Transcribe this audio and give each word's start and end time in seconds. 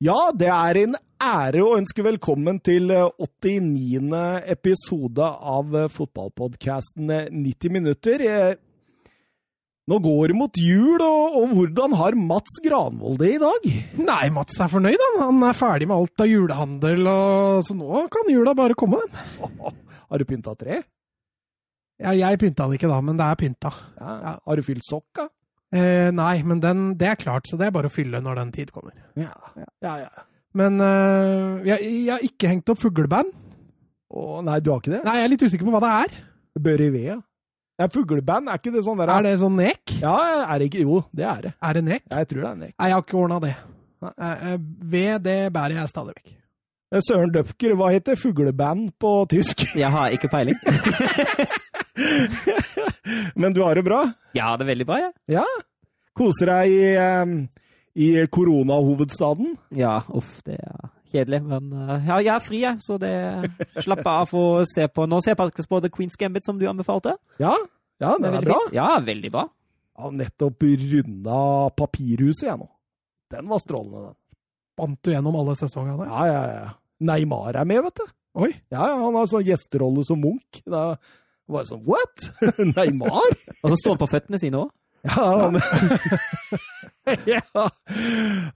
Ja, 0.00 0.30
det 0.32 0.48
er 0.48 0.78
en 0.80 0.94
ære 1.20 1.60
å 1.60 1.74
ønske 1.76 2.00
velkommen 2.00 2.56
til 2.64 2.88
89. 2.88 4.16
episode 4.48 5.26
av 5.28 5.74
fotballpodkasten 5.92 7.10
90 7.28 7.74
minutter. 7.74 8.24
Nå 9.92 9.98
går 10.00 10.32
det 10.32 10.36
mot 10.38 10.56
jul, 10.56 11.04
og, 11.04 11.36
og, 11.42 11.52
hvordan 11.52 11.98
har 12.00 12.16
Mats 12.16 12.56
Granvold 12.64 13.20
det 13.20 13.34
i 13.34 13.42
dag? 13.42 13.66
Nei, 14.00 14.30
Mats 14.32 14.56
er 14.56 14.72
fornøyd, 14.72 15.04
han. 15.04 15.18
Han 15.20 15.44
er 15.50 15.58
ferdig 15.58 15.90
med 15.90 15.98
alt 15.98 16.24
av 16.24 16.32
julehandel, 16.32 17.04
og, 17.12 17.60
så 17.68 17.76
nå 17.76 18.06
kan 18.16 18.32
jula 18.32 18.56
bare 18.56 18.78
komme, 18.80 19.02
den. 19.04 19.52
har 20.08 20.24
du 20.24 20.28
pynta 20.32 20.56
tre? 20.56 20.80
Ja, 22.00 22.16
jeg 22.16 22.40
pynta 22.40 22.70
det 22.72 22.80
ikke 22.80 22.88
da, 22.88 23.02
men 23.04 23.20
det 23.20 23.28
er 23.28 23.42
pynta. 23.44 23.74
Ja, 24.00 24.16
ja. 24.16 24.34
Har 24.48 24.56
du 24.56 24.64
fylt 24.64 24.88
sokka? 24.88 25.28
Eh, 25.70 26.10
nei, 26.10 26.40
men 26.42 26.58
den, 26.62 26.82
det 26.98 27.12
er 27.12 27.18
klart, 27.20 27.46
så 27.46 27.58
det 27.58 27.68
er 27.68 27.74
bare 27.74 27.90
å 27.90 27.94
fylle 27.94 28.18
når 28.22 28.40
den 28.40 28.52
tid 28.56 28.72
kommer. 28.74 28.96
Ja, 29.18 29.34
ja, 29.84 29.94
ja. 30.02 30.26
Men 30.58 30.82
eh, 30.82 31.68
jeg, 31.68 31.84
jeg, 31.86 32.06
har 32.10 32.24
ikke 32.26 32.50
hengt 32.50 32.72
opp 32.72 32.80
fugleband. 32.82 33.30
Å, 34.10 34.40
nei, 34.42 34.58
du 34.58 34.72
har 34.72 34.82
ikke 34.82 34.96
det? 34.96 35.04
Nei, 35.06 35.20
jeg 35.20 35.28
er 35.28 35.32
litt 35.36 35.44
usikker 35.46 35.68
på 35.68 35.74
hva 35.76 35.82
det 35.84 35.92
er. 36.00 36.16
Børivea. 36.60 37.20
Ja, 37.80 37.86
fugleband, 37.88 38.50
er 38.50 38.58
ikke 38.60 38.74
det 38.74 38.82
sånn 38.84 38.98
der 39.00 39.12
Er 39.14 39.24
det 39.24 39.36
sånn 39.40 39.54
nek? 39.56 39.94
Ja, 40.02 40.16
er 40.42 40.60
det 40.60 40.66
ikke 40.68 40.82
Jo, 40.82 40.98
det 41.16 41.24
er 41.24 41.46
det. 41.46 41.54
Er 41.64 41.78
det 41.78 41.84
nek? 41.86 42.04
Jeg 42.10 42.28
tror 42.32 42.42
det 42.42 42.50
er 42.50 42.60
nek. 42.66 42.74
Nei, 42.74 42.90
jeg 42.90 42.98
har 42.98 43.06
ikke 43.06 43.20
ordna 43.22 43.40
det. 43.46 43.54
Eh, 44.10 44.52
ved 44.90 45.24
det 45.24 45.38
bærer 45.54 45.78
jeg 45.78 45.92
stadig 45.94 46.18
vekk. 46.18 46.36
Søren 47.06 47.30
Døpker, 47.30 47.76
hva 47.78 47.92
heter 47.94 48.18
fugleband 48.18 48.90
på 48.98 49.14
tysk? 49.30 49.62
Jeg 49.78 49.94
har 49.94 50.10
ikke 50.10 50.28
peiling. 50.32 50.58
Men 53.40 53.54
du 53.56 53.62
har 53.64 53.78
det 53.78 53.84
bra? 53.86 54.04
Ja, 54.36 54.54
det 54.56 54.66
er 54.66 54.72
veldig 54.72 54.86
bra, 54.88 55.00
jeg. 55.02 55.12
Ja. 55.38 55.44
Koser 56.16 56.50
deg 56.52 56.74
i, 56.74 56.86
um, 56.98 57.36
i 57.94 58.08
koronahovedstaden? 58.32 59.54
Ja, 59.78 59.98
uff, 60.16 60.40
det 60.46 60.58
er 60.60 60.90
kjedelig. 61.10 61.42
Men 61.46 61.70
uh, 61.74 61.96
ja, 61.98 62.18
jeg 62.22 62.32
er 62.34 62.44
fri, 62.44 62.62
jeg, 62.64 62.82
så 62.84 62.98
det 63.02 63.12
slapp 63.84 64.06
av 64.06 64.34
å 64.36 64.44
se 64.68 64.86
på. 64.90 65.06
Nå 65.10 65.22
ser 65.24 65.36
jeg 65.36 65.68
på 65.70 65.82
The 65.82 65.92
Queen's 65.92 66.18
Gambit, 66.20 66.46
som 66.46 66.60
du 66.60 66.66
anbefalte. 66.70 67.16
Ja, 67.42 67.54
ja 68.02 68.16
den 68.18 68.32
er, 68.32 68.40
er 68.40 68.50
bra. 68.50 68.60
Fint. 68.66 68.76
Ja, 68.78 68.90
veldig 69.06 69.32
bra. 69.34 69.46
Jeg 70.00 70.06
har 70.06 70.16
nettopp 70.16 70.64
runda 70.64 71.40
Papirhuset, 71.76 72.46
jeg 72.48 72.60
nå. 72.60 72.70
Den 73.30 73.50
var 73.50 73.60
strålende, 73.62 74.10
den. 74.10 74.16
Vant 74.80 75.02
du 75.04 75.10
gjennom 75.12 75.36
alle 75.36 75.54
sesongene? 75.58 76.06
Ja, 76.08 76.22
ja, 76.26 76.40
ja. 76.54 76.70
Neymar 77.04 77.56
er 77.56 77.68
med, 77.68 77.82
vet 77.88 78.00
du. 78.00 78.12
Oi. 78.40 78.50
Ja, 78.70 78.86
ja, 78.92 78.96
Han 79.02 79.16
har 79.18 79.28
sånn 79.28 79.44
gjesterolle 79.44 80.04
som 80.06 80.20
Munch. 80.22 80.62
Da 80.64 80.94
var 81.50 81.60
bare 81.60 81.70
sånn 81.70 81.82
What?! 81.88 82.28
Neymar? 82.76 83.34
Og 83.60 83.72
så 83.72 83.78
står 83.80 83.96
han 83.96 84.02
på 84.04 84.10
føttene 84.14 84.40
sine 84.42 84.62
òg. 84.64 84.70
Ja, 85.08 85.24
han 85.40 85.56
ja. 87.30 87.40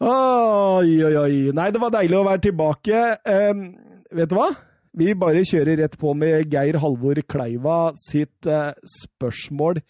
Oi, 0.04 0.92
oi, 1.08 1.14
oi. 1.16 1.36
Nei, 1.56 1.68
det 1.72 1.80
var 1.80 1.94
deilig 1.94 2.18
å 2.18 2.26
være 2.26 2.42
tilbake. 2.44 3.02
Um, 3.24 3.66
vet 4.14 4.30
du 4.30 4.36
hva? 4.36 4.50
Vi 4.94 5.14
bare 5.18 5.46
kjører 5.48 5.80
rett 5.80 5.96
på 5.98 6.12
med 6.14 6.52
Geir 6.52 6.78
Halvor 6.82 7.18
Kleiva 7.26 7.78
sitt 7.98 8.46
uh, 8.46 8.76
spørsmål. 9.00 9.80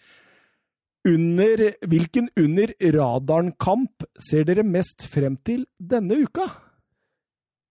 Under, 1.05 1.67
hvilken 1.85 2.31
under 2.41 2.71
radaren-kamp 2.95 4.07
ser 4.17 4.47
dere 4.47 4.65
mest 4.65 5.05
frem 5.11 5.35
til 5.45 5.67
denne 5.77 6.23
uka? 6.23 6.47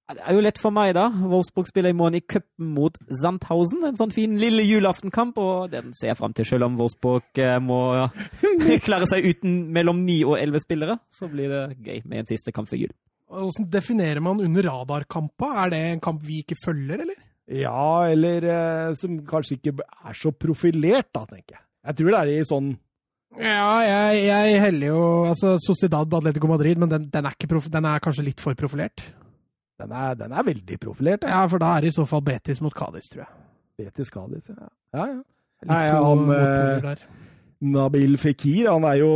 Det 0.05 0.21
er 0.21 0.37
jo 0.37 0.43
lett 0.45 0.59
for 0.61 0.75
meg, 0.75 0.91
da. 0.99 1.07
Wolfsburg 1.09 1.69
spiller 1.71 1.95
i 1.95 1.97
morgen 1.97 2.19
i 2.19 2.21
cupen 2.21 2.75
mot 2.77 2.99
Sandhausen. 3.23 3.87
En 3.89 3.97
sånn 3.97 4.13
fin 4.13 4.35
lille 4.37 4.67
julaftenkamp, 4.67 5.39
og 5.41 5.73
den 5.73 5.95
ser 5.97 6.11
jeg 6.11 6.19
fram 6.19 6.35
til. 6.37 6.45
Selv 6.49 6.69
om 6.69 6.77
Wolfsburg 6.77 7.41
eh, 7.41 7.57
må 7.65 7.81
klare 8.87 9.09
seg 9.09 9.25
uten 9.25 9.63
mellom 9.73 10.05
ni 10.05 10.19
og 10.27 10.37
elleve 10.37 10.61
spillere, 10.61 10.99
så 11.09 11.31
blir 11.33 11.49
det 11.49 11.65
gøy 11.81 12.05
med 12.05 12.21
en 12.21 12.29
siste 12.29 12.53
kamp 12.53 12.69
før 12.69 12.83
jul. 12.85 12.93
Hvordan 13.33 13.71
definerer 13.73 14.21
man 14.23 14.45
under 14.45 14.69
radarkampa? 14.69 15.55
Er 15.65 15.73
det 15.73 15.83
en 15.95 16.05
kamp 16.05 16.21
vi 16.27 16.43
ikke 16.45 16.61
følger, 16.61 17.07
eller? 17.07 17.17
Ja, 17.49 18.05
eller 18.13 18.45
eh, 18.45 18.95
som 19.01 19.19
kanskje 19.29 19.57
ikke 19.57 19.79
er 19.81 20.21
så 20.21 20.37
profilert, 20.37 21.15
da, 21.17 21.25
tenker 21.33 21.57
jeg. 21.57 21.65
Jeg 21.85 22.01
tror 22.01 22.13
det 22.13 22.21
er 22.21 22.35
i 22.35 22.49
sånn 22.49 22.75
ja, 23.35 23.83
jeg, 23.83 24.19
jeg 24.29 24.59
heller 24.63 24.93
jo 24.93 24.99
altså 25.27 25.57
Sociedad 25.59 26.13
Atletico 26.15 26.47
Madrid, 26.47 26.79
men 26.79 26.91
den, 26.93 27.09
den, 27.11 27.27
er 27.27 27.49
prof, 27.51 27.67
den, 27.73 27.89
er 27.91 28.03
kanskje 28.03 28.29
litt 28.29 28.43
for 28.43 28.55
profilert. 28.55 29.03
Den 29.83 29.95
er, 29.95 30.15
den 30.19 30.33
er 30.33 30.47
veldig 30.47 30.79
profilert. 30.81 31.25
Ja. 31.27 31.43
ja, 31.43 31.47
for 31.51 31.63
da 31.63 31.73
er 31.75 31.85
det 31.85 31.93
i 31.93 31.97
så 31.97 32.07
fall 32.07 32.23
Betis 32.27 32.61
mot 32.63 32.75
Kadis, 32.75 33.09
tror 33.11 33.25
jeg. 33.25 33.33
Betis 33.83 34.13
Kadis, 34.15 34.47
ja. 34.53 34.69
ja, 34.95 35.07
ja. 35.17 35.23
Nei, 35.65 35.83
han 35.89 36.29
eh, 36.35 37.03
Nabil 37.65 38.19
Fikir 38.21 38.69
han 38.69 38.85
er 38.85 38.99
jo 39.01 39.13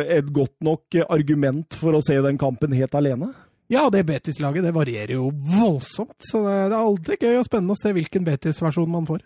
et 0.00 0.30
godt 0.32 0.56
nok 0.64 0.96
argument 1.10 1.76
for 1.76 1.98
å 1.98 2.02
se 2.04 2.16
den 2.24 2.40
kampen 2.40 2.74
helt 2.74 2.96
alene. 2.96 3.30
Ja, 3.70 3.84
det 3.92 4.02
Betis-laget 4.08 4.64
det 4.66 4.72
varierer 4.74 5.14
jo 5.14 5.28
voldsomt. 5.30 6.16
Så 6.26 6.40
det, 6.42 6.54
er 6.72 6.74
alltid 6.74 7.22
gøy 7.22 7.36
og 7.38 7.46
spennende 7.46 7.76
å 7.76 7.78
se 7.78 7.92
hvilken 7.94 8.26
Betis-versjon 8.26 8.90
man 8.90 9.06
får. 9.06 9.22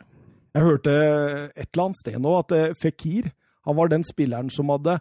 Jeg 0.55 0.67
hørte 0.67 0.93
et 1.55 1.71
eller 1.71 1.87
annet 1.87 2.00
sted 2.03 2.19
nå 2.21 2.34
at 2.43 2.53
eh, 2.55 2.75
Fikir 2.77 3.33
han 3.65 3.78
var 3.78 3.89
den 3.89 4.05
spilleren 4.05 4.50
som 4.53 4.69
hadde 4.75 4.99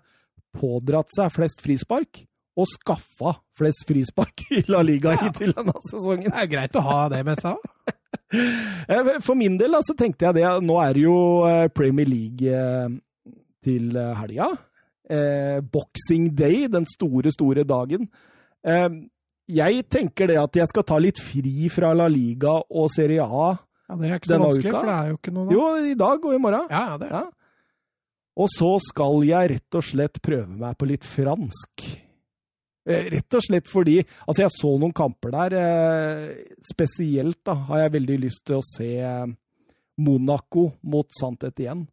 pådratt 0.55 1.11
seg 1.11 1.33
flest 1.33 1.63
frispark 1.65 2.23
og 2.53 2.69
skaffa 2.69 3.33
flest 3.57 3.85
frispark 3.89 4.45
i 4.53 4.63
La 4.69 4.83
Liga 4.85 5.15
ja. 5.15 5.25
hittil 5.25 5.55
denne 5.57 5.73
sesongen. 5.87 6.29
Det 6.29 6.43
er 6.43 6.51
greit 6.51 6.77
å 6.77 6.83
ha 6.85 6.99
det 7.13 7.23
med 7.25 7.41
seg 7.41 7.57
òg. 7.57 7.95
For 9.25 9.37
min 9.37 9.57
del 9.59 9.77
så 9.85 9.95
tenkte 9.97 10.27
jeg 10.27 10.37
det 10.39 10.49
Nå 10.65 10.77
er 10.81 10.95
det 10.95 11.03
jo 11.03 11.17
eh, 11.45 11.65
Premier 11.73 12.09
League 12.09 12.49
eh, 12.49 12.93
til 13.65 13.97
helga. 14.19 14.51
Eh, 15.09 15.59
Boxing 15.73 16.31
Day, 16.37 16.67
den 16.71 16.85
store, 16.89 17.33
store 17.33 17.65
dagen. 17.67 18.09
Jeg 18.63 19.83
tenker 19.91 20.29
det 20.29 20.37
at 20.39 20.55
jeg 20.55 20.69
skal 20.71 20.85
ta 20.87 20.97
litt 21.03 21.19
fri 21.19 21.67
fra 21.73 21.89
La 21.97 22.05
Liga 22.07 22.61
og 22.63 22.85
Serie 22.93 23.25
A 23.25 23.49
ja, 23.51 23.97
Det 23.99 24.07
er 24.07 24.21
ikke 24.21 24.29
så 24.31 24.37
vanskelig, 24.39 24.69
uka. 24.71 24.77
for 24.77 24.87
det 24.87 24.93
er 24.95 25.09
jo 25.09 25.17
ikke 25.17 25.33
noe 25.35 25.47
da. 25.49 25.55
Jo, 25.57 25.65
i 25.83 25.97
dag 25.99 26.27
og 26.29 26.35
i 26.35 26.39
morgen. 26.45 26.69
Ja, 26.71 26.83
ja, 26.93 26.99
det 27.01 27.09
er 27.09 27.15
det. 27.17 27.23
Ja. 27.25 27.43
Og 28.43 28.49
så 28.49 28.69
skal 28.81 29.19
jeg 29.27 29.51
rett 29.51 29.77
og 29.77 29.85
slett 29.85 30.21
prøve 30.25 30.55
meg 30.57 30.77
på 30.79 30.87
litt 30.89 31.05
fransk. 31.05 31.83
Eh, 32.83 33.05
rett 33.13 33.37
og 33.37 33.43
slett 33.45 33.69
fordi 33.71 34.01
Altså, 34.01 34.41
jeg 34.43 34.51
så 34.51 34.73
noen 34.75 34.93
kamper 34.95 35.31
der. 35.31 35.55
Eh, 35.55 36.57
spesielt 36.67 37.39
da 37.45 37.55
har 37.69 37.85
jeg 37.85 37.95
veldig 37.97 38.19
lyst 38.25 38.43
til 38.49 38.59
å 38.59 38.65
se 38.65 38.89
eh, 38.99 39.33
Monaco 40.03 40.71
mot 40.89 41.09
Santet 41.13 41.59
igjen. 41.63 41.87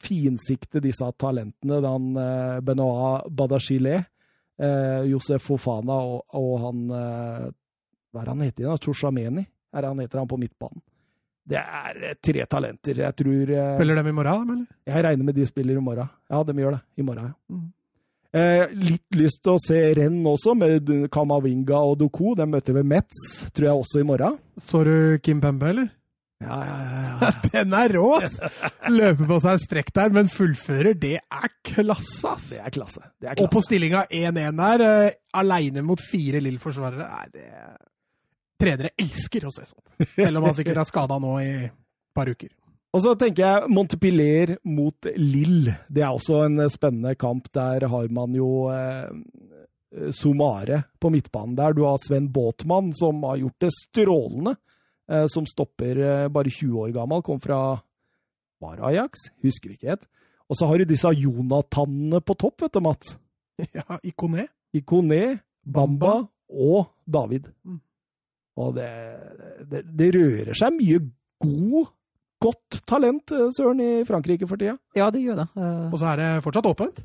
Finsikte 0.00 0.80
disse 0.80 1.04
talentene. 1.20 1.76
Dan 1.84 2.06
Benoit 2.64 3.26
Badachile, 3.36 3.98
Josef 5.04 5.44
Fofana 5.44 5.98
og, 6.08 6.22
og 6.40 6.54
han 6.62 6.80
Hva 6.88 8.22
er 8.22 8.30
han 8.32 8.40
heter 8.40 8.64
igjen? 8.64 8.80
Toshameni? 8.80 9.44
Er 9.76 9.86
han 9.90 10.00
heter 10.00 10.22
han 10.22 10.30
på 10.30 10.40
midtbanen? 10.40 10.80
Det 11.52 11.60
er 11.60 12.16
tre 12.16 12.46
talenter. 12.48 13.04
Jeg 13.04 13.18
tror 13.20 13.52
Spiller 13.76 14.00
de 14.00 14.08
i 14.08 14.16
morgen, 14.22 14.54
eller? 14.56 14.80
Jeg 14.88 15.04
regner 15.04 15.28
med 15.28 15.36
de 15.36 15.46
spiller 15.52 15.76
i 15.76 15.84
morgen. 15.84 16.10
Ja, 16.32 16.40
de 16.42 16.56
gjør 16.64 16.78
det. 16.78 16.82
I 16.96 17.06
morgen, 17.06 17.28
ja. 17.28 17.54
Mm. 17.54 17.68
Eh, 18.30 18.70
litt 18.78 19.16
lyst 19.18 19.40
til 19.42 19.56
å 19.56 19.62
se 19.62 19.78
renn 19.98 20.20
også, 20.30 20.54
med 20.58 20.90
Kamavinga 21.10 21.80
og 21.82 21.96
Doku. 22.02 22.36
De 22.38 22.46
møter 22.46 22.76
ved 22.78 22.86
Metz, 22.86 23.24
tror 23.50 23.70
jeg 23.70 23.86
også 23.86 24.02
i 24.02 24.06
morgen. 24.06 24.36
Så 24.62 24.84
du 24.86 24.94
Kim 25.24 25.40
Pembe, 25.42 25.72
eller? 25.72 25.88
Ja, 26.40 26.56
ja, 26.64 26.76
ja. 26.80 27.00
ja. 27.20 27.30
Den 27.52 27.74
er 27.76 27.92
rå! 27.98 28.06
Løper 28.88 29.26
på 29.28 29.40
seg 29.42 29.50
en 29.52 29.64
strekk 29.64 29.90
der, 29.98 30.14
men 30.14 30.30
fullfører. 30.32 30.94
Det 30.96 31.16
er 31.20 31.50
klasse, 31.66 32.30
ass! 32.30 32.46
Det 32.54 32.62
er 32.62 32.74
klasse. 32.74 33.02
Det 33.18 33.28
er 33.28 33.34
klasse. 33.34 33.48
Og 33.48 33.52
på 33.52 33.64
stillinga 33.66 34.06
1-1 34.08 34.62
der, 34.62 34.86
uh, 34.86 35.18
aleine 35.42 35.84
mot 35.84 36.00
fire 36.00 36.40
Lill-forsvarere. 36.44 37.10
Nei, 37.10 37.28
det 37.34 37.48
Trenere 38.60 38.90
elsker 39.00 39.46
å 39.48 39.50
se 39.54 39.62
sånt. 39.64 40.08
Selv 40.18 40.36
om 40.36 40.44
han 40.44 40.56
sikkert 40.58 40.82
er 40.82 40.88
skada 40.88 41.16
nå 41.20 41.36
i 41.40 41.52
et 41.64 41.76
par 42.12 42.28
uker. 42.28 42.50
Og 42.90 43.02
så 43.04 43.14
tenker 43.14 43.44
jeg 43.44 43.70
Montepiller 43.70 44.56
mot 44.66 45.06
Lill. 45.14 45.68
Det 45.86 46.02
er 46.02 46.10
også 46.10 46.42
en 46.48 46.64
spennende 46.72 47.14
kamp. 47.18 47.46
Der 47.54 47.86
har 47.92 48.08
man 48.10 48.34
jo 48.34 48.66
eh, 48.74 49.12
Somare 50.14 50.82
på 50.98 51.12
midtbanen 51.14 51.54
der. 51.58 51.76
Du 51.76 51.84
har 51.86 52.00
Sven 52.02 52.26
Båtmann, 52.34 52.90
som 52.98 53.22
har 53.28 53.38
gjort 53.38 53.62
det 53.62 53.70
strålende. 53.76 54.56
Eh, 55.10 55.26
som 55.30 55.46
stopper 55.46 56.02
eh, 56.02 56.28
bare 56.34 56.50
20 56.50 56.82
år 56.82 56.90
gammel. 56.94 57.22
Kom 57.22 57.38
fra 57.42 57.78
Var 58.60 58.82
Ajax? 58.90 59.28
Husker 59.42 59.74
ikke 59.74 59.92
helt. 59.94 60.10
Og 60.50 60.58
så 60.58 60.66
har 60.66 60.82
du 60.82 60.90
disse 60.90 61.14
Jonathanene 61.14 62.18
på 62.26 62.34
topp, 62.34 62.66
vet 62.66 62.74
du, 62.74 62.82
Mats. 62.84 63.16
Ja, 63.76 64.00
Ikoné. 64.02 64.48
Ikoné, 64.74 65.36
Bamba 65.62 66.24
og 66.48 66.90
David. 67.04 67.50
Mm. 67.62 67.80
Og 68.56 68.74
det, 68.74 68.90
det, 69.68 69.82
det 69.98 70.08
rører 70.16 70.56
seg 70.56 70.74
mye 70.78 71.02
god 71.44 71.90
godt 72.40 72.80
talent, 72.88 73.32
eh, 73.36 73.48
Søren, 73.56 73.80
i 73.84 74.04
Frankrike 74.08 74.48
for 74.48 74.60
tida. 74.60 74.76
Ja, 74.96 75.10
det 75.12 75.22
gjør 75.24 75.42
det. 75.42 75.48
Uh... 75.56 75.88
Og 75.90 75.98
så 76.00 76.12
er 76.12 76.22
det 76.22 76.28
fortsatt 76.46 76.68
åpent. 76.70 77.02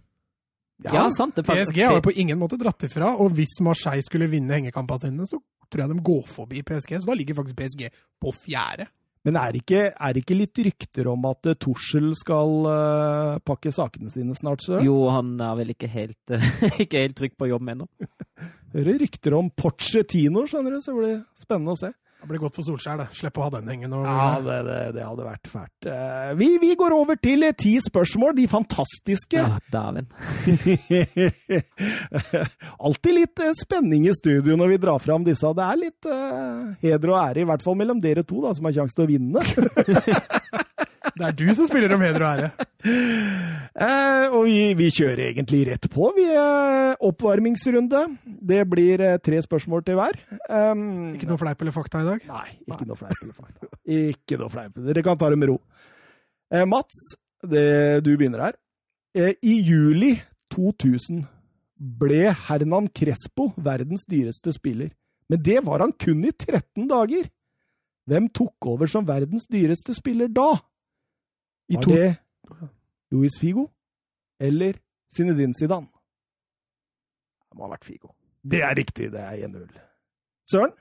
Ja, 0.83 0.97
ja 0.97 1.05
sant. 1.13 1.37
Det 1.37 1.45
PSG 1.47 1.79
har 1.85 1.97
jo 1.99 2.03
på 2.03 2.15
ingen 2.19 2.39
måte 2.39 2.59
dratt 2.59 2.83
ifra, 2.87 3.13
og 3.21 3.35
hvis 3.37 3.59
Marseille 3.63 4.03
skulle 4.05 4.29
vinne 4.31 4.57
hengekampene 4.57 5.07
sine, 5.07 5.27
så 5.29 5.39
tror 5.71 5.85
jeg 5.85 5.93
de 5.93 6.05
går 6.11 6.27
forbi 6.29 6.63
PSG. 6.67 6.99
Så 6.99 7.09
da 7.09 7.17
ligger 7.17 7.39
faktisk 7.39 7.59
PSG 7.59 7.89
på 8.21 8.33
fjerde. 8.43 8.89
Men 9.25 9.39
er 9.41 9.55
det 9.55 9.63
ikke, 9.63 9.85
er 9.89 10.13
det 10.13 10.21
ikke 10.21 10.37
litt 10.37 10.59
rykter 10.67 11.07
om 11.09 11.23
at 11.25 11.47
uh, 11.49 11.55
Tussel 11.57 12.11
skal 12.17 12.67
uh, 12.69 13.37
pakke 13.41 13.71
sakene 13.73 14.11
sine 14.13 14.35
snart, 14.37 14.61
Søren? 14.61 14.85
Jo, 14.85 14.99
han 15.09 15.33
er 15.41 15.55
vel 15.57 15.73
ikke 15.73 15.89
helt, 15.89 16.19
uh, 16.29 16.45
ikke 16.83 17.01
helt 17.07 17.17
trygg 17.17 17.33
på 17.39 17.49
jobben 17.49 17.73
ennå. 17.73 17.87
Hører 18.75 18.99
rykter 19.01 19.33
om 19.33 19.49
Porcetino, 19.49 20.45
skjønner 20.45 20.75
du, 20.75 20.83
så 20.83 20.93
det 20.93 20.99
blir 20.99 21.17
spennende 21.41 21.73
å 21.73 21.79
se. 21.79 21.89
Det 22.25 22.31
blir 22.31 22.41
godt 22.41 22.55
for 22.57 22.65
Solskjær, 22.65 22.97
det. 22.97 23.05
Slippe 23.13 23.37
å 23.37 23.43
ha 23.45 23.51
den 23.53 23.67
hengende. 23.69 23.99
Ja, 24.01 24.39
det, 24.41 24.55
det, 24.65 24.77
det 24.95 25.03
hadde 25.05 25.25
vært 25.27 25.49
fælt. 25.51 25.85
Eh, 25.93 26.31
Vi, 26.39 26.47
vi 26.57 26.71
går 26.73 26.95
over 26.97 27.19
til 27.21 27.45
eh, 27.45 27.53
ti 27.53 27.75
spørsmål, 27.85 28.33
de 28.39 28.47
fantastiske. 28.49 29.37
Ja, 29.37 29.59
dæven. 29.69 30.07
Alltid 32.89 33.13
litt 33.19 33.45
eh, 33.45 33.53
spenning 33.61 34.09
i 34.09 34.15
studio 34.17 34.57
når 34.57 34.73
vi 34.73 34.81
drar 34.87 35.05
fram 35.05 35.21
disse. 35.27 35.53
Det 35.53 35.67
er 35.69 35.81
litt 35.83 36.09
uh, 36.09 36.73
heder 36.81 37.13
og 37.13 37.19
ære, 37.21 37.43
i 37.45 37.49
hvert 37.51 37.61
fall 37.67 37.77
mellom 37.77 38.01
dere 38.01 38.25
to, 38.25 38.41
da, 38.41 38.55
som 38.57 38.65
har 38.71 38.79
sjanse 38.79 38.97
til 38.97 39.05
å 39.05 39.11
vinne. 39.13 39.45
Det 41.15 41.23
er 41.23 41.35
du 41.39 41.45
som 41.55 41.67
spiller 41.69 41.93
om 41.95 42.01
heder 42.03 42.23
og 42.25 42.31
ære. 42.33 42.49
Eh, 43.75 44.25
og 44.35 44.45
vi, 44.47 44.73
vi 44.79 44.87
kjører 44.93 45.29
egentlig 45.29 45.61
rett 45.69 45.87
på. 45.91 46.09
Vi 46.15 46.25
er 46.31 46.97
oppvarmingsrunde. 47.03 48.01
Det 48.51 48.61
blir 48.71 49.03
eh, 49.03 49.17
tre 49.23 49.39
spørsmål 49.43 49.83
til 49.87 49.97
hver. 49.99 50.19
Um, 50.47 51.13
Ikke 51.15 51.29
noe 51.29 51.39
fleip 51.39 51.63
eller 51.63 51.75
fakta 51.75 52.03
i 52.03 52.07
dag? 52.07 52.25
Nei, 52.29 52.49
ikke 52.67 52.87
noe 52.87 52.99
fleip 52.99 53.15
eller 53.21 53.35
fakta. 53.35 53.71
Ikke 53.97 54.39
noe 54.41 54.51
fleip. 54.53 54.79
Dere 54.89 55.03
kan 55.07 55.19
ta 55.19 55.31
det 55.31 55.39
med 55.39 55.51
ro. 55.53 55.57
Eh, 56.51 56.65
Mats, 56.67 57.01
det, 57.43 57.65
du 58.05 58.11
begynner 58.15 58.45
her. 58.49 58.59
Eh, 59.15 59.33
I 59.43 59.57
juli 59.63 60.13
2000 60.55 61.23
ble 61.99 62.29
Hernan 62.45 62.87
Crespo 62.95 63.49
verdens 63.55 64.05
dyreste 64.11 64.53
spiller. 64.55 64.91
Men 65.31 65.41
det 65.43 65.61
var 65.65 65.83
han 65.83 65.95
kun 65.99 66.23
i 66.27 66.31
13 66.31 66.87
dager. 66.91 67.27
Hvem 68.05 68.29
tok 68.35 68.69
over 68.75 68.87
som 68.91 69.07
verdens 69.07 69.47
dyreste 69.51 69.95
spiller 69.97 70.29
da? 70.29 70.51
I 71.69 71.75
Var 71.75 71.83
to... 71.83 71.91
det 71.91 72.15
Luis 73.11 73.39
Figo 73.41 73.67
eller 74.39 74.77
Zinedine 75.15 75.53
Zidane? 75.57 75.87
Det 77.49 77.57
må 77.57 77.65
ha 77.65 77.73
vært 77.73 77.87
Figo. 77.87 78.11
Det 78.45 78.61
er 78.61 78.75
riktig, 78.77 79.09
det 79.13 79.21
er 79.21 79.47
1-0. 79.47 79.69
Søren? 80.51 80.73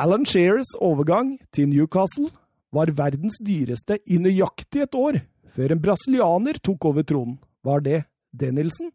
Alan 0.00 0.24
Shearers 0.26 0.72
overgang 0.80 1.34
til 1.52 1.68
Newcastle 1.68 2.30
var 2.72 2.90
verdens 2.96 3.36
dyreste 3.44 3.98
i 4.06 4.18
nøyaktig 4.22 4.86
et 4.86 4.96
år 4.96 5.20
før 5.54 5.74
en 5.74 5.82
brasilianer 5.82 6.58
tok 6.64 6.86
over 6.90 7.04
tronen. 7.06 7.36
Var 7.66 7.82
det 7.84 7.98
Denilsen 8.32 8.90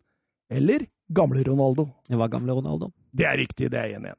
eller 0.49 0.87
gamle 1.13 1.43
Ronaldo? 1.45 1.87
Det 2.09 2.17
var 2.17 2.31
gamle 2.33 2.55
Ronaldo. 2.57 2.89
Det 3.13 3.27
er 3.29 3.37
riktig, 3.37 3.69
det 3.71 3.79
er 3.79 3.99
1-1. 3.99 4.15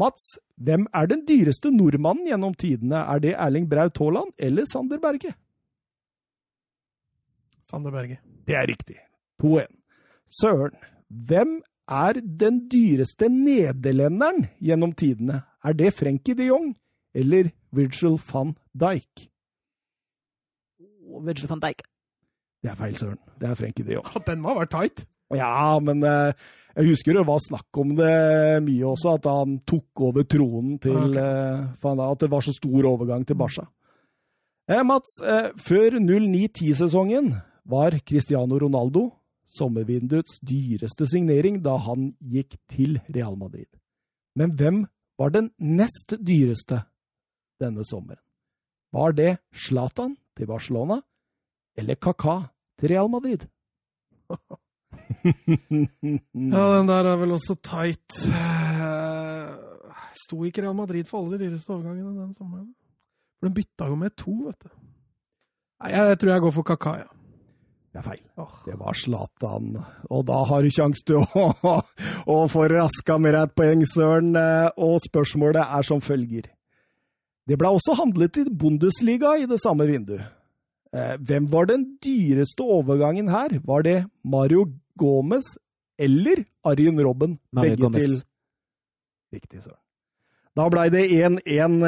Mats, 0.00 0.38
hvem 0.56 0.86
er 0.96 1.10
den 1.10 1.26
dyreste 1.28 1.70
nordmannen 1.70 2.30
gjennom 2.30 2.54
tidene? 2.56 3.04
Er 3.04 3.20
det 3.20 3.34
Erling 3.36 3.68
Braut 3.68 3.98
Haaland 4.00 4.32
eller 4.40 4.64
Sander 4.70 4.98
Berge? 5.02 5.34
Sander 7.72 7.90
Berge. 7.94 8.18
Det 8.46 8.56
er 8.58 8.66
riktig. 8.68 8.98
2-1. 9.42 9.70
Søren, 10.40 10.74
hvem 11.08 11.62
er 11.88 12.20
den 12.40 12.60
dyreste 12.72 13.28
nederlenderen 13.32 14.46
gjennom 14.60 14.92
tidene? 14.92 15.42
Er 15.64 15.72
det 15.76 15.94
Frenkie 15.96 16.36
de 16.36 16.50
Jong 16.50 16.74
eller 17.16 17.50
Virgil 17.72 18.18
van 18.28 18.54
Dijk? 18.76 19.26
Virgil 21.24 21.48
van 21.48 21.60
Dijk. 21.64 21.82
Det 22.62 22.70
er 22.70 22.78
feil, 22.78 22.96
Søren. 22.96 23.18
Det 23.40 23.48
er 23.48 23.54
Frenkie 23.58 23.84
de 23.88 23.96
Jong. 23.96 24.06
Ja, 24.14 24.20
Den 24.26 24.42
må 24.44 24.52
ha 24.52 24.60
vært 24.62 24.74
tight. 24.76 25.04
Ja, 25.32 25.78
men 25.80 26.04
eh, 26.04 26.34
jeg 26.76 26.90
husker 26.92 27.16
det 27.16 27.24
var 27.26 27.40
snakk 27.40 27.80
om 27.80 27.94
det 27.96 28.16
mye 28.66 28.90
også, 28.92 29.16
at 29.16 29.28
han 29.32 29.56
tok 29.68 30.02
over 30.08 30.26
tronen 30.28 30.76
til 30.82 30.98
okay. 31.08 31.22
eh, 31.24 31.62
Dijk, 31.80 32.10
At 32.12 32.20
det 32.20 32.30
var 32.30 32.44
så 32.44 32.52
stor 32.52 32.88
overgang 32.92 33.24
til 33.26 33.38
Barca. 33.40 33.64
Eh, 34.68 34.82
Mats, 34.84 35.16
eh, 35.24 35.50
før 35.56 35.98
09-10-sesongen 35.98 37.32
var 37.68 37.98
Cristiano 38.06 38.58
Ronaldo 38.58 39.10
sommervinduets 39.52 40.40
dyreste 40.40 41.06
signering 41.08 41.60
da 41.64 41.76
han 41.86 42.12
gikk 42.20 42.56
til 42.72 42.98
Real 43.12 43.36
Madrid. 43.36 43.68
Men 44.38 44.54
hvem 44.56 44.84
var 45.20 45.34
den 45.34 45.50
nest 45.58 46.14
dyreste 46.18 46.82
denne 47.60 47.84
sommeren? 47.84 48.22
Var 48.92 49.12
det 49.16 49.30
Zlatan 49.52 50.16
til 50.36 50.48
Barcelona 50.48 51.00
eller 51.76 51.96
Kaka 51.96 52.42
til 52.80 52.94
Real 52.94 53.10
Madrid? 53.12 53.48
Ja, 55.22 56.62
den 56.78 56.88
der 56.88 57.06
er 57.06 57.16
vel 57.20 57.34
også 57.36 57.54
tight. 57.62 58.16
Eh, 58.26 59.50
Sto 60.24 60.42
ikke 60.44 60.64
Real 60.64 60.74
Madrid 60.74 61.06
for 61.06 61.22
alle 61.22 61.38
de 61.38 61.46
dyreste 61.46 61.70
overgangene 61.70 62.10
den 62.16 62.34
sommeren? 62.34 62.72
For 63.38 63.46
den 63.46 63.54
bytta 63.54 63.86
jo 63.86 63.98
med 64.00 64.16
to, 64.18 64.32
vet 64.48 64.58
du. 64.64 64.72
Nei, 65.82 65.92
jeg 65.94 66.18
tror 66.18 66.32
jeg 66.32 66.44
går 66.44 66.54
for 66.56 66.66
Kaka, 66.66 66.94
ja. 67.04 67.21
Det 67.92 68.00
er 68.00 68.06
feil. 68.06 68.20
Oh. 68.40 68.52
Det 68.64 68.74
var 68.80 68.96
Zlatan. 68.96 69.66
Og 70.08 70.22
da 70.28 70.38
har 70.48 70.64
du 70.64 70.70
sjanse 70.72 71.04
til 71.04 71.18
å, 71.20 71.74
å 72.32 72.36
få 72.48 72.62
raska 72.72 73.18
med 73.20 73.34
deg 73.36 73.50
et 73.50 73.56
poeng, 73.58 73.82
Søren. 73.90 74.30
Eh, 74.38 74.70
Og 74.80 74.96
spørsmålet 75.04 75.60
er 75.66 75.84
som 75.84 76.00
følger. 76.00 76.48
Det 77.48 77.58
ble 77.60 77.68
også 77.74 77.96
handlet 77.98 78.38
i 78.40 78.46
Bundesliga 78.48 79.34
i 79.42 79.44
det 79.50 79.58
samme 79.60 79.84
vinduet. 79.90 80.24
Eh, 80.94 81.16
Hvem 81.20 81.50
var 81.52 81.68
den 81.68 81.84
dyreste 82.04 82.64
overgangen 82.64 83.28
her? 83.32 83.58
Var 83.66 83.84
det 83.84 83.98
Mario 84.24 84.64
Gomez 85.00 85.52
eller 86.00 86.46
Arjen 86.64 86.96
Robben? 87.04 87.36
Mario 87.52 87.74
Begge 87.76 87.82
Gomez. 87.90 88.02
til 88.08 88.18
Riktig, 89.36 89.62
Søren. 89.64 89.78
Da 90.56 90.66
blei 90.68 90.88
det 90.92 91.06
1-1 91.08 91.78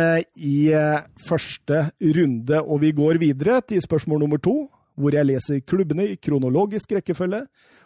i 0.41 0.55
eh, 0.73 1.03
første 1.29 1.83
runde, 2.01 2.61
og 2.65 2.81
vi 2.81 2.93
går 2.97 3.19
videre 3.21 3.59
til 3.69 3.83
spørsmål 3.85 4.23
nummer 4.25 4.41
to, 4.41 4.55
hvor 4.99 5.15
jeg 5.17 5.29
leser 5.29 5.65
klubbene 5.67 6.07
i 6.13 6.19
kronologisk 6.23 6.95
rekkefølge, 6.97 7.45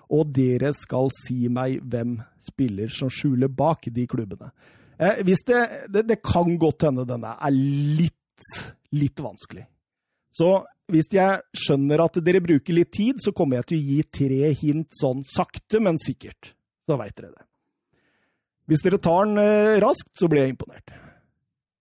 og 0.09 0.33
dere 0.33 0.73
skal 0.77 1.11
si 1.13 1.49
meg 1.53 1.83
hvem 1.85 2.17
spiller 2.49 2.93
som 2.93 3.11
skjuler 3.13 3.51
bak 3.53 3.91
de 3.93 4.07
klubbene. 4.09 4.51
Eh, 4.99 5.21
det, 5.25 5.59
det, 5.93 6.05
det 6.09 6.21
kan 6.25 6.57
godt 6.61 6.89
hende 6.89 7.07
denne 7.09 7.35
er 7.37 7.55
litt, 7.55 8.53
litt 8.97 9.21
vanskelig. 9.23 9.67
Så 10.35 10.53
hvis 10.89 11.11
jeg 11.13 11.43
skjønner 11.57 12.01
at 12.05 12.17
dere 12.25 12.41
bruker 12.45 12.77
litt 12.77 12.95
tid, 12.97 13.21
så 13.21 13.35
kommer 13.37 13.61
jeg 13.61 13.69
til 13.69 13.79
å 13.79 13.89
gi 13.91 13.99
tre 14.21 14.53
hint 14.57 14.97
sånn 14.97 15.21
sakte, 15.29 15.83
men 15.85 16.01
sikkert. 16.01 16.55
Så 16.89 16.97
veit 16.97 17.17
dere 17.19 17.35
det. 17.35 17.45
Hvis 18.69 18.85
dere 18.85 19.01
tar 19.01 19.29
den 19.29 19.41
eh, 19.41 19.77
raskt, 19.85 20.13
så 20.17 20.29
blir 20.29 20.45
jeg 20.47 20.57
imponert. 20.57 20.93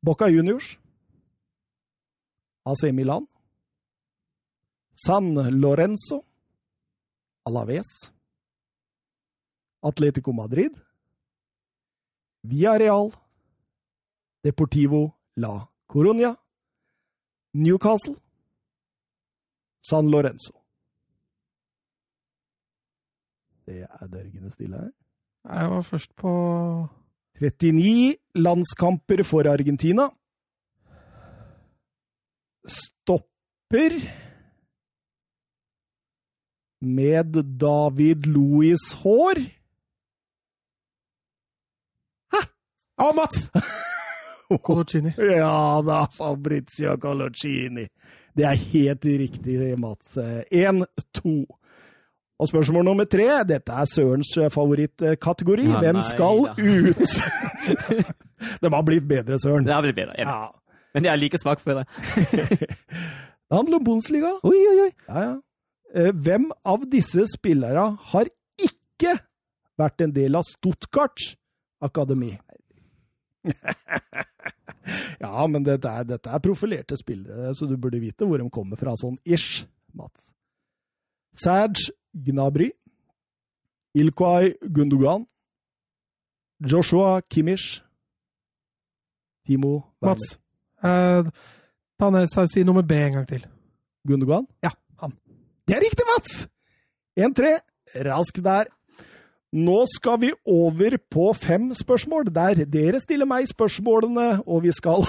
Boca 0.04 0.28
Juniors. 0.32 0.76
AC 2.68 2.90
Milan. 2.96 3.28
San 4.98 5.34
Lorenzo. 5.62 6.26
Alaves. 7.46 8.12
Atletico 9.82 10.34
Madrid. 10.34 10.72
Villarreal. 12.44 13.12
Deportivo 14.44 15.20
La 15.36 15.70
Coruña. 15.88 16.36
Newcastle. 17.54 18.16
San 19.82 20.10
Lorenzo. 20.10 20.54
Det 23.66 23.82
er 23.84 24.08
dørgende 24.08 24.52
stille 24.52 24.78
her. 24.78 24.92
Jeg 25.46 25.70
var 25.70 25.82
først 25.82 26.16
på 26.16 26.32
39 27.40 28.16
landskamper 28.36 29.24
for 29.24 29.52
Argentina. 29.52 30.10
Stopper 32.68 34.27
med 36.82 37.38
David 37.62 38.26
Louis 38.26 38.92
hår. 39.04 39.40
Hæ? 42.34 42.42
Ja, 43.00 43.12
Mats! 43.16 43.52
Coloccini. 44.68 45.12
Ja 45.18 45.82
da, 45.84 46.06
Fabrizio 46.18 46.98
Colocini. 46.98 47.88
Det 48.38 48.46
er 48.46 48.56
helt 48.72 49.06
riktig, 49.06 49.80
Mats. 49.80 50.18
1-2. 50.18 51.46
Og 52.40 52.48
spørsmål 52.48 52.86
nummer 52.86 53.06
tre. 53.10 53.26
Dette 53.50 53.74
er 53.74 53.86
Sørens 53.90 54.30
favorittkategori. 54.54 55.66
Ja, 55.72 55.80
Hvem 55.82 55.98
nei 55.98 56.06
skal 56.06 56.44
da. 56.46 56.54
ut? 56.54 57.18
De 58.62 58.70
har 58.70 58.84
blitt 58.86 59.08
bedre, 59.10 59.40
Søren. 59.42 59.66
Det 59.66 59.74
har 59.74 59.82
blitt 59.82 59.98
bedre. 59.98 60.14
Ja. 60.22 60.46
Men 60.94 61.06
jeg 61.08 61.12
er 61.16 61.20
like 61.22 61.40
svak 61.42 61.60
for 61.60 61.82
det. 61.82 61.88
Det 63.48 63.56
handler 63.56 63.80
om 63.80 63.84
Bundesliga. 63.88 64.32
Oi, 64.44 64.58
oi, 64.70 64.80
oi. 64.86 64.92
Ja, 65.08 65.22
ja. 65.24 65.36
Eh, 65.96 66.12
Hvem 66.12 66.50
av 66.68 66.84
disse 66.92 67.26
spillere 67.32 67.90
har 68.12 68.30
ikke 68.64 69.18
vært 69.78 70.04
en 70.04 70.14
del 70.16 70.36
av 70.36 70.46
Stuttgarts 70.48 71.36
akademi? 71.84 72.34
ja, 75.24 75.48
men 75.48 75.64
dette 75.66 75.92
er, 75.92 76.08
dette 76.10 76.34
er 76.34 76.44
profilerte 76.44 76.98
spillere, 77.00 77.54
så 77.56 77.68
du 77.70 77.78
burde 77.78 78.02
vite 78.02 78.28
hvor 78.28 78.42
de 78.42 78.50
kommer 78.54 78.80
fra, 78.80 78.96
sånn 79.00 79.18
ish, 79.24 79.66
Mats. 79.98 80.32
Serge 81.38 81.94
Gnabry, 82.12 82.72
Ilkwai 83.98 84.58
Gundogan, 84.74 85.26
Joshua 86.60 87.22
Kimmich, 87.22 87.80
Timo 89.48 89.94
Werner. 90.02 90.18
Mats. 90.18 90.36
Eh, 90.84 91.30
ta 91.98 92.10
ned 92.14 92.34
si 92.52 92.66
nummer 92.66 92.84
B 92.86 92.98
en 92.98 93.14
gang 93.20 93.30
til. 93.30 93.46
Gundogan? 94.08 94.46
Ja. 94.66 94.74
Det 95.68 95.76
er 95.76 95.84
riktig, 95.84 96.06
Mats! 96.08 96.36
1-3. 97.20 97.58
Rask 98.08 98.38
der. 98.44 98.70
Nå 99.58 99.82
skal 99.88 100.20
vi 100.22 100.30
over 100.48 100.98
på 101.12 101.26
fem 101.36 101.70
spørsmål, 101.76 102.30
der 102.36 102.62
dere 102.68 103.00
stiller 103.00 103.28
meg 103.28 103.48
spørsmålene, 103.48 104.44
og 104.48 104.64
vi 104.64 104.72
skal 104.76 105.04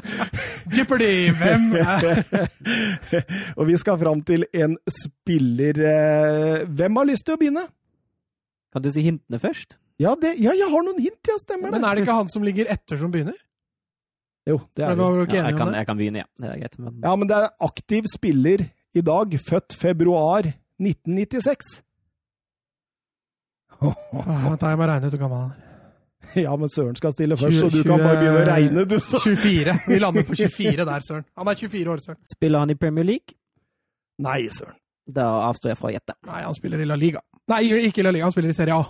Jeopardy! 0.76 1.30
Hvem 1.36 1.66
er 1.80 2.48
Og 3.58 3.68
vi 3.68 3.76
skal 3.80 4.00
fram 4.00 4.20
til 4.24 4.44
en 4.52 4.76
spiller 4.88 5.80
eh, 5.80 6.66
Hvem 6.68 7.00
har 7.00 7.08
lyst 7.08 7.24
til 7.28 7.36
å 7.36 7.40
begynne? 7.40 7.66
Kan 8.72 8.84
du 8.84 8.90
si 8.92 9.04
hintene 9.04 9.40
først? 9.42 9.78
Ja, 10.00 10.16
det, 10.16 10.36
ja 10.40 10.56
jeg 10.56 10.72
har 10.72 10.84
noen 10.84 11.00
hint, 11.00 11.20
ja. 11.28 11.36
Stemmer 11.40 11.68
det. 11.68 11.76
Men 11.76 11.88
er 11.88 11.96
det 11.96 12.04
ikke 12.06 12.18
han 12.20 12.32
som 12.32 12.44
ligger 12.46 12.68
etter, 12.72 13.00
som 13.00 13.12
begynner? 13.12 13.36
Jo, 14.48 14.62
det 14.76 14.84
er 14.86 14.96
det. 14.96 15.08
Ja, 15.36 15.48
jeg, 15.50 15.56
kan, 15.58 15.72
jeg 15.76 15.88
kan 15.88 15.98
begynne, 16.00 16.22
ja. 16.24 16.28
Det 16.40 16.52
er 16.52 16.60
greit. 16.62 16.78
Men 16.80 17.00
Ja, 17.04 17.16
men 17.16 17.28
det 17.28 17.40
er 17.40 17.50
aktiv 17.64 18.08
spiller 18.12 18.68
i 18.94 19.02
dag, 19.06 19.34
født 19.46 19.74
februar 19.78 20.46
1996. 20.80 21.82
Ah, 23.80 24.56
Da 24.60 24.76
må 24.76 24.82
jeg 24.84 24.90
regne 24.90 25.06
ut 25.08 25.14
hvor 25.14 25.22
gammel 25.24 25.38
han 25.38 25.50
er. 25.50 25.66
Ja, 26.44 26.52
men 26.56 26.68
Søren 26.70 26.94
skal 26.98 27.12
stille 27.14 27.34
først, 27.36 27.56
så 27.58 27.68
20, 27.70 27.78
du 27.82 27.88
kan 27.88 27.98
bare 28.04 28.18
begynne 28.20 28.42
å 28.42 28.46
regne, 28.46 28.82
du. 28.86 28.96
Så. 29.02 29.18
24. 29.24 29.72
Vi 29.88 29.98
lander 30.04 30.26
på 30.28 30.36
24 30.38 30.84
der, 30.86 31.00
Søren. 31.06 31.24
Han 31.40 31.48
er 31.50 31.58
24 31.58 31.90
år, 31.94 32.02
Søren. 32.04 32.20
spiller 32.36 32.62
han 32.62 32.70
i 32.70 32.76
Premier 32.78 33.06
League? 33.08 33.34
Nei, 34.22 34.44
Søren. 34.54 34.76
Da 35.10 35.24
avstår 35.48 35.72
jeg 35.72 35.78
fra 35.80 35.88
å 35.88 35.94
gjette. 35.96 36.14
Nei, 36.28 36.42
han 36.44 36.54
spiller 36.54 36.84
i 36.84 36.86
La 36.86 36.94
Liga. 37.00 37.22
Nei, 37.50 37.62
ikke 37.88 38.02
i 38.02 38.06
La 38.06 38.12
Liga, 38.14 38.28
han 38.28 38.34
spiller 38.36 38.52
i 38.52 38.58
Serie 38.60 38.76
A. 38.76 38.84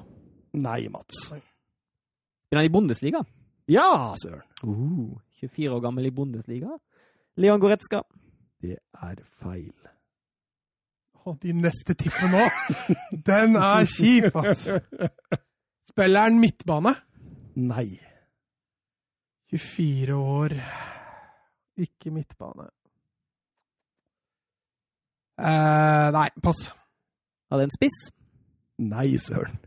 Nei, 0.60 0.80
Mats. 0.92 1.22
Spiller 1.30 2.60
han 2.60 2.68
i 2.68 2.72
Bundesliga? 2.74 3.22
Ja, 3.72 3.86
Søren. 4.20 4.42
Uh, 4.66 5.14
24 5.40 5.70
år 5.78 5.80
gammel 5.86 6.10
i 6.10 6.12
Bundesliga? 6.12 6.76
Leon 7.40 7.62
Goretzka. 7.62 8.02
Det 8.60 8.76
er 9.00 9.22
feil. 9.40 9.72
Å, 11.20 11.34
de 11.42 11.52
neste 11.52 11.94
tippene 12.00 12.30
nå, 12.32 12.44
den 13.26 13.56
er 13.60 13.88
kjip, 13.90 14.36
ass. 14.40 14.62
Spiller 15.90 16.24
han 16.24 16.38
midtbane? 16.40 16.94
Nei. 17.60 17.88
24 19.52 20.16
år, 20.16 20.54
ikke 21.84 22.12
midtbane. 22.14 22.70
Eh, 25.40 26.08
nei, 26.16 26.28
pass. 26.44 26.66
Har 27.50 27.60
det 27.60 27.68
en 27.68 27.74
spiss? 27.74 27.98
Nei, 28.80 29.08
Søren. 29.20 29.58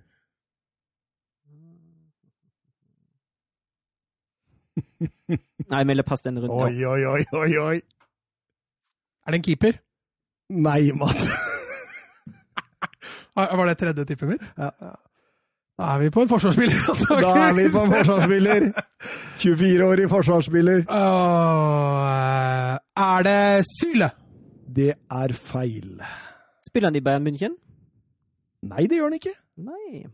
Nei, 5.29 5.79
jeg 5.79 5.87
melder 5.89 6.05
pass 6.07 6.23
den 6.25 6.39
runden. 6.41 6.53
Oi, 6.55 6.85
oi, 6.85 7.01
oi, 7.09 7.23
oi, 7.37 7.49
oi. 7.61 7.77
Er 9.25 9.35
det 9.35 9.39
en 9.41 9.45
keeper? 9.45 9.77
Nei, 10.53 10.91
Mats. 10.95 11.27
Ah, 13.35 13.49
Var 13.57 13.65
det 13.65 13.77
tredje 13.81 14.03
tippet 14.05 14.29
mitt? 14.29 14.41
Ja. 14.61 14.69
Da 15.79 15.87
er 15.95 16.01
vi 16.03 16.09
på 16.13 16.21
en 16.21 16.29
forsvarsspiller. 16.29 16.83
Da 17.25 17.31
er 17.47 17.55
vi 17.57 17.63
på 17.73 17.81
en 17.81 17.93
forsvarsspiller. 17.95 18.67
24-årig 19.41 20.05
forsvarsspiller. 20.11 20.83
Uh, 20.85 22.77
er 23.07 23.25
det 23.25 23.65
Syle? 23.71 24.11
Det 24.75 24.91
er 24.93 25.33
feil. 25.33 25.97
Spiller 26.67 26.91
han 26.91 26.99
i 26.99 27.01
Bayern 27.01 27.25
München? 27.25 27.57
Nei, 28.69 28.85
det 28.85 28.99
gjør 29.01 29.09
han 29.09 29.17
ikke. 29.17 29.33
Nei. 29.65 30.05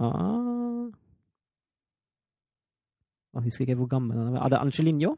Ah. 0.00 0.88
Jeg 3.36 3.42
husker 3.50 3.68
ikke 3.68 3.82
hvor 3.84 3.92
gammel 3.92 4.16
han 4.16 4.34
er. 4.34 4.40
Er 4.46 4.48
det 4.48 4.64
Angelinho? 4.64 5.12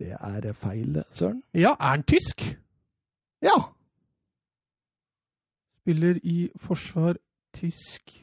Det 0.00 0.14
er 0.16 0.52
feil, 0.56 1.02
Søren. 1.12 1.42
Ja, 1.54 1.74
er 1.76 1.92
han 1.92 2.02
tysk? 2.08 2.40
Ja. 3.44 3.56
Spiller 5.82 6.16
i 6.24 6.50
forsvar 6.56 7.18
tysk. 7.52 8.14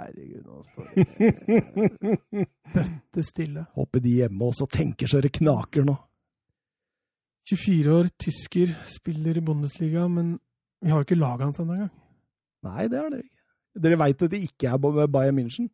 Herregud, 0.00 0.44
nå 0.46 0.62
står 0.64 0.86
det 0.94 2.46
bøtte 2.74 3.24
stille. 3.28 3.66
Håper 3.76 4.00
de 4.00 4.14
hjemme 4.22 4.48
også 4.48 4.68
tenker 4.72 5.10
så 5.10 5.20
det 5.20 5.34
knaker 5.36 5.84
nå. 5.84 5.98
24 7.50 7.92
år, 7.92 8.08
tysker, 8.22 8.72
spiller 8.88 9.36
i 9.36 9.44
Bundesliga, 9.44 10.06
men 10.08 10.38
vi 10.80 10.88
har 10.88 11.00
jo 11.02 11.08
ikke 11.08 11.18
laget 11.18 11.44
hans 11.44 11.60
ennå 11.60 11.76
engang. 11.76 11.92
Nei, 12.64 12.86
det 12.88 13.00
har 13.00 13.10
dere 13.12 13.24
ikke. 13.26 13.36
Dere 13.84 13.98
veit 14.00 14.22
at 14.22 14.32
det 14.32 14.42
ikke 14.46 14.70
er 14.70 15.06
Bayern 15.10 15.38
München? 15.38 15.68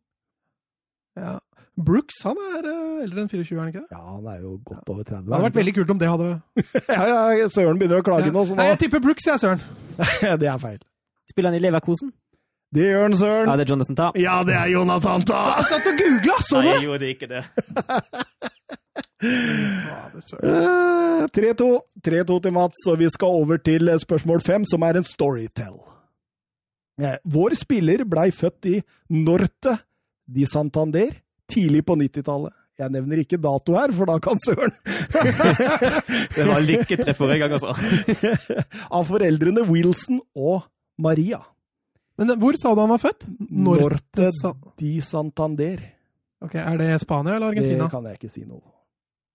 Ja. 1.15 1.37
Brooks 1.77 2.15
han 2.25 2.37
er 2.57 2.65
eh, 2.71 3.03
eldre 3.05 3.21
enn 3.21 3.27
24, 3.29 3.53
er 3.53 3.59
han 3.61 3.67
ikke 3.69 3.83
det? 3.83 3.91
Ja, 3.93 3.99
han 4.01 4.25
er 4.31 4.39
jo 4.41 4.55
godt 4.65 4.89
over 4.89 5.03
30. 5.05 5.25
Det 5.27 5.33
hadde 5.35 5.43
vært 5.47 5.59
veldig 5.59 5.73
kult 5.77 5.91
om 5.93 5.99
det 6.01 6.07
hadde 6.09 6.29
Ja, 6.97 7.03
ja, 7.37 7.49
Søren 7.53 7.77
begynner 7.81 8.01
å 8.01 8.05
klage 8.07 8.31
nå, 8.33 8.45
så 8.49 8.57
Nei, 8.57 8.69
jeg 8.71 8.79
tipper 8.85 9.03
Brooks, 9.03 9.27
jeg, 9.29 9.41
Søren. 9.43 9.61
Det 10.41 10.49
er 10.49 10.57
feil. 10.63 10.79
Spiller 11.29 11.51
han 11.53 11.59
i 11.59 11.61
Leverkosen? 11.61 12.09
Det 12.73 12.83
gjør 12.89 13.05
han, 13.05 13.15
Søren. 13.15 13.47
Ja, 13.47 13.55
det 13.55 13.63
er 13.67 13.71
Jonathan 13.71 13.95
Ta. 13.99 14.07
Ja, 14.19 14.37
det 14.47 14.55
er 14.57 14.71
Jonathan 14.73 15.21
Jeg 15.23 15.29
Ta! 15.29 15.43
satt 15.69 15.85
og 15.91 16.01
googla, 16.01 16.39
så 16.49 16.61
du? 16.63 16.67
jeg 16.67 16.81
gjorde 16.87 17.11
ikke 17.13 17.29
det. 17.31 17.43
Fader, 19.21 20.21
Søren. 20.27 20.49
Eh, 20.49 21.27
3-2. 21.37 21.69
3-2 22.09 22.39
til 22.43 22.53
Mats, 22.57 22.83
og 22.91 22.99
vi 22.99 23.09
skal 23.13 23.37
over 23.43 23.57
til 23.63 23.89
eh, 23.89 23.99
spørsmål 24.01 24.41
5, 24.45 24.65
som 24.73 24.83
er 24.87 24.99
en 24.99 25.07
storytell. 25.07 25.77
Eh, 27.01 27.15
Vår 27.29 27.55
spiller 27.57 28.03
blei 28.09 28.29
født 28.35 28.67
i 28.73 28.75
Norte 29.13 29.77
di 30.27 30.45
Santander 30.49 31.13
tidlig 31.51 31.83
på 31.87 31.97
90-tallet. 31.99 32.55
Jeg 32.77 32.93
nevner 32.93 33.23
ikke 33.23 33.39
dato 33.41 33.73
her, 33.73 33.91
for 33.97 34.05
da 34.05 34.19
kan 34.21 34.37
Søren 34.43 34.73
Det 36.35 36.45
var 36.45 36.61
lykketreff 36.61 37.17
forrige 37.17 37.41
gang, 37.41 37.55
altså. 37.57 37.73
Av 38.97 39.07
foreldrene 39.09 39.63
Wilson 39.65 40.19
og 40.37 40.67
Maria. 41.01 41.39
Men 42.21 42.33
eh, 42.33 42.37
hvor 42.37 42.57
sa 42.61 42.75
du 42.75 42.83
han 42.83 42.93
var 42.93 43.01
født? 43.01 43.25
Norte 43.49 44.29
di 44.77 44.97
Santander. 45.01 45.81
Ok, 46.45 46.53
Er 46.61 46.77
det 46.77 46.99
Spania 47.01 47.35
eller 47.35 47.49
Argentina? 47.49 47.87
Det 47.87 47.93
kan 47.95 48.05
jeg 48.05 48.19
ikke 48.19 48.33
si 48.33 48.45
noe 48.45 48.61
om. 48.61 48.75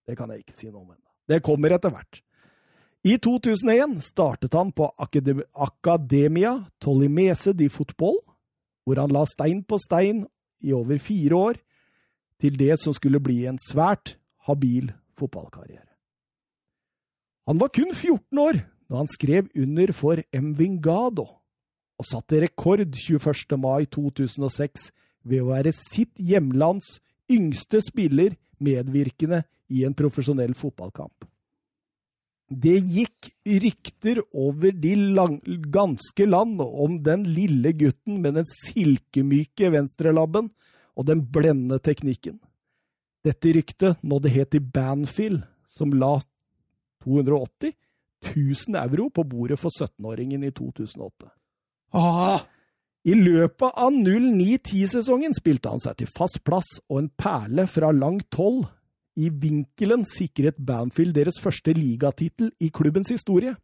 Det 0.07 0.15
kan 0.19 0.31
jeg 0.31 0.45
ikke 0.45 0.55
si 0.55 0.69
noe 0.69 0.81
om 0.85 0.93
ennå. 0.93 1.09
Det 1.27 1.43
kommer 1.43 1.75
etter 1.75 1.91
hvert. 1.91 2.23
I 3.03 3.17
2001 3.19 3.97
startet 4.03 4.55
han 4.55 4.71
på 4.71 4.87
Akadem 5.03 5.41
Academia 5.51 6.53
Tolimese 6.79 7.51
di 7.51 7.67
Fotball, 7.67 8.15
hvor 8.87 8.99
han 9.03 9.11
la 9.11 9.25
stein 9.27 9.65
på 9.67 9.79
stein 9.83 10.23
i 10.63 10.71
over 10.71 10.99
fire 11.03 11.35
år 11.35 11.59
til 12.43 12.59
det 12.59 12.75
som 12.81 12.95
skulle 12.95 13.21
bli 13.23 13.45
en 13.47 13.59
svært 13.61 14.17
habil 14.47 14.91
fotballkarriere. 15.15 15.87
Han 17.47 17.59
var 17.59 17.71
kun 17.75 17.91
14 17.95 18.39
år 18.39 18.59
da 18.91 18.99
han 18.99 19.09
skrev 19.09 19.47
under 19.55 19.93
for 19.95 20.19
Mvingado, 20.35 21.25
og 21.97 22.05
satte 22.05 22.41
rekord 22.43 22.83
21. 22.83 23.55
mai 23.57 23.87
2006 23.87 24.89
ved 25.23 25.41
å 25.41 25.51
være 25.53 25.71
sitt 25.77 26.11
hjemlands 26.19 26.97
yngste 27.31 27.79
spiller 27.81 28.35
medvirkende 28.63 29.43
i 29.71 29.85
en 29.87 29.95
profesjonell 29.97 30.53
fotballkamp. 30.57 31.25
Det 32.53 32.75
gikk 32.75 33.31
rykter 33.63 34.19
over 34.35 34.75
de 34.75 34.93
lang, 35.15 35.39
ganske 35.73 36.27
land 36.27 36.59
om 36.61 36.99
den 37.05 37.23
lille 37.25 37.71
gutten 37.73 38.19
med 38.21 38.35
den 38.37 38.49
silkemyke 38.49 39.71
venstrelabben 39.73 40.51
og 40.97 41.07
den 41.07 41.23
blendende 41.33 41.79
teknikken. 41.83 42.39
Dette 43.23 43.53
ryktet 43.55 44.01
nådde 44.03 44.31
helt 44.33 44.51
til 44.51 44.63
Banfield, 44.73 45.43
som 45.71 45.93
la 45.95 46.17
280 47.03 47.73
000 48.35 48.77
euro 48.79 49.09
på 49.09 49.23
bordet 49.23 49.59
for 49.59 49.71
17-åringen 49.71 50.43
i 50.43 50.51
2008. 50.51 51.29
Ah, 51.93 52.43
I 53.05 53.13
løpet 53.13 53.75
av 53.75 53.91
09-10-sesongen 53.91 55.35
spilte 55.35 55.71
han 55.71 55.81
seg 55.83 55.99
til 55.99 56.11
fast 56.11 56.41
plass, 56.47 56.77
og 56.89 57.03
en 57.03 57.11
perle 57.19 57.67
fra 57.67 57.91
langt 57.91 58.35
hold 58.39 58.63
i 59.19 59.29
vinkelen 59.29 60.07
sikret 60.09 60.57
Banfield 60.57 61.15
deres 61.15 61.37
første 61.41 61.75
ligatittel 61.77 62.51
i 62.59 62.71
klubbens 62.73 63.11
historie. 63.13 63.55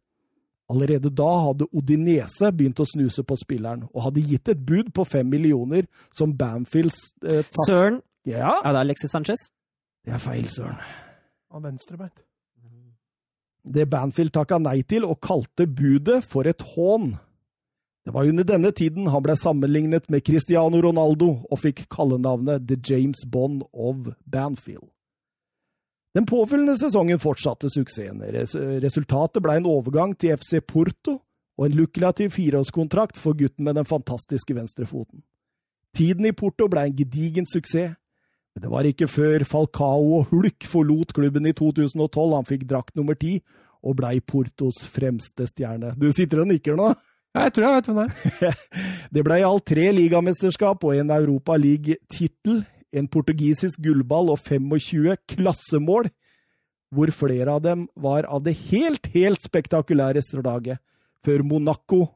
Allerede 0.70 1.10
da 1.10 1.30
hadde 1.48 1.66
Odinese 1.74 2.52
begynt 2.54 2.78
å 2.78 2.86
snuse 2.86 3.24
på 3.26 3.36
spilleren, 3.40 3.88
og 3.90 4.04
hadde 4.06 4.22
gitt 4.22 4.48
et 4.52 4.60
bud 4.66 4.92
på 4.94 5.04
fem 5.08 5.26
millioner 5.26 5.88
som 6.14 6.32
Banfields 6.38 7.00
eh, 7.26 7.40
takk... 7.42 7.64
Søren. 7.66 8.00
Ja, 8.28 8.58
Er 8.64 8.76
det 8.76 8.82
Alexis 8.84 9.10
Sanchez? 9.10 9.48
det 10.06 10.14
er 10.14 10.20
feil, 10.22 10.46
søren. 10.48 10.78
Av 11.50 11.64
venstrebeint. 11.64 12.22
Det 13.64 13.84
Banfield 13.90 14.32
takka 14.32 14.56
nei 14.62 14.78
til, 14.88 15.04
og 15.04 15.18
kalte 15.20 15.66
budet 15.66 16.22
for 16.24 16.46
et 16.48 16.62
hån. 16.74 17.10
Det 18.06 18.14
var 18.14 18.28
under 18.30 18.46
denne 18.48 18.70
tiden 18.72 19.10
han 19.12 19.22
ble 19.22 19.34
sammenlignet 19.36 20.06
med 20.10 20.24
Cristiano 20.24 20.80
Ronaldo 20.80 21.28
og 21.50 21.60
fikk 21.60 21.84
kallenavnet 21.92 22.64
The 22.70 22.78
James 22.80 23.26
Bond 23.28 23.66
of 23.74 24.08
Banfield. 24.24 24.88
Den 26.16 26.26
påfølgende 26.26 26.74
sesongen 26.78 27.20
fortsatte 27.22 27.70
suksessen. 27.70 28.22
Resultatet 28.82 29.42
ble 29.44 29.60
en 29.60 29.68
overgang 29.70 30.16
til 30.18 30.34
FC 30.38 30.58
Porto 30.66 31.20
og 31.60 31.66
en 31.66 31.76
lukrativ 31.76 32.32
fireårskontrakt 32.34 33.18
for 33.20 33.36
gutten 33.38 33.64
med 33.64 33.76
den 33.78 33.86
fantastiske 33.86 34.56
venstrefoten. 34.56 35.22
Tiden 35.96 36.26
i 36.26 36.32
Porto 36.32 36.66
ble 36.70 36.86
en 36.88 36.96
gedigen 36.96 37.46
suksess, 37.46 37.94
men 38.54 38.64
det 38.64 38.70
var 38.72 38.86
ikke 38.88 39.06
før 39.06 39.44
Falcao 39.46 40.16
og 40.18 40.30
Hulk 40.32 40.66
forlot 40.66 41.12
klubben 41.14 41.46
i 41.46 41.54
2012 41.54 42.34
han 42.34 42.48
fikk 42.48 42.64
drakt 42.70 42.96
nummer 42.98 43.14
ti 43.14 43.36
og 43.86 43.94
blei 44.00 44.18
Portos 44.20 44.82
fremste 44.90 45.46
stjerne. 45.46 45.94
Du 45.96 46.10
sitter 46.12 46.42
og 46.42 46.50
nikker 46.50 46.74
nå? 46.78 46.90
Jeg 47.38 47.54
tror 47.54 47.66
jeg 47.66 47.76
vet 47.76 47.88
hvem 47.88 48.00
det 48.00 48.48
er. 48.48 48.58
Det 49.14 49.22
ble 49.26 49.38
i 49.38 49.46
alt 49.46 49.66
tre 49.70 49.86
ligamesterskap 49.94 50.84
og 50.86 50.96
en 50.98 51.12
Europa 51.14 51.54
League-tittel, 51.58 52.64
en 52.92 53.08
portugisisk 53.10 53.80
gullball 53.82 54.32
og 54.34 54.40
25 54.42 55.16
klassemål, 55.30 56.10
hvor 56.90 57.12
flere 57.14 57.54
av 57.54 57.62
dem 57.62 57.84
var 57.94 58.26
av 58.26 58.42
det 58.46 58.56
helt, 58.70 59.06
helt 59.14 59.42
spektakulære 59.42 60.22
slaget, 60.26 60.80
før 61.24 61.44
Monaco 61.46 62.06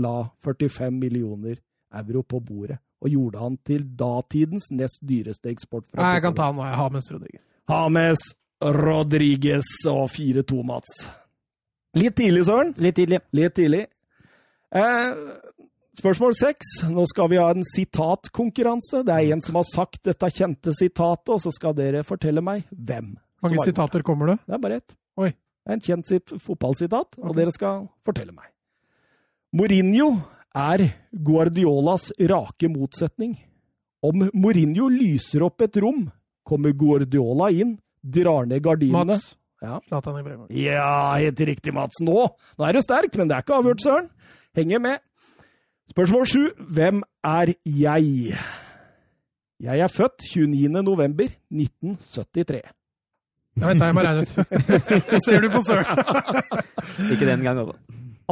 la 0.00 0.24
45 0.42 0.90
millioner 0.90 1.60
euro 1.94 2.24
på 2.26 2.40
bordet 2.42 2.80
og 3.04 3.12
gjorde 3.12 3.42
han 3.42 3.56
til 3.68 3.84
datidens 3.98 4.70
nest 4.72 5.02
dyreste 5.04 5.50
eksport. 5.52 5.84
fra 5.92 6.00
Nei, 6.00 6.14
jeg 6.16 6.24
kan 6.24 6.36
ta 6.38 6.48
han 6.48 6.56
nå. 6.56 6.64
James 6.64 7.10
Rodriguez. 7.12 7.42
Hames 7.68 8.22
Rodriguez 8.64 9.72
og 9.90 10.08
4-2, 10.14 10.62
Mats. 10.64 10.94
Litt 11.94 12.16
tidlig, 12.16 12.46
Søren. 12.48 12.72
Litt 12.80 12.96
tidlig. 12.96 13.20
Litt 13.36 13.54
tidlig. 13.58 13.82
Eh, 14.74 15.10
spørsmål 16.00 16.34
seks. 16.38 16.74
Nå 16.90 17.04
skal 17.10 17.30
vi 17.32 17.38
ha 17.40 17.50
en 17.54 17.64
sitatkonkurranse. 17.74 19.04
Det 19.06 19.14
er 19.14 19.34
en 19.34 19.42
som 19.44 19.58
har 19.60 19.66
sagt 19.68 20.02
dette 20.08 20.30
kjente 20.34 20.74
sitatet, 20.76 21.32
og 21.34 21.40
så 21.42 21.52
skal 21.54 21.76
dere 21.78 22.04
fortelle 22.06 22.42
meg 22.44 22.66
hvem. 22.70 23.14
Mange 23.44 23.64
sitater 23.66 24.04
kommer 24.06 24.32
det? 24.32 24.38
Det 24.46 24.56
er 24.56 24.62
bare 24.62 24.80
ett. 24.80 24.96
Oi. 25.20 25.30
En 25.70 25.80
kjent 25.80 26.08
sitt 26.08 26.34
fotballsitat, 26.44 27.18
og 27.22 27.36
dere 27.38 27.52
skal 27.54 27.86
fortelle 28.04 28.34
meg. 28.34 28.50
Mourinho 29.54 30.10
er 30.54 30.88
Guardiolas 31.24 32.10
rake 32.18 32.68
motsetning. 32.72 33.36
Om 34.04 34.28
Mourinho 34.36 34.90
lyser 34.92 35.44
opp 35.46 35.64
et 35.64 35.78
rom, 35.80 36.04
kommer 36.44 36.74
Guardiola 36.76 37.48
inn, 37.54 37.78
drar 38.04 38.44
ned 38.50 38.60
gardinene 38.64 39.14
Mats. 39.14 39.32
Ja. 39.64 39.78
Zlatan 39.88 40.18
Ibrahimovic. 40.20 40.52
Ja, 40.60 41.14
helt 41.16 41.40
riktig, 41.48 41.72
Mats. 41.72 42.02
Nå, 42.04 42.26
nå 42.58 42.66
er 42.66 42.76
du 42.76 42.82
sterk, 42.84 43.14
men 43.16 43.30
det 43.30 43.38
er 43.38 43.46
ikke 43.46 43.56
avgjort, 43.56 43.80
Søren. 43.80 44.10
Henger 44.58 44.82
med. 44.84 45.00
Spørsmål 45.92 46.28
sju. 46.28 46.44
Hvem 46.74 47.02
er 47.24 47.54
jeg? 47.64 48.38
Jeg 49.64 49.80
er 49.84 49.92
født 49.92 50.24
29. 50.30 50.68
november 50.82 51.28
1973. 51.52 52.62
Jeg 53.54 53.68
vet 53.68 53.78
det, 53.78 53.86
jeg 53.86 53.94
må 53.94 54.02
regne 54.02 54.24
ut. 54.24 54.32
Det 55.12 55.20
ser 55.24 55.44
du 55.44 55.50
på 55.52 55.60
Søren. 55.62 56.00
Ikke 57.12 57.28
den 57.28 57.44
gang, 57.44 57.60
altså. 57.62 57.76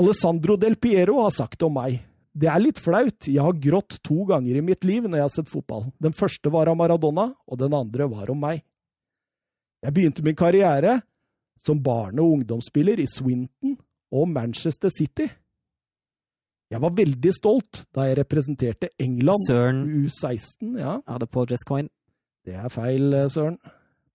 Alessandro 0.00 0.56
Del 0.56 0.74
Piero 0.80 1.20
har 1.22 1.30
sagt 1.36 1.62
om 1.62 1.76
meg 1.76 2.00
det 2.32 2.48
er 2.48 2.62
litt 2.64 2.78
flaut, 2.80 3.26
jeg 3.28 3.44
har 3.44 3.58
grått 3.60 3.98
to 4.04 4.22
ganger 4.28 4.56
i 4.56 4.64
mitt 4.64 4.86
liv 4.88 5.04
når 5.04 5.18
jeg 5.20 5.26
har 5.26 5.32
sett 5.34 5.50
fotball. 5.52 5.90
Den 6.00 6.14
første 6.16 6.48
var 6.52 6.70
av 6.70 6.78
Maradona, 6.80 7.26
og 7.44 7.58
den 7.60 7.74
andre 7.76 8.06
var 8.08 8.30
om 8.32 8.40
meg. 8.40 8.62
Jeg 9.84 9.92
begynte 9.92 10.24
min 10.24 10.38
karriere 10.38 11.02
som 11.60 11.82
barne- 11.82 12.22
og 12.24 12.38
ungdomsspiller 12.38 13.02
i 13.02 13.06
Swinton 13.10 13.76
og 14.12 14.28
Manchester 14.32 14.88
City. 14.88 15.28
Jeg 16.72 16.80
var 16.80 16.94
veldig 16.96 17.32
stolt 17.36 17.82
da 17.92 18.06
jeg 18.08 18.16
representerte 18.22 18.88
England 19.02 19.44
Søren 19.44 19.82
U16, 20.06 20.78
ja. 20.80 20.96
hadde 21.04 21.28
Paul 21.28 21.50
Gascoigne. 21.50 21.92
Det 22.48 22.56
er 22.56 22.72
feil, 22.72 23.12
eh, 23.12 23.28
Søren. 23.28 23.58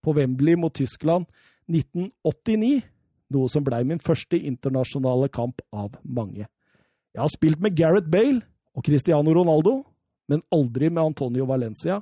På 0.01 0.15
Wembley 0.17 0.57
mot 0.57 0.73
Tyskland 0.73 1.27
1989, 1.69 2.81
noe 3.35 3.51
som 3.51 3.65
blei 3.65 3.83
min 3.85 4.01
første 4.01 4.39
internasjonale 4.39 5.29
kamp 5.29 5.61
av 5.69 5.99
mange. 6.01 6.47
Jeg 7.13 7.21
har 7.21 7.31
spilt 7.33 7.61
med 7.61 7.77
Gareth 7.77 8.09
Bale 8.09 8.41
og 8.73 8.85
Cristiano 8.87 9.33
Ronaldo, 9.37 9.83
men 10.27 10.41
aldri 10.51 10.89
med 10.89 11.03
Antonio 11.11 11.45
Valencia 11.45 12.01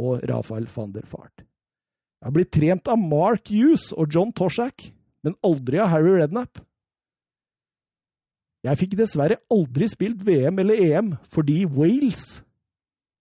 og 0.00 0.24
Rafael 0.28 0.68
van 0.74 0.92
der 0.94 1.06
Fart. 1.06 1.44
Jeg 1.44 2.30
har 2.30 2.34
blitt 2.34 2.54
trent 2.56 2.88
av 2.88 2.96
Mark 2.98 3.50
Hughes 3.52 3.90
og 3.92 4.08
John 4.14 4.32
Torsak, 4.32 4.88
men 5.24 5.36
aldri 5.44 5.80
av 5.82 5.92
Harry 5.92 6.16
Redknapp. 6.16 6.64
Jeg 8.64 8.80
fikk 8.80 8.94
dessverre 8.96 9.36
aldri 9.52 9.88
spilt 9.92 10.22
VM 10.24 10.62
eller 10.62 10.80
EM 10.86 11.10
fordi 11.34 11.64
Wales 11.68 12.38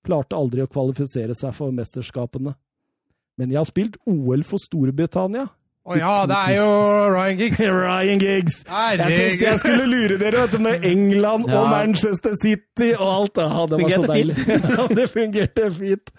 klarte 0.07 0.37
aldri 0.37 0.63
å 0.63 0.69
kvalifisere 0.71 1.35
seg 1.35 1.51
for 1.55 1.73
mesterskapene. 1.75 2.53
Men 3.39 3.51
jeg 3.51 3.59
har 3.59 3.67
spilt 3.67 3.97
OL 4.07 4.43
for 4.47 4.61
Storbritannia. 4.61 5.47
Å 5.83 5.97
ja, 5.99 6.11
det 6.29 6.35
er 6.37 6.53
jo 6.61 6.67
Ryan 7.11 7.39
Giggs. 7.41 7.59
Ryan 7.83 8.21
Giggs! 8.21 8.59
Jeg 8.69 9.17
tenkte 9.17 9.47
jeg 9.49 9.59
skulle 9.63 9.87
lure 9.89 10.19
dere 10.21 10.45
vet 10.45 10.53
du, 10.55 10.61
med 10.63 10.85
England 10.87 11.49
og 11.49 11.57
Ja. 11.57 11.63
Manchester 11.73 12.37
City 12.39 12.93
og 12.93 13.03
alt. 13.09 13.41
Ja, 13.43 13.65
det 13.67 13.81
var 13.81 13.95
så 13.97 14.07
deilig. 14.13 14.37
Ja, 14.77 14.87
det 14.95 15.09
fungerte 15.11 15.67
fint. 15.75 16.13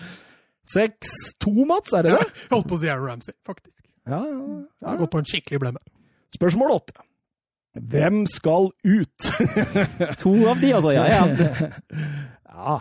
6-2, 0.74 1.64
Mats, 1.68 1.92
er 1.96 2.04
det 2.08 2.12
det? 2.18 2.28
Jeg 2.44 2.52
holdt 2.52 2.68
på 2.68 2.76
å 2.76 2.82
si 2.82 2.88
Aaron 2.92 3.08
Ramsey, 3.14 3.36
faktisk. 3.46 3.80
Ja, 4.04 4.20
Jeg 4.20 4.36
ja, 4.84 4.88
har 4.90 5.00
gått 5.00 5.12
på 5.12 5.20
en 5.22 5.28
skikkelig 5.28 5.60
blemme. 5.64 5.80
Spørsmål 6.36 6.76
8. 6.76 7.04
Hvem 7.74 8.26
skal 8.30 8.70
ut? 8.84 9.30
To 10.22 10.34
av 10.46 10.60
de, 10.62 10.70
altså. 10.74 10.92
Ja, 10.94 11.04
ja. 11.10 11.24
ja. 12.54 12.76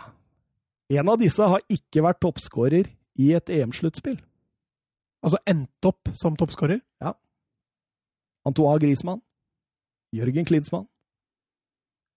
En 0.94 1.10
av 1.10 1.18
disse 1.18 1.48
har 1.50 1.64
ikke 1.72 2.04
vært 2.04 2.20
toppskårer 2.22 2.90
i 3.18 3.32
et 3.34 3.50
EM-sluttspill. 3.50 4.20
Altså 5.24 5.40
endt 5.50 5.88
opp 5.88 6.12
som 6.14 6.36
toppskårer. 6.38 6.82
Ja. 7.02 7.14
Antoine 8.46 8.80
Griezmann, 8.82 9.22
Jørgen 10.14 10.44
Klinsmann, 10.44 10.86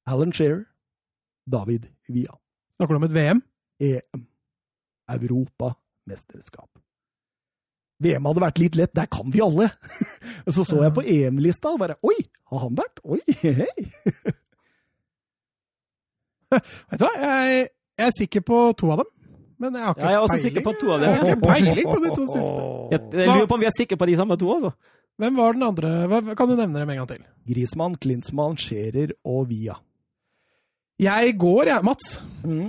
Alan 0.05 0.33
Shearer, 0.35 0.65
David 1.47 1.87
Via. 2.11 2.35
Snakker 2.77 2.93
du 2.93 2.99
om 2.99 3.07
et 3.07 3.15
VM? 3.15 3.41
EM. 3.79 4.27
Europamesterskap. 5.07 6.69
VM 8.03 8.27
hadde 8.29 8.43
vært 8.43 8.59
litt 8.61 8.75
lett, 8.77 8.93
der 8.93 9.07
kan 9.09 9.31
vi 9.33 9.41
alle! 9.41 9.69
Og 10.45 10.53
så 10.53 10.65
så 10.67 10.83
jeg 10.83 10.93
på 10.93 11.01
EM-lista 11.01 11.71
og 11.73 11.79
bare 11.81 11.95
Oi, 12.05 12.17
har 12.51 12.59
han 12.67 12.75
vært? 12.77 13.01
Oi, 13.03 13.21
hei! 13.41 13.87
Vet 16.53 16.99
du 17.01 17.03
hva, 17.03 17.13
jeg, 17.19 17.63
jeg 17.99 18.07
er 18.07 18.13
sikker 18.15 18.43
på 18.47 18.59
to 18.79 18.91
av 18.93 19.01
dem. 19.03 19.09
Men 19.57 19.73
jeg 19.73 19.83
har 19.87 19.95
ikke 19.95 20.03
Ja, 20.05 20.11
jeg 20.11 20.17
er 20.19 20.21
også 20.27 20.35
peiling. 20.37 20.45
sikker 20.45 20.65
på 20.67 20.73
to 20.77 20.91
av 20.93 21.01
dem, 21.01 21.09
Jeg 21.15 21.17
har 21.17 21.31
ikke 21.33 21.49
peiling 21.49 21.89
på 21.89 21.97
de 22.03 22.11
to 22.13 22.27
siste. 22.29 22.53
Jeg, 22.93 23.01
jeg 23.17 23.27
lurer 23.33 23.49
på 23.49 23.57
om 23.57 23.63
vi 23.63 23.69
er 23.71 23.75
sikre 23.75 23.97
på 23.99 24.07
de 24.11 24.15
samme 24.19 24.37
to, 24.39 24.51
altså. 24.53 24.71
Hvem 25.17 25.39
var 25.41 25.57
den 25.57 25.65
andre? 25.65 25.91
Hva, 26.11 26.21
kan 26.37 26.51
du 26.51 26.53
nevne 26.59 26.77
dem 26.83 26.91
en 26.93 26.99
gang 27.01 27.09
til? 27.09 27.23
Grismann, 27.49 27.95
Klinsmann, 27.97 28.57
Scherer 28.61 29.15
og 29.25 29.47
Via. 29.49 29.79
Jeg 31.01 31.33
går, 31.41 31.71
jeg. 31.71 31.85
Mats. 31.85 32.19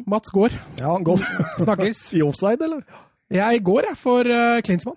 Mats 0.08 0.32
går. 0.32 0.56
Ja, 0.80 0.94
han 0.94 1.04
går 1.04 1.20
Snakkes. 1.62 2.06
i 2.16 2.24
offside, 2.24 2.64
eller? 2.64 2.82
Jeg 3.32 3.60
går, 3.64 3.90
jeg, 3.90 3.96
for 4.00 4.24
uh, 4.32 4.58
Klinsmann. 4.64 4.96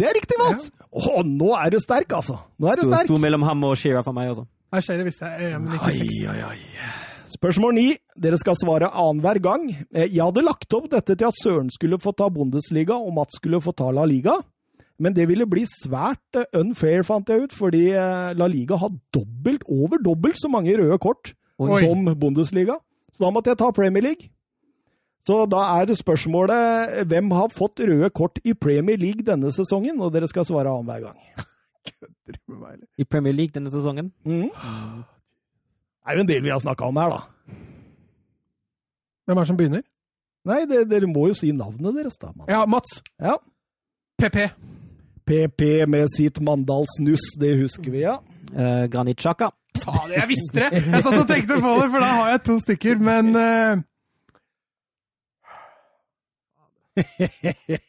Det 0.00 0.08
er 0.08 0.16
riktig, 0.16 0.38
Mats! 0.40 0.70
Å, 0.90 1.20
nå 1.28 1.50
er 1.60 1.74
du 1.74 1.78
sterk, 1.82 2.10
altså! 2.16 2.38
Nå 2.58 2.70
er 2.72 2.80
du 2.80 2.86
sterk. 2.88 3.04
sto 3.06 3.18
mellom 3.20 3.44
ham 3.46 3.66
og 3.68 3.76
Shearer 3.78 4.04
for 4.06 4.16
meg, 4.16 4.30
altså. 4.32 4.46
Jeg 4.72 4.86
ser 4.86 5.00
det 5.00 5.06
visste 5.10 5.28
jeg. 5.28 5.50
EM 5.58 5.66
96. 5.74 6.70
Spørsmål 7.30 7.74
ni. 7.76 7.84
Dere 8.18 8.38
skal 8.40 8.56
svare 8.58 8.88
annenhver 8.90 9.38
gang. 9.42 9.68
Eh, 9.94 10.08
Jeg 10.08 10.22
hadde 10.24 10.42
lagt 10.46 10.72
opp 10.74 10.88
dette 10.90 11.14
til 11.18 11.28
at 11.28 11.36
Søren 11.38 11.68
skulle 11.74 11.98
få 12.02 12.12
ta 12.16 12.28
Bundesliga, 12.32 12.96
og 12.98 13.12
Mats 13.18 13.38
skulle 13.38 13.60
få 13.62 13.74
ta 13.76 13.90
La 13.94 14.06
Liga. 14.08 14.38
Men 15.00 15.14
det 15.16 15.28
ville 15.30 15.46
bli 15.48 15.62
svært 15.68 16.36
eh, 16.38 16.48
unfair, 16.58 17.04
fant 17.06 17.28
jeg 17.30 17.46
ut, 17.46 17.54
fordi 17.56 17.86
eh, 17.94 18.32
La 18.38 18.48
Liga 18.50 18.78
har 18.82 18.90
dobbelt, 19.14 19.62
over 19.68 20.02
dobbelt 20.02 20.40
så 20.40 20.50
mange 20.52 20.74
røde 20.80 20.98
kort 21.02 21.34
Oi. 21.60 21.70
som 21.82 22.08
Bundesliga. 22.18 22.78
Så 23.14 23.24
da 23.26 23.30
måtte 23.34 23.52
jeg 23.52 23.60
ta 23.62 23.70
Premier 23.74 24.02
League. 24.10 24.30
Så 25.28 25.44
da 25.52 25.60
er 25.76 25.88
det 25.90 25.98
spørsmålet 26.00 27.04
hvem 27.10 27.30
har 27.36 27.52
fått 27.52 27.82
røde 27.84 28.08
kort 28.16 28.40
i 28.44 28.54
Premier 28.56 28.98
League 29.00 29.24
denne 29.26 29.52
sesongen, 29.52 30.00
og 30.00 30.14
dere 30.14 30.28
skal 30.30 30.46
svare 30.48 30.72
annenhver 30.72 31.10
gang. 31.10 31.46
Kødder 31.90 32.38
du 32.38 32.40
med 32.54 32.58
meg, 32.58 32.72
eller? 32.78 32.88
I 32.98 33.04
Premier 33.04 33.36
League 33.36 33.54
denne 33.54 33.72
sesongen. 33.72 34.12
Mm. 34.24 34.48
Det 36.00 36.08
er 36.08 36.16
jo 36.16 36.24
en 36.24 36.32
del 36.32 36.42
vi 36.42 36.52
har 36.54 36.62
snakka 36.62 36.88
om 36.88 36.96
her, 36.96 37.12
da. 37.12 37.56
Hvem 39.28 39.38
er 39.38 39.44
det 39.44 39.52
som 39.52 39.60
begynner? 39.60 39.86
Nei, 40.48 40.64
det, 40.66 40.86
dere 40.88 41.08
må 41.10 41.28
jo 41.28 41.36
si 41.36 41.52
navnet 41.52 42.00
deres, 42.00 42.16
da. 42.18 42.32
Man. 42.32 42.48
Ja, 42.48 42.64
Mats. 42.66 43.02
Ja. 43.20 43.36
PP. 44.20 44.48
PP 45.28 45.62
med 45.86 46.08
sitt 46.16 46.40
Mandalsnuss, 46.42 47.34
det 47.38 47.54
husker 47.60 47.92
vi, 47.92 48.06
ja. 48.06 48.16
Uh, 48.50 48.88
Granit 48.90 49.20
Sjaka. 49.20 49.52
Faen, 49.80 50.10
jeg 50.16 50.26
visste 50.32 50.56
det! 50.56 50.70
Jeg 50.80 51.04
satt 51.04 51.14
og 51.14 51.28
tenkte 51.28 51.60
på 51.60 51.76
det, 51.78 51.86
for 51.92 52.02
da 52.02 52.08
har 52.16 52.32
jeg 52.32 52.42
to 52.48 52.56
stykker, 52.64 52.98
men 53.04 53.30
eh, 53.38 53.82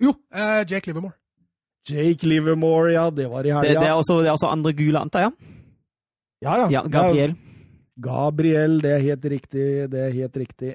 Jo, 0.00 0.12
uh, 0.34 0.62
Jake 0.70 0.86
Livermore. 0.86 1.14
Jake 1.88 2.26
Livermore, 2.28 2.92
ja, 2.92 3.08
det 3.10 3.26
var 3.32 3.46
i 3.46 3.50
Det, 3.50 3.54
helga. 3.56 3.80
det, 3.80 3.88
er 3.88 3.92
også, 3.98 4.20
det 4.22 4.28
er 4.28 4.34
også 4.36 4.50
andre 4.52 4.72
gule, 4.78 4.98
antar 5.00 5.20
jeg. 5.26 5.32
Ja, 6.44 6.52
ja. 6.60 6.66
Ja, 6.70 6.82
Gabriel. 6.86 7.34
Gabriel, 7.98 8.76
det 8.84 8.92
er 8.94 9.02
helt 9.02 9.24
riktig. 9.32 9.64
Det 9.90 10.00
er 10.04 10.12
helt 10.14 10.36
riktig. 10.38 10.74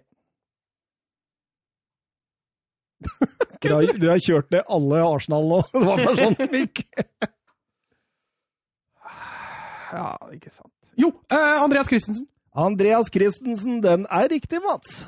Dere 3.63 3.77
har, 3.77 3.93
dere 3.95 4.11
har 4.17 4.19
kjørt 4.23 4.49
ned 4.51 4.63
alle 4.75 4.99
Arsenal 5.07 5.45
nå. 5.47 5.59
Det 5.71 5.83
var 5.87 6.01
bare 6.03 6.17
sånn 6.19 6.35
det 6.41 6.49
gikk. 6.65 6.83
Ja, 9.93 10.07
ikke 10.33 10.49
sant. 10.49 10.71
Jo, 10.97 11.11
eh, 11.29 11.61
Andreas 11.61 11.87
Christensen. 11.87 12.25
Andreas 12.57 13.11
Christensen, 13.13 13.77
den 13.85 14.07
er 14.09 14.25
riktig, 14.31 14.57
Mats. 14.65 15.03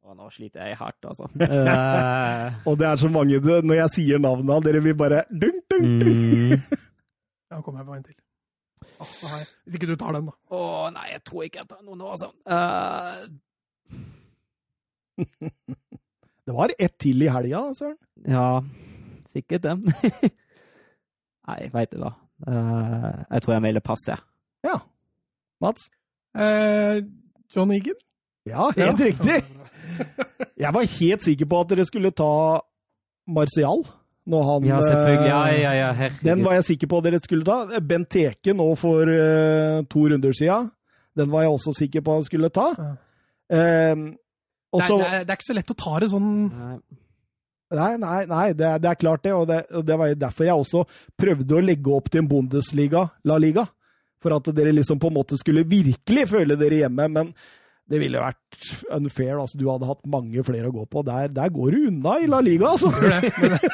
Å, 0.00 0.14
nå 0.16 0.30
sliter 0.32 0.64
jeg 0.64 0.78
hardt, 0.80 1.04
altså. 1.04 1.26
Eh, 1.44 2.54
Og 2.70 2.78
det 2.80 2.86
er 2.88 2.96
så 3.02 3.08
mange 3.12 3.36
Når 3.44 3.76
jeg 3.82 3.90
sier 3.94 4.18
navnet 4.22 4.48
hans, 4.54 4.64
dere, 4.64 4.80
vil 4.84 4.96
bare 4.98 5.24
dunk, 5.28 5.60
dunk, 5.70 5.88
dunk. 6.00 6.16
mm, 6.16 6.80
Ja, 7.50 7.60
kommer 7.60 7.80
jeg 7.82 7.86
på 7.90 7.94
en 7.98 8.04
til. 8.08 8.16
Jeg. 9.00 9.44
Hvis 9.66 9.76
ikke 9.76 9.90
du 9.90 9.96
tar 10.00 10.12
den, 10.16 10.26
da. 10.30 10.34
Å 10.56 10.58
nei, 10.94 11.06
jeg 11.12 11.22
tror 11.28 11.44
ikke 11.46 11.60
jeg 11.62 11.68
tar 11.70 11.82
noe 11.84 11.96
nå, 11.98 12.06
altså. 12.14 12.28
Uh... 12.48 13.28
Det 16.46 16.54
var 16.56 16.72
ett 16.78 16.94
til 16.98 17.22
i 17.22 17.28
helga, 17.30 17.60
Søren. 17.76 17.96
ja, 18.26 18.62
sikkert 19.34 19.62
det. 19.66 19.74
nei, 21.50 21.58
veit 21.74 21.92
du 21.92 21.98
hva. 22.02 22.14
Uh, 22.46 23.20
jeg 23.34 23.42
tror 23.44 23.52
jeg 23.58 23.64
melder 23.66 23.84
pass, 23.84 24.06
jeg. 24.08 24.18
Ja. 24.66 24.78
Mats? 25.60 25.90
Uh, 26.34 27.02
John 27.54 27.70
Egan? 27.76 27.98
Ja, 28.48 28.70
helt 28.78 29.00
riktig. 29.04 29.42
Jeg 30.64 30.74
var 30.76 30.84
helt 30.98 31.24
sikker 31.24 31.48
på 31.48 31.60
at 31.64 31.70
dere 31.72 31.84
skulle 31.88 32.10
ta 32.16 32.30
Martial. 33.30 33.82
Når 34.30 34.42
han, 34.46 34.66
Ja, 34.68 34.78
selvfølgelig. 34.84 35.28
Ja, 35.30 35.38
eh, 35.48 35.60
ja, 35.62 35.70
ja, 35.78 35.92
herregud. 35.96 36.24
Den 36.28 36.42
var 36.44 36.52
jeg 36.58 36.64
sikker 36.68 36.90
på 36.92 36.98
at 37.00 37.06
dere 37.08 37.18
skulle 37.24 37.46
ta. 37.48 37.80
Benteke 37.80 38.52
nå 38.54 38.66
for 38.78 39.08
uh, 39.08 39.80
to 39.90 40.02
runder 40.12 40.34
siden. 40.36 40.68
Den 41.18 41.30
var 41.32 41.46
jeg 41.46 41.54
også 41.56 41.72
sikker 41.78 42.04
på 42.06 42.12
at 42.12 42.20
han 42.20 42.26
skulle 42.28 42.50
ta. 42.54 42.66
Ja. 42.78 42.90
Uh, 43.50 44.04
også, 44.76 44.98
Det, 45.00 45.06
er- 45.06 45.10
det, 45.10 45.20
er, 45.20 45.24
det 45.24 45.32
er 45.34 45.38
ikke 45.40 45.48
så 45.48 45.56
lett 45.56 45.72
å 45.74 45.78
ta 45.80 45.94
det 46.04 46.10
sånn 46.12 46.28
Nei. 46.50 46.76
Nei, 47.70 47.90
nei, 48.02 48.20
nei 48.26 48.44
det, 48.58 48.66
er, 48.66 48.78
det 48.82 48.88
er 48.90 48.98
klart 48.98 49.22
det. 49.24 49.32
Og 49.34 49.44
det, 49.46 49.60
og 49.78 49.84
det 49.86 49.96
var 49.98 50.14
derfor 50.18 50.46
jeg 50.46 50.58
også 50.62 50.84
prøvde 51.18 51.54
å 51.56 51.62
legge 51.64 51.92
opp 51.94 52.10
til 52.10 52.22
en 52.24 52.28
Bundesliga, 52.30 53.04
La 53.30 53.36
Liga. 53.38 53.64
For 54.20 54.34
at 54.36 54.50
dere 54.54 54.74
liksom 54.76 54.98
på 55.00 55.08
en 55.10 55.16
måte 55.16 55.38
skulle 55.40 55.62
virkelig 55.66 56.28
føle 56.32 56.56
dere 56.60 56.82
hjemme. 56.84 57.06
Men 57.14 57.30
det 57.90 57.98
ville 57.98 58.22
vært 58.22 58.68
unfair. 58.94 59.34
altså 59.40 59.58
Du 59.58 59.66
hadde 59.70 59.88
hatt 59.88 60.04
mange 60.06 60.44
flere 60.46 60.70
å 60.70 60.74
gå 60.74 60.84
på. 60.90 61.02
Der, 61.06 61.32
der 61.34 61.50
går 61.50 61.74
du 61.74 61.88
unna 61.88 62.18
i 62.22 62.28
La 62.30 62.38
Liga, 62.44 62.70
altså! 62.76 62.92
Det, 62.94 63.32
det, 63.40 63.72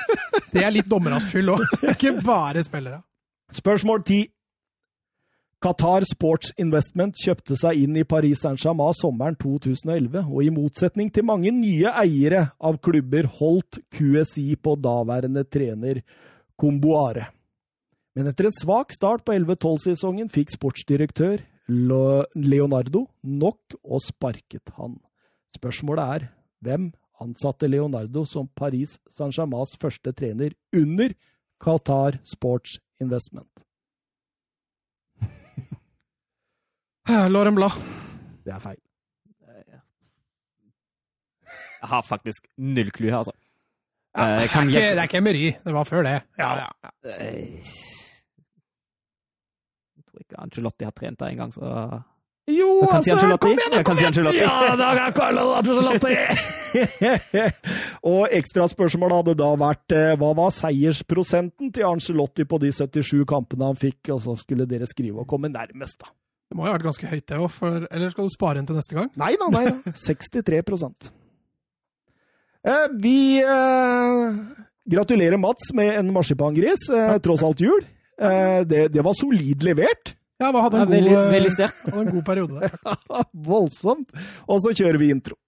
det 0.54 0.64
er 0.64 0.72
litt 0.72 0.88
dommernes 0.88 1.28
skyld 1.28 1.52
òg, 1.52 1.66
ikke 1.92 2.16
bare 2.24 2.64
spillere. 2.64 3.02
Spørsmål 3.52 4.02
10. 4.06 4.24
Qatar 5.62 6.04
Sports 6.04 6.52
Investment 6.60 7.16
kjøpte 7.16 7.56
seg 7.56 7.78
inn 7.80 7.96
i 7.96 8.04
Paris 8.08 8.42
Saint-Germain 8.44 8.96
sommeren 8.96 9.36
2011, 9.40 10.26
og 10.28 10.44
i 10.44 10.52
motsetning 10.52 11.08
til 11.12 11.24
mange 11.28 11.52
nye 11.54 11.92
eiere 11.96 12.50
av 12.60 12.76
klubber 12.84 13.28
holdt 13.38 13.80
QSI 13.96 14.58
på 14.60 14.76
daværende 14.84 15.46
trener 15.48 16.02
Comboire. 16.60 17.30
Men 18.16 18.28
etter 18.30 18.48
en 18.48 18.56
svak 18.56 18.92
start 18.96 19.24
på 19.24 19.34
11-12-sesongen 19.36 20.28
fikk 20.32 20.54
sportsdirektør 20.54 21.40
Leonardo 21.68 23.06
nok 23.26 23.74
og 23.82 24.00
sparket 24.04 24.70
han. 24.76 24.98
Spørsmålet 25.56 26.04
er 26.16 26.26
hvem 26.64 26.90
ansatte 27.22 27.66
Leonardo 27.68 28.24
som 28.28 28.48
Paris 28.54 28.98
Saint-Germains 29.10 29.76
første 29.80 30.12
trener 30.12 30.50
under 30.76 31.14
Qatar 31.62 32.18
Sports 32.24 32.78
Investment? 33.02 33.48
Lauren 37.34 37.54
Blad. 37.56 37.72
Det 38.44 38.52
er 38.54 38.60
feil. 38.62 38.80
Jeg 41.76 41.88
har 41.92 42.02
faktisk 42.02 42.46
null 42.56 42.90
clue 42.90 43.10
her, 43.10 43.18
altså. 43.22 43.32
Ja, 44.16 44.16
Eh, 44.16 44.22
det, 44.32 44.38
er 44.48 44.62
ikke, 44.62 44.72
det 44.72 44.98
er 44.98 45.02
ikke 45.02 45.18
Emery. 45.20 45.50
Det 45.64 45.72
var 45.74 45.84
før 45.84 46.02
det. 46.06 46.20
Ja, 46.38 46.50
ja. 46.62 46.68
Eh, 47.20 47.60
tror 50.16 50.24
ikke 50.24 50.42
Angelotti 50.42 50.86
har 50.88 50.94
trent 50.96 51.18
der 51.20 51.32
engang, 51.34 51.52
så 51.52 52.02
Jo, 52.46 52.86
altså! 52.86 53.16
si 53.18 53.38
kom 53.42 53.56
igjen, 53.56 53.72
da, 53.72 53.82
kom 53.82 53.98
igjen! 53.98 54.14
Si 54.14 54.38
Ja, 54.38 54.76
da 54.78 54.92
kan 54.94 55.14
Carlo 55.16 55.48
Ancelotti! 55.58 56.12
og 58.12 58.28
ekstraspørsmålet 58.36 59.18
hadde 59.18 59.34
da 59.40 59.48
vært 59.58 59.94
eh, 59.96 60.12
hva 60.20 60.30
var 60.38 60.54
seiersprosenten 60.54 61.72
til 61.74 61.88
Ancelotti 61.88 62.46
på 62.46 62.60
de 62.62 62.70
77 62.70 63.24
kampene 63.26 63.72
han 63.72 63.80
fikk? 63.80 64.12
Og 64.14 64.22
så 64.22 64.36
skulle 64.38 64.68
dere 64.70 64.86
skrive 64.86 65.24
og 65.24 65.28
komme 65.30 65.50
nærmest, 65.50 65.98
da. 66.04 66.12
Det 66.46 66.54
må 66.54 66.62
jo 66.62 66.70
ha 66.70 66.76
vært 66.76 66.86
ganske 66.86 67.10
høyt, 67.10 67.24
det 67.26 67.40
òg. 67.42 67.58
Eller 67.90 68.14
skal 68.14 68.28
du 68.28 68.36
spare 68.36 68.62
inn 68.62 68.68
til 68.68 68.78
neste 68.78 68.94
gang? 68.94 69.10
Nei 69.18 69.32
da, 69.40 69.50
nei 69.50 69.64
da. 69.66 69.96
63 70.06 70.62
eh, 72.62 72.86
Vi 73.02 73.18
eh, 73.42 74.38
gratulerer 74.86 75.42
Mats 75.42 75.74
med 75.74 75.96
en 75.98 76.14
marsipangris, 76.14 76.86
eh, 76.94 77.18
tross 77.26 77.42
alt 77.42 77.66
jul. 77.66 77.82
Eh, 78.16 78.60
det, 78.68 78.88
det 78.94 79.04
var 79.04 79.16
solid 79.18 79.66
levert. 79.66 80.14
Ja, 80.40 80.50
hadde 80.52 80.82
ja, 80.82 80.84
en, 80.84 80.92
veldig, 80.92 81.12
god, 81.14 81.30
veldig 81.32 81.50
eh, 81.52 81.56
hadde 81.94 82.02
en 82.02 82.12
god 82.12 82.24
periode 82.26 82.60
der. 82.66 83.26
Voldsomt. 83.46 84.16
Og 84.46 84.60
så 84.64 84.74
kjører 84.76 85.00
vi 85.00 85.10
intro. 85.14 85.38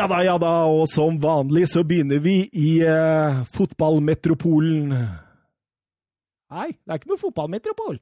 Ja 0.00 0.06
da, 0.08 0.18
ja 0.24 0.34
da, 0.40 0.50
og 0.64 0.86
som 0.88 1.18
vanlig 1.20 1.66
så 1.68 1.82
begynner 1.84 2.22
vi 2.24 2.46
i 2.56 2.78
eh, 2.88 3.42
fotballmetropolen. 3.52 4.94
Nei, 6.50 6.68
det 6.72 6.88
er 6.94 7.00
ikke 7.02 7.10
noe 7.10 7.20
fotballmetropol. 7.20 7.98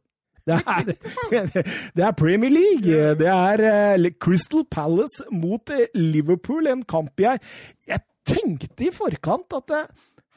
Det 0.47 0.61
er, 0.63 0.93
det 1.99 2.05
er 2.07 2.15
Premier 2.15 2.53
League. 2.55 3.01
Det 3.19 3.27
er 3.33 3.65
eh, 3.67 4.13
Crystal 4.23 4.63
Palace 4.71 5.27
mot 5.35 5.75
eh, 5.75 5.91
Liverpool. 5.99 6.71
En 6.71 6.87
kamp 6.87 7.19
jeg 7.19 7.43
Jeg 7.91 8.01
tenkte 8.29 8.87
i 8.87 8.93
forkant 8.95 9.59
at 9.59 9.75
eh, 9.81 9.91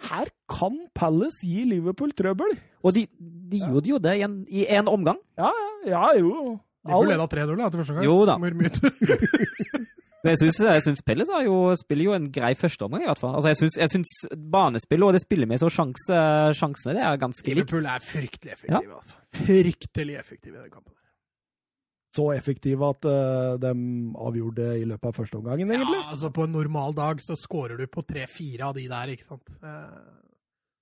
her 0.09 0.33
kan 0.49 0.81
Palace 0.97 1.45
gi 1.45 1.67
Liverpool 1.69 2.17
trøbbel. 2.17 2.57
Og 2.81 2.97
de, 2.97 3.05
de 3.53 3.61
gjorde 3.61 3.93
jo 3.93 4.01
det 4.01 4.17
i 4.17 4.25
en, 4.25 4.41
i 4.49 4.65
en 4.65 4.89
omgang. 4.89 5.21
Ja, 5.37 5.53
ja, 5.85 6.07
jo. 6.17 6.57
Liverpool 6.81 7.11
leda 7.11 7.27
3-0 7.29 7.65
etter 7.65 7.81
første 7.81 7.97
gang. 7.97 8.05
Jo 8.07 8.15
da. 8.25 8.37
Men 10.21 10.35
jeg 10.35 10.83
syns, 10.85 11.01
Pelles 11.01 11.29
jo, 11.47 11.57
spiller 11.79 12.11
jo 12.11 12.13
en 12.13 12.27
grei 12.33 12.51
førsteomgang, 12.57 13.03
i 13.05 13.09
hvert 13.09 13.21
fall. 13.21 13.33
Altså, 13.39 13.49
jeg 13.49 13.57
syns, 13.57 13.77
jeg 13.81 13.89
syns 13.95 14.11
banespillet 14.53 15.07
og 15.07 15.15
det 15.17 15.21
spillemessige 15.23 15.69
og 15.69 15.73
sjanse, 15.73 16.17
sjansene 16.59 16.93
det 16.97 17.05
er 17.07 17.21
ganske 17.23 17.45
likt. 17.47 17.57
Liverpool 17.57 17.87
er 17.89 18.03
fryktelig 18.05 18.53
effektive, 18.53 18.97
altså. 18.99 19.17
Fryktelig 19.39 20.17
effektive 20.19 20.59
i 20.59 20.61
den 20.61 20.73
kampen. 20.75 20.93
Så 22.11 22.25
effektive 22.35 22.89
at 22.91 23.07
uh, 23.07 23.55
de 23.63 23.71
avgjorde 24.19 24.65
i 24.81 24.85
løpet 24.89 25.09
av 25.09 25.15
første 25.15 25.39
omgangen, 25.39 25.71
egentlig. 25.71 26.01
Ja, 26.03 26.11
altså 26.11 26.29
På 26.35 26.43
en 26.45 26.53
normal 26.53 26.93
dag 26.97 27.23
så 27.23 27.37
scorer 27.39 27.79
du 27.79 27.87
på 27.89 28.03
tre-fire 28.05 28.67
av 28.67 28.75
de 28.77 28.83
der, 28.91 29.13
ikke 29.15 29.29
sant. 29.29 29.47
Uh, 29.63 29.95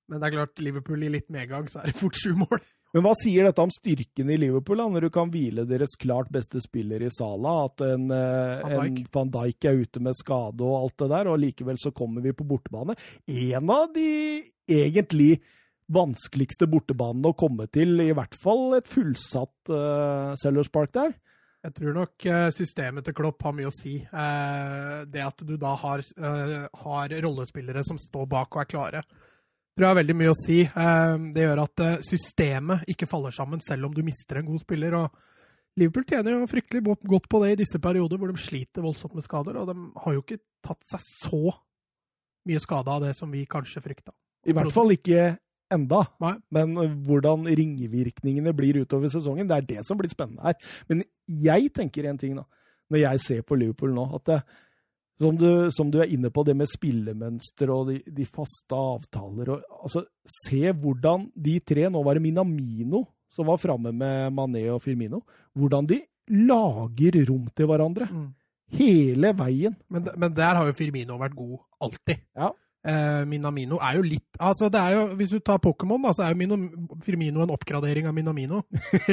Men 0.10 0.20
det 0.20 0.26
er 0.28 0.36
klart, 0.40 0.60
Liverpool 0.66 1.06
i 1.06 1.14
litt 1.14 1.30
medgang, 1.32 1.70
så 1.70 1.84
er 1.84 1.94
det 1.94 2.00
fort 2.02 2.18
sju 2.18 2.34
mål. 2.40 2.60
Men 2.96 3.06
hva 3.06 3.12
sier 3.18 3.46
dette 3.46 3.62
om 3.62 3.70
styrken 3.70 4.32
i 4.34 4.38
Liverpool, 4.42 4.80
da, 4.82 4.88
når 4.90 5.06
du 5.06 5.12
kan 5.14 5.30
hvile 5.30 5.66
deres 5.70 5.94
klart 6.02 6.32
beste 6.34 6.62
spiller 6.64 7.04
i 7.06 7.12
Sala? 7.14 7.68
At 7.68 7.84
en, 7.86 8.10
eh, 8.10 8.64
Van 8.66 8.88
en. 8.88 8.98
Van 9.14 9.30
Dijk 9.36 9.70
er 9.70 9.84
ute 9.84 10.02
med 10.02 10.18
skade 10.18 10.66
og 10.66 10.78
alt 10.80 10.98
det 11.04 11.10
der, 11.14 11.30
og 11.30 11.38
likevel 11.44 11.78
så 11.78 11.94
kommer 11.94 12.26
vi 12.26 12.34
på 12.34 12.48
bortebane. 12.50 12.98
En 13.30 13.70
av 13.70 13.94
de 13.94 14.42
egentlig 14.66 15.38
vanskeligste 15.90 16.66
bortebanene 16.70 17.30
å 17.30 17.38
komme 17.38 17.70
til, 17.70 17.94
i 18.02 18.14
hvert 18.14 18.36
fall 18.38 18.78
et 18.78 18.90
fullsatt 18.90 19.72
uh, 19.74 20.34
Sellers 20.38 20.70
Park 20.74 20.94
der. 20.98 21.14
Jeg 21.66 21.76
tror 21.76 21.96
nok 21.98 22.26
eh, 22.26 22.50
systemet 22.56 23.04
til 23.04 23.14
Klopp 23.18 23.44
har 23.44 23.52
mye 23.52 23.68
å 23.68 23.74
si. 23.74 23.98
Det 24.00 25.24
at 25.26 25.42
du 25.44 25.58
da 25.60 25.74
har, 25.76 26.00
har 26.86 27.16
rollespillere 27.26 27.84
som 27.84 28.00
står 28.00 28.30
bak 28.32 28.56
og 28.56 28.62
er 28.62 28.70
klare, 28.72 29.02
tror 29.80 29.88
jeg 29.88 29.94
har 29.94 30.02
veldig 30.02 30.18
mye 30.20 30.32
å 30.34 30.36
si. 30.38 30.60
Eh, 30.68 31.18
Det 31.32 31.46
gjør 31.46 31.64
at 31.64 31.84
eh, 31.86 31.98
systemet 32.04 32.90
ikke 32.92 33.08
faller 33.08 33.32
sammen 33.32 33.62
selv 33.64 33.88
om 33.88 33.96
du 33.96 34.04
mister 34.04 34.42
en 34.42 34.50
god 34.50 34.60
spiller. 34.66 34.96
og 35.00 35.80
Liverpool 35.80 36.04
tjener 36.04 36.36
jo 36.36 36.48
fryktelig 36.52 36.84
godt 36.84 37.30
på 37.32 37.40
det 37.46 37.54
i 37.54 37.60
disse 37.62 37.80
perioder 37.80 38.20
hvor 38.20 38.28
de 38.34 38.42
sliter 38.42 38.84
voldsomt 38.84 39.16
med 39.16 39.24
skader, 39.24 39.56
og 39.56 39.70
de 39.70 39.76
har 40.04 40.16
jo 40.18 40.24
ikke 40.26 40.42
tatt 40.66 40.82
seg 40.92 41.06
så 41.06 41.54
mye 42.50 42.60
skade 42.60 42.92
av 42.92 43.06
det 43.06 43.14
som 43.16 43.32
vi 43.32 43.46
kanskje 43.48 43.84
frykta. 43.86 44.12
I 44.48 44.56
hvert 44.56 44.74
fall 44.76 44.92
ikke 44.92 45.38
enda. 45.72 46.02
Nei. 46.20 46.36
Men 46.52 46.76
eh, 46.76 46.96
hvordan 47.08 47.48
ringvirkningene 47.48 48.56
blir 48.58 48.82
utover 48.84 49.12
sesongen, 49.14 49.48
det 49.48 49.62
er 49.62 49.70
det 49.70 49.86
som 49.88 50.00
blir 50.00 50.12
spennende 50.12 50.44
her. 50.44 50.60
Men 50.92 51.06
jeg 51.48 51.72
tenker 51.72 52.10
en 52.10 52.20
ting, 52.20 52.36
da, 52.36 52.44
når 52.92 53.06
jeg 53.06 53.24
ser 53.30 53.48
på 53.48 53.56
Liverpool 53.56 53.96
nå, 53.96 54.10
at 54.20 54.28
det, 54.28 54.42
som, 55.20 55.36
du, 55.36 55.70
som 55.76 55.90
du 55.92 56.00
er 56.00 56.12
inne 56.16 56.32
på, 56.32 56.44
det 56.48 56.56
med 56.56 56.70
spillemønster 56.72 57.72
og 57.74 57.90
de, 57.92 58.00
de 58.08 58.26
faste 58.28 58.76
avtaler 58.76 59.56
og, 59.56 59.66
altså, 59.84 60.06
Se 60.30 60.70
hvordan 60.72 61.26
de 61.34 61.56
tre, 61.66 61.88
nå 61.90 62.04
var 62.06 62.16
det 62.16 62.24
Minamino 62.24 63.04
som 63.30 63.48
var 63.50 63.60
framme 63.62 63.92
med 63.94 64.34
Mané 64.34 64.64
og 64.74 64.82
Firmino, 64.84 65.22
hvordan 65.58 65.88
de 65.90 66.00
lager 66.30 67.20
rom 67.30 67.48
til 67.56 67.70
hverandre. 67.70 68.08
Hele 68.74 69.32
veien. 69.38 69.76
Men, 69.90 70.10
men 70.18 70.34
der 70.38 70.58
har 70.58 70.68
jo 70.68 70.78
Firmino 70.78 71.18
vært 71.22 71.38
god 71.38 71.58
alltid. 71.82 72.22
Ja. 72.38 72.52
Eh, 72.80 73.26
Minamino 73.28 73.76
er 73.84 73.98
jo 73.98 74.04
litt 74.08 74.38
altså 74.40 74.70
det 74.72 74.80
er 74.80 74.94
jo, 74.96 75.02
Hvis 75.20 75.34
du 75.34 75.42
tar 75.44 75.58
Pokémon, 75.60 76.00
da, 76.00 76.14
så 76.16 76.24
er 76.24 76.32
jo 76.32 76.38
Mino, 76.40 76.56
Firmino 77.04 77.42
en 77.44 77.52
oppgradering 77.52 78.08
av 78.08 78.14
Minamino. 78.16 78.62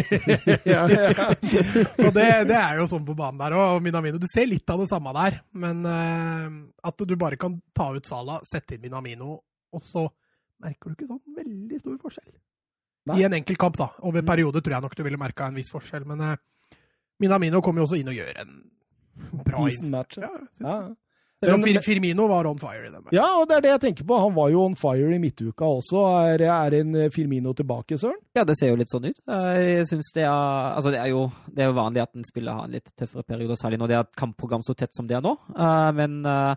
ja, 0.73 0.85
ja. 0.87 1.27
og 1.35 2.13
det, 2.15 2.29
det, 2.47 2.59
er 2.61 2.79
jo 2.79 2.87
sånn 2.93 3.03
på 3.09 3.17
banen 3.19 3.41
der 3.43 3.57
òg. 3.59 3.81
Minamino, 3.83 4.21
du 4.23 4.29
ser 4.31 4.47
litt 4.47 4.71
av 4.71 4.85
det 4.85 4.87
samme 4.93 5.11
der. 5.17 5.41
Men 5.59 5.83
eh, 5.91 6.47
at 6.87 7.03
du 7.11 7.17
bare 7.19 7.39
kan 7.41 7.59
ta 7.75 7.89
ut 7.97 8.07
Sala, 8.07 8.39
sette 8.47 8.77
inn 8.77 8.85
Minamino, 8.87 9.41
og 9.75 9.83
så 9.83 10.07
merker 10.63 10.93
du 10.93 10.95
ikke 10.95 11.11
sånn 11.11 11.25
veldig 11.37 11.81
stor 11.83 11.97
forskjell. 12.07 12.37
Nei. 13.07 13.19
I 13.21 13.27
en 13.27 13.37
enkelt 13.39 13.59
kamp, 13.61 13.77
da. 13.79 13.91
Over 14.03 14.23
Mm. 14.23 14.27
periode 14.31 14.63
tror 14.63 14.77
jeg 14.77 14.83
nok 14.87 14.95
du 14.99 15.03
ville 15.07 15.19
merka 15.21 15.47
en 15.47 15.59
viss 15.59 15.71
forskjell. 15.75 16.07
Men 16.07 16.23
eh, 16.23 16.79
Minamino 17.23 17.61
kommer 17.63 17.83
jo 17.83 17.89
også 17.91 17.99
inn 17.99 18.09
og 18.15 18.17
gjør 18.19 18.41
en 18.43 18.55
bra 19.43 19.67
inn. 19.71 19.93
Ja, 20.23 20.31
Ja. 20.63 20.79
Men- 21.43 21.83
Firmino 21.85 22.27
var 22.29 22.47
on 22.49 22.59
fire 22.59 22.87
i 22.87 22.91
den. 22.91 23.03
ja, 23.13 23.27
og 23.41 23.47
det 23.49 23.57
er 23.57 23.61
det 23.61 23.71
jeg 23.75 23.81
tenker 23.81 24.05
på. 24.09 24.19
Han 24.19 24.35
var 24.35 24.49
jo 24.51 24.63
on 24.65 24.75
fire 24.75 25.15
i 25.15 25.19
midtuka 25.19 25.65
også. 25.69 26.01
Er, 26.33 26.41
er 26.49 26.75
en 26.81 27.11
Firmino 27.13 27.53
tilbake, 27.53 27.99
Søren? 28.01 28.17
Ja, 28.35 28.43
det 28.45 28.57
ser 28.59 28.71
jo 28.73 28.77
litt 28.81 28.89
sånn 28.89 29.05
ut. 29.11 29.21
Jeg 29.29 29.85
synes 29.87 30.09
det 30.15 30.25
er 30.25 30.31
Altså, 30.77 30.91
det 30.91 30.99
er 31.01 31.11
jo, 31.13 31.31
det 31.53 31.63
er 31.67 31.73
vanlig 31.77 32.03
at 32.03 32.15
en 32.17 32.25
spiller 32.25 32.53
har 32.57 32.65
en 32.65 32.73
litt 32.73 32.89
tøffere 32.97 33.23
periode, 33.23 33.55
særlig 33.61 33.79
når 33.79 33.89
det 33.93 33.97
er 33.97 34.01
et 34.07 34.17
kampprogram 34.17 34.63
så 34.65 34.75
tett 34.75 34.95
som 34.97 35.07
det 35.07 35.17
er 35.19 35.21
nå. 35.29 35.37
Eh, 35.55 35.93
Men 35.93 36.25
eh, 36.25 36.55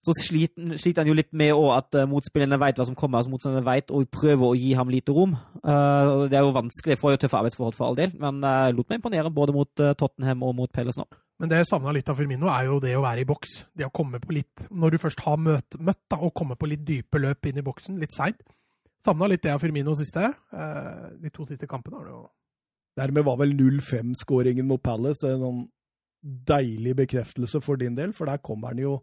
så 0.00 0.12
sliter, 0.14 0.78
sliter 0.78 1.02
han 1.02 1.08
jo 1.12 1.14
litt 1.18 1.32
med 1.36 1.52
at 1.52 1.94
eh, 2.00 2.06
motspillerne 2.08 2.58
vet 2.58 2.76
hva 2.80 2.86
som 2.86 2.94
kommer. 2.96 3.18
altså 3.18 3.30
Motstanderne 3.30 3.66
vet 3.66 3.90
og 3.92 4.08
prøver 4.10 4.46
å 4.48 4.56
gi 4.56 4.72
ham 4.78 4.88
lite 4.88 5.12
rom. 5.12 5.36
Eh, 5.60 6.28
Det 6.32 6.38
er 6.38 6.46
jo 6.48 6.56
vanskelig. 6.56 6.96
Jeg 6.96 6.98
får 7.04 7.10
jo 7.12 7.22
tøffe 7.26 7.38
arbeidsforhold 7.42 7.74
for 7.76 7.86
all 7.90 7.94
del, 7.98 8.12
men 8.18 8.40
lot 8.40 8.88
meg 8.88 9.02
imponere 9.02 9.30
både 9.30 9.52
mot 9.52 9.68
eh, 9.84 9.92
Tottenham 9.92 10.42
og 10.48 10.54
mot 10.56 10.72
Pelles 10.72 10.96
nå. 10.96 11.04
Men 11.38 11.50
det 11.50 11.60
jeg 11.60 11.68
savna 11.70 11.92
litt 11.94 12.08
av 12.10 12.18
Firmino, 12.18 12.48
er 12.50 12.66
jo 12.66 12.80
det 12.82 12.96
å 12.98 13.02
være 13.04 13.22
i 13.22 13.26
boks. 13.28 13.52
Det 13.78 13.86
å 13.86 13.92
komme 13.94 14.18
på 14.18 14.32
litt 14.34 14.64
Når 14.74 14.90
du 14.90 14.98
først 14.98 15.20
har 15.22 15.36
møtt, 15.38 15.76
møtt 15.78 16.00
da, 16.10 16.18
og 16.18 16.34
komme 16.34 16.56
på 16.58 16.66
litt 16.66 16.82
dype 16.86 17.20
løp 17.22 17.46
inn 17.46 17.60
i 17.60 17.64
boksen, 17.66 17.98
litt 18.02 18.14
seint. 18.16 18.42
Savna 19.06 19.28
litt 19.30 19.44
det 19.44 19.52
av 19.54 19.62
Firmino 19.62 19.94
siste. 19.94 20.24
Eh, 20.52 21.04
de 21.22 21.30
to 21.30 21.46
siste 21.46 21.68
kampene 21.70 22.00
har 22.00 22.08
det 22.08 22.16
jo 22.16 22.24
Dermed 22.98 23.22
var 23.22 23.36
vel 23.38 23.52
0-5-skåringen 23.54 24.66
mot 24.66 24.82
Palace 24.82 25.28
en 25.30 25.38
sånn 25.44 25.60
deilig 26.48 26.96
bekreftelse 26.98 27.60
for 27.62 27.78
din 27.78 27.94
del, 27.94 28.10
for 28.10 28.26
der 28.26 28.40
kommer 28.42 28.72
han 28.72 28.80
jo 28.82 28.96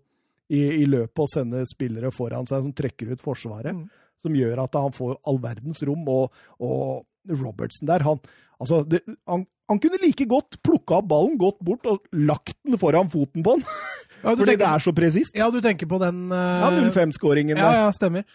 i, 0.52 0.82
i 0.82 0.86
løpet 0.86 1.22
og 1.24 1.30
sender 1.32 1.64
spillere 1.70 2.12
foran 2.12 2.44
seg 2.50 2.66
som 2.66 2.74
trekker 2.76 3.14
ut 3.14 3.24
Forsvaret, 3.24 3.72
Mm. 3.72 3.88
som 4.20 4.36
gjør 4.36 4.64
at 4.66 4.76
han 4.76 4.92
får 4.92 5.16
all 5.24 5.40
verdens 5.40 5.80
rom. 5.88 6.04
Og, 6.12 6.34
og 6.60 7.06
Robertsen 7.30 7.88
der, 7.88 8.04
han, 8.04 8.20
altså, 8.60 8.84
det, 8.84 9.00
han, 9.28 9.48
han 9.70 9.80
kunne 9.82 9.98
like 10.02 10.26
godt 10.30 10.60
plukka 10.64 11.00
opp 11.02 11.08
ballen, 11.10 11.38
gått 11.42 11.60
bort 11.66 11.86
og 11.90 12.04
lagt 12.14 12.56
den 12.64 12.78
foran 12.78 13.10
foten 13.10 13.44
på 13.46 13.56
han, 13.58 13.64
ja, 14.24 14.30
Fordi 14.32 14.40
fordi 14.44 14.56
det 14.62 14.68
er 14.70 14.84
så 14.86 14.94
presist. 14.96 15.36
ja, 15.38 15.50
du 15.52 15.60
tenker 15.62 15.88
på 15.90 16.00
den 16.02 16.28
uh, 16.32 16.66
Ja, 16.66 16.70
0-5-skåringen 16.76 17.58
Ja, 17.58 17.70
der. 17.72 17.80
ja, 17.86 17.92
stemmer. 17.96 18.26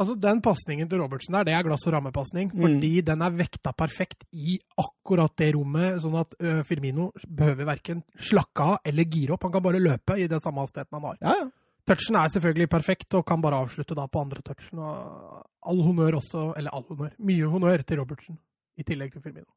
Altså, 0.00 0.14
Den 0.16 0.38
pasningen 0.40 0.88
til 0.88 1.00
Robertsen 1.02 1.34
der, 1.34 1.44
det 1.44 1.52
er 1.52 1.64
glass- 1.66 1.84
og 1.84 1.92
rammepasning. 1.92 2.48
Mm. 2.54 2.60
Fordi 2.62 2.90
den 3.04 3.20
er 3.26 3.30
vekta 3.36 3.72
perfekt 3.76 4.22
i 4.32 4.54
akkurat 4.80 5.34
det 5.36 5.50
rommet, 5.56 5.98
sånn 6.00 6.14
at 6.20 6.32
ø, 6.40 6.62
Firmino 6.64 7.10
behøver 7.26 7.66
verken 7.68 8.00
slakke 8.16 8.64
av 8.64 8.78
eller 8.86 9.04
gire 9.10 9.34
opp. 9.34 9.42
Han 9.44 9.52
kan 9.52 9.64
bare 9.66 9.82
løpe 9.82 10.16
i 10.16 10.28
den 10.30 10.40
samme 10.40 10.62
hastigheten 10.64 10.96
han 10.96 11.08
har. 11.10 11.18
Ja, 11.20 11.34
ja. 11.42 11.48
Touchen 11.90 12.16
er 12.16 12.30
selvfølgelig 12.32 12.68
perfekt, 12.70 13.12
og 13.18 13.26
kan 13.26 13.42
bare 13.42 13.58
avslutte 13.64 13.96
da 13.98 14.06
på 14.06 14.22
andre 14.22 14.40
touchen. 14.46 14.78
Og 14.78 15.42
all 15.68 15.82
honnør 15.82 16.20
også, 16.22 16.46
eller 16.56 16.70
all 16.72 16.86
honnør, 16.88 17.12
mye 17.18 17.50
honnør 17.50 17.82
til 17.84 17.98
Robertsen, 18.00 18.38
i 18.78 18.86
tillegg 18.86 19.12
til 19.16 19.24
Firmino. 19.26 19.48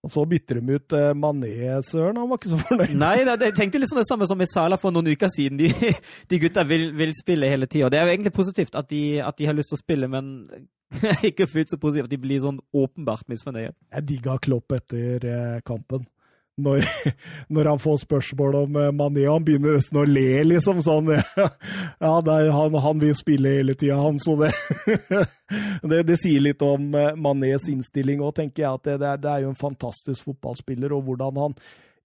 Og 0.00 0.12
så 0.14 0.22
bytter 0.24 0.60
de 0.60 0.76
ut 0.78 0.94
eh, 0.96 1.10
Mané, 1.12 1.52
Søren. 1.84 2.16
Han 2.16 2.28
var 2.30 2.40
ikke 2.40 2.52
så 2.54 2.60
fornøyd. 2.70 2.94
Nei, 2.96 3.14
jeg 3.26 3.56
tenkte 3.58 3.82
sånn 3.84 4.00
det 4.00 4.08
samme 4.08 4.28
som 4.30 4.40
i 4.40 4.48
Sala 4.48 4.78
for 4.80 4.94
noen 4.96 5.10
uker 5.12 5.32
siden. 5.32 5.60
De, 5.60 5.68
de 6.30 6.40
gutta 6.40 6.64
vil, 6.68 6.88
vil 6.96 7.12
spille 7.18 7.50
hele 7.52 7.68
tida. 7.68 7.90
Det 7.92 8.00
er 8.00 8.08
jo 8.08 8.14
egentlig 8.14 8.32
positivt 8.36 8.78
at 8.80 8.88
de, 8.92 9.02
at 9.24 9.36
de 9.36 9.48
har 9.50 9.56
lyst 9.58 9.74
til 9.74 9.80
å 9.80 9.82
spille, 9.82 10.08
men 10.08 10.30
ikke 11.30 11.48
fullt 11.50 11.74
så 11.74 11.80
positivt 11.82 12.08
at 12.08 12.14
de 12.14 12.20
blir 12.22 12.40
sånn 12.42 12.62
åpenbart 12.72 13.28
misfornøyd. 13.30 13.76
Jeg 13.76 14.08
digga 14.08 14.38
Klopp 14.42 14.72
etter 14.78 15.28
eh, 15.28 15.60
kampen. 15.68 16.08
Når, 16.64 16.86
når 17.54 17.72
han 17.74 17.82
får 17.82 18.02
spørsmål 18.06 18.60
om 18.64 18.80
Mané 18.96 19.10
Mané, 19.10 19.26
han 19.28 19.44
begynner 19.44 19.76
nesten 19.76 20.00
å 20.00 20.06
le, 20.08 20.42
liksom. 20.46 20.80
Sånn 20.84 21.10
Ja, 22.04 22.14
det 22.24 22.36
er, 22.36 22.50
han, 22.54 22.78
han 22.84 23.02
vil 23.02 23.14
spille 23.18 23.56
hele 23.58 23.76
tida, 23.78 23.98
han, 24.00 24.18
så 24.22 24.36
det, 24.40 24.52
det 25.90 26.02
Det 26.08 26.18
sier 26.20 26.42
litt 26.44 26.62
om 26.62 26.94
eh, 26.94 27.12
Manés 27.16 27.68
innstilling 27.70 28.22
òg, 28.22 28.34
tenker 28.38 28.64
jeg. 28.64 28.80
At 28.80 28.90
det, 28.90 29.14
det 29.24 29.30
er 29.30 29.44
jo 29.44 29.52
en 29.52 29.60
fantastisk 29.60 30.30
fotballspiller, 30.30 30.92
og 30.96 31.06
hvordan 31.08 31.40
han 31.40 31.56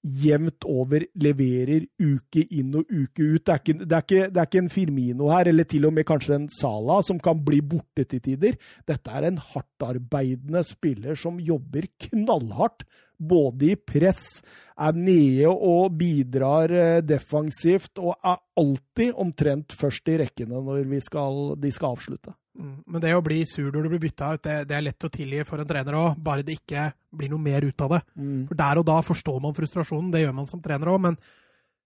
jevnt 0.05 0.65
over 0.69 1.01
leverer 1.17 1.87
uke 1.97 2.43
inn 2.53 2.75
og 2.77 2.91
uke 2.91 3.25
ut. 3.25 3.41
Det 3.41 3.53
er, 3.53 3.61
ikke, 3.61 3.77
det, 3.81 3.95
er 3.95 4.03
ikke, 4.03 4.27
det 4.29 4.41
er 4.41 4.49
ikke 4.49 4.61
en 4.61 4.73
Firmino 4.73 5.31
her, 5.33 5.49
eller 5.49 5.65
til 5.69 5.87
og 5.89 5.95
med 5.95 6.05
kanskje 6.05 6.37
en 6.37 6.49
Sala, 6.53 6.99
som 7.05 7.17
kan 7.23 7.41
bli 7.45 7.61
borte 7.65 8.05
til 8.05 8.21
tider. 8.21 8.59
Dette 8.85 9.15
er 9.17 9.29
en 9.31 9.41
hardtarbeidende 9.41 10.61
spiller 10.67 11.17
som 11.17 11.41
jobber 11.41 11.89
knallhardt. 12.07 12.85
Både 13.17 13.71
i 13.71 13.75
press, 13.80 14.41
er 14.75 14.97
nede 14.97 15.51
og 15.51 15.93
bidrar 15.95 16.71
eh, 16.75 17.04
defensivt, 17.06 17.93
og 18.01 18.15
er 18.17 18.41
alltid 18.60 19.21
omtrent 19.21 19.75
først 19.75 20.12
i 20.12 20.17
rekkene 20.25 20.60
når 20.60 20.84
vi 20.89 20.99
skal, 21.04 21.56
de 21.62 21.71
skal 21.71 21.95
avslutte. 21.95 22.36
Mm. 22.56 22.75
Men 22.88 23.04
det 23.04 23.15
å 23.15 23.23
bli 23.23 23.41
sur 23.47 23.67
når 23.67 23.86
du 23.86 23.93
blir 23.93 24.04
bytta 24.06 24.34
ut, 24.36 24.43
det, 24.47 24.60
det 24.69 24.75
er 24.78 24.86
lett 24.86 25.08
å 25.08 25.12
tilgi 25.12 25.41
for 25.47 25.62
en 25.62 25.69
trener 25.69 25.97
òg, 25.99 26.19
bare 26.23 26.45
det 26.45 26.58
ikke 26.60 26.89
blir 27.15 27.32
noe 27.32 27.43
mer 27.43 27.65
ut 27.67 27.88
av 27.88 27.97
det. 27.97 28.04
For 28.51 28.60
der 28.62 28.80
og 28.82 28.88
da 28.88 28.99
forstår 29.04 29.41
man 29.43 29.56
frustrasjonen, 29.58 30.12
det 30.13 30.23
gjør 30.23 30.38
man 30.38 30.47
som 30.51 30.63
trener 30.63 30.91
òg, 30.91 31.01
men 31.08 31.19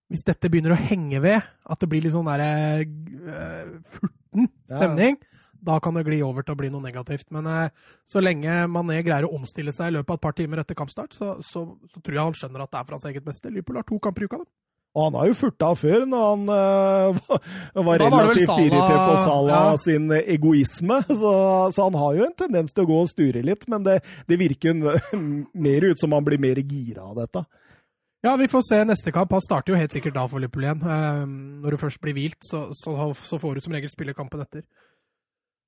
hvis 0.09 0.25
dette 0.25 0.49
begynner 0.49 0.73
å 0.73 0.81
henge 0.81 1.21
ved, 1.21 1.45
at 1.69 1.81
det 1.81 1.89
blir 1.89 2.01
litt 2.01 2.15
sånn 2.15 2.29
derre 2.29 2.81
uh, 2.81 3.73
furten 3.93 4.47
stemning, 4.65 5.19
da 5.65 5.79
kan 5.83 5.97
det 5.97 6.05
gli 6.07 6.21
over 6.25 6.45
til 6.45 6.55
å 6.55 6.59
bli 6.59 6.71
noe 6.73 6.83
negativt. 6.83 7.27
Men 7.35 7.49
eh, 7.49 7.91
så 8.09 8.23
lenge 8.23 8.61
Mané 8.71 9.01
greier 9.05 9.27
å 9.27 9.33
omstille 9.37 9.73
seg 9.75 9.91
i 9.91 9.97
løpet 9.97 10.15
av 10.15 10.19
et 10.19 10.25
par 10.27 10.37
timer 10.37 10.63
etter 10.63 10.77
kampstart, 10.77 11.15
så, 11.17 11.35
så, 11.45 11.65
så 11.91 12.01
tror 12.01 12.15
jeg 12.15 12.31
han 12.31 12.39
skjønner 12.41 12.65
at 12.65 12.73
det 12.73 12.81
er 12.81 12.87
for 12.87 12.97
hans 12.97 13.07
eget 13.11 13.27
beste. 13.27 13.51
Liverpool 13.51 13.81
har 13.81 13.87
to 13.87 13.99
kamper 14.03 14.25
i 14.25 14.31
uka, 14.31 14.41
da. 14.43 14.51
Og 14.97 15.05
han 15.05 15.17
har 15.19 15.27
jo 15.29 15.35
furta 15.37 15.67
før, 15.77 16.03
når 16.09 16.23
han 16.25 16.47
uh, 16.49 17.35
var, 17.87 18.01
relativt 18.01 18.47
Salah- 18.49 18.63
irritert 18.65 19.03
på 19.05 19.19
Salah 19.21 19.67
ja. 19.69 19.77
sin 19.77 20.09
egoisme. 20.17 20.97
Så, 21.21 21.33
så 21.75 21.85
han 21.85 21.97
har 22.01 22.17
jo 22.17 22.25
en 22.25 22.35
tendens 22.41 22.73
til 22.73 22.87
å 22.87 22.89
gå 22.89 22.97
og 23.03 23.11
sture 23.11 23.43
litt, 23.45 23.67
men 23.69 23.85
det, 23.85 23.99
det 24.27 24.39
virker 24.41 24.73
jo 24.73 24.95
mer 25.67 25.89
ut 25.91 26.01
som 26.01 26.15
han 26.17 26.25
blir 26.25 26.41
mer 26.41 26.61
gira 26.63 27.05
av 27.05 27.21
dette. 27.21 27.45
Ja, 28.25 28.33
vi 28.35 28.49
får 28.51 28.65
se 28.67 28.81
neste 28.83 29.13
kamp. 29.15 29.31
Han 29.31 29.45
starter 29.45 29.71
jo 29.71 29.79
helt 29.79 29.93
sikkert 29.95 30.17
da 30.17 30.25
for 30.27 30.41
Liverpool 30.41 30.65
igjen. 30.65 30.81
Uh, 30.83 31.23
når 31.63 31.75
du 31.75 31.81
først 31.85 32.01
blir 32.03 32.17
hvilt, 32.17 32.41
så, 32.43 32.65
så, 32.75 32.97
så 33.13 33.39
får 33.39 33.55
du 33.55 33.63
som 33.63 33.77
regel 33.77 33.93
spille 33.93 34.17
kampen 34.17 34.41
etter. 34.43 34.65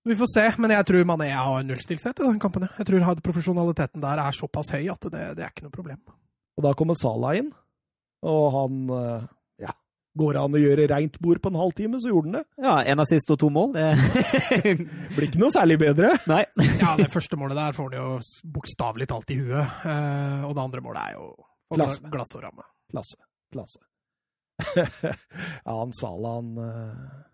Vi 0.03 0.15
får 0.17 0.29
se, 0.33 0.43
men 0.57 0.71
jeg 0.73 0.85
tror 0.89 1.03
Mané 1.05 1.27
har 1.35 1.65
nullstilt 1.65 2.01
seg 2.01 2.15
til 2.17 2.25
den 2.25 2.39
kampen. 2.41 2.65
Jeg 2.79 2.87
tror 2.89 3.19
profesjonaliteten 3.21 4.01
der 4.01 4.21
er 4.23 4.33
såpass 4.33 4.71
høy 4.73 4.87
at 4.89 5.05
det, 5.13 5.27
det 5.37 5.45
er 5.45 5.51
ikke 5.51 5.67
noe 5.67 5.75
problem. 5.75 5.99
Og 6.57 6.65
da 6.65 6.71
kommer 6.77 6.97
Salah 6.97 7.37
inn, 7.37 7.51
og 8.25 8.41
han 8.55 8.81
uh, 8.89 9.27
ja, 9.61 9.75
Går 10.17 10.35
det 10.35 10.41
an 10.41 10.57
å 10.57 10.61
gjøre 10.61 10.87
reint 10.91 11.21
bord 11.23 11.41
på 11.41 11.51
en 11.53 11.59
halvtime, 11.61 12.01
så 12.01 12.09
gjorde 12.11 12.31
han 12.31 12.39
det. 12.39 12.43
Ja, 12.65 12.73
én 12.93 13.03
assist 13.03 13.29
og 13.33 13.39
to 13.41 13.51
mål. 13.53 13.71
Det 13.77 13.85
Blir 15.15 15.29
ikke 15.29 15.43
noe 15.43 15.53
særlig 15.53 15.77
bedre. 15.85 16.15
Nei. 16.29 16.43
Ja, 16.81 16.97
det 16.99 17.11
første 17.13 17.39
målet 17.39 17.61
der 17.61 17.77
får 17.77 17.91
han 17.91 17.99
jo 18.01 18.51
bokstavelig 18.57 19.07
talt 19.13 19.31
i 19.31 19.39
huet. 19.39 19.79
Eh, 19.87 20.43
og 20.49 20.57
det 20.57 20.65
andre 20.65 20.83
målet 20.83 21.01
er 21.05 21.17
jo 21.19 21.31
Klasse. 21.71 22.03
glass 22.11 22.35
og 22.35 22.43
ramme. 22.43 22.67
Klasse. 22.91 23.21
Klasse. 23.53 23.83
ja, 24.81 25.77
han 25.77 25.93
Salah, 25.95 26.41
han 26.41 26.57
uh... 26.57 27.30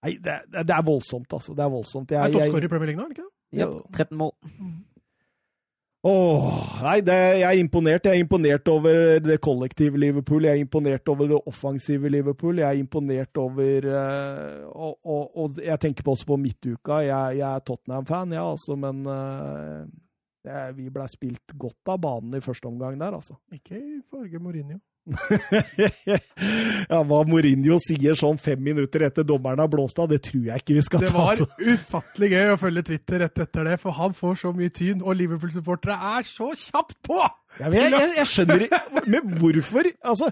Nei, 0.00 0.14
det, 0.16 0.36
det, 0.48 0.64
det 0.68 0.76
er 0.76 0.84
voldsomt, 0.86 1.32
altså. 1.32 1.54
Det 1.56 1.64
er 1.64 1.72
voldsomt. 1.72 2.08
Det 2.08 2.16
er 2.16 2.28
Jeg, 2.28 2.32
jeg, 2.32 2.48
toppskårer 2.48 2.68
i 2.68 2.72
Premier 2.72 2.92
League 2.92 3.02
nå, 3.02 3.10
ikke 3.12 3.26
det? 3.26 3.60
Ja, 3.60 3.68
13 3.92 4.16
mål. 4.16 4.32
Åh, 6.00 6.44
nei, 6.80 7.00
det, 7.04 7.14
jeg 7.42 7.44
er 7.44 7.58
imponert. 7.60 8.06
Jeg 8.08 8.16
er 8.16 8.24
imponert 8.24 8.68
over 8.72 9.18
det 9.20 9.36
kollektive 9.44 10.00
Liverpool. 10.00 10.46
Jeg 10.48 10.56
er 10.56 10.62
imponert 10.64 11.08
over 11.12 11.28
det 11.28 11.40
offensive 11.50 12.08
Liverpool. 12.08 12.62
Jeg 12.62 12.68
er 12.68 12.80
imponert 12.80 13.36
over 13.36 13.88
uh, 13.90 14.70
og, 14.70 14.94
og, 15.04 15.36
og 15.36 15.60
jeg 15.60 15.80
tenker 15.80 16.06
på 16.06 16.14
også 16.16 16.30
på 16.30 16.38
midtuka. 16.40 17.02
Jeg, 17.04 17.36
jeg 17.42 17.48
er 17.50 17.66
Tottenham-fan, 17.66 18.32
ja, 18.32 18.46
altså, 18.48 18.78
men 18.80 19.04
uh, 19.04 19.84
det, 20.40 20.62
vi 20.78 20.88
ble 20.94 21.04
spilt 21.12 21.52
godt 21.60 21.92
av 21.92 22.00
banen 22.00 22.38
i 22.38 22.44
første 22.44 22.70
omgang 22.70 22.96
der, 22.96 23.18
altså. 23.20 23.36
Ikke 23.52 23.76
i 23.76 24.00
farge 24.08 24.40
Mourinho. 24.40 24.80
ja, 26.90 26.98
Hva 27.06 27.20
Mourinho 27.28 27.78
sier 27.82 28.14
sånn 28.18 28.38
fem 28.40 28.60
minutter 28.62 29.04
etter 29.08 29.24
dommeren 29.26 29.62
har 29.62 29.70
blåst 29.72 29.98
av, 30.02 30.08
det 30.12 30.20
tror 30.26 30.44
jeg 30.50 30.62
ikke 30.62 30.76
vi 30.76 30.84
skal 30.86 31.02
Det 31.04 31.10
ta. 31.10 31.16
var 31.16 31.32
altså. 31.32 31.48
ufattelig 31.74 32.30
gøy 32.34 32.52
å 32.54 32.58
følge 32.60 32.84
Twitter 32.90 33.22
rett 33.24 33.42
etter 33.46 33.68
det, 33.70 33.76
for 33.82 33.96
han 33.96 34.14
får 34.16 34.38
så 34.44 34.52
mye 34.56 34.72
tyn, 34.76 35.02
og 35.02 35.16
Liverpool-supportere 35.18 35.96
er 36.14 36.28
så 36.28 36.50
kjapt 36.54 36.96
på! 37.06 37.20
Jeg, 37.60 37.76
jeg, 37.80 38.10
jeg 38.20 38.30
skjønner 38.30 38.66
ikke 38.68 38.82
Men 39.14 39.34
hvorfor? 39.40 39.88
Altså, 40.06 40.30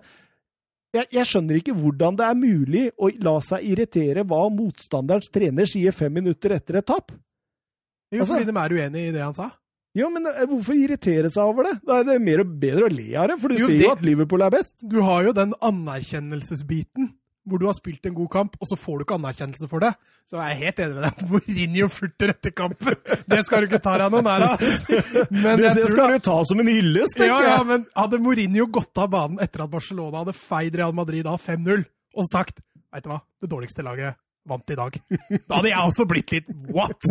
jeg, 0.95 1.09
jeg 1.19 1.29
skjønner 1.29 1.59
ikke 1.61 1.75
hvordan 1.77 2.17
det 2.21 2.27
er 2.29 2.39
mulig 2.39 2.85
å 2.97 3.11
la 3.25 3.35
seg 3.45 3.67
irritere 3.73 4.23
hva 4.29 4.45
motstanderens 4.53 5.29
trener 5.35 5.69
sier 5.69 5.93
fem 5.97 6.15
minutter 6.21 6.55
etter 6.57 6.79
et 6.81 6.87
tap. 6.89 7.13
Jo, 8.13 8.23
Altså- 8.23 8.39
fordi 8.39 8.49
de 8.49 8.57
er 8.63 8.77
uenig 8.79 9.03
i 9.09 9.13
det 9.17 9.21
han 9.25 9.35
sa. 9.37 9.51
Ja, 9.97 10.09
men 10.13 10.27
eh, 10.29 10.45
hvorfor 10.47 10.77
irritere 10.77 11.31
seg 11.33 11.49
over 11.49 11.65
det? 11.71 11.77
Da 11.89 12.01
er 12.01 12.05
det 12.11 12.19
mer 12.23 12.43
og 12.45 12.51
bedre 12.61 12.89
å 12.89 12.93
le 12.93 13.09
av 13.17 13.31
det, 13.33 13.39
for 13.41 13.49
du 13.49 13.57
Jo, 13.63 13.71
det- 13.71 13.81
jo 13.87 13.93
at 13.95 14.03
Liverpool 14.05 14.43
er 14.45 14.51
best. 14.51 14.75
Du 14.83 15.01
har 15.03 15.25
jo 15.25 15.33
den 15.33 15.55
anerkjennelsesbiten 15.65 17.15
hvor 17.49 17.57
du 17.63 17.65
har 17.65 17.73
spilt 17.73 18.05
en 18.05 18.13
god 18.13 18.29
kamp, 18.29 18.57
og 18.61 18.69
så 18.69 18.77
får 18.77 18.99
du 18.99 19.05
ikke 19.07 19.17
anerkjennelse 19.17 19.69
for 19.71 19.81
det, 19.81 19.95
så 20.29 20.37
jeg 20.37 20.45
er 20.45 20.51
jeg 20.53 20.59
helt 20.67 20.81
enig 20.85 20.97
med 20.99 21.05
deg. 21.07 21.23
Mourinho 21.33 21.89
furter 21.89 22.33
etter 22.35 22.53
kampen. 22.53 22.99
Det 23.25 23.39
skal 23.49 23.65
du 23.65 23.71
ikke 23.71 23.81
ta 23.87 23.95
deg 24.03 24.13
noe 24.13 24.21
nær 24.27 24.45
av. 24.51 24.61
Men 25.33 25.57
Det, 25.57 25.71
jeg 25.81 25.89
skal 25.95 26.13
du 26.13 26.19
ta 26.29 26.37
som 26.45 26.61
en 26.61 26.69
hyllest, 26.69 27.17
tenker 27.17 27.33
ja, 27.33 27.55
ja, 27.57 27.63
men 27.65 27.87
hadde 27.97 28.21
Mourinho 28.21 28.67
gått 28.69 29.01
av 29.01 29.09
banen 29.17 29.41
etter 29.41 29.65
at 29.65 29.73
Barcelona 29.73 30.21
hadde 30.27 30.37
feid 30.37 30.77
Real 30.77 30.93
Madrid 30.93 31.25
av 31.25 31.41
5-0, 31.41 31.87
og 32.21 32.29
sagt 32.29 32.61
Veit 32.93 33.05
du 33.05 33.11
hva, 33.11 33.19
det 33.41 33.49
dårligste 33.53 33.85
laget 33.85 34.17
vant 34.49 34.73
i 34.73 34.77
dag. 34.79 34.99
Da 35.49 35.59
hadde 35.59 35.71
jeg 35.71 35.79
også 35.83 36.07
blitt 36.09 36.35
litt 36.35 36.51
What?! 36.75 37.05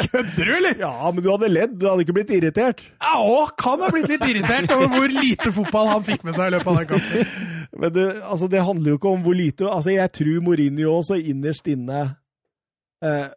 Kødder 0.00 0.44
du, 0.44 0.52
eller? 0.58 0.78
Ja, 0.80 1.10
men 1.14 1.24
du 1.24 1.30
hadde 1.32 1.50
ledd, 1.50 1.76
du 1.80 1.86
hadde 1.88 2.04
ikke 2.04 2.16
blitt 2.18 2.32
irritert. 2.34 2.84
Ja, 3.00 3.16
og 3.22 3.54
kan 3.60 3.82
ha 3.84 3.90
blitt 3.94 4.10
litt 4.10 4.26
irritert 4.26 4.72
over 4.74 4.90
hvor 4.92 5.14
lite 5.14 5.52
fotball 5.56 5.90
han 5.94 6.06
fikk 6.06 6.26
med 6.26 6.38
seg 6.38 6.50
i 6.50 6.56
løpet 6.56 6.72
av 6.72 6.80
den 6.80 6.90
kampen. 6.94 7.50
Men 7.80 7.92
det, 7.94 8.06
altså, 8.26 8.48
det 8.50 8.64
handler 8.66 8.94
jo 8.94 9.00
ikke 9.00 9.12
om 9.14 9.20
hvor 9.24 9.36
lite 9.36 9.68
altså, 9.70 9.92
Jeg 9.94 10.10
tror 10.16 10.40
Mourinho 10.44 10.96
også 10.96 11.20
innerst 11.20 11.68
inne 11.70 12.00
eh, 13.04 13.28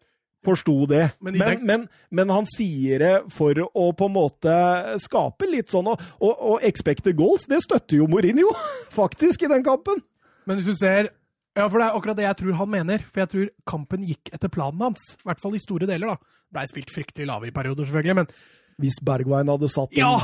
forsto 0.43 0.85
det. 0.89 1.03
Men 1.21 1.37
Men, 1.37 1.65
men, 1.65 1.87
men, 2.11 2.29
han 2.29 2.47
sier 2.49 2.99
det 2.99 3.13
for 3.33 3.57
å 3.63 3.89
på 3.95 4.09
en 4.09 4.15
måte 4.15 4.55
skape 5.03 5.47
litt 5.49 5.71
sånn 5.71 5.91
Og, 5.93 6.01
og, 6.19 6.33
og 6.33 6.65
expected 6.65 7.15
goals, 7.19 7.47
det 7.47 7.63
støtter 7.63 8.01
jo 8.01 8.09
Mourinho, 8.11 8.51
faktisk, 8.99 9.45
i 9.45 9.51
den 9.51 9.63
kampen. 9.65 10.03
Men 10.47 10.59
hvis 10.59 10.73
du 10.73 10.79
ser 10.79 11.13
Ja, 11.53 11.67
for 11.69 11.77
det 11.77 11.85
er 11.85 11.97
akkurat 11.97 12.17
det 12.17 12.25
jeg 12.25 12.37
tror 12.39 12.55
han 12.63 12.71
mener. 12.73 13.03
For 13.13 13.23
jeg 13.23 13.31
tror 13.33 13.49
kampen 13.69 14.05
gikk 14.07 14.31
etter 14.33 14.51
planen 14.53 14.81
hans. 14.81 15.01
I 15.21 15.27
hvert 15.29 15.41
fall 15.43 15.57
i 15.57 15.61
store 15.61 15.89
deler, 15.89 16.13
da. 16.15 16.37
Blei 16.53 16.65
spilt 16.69 16.93
fryktelig 16.93 17.27
lavere 17.29 17.51
i 17.51 17.55
perioder, 17.55 17.87
selvfølgelig, 17.89 18.15
men 18.23 18.81
Hvis 18.81 18.97
Bergwijn 19.05 19.51
hadde 19.53 19.69
satt 19.69 19.93
Ja! 19.97 20.15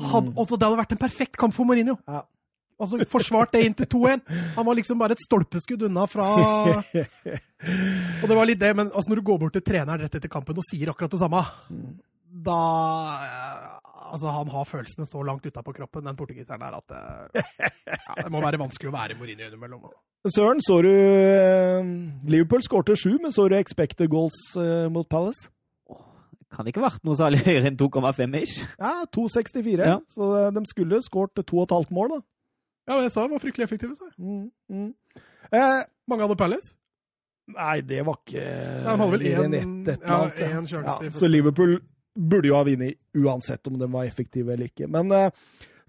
Han, 0.00 0.30
altså, 0.38 0.56
det 0.56 0.64
hadde 0.64 0.78
vært 0.78 0.94
en 0.94 1.00
perfekt 1.02 1.36
kamp 1.40 1.52
for 1.52 1.68
Mourinho. 1.68 1.98
Ja. 2.08 2.22
Altså, 2.80 3.02
Forsvart 3.10 3.52
det 3.52 3.64
inn 3.66 3.74
til 3.76 3.88
2-1. 3.92 4.22
Han 4.56 4.66
var 4.66 4.78
liksom 4.78 5.00
bare 5.00 5.12
et 5.16 5.20
stolpeskudd 5.26 5.82
unna 5.90 6.06
fra 6.08 6.28
Og 8.22 8.24
det 8.30 8.38
var 8.38 8.48
litt 8.48 8.62
det, 8.62 8.70
men 8.78 8.88
altså, 8.88 9.10
når 9.12 9.20
du 9.20 9.26
går 9.28 9.42
bort 9.42 9.58
til 9.58 9.64
treneren 9.66 10.00
rett 10.00 10.16
etter 10.16 10.32
kampen 10.32 10.56
og 10.56 10.64
sier 10.64 10.88
akkurat 10.92 11.12
det 11.12 11.20
samme, 11.20 11.42
da 12.48 12.60
eh, 13.26 13.76
Altså, 14.10 14.30
han 14.34 14.48
har 14.50 14.66
følelsene 14.68 15.06
så 15.06 15.22
langt 15.26 15.46
utapå 15.46 15.72
kroppen, 15.76 16.06
den 16.06 16.18
portugiseren 16.18 16.62
der, 16.62 16.76
at 16.80 16.90
det, 16.90 17.44
ja, 17.94 18.16
det 18.24 18.32
må 18.34 18.42
være 18.42 18.58
vanskelig 18.60 18.90
å 18.90 18.94
være 18.96 19.16
Mourinho 19.18 19.46
innimellom. 19.46 19.86
Søren, 20.28 20.60
så 20.60 20.80
du 20.84 20.90
eh, 20.90 21.86
Liverpool 22.28 22.64
skårte 22.66 22.96
sju, 22.98 23.14
men 23.22 23.32
så 23.32 23.46
du 23.48 23.56
expected 23.56 24.10
goals 24.12 24.36
eh, 24.60 24.88
mot 24.92 25.08
Palace? 25.08 25.48
Kan 26.50 26.66
ikke 26.66 26.82
vært 26.82 27.04
noe 27.06 27.14
særlig 27.14 27.44
høyere 27.46 27.70
enn 27.70 27.78
2,5 27.78 28.36
ish. 28.40 28.64
Ja, 28.74 29.06
2,64. 29.16 29.86
Ja. 29.86 29.96
Så 30.10 30.32
eh, 30.40 30.50
de 30.56 30.64
skulle 30.68 31.00
skåret 31.06 31.40
to 31.46 31.62
og 31.62 31.68
et 31.68 31.76
halvt 31.78 31.94
mål, 31.94 32.16
da. 32.16 32.20
Ja, 32.90 32.96
men 32.96 33.06
jeg 33.06 33.14
sa 33.14 33.22
det 33.22 33.36
var 33.36 33.42
fryktelig 33.44 33.68
effektive, 33.68 33.94
sa 33.94 34.08
jeg. 34.10 34.16
Mm, 34.18 34.50
mm. 34.74 35.24
Eh, 35.54 35.80
Mange 36.10 36.26
hadde 36.26 36.36
Palace. 36.40 36.74
nei, 37.50 37.80
det 37.82 38.02
var 38.06 38.18
ikke 38.20 38.42
de 38.42 38.90
hadde 38.90 39.06
vel 39.10 39.24
én 39.26 39.54
ja, 39.88 40.18
sjanse 40.36 40.82
Ja, 40.84 41.10
så 41.10 41.26
Liverpool 41.26 41.80
burde 42.20 42.50
jo 42.50 42.56
ha 42.58 42.64
vunnet 42.66 42.98
uansett 43.16 43.66
om 43.70 43.78
de 43.80 43.88
var 43.90 44.08
effektive 44.08 44.52
eller 44.52 44.70
ikke. 44.70 44.88
Men 44.90 45.12
eh, 45.16 45.30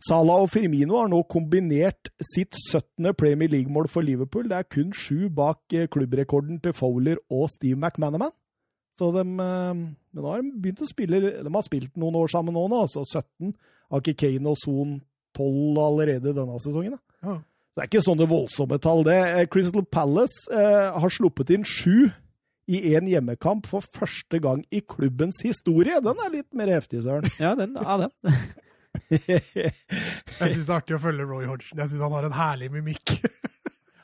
Salah 0.01 0.41
og 0.41 0.49
Firmino 0.49 0.97
har 0.97 1.09
nå 1.11 1.19
kombinert 1.29 2.09
sitt 2.31 2.57
17. 2.57 3.11
Premier 3.17 3.51
League-mål 3.51 3.89
for 3.91 4.05
Liverpool. 4.05 4.47
Det 4.49 4.57
er 4.57 4.69
kun 4.69 4.95
sju 4.95 5.29
bak 5.29 5.75
eh, 5.77 5.89
klubbrekorden 5.91 6.61
til 6.63 6.73
Fowler 6.77 7.21
og 7.29 7.49
Steve 7.53 7.77
McManaman. 7.77 8.33
Så 8.99 9.11
de, 9.13 9.21
eh, 9.21 9.83
men 10.15 10.27
har 10.27 10.41
begynt 10.41 10.81
å 10.83 10.89
spille 10.89 11.21
De 11.41 11.53
har 11.53 11.67
spilt 11.67 11.93
noen 11.99 12.17
år 12.19 12.31
sammen 12.33 12.55
nå, 12.57 12.65
nå 12.71 12.81
altså 12.85 13.05
17. 13.05 13.53
Har 13.91 14.01
ikke 14.01 14.19
Kane 14.25 14.51
og 14.51 14.59
Son 14.61 14.99
12 15.37 15.79
allerede 15.79 16.35
denne 16.35 16.59
sesongen? 16.63 16.97
Ja. 17.21 17.39
Det 17.71 17.85
er 17.85 17.87
ikke 17.87 18.03
sånne 18.03 18.27
voldsomme 18.27 18.81
tall, 18.83 19.05
det. 19.07 19.15
Eh, 19.15 19.45
Crystal 19.51 19.85
Palace 19.85 20.49
eh, 20.51 20.89
har 20.91 21.13
sluppet 21.13 21.53
inn 21.55 21.63
sju 21.67 22.09
i 22.71 22.95
én 22.95 23.09
hjemmekamp 23.11 23.67
for 23.69 23.85
første 23.99 24.39
gang 24.43 24.63
i 24.71 24.81
klubbens 24.81 25.41
historie. 25.43 25.99
Den 26.03 26.25
er 26.25 26.35
litt 26.39 26.49
mer 26.55 26.71
heftig, 26.71 27.03
Søren. 27.05 27.27
Ja, 27.41 27.53
den 27.59 27.75
er 27.79 28.05
det. 28.05 28.11
Jeg 29.11 29.71
syns 30.39 30.65
det 30.65 30.71
er 30.71 30.77
artig 30.77 30.97
å 30.97 31.01
følge 31.03 31.27
Roy 31.27 31.45
Hodgson. 31.47 31.79
Jeg 31.79 31.91
syns 31.91 32.03
han 32.03 32.15
har 32.15 32.27
en 32.27 32.35
herlig 32.35 32.71
mimikk. 32.73 33.15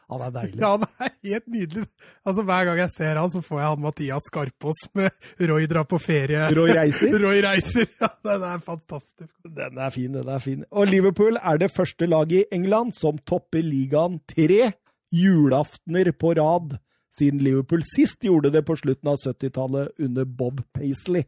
Han 0.07 0.21
er 0.23 0.31
deilig. 0.31 0.61
Ja, 0.61 0.69
han 0.77 0.85
er 1.03 1.09
helt 1.27 1.47
nydelig. 1.51 1.81
Altså, 2.23 2.43
Hver 2.47 2.67
gang 2.69 2.77
jeg 2.79 2.91
ser 2.95 3.17
han, 3.19 3.31
så 3.33 3.41
får 3.43 3.59
jeg 3.59 3.71
han 3.73 3.81
Mathias 3.83 4.29
Skarpaas 4.29 4.83
med 4.95 5.25
Roy 5.49 5.67
drar 5.67 5.83
på 5.91 5.99
ferie. 5.99 6.45
Roy 6.55 6.71
reiser. 6.77 7.17
Roy 7.25 7.41
reiser. 7.43 7.89
Ja, 7.99 8.07
den 8.29 8.45
er 8.47 8.61
fantastisk. 8.63 9.33
Den 9.43 9.81
er 9.83 9.91
fin, 9.91 10.13
den 10.15 10.31
er 10.31 10.39
fin. 10.39 10.63
Og 10.71 10.87
Liverpool 10.87 11.35
er 11.41 11.59
det 11.59 11.73
første 11.75 12.07
laget 12.07 12.45
i 12.45 12.55
England 12.55 12.95
som 12.95 13.19
topper 13.19 13.67
ligaen 13.67 14.21
tre 14.31 14.71
julaftener 15.11 16.13
på 16.15 16.31
rad, 16.39 16.77
siden 17.19 17.41
Liverpool 17.43 17.83
sist 17.85 18.23
gjorde 18.23 18.51
det 18.53 18.63
på 18.67 18.75
slutten 18.77 19.09
av 19.11 19.21
70-tallet 19.21 20.03
under 20.03 20.25
Bob 20.25 20.61
Paisley. 20.73 21.25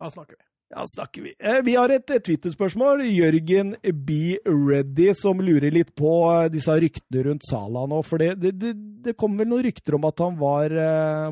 Da 0.00 0.10
snakker 0.10 0.36
vi. 0.38 0.43
Ja, 0.72 0.82
snakker 0.88 1.22
vi. 1.22 1.34
Eh, 1.38 1.60
Vi 1.62 1.74
har 1.76 1.92
et 1.92 2.08
eh, 2.10 2.18
Twitter-spørsmål. 2.24 3.02
Jørgen 3.06 3.74
B. 4.06 4.38
Reddy 4.48 5.10
som 5.14 5.38
lurer 5.44 5.70
litt 5.70 5.92
på 5.94 6.10
eh, 6.32 6.48
disse 6.50 6.72
ryktene 6.82 7.22
rundt 7.28 7.44
Salah 7.46 7.84
nå. 7.90 8.00
For 8.02 8.18
det, 8.18 8.32
det, 8.42 8.72
det, 9.04 9.14
kom 9.20 9.36
vel 9.38 9.50
noen 9.52 9.62
rykter 9.68 9.94
om 9.98 10.06
at 10.08 10.22
han 10.24 10.38
var, 10.40 10.72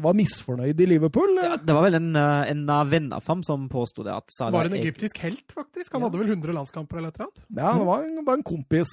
var 0.05 0.15
misfornøyd 0.19 0.79
i 0.85 0.87
Liverpool? 0.93 1.33
Ja, 1.41 1.57
det 1.59 1.75
var 1.75 1.87
vel 1.89 1.97
en, 1.99 2.11
en 2.15 2.61
av 2.71 2.93
vennene 2.93 3.19
av 3.19 3.27
ham 3.33 3.43
som 3.47 3.65
påsto 3.73 4.05
det. 4.07 4.15
at 4.15 4.31
Salah 4.37 4.61
Var 4.61 4.71
en 4.71 4.77
egyptisk 4.83 5.19
helt, 5.25 5.47
faktisk. 5.51 5.91
Han 5.97 6.03
Ja. 6.05 6.11
hadde 6.11 6.21
vel 6.23 6.31
100 6.37 6.55
landskamper 6.59 7.01
eller 7.01 7.09
et 7.11 7.19
eller 7.19 7.31
annet. 7.31 7.43
Ja, 7.57 7.73
han 7.73 7.87
var, 7.89 8.05
en- 8.05 8.25
var 8.29 8.39
en 8.39 8.45
kompis. 8.47 8.93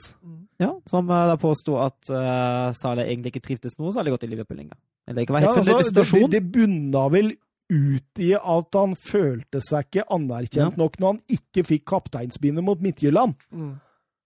Ja, 0.59 0.71
som 0.89 1.07
da 1.11 1.35
påsto 1.37 1.77
at 1.83 1.99
uh, 2.09 2.71
Salah 2.79 3.05
egentlig 3.05 3.35
ikke 3.35 3.45
trivdes 3.51 3.77
noe 3.77 3.91
særlig 3.93 4.15
godt 4.15 4.25
i 4.25 4.31
Liverpool 4.33 4.57
lenger. 4.63 4.79
Eller 5.09 5.25
ikke 5.27 5.35
var 5.35 5.45
helt 5.45 5.67
Ja, 5.67 5.77
altså, 5.77 6.23
det, 6.23 6.31
det 6.33 6.43
bunna 6.53 7.05
vel 7.13 7.33
ut 7.69 8.19
i 8.19 8.31
at 8.35 8.75
han 8.79 8.95
følte 8.97 9.61
seg 9.61 9.85
ikke 9.89 10.07
anerkjent 10.15 10.77
nok 10.79 10.97
når 10.99 11.13
han 11.13 11.21
ikke 11.37 11.63
fikk 11.67 11.85
kapteinsbindet 11.91 12.63
mot 12.65 12.81
Midtjylland. 12.81 13.35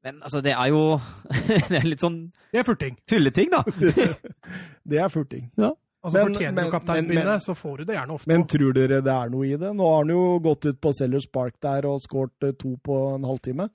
Men 0.03 0.17
altså, 0.21 0.41
det 0.43 0.51
er 0.51 0.67
jo 0.71 0.97
Det 1.71 1.77
er 1.79 1.87
litt 1.87 2.01
sånn 2.03 2.17
Det 2.51 2.59
er 2.59 2.67
furting. 2.67 2.97
tulleting, 3.07 3.51
da. 3.53 3.61
Det 4.89 4.99
er 4.99 5.09
furting. 5.11 5.49
Altså, 5.59 6.17
Men- 6.17 6.33
Fortjener 6.33 6.55
men- 6.57 6.65
du 6.65 6.71
kapteinsbindet, 6.75 7.43
så 7.45 7.53
får 7.55 7.77
du 7.77 7.83
det 7.87 7.95
gjerne 7.95 8.11
ofte. 8.17 8.27
Men 8.27 8.41
også. 8.43 8.57
tror 8.57 8.73
dere 8.75 9.01
det 9.05 9.13
er 9.13 9.29
noe 9.31 9.45
i 9.47 9.55
det? 9.55 9.69
Nå 9.75 9.87
har 9.87 10.01
han 10.03 10.11
jo 10.11 10.23
gått 10.43 10.65
ut 10.67 10.81
på 10.83 10.91
Sellers 10.97 11.27
Park 11.31 11.55
der 11.63 11.85
og 11.87 12.01
skåret 12.03 12.43
eh, 12.49 12.51
to 12.59 12.73
på 12.83 12.97
en 13.15 13.23
halvtime. 13.23 13.69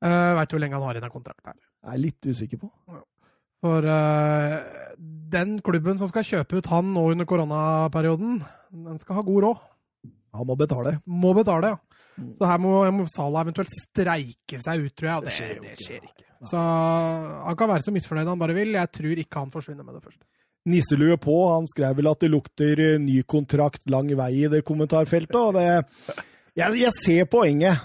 Uh, 0.00 0.32
Veit 0.38 0.48
du 0.48 0.54
hvor 0.56 0.62
lenge 0.64 0.78
han 0.78 0.86
har 0.88 0.96
igjen 0.96 1.04
av 1.10 1.12
kontrakten? 1.12 1.58
Jeg 1.84 1.92
er 1.92 2.00
litt 2.00 2.24
usikker 2.32 2.60
på. 2.62 2.70
For 3.60 3.84
uh, 3.84 4.56
den 5.30 5.58
klubben 5.64 5.98
som 6.00 6.08
skal 6.10 6.26
kjøpe 6.26 6.60
ut 6.60 6.70
han 6.72 6.94
nå 6.94 7.04
under 7.12 7.28
koronaperioden, 7.28 8.40
den 8.72 8.98
skal 9.02 9.20
ha 9.20 9.26
god 9.26 9.44
råd. 9.46 9.62
Han 10.38 10.46
må 10.46 10.56
betale. 10.58 10.96
Må 11.06 11.34
betale, 11.36 11.74
ja. 11.74 11.78
Mm. 12.20 12.32
Så 12.38 12.48
her 12.50 12.58
må, 12.62 12.72
må 12.94 13.06
Salah 13.10 13.44
eventuelt 13.46 13.70
streike 13.74 14.58
seg 14.62 14.84
ut, 14.84 14.94
tror 14.96 15.08
jeg. 15.10 15.16
Og 15.20 15.28
det, 15.28 15.30
Det 15.30 15.38
skjer 15.38 15.54
jo 15.56 15.62
det 15.64 15.72
ikke. 15.76 15.86
skjer 15.86 16.08
ikke. 16.10 16.26
Så 16.50 16.60
han 17.44 17.56
kan 17.60 17.68
være 17.68 17.84
så 17.84 17.92
misfornøyd 17.92 18.30
han 18.32 18.40
bare 18.40 18.56
vil. 18.56 18.72
Jeg 18.78 18.92
tror 18.96 19.22
ikke 19.22 19.42
han 19.42 19.52
forsvinner 19.52 19.84
med 19.86 19.98
det 19.98 20.04
første. 20.06 20.24
Nisselue 20.70 21.16
på, 21.20 21.36
han 21.54 21.68
skrev 21.68 21.96
vel 21.96 22.10
at 22.10 22.20
det 22.20 22.28
lukter 22.32 22.80
eh, 22.84 22.98
ny 23.00 23.22
kontrakt 23.28 23.86
lang 23.92 24.10
vei 24.16 24.30
i 24.42 24.48
det 24.52 24.60
kommentarfeltet. 24.68 25.36
og 25.40 25.56
det, 25.56 25.64
jeg, 26.56 26.80
jeg 26.82 26.92
ser 26.96 27.28
poenget. 27.32 27.80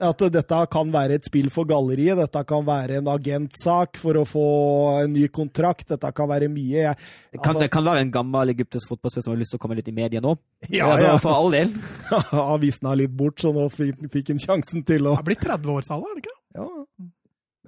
At 0.00 0.22
dette 0.32 0.58
kan 0.72 0.88
være 0.94 1.18
et 1.18 1.26
spill 1.28 1.50
for 1.52 1.68
galleriet. 1.68 2.16
Dette 2.16 2.40
kan 2.48 2.62
være 2.64 3.00
en 3.02 3.08
agentsak 3.12 3.98
for 4.00 4.16
å 4.16 4.22
få 4.24 4.44
en 5.02 5.12
ny 5.12 5.26
kontrakt. 5.28 5.90
Dette 5.92 6.08
kan 6.16 6.28
være 6.30 6.48
mye. 6.48 6.86
Jeg, 6.86 6.96
Det 6.96 7.36
kan, 7.36 7.50
altså, 7.50 7.60
det 7.60 7.68
kan 7.74 7.84
være 7.84 8.04
en 8.06 8.12
gammel 8.14 8.54
egyptisk 8.54 8.88
fotballspiller 8.88 9.26
som 9.26 9.34
har 9.34 9.42
lyst 9.42 9.52
til 9.52 9.60
å 9.60 9.62
komme 9.66 9.76
litt 9.76 9.90
i 9.92 9.96
media 9.96 10.22
nå. 10.24 10.32
ja, 10.70 10.88
altså, 10.88 11.10
ja. 11.10 11.18
For 11.20 11.36
all 11.36 11.52
del. 11.52 11.74
Han 12.32 12.64
er 12.64 13.02
litt 13.02 13.12
bort, 13.16 13.42
så 13.44 13.52
nå 13.52 13.66
fikk, 13.74 14.32
han 14.32 14.40
sjansen 14.40 14.86
til 14.88 15.04
å 15.04 15.18
Det 15.18 15.20
er 15.20 15.28
blitt 15.28 15.44
30 15.44 15.74
år, 15.74 15.84
Salah, 15.84 16.08
er 16.08 16.16
det 16.16 16.24
ikke? 16.24 16.38
Ja. 16.56 16.66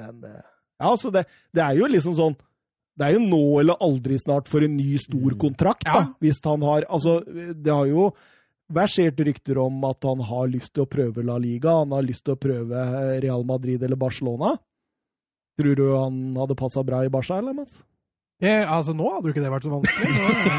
Men 0.00 0.24
eh, 0.30 0.40
Ja, 0.80 0.88
altså, 0.94 1.12
det, 1.12 1.26
det 1.52 1.62
er 1.66 1.76
jo 1.78 1.90
liksom 1.90 2.16
sånn 2.16 2.34
Det 2.98 3.06
er 3.06 3.18
jo 3.18 3.22
nå 3.28 3.44
eller 3.60 3.76
aldri 3.84 4.16
snart 4.20 4.48
for 4.50 4.64
en 4.64 4.74
ny, 4.78 4.96
stor 5.02 5.36
kontrakt, 5.40 5.84
da. 5.84 6.00
Ja. 6.00 6.04
Hvis 6.22 6.40
han 6.48 6.64
har 6.64 6.88
Altså, 6.88 7.20
det 7.28 7.72
har 7.72 7.92
jo 7.92 8.08
versert 8.74 9.20
rykter 9.26 9.58
om 9.62 9.82
at 9.88 10.04
han 10.08 10.20
har 10.28 10.50
lyst 10.52 10.72
til 10.74 10.84
å 10.86 10.90
prøve 10.90 11.24
La 11.26 11.36
Liga. 11.42 11.78
Han 11.82 11.92
har 11.96 12.04
lyst 12.06 12.24
til 12.26 12.34
å 12.36 12.40
prøve 12.40 12.82
eh, 12.82 13.14
Real 13.24 13.44
Madrid 13.48 13.82
eller 13.86 14.00
Barcelona. 14.00 14.54
Tror 15.60 15.76
du 15.76 15.86
han 15.92 16.20
hadde 16.40 16.56
passa 16.56 16.80
bra 16.86 17.02
i 17.04 17.10
Barca, 17.12 17.36
eller, 17.42 17.52
Mats? 17.56 17.82
Jeg, 18.42 18.64
altså, 18.66 18.90
nå 18.96 19.06
hadde 19.12 19.28
jo 19.28 19.32
ikke 19.36 19.42
det 19.44 19.50
vært 19.52 19.66
så 19.68 19.70
vanskelig. 19.70 20.14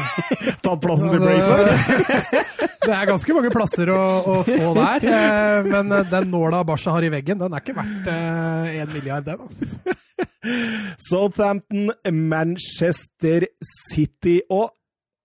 Tatt 0.64 0.80
plassen 0.80 1.10
til 1.12 1.24
Altså, 1.26 1.56
Brayford? 1.58 2.52
det 2.86 2.94
er 2.96 3.08
ganske 3.10 3.34
mange 3.36 3.50
plasser 3.52 3.90
å, 3.92 3.98
å 4.24 4.36
få 4.46 4.70
der. 4.78 5.04
eh, 5.10 5.66
Men 5.68 5.92
eh, 5.98 6.06
den 6.14 6.30
nåla 6.32 6.62
Barca 6.64 6.94
har 6.94 7.04
i 7.04 7.10
veggen, 7.12 7.42
den 7.42 7.52
er 7.58 7.60
ikke 7.66 7.76
verdt 7.76 8.08
én 8.14 8.94
milliard, 8.94 9.26
den. 9.28 9.44
Altså. 9.44 9.98
Southampton, 11.10 11.90
Manchester 12.30 13.46
City. 13.90 14.38
Og 14.48 14.70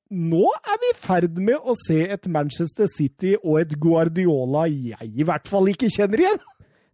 nå 0.10 0.46
er 0.66 0.78
vi 0.82 0.90
i 0.92 0.98
ferd 0.98 1.38
med 1.38 1.60
å 1.70 1.76
se 1.78 2.00
et 2.10 2.28
Manchester 2.28 2.88
City 2.90 3.36
og 3.44 3.60
et 3.62 3.76
Guardiola 3.80 4.66
jeg 4.72 5.12
i 5.14 5.24
hvert 5.28 5.48
fall 5.48 5.70
ikke 5.70 5.90
kjenner 5.94 6.24
igjen. 6.24 6.40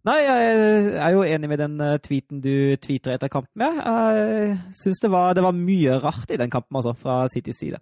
Nei, 0.06 0.20
jeg 0.22 0.90
er 1.02 1.14
jo 1.16 1.22
enig 1.26 1.48
med 1.50 1.58
den 1.58 1.80
eh, 1.82 1.96
tweeten 1.98 2.38
du 2.44 2.76
tweeter 2.78 3.16
etter 3.16 3.28
kampen. 3.32 3.50
med. 3.58 3.80
Jeg 3.82 4.58
syns 4.84 5.00
det, 5.02 5.10
var- 5.10 5.32
det 5.34 5.42
var 5.42 5.56
mye 5.56 5.96
rart 6.04 6.30
i 6.30 6.36
den 6.38 6.50
kampen, 6.52 6.76
altså, 6.78 6.92
fra 6.94 7.24
Citys 7.32 7.58
side. 7.58 7.80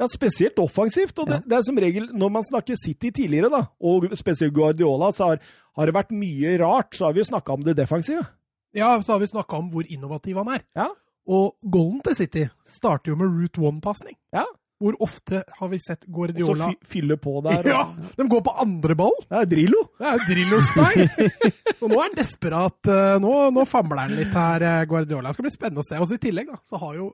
Ja, 0.00 0.06
Spesielt 0.08 0.56
offensivt. 0.58 1.18
og 1.20 1.28
det, 1.28 1.42
det 1.44 1.58
er 1.58 1.62
som 1.66 1.76
regel, 1.76 2.06
Når 2.16 2.30
man 2.32 2.42
snakker 2.42 2.74
City 2.80 3.10
tidligere, 3.10 3.50
da, 3.52 3.66
og 3.84 4.06
spesielt 4.16 4.54
Guardiola, 4.54 5.10
så 5.12 5.26
har, 5.34 5.42
har 5.76 5.86
det 5.90 5.94
vært 5.94 6.10
mye 6.16 6.54
rart. 6.62 6.94
Så 6.96 7.04
har 7.04 7.12
vi 7.12 7.20
jo 7.20 7.28
snakka 7.28 7.52
om 7.52 7.62
det 7.66 7.76
defensive. 7.76 8.24
Ja, 8.72 8.94
så 9.02 9.12
har 9.12 9.18
vi 9.20 9.26
snakka 9.28 9.58
om 9.58 9.68
hvor 9.74 9.84
innovativ 9.92 10.36
han 10.40 10.48
er. 10.56 10.62
Ja. 10.74 10.88
Og 11.28 11.52
goalen 11.62 12.00
til 12.06 12.16
City 12.16 12.46
starter 12.70 13.12
jo 13.12 13.16
med 13.20 13.28
route 13.36 13.60
one-pasning. 13.60 14.16
Ja. 14.34 14.46
Hvor 14.80 14.96
ofte 15.04 15.42
har 15.58 15.68
vi 15.68 15.76
sett 15.84 16.06
Og 16.06 16.08
så 16.08 16.12
Guardiola 16.16 16.70
fy, 16.70 16.76
fylle 16.94 17.16
på 17.20 17.34
der. 17.44 17.66
Ja! 17.68 17.82
De 18.16 18.24
går 18.32 18.40
på 18.46 18.54
andre 18.62 18.94
ball! 18.96 19.12
det 19.28 19.42
er 19.42 19.48
Drillo. 19.50 19.82
Det 20.00 20.06
er 20.08 20.22
Drillo-style! 20.24 21.28
Så 21.80 21.88
nå 21.88 21.98
er 21.98 22.06
han 22.06 22.16
desperat. 22.16 22.88
eh, 22.88 23.18
Nå, 23.20 23.34
nå 23.52 23.66
famler 23.68 24.00
han 24.06 24.14
litt 24.16 24.32
her, 24.32 24.64
eh, 24.64 24.86
Guardiola. 24.88 25.28
Det 25.28 25.36
skal 25.36 25.46
bli 25.50 25.52
spennende 25.52 25.84
å 25.84 25.86
se. 25.88 26.00
Også 26.00 26.16
I 26.16 26.22
tillegg 26.24 26.48
da, 26.48 26.56
så 26.64 26.80
har 26.80 26.96
jo 26.96 27.10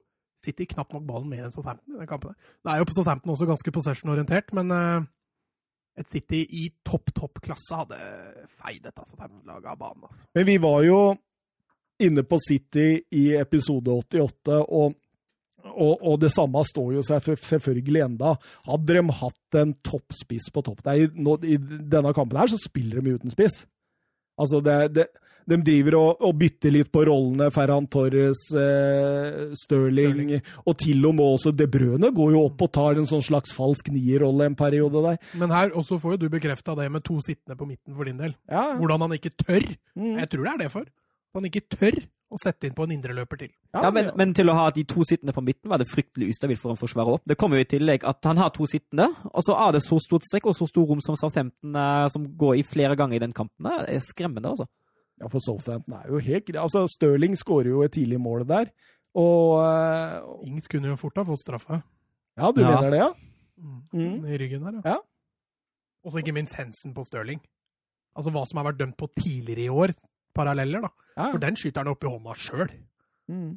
City 0.46 0.66
knapt 0.70 0.94
nok 0.94 1.04
ballen 1.08 1.26
mer 1.32 1.48
enn 1.48 1.52
Southampton 1.54 1.96
i 1.96 1.98
den 2.04 2.06
kampen. 2.10 2.38
Det 2.62 2.70
er 2.70 2.78
jo 2.84 2.86
på 2.86 2.94
Southampton 3.00 3.34
også 3.34 3.48
ganske 3.50 3.74
possession-orientert, 3.74 4.54
men 4.54 4.70
eh, 4.76 5.06
et 6.02 6.10
City 6.14 6.44
i 6.46 6.68
topp, 6.86 7.10
topp 7.18 7.40
klasse 7.42 7.74
hadde 7.82 7.98
feid 8.62 8.82
dette 8.86 9.02
Southampton-laget 9.10 9.72
av 9.74 9.78
banen. 9.82 10.06
Altså. 10.06 10.22
Men 10.38 10.46
vi 10.52 10.56
var 10.62 10.82
jo 10.86 11.00
inne 12.02 12.24
på 12.26 12.38
City 12.42 12.88
i 13.16 13.24
episode 13.38 13.92
88, 13.92 14.58
og, 14.66 14.96
og, 15.72 15.94
og 16.02 16.18
det 16.22 16.30
samme 16.34 16.62
står 16.68 16.96
jo 16.98 17.04
seg 17.06 17.30
selvfølgelig 17.40 18.04
enda. 18.06 18.34
Hadde 18.68 18.98
de 18.98 19.18
hatt 19.20 19.60
en 19.62 19.76
toppspiss 19.86 20.50
på 20.54 20.64
topp 20.66 20.84
Nei, 20.88 21.06
nå, 21.14 21.38
I 21.44 21.56
denne 21.60 22.12
kampen 22.16 22.40
her 22.40 22.52
så 22.52 22.60
spiller 22.60 23.00
de 23.00 23.16
uten 23.16 23.32
spiss. 23.32 23.62
Altså, 24.36 24.60
det, 24.60 24.76
det, 24.92 25.06
de 25.46 25.56
driver 25.62 25.94
og, 25.98 26.24
og 26.26 26.34
bytter 26.40 26.72
litt 26.74 26.90
på 26.92 27.04
rollene. 27.06 27.48
Ferran 27.54 27.86
Torres, 27.90 28.40
eh, 28.58 29.54
Stirling, 29.56 30.34
og 30.66 30.76
til 30.82 31.06
og 31.06 31.14
med 31.16 31.36
også 31.38 31.52
De 31.56 31.68
Brøne 31.70 32.10
går 32.14 32.34
jo 32.34 32.42
opp 32.48 32.66
og 32.66 32.72
tar 32.74 32.98
en 32.98 33.08
sånn 33.08 33.24
slags 33.24 33.54
falsk 33.56 33.92
nierrolle 33.94 34.50
en 34.50 34.58
periode 34.58 35.04
der. 35.06 35.20
Men 35.38 35.54
her 35.54 35.72
også 35.78 36.00
får 36.02 36.16
jo 36.16 36.24
du 36.24 36.28
bekrefta 36.34 36.74
det 36.78 36.90
med 36.92 37.06
to 37.06 37.20
sittende 37.24 37.58
på 37.58 37.68
midten 37.68 37.94
for 37.96 38.10
din 38.10 38.18
del. 38.20 38.34
Ja, 38.50 38.72
Hvordan 38.76 39.06
han 39.06 39.16
ikke 39.18 39.34
tør. 39.38 39.64
mm. 39.96 40.16
Jeg 40.18 40.30
tror 40.34 40.44
det 40.48 40.52
er 40.52 40.62
det 40.64 40.70
for. 40.74 40.88
Han 41.36 41.46
ikke 41.48 41.66
tør 41.72 41.96
å 42.32 42.38
sette 42.42 42.66
inn 42.66 42.74
på 42.74 42.82
en 42.86 42.94
indreløper 42.96 43.38
til. 43.38 43.50
Ja, 43.76 43.90
men, 43.94 44.08
men 44.18 44.32
til 44.34 44.48
å 44.50 44.54
ha 44.58 44.64
de 44.74 44.82
to 44.88 45.04
sittende 45.06 45.34
på 45.36 45.44
midten 45.46 45.70
var 45.70 45.78
det 45.78 45.86
fryktelig 45.86 46.32
ustabilt 46.34 46.58
for 46.58 46.72
en 46.74 46.80
forsvarer 46.80 47.18
opp. 47.18 47.22
Det 47.28 47.36
kommer 47.38 47.60
jo 47.60 47.66
i 47.66 47.68
tillegg 47.70 48.02
at 48.08 48.24
han 48.26 48.40
har 48.40 48.50
to 48.56 48.66
sittende, 48.66 49.06
og 49.30 49.44
så 49.46 49.54
er 49.66 49.76
det 49.76 49.84
så 49.84 49.98
stort 50.02 50.26
strekk 50.26 50.48
og 50.50 50.56
så 50.58 50.66
stor 50.66 50.88
rom 50.90 51.02
som 51.04 51.14
Southampton 51.20 51.76
eh, 51.78 52.08
som 52.10 52.26
går 52.40 52.56
i 52.58 52.66
flere 52.66 52.96
ganger 52.98 53.20
i 53.20 53.22
den 53.28 53.36
kampen. 53.36 53.68
Det 53.86 53.94
er 53.94 54.02
skremmende, 54.02 54.50
altså. 54.56 54.66
Ja, 55.22 55.30
for 55.32 55.44
Southampton 55.44 55.94
er 56.00 56.10
jo 56.10 56.18
helt 56.18 56.48
greit. 56.48 56.58
Altså, 56.60 56.82
Stirling 56.90 57.38
skårer 57.38 57.70
jo 57.70 57.84
et 57.86 57.94
tidlig 57.94 58.18
mål 58.20 58.42
der. 58.50 58.72
Og 59.16 59.62
uh, 59.62 60.42
Ings 60.44 60.66
kunne 60.68 60.90
jo 60.90 60.98
fort 61.00 61.16
ha 61.16 61.24
fått 61.24 61.40
straffe. 61.40 61.78
Ja, 62.36 62.50
du 62.52 62.60
Ja. 62.60 62.74
mener 62.74 62.90
det, 62.92 62.98
ja? 63.00 63.12
Mm. 63.56 63.78
Mm. 63.96 64.26
I 64.28 64.36
ryggen 64.42 64.66
der, 64.66 64.82
Ja. 64.84 64.98
Og 66.04 66.12
så 66.12 66.20
ikke 66.20 66.34
minst 66.36 66.54
Hensen 66.58 66.92
på 66.94 67.06
Stirling. 67.06 67.40
Altså 68.16 68.30
hva 68.34 68.42
som 68.46 68.60
har 68.60 68.66
vært 68.68 68.78
dømt 68.82 68.96
på 69.00 69.08
tidligere 69.16 69.64
i 69.64 69.72
år. 69.72 69.94
Paralleller, 70.36 70.84
da. 70.86 70.92
ja. 71.16 71.30
For 71.30 71.42
den 71.42 71.58
skyter 71.58 71.84
han 71.84 71.92
opp 71.94 72.04
i 72.04 72.10
hånda 72.12 72.36
sjøl. 72.40 72.74
Mm. 73.32 73.54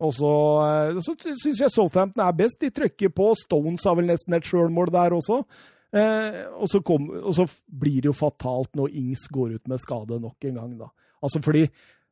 Og 0.00 0.14
så, 0.16 0.32
eh, 0.64 1.00
så 1.04 1.14
syns 1.18 1.60
jeg 1.60 1.72
Southampton 1.72 2.24
er 2.24 2.36
best. 2.36 2.60
De 2.62 2.72
trykker 2.72 3.12
på. 3.12 3.30
Stones 3.38 3.84
har 3.84 3.98
vel 3.98 4.08
nesten 4.08 4.36
et 4.36 4.48
sjølmål 4.48 4.92
der 4.94 5.16
også. 5.16 5.42
Eh, 5.90 6.42
og, 6.54 6.68
så 6.70 6.80
kom, 6.86 7.08
og 7.18 7.34
så 7.36 7.48
blir 7.66 8.04
det 8.04 8.12
jo 8.12 8.16
fatalt 8.16 8.76
når 8.78 8.94
Ings 8.96 9.26
går 9.32 9.56
ut 9.58 9.72
med 9.72 9.82
skade 9.82 10.20
nok 10.22 10.46
en 10.46 10.60
gang, 10.60 10.76
da. 10.78 10.92
Altså 11.20 11.42
fordi 11.44 11.64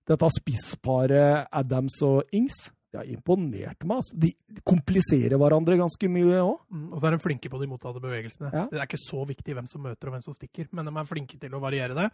dette 0.09 0.31
spissparet 0.35 1.47
Adams 1.55 2.01
og 2.05 2.35
Ings 2.35 2.69
det 2.89 3.03
har 3.03 3.09
imponert 3.13 3.85
meg. 3.85 4.01
Altså. 4.01 4.17
De 4.17 4.61
kompliserer 4.67 5.37
hverandre 5.37 5.77
ganske 5.77 6.09
mye 6.09 6.41
òg. 6.41 6.55
Mm. 6.73 6.87
Og 6.89 7.01
så 7.01 7.09
er 7.09 7.15
de 7.15 7.21
flinke 7.21 7.51
på 7.53 7.61
de 7.61 7.69
mottatte 7.69 8.01
bevegelsene. 8.01 8.49
Ja. 8.49 8.65
Det 8.71 8.81
er 8.81 8.89
ikke 8.89 9.03
så 9.03 9.25
viktig 9.29 9.57
hvem 9.59 9.69
som 9.69 9.85
møter 9.85 10.09
og 10.09 10.17
hvem 10.17 10.25
som 10.25 10.37
stikker, 10.37 10.71
men 10.73 10.89
de 10.89 10.95
er 10.97 11.11
flinke 11.11 11.37
til 11.41 11.57
å 11.57 11.61
variere 11.61 11.97
det. 11.99 12.07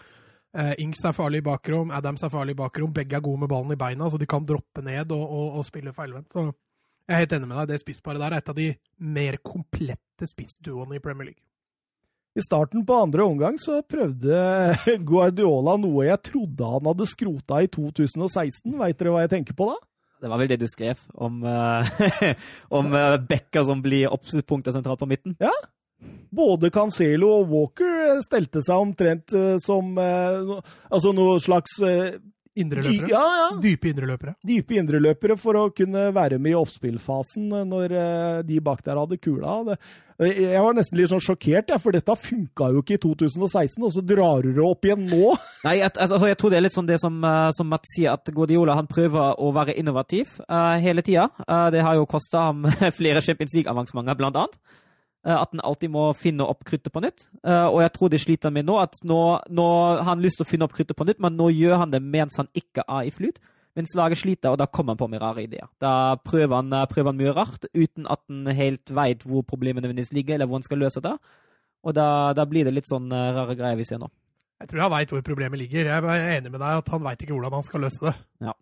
Eh, 0.54 0.74
Ings 0.84 1.00
er 1.02 1.14
farlig 1.16 1.40
i 1.42 1.46
bakrom, 1.48 1.90
Adams 1.90 2.22
er 2.22 2.30
farlig 2.30 2.54
i 2.54 2.60
bakrom. 2.60 2.92
Begge 2.94 3.18
er 3.18 3.24
gode 3.24 3.42
med 3.42 3.50
ballen 3.50 3.74
i 3.74 3.78
beina, 3.80 4.06
så 4.10 4.20
de 4.20 4.28
kan 4.30 4.44
droppe 4.46 4.84
ned 4.86 5.10
og, 5.14 5.24
og, 5.24 5.48
og 5.58 5.66
spille 5.66 5.94
feilvendt. 5.96 6.30
Så 6.30 6.46
jeg 7.04 7.16
er 7.16 7.24
helt 7.24 7.34
enig 7.36 7.48
med 7.50 7.58
deg. 7.58 7.72
Det 7.72 7.80
spissparet 7.82 8.22
der 8.22 8.36
er 8.36 8.42
et 8.42 8.52
av 8.52 8.56
de 8.58 8.68
mer 9.02 9.40
komplette 9.42 10.28
spissduoene 10.30 10.96
i 10.96 11.02
Premier 11.02 11.32
League. 11.32 11.42
I 12.34 12.42
starten 12.42 12.82
på 12.86 12.96
andre 12.98 13.22
omgang 13.22 13.58
så 13.62 13.80
prøvde 13.86 14.38
Guardiola 15.08 15.76
noe 15.78 16.06
jeg 16.08 16.22
trodde 16.30 16.70
han 16.70 16.88
hadde 16.90 17.10
skrota 17.10 17.60
i 17.62 17.68
2016. 17.70 18.72
Veit 18.78 18.98
dere 18.98 19.12
hva 19.14 19.26
jeg 19.26 19.34
tenker 19.36 19.58
på 19.58 19.68
da? 19.70 19.76
Det 20.24 20.30
var 20.32 20.40
vel 20.40 20.50
det 20.50 20.58
du 20.62 20.66
skrev 20.70 21.02
om, 21.20 21.42
uh, 21.44 21.84
om 22.78 22.94
uh, 22.94 23.18
Becker 23.20 23.66
som 23.66 23.82
blir 23.84 24.10
oppspunktet 24.14 24.74
sentralt 24.74 25.02
på 25.02 25.10
midten. 25.10 25.36
Både 26.34 26.70
Cancelo 26.74 27.30
og 27.40 27.50
Walker 27.52 28.20
stelte 28.24 28.62
seg 28.64 28.82
omtrent 28.88 29.34
eh, 29.38 29.56
som 29.62 29.92
eh, 30.02 30.54
altså 30.90 31.12
noe 31.14 31.38
slags 31.42 31.76
eh, 31.86 32.16
Indreløpere. 32.54 33.08
ja, 33.10 33.20
ja, 33.40 33.46
Dype 33.58 33.88
indreløpere. 33.90 34.36
dype 34.46 34.76
indreløpere 34.78 35.34
for 35.42 35.58
å 35.58 35.62
kunne 35.74 36.04
være 36.14 36.36
med 36.38 36.52
i 36.52 36.58
oppspillfasen 36.58 37.48
eh, 37.50 37.64
når 37.66 37.94
eh, 37.98 38.36
de 38.46 38.60
bak 38.62 38.84
der 38.86 39.00
hadde 39.00 39.18
kula. 39.18 39.74
Eh, 39.74 40.38
jeg 40.38 40.62
var 40.62 40.76
nesten 40.78 41.00
litt 41.00 41.10
sånn 41.10 41.24
sjokkert, 41.24 41.72
ja, 41.74 41.80
for 41.82 41.96
dette 41.96 42.14
funka 42.14 42.68
jo 42.76 42.84
ikke 42.84 42.94
i 42.94 43.02
2016, 43.02 43.82
og 43.82 43.90
så 43.96 44.04
drar 44.06 44.46
du 44.46 44.52
det 44.54 44.62
opp 44.62 44.86
igjen 44.86 45.02
nå. 45.10 45.32
Nei, 45.66 45.80
jeg, 45.80 45.96
altså, 45.98 46.20
jeg 46.30 46.38
tror 46.38 46.54
det 46.54 46.60
er 46.60 46.66
litt 46.68 46.78
sånn 46.78 46.92
det 46.92 47.00
som, 47.02 47.18
eh, 47.26 47.50
som 47.58 47.70
Matt 47.74 47.90
sier, 47.90 48.14
at 48.14 48.30
Guardiola 48.30 48.78
han 48.78 48.90
prøver 48.90 49.34
å 49.42 49.50
være 49.58 49.74
innovativ 49.80 50.38
uh, 50.46 50.78
hele 50.78 51.02
tida. 51.02 51.26
det 51.74 51.82
har 51.82 51.98
jo 51.98 52.06
kosta 52.06 52.52
ham 52.52 52.68
flere 53.00 53.22
Champions 53.24 53.58
League-avansementer, 53.58 54.14
blant 54.22 54.38
annet. 54.44 54.60
Eh, 55.24 55.32
at 55.32 55.54
han 55.54 55.62
alltid 55.64 55.92
må 55.92 56.10
finne 56.18 56.44
opp 56.44 56.66
kruttet 56.68 56.92
på 56.92 57.00
nytt. 57.00 57.26
Eh, 57.46 57.66
og 57.70 57.80
jeg 57.80 57.92
tror 57.96 58.12
det 58.12 58.20
sliter 58.20 58.52
med 58.52 58.68
nå, 58.68 58.76
at 58.82 59.00
nå, 59.08 59.20
nå 59.48 59.68
har 59.96 60.04
han 60.10 60.22
lyst 60.24 60.40
til 60.40 60.44
å 60.46 60.50
finne 60.50 60.68
opp 60.68 60.74
kruttet 60.76 60.98
på 60.98 61.06
nytt, 61.08 61.20
men 61.24 61.38
nå 61.38 61.48
gjør 61.54 61.78
han 61.80 61.94
det 61.94 62.02
mens 62.04 62.36
han 62.40 62.50
ikke 62.52 62.84
er 62.84 63.08
i 63.08 63.12
flyt. 63.14 63.40
Mens 63.74 63.96
laget 63.98 64.20
sliter, 64.20 64.52
og 64.52 64.60
da 64.60 64.68
kommer 64.70 64.94
han 64.94 65.00
på 65.00 65.08
med 65.10 65.22
rare 65.24 65.46
ideer. 65.46 65.66
Da 65.82 66.14
prøver 66.22 66.60
han, 66.60 66.68
eh, 66.76 66.84
prøver 66.90 67.10
han 67.10 67.22
mye 67.22 67.32
rart, 67.34 67.64
uten 67.72 68.06
at 68.06 68.20
han 68.28 68.52
helt 68.54 68.92
veit 68.94 69.24
hvor 69.24 69.46
problemene 69.48 69.86
nødvendigvis 69.86 70.12
ligger, 70.14 70.36
eller 70.36 70.50
hvor 70.50 70.60
han 70.60 70.68
skal 70.68 70.84
løse 70.84 71.02
det. 71.02 71.16
Og 71.84 71.96
da, 71.96 72.06
da 72.36 72.44
blir 72.48 72.68
det 72.68 72.76
litt 72.76 72.88
sånn 72.88 73.10
rare 73.12 73.56
greier 73.56 73.76
vi 73.76 73.84
ser 73.84 74.00
nå. 74.00 74.08
Jeg 74.62 74.70
tror 74.70 74.86
han 74.86 74.92
veit 74.94 75.10
hvor 75.12 75.24
problemet 75.24 75.60
ligger. 75.60 75.88
Jeg 75.90 76.04
er 76.04 76.36
enig 76.38 76.52
med 76.52 76.62
deg 76.62 76.78
at 76.80 76.86
han 76.88 77.02
veit 77.04 77.20
ikke 77.20 77.34
hvordan 77.34 77.58
han 77.58 77.66
skal 77.66 77.82
løse 77.84 78.00
det. 78.06 78.14
Ja. 78.46 78.54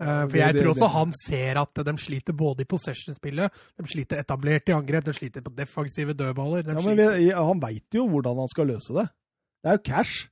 Eh, 0.00 0.24
For 0.26 0.36
jeg 0.40 0.56
tror 0.58 0.72
også 0.72 0.88
han 0.90 1.12
ser 1.20 1.60
at 1.60 1.82
de 1.86 1.94
sliter 2.02 2.34
både 2.34 2.64
i 2.64 2.68
possession-spillet, 2.68 3.50
de 3.78 3.90
sliter 3.92 4.18
etablert 4.24 4.68
i 4.68 4.74
angrep, 4.74 5.06
de 5.06 5.14
sliter 5.14 5.44
på 5.44 5.52
defensive 5.54 6.16
dødballer. 6.18 6.64
De 6.66 6.74
Ja, 6.74 6.82
men 6.82 6.98
vi, 6.98 7.28
han 7.30 7.62
veit 7.62 7.94
jo 7.94 8.08
hvordan 8.10 8.42
han 8.42 8.50
skal 8.50 8.72
løse 8.74 8.96
det. 8.96 9.06
Det 9.62 9.70
er 9.70 9.78
jo 9.78 9.84
cash. 9.86 10.26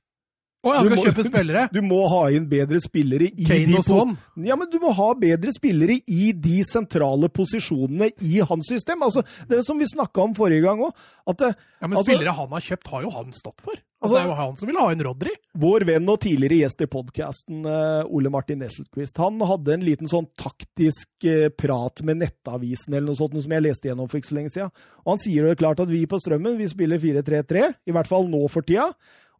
Å, 0.63 0.71
han 0.77 0.85
skal 0.87 0.95
må- 0.97 1.03
kjøpe 1.09 1.25
spillere! 1.27 1.63
Du 1.75 1.81
må 1.83 2.01
ha 2.07 2.21
inn 2.31 2.45
bedre 2.47 2.79
spillere 2.79 3.27
i 3.27 3.43
de 3.49 3.75
og 3.75 3.83
sånn. 3.83 4.13
Ja, 4.47 4.55
men 4.55 4.69
du 4.71 4.77
må 4.79 4.93
ha 4.95 5.09
bedre 5.19 5.51
spillere 5.51 5.97
i 6.07 6.31
de 6.31 6.61
sentrale 6.63 7.27
posisjonene 7.29 8.11
i 8.23 8.39
hans 8.39 8.69
system. 8.71 9.03
Altså, 9.03 9.25
det 9.49 9.57
er 9.59 9.65
som 9.67 9.77
vi 9.81 9.85
snakka 9.91 10.23
om 10.23 10.33
forrige 10.37 10.63
gang 10.63 10.79
òg. 10.87 10.93
Eh, 11.27 11.53
Ja, 11.83 11.87
Men 11.87 11.97
Altså- 11.97 12.13
spillere 12.15 12.31
han 12.35 12.47
har 12.49 12.61
kjøpt, 12.63 12.87
har 12.87 13.01
jo 13.03 13.09
han 13.11 13.31
stått 13.35 13.59
for. 13.61 13.73
Altså, 13.75 13.83
Altså- 14.03 14.15
det 14.15 14.23
er 14.23 14.27
jo 14.29 14.35
han 14.39 14.55
som 14.55 14.67
vil 14.67 14.77
ha 14.79 14.87
en 14.91 14.99
Rodry. 15.03 15.31
vår 15.57 15.83
venn 15.85 16.09
og 16.09 16.19
tidligere 16.19 16.59
gjest 16.63 16.81
i 16.81 16.85
podkasten, 16.87 17.65
Ole 18.09 18.29
Martin 18.29 18.59
Nesselquist, 18.59 19.17
han 19.17 19.39
hadde 19.39 19.73
en 19.73 19.81
liten 19.83 20.07
sånn 20.07 20.27
taktisk 20.39 21.07
eh, 21.25 21.49
prat 21.49 22.01
med 22.03 22.17
Nettavisen 22.19 22.93
eller 22.93 23.07
noe 23.07 23.15
sånt, 23.19 23.33
noe 23.33 23.41
som 23.41 23.51
jeg 23.51 23.63
leste 23.63 23.89
gjennom 23.89 24.09
for 24.09 24.17
ikke 24.19 24.31
så 24.31 24.35
lenge 24.39 24.51
siden. 24.51 24.71
Og 25.05 25.11
han 25.11 25.17
sier 25.17 25.47
jo 25.47 25.55
klart 25.55 25.79
at 25.83 25.87
vi 25.91 26.05
på 26.05 26.19
Strømmen 26.19 26.57
vi 26.57 26.67
spiller 26.71 26.99
4-3-3, 26.99 27.75
i 27.87 27.91
hvert 27.91 28.07
fall 28.07 28.27
nå 28.27 28.49
for 28.49 28.61
tida. 28.61 28.93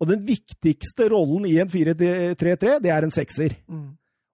Og 0.04 0.10
den 0.12 0.24
viktigste 0.28 1.08
rollen 1.14 1.48
i 1.48 1.58
en 1.64 1.72
4-3-3, 1.72 2.80
det 2.84 2.92
er 2.92 3.08
en 3.08 3.14
sekser. 3.14 3.56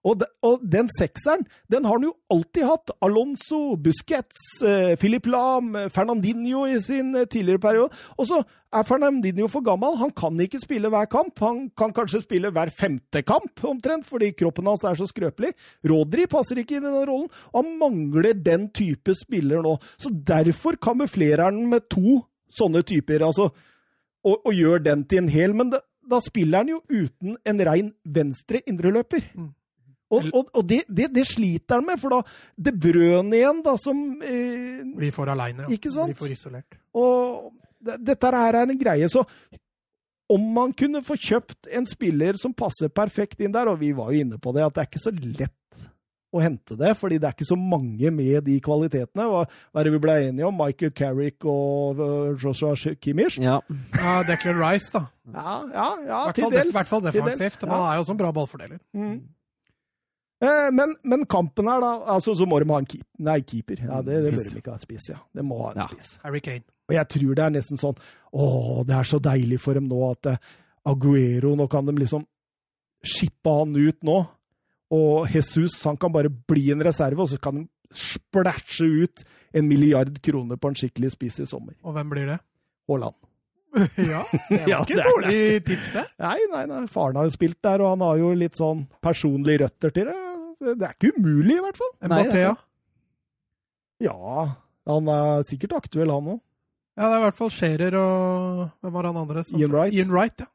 Og, 0.00 0.16
de, 0.16 0.26
og 0.46 0.62
den 0.64 0.88
sekseren, 0.94 1.42
den 1.68 1.84
har 1.84 1.98
han 1.98 2.06
jo 2.06 2.14
alltid 2.32 2.64
hatt. 2.64 2.92
Alonso, 3.04 3.76
Busquets, 3.76 4.46
eh, 4.64 4.94
Philip 5.00 5.28
Lahm, 5.28 5.74
eh, 5.76 5.90
Fernandinho 5.92 6.62
i 6.64 6.78
sin 6.80 7.12
eh, 7.18 7.26
tidligere 7.28 7.60
periode. 7.60 8.00
Og 8.16 8.30
så 8.30 8.38
er 8.72 8.86
Fernandinho 8.88 9.48
for 9.52 9.64
gammel. 9.66 9.98
Han 10.00 10.14
kan 10.16 10.40
ikke 10.40 10.62
spille 10.62 10.88
hver 10.88 11.10
kamp. 11.12 11.36
Han 11.44 11.66
kan 11.76 11.92
kanskje 11.92 12.22
spille 12.24 12.52
hver 12.54 12.72
femte 12.72 13.20
kamp, 13.28 13.60
omtrent, 13.68 14.08
fordi 14.08 14.32
kroppen 14.32 14.72
hans 14.72 14.86
er 14.88 14.96
så 14.96 15.08
skrøpelig. 15.10 15.52
Rodri 15.92 16.24
passer 16.30 16.62
ikke 16.62 16.78
inn 16.78 16.88
i 16.88 16.94
den 16.94 17.08
rollen. 17.10 17.28
Han 17.52 17.74
mangler 17.82 18.32
den 18.32 18.70
type 18.72 19.12
spiller 19.18 19.60
nå. 19.66 19.76
Så 20.00 20.08
derfor 20.08 20.80
kamuflerer 20.80 21.50
han 21.50 21.60
med 21.68 21.90
to 21.92 22.22
sånne 22.56 22.80
typer, 22.82 23.22
altså, 23.22 23.50
og, 24.24 24.42
og 24.46 24.52
gjør 24.54 24.82
den 24.84 25.06
til 25.08 25.22
en 25.22 25.30
hel. 25.32 25.54
Men 25.56 25.72
da, 25.74 25.80
da 26.10 26.20
spiller 26.24 26.64
han 26.64 26.74
jo 26.74 26.82
uten 26.90 27.38
en 27.46 27.64
rein 27.70 27.90
venstre 28.04 28.62
indreløper. 28.66 29.24
Mm. 29.34 29.50
Og, 30.10 30.26
og, 30.34 30.48
og 30.58 30.66
det, 30.66 30.80
det, 30.90 31.06
det 31.14 31.22
sliter 31.28 31.78
han 31.78 31.86
med, 31.86 32.00
for 32.02 32.16
da 32.16 32.18
Det 32.58 32.72
Brøn 32.82 33.30
igjen, 33.36 33.60
da, 33.62 33.76
som 33.78 33.98
eh, 34.26 34.82
Blir 34.96 35.14
for 35.14 35.30
aleine. 35.30 35.68
Ikke 35.70 35.92
sant? 35.94 36.16
Blir 36.16 36.24
for 36.24 36.34
isolert. 36.34 36.78
Og 36.98 37.52
det, 37.78 38.00
dette 38.08 38.32
her 38.34 38.58
er 38.58 38.64
en 38.64 38.80
greie, 38.80 39.06
så 39.10 39.22
om 40.30 40.42
man 40.54 40.74
kunne 40.78 41.02
få 41.02 41.16
kjøpt 41.18 41.70
en 41.74 41.86
spiller 41.90 42.36
som 42.38 42.54
passer 42.54 42.90
perfekt 42.94 43.40
inn 43.42 43.54
der, 43.54 43.70
og 43.70 43.80
vi 43.80 43.90
var 43.96 44.12
jo 44.12 44.26
inne 44.26 44.38
på 44.38 44.52
det, 44.54 44.66
at 44.66 44.76
det 44.76 44.82
er 44.82 44.90
ikke 44.90 45.02
så 45.02 45.14
lett 45.14 45.54
å 46.30 46.42
hente 46.42 46.76
det, 46.78 46.92
fordi 46.98 47.18
det 47.18 47.26
er 47.26 47.34
ikke 47.34 47.48
så 47.48 47.58
mange 47.58 48.12
med 48.14 48.44
de 48.46 48.58
kvalitetene. 48.62 49.26
Hva 49.26 49.42
hva 49.48 49.80
er 49.80 49.88
det 49.88 49.92
vi 49.96 50.02
ble 50.04 50.14
enige 50.28 50.46
om? 50.46 50.54
Michael 50.54 50.92
Carrick 50.94 51.46
og 51.48 51.98
uh, 51.98 52.38
Joshua 52.38 52.76
Kimmich? 53.02 53.40
Ja. 53.42 53.58
Ja, 53.96 54.14
Declan 54.28 54.60
Rice, 54.60 54.92
da. 54.94 55.06
Ja, 55.34 55.56
ja, 55.74 55.88
ja 56.06 56.22
til 56.32 56.46
dels. 56.46 56.54
I 56.54 56.64
dels. 56.64 56.72
hvert 56.78 56.90
fall 56.92 57.04
defensivt. 57.06 57.66
Men 57.66 57.74
ja. 57.74 57.82
han 57.82 57.90
er 57.90 57.98
jo 57.98 58.06
også 58.06 58.14
en 58.16 58.22
bra 58.22 58.32
ballfordeler. 58.36 58.80
Mm. 58.94 59.20
Eh, 60.40 60.70
men, 60.72 60.94
men 61.04 61.26
kampen 61.28 61.68
her, 61.68 61.82
da 61.84 61.92
altså, 62.14 62.32
Så 62.34 62.46
må 62.48 62.58
de 62.62 62.68
ha 62.70 62.78
en 62.80 62.88
keep, 62.88 63.04
nei, 63.20 63.40
keeper. 63.44 63.82
Ja, 63.84 64.00
det, 64.00 64.22
det 64.24 64.32
bør 64.38 64.46
de 64.54 64.62
ikke 64.62 64.72
ha 64.72 64.78
en 64.78 64.86
spiss, 64.86 65.10
ja. 65.12 65.18
De 65.36 65.44
må 65.44 65.58
ha 65.66 65.74
en 65.74 65.82
Ja. 65.82 65.88
spiss. 65.90 66.14
Harry 66.24 66.40
Kane. 66.40 66.64
Og 66.88 66.96
jeg 66.96 67.08
tror 67.12 67.36
det 67.38 67.44
er 67.44 67.52
nesten 67.54 67.78
sånn 67.78 67.98
Å, 68.34 68.46
det 68.88 68.96
er 68.96 69.06
så 69.06 69.20
deilig 69.22 69.60
for 69.62 69.78
dem 69.78 69.86
nå 69.90 70.00
at 70.08 70.26
eh, 70.32 70.40
Aguero 70.90 71.52
Nå 71.54 71.68
kan 71.70 71.86
de 71.86 71.94
liksom 71.98 72.24
shippe 73.06 73.52
han 73.52 73.76
ut 73.76 74.02
nå. 74.04 74.16
Og 74.90 75.28
Jesus 75.30 75.76
han 75.86 75.96
kan 76.00 76.12
bare 76.12 76.30
bli 76.30 76.70
en 76.74 76.82
reserve, 76.82 77.20
og 77.22 77.28
så 77.30 77.38
kan 77.42 77.60
han 77.60 77.68
splæsje 77.94 78.86
ut 79.04 79.24
en 79.54 79.66
milliard 79.68 80.16
kroner 80.22 80.56
på 80.58 80.70
en 80.70 80.78
skikkelig 80.78 81.12
spiss 81.14 81.40
i 81.42 81.46
sommer. 81.46 81.74
Og 81.86 81.94
hvem 81.94 82.10
blir 82.10 82.26
det? 82.30 82.38
Haaland. 82.90 83.14
ja, 84.02 84.24
det 84.50 84.58
var 84.64 84.68
Ja, 84.72 84.80
ikke 84.82 84.96
det 84.96 85.04
et 85.04 85.10
dårlig 85.12 85.42
tips, 85.68 85.92
det. 85.94 86.04
Nei, 86.18 86.38
nei, 86.50 86.64
nei, 86.66 86.80
faren 86.90 87.16
har 87.20 87.28
jo 87.28 87.34
spilt 87.36 87.60
der, 87.62 87.82
og 87.84 87.92
han 87.94 88.02
har 88.06 88.18
jo 88.18 88.32
litt 88.34 88.58
sånn 88.58 88.84
personlige 89.02 89.62
røtter 89.64 89.94
til 89.94 90.10
det. 90.10 90.16
Det 90.60 90.86
er 90.88 90.96
ikke 90.96 91.12
umulig, 91.18 91.54
i 91.56 91.62
hvert 91.64 91.78
fall. 91.78 91.92
Mbappé, 92.10 92.40
ja. 92.42 92.54
Ja, 94.00 94.16
han 94.90 95.08
er 95.12 95.42
sikkert 95.46 95.74
aktuell, 95.78 96.10
han 96.10 96.32
òg. 96.34 96.40
Ja, 96.98 97.06
det 97.06 97.14
er 97.14 97.20
i 97.20 97.24
hvert 97.28 97.38
fall 97.38 97.52
Scherer 97.54 97.94
og 97.96 98.64
Hvem 98.82 98.92
var 98.92 99.06
han 99.08 99.16
andre? 99.22 99.44
som- 99.46 99.60
Ian 99.60 99.70
Wright. 99.72 99.94
Ian 99.94 100.10
Wright, 100.12 100.40
ja. 100.42 100.46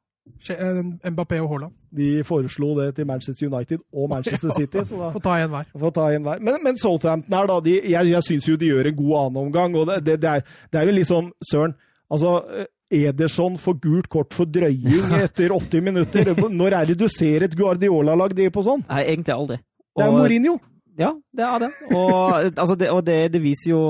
Eh, 0.54 0.82
Mbappé 1.12 1.40
og 1.42 1.50
Haaland. 1.54 1.74
De 1.96 2.10
foreslo 2.28 2.74
det 2.82 2.90
til 2.98 3.08
Manchester 3.08 3.48
United 3.48 3.80
og 3.94 4.10
Manchester 4.12 4.52
City, 4.60 4.84
så 4.86 5.00
da 5.00 5.10
Få 5.16 5.22
ta 5.24 5.38
en 5.44 5.50
hver. 5.54 5.70
Få 5.80 5.92
ta 5.96 6.10
en 6.16 6.24
hver. 6.28 6.42
Men, 6.44 6.60
men 6.64 6.78
Southampton 6.82 7.34
her, 7.38 7.48
da. 7.52 7.60
De, 7.66 7.76
jeg 7.96 8.12
jeg 8.12 8.24
syns 8.28 8.48
jo 8.50 8.56
de 8.60 8.70
gjør 8.74 8.92
en 8.92 8.98
god 9.02 9.16
annenomgang. 9.26 9.76
Og 9.80 9.88
det, 9.92 10.00
det, 10.06 10.20
det, 10.26 10.30
er, 10.38 10.56
det 10.72 10.82
er 10.82 10.90
jo 10.92 10.96
liksom 11.00 11.32
Søren. 11.52 11.74
Altså, 12.12 12.36
eh, 12.60 12.66
Ederson 13.10 13.58
får 13.58 13.80
gult 13.82 14.08
kort 14.14 14.34
for 14.38 14.46
drøying 14.46 15.16
etter 15.26 15.52
80 15.56 15.82
minutter. 15.88 16.32
Når 16.54 16.76
er 16.82 16.92
det 16.92 17.00
du 17.02 17.08
ser 17.10 17.48
et 17.48 17.56
Guardiola-lag 17.58 18.36
drive 18.38 18.54
på 18.54 18.64
sånn? 18.68 18.84
Nei, 18.92 19.02
egentlig 19.16 19.34
aldri. 19.36 19.58
Det 19.96 20.04
er 20.06 20.12
Og- 20.12 20.20
Mourinho. 20.20 20.58
Ja, 20.96 21.10
det 21.36 21.44
er 21.44 21.60
det. 21.60 21.68
Og, 21.92 22.20
altså 22.62 22.76
det, 22.80 22.88
og 22.94 23.02
det, 23.04 23.18
det 23.34 23.42
viser 23.44 23.72
jo, 23.74 23.82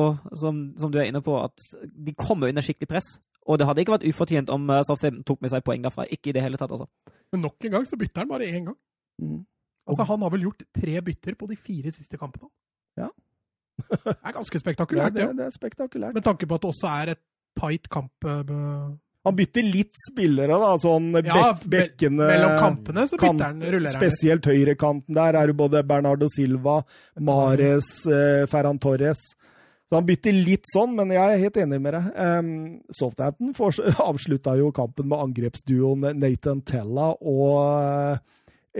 som, 0.41 0.64
som 0.80 0.89
du 0.89 0.97
er 0.97 1.12
inne 1.12 1.22
på, 1.22 1.36
at 1.38 1.53
de 1.86 2.16
kommer 2.18 2.49
under 2.49 2.66
skikkelig 2.66 2.89
press. 2.89 3.12
Og 3.46 3.60
det 3.62 3.68
hadde 3.70 3.84
ikke 3.84 3.93
vært 3.98 4.08
ufortjent 4.10 4.50
om 4.54 4.70
eh, 4.74 4.82
Southampton 4.88 5.26
tok 5.28 5.43
med 5.46 5.54
seg 5.54 5.66
poeng 5.66 5.84
derfra. 5.86 6.08
Ikke 6.10 6.32
i 6.32 6.36
det 6.36 6.41
hele 6.46 6.58
tatt, 6.58 6.74
altså. 6.74 6.88
Men 7.34 7.46
nok 7.46 7.68
en 7.68 7.76
gang 7.78 7.86
så 7.89 8.00
bytter 8.00 8.24
han 8.24 8.32
bare 8.32 8.48
én 8.50 8.66
gang. 8.72 8.78
Mm. 9.22 9.43
Altså, 9.86 10.08
Han 10.10 10.26
har 10.26 10.34
vel 10.34 10.48
gjort 10.48 10.66
tre 10.74 10.98
bytter 11.06 11.38
på 11.38 11.48
de 11.52 11.58
fire 11.62 11.93
siste 11.93 12.18
kampene. 12.18 12.50
Ja. 12.98 13.12
det 13.86 14.16
er 14.16 14.36
ganske 14.36 14.58
Det, 14.58 14.64
spektakulært, 14.64 15.14
det, 15.14 15.28
det. 15.30 15.38
det 15.38 15.46
er 15.46 15.56
spektakulært. 15.56 16.18
Med 16.18 16.26
tanke 16.26 16.48
på 16.50 16.58
at 16.58 16.64
det 16.66 16.72
også 16.74 16.91
er 17.04 17.16
et 17.16 17.22
tight 17.60 17.89
kamp 17.91 18.26
eh, 18.28 18.54
Han 19.26 19.36
bytter 19.38 19.66
litt 19.68 19.93
spillere, 20.10 20.58
da. 20.62 20.74
Sånn 20.82 21.12
Ja, 21.22 21.52
bekkene 21.54 22.30
mellom 22.34 22.58
kampene, 22.62 23.06
så 23.10 23.20
bytter 23.22 23.46
han, 23.46 23.62
ruller 23.62 23.93
han. 23.93 24.00
Spesielt 24.02 24.50
høyrekanten 24.50 25.18
der 25.18 25.38
er 25.38 25.54
jo 25.54 25.58
både 25.62 25.86
Bernardo 25.88 26.30
Silva, 26.34 26.80
Mares, 27.22 27.93
eh, 28.10 28.46
Ferran 28.50 28.82
Torres. 28.82 29.22
Så 29.86 29.99
han 29.99 30.05
bytter 30.07 30.33
litt 30.33 30.65
sånn, 30.73 30.95
men 30.97 31.11
jeg 31.13 31.21
er 31.36 31.41
helt 31.43 31.57
enig 31.61 31.77
med 31.83 31.93
deg. 31.93 32.05
Um, 32.17 32.47
Southampton 32.97 33.51
avslutta 34.09 34.55
jo 34.57 34.71
kampen 34.73 35.07
med 35.11 35.21
angrepsduoen 35.27 36.07
Nathan 36.17 36.63
Tella 36.65 37.11
og 37.21 37.59
eh, 37.77 38.17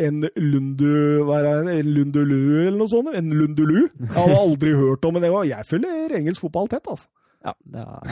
en 0.07 0.25
Lundu 0.35 1.29
en 1.29 1.69
Lundulu 1.93 2.65
eller 2.65 2.79
noe 2.81 2.89
sånt. 2.91 3.13
En 3.15 3.29
Lundulu. 3.37 3.83
Jeg 4.01 4.15
hadde 4.17 4.39
aldri 4.41 4.73
hørt 4.75 5.05
om 5.05 5.13
men 5.15 5.23
det. 5.23 5.29
var- 5.31 5.45
Jeg 5.47 5.69
følger 5.69 6.17
engelsk 6.17 6.41
fotball 6.47 6.67
tett, 6.73 6.89
altså. 6.89 7.07
Ja, 7.45 7.53
det 7.63 7.85
var... 7.85 8.01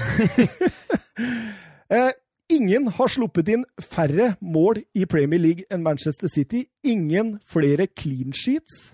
Eh, 1.94 2.10
ingen 2.50 2.88
har 2.96 3.10
sluppet 3.12 3.50
inn 3.54 3.66
færre 3.84 4.32
mål 4.42 4.80
i 4.98 5.04
Premier 5.06 5.38
League 5.42 5.66
enn 5.70 5.84
Manchester 5.86 6.32
City. 6.32 6.64
Ingen 6.88 7.36
flere 7.46 7.86
clean 7.92 8.34
sheets 8.34 8.94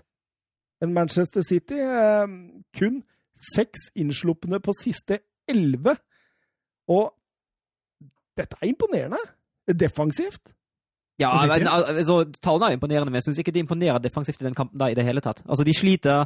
enn 0.84 0.92
Manchester 0.92 1.40
City. 1.46 1.78
Eh, 1.80 2.26
kun 2.76 2.98
seks 3.54 3.90
innslupne 3.98 4.60
på 4.62 4.74
siste 4.76 5.20
elleve. 5.50 5.96
Og 6.90 7.10
dette 8.38 8.58
er 8.60 8.70
imponerende. 8.70 9.20
Defensivt. 9.70 10.54
ja 11.20 11.30
men, 11.46 11.68
altså, 11.68 12.24
tallene 12.42 12.72
er 12.72 12.78
imponerende, 12.78 13.12
men 13.12 13.20
jeg 13.20 13.28
syns 13.28 13.38
ikke 13.42 13.52
de 13.54 13.62
imponerer 13.62 14.00
defensivt 14.02 14.40
i 14.40 14.48
den 14.48 14.56
kampen 14.56 14.80
da 14.80 14.88
i 14.90 14.96
det 14.98 15.04
hele 15.06 15.22
tatt. 15.22 15.44
Altså, 15.46 15.64
de 15.64 15.74
sliter 15.76 16.24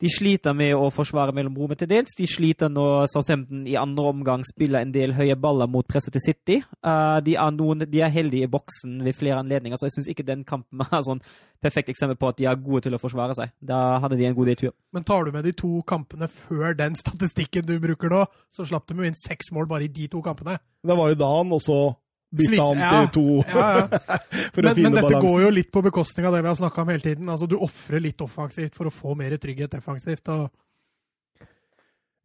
de 0.00 0.08
sliter 0.08 0.54
med 0.56 0.72
å 0.76 0.88
forsvare 0.94 1.34
mellom 1.36 1.58
rommet 1.60 1.82
til 1.82 1.90
dels. 1.90 2.14
De 2.16 2.24
sliter 2.28 2.70
når 2.72 3.10
Southampton 3.12 3.66
i 3.68 3.76
andre 3.76 4.06
omgang 4.14 4.44
spiller 4.48 4.80
en 4.80 4.94
del 4.94 5.12
høye 5.16 5.36
baller 5.36 5.68
mot 5.68 5.86
presset 5.86 6.14
til 6.16 6.24
City. 6.24 6.56
Uh, 6.80 7.20
de, 7.24 7.36
er 7.36 7.52
noen, 7.52 7.84
de 7.84 8.00
er 8.00 8.12
heldige 8.14 8.48
i 8.48 8.50
boksen 8.50 9.02
ved 9.04 9.18
flere 9.18 9.42
anledninger, 9.42 9.76
så 9.76 9.90
jeg 9.90 9.98
syns 9.98 10.10
ikke 10.12 10.26
den 10.26 10.46
kampen 10.48 10.80
er 10.86 11.04
sånn 11.04 11.20
perfekt 11.60 11.92
eksempel 11.92 12.16
på 12.16 12.30
at 12.32 12.40
de 12.40 12.48
er 12.48 12.60
gode 12.64 12.86
til 12.86 12.96
å 12.96 13.02
forsvare 13.02 13.36
seg. 13.36 13.52
Da 13.60 14.00
hadde 14.00 14.16
de 14.16 14.28
en 14.30 14.36
god 14.38 14.48
del 14.48 14.60
tur. 14.62 14.76
Men 14.96 15.04
tar 15.04 15.28
du 15.28 15.34
med 15.36 15.44
de 15.44 15.52
to 15.56 15.82
kampene 15.88 16.30
før 16.32 16.72
den 16.78 16.96
statistikken 16.96 17.68
du 17.68 17.76
bruker 17.82 18.12
nå, 18.12 18.24
så 18.48 18.64
slapp 18.64 18.88
de 18.88 18.96
jo 18.96 19.08
inn 19.08 19.18
seks 19.18 19.52
mål 19.52 19.68
bare 19.68 19.84
i 19.84 19.92
de 19.92 20.08
to 20.08 20.24
kampene. 20.24 20.56
Det 20.80 20.96
var 20.96 21.12
jo 21.12 21.20
da 21.20 21.34
han 21.36 21.52
også 21.52 21.82
Svikt- 22.30 22.62
han 22.62 22.78
ja. 22.78 22.90
til 22.90 23.08
to 23.16 23.24
Ja, 23.50 23.68
ja. 23.80 23.86
for 24.54 24.62
å 24.62 24.62
Men, 24.62 24.62
balansen. 24.62 24.82
men 24.82 24.92
dette 24.94 25.06
balansen. 25.08 25.26
går 25.26 25.40
jo 25.42 25.50
litt 25.50 25.70
på 25.74 25.82
bekostning 25.82 26.26
av 26.28 26.32
det 26.36 26.42
vi 26.44 26.48
har 26.52 26.58
snakka 26.60 26.82
om 26.84 26.88
hele 26.94 27.02
tiden. 27.02 27.28
Altså, 27.28 27.48
Du 27.50 27.56
ofrer 27.58 28.00
litt 28.00 28.20
offensivt 28.22 28.74
for 28.78 28.86
å 28.86 28.92
få 28.94 29.16
mer 29.18 29.34
trygghet 29.36 29.70
defensivt. 29.74 30.28
og 30.28 30.50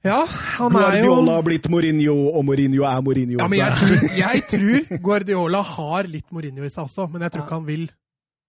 Ja, 0.05 0.19
han 0.27 0.75
er 0.77 0.99
jo 1.01 1.09
Guardiola 1.15 1.33
har 1.39 1.43
blitt 1.47 1.65
Mourinho, 1.73 2.15
og 2.37 2.45
Mourinho 2.45 2.83
er 2.85 3.01
Mourinho. 3.01 3.39
ja, 3.41 3.47
men 3.49 3.57
jeg 3.59 3.73
tror, 3.79 4.07
jeg 4.23 4.43
tror 4.51 4.97
Guardiola 5.01 5.61
har 5.65 6.03
litt 6.11 6.29
Mourinho 6.31 6.63
i 6.63 6.69
seg 6.69 6.85
også, 6.85 7.07
men 7.11 7.25
jeg 7.25 7.31
tror 7.33 7.45
ikke 7.47 7.57
han 7.57 7.65
vil 7.65 7.87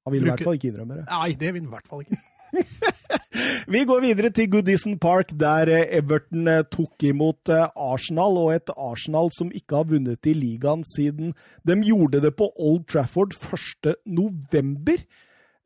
han 0.06 0.12
vil 0.14 0.22
i 0.22 0.28
hvert 0.30 0.44
fall 0.44 0.54
ikke 0.58 0.68
innrømme 0.70 0.96
det. 1.00 1.04
Nei, 1.10 1.32
det 1.34 1.48
vil 1.54 1.62
han 1.64 1.70
i 1.70 1.72
hvert 1.72 1.88
fall 1.90 2.02
ikke. 2.04 2.18
Vi 3.72 3.82
går 3.88 4.00
videre 4.04 4.30
til 4.34 4.48
Goodison 4.50 4.96
Park, 4.98 5.32
der 5.38 5.70
eh, 5.72 5.84
Everton 5.98 6.48
eh, 6.48 6.64
tok 6.72 7.04
imot 7.06 7.52
eh, 7.52 7.66
Arsenal, 7.76 8.38
og 8.40 8.54
et 8.54 8.72
Arsenal 8.76 9.30
som 9.34 9.52
ikke 9.54 9.80
har 9.80 9.88
vunnet 9.90 10.28
i 10.28 10.34
ligaen 10.36 10.84
siden 10.94 11.34
de 11.66 11.76
gjorde 11.84 12.22
det 12.24 12.32
på 12.38 12.50
Old 12.56 12.86
Trafford 12.90 13.36
1. 13.36 13.96
november. 14.06 15.02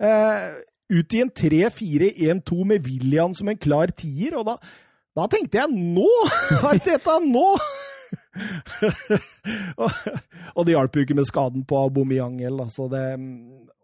Eh, 0.00 0.46
ut 0.90 1.14
i 1.14 1.22
en 1.22 1.30
3-4-1-2 1.30 2.64
med 2.66 2.86
William 2.86 3.34
som 3.36 3.50
en 3.50 3.60
klar 3.60 3.92
tier, 3.94 4.34
og 4.38 4.48
da, 4.48 4.56
da 5.16 5.28
tenkte 5.30 5.62
jeg 5.62 5.70
nå! 5.94 6.08
Arteta, 6.72 7.20
nå! 7.22 7.54
og, 10.56 10.64
det 10.66 10.74
hjalp 10.74 10.96
jo 10.96 11.04
ikke 11.04 11.16
med 11.18 11.28
skaden 11.28 11.62
på 11.68 11.78
Aubameyang. 11.78 12.40
Altså 12.48 12.88
det, 12.90 13.04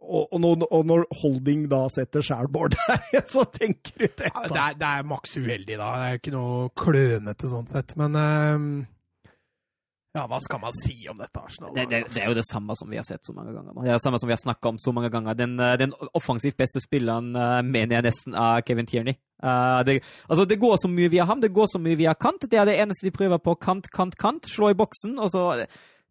og, 0.07 0.33
og, 0.33 0.67
og 0.71 0.85
når 0.87 1.07
Holding 1.21 1.67
da 1.71 1.85
setter 1.93 2.25
skjærbord 2.25 2.77
der, 2.77 3.23
så 3.35 3.45
tenker 3.51 3.97
du 3.99 4.07
det. 4.07 4.33
Ja, 4.33 4.45
det, 4.49 4.59
er, 4.59 4.77
det 4.81 4.91
er 4.91 5.09
maks 5.13 5.39
uheldig, 5.39 5.79
da. 5.79 5.89
Det 6.01 6.11
er 6.11 6.21
ikke 6.21 6.37
noe 6.37 6.69
klønete 6.79 7.51
sånn 7.51 7.67
sett. 7.73 7.97
Men 8.01 8.17
um, 8.19 8.69
ja, 10.17 10.23
hva 10.31 10.39
skal 10.41 10.61
man 10.63 10.73
si 10.73 10.95
om 11.11 11.19
dette 11.21 11.41
Arsenal? 11.43 11.75
Det, 11.77 11.85
det, 11.91 11.99
det 12.15 12.23
er 12.23 12.31
jo 12.31 12.37
det 12.39 12.47
samme 12.49 12.73
som 12.79 12.89
vi 12.89 12.97
har 12.97 13.05
sett 13.05 13.27
så 13.27 13.35
mange 13.37 13.53
ganger. 13.53 13.75
Det 13.77 13.91
er 13.91 13.99
det 13.99 14.05
samme 14.05 14.21
som 14.23 14.31
vi 14.31 14.33
har 14.33 14.41
snakka 14.41 14.71
om 14.73 14.79
så 14.81 14.95
mange 14.97 15.11
ganger. 15.13 15.37
Den, 15.37 15.59
eh, 15.61 15.75
den 15.83 15.93
offensivt 16.17 16.57
beste 16.57 16.81
spilleren 16.81 17.35
eh, 17.37 17.59
mener 17.67 17.99
jeg 17.99 18.07
nesten 18.07 18.39
er 18.41 18.65
Kevin 18.65 18.89
Tierney. 18.89 19.19
Uh, 19.45 19.83
det, 19.85 19.99
altså, 20.31 20.47
det 20.49 20.57
går 20.63 20.79
så 20.81 20.89
mye 20.89 21.13
via 21.13 21.27
ham, 21.29 21.43
det 21.45 21.53
går 21.53 21.69
så 21.69 21.81
mye 21.83 21.99
via 22.01 22.17
kant. 22.17 22.49
Det 22.49 22.57
er 22.57 22.65
det 22.65 22.79
eneste 22.81 23.11
de 23.11 23.13
prøver 23.13 23.43
på. 23.45 23.59
Kant, 23.61 23.91
kant, 23.93 24.17
kant. 24.17 24.49
Slå 24.49 24.73
i 24.73 24.79
boksen. 24.79 25.19
og 25.21 25.31
så... 25.35 25.45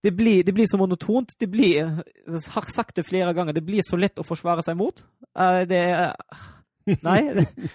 Det 0.04 0.12
blir, 0.14 0.44
det 0.46 0.54
blir 0.54 0.68
så 0.70 0.78
monotont. 0.78 1.34
Det 1.40 1.48
blir, 1.50 1.80
jeg 1.80 2.44
har 2.54 2.68
sagt 2.70 2.98
det 3.00 3.08
flere 3.08 3.34
ganger, 3.34 3.56
det 3.56 3.66
blir 3.66 3.86
så 3.86 3.98
lett 3.98 4.20
å 4.22 4.28
forsvare 4.28 4.66
seg 4.66 4.78
mot. 4.80 5.02
Eh, 5.34 5.64
det 5.70 5.82
Nei. 6.86 7.22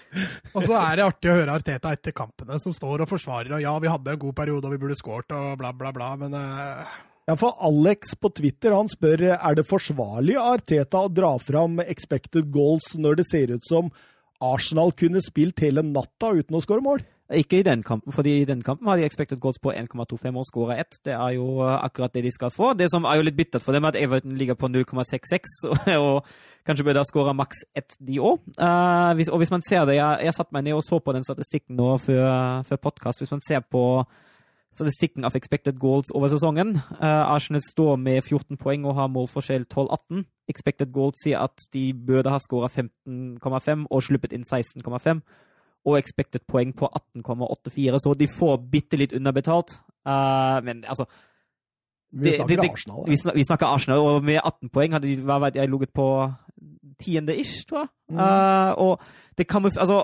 Og 0.55 0.63
så 0.63 0.75
er 0.79 0.97
det 0.97 1.03
artig 1.05 1.31
å 1.31 1.35
høre 1.35 1.55
Arteta 1.59 1.91
etter 1.91 2.15
kampene, 2.15 2.59
som 2.63 2.71
står 2.75 3.03
og 3.03 3.09
forsvarer. 3.11 3.57
Og 3.57 3.63
ja, 3.63 3.73
vi 3.83 3.91
hadde 3.91 4.13
en 4.13 4.21
god 4.21 4.37
periode 4.37 4.69
og 4.69 4.75
vi 4.75 4.79
burde 4.79 4.99
skåret 4.99 5.35
og 5.35 5.57
bla, 5.59 5.73
bla, 5.75 5.91
bla, 5.95 6.13
men 6.19 6.35
uh... 6.37 6.99
Ja, 7.29 7.35
for 7.37 7.59
Alex 7.63 8.15
på 8.17 8.31
Twitter 8.33 8.73
han 8.73 8.89
spør 8.89 9.27
er 9.35 9.57
det 9.57 9.67
forsvarlig 9.69 10.39
av 10.39 10.55
Arteta 10.57 11.03
å 11.05 11.11
dra 11.11 11.35
fram 11.39 11.77
expected 11.83 12.49
goals 12.51 12.87
når 12.97 13.19
det 13.19 13.27
ser 13.29 13.53
ut 13.53 13.67
som 13.67 13.91
Arsenal 14.41 14.89
kunne 14.97 15.21
spilt 15.21 15.61
hele 15.61 15.83
natta 15.85 16.31
uten 16.33 16.57
å 16.57 16.63
skåre 16.63 16.83
mål? 16.83 17.03
Ikke 17.31 17.59
i 17.59 17.63
den 17.63 17.83
kampen, 17.83 18.11
fordi 18.11 18.41
i 18.41 18.45
den 18.45 18.61
kampen 18.61 18.87
har 18.87 18.99
de 18.99 19.05
expected 19.05 19.39
goals 19.39 19.59
på 19.59 19.71
1,25 19.71 20.37
og 20.37 20.45
skåra 20.47 20.79
ett. 20.81 20.97
Det 21.05 21.13
er 21.13 21.35
jo 21.37 21.61
eh, 21.63 21.77
akkurat 21.85 22.13
det 22.13 22.23
de 22.25 22.31
skal 22.31 22.51
få. 22.51 22.73
Det 22.73 22.89
som 22.91 23.05
er 23.05 23.19
jo 23.19 23.27
litt 23.27 23.37
bittert 23.37 23.63
for 23.63 23.71
dem, 23.71 23.83
er 23.83 23.93
at 23.93 23.99
Everton 23.99 24.35
ligger 24.37 24.57
på 24.59 24.67
0,66 24.67 25.53
og, 25.71 25.93
og 25.95 26.25
kanskje 26.67 26.87
burde 26.87 26.99
da 26.99 27.05
skåre 27.07 27.35
maks 27.37 27.63
ett, 27.75 27.95
de 27.99 28.19
òg. 28.19 28.41
og 28.57 29.37
hvis 29.37 29.51
man 29.51 29.63
ser 29.67 29.85
det 29.85 29.95
Jeg, 29.95 30.25
jeg 30.25 30.33
satte 30.33 30.53
meg 30.53 30.63
ned 30.63 30.73
og 30.73 30.83
så 30.83 30.99
på 30.99 31.13
den 31.13 31.23
statistikken 31.23 31.75
nå 31.75 31.97
før, 31.97 32.63
før 32.67 32.83
podkast. 32.89 33.19
Hvis 33.19 33.31
man 33.31 33.41
ser 33.47 33.59
på 33.59 34.03
statistikken 34.75 35.25
av 35.27 35.35
expected 35.35 35.79
goals 35.79 36.11
over 36.15 36.31
sesongen. 36.31 36.75
Uh, 37.01 37.33
Arsenal 37.33 37.63
står 37.63 37.97
med 37.99 38.21
14 38.23 38.59
poeng 38.61 38.85
og 38.87 38.95
har 38.99 39.11
målforskjell 39.11 39.67
12-18. 39.67 40.25
Expected 40.51 40.91
goals 40.95 41.19
sier 41.23 41.43
at 41.43 41.67
de 41.75 41.91
burde 41.93 42.31
ha 42.31 42.39
skåra 42.41 42.71
15,5 42.71 43.87
og 43.89 44.03
sluppet 44.03 44.35
inn 44.35 44.47
16,5. 44.47 45.23
Og 45.87 45.97
expected 45.97 46.43
poeng 46.45 46.75
på 46.77 46.85
18,84, 47.17 47.97
så 48.03 48.13
de 48.13 48.27
får 48.29 48.57
bitte 48.71 48.99
litt 49.01 49.15
underbetalt. 49.17 49.79
Uh, 50.05 50.61
men 50.65 50.83
altså 50.85 51.07
Vi 52.11 52.33
snakker 52.35 52.55
det, 52.55 52.57
det, 52.61 52.71
Arsenal. 52.73 53.03
vi, 53.07 53.17
snakker, 53.17 53.37
vi 53.37 53.43
snakker 53.47 53.67
Arsenal, 53.67 53.99
og 53.99 54.23
med 54.23 54.39
18 54.43 54.69
poeng 54.69 54.93
hadde 54.93 55.07
de 55.07 55.15
hva 55.25 55.39
vet 55.45 55.57
jeg, 55.57 55.71
ligget 55.71 55.93
på 55.95 56.07
tiende-ish, 57.01 57.65
tror 57.69 57.85
jeg. 57.85 57.91
Mm. 58.11 58.21
Uh, 58.21 58.71
og 58.85 59.37
det 59.37 59.47
kan, 59.47 59.65
altså, 59.65 60.03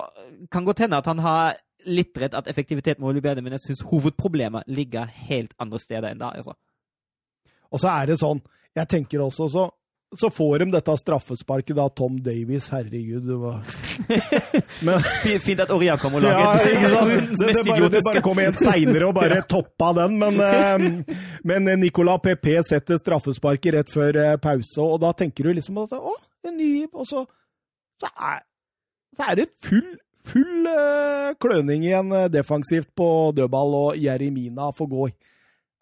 kan 0.50 0.64
godt 0.64 0.82
hende 0.86 0.98
at 0.98 1.06
han 1.06 1.22
har 1.22 1.58
litt 1.86 2.18
rett 2.18 2.34
at 2.34 2.48
effektivitet 2.50 2.98
må 2.98 3.12
bli 3.12 3.22
bedre, 3.22 3.42
men 3.44 3.54
jeg 3.54 3.68
syns 3.68 3.84
hovedproblemet 3.86 4.66
ligger 4.66 5.06
helt 5.28 5.54
andre 5.62 5.78
steder 5.82 6.10
enn 6.10 6.22
der. 6.22 6.40
Altså. 6.40 6.56
Og 7.70 7.82
så 7.82 7.92
er 7.92 8.10
det 8.10 8.18
sånn, 8.20 8.42
jeg 8.76 8.90
tenker 8.90 9.22
også 9.22 9.48
så, 9.52 9.68
så 10.16 10.30
får 10.30 10.58
de 10.58 10.70
dette 10.72 10.94
straffesparket 10.96 11.76
da, 11.76 11.84
Tom 11.88 12.16
Davies, 12.22 12.70
herregud. 12.72 13.26
Det 13.28 13.34
var... 13.36 13.64
Men, 14.86 15.02
Fint 15.44 15.60
at 15.60 15.72
Oria 15.74 15.98
kom 16.00 16.16
og 16.16 16.24
ja, 16.24 16.32
laget 16.32 16.72
ja, 16.72 16.90
sant? 16.94 17.10
rundens 17.12 17.40
det, 17.44 17.52
det, 17.52 17.64
bare, 17.68 17.90
det 17.92 18.02
bare 18.06 18.22
kom 18.24 18.40
en 18.42 18.56
seinere 18.56 19.10
og 19.10 19.14
bare 19.18 19.42
toppa 19.54 19.92
den, 20.00 20.16
men, 20.22 20.40
eh, 20.40 21.16
men 21.44 21.72
Nicolas 21.82 22.22
PP 22.24 22.48
setter 22.70 23.00
straffesparket 23.00 23.76
rett 23.76 23.92
før 23.92 24.20
eh, 24.22 24.36
pause, 24.40 24.80
og 24.80 25.02
da 25.04 25.12
tenker 25.16 25.48
du 25.48 25.58
liksom 25.58 25.82
at 25.84 25.92
å, 25.98 26.16
en 26.48 26.56
ny 26.56 26.72
Og 26.88 27.04
så, 27.08 27.26
så, 28.00 28.08
er, 28.08 28.40
så 29.18 29.28
er 29.28 29.40
det 29.42 29.48
full, 29.66 29.90
full 30.30 30.70
eh, 30.72 31.34
kløning 31.42 31.84
igjen 31.84 32.16
defensivt 32.32 32.94
på 32.96 33.10
dødball, 33.36 33.76
og 33.82 34.00
Jeremina 34.00 34.72
får 34.72 34.94
gå 34.94 35.10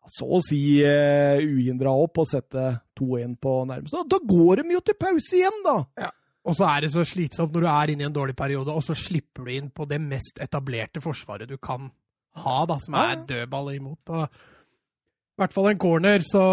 så 0.07 0.27
å 0.37 0.39
si 0.39 0.61
uh, 0.87 1.41
uhindra 1.43 1.91
opp 1.99 2.21
og 2.23 2.29
sette 2.31 2.63
2-1 2.99 3.37
på 3.43 3.59
nærmeste. 3.69 4.05
Da 4.11 4.21
går 4.23 4.63
de 4.63 4.77
jo 4.77 4.83
til 4.85 4.99
pause 5.01 5.37
igjen, 5.41 5.61
da! 5.67 6.11
Og 6.47 6.55
så 6.55 6.67
er 6.71 6.85
det 6.85 6.93
så 6.95 7.03
slitsomt 7.07 7.55
når 7.55 7.65
du 7.65 7.71
er 7.71 7.93
inne 7.93 8.05
i 8.05 8.09
en 8.09 8.15
dårlig 8.15 8.37
periode, 8.39 8.71
og 8.71 8.85
så 8.87 8.95
slipper 8.99 9.47
du 9.47 9.55
inn 9.57 9.71
på 9.75 9.87
det 9.91 9.99
mest 10.03 10.39
etablerte 10.43 11.03
forsvaret 11.03 11.51
du 11.51 11.57
kan 11.59 11.89
ha, 12.37 12.59
da, 12.69 12.77
som 12.83 12.99
er 13.01 13.25
dødball 13.27 13.73
imot. 13.75 14.13
Og 14.15 14.23
I 14.27 15.43
hvert 15.43 15.57
fall 15.57 15.71
en 15.73 15.81
corner, 15.83 16.23
så, 16.25 16.45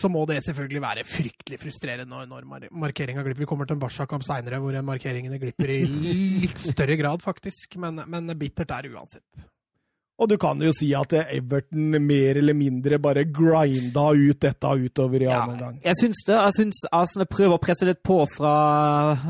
så 0.00 0.10
må 0.10 0.24
det 0.30 0.40
selvfølgelig 0.46 0.82
være 0.82 1.06
fryktelig 1.06 1.60
frustrerende 1.60 2.08
når, 2.08 2.28
når 2.30 2.48
mar 2.48 2.68
markeringa 2.86 3.24
glipper. 3.26 3.44
Vi 3.44 3.50
kommer 3.50 3.68
til 3.68 3.76
en 3.76 3.84
Barca-kamp 3.84 4.24
seinere 4.26 4.62
hvor 4.62 4.78
markeringene 4.86 5.40
glipper 5.42 5.74
i 5.76 5.82
litt 6.46 6.64
større 6.64 6.96
grad, 7.00 7.22
faktisk. 7.22 7.76
Men, 7.82 8.00
men 8.08 8.32
bittert 8.40 8.72
er 8.72 8.86
det 8.86 8.94
uansett. 8.96 9.50
Og 10.22 10.28
du 10.30 10.36
kan 10.38 10.60
jo 10.62 10.70
si 10.70 10.92
at 10.94 11.10
Everton 11.18 11.96
mer 12.06 12.38
eller 12.38 12.54
mindre 12.54 13.00
bare 13.02 13.24
grinda 13.26 14.04
ut 14.14 14.38
dette 14.44 14.70
utover 14.84 15.24
i 15.24 15.26
Ja, 15.26 15.40
annen 15.42 15.56
omgang. 15.56 15.80
jeg 15.82 15.96
syns 15.98 16.20
det. 16.28 16.36
Jeg 16.38 16.54
syns 16.54 16.82
Arsenal 16.94 17.26
prøver 17.26 17.56
å 17.56 17.58
presse 17.58 17.88
litt 17.88 17.98
på 18.06 18.20
fra, 18.30 18.52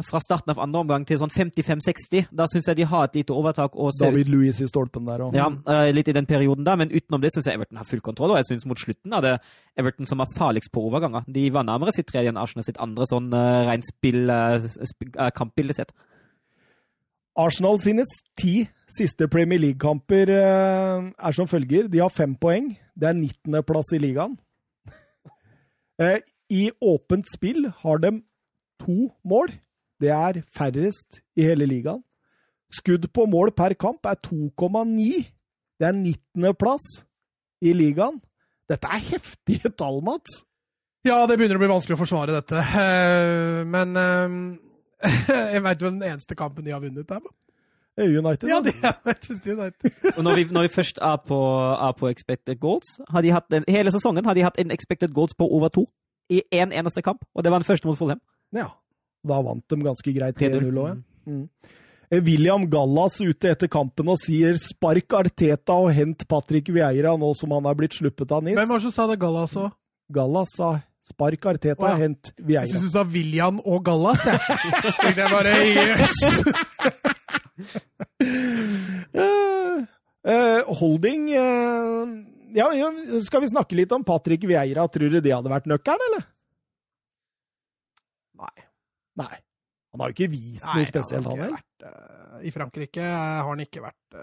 fra 0.04 0.20
starten 0.20 0.52
av 0.52 0.60
andre 0.60 0.82
omgang 0.84 1.06
til 1.08 1.16
sånn 1.22 1.32
55-60. 1.32 2.26
Da 2.28 2.44
syns 2.52 2.68
jeg 2.68 2.76
de 2.82 2.88
har 2.90 3.08
et 3.08 3.16
lite 3.16 3.32
overtak. 3.32 3.72
David 3.98 4.28
Louis 4.28 4.60
i 4.60 4.68
stolpen 4.68 5.08
der 5.08 5.24
òg. 5.24 5.32
Ja, 5.40 5.48
eh, 5.72 5.88
litt 5.96 6.12
i 6.12 6.12
den 6.12 6.28
perioden 6.28 6.68
der, 6.68 6.76
men 6.76 6.92
utenom 6.92 7.22
det 7.24 7.32
syns 7.32 7.48
jeg 7.48 7.56
Everton 7.56 7.80
har 7.80 7.88
full 7.88 8.04
kontroll. 8.04 8.36
Og 8.36 8.42
jeg 8.42 8.50
syns 8.52 8.66
mot 8.68 8.76
slutten 8.76 9.16
er 9.16 9.24
det 9.24 9.34
Everton 9.80 10.04
som 10.04 10.20
er 10.20 10.28
farligst 10.36 10.70
på 10.70 10.84
overganger. 10.84 11.24
De 11.32 11.48
var 11.48 11.64
nærmere 11.64 11.96
sitt 11.96 12.12
tredje 12.12 12.28
enn 12.28 12.36
Arsenal 12.36 12.68
sitt 12.68 12.76
andre 12.76 13.08
sånn 13.08 13.32
uh, 13.32 13.64
rent 13.70 13.88
spill, 13.88 14.28
sp 14.60 15.16
uh, 15.16 15.30
kampbilde 15.32 15.72
sett. 15.80 15.96
Arsenal 17.36 17.80
sine 17.82 18.04
ti 18.38 18.68
siste 18.94 19.26
Premier 19.30 19.58
League-kamper 19.58 20.30
eh, 20.30 21.10
er 21.18 21.34
som 21.34 21.48
følger. 21.50 21.88
De 21.90 21.98
har 22.02 22.12
fem 22.14 22.34
poeng. 22.38 22.68
Det 22.94 23.08
er 23.10 23.16
19.-plass 23.18 23.94
i 23.96 24.00
ligaen. 24.02 24.36
Eh, 25.98 26.20
I 26.50 26.68
åpent 26.82 27.26
spill 27.32 27.66
har 27.82 28.02
de 28.02 28.12
to 28.84 29.10
mål. 29.26 29.50
Det 30.02 30.10
er 30.14 30.42
færrest 30.54 31.22
i 31.36 31.46
hele 31.48 31.66
ligaen. 31.66 32.02
Skudd 32.74 33.08
på 33.14 33.26
mål 33.30 33.52
per 33.54 33.74
kamp 33.78 34.06
er 34.06 34.18
2,9. 34.18 35.24
Det 35.80 35.88
er 35.88 35.94
19.-plass 35.98 36.86
i 37.66 37.74
ligaen. 37.74 38.20
Dette 38.70 38.88
er 38.88 39.02
heftige 39.10 39.70
tall, 39.74 39.98
Mats. 40.06 40.44
Ja, 41.04 41.18
det 41.28 41.36
begynner 41.36 41.58
å 41.58 41.60
bli 41.60 41.68
vanskelig 41.68 41.98
å 41.98 42.00
forsvare 42.00 42.32
dette. 42.38 42.62
Eh, 42.62 43.64
Men 43.68 43.98
jeg 45.54 45.62
veit 45.64 45.82
jo 45.82 45.90
den 45.90 46.02
eneste 46.02 46.36
kampen 46.38 46.64
de 46.64 46.72
har 46.74 46.82
vunnet 46.82 47.08
der. 47.08 47.20
United. 47.94 48.48
Ja, 48.50 48.58
det 48.64 48.74
er 48.82 48.96
Manchester 49.06 49.52
United. 49.54 49.90
Og 50.16 50.24
når 50.24 50.34
vi, 50.34 50.44
når 50.50 50.62
vi 50.66 50.68
først 50.74 50.98
er 50.98 51.16
på, 51.28 51.38
er 51.88 51.92
på 51.98 52.08
expected 52.10 52.58
goals 52.58 52.96
har 53.10 53.22
de 53.22 53.30
hatt 53.30 53.54
en, 53.54 53.66
Hele 53.70 53.92
sesongen 53.94 54.26
har 54.26 54.34
de 54.34 54.42
hatt 54.42 54.58
en 54.58 54.74
expected 54.74 55.14
goals 55.14 55.34
på 55.38 55.46
over 55.46 55.70
to 55.70 55.86
i 56.32 56.40
én 56.50 56.66
en 56.66 56.72
eneste 56.72 57.02
kamp, 57.04 57.22
og 57.34 57.44
det 57.44 57.52
var 57.52 57.62
den 57.62 57.68
første 57.68 57.86
mot 57.86 57.98
Follheim. 57.98 58.20
ja. 58.52 58.72
Da 59.24 59.38
vant 59.40 59.64
de 59.72 59.76
ganske 59.80 60.12
greit 60.12 60.36
3-0. 60.36 60.58
3-0 60.60 60.78
òg, 60.82 60.88
ja. 60.90 60.96
Mm. 61.32 61.44
Eh, 62.12 62.20
William 62.20 62.66
Gallas 62.70 63.16
ute 63.24 63.48
etter 63.48 63.70
kampen 63.72 64.10
og 64.12 64.18
sier 64.20 64.58
'spark 64.60 65.14
Arteta 65.16 65.72
og 65.72 65.92
hent 65.96 66.26
Patrick 66.28 66.68
Vieira' 66.68 67.16
nå 67.18 67.30
som 67.34 67.50
han 67.56 67.64
er 67.64 67.74
blitt 67.74 67.96
sluppet 67.96 68.30
av 68.30 68.44
NIS. 68.44 68.58
Hvem 68.58 68.68
var 68.68 68.78
det 68.78 68.84
som 68.84 68.92
sa 68.92 69.06
det 69.08 69.18
Gallas 69.18 69.56
òg? 69.56 69.72
Gallas 70.12 70.52
sa 70.56 70.82
'spark 71.04 71.46
Arteta, 71.46 71.84
oh, 71.84 71.90
ja. 71.92 71.96
hent 72.00 72.32
Jeg 72.32 72.46
Vieira'. 72.48 72.70
syns 72.70 72.86
du 72.86 72.90
sa 72.94 73.02
William 73.04 73.60
og 73.60 73.84
Gallas, 73.84 74.24
jeg. 74.24 74.40
Tenkte 75.00 75.20
jeg 75.20 75.30
bare 75.32 75.52
yes. 75.68 76.14
Eh, 80.24 80.60
holding 80.80 81.26
eh, 81.36 82.04
ja, 82.56 82.70
ja, 82.72 82.86
Skal 83.20 83.42
vi 83.44 83.50
snakke 83.50 83.76
litt 83.76 83.92
om 83.92 84.00
Patrick 84.08 84.46
Vieira? 84.48 84.86
Tror 84.88 85.12
du 85.12 85.18
det 85.20 85.34
hadde 85.34 85.50
vært 85.52 85.68
nøkkelen, 85.68 86.00
eller? 86.08 86.24
Nei. 88.40 88.64
Nei. 89.20 89.34
Han 89.92 90.00
har 90.00 90.08
jo 90.08 90.16
ikke 90.16 90.30
vist 90.32 90.64
Nei, 90.64 90.78
noe 90.80 90.88
spesielt, 90.88 91.28
han 91.28 91.52
vært, 91.58 91.84
eh, 91.90 92.38
I 92.48 92.54
Frankrike 92.54 93.04
har 93.04 93.44
han 93.50 93.60
ikke 93.66 93.84
vært 93.84 94.16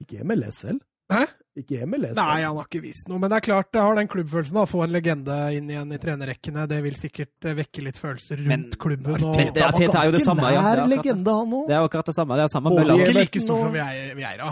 Ikke 0.00 0.24
MLS 0.24 0.64
selv. 0.64 0.80
Hæ? 1.12 1.24
Ikke 1.54 1.84
MLS. 1.86 2.16
Nei, 2.18 2.40
han 2.42 2.56
har 2.58 2.66
ikke 2.66 2.80
vist 2.82 3.06
noe. 3.10 3.20
Men 3.22 3.30
det 3.30 3.36
er 3.38 3.44
klart, 3.46 3.68
det 3.76 3.82
har 3.84 3.94
den 3.94 4.08
klubbfølelsen. 4.10 4.56
da, 4.56 4.64
Få 4.66 4.80
en 4.82 4.90
legende 4.94 5.34
inn 5.54 5.68
igjen 5.70 5.92
i 5.94 5.98
trenerrekkene. 6.02 6.64
Det 6.70 6.78
vil 6.82 6.96
sikkert 6.98 7.46
eh, 7.46 7.54
vekke 7.60 7.84
litt 7.86 8.00
følelser 8.00 8.40
rundt 8.40 8.50
Men 8.50 8.64
klubben. 8.80 9.12
Og, 9.14 9.36
Det- 9.36 9.52
det- 9.54 9.62
det, 9.62 9.94
er 9.94 10.08
jo 10.08 10.14
det 10.16 10.22
samme, 10.24 10.42
ja. 10.50 10.50
Det 10.50 10.56
er 10.56 10.64
akkurat 10.64 10.88
det. 10.88 10.96
legende, 10.96 11.34
han 11.38 11.52
òg. 11.54 11.66
Det 11.68 11.76
er 11.76 11.84
akkurat 11.86 12.06
det 12.10 12.14
samme. 12.16 12.34
Det 12.40 12.42
er 12.42 12.52
samme 12.56 12.70
Både 12.74 12.96
ikke 12.98 13.14
like 13.20 13.40
stor 13.44 13.56
som 13.62 13.72
Vieira. 13.72 14.50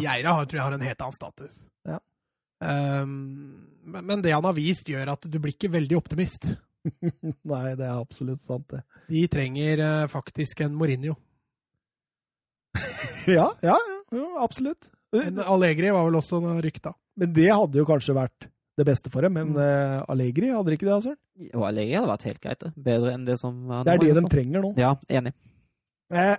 Vieira. 0.00 0.32
Tror 0.46 0.56
jeg 0.56 0.62
har 0.62 0.72
en 0.78 0.86
helt 0.88 1.02
annen 1.02 1.18
status. 1.18 1.58
Ja. 1.84 1.98
Um, 2.60 3.66
men, 3.84 4.06
men 4.06 4.22
det 4.22 4.32
han 4.32 4.44
har 4.44 4.54
vist, 4.56 4.88
gjør 4.88 5.12
at 5.12 5.28
du 5.28 5.38
blir 5.38 5.52
ikke 5.52 5.70
veldig 5.70 5.96
optimist. 5.98 6.48
Nei, 7.44 7.74
det 7.76 7.84
er 7.84 7.98
absolutt 8.00 8.40
sant, 8.46 8.64
det. 8.72 8.80
De 9.10 9.26
trenger 9.28 9.82
uh, 9.84 10.06
faktisk 10.08 10.60
en 10.64 10.74
Mourinho. 10.78 11.16
Ja, 13.28 13.50
ja, 13.62 13.76
ja, 13.76 13.98
ja 14.16 14.28
absolutt. 14.40 14.88
En 15.16 15.38
Allegri 15.40 15.90
var 15.94 16.04
vel 16.08 16.18
også 16.20 16.40
rykta. 16.62 16.92
Men 17.16 17.32
det 17.32 17.48
hadde 17.50 17.78
jo 17.80 17.84
kanskje 17.88 18.14
vært 18.14 18.48
det 18.78 18.84
beste 18.86 19.10
for 19.10 19.22
dem. 19.22 19.32
Men 19.34 19.54
Mm. 19.54 19.60
eh, 19.62 20.04
Allegri 20.08 20.50
hadde 20.52 20.74
ikke 20.76 20.86
det, 20.86 20.94
altså. 20.98 21.14
Jo, 21.38 21.62
Allegri 21.64 21.94
hadde 21.96 22.10
vært 22.12 22.26
helt 22.28 22.40
greit. 22.40 22.66
Bedre 22.76 23.14
enn 23.14 23.24
det 23.24 23.38
som 23.40 23.54
Det 23.84 23.94
er 23.94 23.98
det 23.98 24.14
de 24.14 24.28
trenger 24.28 24.62
nå. 24.62 24.74
Ja, 24.78 24.94
enig. 25.08 25.32
Eh, 26.12 26.36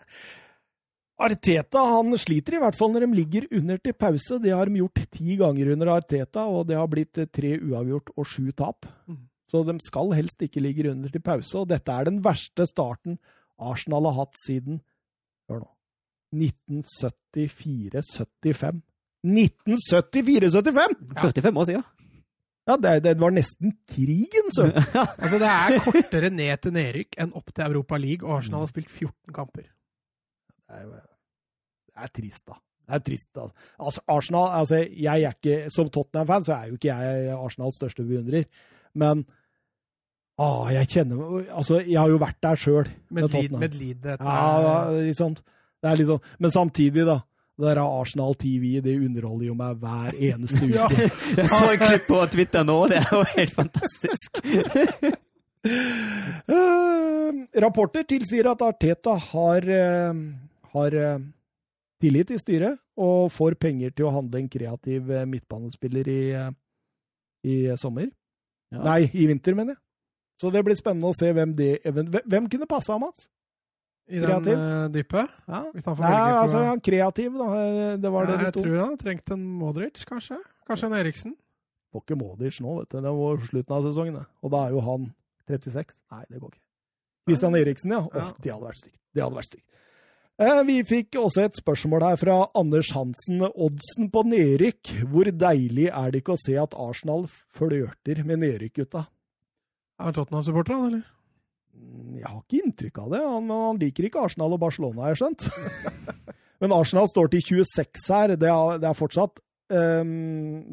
Arteta 1.20 1.82
han 1.97 2.13
sliter 2.15 2.55
i 2.55 2.59
hvert 2.63 2.78
fall 2.80 2.93
når 2.93 3.03
de 3.03 3.17
ligger 3.17 3.47
under 3.51 3.78
til 3.84 3.93
pause. 3.93 4.38
Det 4.39 4.53
har 4.55 4.70
de 4.70 4.80
gjort 4.80 5.01
ti 5.11 5.36
ganger 5.36 5.74
under 5.74 5.88
Arteta, 5.97 6.45
og 6.47 6.67
det 6.70 6.78
har 6.80 6.88
blitt 6.88 7.17
eh, 7.20 7.26
tre 7.28 7.57
uavgjort 7.59 8.13
og 8.15 8.26
sju 8.26 8.51
tap. 8.55 8.86
Mm. 9.09 9.26
Så 9.49 9.65
de 9.67 9.76
skal 9.84 10.13
helst 10.15 10.39
ikke 10.45 10.61
ligge 10.63 10.88
under 10.91 11.09
til 11.11 11.22
pause, 11.26 11.55
og 11.59 11.67
dette 11.67 11.89
er 11.91 12.05
den 12.07 12.22
verste 12.24 12.67
starten 12.70 13.17
Arsenal 13.59 14.05
har 14.05 14.13
hatt 14.22 14.38
siden 14.39 14.80
Hør 15.49 15.63
nå 15.65 15.70
1974-75. 16.36 18.82
1974-75! 19.25 21.21
45 21.21 21.57
år 21.57 21.63
siden. 21.69 21.84
Ja, 22.69 22.75
det, 22.77 23.03
det 23.03 23.19
var 23.19 23.30
nesten 23.34 23.73
krigen, 23.89 24.51
søren! 24.53 24.84
Altså, 25.21 25.38
det 25.41 25.49
er 25.49 25.80
kortere 25.84 26.30
ned 26.30 26.57
til 26.61 26.73
nedrykk 26.75 27.15
enn 27.17 27.34
opp 27.38 27.49
til 27.49 27.63
Europa 27.65 27.97
League, 27.97 28.27
og 28.27 28.36
Arsenal 28.38 28.61
har 28.61 28.69
spilt 28.69 28.91
14 28.91 29.34
kamper. 29.34 29.63
Det 30.69 30.75
er, 30.77 30.86
det 31.89 31.97
er 32.05 32.09
trist, 32.13 32.45
da. 32.45 32.53
Det 32.89 32.95
er 32.99 33.03
trist, 33.05 33.30
da. 33.38 33.41
Altså, 33.80 34.01
Arsenal 34.07 34.47
altså, 34.59 34.75
jeg 34.86 35.21
er 35.25 35.34
ikke, 35.34 35.69
Som 35.73 35.89
Tottenham-fan 35.89 36.43
så 36.45 36.53
er 36.53 36.65
jo 36.69 36.73
ikke 36.77 36.93
jeg 36.93 37.34
Arsenals 37.34 37.75
største 37.82 38.03
beundrer, 38.05 38.45
men 38.93 39.25
å, 40.39 40.69
jeg 40.71 40.88
kjenner 40.93 41.17
Altså, 41.51 41.82
jeg 41.84 41.99
har 41.99 42.09
jo 42.09 42.19
vært 42.21 42.39
der 42.43 42.55
sjøl. 42.59 42.88
Medlid, 43.11 43.51
medlidenhet. 43.59 44.19
Ja, 44.21 44.88
ikke 45.01 45.17
sant? 45.17 45.41
Det 45.80 45.89
er 45.91 45.99
liksom, 46.01 46.19
men 46.39 46.51
samtidig, 46.51 47.05
da. 47.07 47.21
Det 47.59 47.67
der 47.67 47.82
Arsenal 47.84 48.36
TV 48.39 48.80
det 48.80 48.93
underholder 49.03 49.49
jo 49.49 49.55
meg 49.59 49.80
hver 49.82 50.13
eneste 50.15 50.61
uke. 50.63 50.75
Ja. 50.77 50.86
Jeg 51.41 51.49
så 51.51 51.65
et 51.73 51.82
klipp 51.82 52.05
på 52.07 52.19
Twitter 52.32 52.63
nå, 52.63 52.77
det 52.88 53.01
er 53.01 53.09
jo 53.11 53.23
helt 53.34 53.51
fantastisk. 53.51 54.39
uh, 56.47 57.41
rapporter 57.65 58.07
tilsier 58.07 58.47
at 58.47 58.63
Arteta 58.63 59.17
har, 59.25 59.67
uh, 59.67 60.21
har 60.75 60.95
uh, 60.95 61.25
tillit 61.99 62.32
i 62.32 62.39
styret 62.39 62.80
og 62.95 63.27
får 63.36 63.57
penger 63.59 63.91
til 63.91 64.07
å 64.07 64.13
handle 64.15 64.39
en 64.39 64.47
kreativ 64.51 65.11
midtbanespiller 65.27 66.07
i, 66.11 66.21
i 67.43 67.57
sommer. 67.80 68.07
Ja. 68.71 68.86
Nei, 68.86 69.01
i 69.11 69.27
vinter, 69.27 69.55
mener 69.57 69.75
jeg. 69.75 69.82
Så 70.39 70.51
det 70.55 70.63
blir 70.63 70.80
spennende 70.80 71.11
å 71.11 71.17
se 71.17 71.27
hvem 71.36 71.51
det 71.57 71.73
hvem 71.84 72.47
kunne 72.51 72.67
passa 72.69 72.95
ham, 72.95 73.03
Mats? 73.07 73.27
I 74.10 74.20
den 74.20 74.26
Kreativ. 74.30 74.57
uh, 74.57 74.88
dype. 74.93 75.24
Ja. 75.47 75.60
Hvis 75.74 75.86
han 75.86 75.95
får 75.95 76.03
Nei, 76.05 76.12
velge 76.16 76.32
på 76.34 76.39
altså, 76.43 76.57
han 76.66 76.78
er 76.80 76.82
kreativ, 76.89 77.36
da. 77.38 77.47
Det 78.01 78.12
var 78.12 78.24
ja, 78.26 78.30
det 78.32 78.38
det 78.39 78.47
Jeg 78.49 78.55
tror 78.64 78.80
han 78.82 78.97
trengte 78.97 79.34
en 79.38 79.43
Modric, 79.60 80.03
kanskje. 80.10 80.39
Kanskje 80.68 80.89
en 80.89 80.97
Eriksen. 80.99 81.36
Får 81.93 82.03
ikke 82.05 82.18
Modric 82.20 82.60
nå, 82.62 82.76
vet 82.80 82.89
du. 82.93 82.99
Det 83.05 83.14
var 83.22 83.38
slutten 83.49 83.76
av 83.78 83.86
sesongen, 83.89 84.18
det. 84.20 84.26
Og 84.45 84.51
da 84.53 84.64
er 84.68 84.74
jo 84.78 84.82
han 84.86 85.07
36. 85.49 85.93
Nei, 86.12 86.24
det 86.30 86.39
går 86.41 86.51
ikke. 86.55 86.64
Christian 87.30 87.55
Eriksen, 87.60 87.91
ja. 87.93 87.99
Åh, 88.05 88.16
Ja. 88.18 88.30
det 88.41 88.51
hadde 88.53 88.66
vært 88.70 88.82
stygt. 88.82 88.97
Det 89.14 89.24
hadde 89.24 89.36
vært 89.38 89.49
stygt. 89.51 89.66
Eh, 90.39 90.64
Vi 90.64 90.76
fikk 90.88 91.18
også 91.20 91.41
et 91.45 91.57
spørsmål 91.60 92.01
her 92.07 92.16
fra 92.18 92.36
Anders 92.55 92.91
Hansen. 92.95 93.41
Oddsen 93.53 94.10
på 94.10 94.24
nedrykk. 94.26 94.93
Hvor 95.12 95.26
deilig 95.30 95.89
er 95.91 96.12
det 96.12 96.22
ikke 96.24 96.34
å 96.38 96.41
se 96.45 96.55
at 96.57 96.74
Arsenal 96.74 97.28
flørter 97.53 98.24
med 98.26 98.39
nedrykk-gutta? 98.45 99.05
Er 99.99 100.03
han 100.05 100.14
Tottenham-supporter, 100.16 100.74
han, 100.74 100.86
eller? 100.93 101.03
Jeg 102.19 102.27
har 102.27 102.39
ikke 102.41 102.63
inntrykk 102.65 102.97
av 103.03 103.11
det. 103.13 103.19
Han, 103.23 103.51
han 103.53 103.77
liker 103.82 104.07
ikke 104.09 104.23
Arsenal 104.25 104.55
og 104.55 104.59
Barcelona, 104.63 105.05
har 105.05 105.13
jeg 105.15 105.21
skjønt. 105.23 105.45
Men 106.61 106.73
Arsenal 106.75 107.07
står 107.07 107.30
til 107.32 107.45
26 107.63 108.09
her. 108.11 108.34
Det 108.36 108.49
er, 108.51 108.82
det 108.84 108.89
er 108.89 108.97
fortsatt 108.99 109.39
um, 109.71 110.09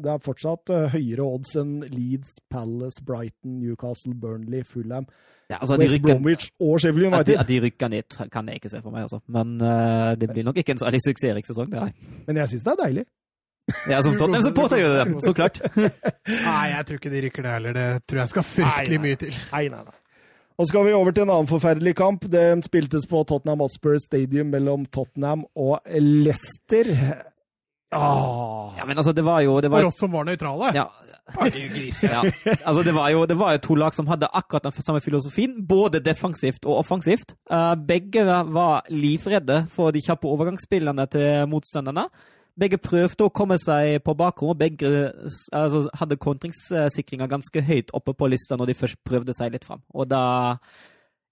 det 0.03 0.11
er 0.11 0.23
fortsatt 0.25 0.71
eh, 0.73 0.87
høyere 0.97 1.23
odds 1.23 1.53
enn 1.61 1.75
Leeds, 1.93 2.37
Palace, 2.51 2.99
Brighton, 3.07 3.59
Newcastle, 3.61 4.15
Burnley, 4.17 4.63
Fulham, 4.67 5.05
Ja, 5.47 5.61
altså, 5.61 5.77
West 5.79 5.93
rykker, 5.93 6.17
Bromwich 6.17 6.49
og 6.59 6.81
Sheffield 6.83 7.13
at, 7.13 7.29
de, 7.29 7.37
United. 7.37 7.37
at 7.39 7.47
de 7.47 7.59
rykker 7.63 7.91
ned, 7.93 8.17
kan 8.33 8.49
jeg 8.51 8.59
ikke 8.59 8.71
se 8.73 8.81
for 8.83 8.91
meg, 8.91 9.05
altså. 9.07 9.21
Men 9.31 9.53
uh, 9.63 10.11
det 10.19 10.27
blir 10.33 10.43
nok 10.43 10.59
ikke 10.59 10.75
en 10.75 10.81
særlig 10.81 10.99
suksessrik 11.05 11.47
sesong, 11.47 11.71
det. 11.71 11.85
Men 12.27 12.41
jeg 12.41 12.51
syns 12.51 12.65
det 12.67 12.73
er 12.73 12.81
deilig. 12.81 13.05
Ja, 13.91 14.01
som 14.03 14.15
Tottenham-supporter 14.15 14.79
gjør 14.79 14.93
det, 14.97 15.05
så 15.23 15.31
klart. 15.35 15.61
Nei, 15.77 16.65
jeg 16.73 16.83
tror 16.87 16.99
ikke 16.99 17.13
de 17.13 17.23
rykker 17.27 17.47
det 17.47 17.55
heller. 17.55 17.75
Det 17.79 17.87
tror 18.07 18.21
jeg 18.25 18.31
skal 18.33 18.45
fryktelig 18.47 18.99
Nei, 18.99 18.99
nei. 18.99 19.07
mye 19.07 19.21
til. 19.23 19.39
Nei, 19.53 19.63
nei, 19.71 19.81
nei. 19.87 19.97
Og 20.57 20.65
så 20.65 20.71
skal 20.71 20.87
vi 20.87 20.93
over 20.97 21.13
til 21.13 21.27
en 21.27 21.29
annen 21.29 21.49
forferdelig 21.49 21.93
kamp. 21.99 22.23
Den 22.33 22.63
spiltes 22.65 23.05
på 23.09 23.21
Tottenham 23.29 23.61
Osper 23.61 23.99
Stadium 24.01 24.49
mellom 24.49 24.87
Tottenham 24.89 25.45
og 25.53 25.79
Leicester. 25.85 26.89
Ah. 27.93 28.73
Ja, 28.77 28.85
men 28.85 28.97
altså, 28.97 29.13
det 29.13 29.23
var 29.23 29.43
jo 29.45 29.61
det 29.61 29.69
var, 29.71 29.85
For 29.85 29.91
oss 29.93 29.99
som 30.01 30.11
var 30.11 30.25
nøytrale. 30.27 30.71
ja, 30.75 30.87
ja. 31.07 31.13
Altså, 32.65 32.83
det 32.83 32.93
var, 32.95 33.09
jo, 33.13 33.25
det 33.29 33.37
var 33.39 33.53
jo 33.55 33.61
to 33.63 33.75
lag 33.75 33.95
som 33.95 34.07
hadde 34.07 34.29
akkurat 34.33 34.63
den 34.63 34.71
samme 34.81 35.01
filosofien, 35.03 35.59
både 35.67 36.01
defensivt 36.03 36.65
og 36.65 36.81
offensivt. 36.81 37.35
Eh, 37.51 37.75
begge 37.87 38.25
var 38.25 38.87
livredde 38.89 39.65
for 39.71 39.91
de 39.95 40.01
kjappe 40.03 40.27
overgangsspillene 40.27 41.05
til 41.11 41.47
motstanderne. 41.51 42.07
Begge 42.57 42.79
prøvde 42.81 43.27
å 43.27 43.29
komme 43.33 43.57
seg 43.61 43.99
på 44.03 44.15
bakrommet. 44.17 44.57
begge 44.57 44.89
altså, 45.53 45.83
hadde 45.93 46.17
kontringssikringa 46.17 47.27
ganske 47.29 47.61
høyt 47.61 47.91
oppe 47.93 48.15
på 48.17 48.29
lista 48.31 48.57
når 48.57 48.71
de 48.71 48.77
først 48.79 48.97
prøvde 49.05 49.35
seg 49.37 49.51
litt 49.53 49.67
fram. 49.67 49.83
Og 49.93 50.07
da 50.09 50.57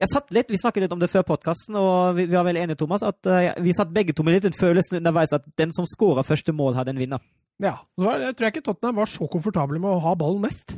jeg 0.02 0.12
satt 0.12 0.32
litt, 0.36 0.50
Vi 0.52 0.58
snakket 0.60 0.84
litt 0.84 0.92
om 0.94 1.00
det 1.00 1.10
før 1.10 1.24
podkasten, 1.24 1.76
og 1.80 2.18
vi, 2.18 2.26
vi 2.28 2.36
var 2.36 2.44
vel 2.44 2.58
enige, 2.60 2.76
Thomas, 2.78 3.02
at 3.02 3.26
uh, 3.32 3.54
vi 3.64 3.72
satt 3.74 3.94
begge 3.96 4.14
to 4.14 4.24
med 4.28 4.36
litt 4.36 4.46
en 4.50 4.58
følelse 4.60 4.98
underveis 5.00 5.34
at 5.34 5.46
den 5.58 5.72
som 5.72 5.88
skåra 5.88 6.24
første 6.28 6.52
mål, 6.54 6.76
hadde 6.76 6.92
en 6.92 7.00
vinner. 7.00 7.24
Ja. 7.64 7.78
Så 7.96 8.04
var- 8.04 8.20
Jeg 8.20 8.36
tror 8.36 8.48
ikke 8.52 8.62
Tottenham 8.66 8.96
var 9.00 9.06
så 9.08 9.30
komfortable 9.32 9.80
med 9.80 9.90
å 9.90 10.02
ha 10.04 10.14
ballen 10.20 10.42
mest. 10.44 10.76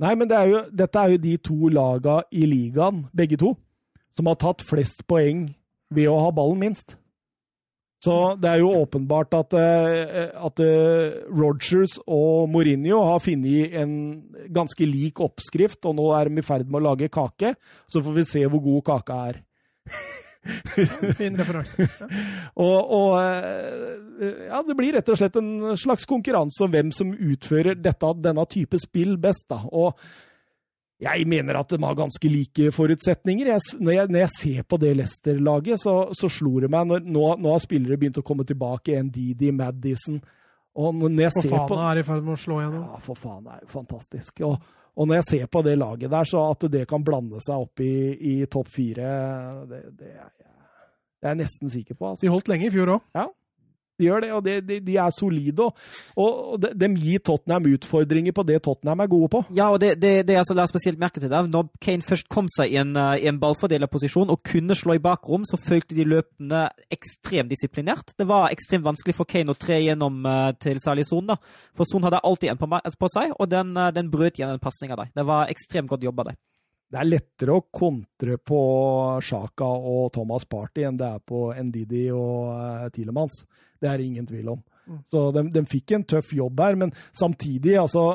Nei, 0.00 0.14
men 0.14 0.28
det 0.28 0.36
er 0.38 0.46
jo, 0.48 0.60
dette 0.72 0.96
er 0.96 1.10
jo 1.10 1.18
de 1.18 1.36
to 1.36 1.68
laga 1.68 2.22
i 2.32 2.46
ligaen, 2.46 3.08
begge 3.12 3.36
to, 3.36 3.56
som 4.16 4.26
har 4.30 4.38
tatt 4.40 4.62
flest 4.62 5.02
poeng 5.06 5.50
ved 5.92 6.06
å 6.08 6.16
ha 6.22 6.30
ballen 6.30 6.62
minst. 6.62 6.94
Så 8.00 8.14
det 8.40 8.48
er 8.48 8.62
jo 8.62 8.72
åpenbart 8.80 9.34
at, 9.36 9.54
eh, 9.60 10.30
at 10.32 10.62
eh, 10.64 11.18
Rogers 11.28 11.98
og 12.06 12.48
Mourinho 12.48 13.02
har 13.04 13.20
funnet 13.20 13.76
en 13.76 13.92
ganske 14.48 14.88
lik 14.88 15.20
oppskrift, 15.20 15.84
og 15.84 15.98
nå 15.98 16.06
er 16.16 16.30
de 16.30 16.40
i 16.40 16.46
ferd 16.46 16.64
med 16.70 16.80
å 16.80 16.86
lage 16.88 17.10
kake. 17.12 17.52
Så 17.92 18.00
får 18.00 18.16
vi 18.16 18.24
se 18.30 18.46
hvor 18.46 18.64
god 18.64 18.86
kaka 18.88 19.20
er. 19.28 19.42
Fin 21.18 21.36
referanse. 21.36 21.84
Og, 22.64 22.92
og 22.96 23.10
eh, 23.20 24.46
ja, 24.48 24.62
det 24.64 24.76
blir 24.78 24.94
rett 24.96 25.10
og 25.12 25.18
slett 25.20 25.36
en 25.36 25.76
slags 25.76 26.08
konkurranse 26.08 26.64
om 26.64 26.72
hvem 26.72 26.90
som 26.96 27.12
utfører 27.12 27.76
dette, 27.76 28.14
denne 28.24 28.46
type 28.48 28.80
spill 28.80 29.18
best. 29.20 29.44
Da. 29.52 29.60
Og 29.68 30.00
jeg 31.00 31.24
mener 31.28 31.56
at 31.56 31.70
de 31.72 31.78
har 31.80 31.96
ganske 31.96 32.28
like 32.28 32.72
forutsetninger. 32.76 33.48
Jeg, 33.54 33.60
når, 33.80 33.92
jeg, 33.94 34.10
når 34.12 34.20
jeg 34.20 34.32
ser 34.36 34.66
på 34.68 34.78
det 34.80 34.90
Leicester-laget, 34.98 35.80
så, 35.80 35.94
så 36.16 36.28
slo 36.28 36.60
det 36.60 36.68
meg 36.72 36.90
når, 36.90 37.06
nå, 37.08 37.22
nå 37.40 37.54
har 37.54 37.62
spillere 37.64 37.96
begynt 38.00 38.20
å 38.20 38.26
komme 38.26 38.44
tilbake. 38.48 38.98
En 38.98 39.08
Didi, 39.12 39.48
Madison 39.56 40.20
Og 40.76 41.00
når 41.00 41.24
jeg 41.26 41.46
ser 41.46 41.64
på 41.70 41.78
er 41.80 42.02
i 42.02 42.04
ferd 42.06 42.26
med 42.26 42.36
å 42.36 42.42
slå 42.42 42.60
igjennom. 42.60 42.84
ja, 42.92 43.00
for 43.06 43.18
faen, 43.18 43.40
det 43.46 43.56
er 43.56 43.64
jo 43.64 43.72
fantastisk. 43.72 44.44
Og, 44.46 44.68
og 44.92 45.08
når 45.08 45.20
jeg 45.22 45.28
ser 45.30 45.50
på 45.56 45.64
det 45.64 45.78
laget 45.80 46.12
der, 46.12 46.28
så 46.28 46.44
at 46.50 46.68
det 46.76 46.84
kan 46.90 47.04
blande 47.06 47.40
seg 47.46 47.64
opp 47.64 47.80
i, 47.84 47.94
i 48.34 48.36
topp 48.52 48.68
fire, 48.74 49.10
det, 49.70 49.82
det, 49.96 50.12
er 50.12 50.28
jeg, 50.28 51.30
er 51.32 51.40
nesten 51.40 51.72
sikker 51.72 51.96
på. 51.96 52.12
Altså. 52.12 52.26
De 52.26 52.32
holdt 52.32 52.52
lenge 52.52 52.68
i 52.68 52.74
fjor 52.74 52.98
òg. 52.98 53.08
De 54.00 54.08
gjør 54.08 54.24
det, 54.24 54.32
og 54.36 54.44
de, 54.46 54.56
de, 54.64 54.80
de 54.84 54.96
er 54.96 55.12
solide. 55.14 55.68
Og, 56.16 56.56
de, 56.62 56.72
de 56.80 56.90
gir 56.96 57.22
Tottenham 57.24 57.68
utfordringer 57.74 58.34
på 58.36 58.44
det 58.48 58.60
Tottenham 58.64 59.04
er 59.04 59.10
gode 59.12 59.30
på. 59.34 59.42
Ja, 59.56 59.70
og 59.74 59.80
det, 59.82 59.94
det, 60.02 60.14
det 60.28 60.38
altså 60.40 60.56
la 60.56 60.66
spesielt 60.70 61.00
merke 61.00 61.22
til 61.22 61.32
der, 61.32 61.48
når 61.50 61.68
Kane 61.82 62.06
først 62.06 62.28
kom 62.32 62.48
seg 62.52 62.72
i 62.72 62.80
en, 62.80 62.94
eh, 62.96 63.24
i 63.24 63.28
en 63.30 63.40
ballfordelerposisjon 63.42 64.32
og 64.32 64.42
kunne 64.46 64.76
slå 64.78 64.96
i 64.96 65.02
bakrom, 65.04 65.44
så 65.48 65.60
følte 65.60 65.98
de 65.98 66.08
løpende 66.08 66.66
ekstremt 66.92 67.52
disiplinert. 67.52 68.14
Det 68.18 68.28
var 68.28 68.50
ekstremt 68.54 68.86
vanskelig 68.86 69.16
for 69.18 69.28
Kane 69.28 69.52
å 69.52 69.58
tre 69.58 69.80
gjennom 69.82 70.22
uh, 70.26 70.50
til 70.60 70.80
særlig 70.82 71.06
Son. 71.08 71.34
For 71.76 71.88
Son 71.88 72.04
hadde 72.06 72.22
alltid 72.24 72.54
en 72.54 72.60
på, 72.60 72.68
på 72.70 73.12
seg, 73.12 73.34
og 73.36 73.50
den, 73.52 73.74
uh, 73.76 73.90
den 73.94 74.10
brøt 74.12 74.40
igjen 74.40 74.54
en 74.54 74.62
pasning 74.62 74.94
av 74.94 75.04
deg. 75.04 75.12
Det 75.16 75.26
var 75.28 75.52
ekstremt 75.52 75.90
godt 75.90 76.06
jobba 76.06 76.30
der. 76.30 76.40
Det 76.90 76.98
er 76.98 77.06
lettere 77.06 77.54
å 77.54 77.62
kontre 77.70 78.34
på 78.42 78.60
Sjaka 79.22 79.64
og 79.64 80.08
Thomas 80.16 80.44
Party 80.50 80.82
enn 80.88 80.96
det 80.98 81.06
er 81.06 81.20
på 81.22 81.44
Ndidi 81.54 82.08
og 82.10 82.50
uh, 82.50 82.88
Tilemans. 82.90 83.44
Det 83.80 83.88
er 83.88 83.98
det 84.02 84.08
ingen 84.10 84.26
tvil 84.26 84.48
om. 84.56 84.60
Mm. 84.90 84.98
Så 85.12 85.22
de, 85.36 85.44
de 85.54 85.62
fikk 85.70 85.94
en 85.94 86.04
tøff 86.04 86.32
jobb 86.34 86.60
her, 86.64 86.74
men 86.80 86.90
samtidig, 87.14 87.76
altså 87.78 88.08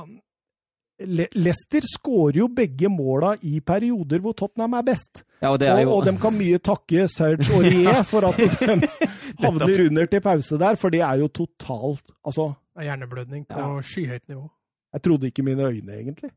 Le 1.07 1.25
Leicester 1.35 1.83
skårer 1.83 2.37
jo 2.39 2.45
begge 2.55 2.87
måla 2.87 3.33
i 3.43 3.57
perioder 3.67 4.21
hvor 4.23 4.35
Tottenham 4.39 4.77
er 4.79 4.85
best. 4.87 5.25
Ja, 5.43 5.49
og 5.51 5.57
det 5.59 5.67
er 5.67 5.81
Og, 5.81 5.81
jo 5.83 5.95
og 5.97 6.05
de 6.07 6.13
kan 6.23 6.35
mye 6.37 6.59
takke 6.63 7.07
Serge 7.11 7.47
Aurier 7.57 7.99
for 8.07 8.27
at 8.29 8.39
de 8.39 8.47
havner 9.43 9.81
under 9.89 10.07
til 10.11 10.23
pause 10.23 10.59
der, 10.61 10.77
for 10.79 10.91
det 10.95 11.01
er 11.03 11.19
jo 11.23 11.27
totalt 11.35 12.13
Altså, 12.23 12.51
er 12.79 12.87
Hjerneblødning 12.89 13.43
på 13.47 13.59
Ja. 13.59 13.67
skyhøyt 13.83 14.27
nivå. 14.31 14.45
jeg 14.95 15.01
trodde 15.03 15.27
ikke 15.27 15.43
mine 15.43 15.63
øyne, 15.67 15.91
egentlig. 15.99 16.31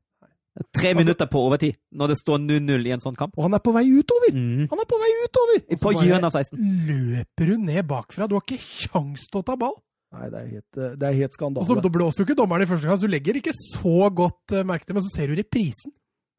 Tre 0.74 0.92
minutter 0.96 1.28
på 1.30 1.40
overtid 1.48 1.76
når 1.94 2.12
det 2.12 2.16
står 2.20 2.40
0-0 2.44 2.86
i 2.88 2.94
en 2.94 3.02
sånn 3.04 3.18
kamp. 3.18 3.34
Og 3.38 3.46
han 3.46 3.56
er 3.58 3.62
på 3.64 3.74
vei 3.76 3.84
utover! 3.88 4.32
Mm. 4.34 4.64
Han 4.70 4.82
er 4.82 4.88
på 4.90 5.00
vei 5.02 5.10
utover! 5.24 5.60
På 5.82 5.92
hjørnet 5.96 6.28
av 6.30 6.38
16. 6.40 6.62
Løper 6.88 7.52
hun 7.52 7.68
ned 7.68 7.84
bakfra? 7.90 8.28
Du 8.28 8.36
har 8.38 8.44
ikke 8.46 8.60
kjangs 8.62 9.28
til 9.28 9.42
å 9.42 9.46
ta 9.46 9.58
ball! 9.60 9.76
Nei, 10.16 10.30
det 10.32 10.38
er 10.40 10.50
helt, 10.54 10.78
eh, 10.80 10.92
det 10.96 11.04
er 11.04 11.16
helt 11.18 11.34
Og 11.34 11.36
skandale. 11.36 11.68
så 11.68 11.76
da 11.84 11.90
blåser 11.92 12.22
jo 12.22 12.28
ikke 12.28 12.38
dommeren 12.38 12.64
i 12.64 12.68
første 12.70 12.88
gang, 12.88 12.96
så 12.96 13.08
du 13.08 13.12
legger 13.12 13.36
ikke 13.36 13.52
så 13.52 14.08
godt 14.08 14.54
eh, 14.56 14.64
merke 14.64 14.88
til 14.88 14.96
men 14.96 15.04
så 15.04 15.12
ser 15.12 15.28
du 15.28 15.36
reprisen. 15.36 15.92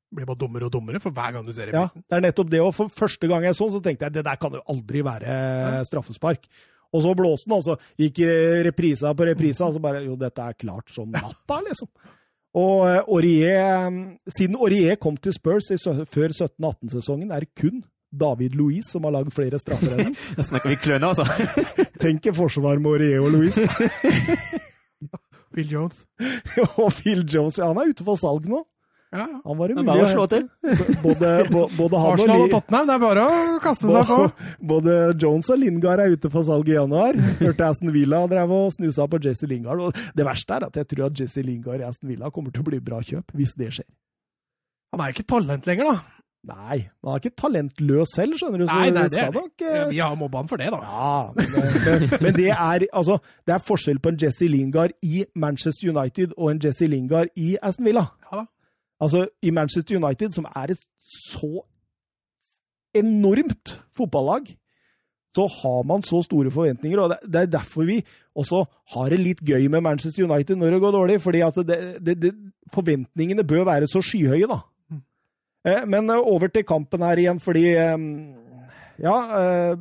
Det 0.10 0.18
blir 0.18 0.26
bare 0.26 0.42
dummere 0.42 0.66
og 0.66 0.74
dummere 0.74 1.02
for 1.04 1.14
hver 1.14 1.36
gang 1.36 1.46
du 1.46 1.54
ser 1.54 1.70
reprisen. 1.70 2.02
Ja, 2.02 2.08
det 2.10 2.18
er 2.18 2.24
nettopp 2.26 2.50
det. 2.50 2.64
Og 2.66 2.74
for 2.74 2.90
første 2.90 3.30
gang 3.30 3.46
jeg 3.46 3.58
så 3.60 3.70
så 3.70 3.82
tenkte 3.86 4.08
jeg 4.08 4.16
det 4.18 4.26
der 4.26 4.42
kan 4.42 4.58
jo 4.58 4.64
aldri 4.74 5.04
være 5.06 5.84
straffespark. 5.86 6.50
Og 6.90 7.04
så 7.06 7.12
blåste 7.14 7.46
den, 7.46 7.58
og 7.60 7.66
så 7.68 7.76
gikk 8.02 8.24
eh, 8.26 8.64
reprisa 8.66 9.14
på 9.14 9.28
reprisa, 9.30 9.68
og 9.68 9.78
så 9.78 9.84
bare 9.84 10.02
Jo, 10.08 10.16
dette 10.18 10.42
er 10.42 10.58
klart 10.58 10.90
som 10.90 11.12
natta, 11.14 11.60
liksom. 11.68 11.92
Og 12.58 12.88
eh, 12.88 13.04
Aurier 13.06 13.60
eh, 13.62 13.97
Siden 14.34 14.58
Aurier 14.58 14.97
kom 15.02 15.18
til 15.22 15.36
Spurs 15.36 15.70
i, 15.74 15.78
før 15.78 16.34
17-18-sesongen, 16.34 17.32
er 17.32 17.45
det 17.45 17.54
kun 17.60 17.84
David 18.10 18.56
Louise 18.58 18.89
som 18.89 19.06
har 19.06 19.14
lagd 19.14 19.34
flere 19.36 19.60
straffer 19.62 19.93
enn 19.93 20.06
ham. 20.10 20.16
Da 20.38 20.45
snakker 20.47 20.74
vi 20.74 20.80
kløne, 20.82 21.12
altså. 21.12 21.26
Tenk 22.04 22.26
forsvar 22.36 22.82
med 22.82 22.95
Aurier 22.95 23.22
og 23.22 23.36
Louise. 23.36 23.68
Phil 25.54 25.70
Jones. 25.72 26.04
og 26.78 26.91
Phil 26.93 27.24
Jones, 27.26 27.58
ja, 27.60 27.70
han 27.70 27.78
er 27.82 27.89
ute 27.93 28.06
for 28.06 28.20
salg 28.20 28.45
nå. 28.50 28.64
Ja, 29.10 29.24
ja. 29.26 29.39
Han 29.43 29.57
var 29.57 29.72
det 29.72 29.82
mulig 29.82 30.03
å 30.03 30.10
slå 30.12 30.26
til. 30.30 30.43
Både, 31.05 31.30
både 31.49 32.01
han 32.01 32.12
Arsenal 32.14 32.43
og 32.43 32.51
Tottenham, 32.53 32.86
det 32.89 32.93
er 32.93 33.01
bare 33.01 33.24
å 33.26 33.39
kaste 33.64 33.89
seg 33.89 34.12
på. 34.12 34.18
Både 34.70 34.97
Jones 35.18 35.49
og 35.49 35.57
Lingard 35.64 36.03
er 36.03 36.14
ute 36.14 36.30
for 36.30 36.45
salg 36.45 36.70
i 36.70 36.76
januar. 36.76 37.18
Hørte 37.39 37.72
Aston 37.72 37.89
Villa 37.95 38.22
drev 38.30 38.53
og 38.53 38.70
snusa 38.76 39.07
på 39.10 39.22
Jesse 39.26 39.49
Lingard. 39.49 39.82
Og 39.88 39.97
det 40.14 40.28
verste 40.28 40.60
er 40.60 40.68
at 40.70 40.78
jeg 40.78 40.91
tror 40.93 41.07
at 41.07 41.24
Jesse 41.24 41.41
Lingard 41.45 41.82
i 41.82 41.88
Aston 41.89 42.12
Villa 42.12 42.30
kommer 42.36 42.53
til 42.53 42.62
å 42.62 42.70
bli 42.70 42.82
bra 42.86 43.01
kjøp, 43.01 43.34
hvis 43.39 43.55
det 43.57 43.72
skjer. 43.80 43.89
Han 44.93 45.01
er 45.01 45.10
jo 45.10 45.18
ikke 45.18 45.30
talent 45.34 45.66
lenger, 45.70 45.89
da. 45.89 46.20
Nei, 46.49 46.78
han 47.03 47.10
er 47.12 47.20
ikke 47.20 47.36
talentløs 47.36 48.14
selv, 48.16 48.38
skjønner 48.39 48.62
du. 48.62 48.68
Så 48.70 48.78
Nei, 48.78 48.91
nei, 48.95 49.01
det 49.10 49.18
skal 49.18 49.34
det. 49.34 49.41
nok 49.41 49.64
eh, 49.66 49.82
Vi 49.89 49.97
har 49.99 50.14
mobba 50.16 50.39
han 50.39 50.47
for 50.47 50.62
det, 50.62 50.70
da. 50.72 50.80
Ja, 50.86 51.18
men, 51.36 51.66
men, 51.84 52.05
men 52.24 52.38
det 52.38 52.45
er 52.53 52.86
altså 52.95 53.18
Det 53.43 53.57
er 53.57 53.66
forskjell 53.66 53.99
på 53.99 54.14
en 54.14 54.22
Jesse 54.22 54.47
Lingard 54.47 54.93
i 55.03 55.26
Manchester 55.36 55.91
United 55.91 56.32
og 56.38 56.53
en 56.53 56.62
Jesse 56.64 56.88
Lingard 56.88 57.34
i 57.36 57.57
Aston 57.60 57.89
Villa. 57.89 58.05
Ja 58.30 58.43
da. 58.43 58.45
Altså, 59.00 59.28
i 59.41 59.52
Manchester 59.56 59.95
United, 60.00 60.32
som 60.36 60.47
er 60.56 60.74
et 60.76 60.82
så 61.10 61.64
enormt 62.95 63.76
fotballag, 63.95 64.50
så 65.36 65.45
har 65.62 65.84
man 65.86 66.02
så 66.02 66.22
store 66.26 66.52
forventninger. 66.52 67.00
og 67.00 67.14
Det, 67.22 67.41
er 67.41 67.45
derfor 67.45 67.86
vi 67.86 68.00
også 68.36 68.64
har 68.95 69.10
det 69.10 69.20
litt 69.20 69.43
gøy 69.45 69.68
med 69.70 69.82
Manchester 69.86 70.26
United 70.26 70.58
når 70.58 70.72
det 70.74 70.82
går 70.82 70.91
dårlig. 70.91 71.22
fordi 71.22 71.41
at 71.45 71.56
det, 71.56 71.80
det, 72.06 72.22
det, 72.22 72.34
forventningene 72.74 73.43
bør 73.43 73.64
være 73.70 73.88
så 73.88 74.02
skyhøye, 74.02 74.47
da. 74.50 74.60
Mm. 74.89 75.04
Eh, 75.68 75.86
men 75.88 76.10
eh, 76.10 76.18
over 76.34 76.47
til 76.47 76.66
kampen 76.66 77.02
her 77.02 77.18
igjen, 77.18 77.39
fordi 77.39 77.66
eh, 77.76 77.97
Ja. 79.00 79.16
Eh, 79.39 79.78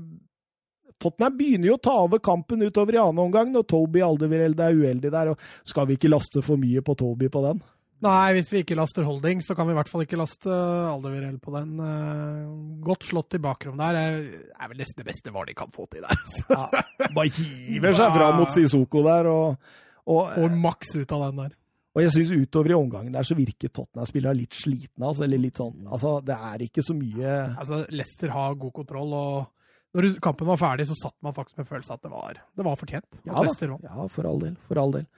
Tottenham 0.99 1.37
begynner 1.39 1.69
jo 1.69 1.77
å 1.77 1.83
ta 1.83 1.93
over 1.95 2.19
kampen 2.19 2.63
utover 2.67 2.97
i 2.97 2.99
annen 2.99 3.21
omgang 3.23 3.53
når 3.55 3.69
Toby 3.71 4.01
Alderweireld 4.03 4.59
er 4.59 4.75
uheldig 4.75 5.13
der. 5.15 5.29
og 5.31 5.39
Skal 5.65 5.87
vi 5.87 5.95
ikke 5.95 6.11
laste 6.11 6.43
for 6.43 6.59
mye 6.59 6.83
på 6.83 6.97
Toby 6.99 7.29
på 7.31 7.43
den? 7.45 7.61
Nei, 8.05 8.35
hvis 8.37 8.53
vi 8.53 8.61
ikke 8.63 8.77
laster 8.79 9.07
Holding, 9.07 9.41
så 9.43 9.57
kan 9.59 9.67
vi 9.67 9.75
i 9.75 9.77
hvert 9.79 9.91
fall 9.91 10.05
ikke 10.05 10.19
laste 10.21 10.55
Alderweireld 10.55 11.41
på 11.43 11.55
den. 11.57 11.73
Eh, 11.83 12.43
godt 12.87 13.09
slått 13.09 13.35
i 13.35 13.43
bakrom 13.43 13.81
der. 13.81 13.99
Det 13.99 14.43
er 14.55 14.71
vel 14.71 14.83
nesten 14.85 15.03
det 15.03 15.09
beste 15.09 15.35
hva 15.35 15.43
de 15.49 15.57
kan 15.59 15.73
få 15.75 15.89
til 15.91 16.07
der. 16.07 16.21
Ja, 16.53 16.69
bare 17.17 17.33
hiver 17.35 17.97
seg 17.99 18.15
fram 18.15 18.39
mot 18.39 18.55
Sissoko 18.55 19.03
der. 19.07 19.31
og, 19.33 19.73
og 20.07 20.31
Får 20.37 20.57
maks 20.63 20.95
ut 21.01 21.17
av 21.17 21.27
den 21.27 21.43
der. 21.43 21.59
Og 21.99 22.05
jeg 22.05 22.15
syns 22.15 22.31
utover 22.31 22.71
i 22.71 22.79
omgangen 22.79 23.15
der 23.15 23.27
så 23.27 23.35
virker 23.35 23.73
Tottenham-spillerne 23.75 24.39
litt 24.39 24.55
slitne. 24.55 25.09
Altså, 25.09 25.25
eller 25.27 25.41
litt 25.43 25.59
sånn, 25.59 25.81
altså, 25.91 26.19
det 26.23 26.37
er 26.37 26.63
ikke 26.69 26.85
så 26.87 26.95
mye 26.95 27.33
Altså, 27.59 27.81
Leicester 27.91 28.31
har 28.31 28.59
god 28.61 28.75
kontroll, 28.77 29.17
og 29.19 29.97
når 29.97 30.21
kampen 30.23 30.47
var 30.47 30.61
ferdig, 30.61 30.87
så 30.87 30.95
satt 31.01 31.17
man 31.25 31.35
faktisk 31.35 31.59
med 31.59 31.67
følelsen 31.67 31.97
at 31.97 32.05
det 32.05 32.13
var, 32.13 32.39
det 32.55 32.67
var 32.67 32.79
fortjent. 32.79 33.09
Ja, 33.25 33.43
da. 33.43 33.79
ja, 33.89 34.07
for 34.13 34.29
all 34.31 34.39
del. 34.45 34.55
For 34.69 34.79
all 34.79 34.95
del. 34.95 35.09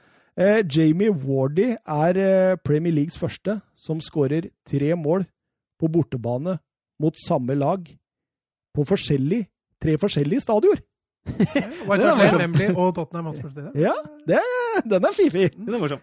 Eh, 0.40 0.62
Jamie 0.64 1.10
Wardy 1.12 1.74
er 1.84 2.16
eh, 2.16 2.56
Premier 2.64 2.94
Leagues 2.96 3.18
første 3.20 3.58
som 3.76 3.98
skårer 4.00 4.46
tre 4.64 4.94
mål 4.96 5.26
på 5.76 5.88
bortebane 5.92 6.54
mot 7.00 7.16
samme 7.20 7.52
lag 7.58 7.82
på 8.72 8.84
forskjellig, 8.88 9.42
tre 9.82 9.98
forskjellige 10.00 10.40
stadioner. 10.40 10.80
White 11.28 12.06
Hart 12.06 12.22
Lane. 12.22 12.38
Wembley 12.38 12.70
og 12.72 12.94
Tottenham 12.96 13.28
Hotspur 13.28 13.50
Stadium. 13.50 13.74
Ja, 13.86 13.92
det, 14.24 14.40
den 14.88 15.04
er 15.04 15.16
fiffig! 15.16 15.50
Den 15.66 15.74
er 15.76 15.82
morsom. 15.82 16.00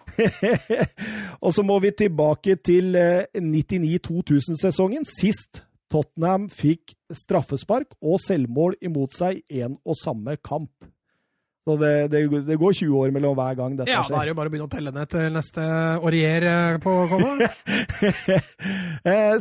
og 1.42 1.54
så 1.54 1.66
må 1.66 1.80
vi 1.82 1.92
tilbake 1.98 2.60
til 2.62 2.94
eh, 2.96 3.26
99-2000-sesongen. 3.34 5.08
Sist 5.10 5.64
Tottenham 5.90 6.46
fikk 6.54 6.94
straffespark 7.24 7.98
og 8.04 8.22
selvmål 8.22 8.78
imot 8.86 9.18
seg 9.18 9.42
i 9.50 9.64
en 9.66 9.80
og 9.82 9.98
samme 9.98 10.38
kamp. 10.46 10.70
Så 11.68 11.76
det, 11.82 11.94
det, 12.14 12.22
det 12.48 12.56
går 12.56 12.78
20 12.80 12.94
år 12.96 13.12
mellom 13.12 13.34
hver 13.36 13.56
gang 13.60 13.74
dette 13.76 13.92
Ja, 13.92 14.06
da 14.08 14.22
er 14.22 14.30
det 14.30 14.32
jo 14.32 14.38
bare 14.38 14.48
å 14.48 14.54
begynne 14.54 14.68
å 14.70 14.72
telle 14.72 14.94
ned 14.96 15.10
til 15.12 15.26
neste 15.36 15.66
Aurier 15.98 16.46
eh, 16.48 16.78
på 16.80 16.94
å 16.96 17.18
eh, 19.12 19.34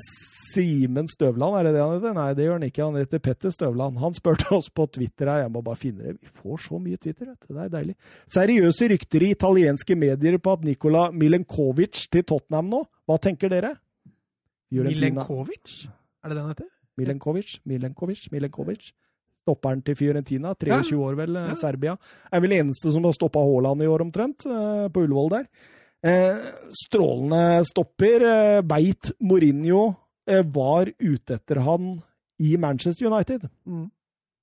Simen 0.57 1.07
Støvland, 1.07 1.55
er 1.61 1.69
det 1.69 1.77
det 1.77 1.85
han 1.85 1.95
heter? 1.95 2.17
Nei, 2.17 2.27
det 2.35 2.49
gjør 2.49 2.57
han 2.57 2.67
ikke. 2.67 2.83
Han 2.83 2.99
heter 2.99 3.23
Petter 3.23 3.55
Støvland. 3.55 4.01
Han 4.03 4.17
spurte 4.17 4.49
oss 4.57 4.71
på 4.75 4.89
Twitter 4.91 5.31
her. 5.31 5.45
Jeg 5.45 5.53
må 5.55 5.63
bare 5.63 5.79
finne 5.79 6.03
det. 6.03 6.17
Vi 6.19 6.33
får 6.43 6.63
så 6.67 6.81
mye 6.83 6.99
Twitter, 6.99 7.31
vet 7.31 7.47
du. 7.47 7.53
Det 7.53 7.65
er 7.67 7.73
deilig. 7.77 7.97
Seriøse 8.33 8.91
rykter 8.95 9.27
i 9.27 9.33
italienske 9.37 9.99
medier 10.01 10.39
på 10.43 10.57
at 10.57 10.67
Nikola 10.67 11.07
Milenkovic 11.15 12.07
til 12.11 12.27
Tottenham 12.27 12.73
nå. 12.73 12.83
Hva 13.07 13.21
tenker 13.23 13.53
dere? 13.53 13.77
Milenkovic? 14.75 15.83
Er 16.25 16.33
det 16.33 16.39
det 16.41 16.43
han 16.43 16.55
heter? 16.57 16.71
Milenkovic, 16.97 17.59
Milenkovic, 17.69 18.27
Milenkovic. 18.33 18.91
Stopperen 19.47 19.83
til 19.87 19.95
Fiorentina, 19.95 20.55
23 20.59 20.99
år 20.99 21.17
vel, 21.17 21.37
eh, 21.37 21.49
Ja. 21.49 21.55
Serbia. 21.55 21.97
Er 22.33 22.41
vel 22.41 22.51
eneste 22.51 22.91
som 22.93 23.05
har 23.05 23.13
stoppa 23.13 23.39
Haaland 23.39 23.83
i 23.83 23.87
år 23.87 24.03
omtrent, 24.03 24.45
eh, 24.47 24.89
på 24.89 25.07
Ullevål 25.07 25.31
der. 25.31 25.47
Eh, 26.03 26.39
strålende 26.75 27.65
stopper. 27.65 28.21
Veit 28.63 28.67
Beit 28.67 29.13
Mourinho 29.21 29.97
var 30.27 30.87
ute 30.99 31.35
etter 31.39 31.61
han 31.63 32.03
i 32.41 32.57
Manchester 32.57 33.07
United. 33.07 33.49
Mm. 33.67 33.91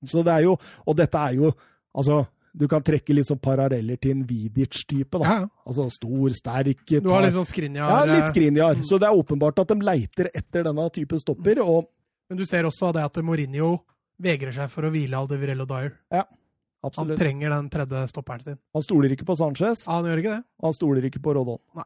Så 0.06 0.24
det 0.24 0.34
er 0.34 0.44
jo 0.44 0.58
Og 0.88 0.96
dette 0.96 1.16
er 1.16 1.36
jo 1.36 1.54
Altså, 1.96 2.26
du 2.58 2.68
kan 2.68 2.82
trekke 2.82 3.14
litt 3.14 3.28
sånn 3.28 3.42
paralleller 3.42 4.00
til 4.02 4.12
en 4.16 4.24
Vidic-type, 4.26 5.20
da. 5.22 5.26
Ja. 5.26 5.48
Altså 5.68 5.92
stor, 5.94 6.30
sterk 6.34 6.86
Du 6.88 7.10
har 7.10 7.22
litt 7.22 7.36
sånn 7.36 7.46
Skrinjar 7.46 7.92
Ja, 7.92 8.06
litt 8.10 8.32
Skrinjar. 8.32 8.80
Mm. 8.80 8.84
Så 8.90 8.98
det 9.00 9.10
er 9.10 9.20
åpenbart 9.20 9.60
at 9.62 9.68
de 9.68 9.76
leiter 9.76 10.30
etter 10.34 10.64
denne 10.64 10.90
typen 10.92 11.20
stopper. 11.22 11.62
og 11.62 11.86
Men 12.30 12.38
du 12.38 12.46
ser 12.46 12.64
også 12.64 12.92
det 12.94 13.04
at 13.04 13.14
Mourinho 13.24 13.80
vegrer 14.22 14.54
seg 14.56 14.70
for 14.72 14.86
å 14.88 14.92
hvile 14.94 15.18
Aldevirell 15.18 15.62
og 15.66 15.70
Dyer. 15.72 15.94
Ja, 16.14 16.26
Absolutt. 16.84 17.14
Han 17.16 17.20
trenger 17.22 17.50
den 17.54 17.70
tredje 17.72 18.00
stopperen 18.12 18.42
sin. 18.44 18.58
Han 18.76 18.84
stoler 18.84 19.14
ikke 19.16 19.24
på 19.26 19.38
Sanchez, 19.40 19.86
Ja, 19.88 19.94
han 20.02 20.06
gjør 20.10 20.20
ikke 20.20 20.34
det. 20.36 20.44
han 20.66 20.74
stoler 20.76 21.06
ikke 21.08 21.22
på 21.24 21.34
Rodon. 21.38 21.62
Nei. 21.80 21.86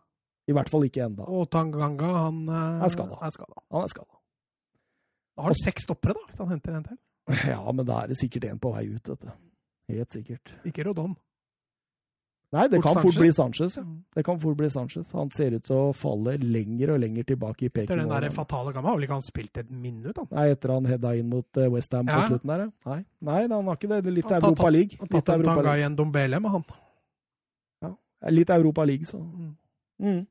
I 0.50 0.54
hvert 0.56 0.70
fall 0.72 0.86
ikke 0.88 1.04
enda. 1.06 1.26
Og 1.28 1.50
Tanganga, 1.52 2.08
han 2.24 2.40
eh, 2.50 2.86
Er 2.88 2.90
skadet. 2.90 3.18
Er 3.22 3.34
skada. 3.36 3.62
Han 3.76 3.84
er 3.84 3.92
skada. 3.92 4.18
Da 5.38 5.44
har 5.46 5.54
du 5.54 5.60
seks 5.60 5.84
stoppere, 5.86 6.16
da, 6.18 6.24
hvis 6.32 6.40
han 6.42 6.50
henter 6.50 6.78
en 6.80 6.86
til. 6.88 6.98
Ja, 7.52 7.60
men 7.76 7.86
da 7.86 8.00
er 8.02 8.08
det 8.14 8.18
sikkert 8.18 8.46
en 8.50 8.58
på 8.64 8.72
vei 8.74 8.86
ut, 8.88 9.10
vet 9.12 9.22
du. 9.22 9.30
Helt 9.94 10.16
sikkert. 10.16 10.54
Ikke 10.66 10.86
Rodon. 10.88 11.14
Nei, 12.56 12.64
det 12.72 12.80
Fort 12.80 12.86
kan 12.94 13.04
fort 13.04 13.18
bli 13.20 13.32
Sanchez. 13.36 13.74
Ja. 13.76 13.84
Det 14.16 14.24
kan 14.24 14.38
fort 14.40 14.56
bli 14.56 14.70
Sanchez. 14.72 15.10
Han 15.12 15.30
ser 15.36 15.58
ut 15.58 15.66
til 15.68 15.76
å 15.76 15.88
falle 15.96 16.38
lenger 16.40 16.94
og 16.94 17.02
lenger 17.04 17.26
tilbake 17.28 17.66
i 17.68 17.70
Etter 17.70 18.00
den 18.00 18.08
der 18.08 18.30
fatale 18.32 18.72
gamma 18.72 18.94
har 18.94 18.96
vel 18.96 19.04
ikke 19.04 19.18
han 19.18 19.26
spilt 19.26 19.60
et 19.60 19.70
minutt, 19.70 20.16
han. 20.16 20.30
Nei, 20.32 20.46
etter 20.56 20.72
han 20.72 20.88
heada 20.88 21.12
inn 21.20 21.28
mot 21.28 21.60
Westham 21.74 22.08
på 22.08 22.22
slutten 22.30 22.54
der, 22.54 22.64
ja. 22.64 22.70
Nei, 22.88 23.02
Nei 23.28 23.42
han 23.52 23.68
har 23.68 23.76
ikke 23.76 23.90
det. 23.92 24.00
Det 24.06 24.14
er 24.14 24.16
litt 24.22 24.32
Han 24.32 24.48
Europa 24.48 24.70
League. 24.72 25.00
Han 25.02 25.12
tatt 25.12 25.34
en 25.34 25.42
Europa 25.42 25.56
tanga 25.58 25.66
League. 25.68 25.82
i 25.82 25.88
en 25.90 25.98
Dombele 26.00 26.40
med 26.46 26.56
han. 26.56 26.64
Ja, 27.84 27.92
Litt 28.32 28.50
Europa 28.56 28.86
League, 28.88 29.06
så. 29.12 29.20
Mm. 29.20 29.52
Mm. 30.08 30.22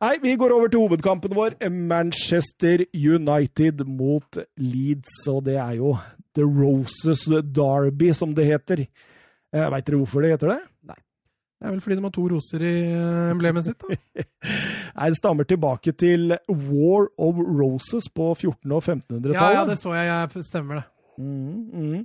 Nei, 0.00 0.14
vi 0.22 0.34
går 0.40 0.56
over 0.56 0.72
til 0.72 0.80
hovedkampen 0.82 1.34
vår. 1.36 1.54
Manchester 1.70 2.82
United 2.96 3.84
mot 3.86 4.38
Leeds. 4.58 5.20
Og 5.28 5.44
det 5.46 5.54
er 5.60 5.78
jo 5.78 5.94
The 6.34 6.42
Roses 6.42 7.26
Derby, 7.54 8.10
som 8.16 8.34
det 8.34 8.48
heter. 8.48 8.86
Eh, 9.52 9.70
Veit 9.70 9.86
dere 9.86 10.02
hvorfor 10.02 10.24
det 10.24 10.34
heter 10.34 10.54
det? 10.56 10.60
Det 11.60 11.68
er 11.68 11.74
vel 11.74 11.82
fordi 11.84 11.96
de 11.98 12.04
har 12.06 12.12
to 12.14 12.22
roser 12.32 12.62
i 12.64 12.76
eh, 12.88 13.26
emblemet 13.34 13.66
sitt, 13.66 13.82
da. 13.84 13.96
Nei, 14.96 15.08
Det 15.12 15.18
stammer 15.18 15.44
tilbake 15.48 15.92
til 15.92 16.32
War 16.48 17.10
of 17.20 17.42
Roses 17.44 18.08
på 18.08 18.30
1400- 18.32 18.78
og 18.78 18.80
1500-tallet. 18.86 19.36
Ja, 19.36 19.50
ja, 19.58 19.66
det 19.68 19.76
så 19.82 19.92
jeg. 19.92 20.08
jeg 20.08 20.46
stemmer 20.48 20.80
det. 20.80 20.86
Mm, 21.20 21.58
mm. 21.68 21.98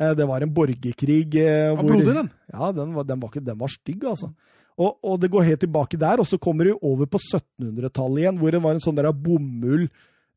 Eh, 0.00 0.14
Det 0.16 0.28
var 0.30 0.46
en 0.46 0.54
borgerkrig 0.56 1.36
eh, 1.36 1.68
hvor, 1.74 1.84
blodig, 1.84 2.16
den. 2.16 2.32
Ja, 2.54 2.72
den 2.80 2.96
var, 2.96 3.04
den 3.10 3.20
var, 3.20 3.28
ikke, 3.34 3.44
den 3.44 3.60
var 3.60 3.74
stygg, 3.74 4.08
altså. 4.08 4.32
Og, 4.74 4.96
og 5.06 5.20
det 5.22 5.30
går 5.30 5.44
helt 5.52 5.60
tilbake 5.62 6.00
der, 6.00 6.18
og 6.18 6.26
så 6.26 6.40
kommer 6.40 6.66
det 6.66 6.78
over 6.80 7.06
på 7.06 7.20
1700-tallet 7.20 8.24
igjen, 8.24 8.40
hvor 8.40 8.56
det 8.56 8.62
var 8.64 8.74
en 8.74 8.82
sånn 8.82 8.96
der 8.98 9.12
bomull, 9.12 9.84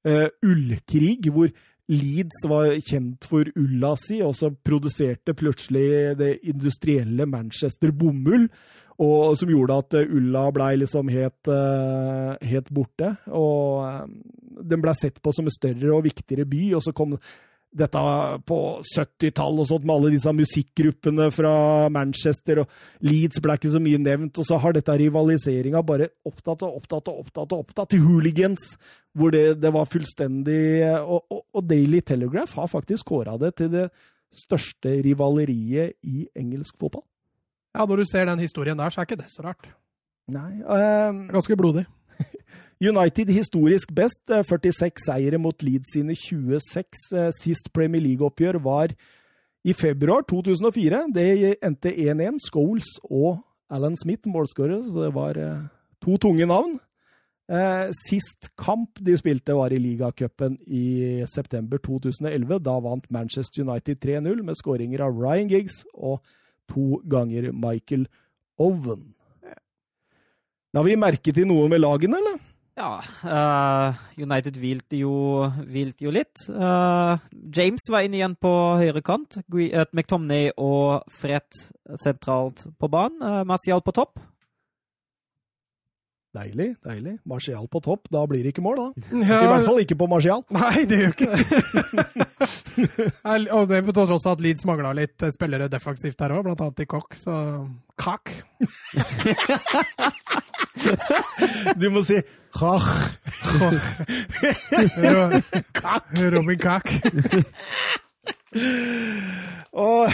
eh, 0.05 0.27
ullkrig, 0.45 1.31
hvor 1.31 1.49
Leeds 1.87 2.43
var 2.49 2.73
kjent 2.83 3.27
for 3.29 3.47
ulla 3.55 3.93
si, 3.99 4.19
og 4.23 4.33
så 4.35 4.49
produserte 4.51 5.35
plutselig 5.37 6.17
det 6.19 6.33
industrielle 6.49 7.27
Manchester 7.29 7.93
bomull, 7.95 8.49
og, 8.97 9.35
som 9.37 9.51
gjorde 9.51 9.77
at 9.77 9.95
eh, 9.99 10.13
ulla 10.17 10.47
blei 10.51 10.71
liksom 10.81 11.09
helt, 11.13 11.49
eh, 11.53 12.47
helt 12.49 12.71
borte. 12.73 13.11
Og 13.29 13.85
eh, 13.85 14.07
den 14.67 14.81
blei 14.81 14.95
sett 14.97 15.21
på 15.21 15.33
som 15.35 15.45
en 15.45 15.53
større 15.53 15.93
og 15.93 16.07
viktigere 16.07 16.47
by, 16.49 16.63
og 16.73 16.81
så 16.83 16.95
kom 16.97 17.13
dette 17.77 18.01
på 18.47 18.57
70-tallet 18.85 19.63
og 19.63 19.69
sånt, 19.69 19.85
med 19.85 19.95
alle 19.95 20.11
disse 20.13 20.31
musikkgruppene 20.33 21.27
fra 21.35 21.53
Manchester, 21.93 22.63
og 22.63 23.05
Leeds 23.05 23.41
ble 23.43 23.57
ikke 23.59 23.73
så 23.73 23.81
mye 23.83 24.01
nevnt. 24.01 24.39
Og 24.39 24.47
så 24.47 24.59
har 24.61 24.75
dette 24.75 24.95
rivaliseringa 25.01 25.83
bare 25.85 26.09
opptatt 26.27 26.63
og 26.65 26.79
opptatt 26.79 27.11
og 27.11 27.25
opptatt 27.25 27.55
og 27.55 27.65
opptatt 27.65 27.91
til 27.93 28.05
hooligans, 28.05 28.69
hvor 29.17 29.33
det, 29.33 29.59
det 29.61 29.73
var 29.73 29.89
fullstendig 29.89 30.61
og, 31.01 31.25
og, 31.33 31.43
og 31.57 31.67
Daily 31.67 32.03
Telegraph 32.05 32.57
har 32.59 32.69
faktisk 32.71 33.09
kåra 33.09 33.37
det 33.41 33.55
til 33.57 33.71
det 33.73 33.87
største 34.37 34.93
rivaleriet 35.05 35.97
i 36.05 36.27
engelsk 36.37 36.77
fotball. 36.79 37.05
Ja, 37.77 37.85
når 37.85 38.01
du 38.01 38.09
ser 38.09 38.25
den 38.29 38.41
historien 38.41 38.77
der, 38.77 38.93
så 38.93 39.01
er 39.01 39.09
ikke 39.09 39.19
det 39.19 39.29
så 39.33 39.45
rart. 39.45 39.69
Nei, 40.27 40.59
Um... 40.65 41.27
Ganske 41.31 41.55
blodig. 41.55 41.85
United 42.81 43.29
historisk 43.33 43.93
best, 43.95 44.29
eh, 44.29 44.43
46 44.43 45.05
seire 45.05 45.37
mot 45.37 45.63
Leeds 45.63 45.93
sine 45.93 46.15
26. 46.15 47.11
Eh, 47.13 47.31
Sist 47.31 47.71
Premier 47.73 48.01
League-oppgjør 48.01 48.61
var 48.61 48.93
i 49.65 49.73
februar 49.73 50.21
2004. 50.29 51.07
Det 51.13 51.57
endte 51.63 51.89
1-1. 51.89 52.37
Scholes 52.39 52.99
og 53.03 53.39
Alan 53.69 53.97
Smith 53.97 54.29
målskårer, 54.29 54.83
så 54.83 55.07
det 55.07 55.13
var 55.15 55.37
eh, 55.37 55.63
to 56.05 56.17
tunge 56.17 56.45
navn. 56.45 56.79
Eh, 57.49 57.89
Sist 58.07 58.51
kamp 58.55 58.99
de 59.03 59.17
spilte, 59.17 59.55
var 59.55 59.73
i 59.73 59.81
ligacupen 59.81 60.57
i 60.67 61.25
september 61.25 61.77
2011. 61.77 62.59
Da 62.63 62.79
vant 62.79 63.09
Manchester 63.09 63.63
United 63.63 63.97
3-0 63.99 64.43
med 64.43 64.55
skåringer 64.55 65.01
av 65.01 65.17
Ryan 65.17 65.49
Giggs 65.49 65.81
og 65.95 66.21
to 66.69 67.01
ganger 67.09 67.51
Michael 67.51 68.07
Owen. 68.59 69.15
La 70.75 70.83
vi 70.83 70.95
merke 70.99 71.33
til 71.33 71.47
noe 71.47 71.65
med 71.71 71.79
lagene, 71.81 72.19
eller? 72.19 72.46
Ja, 72.77 72.99
uh, 73.25 73.95
United 74.21 74.57
hvilte 74.61 74.99
jo, 74.99 75.47
hvilte 75.65 76.05
jo 76.05 76.11
litt. 76.13 76.43
Uh, 76.45 77.17
James 77.33 77.87
var 77.89 78.05
inne 78.05 78.19
igjen 78.19 78.35
på 78.37 78.51
høyre 78.77 79.01
kant. 79.01 79.39
Eh, 79.41 79.85
McTomney 79.89 80.51
og 80.61 81.07
Fred 81.09 81.57
sentralt 82.03 82.67
på 82.77 82.89
banen. 82.93 83.17
Uh, 83.23 83.41
Martial 83.49 83.81
på 83.81 83.95
topp. 83.97 84.21
Deilig, 86.37 86.75
deilig. 86.85 87.15
Martial 87.25 87.65
på 87.71 87.79
topp. 87.81 88.09
Da 88.13 88.21
blir 88.29 88.43
det 88.45 88.51
ikke 88.53 88.61
mål, 88.65 88.77
da. 88.77 88.87
Ja, 89.31 89.39
I 89.41 89.47
hvert 89.49 89.65
fall 89.65 89.81
ikke 89.81 89.97
på 89.97 90.07
Martial. 90.11 90.43
Nei, 90.53 90.83
det 90.89 90.99
gjør 91.01 91.13
ikke 91.15 91.29
det. 91.33 91.39
Og 93.57 93.63
det 93.71 93.81
på 93.87 93.95
tross 93.97 94.27
av 94.27 94.35
at 94.35 94.43
Leeds 94.45 94.67
mangla 94.69 94.91
litt 94.97 95.23
eh, 95.25 95.33
spillere 95.33 95.69
defensivt 95.71 96.21
her 96.21 96.35
òg, 96.35 96.43
blant 96.45 96.61
annet 96.61 96.83
i 96.85 96.89
Kokk, 96.89 97.17
så 97.23 97.33
Kakk. 97.97 98.35
Du 101.81 101.87
må 101.91 102.03
si 102.05 102.19
Kach. 102.53 102.85
Robin 106.21 106.59
Kakk. 106.61 106.91
Og 109.73 110.13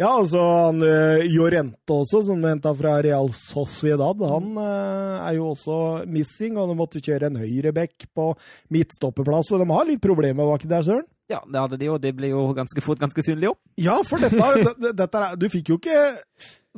ja, 0.00 0.10
altså 0.10 0.40
han 0.40 0.82
Jorente 1.30 1.94
også, 1.94 2.22
som 2.26 2.44
henta 2.44 2.72
fra 2.76 2.98
Real 3.04 3.30
Sociedad, 3.36 4.24
han 4.32 4.50
uh, 4.58 5.20
er 5.24 5.38
jo 5.38 5.50
også 5.52 5.78
missing, 6.10 6.58
og 6.60 6.70
de 6.70 6.76
måtte 6.78 7.02
kjøre 7.04 7.30
en 7.30 7.40
høyreback 7.40 8.08
på 8.16 8.32
midtstoppeplass, 8.74 9.54
og 9.54 9.64
de 9.64 9.70
har 9.72 9.88
litt 9.88 10.04
problemer 10.04 10.48
baki 10.50 10.70
der, 10.70 10.84
Søren. 10.86 11.08
Ja, 11.30 11.40
det 11.46 11.60
hadde 11.62 11.78
de, 11.78 11.90
og 11.92 12.00
det 12.02 12.10
ble 12.18 12.32
jo 12.32 12.48
ganske 12.56 12.82
fort 12.82 13.00
ganske 13.00 13.22
synlig 13.22 13.52
opp. 13.52 13.60
Ja, 13.78 14.00
for 14.06 14.22
dette, 14.22 14.92
dette 15.00 15.26
Du 15.38 15.46
fikk 15.52 15.70
jo 15.70 15.78
ikke 15.78 16.00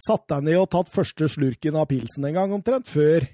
satt 0.01 0.27
deg 0.33 0.49
ned 0.49 0.61
og 0.61 0.69
tatt 0.73 0.93
første 0.93 1.29
slurken 1.33 1.79
av 1.81 1.89
pilsen 1.91 2.29
en 2.29 2.37
gang, 2.37 2.53
omtrent, 2.55 2.89
før 2.89 3.25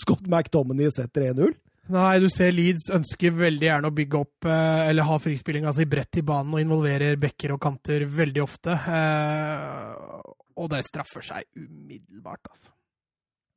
Scott 0.00 0.28
McTominay 0.28 0.92
setter 0.92 1.30
1-0. 1.32 1.54
Nei, 1.92 2.14
du 2.22 2.30
ser 2.32 2.54
Leeds 2.54 2.88
ønsker 2.96 3.34
veldig 3.36 3.66
gjerne 3.66 3.90
å 3.90 3.94
bygge 3.94 4.20
opp 4.22 4.46
eh, 4.48 4.86
eller 4.88 5.04
ha 5.04 5.18
frispillinga 5.20 5.72
si 5.76 5.84
bredt 5.88 6.20
i 6.20 6.24
banen 6.24 6.54
og 6.56 6.62
involverer 6.62 7.18
bekker 7.20 7.52
og 7.56 7.60
kanter 7.60 8.06
veldig 8.08 8.44
ofte. 8.44 8.72
Eh, 8.72 10.30
og 10.54 10.70
det 10.72 10.80
straffer 10.86 11.26
seg 11.26 11.44
umiddelbart, 11.58 12.48
altså. 12.48 12.70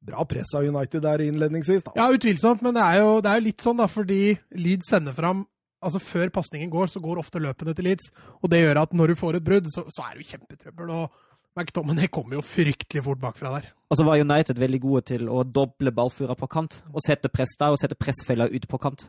Bra 0.07 0.23
press 0.29 0.51
av 0.55 0.67
United 0.67 1.03
der 1.03 1.23
innledningsvis, 1.23 1.85
da. 1.87 1.93
Ja, 1.97 2.07
utvilsomt, 2.13 2.61
men 2.65 2.75
det 2.75 2.83
er 2.83 2.99
jo, 3.01 3.13
det 3.23 3.31
er 3.31 3.39
jo 3.39 3.47
litt 3.47 3.63
sånn, 3.63 3.79
da, 3.79 3.87
fordi 3.91 4.21
Leeds 4.59 4.91
sender 4.93 5.15
fram 5.15 5.47
Altså, 5.77 5.99
før 6.01 6.31
pasningen 6.33 6.71
går, 6.73 6.87
så 6.89 6.97
går 6.97 7.19
ofte 7.21 7.37
løpene 7.37 7.73
til 7.77 7.85
Leeds. 7.85 8.07
Og 8.41 8.49
det 8.49 8.63
gjør 8.63 8.79
at 8.81 8.95
når 8.97 9.11
du 9.11 9.19
får 9.19 9.37
et 9.37 9.43
brudd, 9.45 9.67
så, 9.69 9.83
så 9.93 10.07
er 10.07 10.15
du 10.17 10.25
kjempetrøbbel. 10.25 10.89
Og 10.89 11.26
McTominay 11.57 12.09
kommer 12.13 12.37
jo 12.37 12.43
fryktelig 12.45 13.03
fort 13.05 13.21
bakfra 13.21 13.55
der. 13.57 13.71
Og 13.89 13.99
så 13.99 14.05
var 14.05 14.21
United 14.21 14.59
veldig 14.59 14.79
gode 14.83 15.05
til 15.13 15.29
å 15.31 15.43
doble 15.43 15.93
ballfører 15.95 16.37
på 16.37 16.49
kant, 16.51 16.81
og 16.91 17.03
sette 17.05 17.31
press 17.33 17.55
der, 17.59 17.73
og 17.73 17.81
sette 17.81 17.97
pressfeller 17.99 18.53
ut 18.53 18.67
på 18.69 18.79
kant. 18.83 19.07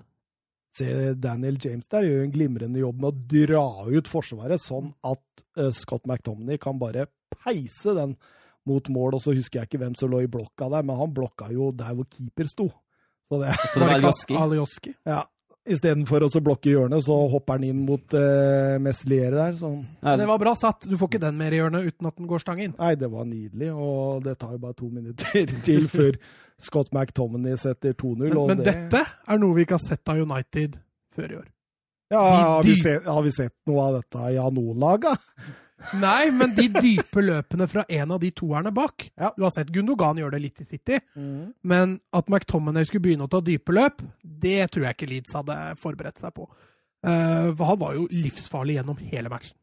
Se, 0.79 0.89
Daniel 1.19 1.57
James 1.63 1.89
der 1.91 2.07
gjør 2.07 2.25
en 2.25 2.35
glimrende 2.35 2.83
jobb 2.83 3.01
med 3.03 3.09
å 3.09 3.29
dra 3.33 3.65
ut 3.89 4.11
forsvaret, 4.11 4.63
sånn 4.63 4.93
at 5.07 5.45
eh, 5.59 5.73
Scott 5.75 6.07
McTominay 6.07 6.61
kan 6.63 6.79
bare 6.81 7.09
peise 7.35 7.97
den 7.97 8.15
mot 8.69 8.91
mål. 8.93 9.17
Og 9.19 9.25
så 9.25 9.35
husker 9.37 9.63
jeg 9.63 9.71
ikke 9.71 9.83
hvem 9.83 9.97
som 9.99 10.13
lå 10.13 10.23
i 10.25 10.31
blokka 10.31 10.69
der, 10.73 10.87
men 10.87 11.01
han 11.01 11.15
blokka 11.17 11.51
jo 11.55 11.73
der 11.77 11.97
hvor 11.97 12.09
keeper 12.13 12.51
sto. 12.51 12.69
Så 13.29 13.41
det, 13.43 13.57
det 13.57 13.83
var 13.83 13.95
Aljoski. 13.97 14.39
Alioski. 14.39 14.95
ja, 15.09 15.25
Istedenfor 15.69 16.25
å 16.27 16.31
blokke 16.41 16.71
hjørnet, 16.73 17.03
så 17.05 17.17
hopper 17.33 17.59
han 17.59 17.67
inn 17.69 17.83
mot 17.87 18.15
uh, 18.17 18.79
Mesliere 18.81 19.35
der. 19.37 19.57
Så. 19.59 19.71
Ja, 20.03 20.17
Det 20.17 20.27
var 20.31 20.41
bra 20.41 20.55
satt. 20.57 20.87
Du 20.89 20.97
får 20.97 21.11
ikke 21.13 21.23
den 21.27 21.37
mer 21.41 21.53
i 21.53 21.61
hjørnet 21.61 21.87
uten 21.91 22.09
at 22.09 22.17
den 22.17 22.29
går 22.31 22.43
stang 22.45 22.63
inn. 22.65 22.75
Nei, 22.79 22.95
det 22.99 23.11
var 23.13 23.29
nydelig, 23.29 23.69
og 23.75 24.25
det 24.25 24.39
tar 24.41 24.55
jo 24.57 24.63
bare 24.65 24.79
to 24.79 24.89
minutter 24.89 25.53
til 25.69 25.89
før 25.93 26.17
Scott 26.59 26.91
McTominay 26.91 27.55
setter 27.61 27.93
2-0. 27.95 28.17
Men, 28.25 28.37
og 28.41 28.49
men 28.51 28.65
det- 28.65 28.73
dette 28.75 29.05
er 29.29 29.39
noe 29.45 29.55
vi 29.55 29.67
ikke 29.69 29.77
har 29.79 29.85
sett 29.87 30.11
av 30.11 30.19
United 30.25 30.81
før 31.15 31.31
i 31.37 31.41
år. 31.43 31.47
Ja, 32.09 32.23
har 32.25 32.65
vi, 32.65 32.73
sett, 32.81 33.05
har 33.05 33.21
vi 33.23 33.31
sett 33.37 33.53
noe 33.69 33.83
av 33.85 33.99
dette 34.01 34.31
i 34.33 34.39
Anon-laga? 34.41 35.13
Nei, 36.03 36.31
men 36.35 36.55
de 36.57 36.67
dype 36.75 37.23
løpene 37.23 37.69
fra 37.71 37.85
en 37.89 38.15
av 38.17 38.19
de 38.23 38.31
toerne 38.35 38.73
bak. 38.75 39.07
Ja. 39.15 39.31
Du 39.37 39.45
har 39.47 39.53
sett 39.55 39.71
Gundogan 39.75 40.19
gjøre 40.19 40.35
det 40.35 40.43
litt 40.43 40.63
i 40.65 40.67
City, 40.67 40.99
men 41.63 41.99
at 42.11 42.31
McTominay 42.31 42.89
skulle 42.89 43.05
begynne 43.05 43.29
å 43.29 43.31
ta 43.31 43.41
dype 43.45 43.75
løp, 43.77 44.03
det 44.23 44.73
tror 44.75 44.89
jeg 44.89 44.99
ikke 44.99 45.11
Leeds 45.13 45.37
hadde 45.39 45.59
forberedt 45.79 46.19
seg 46.19 46.35
på. 46.35 46.49
Uh, 47.07 47.55
han 47.55 47.79
var 47.79 47.95
jo 47.95 48.09
livsfarlig 48.11 48.81
gjennom 48.81 48.99
hele 48.99 49.31
matchen. 49.31 49.55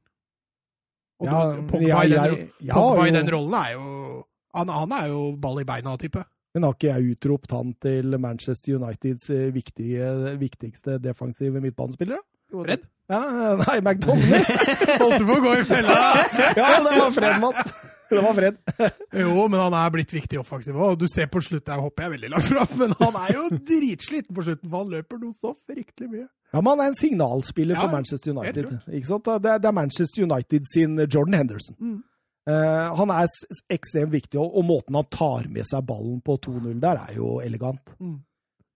Og 1.20 1.28
Ja, 1.28 1.42
Pogba, 1.68 1.84
ja, 1.84 2.00
i, 2.04 2.16
den, 2.16 2.48
Pogba 2.72 3.06
i 3.08 3.14
den 3.16 3.30
rollen 3.32 3.54
er 3.60 3.76
jo 3.76 4.24
han, 4.56 4.72
han 4.72 4.96
er 4.96 5.12
jo 5.12 5.22
ball 5.40 5.60
i 5.62 5.68
beina-type. 5.68 6.24
Men 6.56 6.64
har 6.64 6.76
ikke 6.78 6.94
jeg 6.94 7.16
utropt 7.18 7.52
han 7.52 7.74
til 7.84 8.16
Manchester 8.24 8.78
Uniteds 8.80 9.28
eh, 9.36 9.50
viktige, 9.52 10.36
viktigste 10.40 10.96
defensive 11.04 11.60
midtbanespillere? 11.64 12.22
Redd? 12.56 12.86
Ja, 13.12 13.56
nei, 13.60 13.82
McTominay! 13.82 14.46
Holdt 15.02 15.20
du 15.22 15.28
på 15.28 15.36
å 15.36 15.44
gå 15.44 15.58
i 15.60 15.66
fella? 15.68 15.98
ja, 16.58 16.72
det 16.82 16.96
var 16.98 17.12
Fred, 17.14 17.36
Mats. 17.44 17.76
Det 18.10 18.22
var 18.22 18.34
Fred. 18.38 18.58
Jo, 19.22 19.46
men 19.48 19.60
han 19.60 19.76
er 19.78 19.92
blitt 19.94 20.14
viktig 20.14 20.40
offensiv 20.42 20.78
òg. 20.78 20.98
Du 21.02 21.06
ser 21.10 21.30
på 21.32 21.42
slutten, 21.44 21.74
jeg 21.76 21.86
hopper 21.86 22.08
jeg 22.08 22.16
veldig 22.16 22.32
langt 22.34 22.50
fram, 22.50 22.74
men 22.82 22.98
han 23.02 23.20
er 23.22 23.36
jo 23.38 23.46
dritsliten 23.54 24.34
på 24.36 24.48
slutten, 24.48 24.72
for 24.72 24.82
han 24.82 24.92
løper 24.98 25.22
noe 25.22 25.38
så 25.42 25.54
fryktelig 25.70 26.10
mye. 26.10 26.28
Ja, 26.56 26.62
men 26.62 26.72
han 26.72 26.84
er 26.86 26.92
en 26.92 27.00
signalspiller 27.00 27.78
for 27.78 27.90
Ja, 27.90 27.94
Manchester 27.94 28.34
United. 28.34 28.76
Ikke 28.90 29.10
sant? 29.10 29.26
Det 29.28 29.54
er, 29.54 29.64
det 29.64 29.70
er 29.70 29.80
Manchester 29.80 30.26
United 30.26 30.70
sin 30.72 31.00
Jordan 31.06 31.40
Henderson. 31.42 31.80
Mm. 31.82 31.98
Uh, 32.46 32.94
han 33.00 33.10
er 33.10 33.30
ekstremt 33.74 34.14
viktig, 34.14 34.38
og, 34.42 34.54
og 34.54 34.66
måten 34.68 34.98
han 34.98 35.10
tar 35.14 35.50
med 35.52 35.66
seg 35.66 35.86
ballen 35.90 36.22
på 36.26 36.38
2-0 36.46 36.78
der, 36.82 37.02
er 37.10 37.18
jo 37.18 37.40
elegant. 37.44 37.94
Mm. 37.98 38.20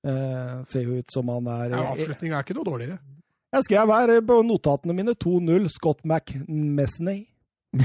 Uh, 0.05 0.59
ser 0.71 0.85
jo 0.87 0.99
ut 1.01 1.13
som 1.13 1.29
han 1.33 1.47
er 1.53 1.73
Ja, 1.75 1.85
Avslutninga 1.93 2.39
er 2.39 2.45
ikke 2.47 2.57
noe 2.57 2.67
dårligere. 2.67 2.99
Jeg 3.55 3.65
skrev 3.65 3.91
her 3.95 4.15
eh, 4.17 4.23
på 4.25 4.39
notatene 4.45 4.93
mine 4.97 5.15
2-0 5.17 5.69
Scott 5.73 6.03
McMessney. 6.05 7.23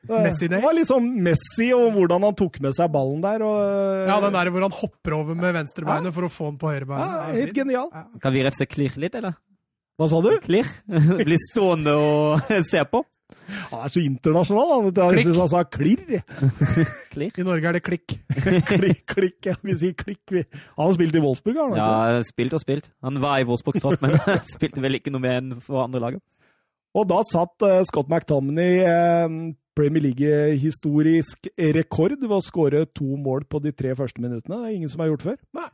Det 0.00 0.58
var 0.62 0.72
liksom 0.72 1.04
Messi 1.22 1.66
og 1.76 1.90
hvordan 1.92 2.24
han 2.24 2.36
tok 2.38 2.54
med 2.64 2.72
seg 2.72 2.88
ballen 2.94 3.20
der. 3.20 3.42
Og, 3.44 4.06
Ja, 4.08 4.16
den 4.24 4.32
der 4.32 4.48
hvor 4.54 4.64
han 4.64 4.72
hopper 4.78 5.16
over 5.18 5.36
med 5.36 5.52
venstrebeinet 5.58 6.14
for 6.16 6.24
å 6.26 6.30
få 6.32 6.48
den 6.48 6.56
på 6.62 6.70
høyrebeinet. 6.72 7.04
Ja, 7.12 7.26
Ja, 7.28 7.34
helt 7.36 7.54
genial. 7.58 7.90
Ja. 7.92 8.04
Kan 8.22 8.32
vi 8.34 8.44
refse 8.46 8.66
Klirr 8.66 8.96
litt, 9.02 9.14
eller? 9.20 9.36
Hva 10.00 10.08
sa 10.08 10.22
du? 10.24 10.30
Klirr? 10.40 10.70
Bli 11.28 11.36
stående 11.50 11.92
og 12.00 12.48
se 12.72 12.80
på? 12.88 13.02
Han 13.70 13.84
er 13.84 13.92
så 13.94 14.02
internasjonal. 14.02 14.72
Han, 14.74 14.88
vet 14.88 15.00
jeg 15.00 15.26
syns 15.28 15.40
han 15.42 15.52
sa 15.52 15.62
klirr. 15.66 16.20
Klirr? 17.12 17.38
I 17.40 17.46
Norge 17.46 17.70
er 17.70 17.78
det 17.78 17.84
klikk. 17.86 18.16
klikk, 18.72 19.04
klikk. 19.10 19.38
Ja. 19.50 19.56
Vi 19.66 19.76
sier 19.80 19.96
klikk. 19.98 20.22
Vi. 20.30 20.44
Han 20.76 20.86
har 20.86 20.96
spilt 20.96 21.16
i 21.16 21.24
Wolfsburg, 21.24 21.58
har 21.60 21.70
han 21.70 21.78
ikke? 21.78 21.88
Ja, 22.16 22.28
spilt 22.28 22.58
og 22.58 22.62
spilt. 22.64 22.92
Han 23.06 23.22
var 23.22 23.40
i 23.40 23.48
Wolfsburg 23.48 23.80
topp, 23.82 24.04
men 24.04 24.18
spilte 24.54 24.84
vel 24.84 25.00
ikke 25.00 25.14
noe 25.14 25.24
mer 25.24 25.40
enn 25.40 25.56
for 25.64 25.84
andre 25.84 26.04
laget. 26.06 26.24
Og 26.98 27.06
da 27.06 27.20
satt 27.26 27.66
uh, 27.66 27.80
Scott 27.86 28.10
McTominay 28.10 28.80
uh, 28.82 29.52
Premier 29.78 30.02
League-historisk 30.08 31.46
rekord 31.76 32.18
ved 32.18 32.34
å 32.34 32.42
skåre 32.44 32.82
to 32.90 33.14
mål 33.20 33.46
på 33.50 33.62
de 33.62 33.72
tre 33.76 33.94
første 33.98 34.22
minuttene. 34.22 34.58
Det 34.58 34.72
er 34.72 34.80
ingen 34.80 34.90
som 34.92 35.04
har 35.04 35.12
gjort 35.12 35.28
før. 35.28 35.38
Nei. 35.56 35.70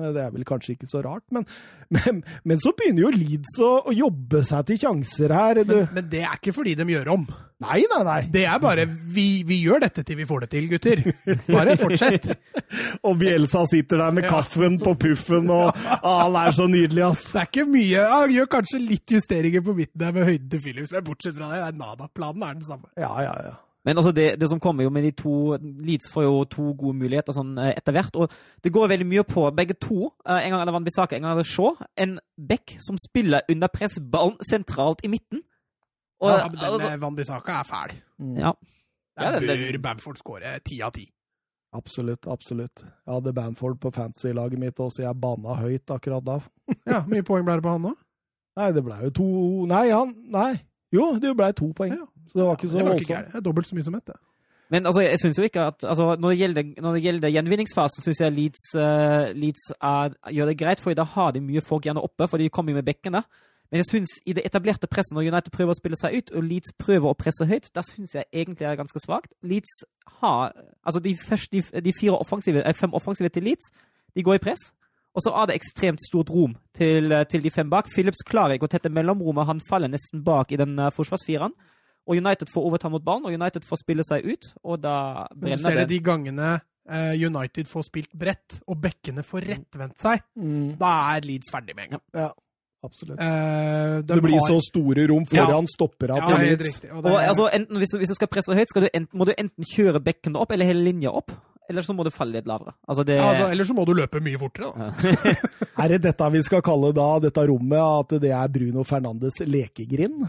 Eh, 0.00 0.10
Det 0.14 0.22
er 0.24 0.30
vel 0.34 0.44
kanskje 0.48 0.74
ikke 0.74 0.88
så 0.90 1.02
rart, 1.04 1.24
men, 1.34 1.44
men, 1.94 2.22
men 2.44 2.58
så 2.62 2.72
begynner 2.76 3.06
jo 3.06 3.12
Leeds 3.14 3.58
å, 3.62 3.72
å 3.90 3.94
jobbe 3.94 4.42
seg 4.46 4.66
til 4.70 4.80
sjanser 4.84 5.34
her. 5.34 5.60
Men, 5.68 5.84
men 5.94 6.08
det 6.10 6.24
er 6.26 6.38
ikke 6.38 6.54
fordi 6.56 6.74
de 6.80 6.86
gjør 6.94 7.12
om. 7.14 7.26
Nei, 7.64 7.78
nei, 7.88 8.00
nei. 8.04 8.16
Det 8.34 8.42
er 8.50 8.58
bare 8.60 8.84
vi, 8.90 9.44
vi 9.46 9.60
gjør 9.62 9.84
dette 9.86 10.02
til 10.04 10.18
vi 10.18 10.26
får 10.28 10.44
det 10.44 10.48
til, 10.52 10.66
gutter. 10.72 11.04
Bare 11.46 11.76
fortsett. 11.80 12.26
Og 13.06 13.16
Bielsa 13.22 13.62
sitter 13.70 14.02
der 14.02 14.16
med 14.18 14.26
kaffen 14.28 14.80
på 14.82 14.96
puffen, 15.00 15.48
og 15.54 15.70
ah, 15.94 16.24
han 16.26 16.36
er 16.42 16.52
så 16.56 16.66
nydelig, 16.68 17.04
ass. 17.06 17.28
Det 17.32 17.40
er 17.44 17.48
ikke 17.52 17.66
mye. 17.70 18.02
Han 18.10 18.34
gjør 18.34 18.50
kanskje 18.58 18.82
litt 18.82 19.14
justeringer 19.16 19.64
på 19.64 19.76
midten 19.78 20.02
der 20.02 20.12
med 20.16 20.26
høyden 20.28 20.50
til 20.52 20.64
Philips, 20.66 20.92
men 20.92 21.06
bortsett 21.06 21.38
fra 21.38 21.52
det, 21.52 21.60
det 21.62 21.68
er 21.70 21.78
nada. 21.78 22.10
Planen 22.18 22.44
er 22.44 22.58
den 22.58 22.66
samme. 22.66 22.90
Ja, 23.00 23.12
ja, 23.24 23.36
ja. 23.46 23.54
Men 23.84 23.98
altså 24.00 24.14
det, 24.16 24.38
det 24.40 24.48
som 24.48 24.60
kommer 24.60 24.86
jo 24.86 24.90
med 24.90 25.02
de 25.04 25.10
to 25.12 25.56
Leeds 25.60 26.08
får 26.12 26.24
jo 26.24 26.44
to 26.48 26.70
gode 26.72 26.96
muligheter 26.96 27.34
sånn 27.36 27.50
eh, 27.60 27.74
etter 27.76 27.92
hvert. 27.92 28.16
Og 28.16 28.32
det 28.64 28.72
går 28.72 28.88
veldig 28.94 29.06
mye 29.10 29.24
på 29.28 29.44
begge 29.56 29.76
to. 29.76 30.06
Eh, 30.24 30.46
En 30.46 30.54
gang 30.54 30.60
er 30.62 30.70
det 30.70 30.74
Van 30.78 30.84
Bissaka, 30.86 31.16
en 31.18 31.22
gang 31.26 31.34
er 31.34 31.42
det 31.42 31.50
Shaw. 31.50 31.74
En 32.00 32.18
back 32.38 32.76
som 32.80 32.96
spiller 32.98 33.44
under 33.52 33.68
press, 33.68 33.98
ballen 34.00 34.38
sentralt 34.48 35.04
i 35.04 35.10
midten. 35.12 35.42
Og, 36.20 36.30
Ja, 36.30 36.46
men 36.48 36.56
denne 36.56 36.70
altså, 36.72 36.88
eh, 36.94 37.00
Van 37.02 37.16
Bissaka 37.16 37.60
er 37.60 37.68
fæl. 37.68 37.94
ja. 38.40 38.54
Ja, 39.16 39.30
Der 39.30 39.44
ja, 39.46 39.72
bør 39.72 39.78
Bamford 39.82 40.16
skåre 40.18 40.56
ti 40.64 40.80
av 40.82 40.90
ti. 40.96 41.04
Absolutt, 41.74 42.26
absolutt. 42.26 42.80
Jeg 43.06 43.12
hadde 43.14 43.32
Bamford 43.34 43.76
på 43.82 43.90
fantasy-laget 43.94 44.58
mitt 44.58 44.80
også, 44.80 45.02
jeg 45.04 45.20
banna 45.20 45.54
høyt 45.58 45.90
akkurat 45.90 46.24
da. 46.24 46.40
Ja, 46.86 47.00
Hvor 47.02 47.10
mye 47.12 47.22
poeng 47.22 47.44
ble 47.46 47.54
det 47.60 47.62
på 47.62 47.70
han 47.76 47.82
da? 47.82 47.92
Nei, 48.56 48.72
det 48.72 48.82
blei 48.86 48.98
jo 49.04 49.10
to 49.10 49.26
Nei, 49.70 49.88
han 49.90 50.14
Nei. 50.30 50.52
Jo, 50.94 51.12
det 51.18 51.32
blei 51.36 51.52
to 51.52 51.72
poeng. 51.74 51.94
Ja. 51.98 52.06
Så 52.28 52.38
det 52.38 52.46
var 52.46 52.56
ikke 52.58 52.68
så 52.68 52.78
det 52.78 52.86
var 52.86 52.96
voldsomt. 52.96 53.32
Det 53.32 53.40
er 53.40 53.44
dobbelt 53.44 53.68
så 53.68 53.78
mye 53.78 53.86
som 53.86 53.98
ett. 53.98 54.06
det. 54.06 54.18
Men 54.72 54.86
altså, 54.86 55.02
jeg 55.04 55.18
synes 55.20 55.38
jo 55.38 55.46
ikke 55.46 55.60
at 55.70 55.84
altså, 55.84 56.16
når, 56.18 56.28
det 56.30 56.38
gjelder, 56.38 56.82
når 56.82 56.92
det 56.92 57.02
gjelder 57.02 57.28
gjenvinningsfasen, 57.28 58.02
syns 58.02 58.20
jeg 58.20 58.32
Leeds, 58.32 58.62
uh, 58.74 59.32
Leeds 59.36 59.64
er, 59.76 60.14
gjør 60.32 60.50
det 60.50 60.58
greit, 60.58 60.80
for 60.80 60.96
da 60.96 61.04
har 61.04 61.34
de 61.34 61.42
mye 61.44 61.62
folk 61.62 61.84
gjerne 61.84 62.02
oppe, 62.02 62.28
for 62.28 62.40
de 62.40 62.48
kommer 62.48 62.72
jo 62.72 62.80
med 62.80 62.88
bekkene. 62.88 63.22
Men 63.70 63.82
jeg 63.82 63.88
synes 63.90 64.10
i 64.26 64.32
det 64.32 64.44
etablerte 64.46 64.86
presset, 64.86 65.14
når 65.16 65.28
United 65.32 65.52
prøver 65.52 65.74
å 65.74 65.78
spille 65.78 65.98
seg 66.00 66.16
ut, 66.16 66.32
og 66.36 66.46
Leeds 66.48 66.74
prøver 66.78 67.10
å 67.10 67.18
presse 67.18 67.46
høyt, 67.48 67.68
da 67.76 67.84
syns 67.84 68.16
jeg 68.16 68.28
egentlig 68.32 68.68
er 68.68 68.80
ganske 68.80 69.02
svakt. 69.02 69.32
Leeds 69.42 69.82
har 70.20 70.52
Altså, 70.84 71.00
de, 71.00 71.16
første, 71.16 71.48
de, 71.56 71.80
de 71.80 71.92
fire 72.00 72.18
offensive, 72.20 72.60
eh, 72.60 72.74
fem 72.76 72.92
offensive 72.94 73.28
til 73.32 73.42
Leeds, 73.48 73.70
de 74.16 74.22
går 74.22 74.36
i 74.36 74.42
press. 74.44 74.66
Og 75.14 75.22
så 75.22 75.30
er 75.30 75.46
det 75.46 75.56
ekstremt 75.56 76.02
stort 76.02 76.30
rom 76.30 76.56
til, 76.74 77.12
eh, 77.12 77.24
til 77.24 77.42
de 77.42 77.50
fem 77.50 77.70
bak. 77.70 77.88
Phillips 77.94 78.24
klarer 78.26 78.58
ikke 78.58 78.68
å 78.68 78.72
tette 78.74 78.92
mellomrommet, 78.92 79.46
han 79.46 79.62
faller 79.68 79.88
nesten 79.88 80.24
bak 80.26 80.52
i 80.52 80.58
den 80.60 80.78
uh, 80.78 80.90
forsvarsfireren. 80.90 81.54
Og 82.06 82.16
United 82.20 82.50
får 82.52 82.66
overta 82.68 82.90
mot 82.92 83.02
ballen, 83.04 83.24
og 83.24 83.32
United 83.32 83.64
får 83.64 83.80
spille 83.80 84.04
seg 84.04 84.26
ut, 84.28 84.50
og 84.62 84.80
da 84.84 85.26
Men 85.34 85.56
du 85.58 85.62
ser 85.64 85.70
det 85.78 85.88
det. 85.88 85.88
de 85.88 86.00
gangene 86.04 86.60
eh, 86.90 87.14
United 87.16 87.66
får 87.70 87.86
spilt 87.88 88.12
bredt, 88.12 88.58
og 88.68 88.76
bekkene 88.84 89.22
får 89.24 89.46
rettvendt 89.48 89.96
seg, 90.04 90.20
Mm. 90.36 90.76
da 90.78 90.90
er 91.16 91.20
Leeds 91.24 91.48
ferdig 91.50 91.74
med 91.76 91.84
en 91.86 91.90
gang. 91.96 92.02
Ja, 92.12 92.28
absolutt. 92.84 93.18
Eh, 93.18 94.02
Det 94.04 94.20
blir 94.22 94.36
har- 94.38 94.48
så 94.50 94.60
store 94.60 95.06
rom 95.08 95.24
foran 95.24 95.64
ja, 96.18 96.26
til 96.28 96.36
helt 96.36 96.60
Leeds. 96.60 96.80
Og 96.92 97.06
er... 97.06 97.10
Og 97.10 97.20
altså, 97.22 97.48
enten, 97.54 97.76
hvis, 97.78 97.90
du, 97.90 97.98
hvis 97.98 98.08
du 98.12 98.14
skal 98.14 98.28
presse 98.28 98.52
høyt, 98.54 98.68
skal 98.68 98.82
du 98.82 98.88
enten, 98.92 99.18
må 99.18 99.24
du 99.24 99.32
enten 99.38 99.64
kjøre 99.64 100.00
bekkene 100.04 100.36
opp, 100.36 100.52
eller 100.52 100.66
hele 100.66 100.84
linja 100.84 101.08
opp. 101.10 101.30
Eller 101.70 101.80
så 101.80 101.94
må 101.96 102.04
du 102.04 102.10
falle 102.12 102.32
litt 102.36 102.44
lavere. 102.46 102.74
Altså, 102.86 103.02
det 103.08 103.16
ja, 103.16 103.24
altså, 103.24 103.50
ellers 103.50 103.68
så 103.68 103.74
må 103.74 103.86
du 103.86 103.94
løpe 103.94 104.20
mye 104.20 104.36
fortere. 104.36 104.74
Da. 104.76 104.92
Er 105.84 105.88
det 105.88 106.02
dette 106.02 106.26
vi 106.30 106.42
skal 106.42 106.60
kalle 106.60 106.92
da, 106.92 107.18
dette 107.18 107.40
rommet, 107.48 107.80
at 107.80 108.20
det 108.20 108.30
er 108.36 108.48
Bruno 108.52 108.84
Fernandes 108.84 109.40
lekegrind? 109.40 110.26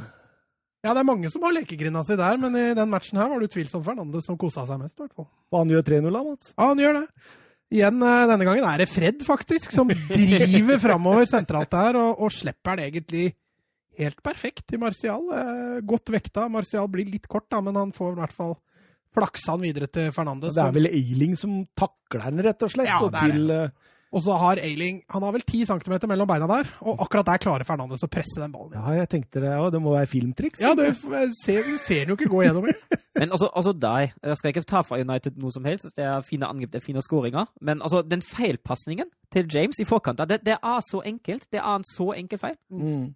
Ja, 0.86 0.94
det 0.94 1.02
er 1.02 1.08
mange 1.08 1.32
som 1.34 1.42
har 1.48 1.56
lekegrinda 1.56 2.04
si 2.06 2.18
der, 2.20 2.38
men 2.42 2.54
i 2.60 2.68
den 2.78 2.92
matchen 2.92 3.18
her 3.18 3.32
var 3.32 3.42
det 3.42 3.50
utvilsomt 3.50 3.86
Fernandes 3.88 4.28
som 4.30 4.38
kosa 4.38 4.68
seg 4.70 4.84
mest. 4.84 4.94
Hvertfall. 5.00 5.26
hvert 5.26 5.26
fall. 5.26 5.50
Og 5.50 5.64
han 5.64 5.74
gjør 5.74 5.88
3-0 5.88 6.12
da, 6.14 6.22
Mats? 6.28 6.52
Ja, 6.54 6.68
han 6.70 6.84
gjør 6.84 7.00
det. 7.00 7.08
Igjen, 7.74 8.04
eh, 8.06 8.28
denne 8.30 8.46
gangen 8.46 8.68
er 8.70 8.84
det 8.84 8.92
Fred, 8.92 9.26
faktisk, 9.26 9.74
som 9.74 9.90
driver 9.90 10.78
framover 10.84 11.26
sentralt 11.30 11.74
der, 11.74 11.98
og, 11.98 12.22
og 12.22 12.36
slipper 12.36 12.78
det 12.78 12.92
egentlig 12.92 13.26
helt 13.98 14.22
perfekt 14.24 14.68
til 14.70 14.82
Martial. 14.84 15.26
Eh, 15.34 15.82
godt 15.88 16.14
vekta. 16.14 16.46
Martial 16.54 16.88
blir 16.92 17.10
litt 17.10 17.26
kort, 17.32 17.48
da, 17.50 17.64
men 17.66 17.80
han 17.80 17.96
får 17.96 18.14
i 18.14 18.22
hvert 18.22 18.38
fall 18.38 18.56
flaksa 19.16 19.56
han 19.56 19.64
videre 19.64 19.90
til 19.90 20.12
Fernandes. 20.14 20.54
Det 20.54 20.64
er 20.64 20.76
vel 20.76 20.92
Eiling 20.92 21.36
som 21.40 21.64
takler 21.78 22.30
den, 22.30 22.46
rett 22.46 22.66
og 22.68 22.74
slett. 22.74 22.92
Ja, 22.92 23.02
og 23.02 23.14
det 23.16 23.24
er 23.24 23.34
til, 23.34 23.54
eh, 23.56 23.85
Og 24.14 24.24
så 24.24 24.36
har 24.40 24.62
Ailing 24.64 25.02
Han 25.12 25.24
har 25.26 25.34
vel 25.36 25.44
10 25.44 25.66
cm 25.66 25.96
mellom 26.08 26.30
beina 26.30 26.48
der, 26.50 26.70
og 26.86 27.02
akkurat 27.04 27.28
der 27.28 27.42
klarer 27.42 27.68
Fernandes 27.68 28.06
å 28.06 28.10
presse 28.12 28.40
den 28.40 28.54
ballen. 28.54 28.76
Ja, 28.78 28.94
jeg 29.02 29.10
tenkte 29.12 29.42
det, 29.44 29.52
òg. 29.58 29.72
det 29.74 29.82
må 29.82 29.96
være 29.96 30.10
filmtriks. 30.12 30.62
Ja, 30.64 30.76
det 30.78 30.94
ser, 31.42 31.66
du 31.66 31.76
ser 31.84 32.12
jo 32.12 32.18
ikke 32.18 32.30
gå 32.32 32.46
gjennom. 32.46 32.70
Men 33.20 33.32
altså, 33.32 33.50
altså 33.56 33.72
deg, 33.72 34.16
jeg 34.24 34.40
skal 34.40 34.52
ikke 34.52 34.66
ta 34.68 34.84
fra 34.86 35.00
United 35.00 35.38
noe 35.40 35.52
som 35.56 35.68
helst, 35.68 35.88
det 35.96 36.04
er 36.04 36.24
fine 36.28 36.48
angrep, 36.52 36.74
det 36.74 36.82
er 36.82 36.86
fine 36.86 37.04
skåringer, 37.04 37.46
men 37.64 37.80
altså, 37.80 38.02
den 38.04 38.20
feilpasningen 38.20 39.08
til 39.32 39.48
James 39.54 39.80
i 39.80 39.86
forkant, 39.88 40.20
det, 40.28 40.42
det 40.44 40.58
er 40.58 40.82
så 40.84 41.00
enkelt, 41.08 41.48
det 41.48 41.62
er 41.62 41.70
en 41.78 41.88
så 41.88 42.10
enkel 42.18 42.42
feil. 42.42 42.58
Mm. 42.68 43.14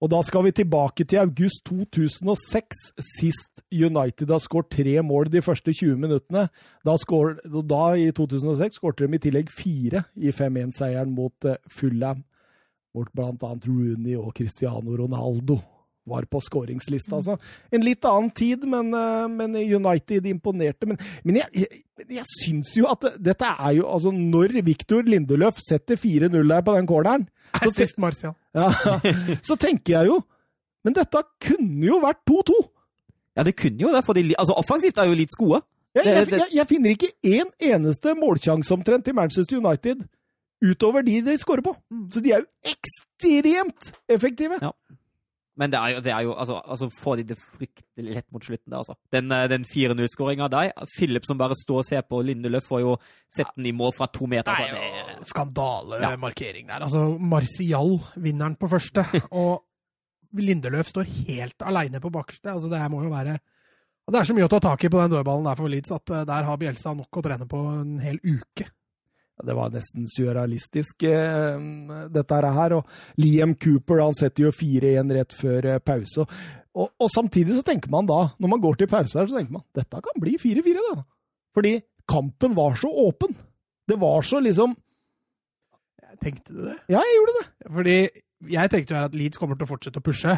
Og 0.00 0.08
da 0.08 0.22
skal 0.24 0.46
vi 0.46 0.52
tilbake 0.56 1.04
til 1.04 1.20
august 1.20 1.66
2006, 1.68 2.84
sist 3.18 3.60
United 3.68 4.32
har 4.32 4.40
skåret 4.40 4.70
tre 4.72 5.02
mål 5.04 5.28
de 5.32 5.42
første 5.44 5.74
20 5.76 5.98
minuttene. 6.00 6.46
Da, 6.86 6.94
skår, 6.96 7.36
da 7.68 7.82
i 8.00 8.08
2006 8.16 8.80
skårte 8.80 9.04
de 9.04 9.18
i 9.18 9.20
tillegg 9.26 9.52
fire 9.52 10.06
i 10.16 10.32
5-1-seieren 10.32 11.12
mot 11.12 11.44
eh, 11.44 11.60
Fulham. 11.68 12.24
Mot 12.96 13.12
annet 13.20 13.68
Rooney 13.68 14.16
og 14.18 14.32
Cristiano 14.34 14.96
Ronaldo 14.96 15.60
var 16.08 16.26
på 16.30 16.40
skåringslista. 16.42 17.18
Altså. 17.18 17.36
En 17.72 17.84
litt 17.84 18.04
annen 18.08 18.30
tid, 18.34 18.64
men, 18.68 18.92
eh, 18.94 19.28
men 19.28 19.56
United 19.56 20.26
imponerte. 20.26 20.88
Men, 20.88 20.98
men 21.24 21.40
jeg, 21.40 21.64
jeg, 21.64 21.82
jeg 22.20 22.26
syns 22.32 22.74
jo 22.78 22.88
at 22.90 23.06
dette 23.20 23.46
er 23.50 23.76
jo 23.76 23.86
altså 23.90 24.12
Når 24.14 24.56
Victor 24.66 25.06
Lindeløf 25.06 25.60
setter 25.62 26.00
4-0 26.00 26.36
der 26.40 26.64
på 26.66 26.76
den 26.76 26.88
corneren, 26.88 27.28
Assist 27.60 27.78
Sist 27.78 27.98
Martial. 27.98 28.34
ja, 28.54 28.70
så 29.48 29.56
tenker 29.60 29.98
jeg 29.98 30.06
jo 30.06 30.20
Men 30.86 30.94
dette 30.96 31.24
kunne 31.44 31.86
jo 31.86 31.98
vært 32.02 32.22
2-2! 32.30 32.60
Ja, 33.36 33.44
det 33.46 33.54
kunne 33.56 33.80
jo 33.84 33.92
det, 33.94 34.04
for 34.04 34.16
de, 34.16 34.32
altså, 34.38 34.56
offensivt 34.58 34.98
er 34.98 35.06
jo 35.06 35.18
litt 35.18 35.34
gode. 35.38 35.60
Jeg, 35.94 36.06
jeg, 36.06 36.26
jeg, 36.32 36.46
jeg 36.54 36.66
finner 36.70 36.94
ikke 36.94 37.10
én 37.26 37.48
eneste 37.72 38.14
målsjanse 38.18 38.74
omtrent 38.74 39.04
til 39.06 39.14
Manchester 39.14 39.58
United 39.58 40.02
utover 40.60 41.02
de 41.02 41.20
de 41.24 41.36
skårer 41.38 41.64
på. 41.64 41.74
Så 42.12 42.20
de 42.20 42.32
er 42.32 42.42
jo 42.42 42.72
ekstremt 42.72 43.92
effektive. 44.08 44.58
Ja. 44.62 44.72
Men 45.58 45.72
det 45.72 45.78
er 45.80 45.92
jo, 45.92 46.00
det 46.04 46.12
er 46.14 46.24
jo 46.24 46.34
altså, 46.38 46.58
altså 46.62 46.88
får 46.94 47.16
de 47.20 47.24
det 47.32 47.36
fryktelig 47.40 48.14
lett 48.14 48.26
mot 48.32 48.44
slutten 48.46 48.70
der, 48.70 48.78
altså. 48.78 48.94
Den, 49.12 49.32
eh, 49.34 49.46
den 49.50 49.64
4-0-skåringa 49.68 50.46
der, 50.52 50.70
Philip 50.94 51.26
som 51.26 51.40
bare 51.40 51.56
står 51.58 51.82
og 51.82 51.88
ser 51.88 52.04
på, 52.06 52.20
Lindeløf 52.24 52.68
får 52.70 52.80
jo 52.84 52.94
sett 53.34 53.50
den 53.56 53.66
i 53.68 53.74
mål 53.76 53.92
fra 53.96 54.08
to 54.14 54.28
meter. 54.30 54.46
Det 54.46 54.70
Altså, 54.70 54.78
er 54.78 55.18
jo 55.18 55.28
skandalemarkering 55.32 56.70
der. 56.70 56.86
Altså, 56.86 57.02
Martial 57.18 57.98
vinner 58.16 58.48
den 58.48 58.56
på 58.60 58.70
første, 58.70 59.04
og 59.42 59.66
Lindeløf 60.38 60.92
står 60.92 61.10
helt 61.26 61.66
aleine 61.66 62.00
på 62.00 62.12
bakerste. 62.14 62.52
Altså, 62.54 62.70
det 62.70 62.84
må 62.92 63.02
jo 63.04 63.10
være 63.12 63.40
Det 64.10 64.18
er 64.18 64.26
så 64.26 64.34
mye 64.34 64.46
å 64.46 64.50
ta 64.50 64.58
tak 64.62 64.84
i 64.84 64.88
på 64.90 64.98
den 64.98 65.12
dødballen 65.12 65.44
der 65.46 65.58
for 65.58 65.70
Leeds 65.70 65.92
at 65.94 66.10
eh, 66.10 66.24
der 66.26 66.46
har 66.46 66.56
Bjelsa 66.58 66.94
nok 66.96 67.18
å 67.20 67.22
trene 67.22 67.46
på 67.46 67.58
en 67.76 67.98
hel 68.02 68.16
uke. 68.22 68.70
Det 69.46 69.56
var 69.56 69.72
nesten 69.74 70.08
surrealistisk, 70.10 71.04
eh, 71.08 71.60
dette 72.12 72.40
her. 72.40 72.76
Og 72.78 73.20
Liam 73.20 73.54
Cooper 73.54 74.02
han 74.04 74.16
setter 74.16 74.48
jo 74.48 74.54
4-1 74.54 75.14
rett 75.16 75.36
før 75.36 75.70
eh, 75.74 75.82
pause. 75.84 76.26
Og, 76.70 76.92
og 77.00 77.10
samtidig 77.10 77.56
så 77.56 77.64
tenker 77.66 77.90
man 77.90 78.06
da, 78.06 78.20
når 78.38 78.52
man 78.52 78.62
går 78.62 78.78
til 78.78 78.90
pause 78.90 79.18
her, 79.18 79.26
så 79.26 79.38
tenker 79.38 79.58
man 79.58 79.66
dette 79.76 80.02
kan 80.04 80.22
bli 80.22 80.36
4-4, 80.38 80.84
da. 80.92 81.04
Fordi 81.56 81.74
kampen 82.10 82.54
var 82.54 82.78
så 82.78 82.90
åpen. 83.06 83.34
Det 83.88 83.98
var 84.00 84.22
så 84.26 84.42
liksom 84.42 84.76
Tenkte 86.20 86.52
du 86.52 86.64
det? 86.66 86.74
Ja, 86.90 87.00
jeg 87.00 87.16
gjorde 87.16 87.32
det. 87.38 87.44
Fordi 87.72 87.94
jeg 88.52 88.70
tenkte 88.70 88.92
jo 88.92 88.96
her 88.98 89.06
at 89.08 89.14
Leeds 89.16 89.40
kommer 89.40 89.56
til 89.56 89.64
å 89.64 89.70
fortsette 89.70 90.02
å 90.02 90.04
pushe, 90.04 90.34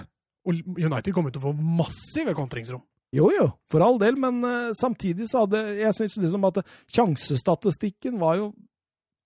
og 0.47 0.61
United 0.79 1.15
kommer 1.17 1.33
til 1.35 1.43
å 1.43 1.49
få 1.49 1.53
massive 1.59 2.37
kontringsrom. 2.39 2.85
Jo, 3.13 3.27
jo, 3.35 3.49
for 3.69 3.85
all 3.85 3.99
del, 4.01 4.17
men 4.21 4.39
eh, 4.47 4.71
samtidig 4.79 5.27
så 5.29 5.43
hadde 5.43 5.61
jeg 5.77 5.97
syns 5.99 6.15
liksom 6.23 6.47
at 6.49 6.63
sjansestatistikken 6.95 8.17
var 8.23 8.39
jo 8.39 8.47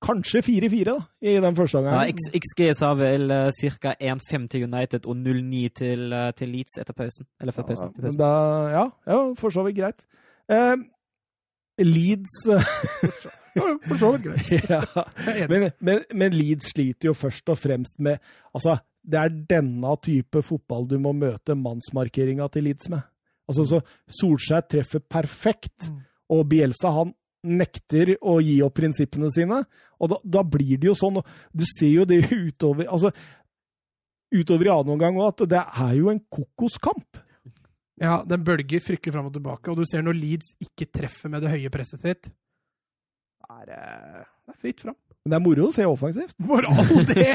kanskje 0.04 0.42
4-4 0.44 0.84
da, 0.84 0.96
i 1.22 1.36
den 1.40 1.56
første 1.56 1.80
gangen. 1.82 2.08
Ja, 2.10 2.40
XG 2.40 2.66
sa 2.76 2.90
vel 2.98 3.30
uh, 3.32 3.48
ca. 3.80 3.94
1-5 4.00 4.48
til 4.52 4.66
United 4.68 5.06
og 5.08 5.16
0-9 5.16 5.68
til, 5.74 6.12
eh, 6.12 6.32
til 6.36 6.48
Leeds 6.52 6.76
etter 6.82 6.94
pausen. 6.94 7.26
Eller 7.40 7.52
før 7.56 7.62
pausen. 7.70 7.92
til 7.94 8.02
pausen. 8.02 8.18
da, 8.20 8.30
ja, 8.74 8.84
ja, 9.06 9.18
for 9.40 9.50
så 9.50 9.64
vidt 9.66 9.78
greit. 9.78 10.04
Eh, 10.52 10.76
Leeds 11.84 12.36
Ja, 13.56 13.70
for 13.88 13.96
så 13.96 14.10
vidt 14.12 14.26
greit. 14.28 14.52
ja. 14.74 14.82
Men, 15.48 15.70
men, 15.80 16.02
men 16.14 16.32
Leeds 16.36 16.74
sliter 16.74 17.08
jo 17.08 17.14
først 17.16 17.48
og 17.48 17.58
fremst 17.58 17.98
med 18.04 18.18
Altså, 18.54 18.76
det 19.06 19.18
er 19.20 19.28
denne 19.48 19.94
type 20.02 20.42
fotball 20.42 20.84
du 20.90 20.98
må 21.00 21.12
møte 21.16 21.54
mannsmarkeringa 21.56 22.48
til 22.52 22.66
Leeds 22.68 22.88
med. 22.92 23.00
Altså, 23.48 23.64
så 23.64 23.80
Solskjær 24.20 24.66
treffer 24.68 25.00
perfekt, 25.08 25.88
Mm. 25.88 26.00
og 26.34 26.48
Bielsa 26.50 26.90
han 26.90 27.12
nekter 27.46 28.14
å 28.20 28.38
gi 28.44 28.58
opp 28.66 28.76
prinsippene 28.78 29.30
sine. 29.32 29.62
Og 30.02 30.12
da, 30.12 30.20
da 30.38 30.42
blir 30.46 30.76
det 30.80 30.90
jo 30.90 30.96
sånn, 30.98 31.22
du 31.52 31.64
ser 31.68 31.92
jo 31.92 32.06
det 32.08 32.22
utover 32.46 32.90
altså, 32.90 33.12
utover 34.34 34.68
i 34.68 34.72
annen 34.74 34.96
omgang 34.96 35.18
òg, 35.20 35.30
at 35.32 35.46
det 35.50 35.62
er 35.62 35.94
jo 35.98 36.10
en 36.12 36.22
kokoskamp. 36.32 37.22
Ja, 38.02 38.20
den 38.28 38.42
bølger 38.44 38.82
fryktelig 38.84 39.14
fram 39.14 39.30
og 39.30 39.36
tilbake, 39.36 39.72
og 39.72 39.80
du 39.80 39.88
ser 39.88 40.04
når 40.04 40.18
Leeds 40.18 40.52
ikke 40.60 40.90
treffer 40.92 41.32
med 41.32 41.44
det 41.44 41.54
høye 41.54 41.72
presset 41.72 42.02
sitt, 42.04 42.28
er 43.46 43.68
det 43.70 43.82
det 44.46 44.54
er 44.54 44.58
fritt 44.62 44.82
fram. 44.84 44.94
Men 45.24 45.32
det 45.32 45.36
er 45.40 45.42
moro 45.42 45.64
å 45.66 45.72
se 45.74 45.84
offensivt. 45.90 46.36
For 46.46 46.66
all 46.70 47.06
det! 47.10 47.32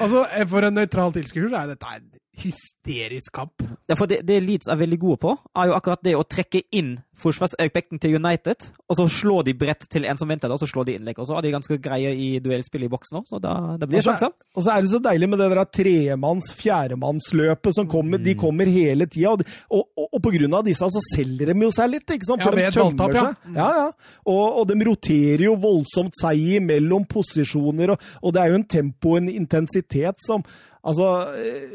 altså, 0.00 0.22
for 0.48 0.64
en 0.64 0.78
nøytral 0.78 1.12
tilskuer 1.12 1.52
er 1.52 1.66
dette 1.68 1.90
en 1.98 2.06
hysterisk 2.40 3.34
kamp. 3.36 3.66
Ja, 3.90 3.96
for 3.98 4.08
det, 4.08 4.22
det 4.28 4.38
Leeds 4.40 4.70
er 4.72 4.78
veldig 4.80 4.98
gode 5.02 5.20
på, 5.26 5.34
er 5.36 5.68
jo 5.68 5.76
akkurat 5.76 6.06
det 6.06 6.14
å 6.16 6.24
trekke 6.24 6.62
inn 6.80 6.94
forsvarsøkbekken 7.20 8.00
til 8.02 8.16
United, 8.18 8.70
og 8.88 8.98
så 8.98 9.06
slår 9.10 9.46
de 9.48 9.54
bredt 9.58 9.86
til 9.92 10.06
en 10.08 10.18
som 10.18 10.30
venter 10.30 10.48
der, 10.48 10.56
og 10.56 10.62
så 10.62 10.68
slår 10.70 10.88
de 10.88 10.96
innlegg. 10.98 11.18
Og 11.20 11.28
så 11.28 11.36
er 11.36 11.46
de 11.46 11.52
ganske 11.54 11.78
greie 11.82 12.12
i 12.16 12.30
duellspillet 12.42 12.88
i 12.88 12.92
boksen 12.92 13.20
òg, 13.20 13.26
så 13.30 13.40
da, 13.42 13.54
da 13.80 13.88
blir 13.88 14.00
det 14.00 14.04
Og 14.04 14.08
sjanser. 14.08 14.32
Og 14.56 14.66
så 14.66 14.74
er 14.74 14.84
det 14.84 14.92
så 14.92 15.02
deilig 15.04 15.30
med 15.30 15.42
det 15.42 15.50
der 15.52 15.62
tremanns-, 15.78 16.52
fjerdemannsløpet 16.58 17.76
som 17.76 17.90
kommer. 17.90 18.20
Mm. 18.20 18.26
De 18.28 18.36
kommer 18.40 18.72
hele 18.72 19.08
tida. 19.10 19.34
Og, 19.34 19.44
og, 19.68 19.84
og, 19.96 20.08
og 20.08 20.24
på 20.26 20.34
grunn 20.36 20.56
av 20.58 20.66
disse 20.66 20.90
så 20.96 21.04
selger 21.10 21.52
de 21.52 21.66
jo 21.66 21.72
seg 21.74 21.92
litt, 21.94 22.16
ikke 22.16 22.30
sant? 22.30 22.44
Ja, 22.44 22.48
For 22.48 22.60
de 22.60 22.66
et 22.68 22.80
tømmer 22.80 23.16
ja. 23.16 23.26
seg. 23.28 23.52
Ja, 23.58 23.68
ja. 23.82 24.16
Og, 24.24 24.42
og 24.62 24.66
de 24.70 24.80
roterer 24.90 25.46
jo 25.46 25.54
voldsomt 25.60 26.18
seg 26.20 26.42
imellom 26.56 27.06
posisjoner, 27.10 27.94
og, 27.94 28.10
og 28.24 28.34
det 28.34 28.42
er 28.42 28.52
jo 28.52 28.60
en 28.60 28.68
tempo 28.78 29.16
en 29.20 29.30
intensitet 29.32 30.26
som 30.26 30.44
Altså, 30.80 31.06
eh, 31.36 31.72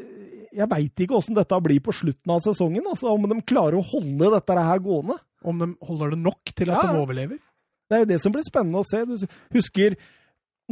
jeg 0.55 0.69
veit 0.71 1.03
ikke 1.03 1.17
åssen 1.17 1.37
dette 1.37 1.57
blir 1.61 1.81
på 1.83 1.93
slutten 1.93 2.31
av 2.33 2.43
sesongen, 2.43 2.85
altså, 2.89 3.11
om 3.13 3.27
de 3.29 3.37
klarer 3.47 3.77
å 3.79 3.85
holde 3.85 4.31
dette 4.33 4.55
her 4.57 4.81
gående. 4.83 5.17
Om 5.45 5.59
de 5.61 5.67
holder 5.85 6.15
det 6.15 6.19
nok 6.25 6.53
til 6.55 6.69
at 6.73 6.81
Ja. 6.83 6.91
de 6.91 6.99
overlever. 7.03 7.39
Det 7.89 7.95
er 7.95 7.99
jo 8.03 8.09
det 8.09 8.21
som 8.23 8.33
blir 8.33 8.45
spennende 8.47 8.81
å 8.81 8.87
se. 8.89 9.03
Du 9.05 9.27
husker 9.53 9.95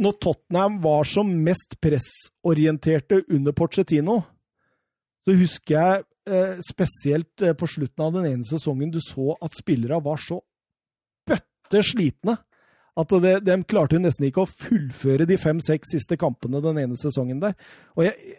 når 0.02 0.16
Tottenham 0.20 0.80
var 0.82 1.04
som 1.06 1.28
mest 1.44 1.76
pressorienterte 1.80 3.22
under 3.30 3.54
Pochettino, 3.54 4.24
så 5.24 5.36
husker 5.38 5.74
jeg 5.78 6.02
eh, 6.26 6.56
spesielt 6.66 7.42
eh, 7.46 7.54
på 7.54 7.68
slutten 7.70 8.02
av 8.02 8.12
den 8.16 8.26
ene 8.32 8.44
sesongen 8.48 8.90
du 8.90 8.98
så 9.00 9.36
at 9.40 9.54
spillere 9.56 10.00
var 10.02 10.18
så 10.20 10.40
bøtte 11.28 11.82
slitne 11.86 12.34
at 12.96 13.14
det, 13.22 13.36
de 13.46 13.56
klarte 13.66 13.98
nesten 13.98 14.26
ikke 14.28 14.44
å 14.44 14.50
fullføre 14.50 15.26
de 15.26 15.38
fem-seks 15.40 15.94
siste 15.96 16.18
kampene 16.20 16.60
den 16.62 16.78
ene 16.78 16.98
sesongen 17.00 17.40
der. 17.42 17.54
Og 17.96 18.04
jeg, 18.06 18.36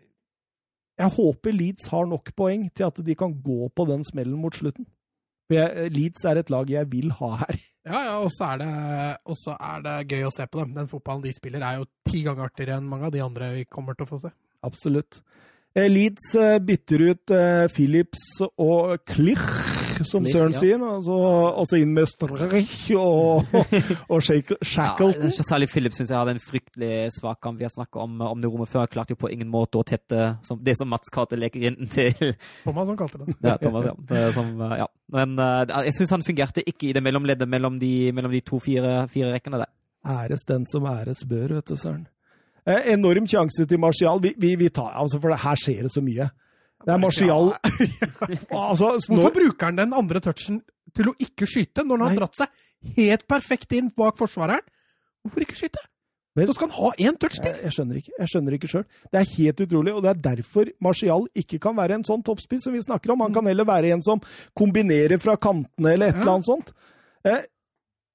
jeg 0.99 1.11
håper 1.17 1.55
Leeds 1.55 1.89
har 1.91 2.05
nok 2.07 2.31
poeng 2.37 2.69
til 2.75 2.87
at 2.87 3.01
de 3.03 3.15
kan 3.19 3.33
gå 3.43 3.69
på 3.75 3.87
den 3.89 4.03
smellen 4.07 4.37
mot 4.39 4.55
slutten. 4.55 4.85
For 5.45 5.57
jeg, 5.59 5.91
Leeds 5.93 6.25
er 6.25 6.39
et 6.41 6.49
lag 6.53 6.69
jeg 6.69 6.91
vil 6.91 7.11
ha 7.21 7.31
her. 7.45 7.61
Ja, 7.85 7.99
ja, 8.01 8.13
og 8.25 8.31
så 8.33 8.47
er, 8.49 8.57
det- 8.63 9.17
er 9.61 9.81
det 9.85 9.91
gøy 10.09 10.23
å 10.25 10.31
se 10.33 10.47
på 10.49 10.57
dem. 10.63 10.71
Den 10.73 10.87
fotballen 10.89 11.21
de 11.21 11.29
spiller, 11.35 11.61
er 11.61 11.75
jo 11.77 11.85
ti 12.09 12.23
ganger 12.25 12.47
artigere 12.47 12.79
enn 12.79 12.87
mange 12.89 13.05
av 13.05 13.11
de 13.13 13.21
andre 13.21 13.51
vi 13.59 13.65
kommer 13.69 13.93
til 13.93 14.07
å 14.07 14.09
få 14.09 14.17
se. 14.23 14.31
Absolutt. 14.65 15.19
Eh, 15.77 15.85
Leeds 15.91 16.31
eh, 16.41 16.55
bytter 16.65 17.03
ut 17.11 17.29
Philips 17.29 17.75
Phillips 17.75 18.23
og 18.57 19.03
Klich 19.05 19.45
som 20.03 20.25
Lich, 20.25 20.33
Søren 20.35 20.55
ja. 20.55 20.59
sier. 20.59 20.81
Altså, 20.83 21.15
så, 21.69 21.79
inn 21.79 21.93
med 21.95 22.09
Strich 22.09 22.89
og, 22.97 23.53
og 24.13 24.23
Shackleton. 24.25 25.13
Ja, 25.23 25.31
særlig 25.47 25.69
Philip 25.71 25.95
syns 25.95 26.11
jeg 26.11 26.19
hadde 26.19 26.35
en 26.35 26.41
fryktelig 26.43 26.91
svak 27.15 27.39
kamp. 27.45 27.59
Vi 27.61 27.67
har 27.67 27.73
snakket 27.73 28.01
om, 28.03 28.19
om 28.27 28.41
det 28.41 28.51
rommet 28.51 28.71
før. 28.71 28.89
Klarte 28.91 29.15
jo 29.15 29.21
på 29.21 29.31
ingen 29.33 29.49
måte 29.51 29.79
å 29.79 29.85
tette 29.87 30.35
som, 30.45 30.59
det 30.61 30.75
som 30.79 30.91
Mats 30.91 31.13
kalte 31.13 31.39
lekerinnen 31.39 31.91
til 31.91 32.35
Thomas 32.65 32.89
som 32.89 32.99
kalte 32.99 33.21
den. 33.21 33.37
ja, 33.39 33.57
Thomas. 33.61 33.87
Ja. 33.87 33.95
Det 34.09 34.25
Som, 34.35 34.51
eh, 34.61 34.77
ja. 34.83 34.89
Men 35.15 35.37
eh, 35.39 35.77
jeg 35.89 35.95
syns 35.99 36.15
han 36.17 36.25
fungerte 36.25 36.65
ikke 36.65 36.89
i 36.89 36.95
det 36.97 37.03
mellomleddet 37.05 37.49
mellom 37.49 37.79
de, 37.81 37.93
mellom 38.15 38.33
de 38.33 38.43
to 38.45 38.59
fire, 38.63 39.05
fire 39.11 39.31
rekkene 39.35 39.61
der. 39.63 39.71
Æres 40.05 40.45
den 40.47 40.65
som 40.69 40.85
æres 40.89 41.23
bør, 41.29 41.57
vet 41.57 41.71
du, 41.71 41.77
Søren. 41.79 42.05
Eh, 42.65 42.91
enorm 42.93 43.27
sjanse 43.29 43.65
til 43.69 43.79
Martial. 43.81 44.21
Vi, 44.21 44.33
vi, 44.41 44.55
vi 44.57 44.69
tar, 44.73 44.93
altså, 44.97 45.19
for 45.21 45.33
det, 45.33 45.41
her 45.43 45.61
skjer 45.61 45.85
det 45.85 45.93
så 45.93 46.01
mye. 46.01 46.29
Det 46.85 46.93
er 46.93 47.01
Martial 47.01 47.51
altså, 48.51 48.91
Hvorfor 49.09 49.33
bruker 49.33 49.65
han 49.71 49.79
den 49.79 49.93
andre 49.97 50.21
touchen 50.21 50.61
til 50.95 51.09
å 51.11 51.15
ikke 51.19 51.47
skyte, 51.49 51.83
når 51.83 51.97
han 52.03 52.07
har 52.13 52.19
dratt 52.23 52.37
seg 52.43 52.95
helt 52.99 53.25
perfekt 53.27 53.73
inn 53.75 53.89
bak 53.97 54.17
forsvareren? 54.19 54.63
Hvorfor 55.25 55.45
ikke 55.45 55.57
skyte? 55.59 55.81
Men- 56.35 56.47
Så 56.49 56.53
skal 56.57 56.69
han 56.69 56.77
ha 56.83 56.91
én 56.99 57.17
touch 57.17 57.39
til! 57.39 57.47
jeg, 57.51 57.61
jeg 57.63 57.71
skjønner 57.77 57.97
ikke 58.01 58.11
jeg 58.19 58.27
skjønner 58.31 58.55
ikke 58.57 58.67
sjøl. 58.69 58.85
Det 59.11 59.19
er 59.21 59.29
helt 59.37 59.61
utrolig, 59.65 59.93
og 59.95 60.01
det 60.03 60.09
er 60.11 60.21
derfor 60.35 60.71
Martial 60.83 61.27
ikke 61.35 61.59
kan 61.63 61.75
være 61.77 61.95
en 61.95 62.03
sånn 62.07 62.23
toppspiss 62.27 62.65
som 62.67 62.73
vi 62.75 62.81
snakker 62.83 63.13
om. 63.15 63.23
Han 63.23 63.33
kan 63.33 63.47
heller 63.47 63.65
være 63.65 63.93
en 63.95 64.03
som 64.05 64.19
kombinerer 64.59 65.17
fra 65.23 65.37
kantene 65.37 65.93
eller 65.95 66.11
et 66.11 66.15
Ja. 66.15 66.21
eller 66.21 66.33
annet 66.35 66.49
sånt. 66.51 66.73
Eh, 67.25 67.45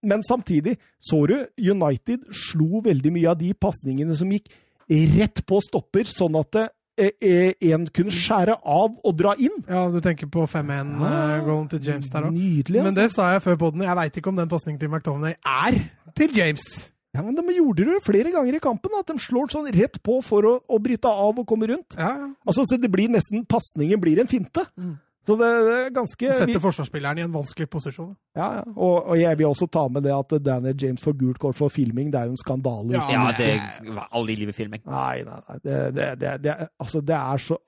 men 0.03 0.23
samtidig, 0.23 0.79
så 1.01 1.27
du, 1.29 1.35
United 1.59 2.29
slo 2.33 2.81
veldig 2.85 3.11
mye 3.13 3.31
av 3.33 3.39
de 3.41 3.53
pasningene 3.55 4.15
som 4.17 4.31
gikk 4.31 4.47
rett 4.89 5.43
på 5.47 5.59
stopper, 5.65 6.05
sånn 6.09 6.39
at 6.41 6.71
det, 7.01 7.11
eh, 7.25 7.53
eh, 7.61 7.73
en 7.73 7.87
kunne 7.97 8.13
skjære 8.15 8.59
av 8.61 8.95
og 9.05 9.17
dra 9.17 9.35
inn. 9.41 9.57
Ja, 9.69 9.87
du 9.91 10.01
tenker 10.05 10.29
på 10.31 10.45
5-1-goalen 10.51 11.69
til 11.73 11.83
James 11.89 12.13
der 12.13 12.29
òg. 12.29 12.33
Nydelig, 12.37 12.83
Men 12.83 12.93
altså. 12.93 13.01
det 13.01 13.13
sa 13.17 13.33
jeg 13.33 13.43
før 13.49 13.61
på 13.65 13.73
den. 13.75 13.85
Jeg 13.89 13.97
veit 13.97 14.17
ikke 14.21 14.33
om 14.33 14.41
den 14.41 14.49
pasningen 14.51 14.81
til 14.81 14.91
McTominay 14.93 15.35
er 15.41 15.79
til 16.19 16.37
James. 16.37 16.67
Ja, 17.11 17.25
men 17.27 17.35
De 17.35 17.43
gjorde 17.57 17.89
det 17.89 18.03
flere 18.07 18.31
ganger 18.31 18.55
i 18.55 18.63
kampen, 18.63 18.93
at 18.99 19.09
de 19.11 19.19
slår 19.19 19.51
sånn 19.51 19.71
rett 19.75 19.99
på 20.07 20.21
for 20.23 20.47
å, 20.47 20.53
å 20.63 20.79
bryte 20.79 21.11
av 21.11 21.41
og 21.43 21.47
komme 21.49 21.67
rundt. 21.73 21.97
Ja, 21.99 22.13
ja. 22.21 22.29
Altså, 22.47 22.63
så 22.69 22.79
det 22.79 22.91
blir 22.93 23.11
nesten, 23.11 23.43
Pasningen 23.51 23.99
blir 24.03 24.21
en 24.23 24.31
finte. 24.31 24.63
Mm. 24.79 24.95
Så 25.27 25.35
det, 25.37 25.49
det 25.67 25.73
er 25.77 25.91
ganske 25.95 26.29
Du 26.33 26.39
Setter 26.41 26.63
forsvarsspilleren 26.63 27.19
i 27.21 27.25
en 27.27 27.33
vanskelig 27.35 27.69
posisjon. 27.71 28.15
Ja, 28.37 28.47
ja. 28.59 28.63
Og, 28.73 29.11
og 29.13 29.19
jeg 29.21 29.37
vil 29.39 29.47
også 29.51 29.67
ta 29.71 29.83
med 29.93 30.03
det 30.07 30.15
at 30.17 30.33
Daniel 30.43 30.77
James 30.81 31.01
får 31.05 31.17
gult 31.21 31.39
kort 31.43 31.59
for 31.59 31.69
filming. 31.73 32.09
Det 32.13 32.21
er 32.23 32.31
jo 32.31 32.37
en 32.37 32.41
skandale. 32.41 32.95
Ja, 32.97 33.05
Ja, 33.13 33.27
det 33.37 33.95
var 33.95 34.09
aldri 34.17 34.33
i 34.39 34.41
livet 34.45 34.57
filming. 34.57 34.81
Nei, 34.89 35.23
nei, 35.29 35.39
nei. 35.49 35.59
Det, 35.63 35.79
det, 35.99 36.09
det, 36.23 36.33
det, 36.47 36.57
altså, 36.81 37.03
det 37.05 37.19
er 37.21 37.45
så 37.51 37.59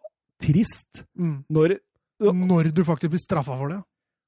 trist 0.43 1.05
Mm. 1.19 1.45
når 1.51 1.77
Når 2.23 2.73
du 2.75 2.85
faktisk 2.87 3.11
blir 3.11 3.21
straffa 3.21 3.57
for 3.59 3.69
det. 3.69 3.81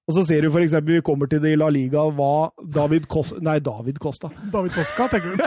Og 0.05 0.12
så 0.18 0.22
ser 0.28 0.44
du 0.44 0.51
for 0.52 0.60
eksempel, 0.60 0.98
vi 0.98 1.02
kommer 1.05 1.24
til 1.32 1.40
det 1.40 1.55
i 1.55 1.56
La 1.56 1.70
Liga, 1.72 2.02
hva 2.12 2.51
David 2.74 3.06
Kosta 3.09 3.39
Nei, 3.40 3.55
David 3.64 3.97
Kosta. 4.02 4.28
David 4.52 4.74
Toska, 4.76 5.06
tenker 5.14 5.32
du? 5.32 5.36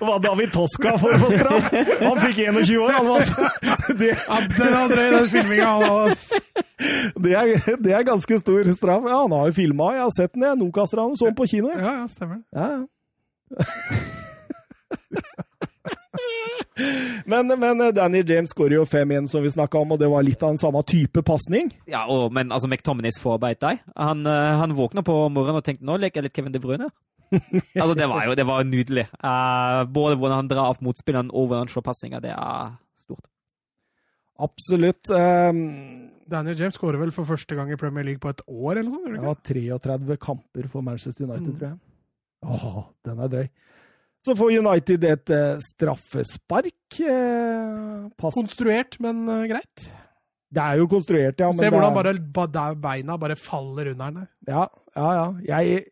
Hva 0.00 0.14
David 0.24 0.48
Tosca 0.54 0.94
får 0.96 1.18
for 1.20 1.28
straff! 1.36 1.66
Han 2.00 2.16
fikk 2.22 2.38
21 2.46 2.78
år, 2.80 2.92
han 2.96 3.04
vant! 3.10 3.28
Det, 4.00 4.08
Ja, 4.16 4.38
den 4.56 4.72
var 4.72 4.88
drøy, 4.88 5.08
den 5.12 5.28
filminga. 5.28 5.68
det, 7.26 7.32
er, 7.36 7.44
det 7.84 7.92
er 7.92 8.00
ganske 8.08 8.38
stor 8.40 8.64
straff. 8.72 9.04
Ja, 9.04 9.18
han 9.26 9.34
har 9.36 9.44
jo 9.50 9.54
filma, 9.58 9.90
jeg 9.98 10.04
har 10.06 10.14
sett 10.16 10.32
den, 10.32 10.46
jeg. 10.48 10.56
Nokas-ranet. 10.62 11.18
Så 11.20 11.28
den 11.28 11.36
på 11.36 11.44
kino. 11.52 11.68
jeg. 11.74 11.80
Ja, 11.84 11.92
ja, 12.00 12.06
stemmer. 12.08 12.40
Ja, 12.56 12.66
ja. 12.72 12.80
men, 17.32 17.52
men 17.58 17.80
eh, 17.80 17.92
Danny 17.96 18.22
James 18.26 18.52
skårer 18.52 18.78
jo 18.78 18.84
5-1, 18.88 19.28
som 19.32 19.44
vi 19.44 19.50
snakka 19.54 19.80
om, 19.80 19.94
og 19.96 20.00
det 20.02 20.08
var 20.12 20.24
litt 20.26 20.42
av 20.42 20.54
den 20.54 20.60
samme 20.60 20.82
type 20.88 21.22
pasning. 21.26 21.70
Ja, 21.90 22.04
og, 22.12 22.30
men 22.36 22.52
altså, 22.52 22.68
McTominays 22.70 23.18
forbeit 23.22 23.60
deg. 23.64 23.82
Han, 23.96 24.24
eh, 24.28 24.54
han 24.60 24.76
våkna 24.76 25.04
på 25.06 25.18
morgenen 25.32 25.60
og 25.62 25.66
tenkte 25.66 25.86
nå 25.88 25.98
leker 26.02 26.20
jeg 26.20 26.28
litt 26.28 26.40
Kevin 26.40 26.54
De 26.56 26.62
Bruyne. 26.62 26.90
altså, 27.34 27.94
det 27.98 28.06
var 28.10 28.26
jo 28.28 28.34
det 28.38 28.46
var 28.46 28.66
nydelig. 28.66 29.06
Uh, 29.18 29.82
både 29.90 30.18
hvordan 30.18 30.42
han 30.44 30.50
drar 30.50 30.70
av 30.70 30.82
motspilleren 30.84 31.32
og 31.32 31.48
hvordan 31.48 31.64
han 31.64 31.72
slår 31.72 31.86
passinger. 31.88 32.22
Det 32.22 32.34
er 32.34 32.76
stort. 33.02 33.24
Absolutt. 34.46 35.10
Um, 35.10 36.12
Daniel 36.30 36.58
James 36.58 36.76
skårer 36.78 37.00
vel 37.00 37.12
for 37.14 37.26
første 37.28 37.56
gang 37.58 37.70
i 37.72 37.78
Premier 37.80 38.06
League 38.06 38.22
på 38.22 38.30
et 38.30 38.42
år, 38.46 38.80
eller 38.82 38.90
noe 38.90 39.10
sånt? 39.10 39.26
var 39.26 39.42
33 39.46 40.16
kamper 40.22 40.68
for 40.70 40.86
Manchester 40.86 41.26
United, 41.26 41.54
Mm. 41.54 41.58
tror 41.58 41.68
jeg. 41.70 41.78
Åh, 42.46 42.80
den 43.08 43.20
er 43.24 43.30
drøy. 43.32 43.46
Så 44.26 44.34
får 44.34 44.56
United 44.58 45.04
et 45.06 45.30
eh, 45.30 45.60
straffespark. 45.62 46.98
pass. 48.18 48.34
Konstruert, 48.34 48.98
men 49.02 49.22
uh, 49.30 49.44
greit. 49.46 49.84
Det 50.50 50.62
er 50.62 50.80
jo 50.80 50.88
konstruert, 50.90 51.38
ja. 51.38 51.50
Men 51.52 51.60
Se 51.60 51.70
hvordan 51.70 51.94
bare, 51.94 52.14
bare, 52.34 52.64
beina 52.80 53.18
bare 53.22 53.36
faller 53.38 53.92
under 53.92 54.16
den. 54.16 54.30
Ja, 54.48 54.64
ja, 54.96 55.10
ja. 55.14 55.60
Jeg 55.60 55.84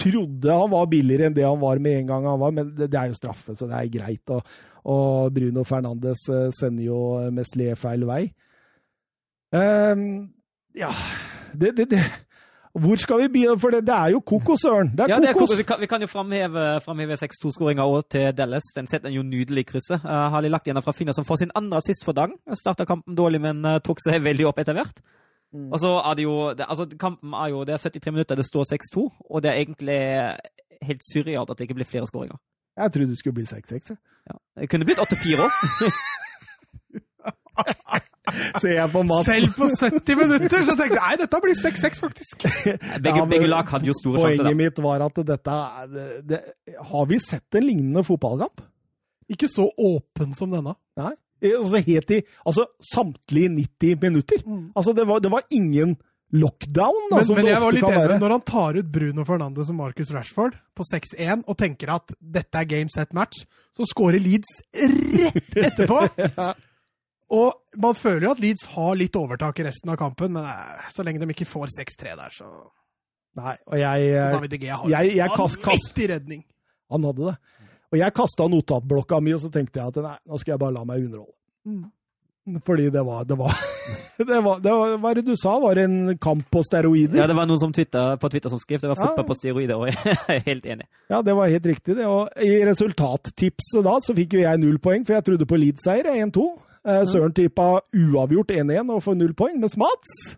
trodde 0.00 0.56
han 0.56 0.72
var 0.72 0.88
billigere 0.90 1.28
enn 1.28 1.36
det 1.36 1.44
han 1.46 1.60
var 1.60 1.80
med 1.82 2.00
en 2.00 2.08
gang 2.08 2.28
han 2.28 2.40
var, 2.40 2.54
men 2.56 2.72
det, 2.76 2.88
det 2.92 3.00
er 3.00 3.12
jo 3.12 3.18
straffe, 3.18 3.56
så 3.58 3.68
det 3.70 3.78
er 3.78 3.92
greit. 3.92 4.32
Og, 4.34 4.56
og 4.90 5.36
Bruno 5.36 5.64
Fernandes 5.68 6.24
sender 6.58 6.88
jo 6.88 7.00
Meslier 7.34 7.78
feil 7.78 8.08
vei. 8.08 8.24
Um, 9.54 10.32
ja 10.74 10.90
det, 11.54 11.76
det, 11.76 11.90
det 11.92 12.02
Hvor 12.74 12.96
skal 12.98 13.20
vi 13.22 13.28
begynne? 13.30 13.54
For 13.60 13.70
det, 13.70 13.86
det 13.86 13.94
er 13.94 14.08
jo 14.16 14.20
kokos, 14.20 14.60
Søren. 14.64 14.88
Det 14.90 15.00
er 15.04 15.08
Ja, 15.08 15.18
det 15.22 15.28
er 15.28 15.32
kokos. 15.32 15.48
kokos. 15.48 15.58
Vi 15.58 15.62
kan, 15.62 15.80
vi 15.80 15.86
kan 15.86 16.00
jo 16.00 16.06
framheve, 16.06 16.80
framheve 16.82 17.14
6-2-skåringa 17.14 18.02
til 18.10 18.32
Dallas. 18.34 18.62
Den 18.76 18.86
setter 18.90 19.08
en 19.08 19.14
jo 19.14 19.22
nydelig 19.22 19.60
i 19.62 19.64
krysset. 19.68 20.00
Uh, 20.04 20.10
har 20.34 20.40
lagt 20.48 20.66
igjen 20.66 20.82
fra 20.82 20.92
Finner, 20.92 21.12
som 21.12 21.24
får 21.24 21.36
sin 21.36 21.50
andre 21.54 21.76
assist 21.78 22.04
for 22.04 22.12
dagen. 22.12 22.34
Starta 22.52 22.84
kampen 22.84 23.14
dårlig, 23.14 23.40
men 23.40 23.64
uh, 23.64 23.78
tok 23.78 23.98
seg 24.02 24.20
veldig 24.22 24.46
opp 24.50 24.58
etter 24.58 24.74
hvert. 24.74 24.98
Mm. 25.54 25.70
Og 25.70 25.78
så 25.80 26.00
er 26.02 26.14
det 26.14 26.22
jo 26.26 26.54
det, 26.58 26.66
altså, 26.68 26.86
Kampen 26.98 27.32
er 27.32 27.48
jo 27.52 27.64
det 27.64 27.74
er 27.74 27.78
73 27.78 28.12
minutter, 28.12 28.34
det 28.34 28.44
står 28.46 28.64
6-2, 28.74 29.10
og 29.30 29.42
det 29.42 29.50
er 29.50 29.54
egentlig 29.62 30.00
helt 30.82 31.02
surrealt 31.12 31.50
at 31.50 31.58
det 31.58 31.64
ikke 31.68 31.74
blir 31.78 31.86
flere 31.86 32.06
skåringer. 32.10 32.36
Jeg 32.76 32.92
trodde 32.92 33.08
det 33.08 33.18
skulle 33.18 33.34
bli 33.34 33.44
6-6. 33.44 33.70
jeg. 33.70 33.96
Ja. 34.26 34.34
Det 34.60 34.70
kunne 34.70 34.84
blitt 34.84 34.98
8-4 34.98 35.38
òg. 35.46 35.50
Ser 38.62 38.76
jeg 38.78 38.90
på 38.92 39.02
Mats. 39.04 39.26
Selv 39.28 39.56
på 39.56 39.68
70 39.68 40.20
minutter 40.20 40.64
så 40.64 40.76
tenkte 40.78 40.96
jeg 40.96 41.02
nei, 41.02 41.16
dette 41.20 41.40
blir 41.44 41.58
6-6, 41.60 42.00
faktisk. 42.06 42.46
Begge, 42.46 43.10
Ja, 43.10 43.16
men 43.18 43.32
begge 43.34 43.50
lag 43.50 43.68
hadde 43.68 43.90
jo 43.90 43.96
store 43.98 44.22
Poenget 44.22 44.40
sjanser. 44.40 44.48
Poenget 44.48 44.62
mitt 44.62 44.80
var 44.86 45.04
at 45.04 45.20
dette 45.32 45.58
det, 45.92 46.06
det, 46.30 46.40
Har 46.92 47.10
vi 47.10 47.20
sett 47.22 47.60
en 47.60 47.68
lignende 47.68 48.04
fotballkamp? 48.06 48.64
Ikke 49.34 49.48
så 49.48 49.68
åpen 49.68 50.32
som 50.36 50.52
denne. 50.52 50.76
Nei. 51.00 51.12
Altså 51.44 51.80
helt 51.84 52.12
i 52.14 52.22
altså, 52.46 52.64
samtlige 52.80 53.52
90 53.52 54.00
minutter. 54.00 54.44
Altså, 54.72 54.94
det 54.96 55.04
var, 55.08 55.20
det 55.20 55.32
var 55.32 55.44
ingen 55.52 55.96
lockdown, 56.34 57.10
da, 57.10 57.18
Men, 57.18 57.26
som 57.28 57.36
men 57.36 57.46
det 57.46 57.52
jeg 57.52 57.62
var 57.62 57.76
litt 57.76 57.86
enig 57.86 58.16
når 58.18 58.32
han 58.34 58.44
tar 58.48 58.78
ut 58.80 58.86
Bruno 58.90 59.24
Fernandes 59.28 59.68
og 59.70 59.76
Marcus 59.78 60.10
Rashford 60.10 60.56
på 60.74 60.86
6-1 60.88 61.44
og 61.46 61.58
tenker 61.60 61.92
at 61.94 62.14
dette 62.18 62.58
er 62.58 62.66
game 62.66 62.90
set 62.90 63.12
match, 63.14 63.44
så 63.76 63.86
scorer 63.86 64.22
Leeds 64.22 64.56
rett 64.74 65.60
etterpå. 65.68 66.00
Og 67.30 67.52
man 67.80 67.94
føler 67.94 68.26
jo 68.28 68.30
at 68.34 68.40
Leeds 68.40 68.66
har 68.74 68.94
litt 68.96 69.16
overtak 69.16 69.58
i 69.60 69.64
resten 69.64 69.90
av 69.90 69.96
kampen, 69.96 70.32
men 70.36 70.44
eh, 70.44 70.88
så 70.92 71.02
lenge 71.06 71.20
de 71.22 71.26
ikke 71.32 71.46
får 71.48 71.72
6-3 71.78 72.16
der, 72.20 72.30
så 72.36 72.50
Nei, 73.34 73.56
og 73.66 73.74
jeg, 73.80 74.10
eh, 74.14 74.30
David 74.36 74.52
Gea 74.62 74.76
har 74.76 74.88
jeg- 74.90 75.16
jeg 75.16 75.30
kast- 75.34 75.62
kast- 75.62 75.98
redning. 75.98 76.44
Han 76.90 77.02
hadde 77.02 77.24
det. 77.32 77.36
Og 77.92 77.98
jeg 77.98 78.14
kasta 78.14 78.46
notatblokka 78.48 79.20
mi, 79.22 79.32
og 79.32 79.40
så 79.40 79.50
tenkte 79.50 79.80
jeg 79.80 79.88
at 79.88 79.96
nei, 80.04 80.16
nå 80.28 80.38
skal 80.38 80.52
jeg 80.52 80.58
bare 80.60 80.72
la 80.72 80.84
meg 80.84 81.02
underholde. 81.02 81.32
Mm. 81.66 81.90
Fordi 82.62 82.90
det 82.92 83.02
var 83.06 83.24
Det 83.24 83.38
var, 83.38 83.54
det 84.18 84.44
var, 84.44 84.58
det 84.60 84.70
var 84.70 84.98
Hva 84.98 85.10
er 85.10 85.14
det 85.14 85.24
du 85.24 85.34
sa? 85.34 85.58
Var 85.58 85.74
det 85.74 85.84
en 85.84 86.18
kamp 86.18 86.44
på 86.52 86.60
steroider? 86.62 87.16
Ja, 87.16 87.26
det 87.26 87.34
var 87.34 87.46
noen 87.46 87.58
som 87.58 87.72
Twitter, 87.72 88.16
på 88.18 88.28
Twitter 88.30 88.50
som 88.50 88.58
skrev 88.58 88.80
det 88.82 88.90
var 88.90 88.96
Ja. 89.00 89.06
fotball 89.06 89.24
på 89.30 89.34
steroider, 89.38 89.74
og 89.80 89.86
jeg 90.04 90.18
er 90.28 90.40
helt 90.44 90.66
enig. 90.66 90.86
Ja, 91.08 91.22
det 91.22 91.34
var 91.34 91.48
helt 91.48 91.64
riktig. 91.64 91.96
det. 91.96 92.04
Og 92.06 92.28
I 92.36 92.62
resultattipset 92.68 93.82
da 93.82 93.96
så 93.98 94.14
fikk 94.14 94.34
jo 94.36 94.40
jeg 94.44 94.60
null 94.60 94.78
poeng, 94.78 95.06
for 95.06 95.14
jeg 95.14 95.24
trodde 95.24 95.46
på 95.48 95.56
Leeds-seier 95.58 96.04
1-2. 96.20 96.44
Eh, 96.84 97.04
Søren 97.08 97.32
tippa 97.32 97.80
uavgjort 97.96 98.50
1-1 98.52 98.90
og 98.92 99.04
får 99.04 99.14
null 99.16 99.34
poeng, 99.38 99.60
mens 99.60 99.76
Mats 99.80 100.34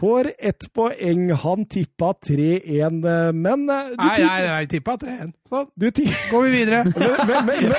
får 0.00 0.30
ett 0.38 0.72
poeng. 0.74 1.30
Han 1.32 1.64
tippa 1.66 2.12
3-1, 2.26 3.06
eh, 3.08 3.32
men 3.32 3.70
eh, 3.70 3.88
du 3.90 4.04
Nei, 4.04 4.18
nei, 4.22 4.42
nei, 4.46 4.66
tippa 4.70 4.96
3-1. 5.00 5.32
Sånn. 5.48 5.70
Går 6.30 6.44
vi 6.44 6.52
videre. 6.52 6.82
men, 7.30 7.48
men, 7.48 7.48
men, 7.48 7.72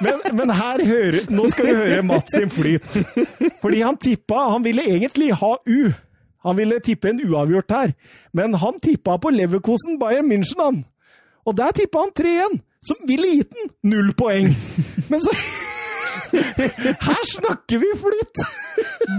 men, 0.00 0.24
men 0.40 0.54
her 0.54 0.82
hører 0.84 1.30
Nå 1.32 1.46
skal 1.52 1.68
vi 1.68 1.76
høre 1.78 2.00
Mats 2.06 2.34
sin 2.34 2.50
flyt. 2.52 2.98
Fordi 3.62 3.82
han 3.84 4.00
tippa 4.00 4.48
Han 4.54 4.64
ville 4.66 4.84
egentlig 4.88 5.30
ha 5.40 5.54
U. 5.60 5.92
Han 6.44 6.58
ville 6.58 6.80
tippe 6.84 7.12
en 7.12 7.22
uavgjort 7.24 7.72
her. 7.72 7.94
Men 8.36 8.56
han 8.60 8.80
tippa 8.82 9.16
på 9.20 9.32
Leverkosen 9.32 10.00
Bayern 10.00 10.28
München, 10.28 10.60
han. 10.60 10.82
Og 11.44 11.56
der 11.56 11.72
tippa 11.76 12.02
han 12.04 12.12
3-1, 12.16 12.58
som 12.84 13.00
ville 13.08 13.30
gitt 13.38 13.52
den 13.52 13.70
null 13.92 14.12
poeng. 14.16 14.50
Men 15.12 15.24
så 15.24 15.32
Her 16.34 17.22
snakker 17.34 17.80
vi 17.82 17.90
flyt! 18.00 18.42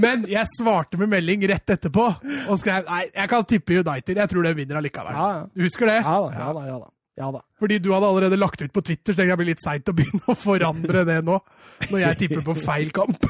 Men 0.02 0.26
jeg 0.30 0.50
svarte 0.58 0.98
med 1.00 1.12
melding 1.14 1.46
rett 1.52 1.76
etterpå 1.76 2.06
og 2.50 2.60
skrev 2.62 2.88
nei, 2.90 3.06
jeg 3.14 3.32
kan 3.32 3.46
tippe 3.48 3.80
United. 3.82 4.20
Jeg 4.20 4.32
tror 4.32 4.48
de 4.48 4.54
vinner 4.58 4.80
allikevel. 4.82 5.16
Ja, 5.16 5.28
ja. 5.40 5.46
Du 5.54 5.66
husker 5.68 5.90
det? 5.92 6.00
Ja 6.02 6.18
da, 6.26 6.32
ja 6.36 6.52
da. 6.58 6.66
ja 6.70 6.78
da. 6.82 6.90
Ja 7.16 7.30
da. 7.32 7.40
Fordi 7.62 7.78
du 7.80 7.94
hadde 7.94 8.08
allerede 8.12 8.36
lagt 8.40 8.60
ut 8.66 8.74
på 8.76 8.84
Twitter, 8.84 9.14
så 9.14 9.22
tenkte 9.22 9.32
jeg 9.32 9.40
blir 9.40 9.54
litt 9.54 9.64
seint 9.64 9.88
å 9.88 9.94
begynne 9.96 10.26
å 10.28 10.36
forandre 10.36 11.06
det 11.08 11.22
nå. 11.24 11.38
Når 11.88 12.02
jeg 12.02 12.18
tipper 12.26 12.44
på 12.44 12.58
feil 12.60 12.92
kamp. 12.96 13.24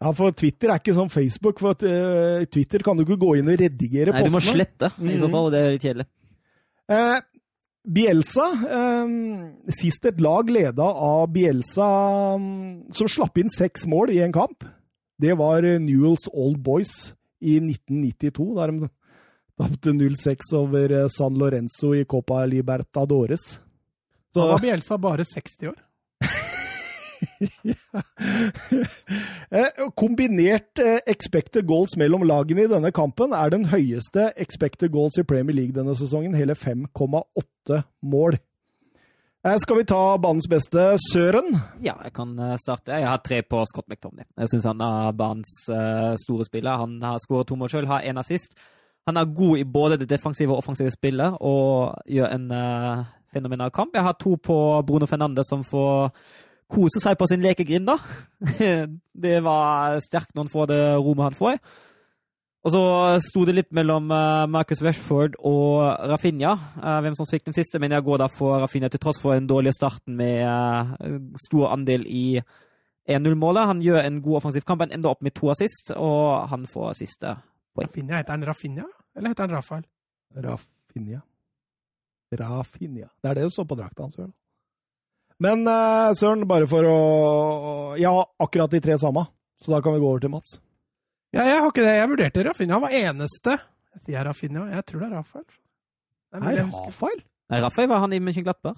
Ja, 0.00 0.10
for 0.16 0.32
Twitter 0.34 0.72
er 0.72 0.80
ikke 0.80 0.94
som 0.96 1.10
Facebook. 1.12 1.60
For 1.62 1.76
at, 1.76 1.84
eh, 1.86 2.46
Twitter 2.50 2.82
kan 2.82 2.96
du 2.98 3.04
ikke 3.04 3.20
gå 3.20 3.34
inn 3.38 3.50
og 3.52 3.60
redigere 3.60 4.14
Nei, 4.16 4.24
du 4.26 4.32
må 4.34 4.40
slette, 4.42 4.90
i 4.96 5.18
så 5.20 5.28
fall. 5.30 5.50
og 5.50 5.52
Det 5.54 5.60
er 5.60 5.74
litt 5.76 5.84
kjedelig. 5.86 6.06
Eh, 6.90 7.20
Bielsa 7.80 8.46
eh, 8.68 9.12
Sist 9.72 10.04
et 10.04 10.20
lag 10.20 10.50
leda 10.52 10.84
av 10.84 11.30
Bielsa 11.32 11.88
mm, 12.36 12.92
som 12.96 13.08
slapp 13.08 13.40
inn 13.40 13.52
seks 13.52 13.86
mål 13.88 14.12
i 14.14 14.20
en 14.24 14.34
kamp. 14.34 14.66
Det 15.20 15.36
var 15.36 15.64
Newells 15.80 16.28
Old 16.32 16.60
Boys 16.64 17.12
i 17.40 17.56
1992, 17.60 18.46
da 18.56 18.68
de 18.68 18.90
tapte 19.60 19.92
0-6 19.96 20.54
over 20.56 20.96
eh, 20.96 21.08
San 21.12 21.36
Lorenzo 21.40 21.94
i 21.96 22.04
Copa 22.04 22.44
Libertadores. 22.48 23.58
Da 24.34 24.46
var 24.52 24.62
Bielsa 24.62 24.98
bare 25.00 25.24
60 25.24 25.72
år. 25.72 25.78
Eh, 29.50 29.66
Kombinert 29.98 30.78
eh, 30.78 31.00
expected 31.10 31.66
goals 31.66 31.96
mellom 31.98 32.22
lagene 32.22 32.64
i 32.64 32.70
denne 32.70 32.92
kampen 32.94 33.32
er 33.34 33.50
den 33.50 33.64
høyeste 33.72 34.28
expected 34.38 34.92
goals 34.94 35.18
i 35.18 35.24
Premier 35.26 35.56
League 35.56 35.74
denne 35.74 35.96
sesongen, 35.98 36.36
hele 36.38 36.54
5,8 36.54 37.80
mål. 38.06 38.38
Eh, 39.42 39.56
Skal 39.58 39.80
vi 39.80 39.86
ta 39.90 40.00
banens 40.22 40.46
beste, 40.50 40.84
Søren? 41.10 41.56
Ja, 41.82 41.96
jeg 42.04 42.14
kan 42.14 42.36
starte. 42.62 42.94
Jeg 42.94 43.08
har 43.10 43.22
tre 43.26 43.40
på 43.42 43.64
Scott 43.66 43.90
McTomney. 43.90 44.28
Jeg 44.38 44.52
syns 44.52 44.68
han 44.70 44.84
er 44.86 45.16
banens 45.18 45.56
store 46.22 46.46
spiller. 46.46 46.78
Han 46.84 47.00
har 47.02 47.18
skåret 47.24 47.50
to 47.50 47.58
mål 47.58 47.72
sjøl, 47.74 47.90
har 47.90 48.06
én 48.06 48.22
assist. 48.22 48.54
Han 49.08 49.16
er 49.16 49.32
god 49.34 49.58
i 49.58 49.64
både 49.64 49.96
det 49.98 50.10
defensive 50.10 50.52
og 50.52 50.60
offensive 50.62 50.92
spillet 50.92 51.38
og 51.40 51.96
gjør 52.06 52.34
en 52.36 52.50
uh, 52.52 53.04
fenomenal 53.32 53.72
kamp. 53.74 53.96
Jeg 53.96 54.04
har 54.06 54.18
to 54.20 54.36
på 54.36 54.56
Bruno 54.86 55.06
Fernandes, 55.06 55.48
som 55.50 55.64
får 55.64 56.12
kose 56.70 57.02
seg 57.02 57.18
på 57.18 57.28
sin 57.30 57.42
lekegrind, 57.44 57.90
da. 57.90 57.98
det 59.24 59.38
var 59.44 59.98
sterkt 60.04 60.34
når 60.34 60.46
han 60.46 60.52
får 60.52 60.68
det 60.70 60.82
rommet 60.96 61.30
han 61.30 61.38
får. 61.38 61.62
Og 62.60 62.72
så 62.74 62.80
sto 63.24 63.46
det 63.48 63.54
litt 63.56 63.70
mellom 63.76 64.10
eh, 64.12 64.46
Marcus 64.52 64.82
Rashford 64.84 65.38
og 65.48 65.80
Rafinha, 66.10 66.50
eh, 66.76 66.98
hvem 67.06 67.14
som 67.16 67.28
fikk 67.28 67.46
den 67.48 67.56
siste, 67.56 67.80
men 67.80 67.94
jeg 67.96 68.04
går 68.04 68.20
da 68.20 68.26
for 68.32 68.60
Rafinha 68.60 68.90
til 68.92 69.00
tross 69.00 69.20
for 69.22 69.32
den 69.32 69.48
dårlige 69.48 69.78
starten 69.78 70.18
med 70.18 70.42
eh, 71.00 71.14
stor 71.40 71.70
andel 71.72 72.04
i 72.04 72.24
1-0-målet. 73.08 73.70
Han 73.70 73.80
gjør 73.84 74.02
en 74.02 74.20
god 74.26 74.42
offensiv 74.42 74.66
kamp, 74.68 74.84
han 74.84 74.92
ender 74.92 75.14
opp 75.14 75.24
med 75.24 75.32
to 75.38 75.48
assist, 75.54 75.94
og 75.96 76.50
han 76.52 76.68
får 76.68 76.98
siste. 77.00 77.32
poeng. 77.72 77.88
Rafinha, 77.88 78.20
Heter 78.20 78.36
han 78.36 78.46
Rafinha, 78.50 78.86
eller 79.16 79.32
heter 79.32 79.48
han 79.48 79.56
Rafael? 79.56 79.88
Rafinha. 80.36 81.24
Rafinha. 82.44 83.08
Det 83.22 83.30
er 83.30 83.40
det 83.40 83.48
du 83.48 83.56
står 83.56 83.70
på 83.72 83.80
drakta 83.80 84.04
hans, 84.04 84.20
Søren. 84.20 84.34
Men 85.40 85.62
uh, 85.68 86.10
Søren, 86.18 86.44
bare 86.48 86.66
for 86.68 86.84
å 86.84 86.96
Jeg 87.98 88.10
har 88.12 88.26
akkurat 88.44 88.72
de 88.74 88.80
tre 88.84 88.98
samme, 89.00 89.22
så 89.60 89.72
da 89.72 89.80
kan 89.84 89.94
vi 89.96 90.02
gå 90.02 90.10
over 90.10 90.20
til 90.20 90.32
Mats. 90.34 90.58
Ja, 91.32 91.44
jeg 91.46 91.60
har 91.62 91.70
ikke 91.70 91.84
det. 91.86 91.94
Jeg 91.96 92.10
vurderte 92.10 92.44
Rafinha. 92.44 92.76
Han 92.76 92.84
var 92.84 92.94
eneste. 92.98 93.56
Jeg 93.94 94.04
sier 94.04 94.26
Rafinha. 94.26 94.66
Jeg 94.74 94.84
tror 94.88 95.02
det 95.04 95.08
er 95.08 95.16
Rafael. 95.16 95.46
Det 96.30 96.40
er 96.40 96.60
Er. 96.60 96.70
Rafael? 96.74 97.20
Nei, 97.50 97.60
Rafael 97.64 97.88
var 97.90 98.02
han 98.04 98.12
i 98.14 98.20
Mönchenglattberg. 98.22 98.76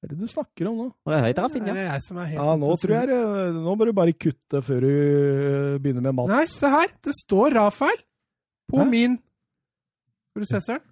Hva 0.00 0.08
er 0.08 0.12
det 0.14 0.18
du 0.22 0.28
snakker 0.32 0.68
om 0.70 0.76
nå? 0.80 0.84
Jeg 1.12 1.24
heter 1.28 1.48
Det 1.52 1.72
er 1.74 1.80
jeg 1.90 2.04
som 2.06 2.16
er 2.22 2.28
helt 2.30 2.40
Ja, 2.40 2.52
nå 2.56 2.68
tror 2.80 2.94
jeg 2.96 3.16
Nå 3.52 3.74
må 3.76 3.84
du 3.84 3.90
bare 3.92 4.14
kutte 4.16 4.62
før 4.64 4.80
du 4.86 4.92
eh, 4.92 5.74
begynner 5.82 6.06
med 6.06 6.16
Mats. 6.16 6.30
Nei, 6.32 6.44
se 6.48 6.70
her. 6.72 6.94
Det 7.04 7.12
står 7.18 7.52
Rafael 7.58 7.98
på 8.70 8.80
Hæ? 8.80 8.86
min 8.88 9.18
Skal 10.32 10.40
du 10.46 10.48
se, 10.48 10.60
Søren? 10.64 10.86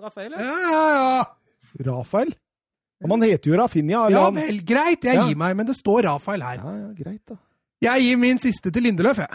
Rafael, 0.00 0.32
Ja, 0.40 0.54
ja, 0.72 0.84
ja. 0.96 1.24
Rafael? 1.90 2.32
Ja, 3.02 3.06
man 3.10 3.20
heter 3.22 3.50
jo 3.50 3.56
Rafinha. 3.58 4.10
Ja 4.10 4.24
han- 4.24 4.34
vel, 4.34 4.60
greit. 4.64 5.02
Jeg 5.04 5.14
Ja. 5.16 5.26
gir 5.28 5.36
meg, 5.36 5.56
men 5.56 5.66
det 5.66 5.76
står 5.76 6.02
Rafael 6.04 6.42
her. 6.42 6.56
Ja, 6.62 6.76
ja, 6.76 6.92
greit, 7.04 7.20
da. 7.28 7.36
Jeg 7.82 8.00
gir 8.02 8.16
min 8.16 8.38
siste 8.38 8.70
til 8.72 8.82
Lindeløf, 8.82 9.16
jeg. 9.18 9.28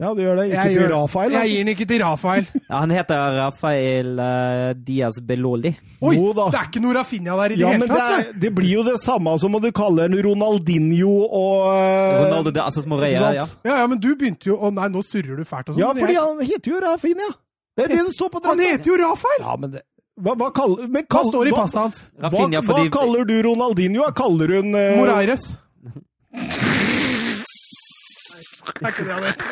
Ja, 0.00 0.14
du 0.14 0.22
gjør 0.22 0.36
det. 0.36 0.44
Ikke 0.48 0.54
Jeg 0.64 0.72
til 0.72 0.82
gjør- 0.82 0.92
Rafael? 0.94 1.30
Jeg 1.32 1.48
gir 1.50 1.58
den 1.64 1.68
ikke 1.74 1.86
til 1.88 2.00
Rafael. 2.02 2.46
Ja, 2.70 2.78
han 2.80 2.90
heter 2.90 3.16
Rafael 3.36 4.18
uh, 4.18 4.72
Diaz 4.72 5.18
Beloli. 5.20 5.76
Oi, 6.00 6.14
Jo 6.16 6.32
da. 6.32 6.46
det 6.50 6.60
er 6.60 6.68
ikke 6.70 6.80
noe 6.80 6.94
Rafinha 6.94 7.36
der 7.36 7.44
i 7.44 7.48
det 7.56 7.58
Ja, 7.60 7.72
hele 7.74 7.86
tatt! 7.88 7.98
det, 8.16 8.28
er, 8.28 8.40
det 8.40 8.54
blir 8.54 8.70
jo 8.78 8.82
det 8.86 8.96
samme 9.02 9.34
som 9.38 9.54
om 9.54 9.60
du 9.60 9.70
kaller 9.72 10.08
den 10.08 10.22
Ronaldinho 10.24 11.26
og 11.28 11.66
uh, 11.68 12.24
Ronaldo 12.24 12.50
de 12.50 12.62
Assas 12.64 12.86
Moreira, 12.86 13.34
ja. 13.34 13.44
Ja, 13.64 13.76
ja, 13.82 13.86
men 13.86 13.98
du 14.00 14.14
begynte 14.16 14.46
jo 14.48 14.56
Å 14.56 14.72
nei, 14.72 14.88
nå 14.88 15.02
surrer 15.04 15.36
du 15.36 15.44
fælt 15.44 15.68
og 15.68 15.74
sånn. 15.74 15.82
Ja, 15.84 15.92
fordi 15.92 16.14
jeg- 16.14 16.24
han 16.24 16.40
heter 16.46 16.70
jo 16.72 16.80
Rafinha. 16.80 17.28
Det 17.76 17.84
er 17.84 17.88
det 17.96 18.06
det 18.06 18.14
står 18.16 18.30
på 18.30 18.40
Han 18.44 18.58
heter 18.58 18.84
jo 18.86 18.96
Rafael! 18.96 19.40
Ja, 19.40 19.56
men 19.56 19.70
det 19.72 19.82
Hva, 20.20 20.34
hva 20.36 20.50
kaller 20.52 20.86
men 20.88 21.04
Hva 21.06 21.08
kall- 21.16 21.30
står 21.32 21.48
i 21.48 21.54
passet 21.56 21.80
hans? 21.80 21.98
Hva, 22.12 22.28
Rafinha 22.28 22.60
hva 22.60 22.68
fordi 22.74 22.90
kaller 22.96 23.24
du 23.28 23.36
Ronaldinho? 23.48 24.06
Kaller 24.16 24.54
hun 24.58 24.74
uh... 24.76 24.82
Moreires. 25.00 25.46
Er 28.80 28.92
ikke 28.92 29.04
det 29.04 29.12
han 29.12 29.24
heter? 29.26 29.46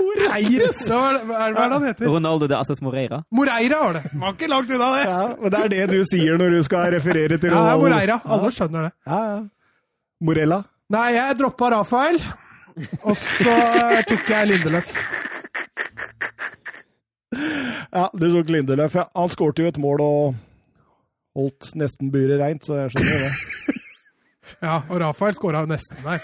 Moreires? 0.00 0.80
Hva 0.88 1.00
er 1.08 1.18
det, 1.18 1.26
hva 1.28 1.66
han 1.72 1.84
heter? 1.86 2.08
Ronaldo 2.10 2.48
de 2.50 2.56
Assas 2.58 2.80
Moreira. 2.84 3.20
Moreira 3.32 3.78
var 3.84 3.98
det. 3.98 4.02
Var 4.22 4.34
ikke 4.34 4.48
langt 4.52 4.72
unna 4.76 4.88
det. 4.96 5.04
Ja, 5.08 5.20
men 5.40 5.52
det 5.54 5.60
er 5.60 5.70
det 5.74 5.84
du 5.92 6.00
sier 6.10 6.40
når 6.40 6.56
du 6.56 6.62
skal 6.66 6.90
referere 6.96 7.38
til 7.40 7.52
Ja, 7.52 7.56
Ronaldo. 7.60 7.84
Moreira. 7.86 8.18
Alle 8.24 8.50
skjønner 8.56 8.88
det. 8.88 8.92
Ja, 9.08 9.20
ja. 9.30 9.38
Morella. 10.26 10.62
Nei, 10.96 11.06
jeg 11.16 11.36
droppa 11.40 11.68
Rafael, 11.74 12.18
og 13.02 13.16
så 13.18 13.52
eh, 13.52 14.02
tok 14.08 14.28
jeg 14.30 14.48
Lindeløf. 14.52 14.92
Ja, 17.92 18.08
du 18.14 18.26
tok 18.32 18.50
Lindeløf. 18.52 18.94
Ja. 18.98 19.04
Han 19.16 19.30
skårte 19.32 19.62
jo 19.64 19.70
et 19.70 19.78
mål 19.80 20.02
og 20.04 20.34
holdt 21.36 21.70
nesten 21.78 22.10
buret 22.14 22.40
reint, 22.40 22.64
så 22.66 22.80
jeg 22.82 22.94
skjønner 22.96 23.26
det. 23.26 23.34
Ja, 24.62 24.76
og 24.88 25.00
Rafael 25.02 25.34
skåra 25.34 25.64
jo 25.64 25.68
nesten 25.68 25.98
der. 26.04 26.20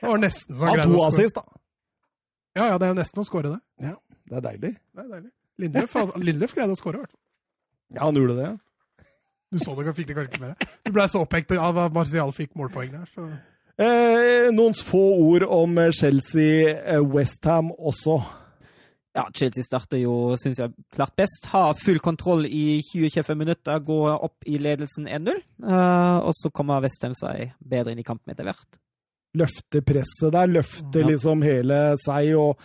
Det 0.00 0.08
var 0.08 0.20
nesten 0.22 0.56
så 0.56 0.64
han 0.64 0.70
Han 0.70 0.78
greide 0.78 0.94
å 0.96 0.96
score. 0.96 1.08
assist, 1.12 1.36
da. 1.36 1.58
Ja, 2.56 2.68
ja, 2.70 2.78
det 2.80 2.86
er 2.86 2.92
jo 2.94 2.96
nesten 2.96 3.20
å 3.20 3.24
skåre 3.28 3.50
det. 3.52 3.90
Det 4.26 4.38
er 4.38 4.44
deilig. 4.46 4.70
Det 4.96 5.02
er 5.02 5.10
deilig. 5.10 5.30
Lindeløf, 5.60 5.96
Lindeløf 6.16 6.54
greide 6.56 6.72
å 6.72 6.78
skåre, 6.80 6.96
i 6.96 7.04
hvert 7.04 7.12
fall. 7.12 7.20
Ja, 7.94 8.00
han 8.06 8.16
gjorde 8.16 8.36
det. 8.40 8.48
Du 9.52 9.60
så 9.60 9.76
det, 9.76 9.92
fikk 9.98 10.08
det 10.08 10.16
kanskje 10.16 10.32
ikke 10.32 10.42
med 10.46 10.54
deg. 10.56 10.72
Du 10.88 10.90
ble 10.96 11.06
så 11.12 11.20
opphengt 11.22 11.52
av 11.52 11.82
at 11.84 11.94
Martial 11.94 12.32
fikk 12.34 12.56
målpoeng 12.58 12.96
der, 12.96 13.12
så 13.12 13.28
Eh, 13.76 14.48
noen 14.56 14.72
få 14.72 15.02
ord 15.20 15.44
om 15.52 15.76
Chelsea-Westham 15.92 17.74
også. 17.76 18.14
Ja, 19.16 19.24
Chelsea 19.32 19.64
starter 19.64 19.96
jo, 19.96 20.36
syns 20.36 20.58
jeg, 20.60 20.74
klart 20.92 21.14
best. 21.16 21.46
Har 21.48 21.72
full 21.80 21.98
kontroll 22.04 22.44
i 22.44 22.82
20-25 22.84 23.38
minutter, 23.40 23.78
går 23.80 24.18
opp 24.26 24.44
i 24.44 24.58
ledelsen 24.60 25.08
1-0. 25.08 25.38
Uh, 25.64 26.18
og 26.20 26.34
så 26.36 26.50
kommer 26.52 26.84
Westham 26.84 27.14
seg 27.16 27.54
bedre 27.64 27.94
inn 27.94 28.02
i 28.02 28.06
kampen 28.06 28.34
etter 28.34 28.44
hvert. 28.50 28.76
Løfter 29.36 29.82
presset 29.84 30.32
der, 30.36 30.52
løfter 30.52 31.00
Ja. 31.04 31.08
liksom 31.14 31.42
hele 31.44 31.80
seg 32.04 32.34
og 32.36 32.60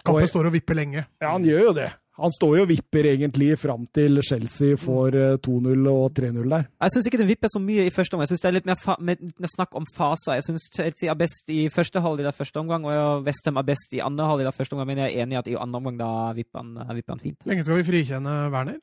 Kampen 0.00 0.24
og, 0.24 0.30
står 0.32 0.46
og 0.48 0.54
vipper 0.56 0.78
lenge. 0.78 1.04
Ja, 1.20 1.34
han 1.34 1.44
gjør 1.44 1.66
jo 1.66 1.72
det. 1.76 1.90
Han 2.20 2.34
står 2.34 2.56
jo 2.58 2.64
og 2.66 2.70
vipper 2.70 3.08
egentlig 3.12 3.48
fram 3.60 3.86
til 3.96 4.20
Chelsea 4.26 4.76
får 4.80 5.16
eh, 5.16 5.38
2-0 5.42 5.88
og 5.90 6.04
3-0 6.18 6.52
der. 6.52 6.66
Jeg 6.84 6.94
syns 6.94 7.08
ikke 7.08 7.20
den 7.22 7.30
vipper 7.30 7.52
så 7.52 7.62
mye 7.62 7.86
i 7.88 7.94
første 7.94 8.16
omgang. 8.16 8.26
Jeg 8.26 8.34
syns 8.34 8.44
det 8.44 8.50
er 8.50 8.56
litt 8.58 8.68
mer, 8.68 8.78
fa 8.80 8.96
med, 9.00 9.24
mer 9.40 9.52
snakk 9.54 9.74
om 9.80 9.88
faser. 9.96 10.36
Jeg 10.38 10.46
syns 10.48 10.68
Chelsea 10.74 11.10
er 11.10 11.18
best 11.18 11.52
i 11.54 11.64
første 11.72 12.02
halvdel 12.04 12.30
av 12.30 12.36
første 12.36 12.62
omgang, 12.62 12.86
og 12.88 13.26
Westham 13.26 13.60
er 13.60 13.68
best 13.72 13.96
i 13.96 14.04
andre 14.04 14.28
halvdel 14.28 14.52
av 14.52 14.56
første 14.56 14.76
omgang. 14.76 14.92
Men 14.92 15.02
jeg 15.04 15.14
er 15.14 15.24
enig 15.24 15.38
i 15.38 15.42
at 15.42 15.50
i 15.50 15.58
andre 15.58 15.82
omgang 15.82 16.00
da 16.00 16.12
vipper 16.36 16.62
han, 16.62 16.96
vipper 16.96 17.16
han 17.16 17.24
fint. 17.24 17.48
Lenge 17.48 17.66
skal 17.66 17.80
vi 17.80 17.88
frikjenne 17.88 18.38
Werner? 18.52 18.80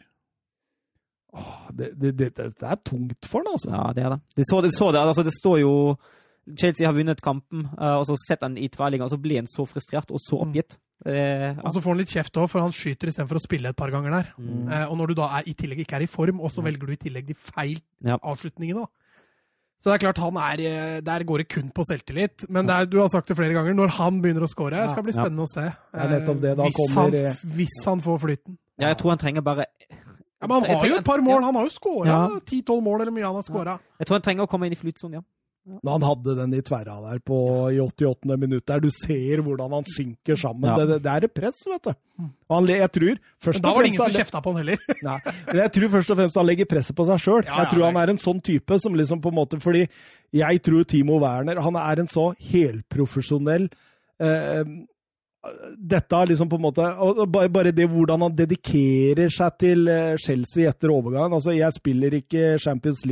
Åh, 1.37 1.57
det, 1.71 1.91
det, 2.01 2.11
det, 2.17 2.33
det 2.37 2.67
er 2.67 2.79
tungt 2.85 3.27
for 3.27 3.43
han, 3.43 3.53
altså. 3.53 3.73
Ja, 3.73 3.89
det 3.93 4.05
er 4.05 4.15
det. 4.15 4.21
Du 4.37 4.45
så, 4.47 4.61
du 4.61 4.71
så 4.73 4.91
det. 4.95 5.03
Altså, 5.03 5.25
det 5.27 5.35
står 5.35 5.61
jo 5.61 5.73
Chelsea 6.55 6.87
har 6.87 6.93
vunnet 6.95 7.19
kampen, 7.21 7.65
eh, 7.77 7.95
og 7.99 8.05
så 8.07 8.15
setter 8.15 8.47
han 8.47 8.57
i 8.57 8.69
tverrligger, 8.69 9.03
og 9.03 9.09
så 9.11 9.17
blir 9.21 9.35
han 9.41 9.47
så 9.51 9.65
frustrert 9.67 10.11
og 10.11 10.19
så 10.23 10.39
oppgitt. 10.45 10.77
Det, 11.03 11.13
ja. 11.13 11.53
Og 11.63 11.73
så 11.75 11.81
får 11.83 11.91
han 11.93 11.97
litt 11.97 12.09
kjeft 12.13 12.37
òg, 12.39 12.49
for 12.49 12.61
han 12.61 12.71
skyter 12.71 13.07
istedenfor 13.11 13.37
å 13.37 13.43
spille 13.43 13.69
et 13.69 13.75
par 13.77 13.91
ganger 13.91 14.09
der. 14.11 14.29
Mm. 14.39 14.71
Eh, 14.71 14.85
og 14.89 14.97
når 14.97 15.07
du 15.07 15.13
da 15.19 15.27
er, 15.39 15.43
i 15.45 15.53
tillegg 15.53 15.79
ikke 15.83 15.95
er 15.99 16.05
i 16.07 16.07
form, 16.07 16.39
og 16.41 16.49
så 16.51 16.61
Ja. 16.63 16.69
velger 16.71 16.87
du 16.87 16.93
i 16.93 16.97
tillegg 16.97 17.25
de 17.27 17.33
feil 17.35 17.81
Ja. 18.03 18.17
avslutningene, 18.23 18.81
da. 18.81 18.87
Så 19.83 19.91
det 19.91 20.01
er 20.01 20.11
klart, 20.11 20.17
han 20.17 20.37
er, 20.37 20.57
eh, 20.97 21.01
der 21.01 21.23
går 21.23 21.37
det 21.37 21.49
kun 21.49 21.69
på 21.69 21.83
selvtillit. 21.85 22.49
Men 22.49 22.65
det 22.65 22.73
er, 22.75 22.85
du 22.85 22.97
har 22.99 23.09
sagt 23.09 23.27
det 23.27 23.37
flere 23.37 23.53
ganger, 23.53 23.73
når 23.75 23.89
han 23.89 24.21
begynner 24.21 24.41
å 24.41 24.49
score, 24.49 24.71
det 24.71 24.89
skal 24.89 25.03
bli 25.03 25.13
Ja. 25.13 25.21
spennende 25.23 25.43
å 25.45 25.47
se. 25.53 25.61
Det 25.93 26.09
nettopp 26.09 26.41
det, 26.41 26.57
da 26.57 26.63
hvis, 26.63 26.73
kommer- 26.75 27.27
han, 27.35 27.51
hvis 27.55 27.85
han 27.85 28.01
får 28.01 28.19
flyten. 28.19 28.57
ja, 28.79 28.87
jeg 28.87 28.97
tror 28.97 29.09
han 29.11 29.17
trenger 29.19 29.41
bare 29.43 29.65
Ja, 30.41 30.45
men 30.47 30.63
han 30.63 30.77
har 30.77 30.85
jo 30.87 30.95
et 30.97 31.05
par 31.05 31.17
mål. 31.19 31.43
Han 31.43 31.55
har 31.55 31.65
jo 31.67 32.03
Ja. 32.05 32.39
10-12 32.45 32.81
mål, 32.83 33.01
eller 33.01 33.11
mye 33.11 33.23
han 33.25 33.35
har 33.35 33.41
scora. 33.43 33.79
Jeg 33.99 34.07
tror 34.07 34.15
han 34.15 34.21
trenger 34.21 34.43
å 34.45 34.49
komme 34.49 34.65
inn 34.65 34.73
i 34.73 34.75
flytsonen, 34.75 35.13
ja. 35.13 35.21
Men 35.67 35.89
han 35.97 36.05
hadde 36.07 36.35
den 36.37 36.53
i 36.55 36.61
tverra 36.63 36.95
der 37.03 37.19
på, 37.27 37.37
i 37.75 37.79
88. 37.83 38.37
minutt 38.39 38.65
der. 38.69 38.79
Du 38.83 38.87
ser 38.93 39.41
hvordan 39.43 39.73
han 39.75 39.87
synker 39.91 40.39
sammen. 40.39 40.69
Ja. 40.69 40.77
Det, 40.79 40.87
det, 40.93 40.99
det 41.03 41.13
er 41.13 41.27
et 41.27 41.33
press, 41.35 41.63
vet 41.67 41.89
du. 41.89 41.91
Og 42.47 42.55
han, 42.55 42.69
jeg 42.71 42.91
tror 42.97 43.19
først 43.43 43.63
da 43.65 43.73
var 43.75 43.83
det 43.83 43.91
ingen 43.91 44.03
som 44.03 44.15
kjefta 44.15 44.41
på 44.43 44.53
han 44.55 44.61
heller. 44.63 44.85
Nei, 45.09 45.17
men 45.49 45.61
jeg 45.65 45.73
tror 45.77 45.91
først 45.97 46.13
og 46.13 46.21
fremst 46.21 46.39
han 46.39 46.47
legger 46.47 46.69
presset 46.71 46.97
på 46.97 47.07
seg 47.09 47.23
sjøl. 47.23 47.41
Ja, 47.43 47.63
jeg 47.63 47.73
tror 47.73 47.87
han 47.89 47.99
er 47.99 48.13
en 48.13 48.21
sånn 48.23 48.39
type 48.45 48.79
som 48.83 48.95
liksom 48.97 49.23
på 49.23 49.33
en 49.33 49.39
måte 49.41 49.59
Fordi 49.63 49.83
jeg 50.35 50.61
tror 50.63 50.85
Timo 50.87 51.19
Werner 51.23 51.59
Han 51.63 51.77
er 51.79 52.01
en 52.01 52.09
så 52.11 52.29
helprofesjonell 52.49 53.67
eh, 54.19 54.63
dette 55.77 56.17
er 56.17 56.31
liksom 56.31 56.49
på 56.49 56.57
en 56.57 56.65
måte 56.65 56.85
og 57.03 57.21
bare, 57.31 57.49
bare 57.53 57.71
det 57.75 57.85
hvordan 57.87 58.25
han 58.25 58.35
dedikerer 58.35 59.29
seg 59.31 59.59
til 59.61 59.87
eh, 59.91 60.15
Chelsea 60.19 60.69
etter 60.69 60.91
overgangen. 60.91 61.37
Altså, 61.37 61.53
jeg 61.55 61.75
spiller 61.77 62.17
ikke 62.19 62.57
Champions 62.61 63.05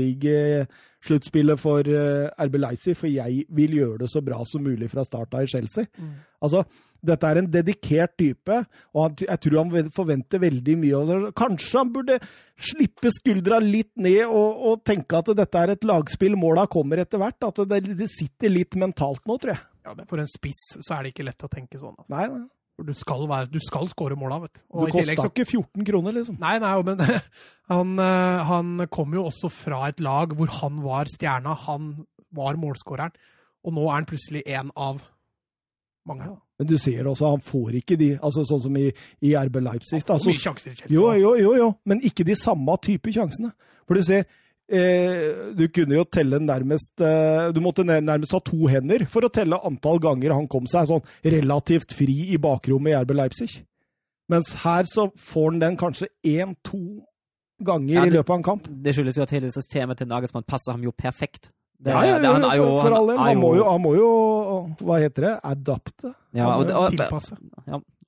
League-sluttspillet 1.05 1.59
for 1.61 1.85
eh, 1.87 2.45
RB 2.45 2.57
Leipzig, 2.59 2.95
for 2.97 3.07
jeg 3.07 3.45
vil 3.53 3.77
gjøre 3.77 4.03
det 4.03 4.09
så 4.11 4.21
bra 4.25 4.41
som 4.45 4.63
mulig 4.63 4.89
fra 4.91 5.05
starta 5.05 5.43
i 5.43 5.47
Chelsea. 5.47 5.85
Mm. 5.97 6.15
Altså, 6.41 6.63
dette 7.05 7.29
er 7.29 7.39
en 7.39 7.49
dedikert 7.51 8.15
type, 8.17 8.57
og 8.93 9.01
han, 9.03 9.15
jeg 9.27 9.41
tror 9.43 9.59
han 9.61 9.91
forventer 9.93 10.41
veldig 10.41 10.77
mye. 10.81 11.19
Kanskje 11.37 11.79
han 11.79 11.93
burde 11.93 12.17
slippe 12.57 13.11
skuldra 13.13 13.59
litt 13.61 13.93
ned 14.01 14.25
og, 14.25 14.65
og 14.71 14.83
tenke 14.87 15.19
at 15.19 15.31
dette 15.37 15.61
er 15.61 15.75
et 15.75 15.85
lagspill, 15.85 16.37
måla 16.39 16.65
kommer 16.71 17.03
etter 17.03 17.21
hvert. 17.21 17.39
At 17.45 17.63
det, 17.69 17.83
det 17.99 18.09
sitter 18.11 18.53
litt 18.53 18.77
mentalt 18.79 19.25
nå, 19.25 19.37
tror 19.37 19.55
jeg. 19.55 19.63
Ja, 19.85 19.93
men 19.93 20.07
For 20.09 20.21
en 20.21 20.29
spiss 20.29 20.63
så 20.81 20.97
er 20.97 21.05
det 21.05 21.13
ikke 21.13 21.27
lett 21.27 21.45
å 21.45 21.51
tenke 21.51 21.77
sånn. 21.77 21.93
Altså. 21.99 22.13
Nei, 22.15 22.27
nei. 22.33 22.45
Du 22.75 22.91
skal, 22.97 23.23
være, 23.29 23.47
du 23.47 23.59
skal 23.63 23.87
skåre 23.87 24.17
måla, 24.19 24.41
vet 24.43 24.57
du. 24.57 24.59
Du 24.59 24.81
Og 24.83 24.89
i 24.89 24.95
kosta 24.97 25.29
ikke 25.29 25.45
14 25.45 25.85
kroner, 25.87 26.15
liksom. 26.17 26.35
Nei, 26.41 26.57
nei, 26.59 26.73
men 26.83 27.03
han, 27.71 27.93
eh, 28.03 28.41
han 28.49 28.87
kom 28.91 29.15
jo 29.15 29.23
også 29.29 29.51
fra 29.53 29.85
et 29.87 30.03
lag 30.03 30.35
hvor 30.35 30.51
han 30.59 30.81
var 30.83 31.07
stjerna. 31.11 31.55
Han 31.69 31.93
var 32.35 32.59
målskåreren. 32.59 33.15
Og 33.65 33.73
nå 33.73 33.85
er 33.87 33.95
han 33.95 34.09
plutselig 34.09 34.43
en 34.45 34.73
av 34.75 34.99
mange. 36.05 36.27
Men 36.59 36.69
du 36.69 36.75
ser 36.79 37.07
også, 37.07 37.31
han 37.33 37.43
får 37.43 37.79
ikke 37.81 37.97
de 37.99 38.09
altså 38.15 38.45
Sånn 38.47 38.61
som 38.67 38.75
i, 38.79 38.89
i 39.25 39.33
RB 39.35 39.61
Leipzig. 39.65 39.97
Han 39.97 40.05
får 40.05 40.17
altså, 40.19 40.31
mye 40.31 40.41
sjanser 40.43 40.71
i 40.71 40.75
Chelsea. 40.75 40.95
jo, 40.95 41.07
jo, 41.19 41.31
jo, 41.39 41.53
jo, 41.59 41.69
men 41.89 42.03
ikke 42.05 42.27
de 42.27 42.35
samme 42.39 42.75
type 42.83 43.11
sjansene. 43.15 43.51
For 43.87 43.97
du 43.97 44.05
ser, 44.05 44.27
eh, 44.69 45.53
du 45.57 45.67
kunne 45.69 45.95
jo 45.99 46.03
telle 46.09 46.39
nærmest 46.41 47.01
eh, 47.01 47.51
Du 47.53 47.59
måtte 47.61 47.83
nærmest 47.85 48.31
ha 48.33 48.39
to 48.43 48.67
hender 48.71 49.05
for 49.09 49.25
å 49.27 49.29
telle 49.33 49.59
antall 49.63 49.99
ganger 50.03 50.33
han 50.33 50.47
kom 50.51 50.65
seg 50.67 50.87
sånn 50.89 51.03
relativt 51.23 51.93
fri 51.93 52.31
i 52.33 52.37
bakrommet 52.41 52.93
i 52.93 52.99
RB 53.03 53.11
Leipzig. 53.17 53.59
Mens 54.31 54.53
her 54.63 54.87
så 54.89 55.11
får 55.15 55.51
han 55.51 55.59
den 55.61 55.77
kanskje 55.77 56.07
én-to 56.25 56.79
ganger 57.65 57.93
Ja, 57.93 58.05
i 58.07 58.09
løpet 58.15 58.29
av 58.33 58.39
en 58.39 58.43
kamp. 58.43 58.65
Det 58.67 58.95
skyldes 58.95 59.15
jo 59.19 59.23
at 59.23 59.31
hele 59.31 59.51
systemet 59.53 59.97
til 60.01 60.09
Nagelsmann 60.09 60.43
passer 60.49 60.73
ham 60.73 60.83
jo 60.83 60.91
perfekt. 60.91 61.51
Det, 61.77 61.91
Ja, 61.91 62.01
ja, 62.07 62.19
det- 62.19 62.31
han 62.31 62.43
er 62.43 62.55
jo, 62.57 62.65
for, 62.79 62.89
for 62.89 62.95
all 62.97 63.07
del. 63.07 63.17
Han, 63.17 63.27
han 63.69 63.81
må 63.83 63.93
jo 63.95 64.09
Hva 64.81 64.97
heter 65.03 65.21
det? 65.27 65.33
Adapte. 65.43 66.13
ja, 66.33 66.47
og, 66.55 66.69
og, 66.71 66.89
Tilpasse. 66.91 67.35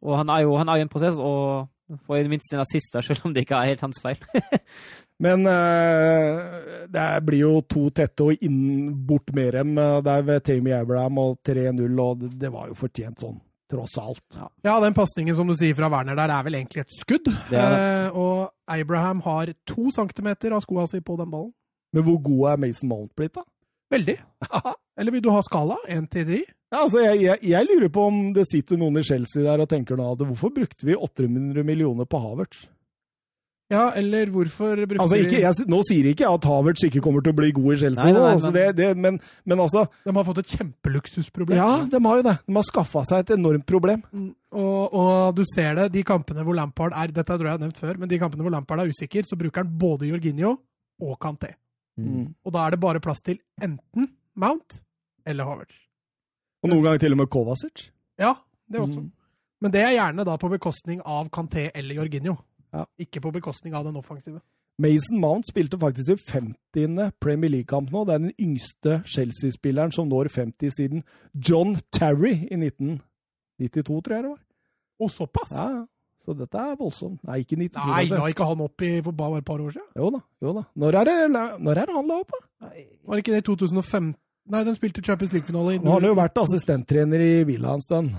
og 0.02 0.18
han 0.18 0.30
er 0.30 0.42
jo 0.42 0.56
han 0.58 0.70
er 0.70 0.78
jo 0.78 0.80
i 0.80 0.88
en 0.88 0.90
prosess, 0.90 1.18
og 1.20 1.68
får 2.08 2.18
i 2.18 2.24
det 2.24 2.30
minste 2.32 2.56
en 2.56 2.64
assist, 2.66 2.98
selv 3.04 3.26
om 3.26 3.34
det 3.34 3.46
ikke 3.46 3.56
er 3.62 3.70
helt 3.76 3.82
hans 3.82 4.00
feil. 4.02 4.18
Men 5.20 5.48
eh, 5.50 6.42
det 6.94 7.08
blir 7.26 7.42
jo 7.42 7.54
to 7.66 7.88
tette 7.96 8.28
og 8.28 8.46
inn 8.46 8.92
bort 9.08 9.34
med 9.34 9.56
dem 9.58 9.74
eh, 9.82 9.98
der 10.06 10.26
ved 10.28 10.46
Tammy 10.46 10.76
Abraham 10.78 11.18
og 11.24 11.40
3-0, 11.48 12.00
og 12.04 12.26
det, 12.38 12.52
var 12.54 12.70
jo 12.70 12.78
fortjent 12.78 13.26
sånn, 13.26 13.40
tross 13.72 13.98
alt. 14.02 14.26
Ja, 14.66 14.78
den 14.84 14.98
pasningen 14.98 15.38
som 15.38 15.50
du 15.50 15.56
sier 15.58 15.78
fra 15.78 15.90
Werner 15.94 16.18
der, 16.20 16.34
er 16.34 16.46
vel 16.46 16.60
egentlig 16.60 16.86
et 16.86 16.98
skudd. 17.00 17.32
Det 17.50 17.58
det. 17.58 17.64
Eh, 17.64 18.18
og 18.18 18.52
Abraham 18.78 19.26
har 19.26 19.54
to 19.66 19.90
centimeter 19.96 20.54
av 20.54 20.62
skoa 20.66 20.86
si 20.92 21.02
på 21.02 21.18
den 21.18 21.34
ballen. 21.34 21.54
Men 21.96 22.06
hvor 22.06 22.22
god 22.22 22.52
er 22.52 22.62
Mason 22.68 22.92
Mount 22.92 23.16
blitt, 23.18 23.34
da? 23.40 23.48
Veldig. 23.90 24.18
Eller 25.00 25.16
vil 25.16 25.24
du 25.24 25.32
ha 25.34 25.42
skala? 25.46 25.80
Én 25.90 26.06
til 26.12 26.28
ti? 26.28 26.44
Ja, 26.68 26.84
altså, 26.84 27.00
jeg, 27.00 27.22
jeg, 27.24 27.40
jeg 27.48 27.68
lurer 27.70 27.90
på 27.96 28.08
om 28.10 28.18
det 28.36 28.44
sitter 28.52 28.78
noen 28.78 29.00
i 29.00 29.06
Chelsea 29.08 29.46
der 29.46 29.64
og 29.64 29.70
tenker 29.72 29.98
nå 29.98 30.12
at 30.14 30.26
hvorfor 30.28 30.52
brukte 30.54 30.86
vi 30.86 30.98
800 31.00 31.64
millioner 31.66 32.06
på 32.06 32.20
Havertz? 32.22 32.66
Ja, 33.70 33.90
eller 34.00 34.30
hvorfor 34.32 34.80
brukte 34.80 35.02
Altså, 35.04 35.18
ikke, 35.20 35.42
jeg, 35.44 35.66
nå 35.68 35.82
sier 35.84 36.06
ikke 36.14 36.28
at 36.32 36.46
Havertz 36.48 36.86
ikke 36.88 37.02
kommer 37.04 37.20
til 37.26 37.34
å 37.34 37.36
bli 37.36 37.50
god 37.52 37.74
i 37.74 37.80
Chelsea, 37.82 38.06
Nei, 38.06 38.14
nei, 38.16 38.22
nei, 38.24 38.30
altså, 38.38 38.52
men- 38.54 38.56
det, 38.56 38.76
det, 38.78 38.88
men, 38.96 39.18
men 39.44 39.60
altså 39.60 39.82
De 40.06 40.14
har 40.16 40.24
fått 40.24 40.40
et 40.40 40.54
kjempeluksusproblem. 40.56 41.58
Ja, 41.60 41.84
de 41.92 42.00
har 42.06 42.22
jo 42.22 42.24
det. 42.30 42.36
De 42.48 42.56
har 42.56 42.64
skaffa 42.70 43.04
seg 43.10 43.26
et 43.26 43.34
enormt 43.36 43.66
problem. 43.68 44.06
Mm, 44.16 44.30
Og, 44.56 44.94
og 44.96 45.36
du 45.36 45.44
ser 45.52 45.76
det, 45.76 45.90
de 45.98 46.04
kampene 46.08 46.46
hvor 46.48 46.56
Lampard 46.56 46.96
er 46.96 47.12
Dette 47.12 47.28
tror 47.28 47.44
jeg 47.44 47.52
jeg 47.52 47.58
har 47.60 47.66
nevnt 47.66 47.82
før, 47.84 48.00
men 48.00 48.08
de 48.14 48.20
kampene 48.24 48.48
hvor 48.48 48.56
Lampard 48.56 48.86
er 48.86 48.94
usikker, 48.96 49.28
så 49.28 49.36
bruker 49.36 49.66
han 49.66 49.76
både 49.84 50.08
Jorginho 50.14 50.56
og 51.04 51.20
Kanté. 51.20 51.52
Mm. 52.00 52.32
Og 52.48 52.54
da 52.56 52.64
er 52.70 52.72
det 52.78 52.80
bare 52.88 53.04
plass 53.04 53.20
til 53.26 53.42
enten 53.62 54.08
Mount 54.40 54.80
eller 55.28 55.44
Havertz. 55.50 55.76
Og 56.64 56.72
noen 56.72 56.84
ganger 56.88 57.04
til 57.04 57.12
og 57.18 57.20
med 57.20 57.30
Kovacic. 57.36 57.90
Ja, 58.18 58.32
det 58.72 58.80
også. 58.80 59.02
Mm. 59.04 59.12
Men 59.62 59.72
det 59.74 59.82
er 59.84 59.96
gjerne 59.98 60.24
da 60.26 60.38
på 60.40 60.50
bekostning 60.56 61.02
av 61.04 61.28
Kanté 61.34 61.68
eller 61.76 62.00
Jorginho. 62.00 62.38
Ja. 62.78 62.86
Ikke 63.02 63.24
på 63.24 63.34
bekostning 63.34 63.76
av 63.78 63.88
den 63.88 63.98
offensive. 63.98 64.40
Mason 64.78 65.18
Mount 65.18 65.48
spilte 65.50 65.80
faktisk 65.82 66.14
i 66.14 66.18
50. 66.22 67.12
Premier 67.20 67.50
League-kamp 67.50 67.90
nå. 67.90 68.04
Det 68.06 68.14
er 68.14 68.24
den 68.28 68.34
yngste 68.38 69.00
Chelsea-spilleren 69.10 69.92
som 69.96 70.10
når 70.12 70.30
50 70.30 70.76
siden 70.78 71.06
John 71.34 71.74
Terry 71.92 72.36
i 72.46 72.60
1992, 72.62 74.02
tror 74.06 74.14
jeg 74.14 74.24
det 74.28 74.34
var. 74.36 74.42
Og 75.02 75.12
såpass! 75.14 75.56
Ja, 75.58 75.70
ja. 75.80 75.86
Så 76.28 76.36
dette 76.36 76.60
er 76.60 76.76
voldsomt. 76.76 77.22
Nei, 77.24 77.40
ikke 77.46 77.56
92. 77.56 77.88
Nei, 77.88 78.04
la 78.12 78.26
ikke 78.28 78.46
han 78.50 78.62
opp 78.66 78.84
i 78.84 78.90
for 79.00 79.16
bare 79.16 79.40
et 79.40 79.46
par 79.48 79.62
år 79.64 79.72
siden? 79.72 79.88
Jo 79.96 80.10
da. 80.12 80.20
jo 80.44 80.54
da. 80.58 80.64
Når 80.84 80.98
er 81.00 81.08
det, 81.08 81.14
når 81.64 81.80
er 81.80 81.88
det 81.88 81.96
han 81.96 82.10
la 82.12 82.18
opp, 82.20 82.34
da? 82.36 82.72
Var 83.08 83.16
det 83.16 83.24
ikke 83.24 83.36
det 83.38 83.40
i 83.40 83.46
2015? 83.48 84.10
Nei, 84.52 84.64
den 84.68 84.76
spilte 84.76 85.04
Champions 85.04 85.32
League-finale 85.36 85.78
i 85.78 85.80
Nå 85.80 85.94
har 85.94 86.04
han 86.04 86.10
jo 86.12 86.18
vært 86.20 86.42
assistenttrener 86.44 87.24
i 87.24 87.32
Villa 87.48 87.74
en 87.76 87.84
stund. 87.84 88.12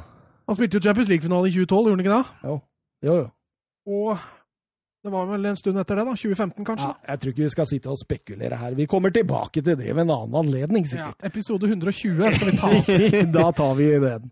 Han 0.48 0.56
spilte 0.56 0.80
jo 0.80 0.84
Champions 0.88 1.12
League-finale 1.12 1.50
i 1.50 1.54
2012, 1.54 1.90
gjorde 1.90 1.96
han 1.98 2.04
ikke 2.06 2.16
det? 2.16 2.48
Jo. 2.48 2.56
Jo, 3.04 3.18
jo. 3.20 3.28
Og 3.98 4.26
det 5.08 5.14
var 5.14 5.24
vel 5.30 5.48
en 5.48 5.56
stund 5.56 5.80
etter 5.80 5.96
det, 5.96 6.04
da? 6.04 6.14
2015, 6.20 6.66
kanskje? 6.68 6.90
Ja, 6.92 7.08
jeg 7.14 7.20
tror 7.22 7.32
ikke 7.32 7.44
vi 7.46 7.54
skal 7.54 7.68
sitte 7.70 7.88
og 7.94 7.98
spekulere 8.00 8.58
her. 8.60 8.76
Vi 8.76 8.86
kommer 8.90 9.14
tilbake 9.14 9.62
til 9.64 9.72
det 9.78 9.88
ved 9.88 10.02
en 10.04 10.12
annen 10.12 10.36
anledning, 10.42 10.84
Ja, 10.92 11.08
episode 11.24 11.64
120 11.70 12.28
skal 12.36 12.52
vi 12.52 12.56
ta. 12.60 12.70
da 13.38 13.48
tar 13.56 13.74
vi 13.78 13.88
den. 14.04 14.28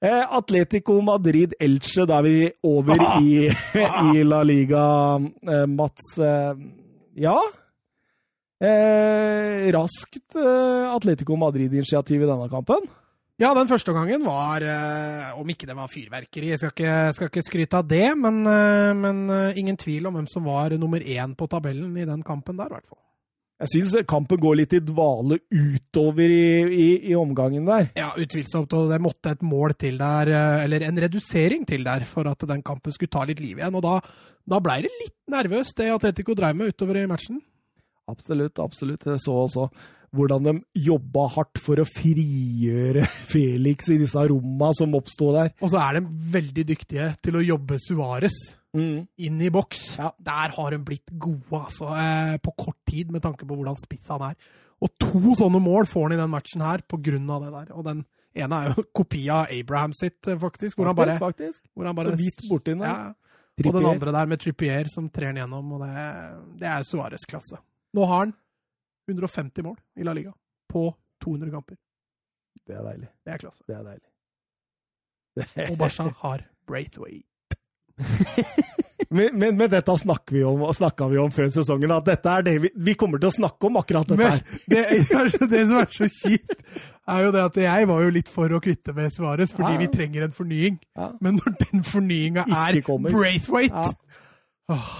Eh, 0.00 0.24
Atletico 0.38 1.00
Madrid 1.02 1.56
Elche, 1.60 2.06
da 2.06 2.20
er 2.20 2.26
vi 2.28 2.36
over 2.64 3.00
i, 3.20 3.48
i 3.50 4.22
La 4.24 4.44
Liga. 4.46 4.84
Eh, 5.42 5.64
Mats 5.66 6.12
eh, 6.22 6.54
Ja? 7.18 7.36
Eh, 8.58 9.68
raskt 9.74 10.34
eh, 10.38 10.86
Atletico 10.94 11.36
Madrid-initiativ 11.38 12.22
i 12.24 12.30
denne 12.30 12.48
kampen. 12.50 12.88
Ja, 13.38 13.52
den 13.54 13.68
første 13.70 13.94
gangen 13.94 14.24
var 14.26 14.64
eh, 14.66 15.34
Om 15.38 15.50
ikke 15.52 15.68
det 15.68 15.76
var 15.78 15.90
fyrverkeri, 15.92 16.48
jeg 16.50 16.58
skal 16.58 16.72
ikke, 16.74 16.94
skal 17.14 17.28
ikke 17.30 17.42
skryte 17.46 17.78
av 17.78 17.84
det, 17.86 18.06
men, 18.18 18.40
eh, 18.50 18.94
men 18.98 19.20
eh, 19.30 19.60
ingen 19.62 19.76
tvil 19.78 20.08
om 20.08 20.16
hvem 20.18 20.26
som 20.30 20.48
var 20.48 20.74
nummer 20.74 20.98
én 20.98 21.36
på 21.38 21.46
tabellen 21.50 21.92
i 21.94 22.06
den 22.08 22.24
kampen 22.26 22.58
der, 22.58 22.66
i 22.66 22.74
hvert 22.74 22.88
fall. 22.88 22.98
Jeg 23.62 23.70
syns 23.72 23.94
kampen 24.10 24.40
går 24.42 24.56
litt 24.58 24.74
i 24.74 24.80
dvale 24.82 25.38
utover 25.50 26.34
i, 26.34 26.50
i, 26.66 26.88
i 27.10 27.14
omgangen 27.18 27.66
der. 27.66 27.88
Ja, 27.98 28.08
utvilsomt, 28.18 28.74
og 28.74 28.90
det 28.90 28.98
måtte 29.02 29.34
et 29.34 29.42
mål 29.46 29.74
til 29.78 29.98
der, 29.98 30.30
eller 30.64 30.86
en 30.86 31.00
redusering 31.02 31.66
til 31.66 31.86
der, 31.86 32.06
for 32.06 32.30
at 32.30 32.42
den 32.46 32.62
kampen 32.66 32.94
skulle 32.94 33.10
ta 33.14 33.24
litt 33.26 33.42
liv 33.42 33.58
igjen. 33.58 33.74
Og 33.74 33.82
da, 33.82 33.96
da 34.46 34.60
blei 34.62 34.80
det 34.86 34.92
litt 35.00 35.16
nervøst, 35.34 35.74
det 35.78 35.90
Atletico 35.90 36.38
dreiv 36.38 36.58
med 36.58 36.70
utover 36.70 37.02
i 37.02 37.08
matchen. 37.10 37.42
Absolutt, 38.10 38.62
absolutt. 38.62 39.08
Det 39.10 39.18
så 39.22 39.34
også 39.42 39.66
hvordan 40.14 40.46
de 40.46 40.54
jobba 40.88 41.26
hardt 41.34 41.60
for 41.62 41.80
å 41.80 41.88
frigjøre 41.88 43.04
Felix 43.32 43.90
i 43.92 43.98
disse 44.00 44.22
romma 44.30 44.72
som 44.76 44.96
oppsto 44.98 45.32
der. 45.36 45.52
Og 45.60 45.72
så 45.72 45.80
er 45.82 45.98
de 45.98 46.30
veldig 46.38 46.64
dyktige 46.72 47.10
til 47.24 47.40
å 47.40 47.44
jobbe 47.44 47.80
Suárez 47.82 48.38
inn 48.78 49.40
i 49.40 49.50
boks. 49.50 49.82
Ja. 49.98 50.12
Der 50.20 50.54
har 50.54 50.74
de 50.74 50.78
blitt 50.84 51.10
gode, 51.18 51.46
altså, 51.56 51.88
eh, 51.96 52.36
på 52.42 52.52
kort 52.56 52.78
tid, 52.86 53.10
med 53.10 53.22
tanke 53.24 53.46
på 53.48 53.56
hvordan 53.56 53.78
spiss 53.80 54.10
han 54.12 54.26
er. 54.30 54.36
Og 54.84 54.92
to 55.00 55.34
sånne 55.38 55.60
mål 55.62 55.88
får 55.90 56.06
han 56.06 56.14
i 56.14 56.20
den 56.20 56.30
matchen 56.30 56.62
her 56.62 56.84
på 56.86 57.00
grunn 57.02 57.30
av 57.34 57.46
det 57.46 57.52
der. 57.54 57.72
Og 57.74 57.86
den 57.88 58.04
ene 58.38 58.60
er 58.60 58.74
jo 58.74 58.84
kopi 59.00 59.24
av 59.32 59.54
Abraham 59.54 59.96
sitt, 59.96 60.20
eh, 60.26 60.38
faktisk. 60.38 60.76
Hvor 60.78 60.90
han 60.90 60.98
bare, 60.98 61.16
faktisk. 61.22 61.64
hvor 61.74 61.88
han 61.88 61.96
bare 61.98 62.12
Så 62.12 62.20
vidt 62.20 62.44
borti 62.50 62.74
den. 62.74 62.84
Ja. 62.86 63.14
Og 63.58 63.74
den 63.74 63.88
andre 63.90 64.12
der 64.14 64.28
med 64.30 64.38
Trippier 64.38 64.86
som 64.86 65.08
trer 65.10 65.32
den 65.32 65.40
gjennom, 65.40 65.72
og 65.74 65.80
det, 65.82 66.02
det 66.60 66.68
er 66.70 66.84
Suárez-klasse. 66.86 67.58
Nå 67.96 68.04
har 68.06 68.20
han 68.22 68.34
150 69.08 69.64
mål 69.66 69.76
i 69.98 70.04
La 70.06 70.12
Liga 70.16 70.32
på 70.72 70.88
200 71.24 71.50
kamper. 71.54 71.76
Det 72.68 72.76
er 72.76 72.84
deilig. 72.84 73.08
Det 73.24 73.32
er 73.34 73.38
klasse. 73.44 73.62
Det 73.66 73.76
er 73.78 73.84
deilig. 73.86 75.70
Og 75.72 75.78
Barca 75.78 76.08
har 76.24 76.44
Braithwaite. 76.68 77.24
men, 79.10 79.32
men, 79.38 79.56
men 79.58 79.70
dette 79.72 79.94
snakker 79.98 80.36
vi 80.36 80.42
om, 80.46 80.60
og 80.68 80.74
snakka 80.76 81.08
vi 81.10 81.18
om 81.18 81.32
før 81.34 81.48
sesongen, 81.54 81.90
at 81.94 82.06
dette 82.06 82.30
er 82.30 82.44
det 82.46 82.54
vi, 82.62 82.70
vi 82.90 82.94
kommer 82.98 83.18
til 83.22 83.30
å 83.30 83.34
snakke 83.34 83.66
om 83.66 83.78
akkurat 83.80 84.06
dette 84.12 84.28
her. 84.28 84.42
det, 84.70 84.82
kanskje 85.10 85.48
det 85.50 85.62
som 85.70 85.80
er 85.80 85.88
så 85.96 86.08
kjipt, 86.12 86.62
er 87.08 87.24
jo 87.24 87.32
det 87.34 87.42
at 87.48 87.58
jeg 87.64 87.88
var 87.90 88.04
jo 88.04 88.12
litt 88.14 88.30
for 88.30 88.54
å 88.54 88.60
kvitte 88.62 88.94
med 88.94 89.14
Svares, 89.14 89.54
fordi 89.56 89.72
Ja. 89.74 89.80
vi 89.82 89.90
trenger 89.94 90.28
en 90.28 90.36
fornying. 90.36 90.78
Ja. 90.98 91.10
Men 91.24 91.40
når 91.40 91.56
den 91.64 91.82
fornyinga 91.86 92.46
er 92.46 92.80
Braithwaite 93.08 93.74
Ja. 93.74 93.90
Åh, 94.74 94.96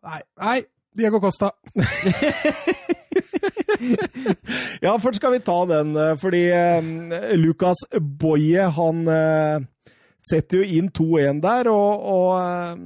Nei, 0.00 0.20
nei, 0.40 0.58
Diego 0.96 1.20
Costa. 1.20 1.50
Ja, 4.84 4.94
først 5.00 5.20
skal 5.20 5.34
vi 5.36 5.42
ta 5.44 5.58
den, 5.70 5.94
eh, 5.96 6.16
fordi 6.20 6.42
Lukas 7.38 7.40
Lucas 7.40 7.84
Boye, 8.20 8.66
han 8.76 9.06
eh, 9.08 9.64
setter 10.30 10.60
jo 10.62 10.78
inn 10.78 10.90
2-1 10.96 11.40
der, 11.44 11.70
og, 11.72 12.04
og 12.14 12.28
eh, 12.40 12.84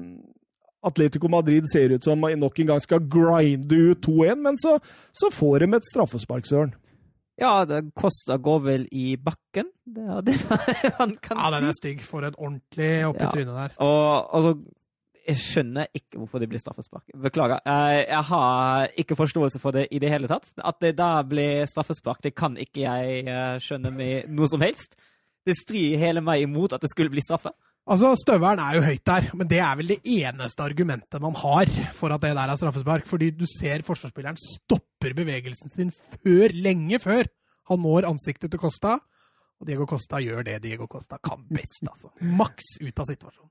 Atletico 0.85 1.28
Madrid 1.32 1.66
ser 1.73 1.94
ut 1.97 2.05
som 2.05 2.20
nok 2.20 2.59
en 2.61 2.73
gang 2.74 2.81
skal 2.82 3.05
grinde 3.11 3.78
ut 3.90 4.06
2-1, 4.06 4.40
men 4.44 4.59
så, 4.61 4.78
så 5.16 5.31
får 5.32 5.65
de 5.65 5.70
et 5.78 5.90
straffespark, 5.93 6.47
Søren. 6.48 6.74
Ja, 7.40 7.65
det, 7.66 7.81
Costa 7.98 8.36
går 8.39 8.61
vel 8.62 8.85
i 8.94 9.16
bakken. 9.19 9.73
Det 9.82 10.05
er 10.06 10.20
det 10.23 10.36
man 11.01 11.16
kan 11.19 11.35
si. 11.35 11.43
Ja, 11.43 11.51
den 11.56 11.66
er 11.66 11.74
stygg. 11.81 12.05
For 12.06 12.23
et 12.23 12.36
ordentlig 12.39 12.93
oppi 13.09 13.24
Ja. 13.24 13.31
trynet 13.32 13.56
der. 13.56 13.73
Og 13.82 14.36
altså 14.36 14.52
Jeg 15.24 15.40
skjønner 15.40 15.88
ikke 15.96 16.18
hvorfor 16.20 16.42
det 16.42 16.51
blir 16.51 16.60
straffespark. 16.60 17.06
Beklager. 17.24 17.62
Jeg, 17.64 18.22
har 18.28 18.90
ikke 19.01 19.16
forståelse 19.16 19.60
for 19.62 19.76
det 19.76 19.86
i 19.94 20.01
det 20.02 20.10
hele 20.12 20.28
tatt. 20.28 20.51
At 20.60 20.80
det 20.84 20.94
da 20.98 21.22
blir 21.24 21.64
straffespark, 21.70 22.20
det 22.24 22.34
kan 22.36 22.59
ikke 22.60 22.82
jeg 22.84 23.22
eh, 23.24 23.56
skjønne 23.64 23.92
med 23.94 24.28
noe 24.34 24.51
som 24.52 24.64
helst. 24.64 24.98
Det 25.44 25.56
strider 25.56 26.02
hele 26.02 26.24
meg 26.24 26.44
imot 26.44 26.76
at 26.76 26.84
det 26.84 26.92
skulle 26.92 27.12
bli 27.12 27.24
straffe. 27.24 27.55
Altså, 27.84 28.14
Støvelen 28.16 28.62
er 28.64 28.78
jo 28.78 28.84
høyt 28.84 29.05
der, 29.05 29.26
men 29.36 29.48
det 29.48 29.59
er 29.60 29.74
vel 29.76 29.90
det 29.92 29.98
eneste 30.09 30.64
argumentet 30.64 31.20
man 31.20 31.34
har 31.36 31.68
for 31.92 32.14
at 32.14 32.22
det 32.24 32.32
der 32.32 32.52
er 32.52 32.60
straffespark. 32.60 33.09
Fordi 33.09 33.30
du 33.36 33.44
ser 33.48 33.84
forsvarsspilleren 33.84 34.40
stopper 34.40 35.16
bevegelsen 35.16 35.72
sin 35.72 35.92
før, 35.92 36.52
lenge 36.52 37.01
før 37.01 37.28
han 37.68 37.84
når 37.84 38.09
ansiktet 38.09 38.52
til 38.52 38.60
Costa. 38.60 38.98
Og 39.62 39.68
Diego 39.68 39.86
Costa 39.89 40.18
gjør 40.20 40.43
det 40.47 40.59
Diego 40.64 40.86
Costa 40.90 41.18
kan 41.22 41.44
best, 41.55 41.85
altså. 41.86 42.10
Maks 42.20 42.74
ut 42.82 43.01
av 43.01 43.09
situasjonen. 43.09 43.51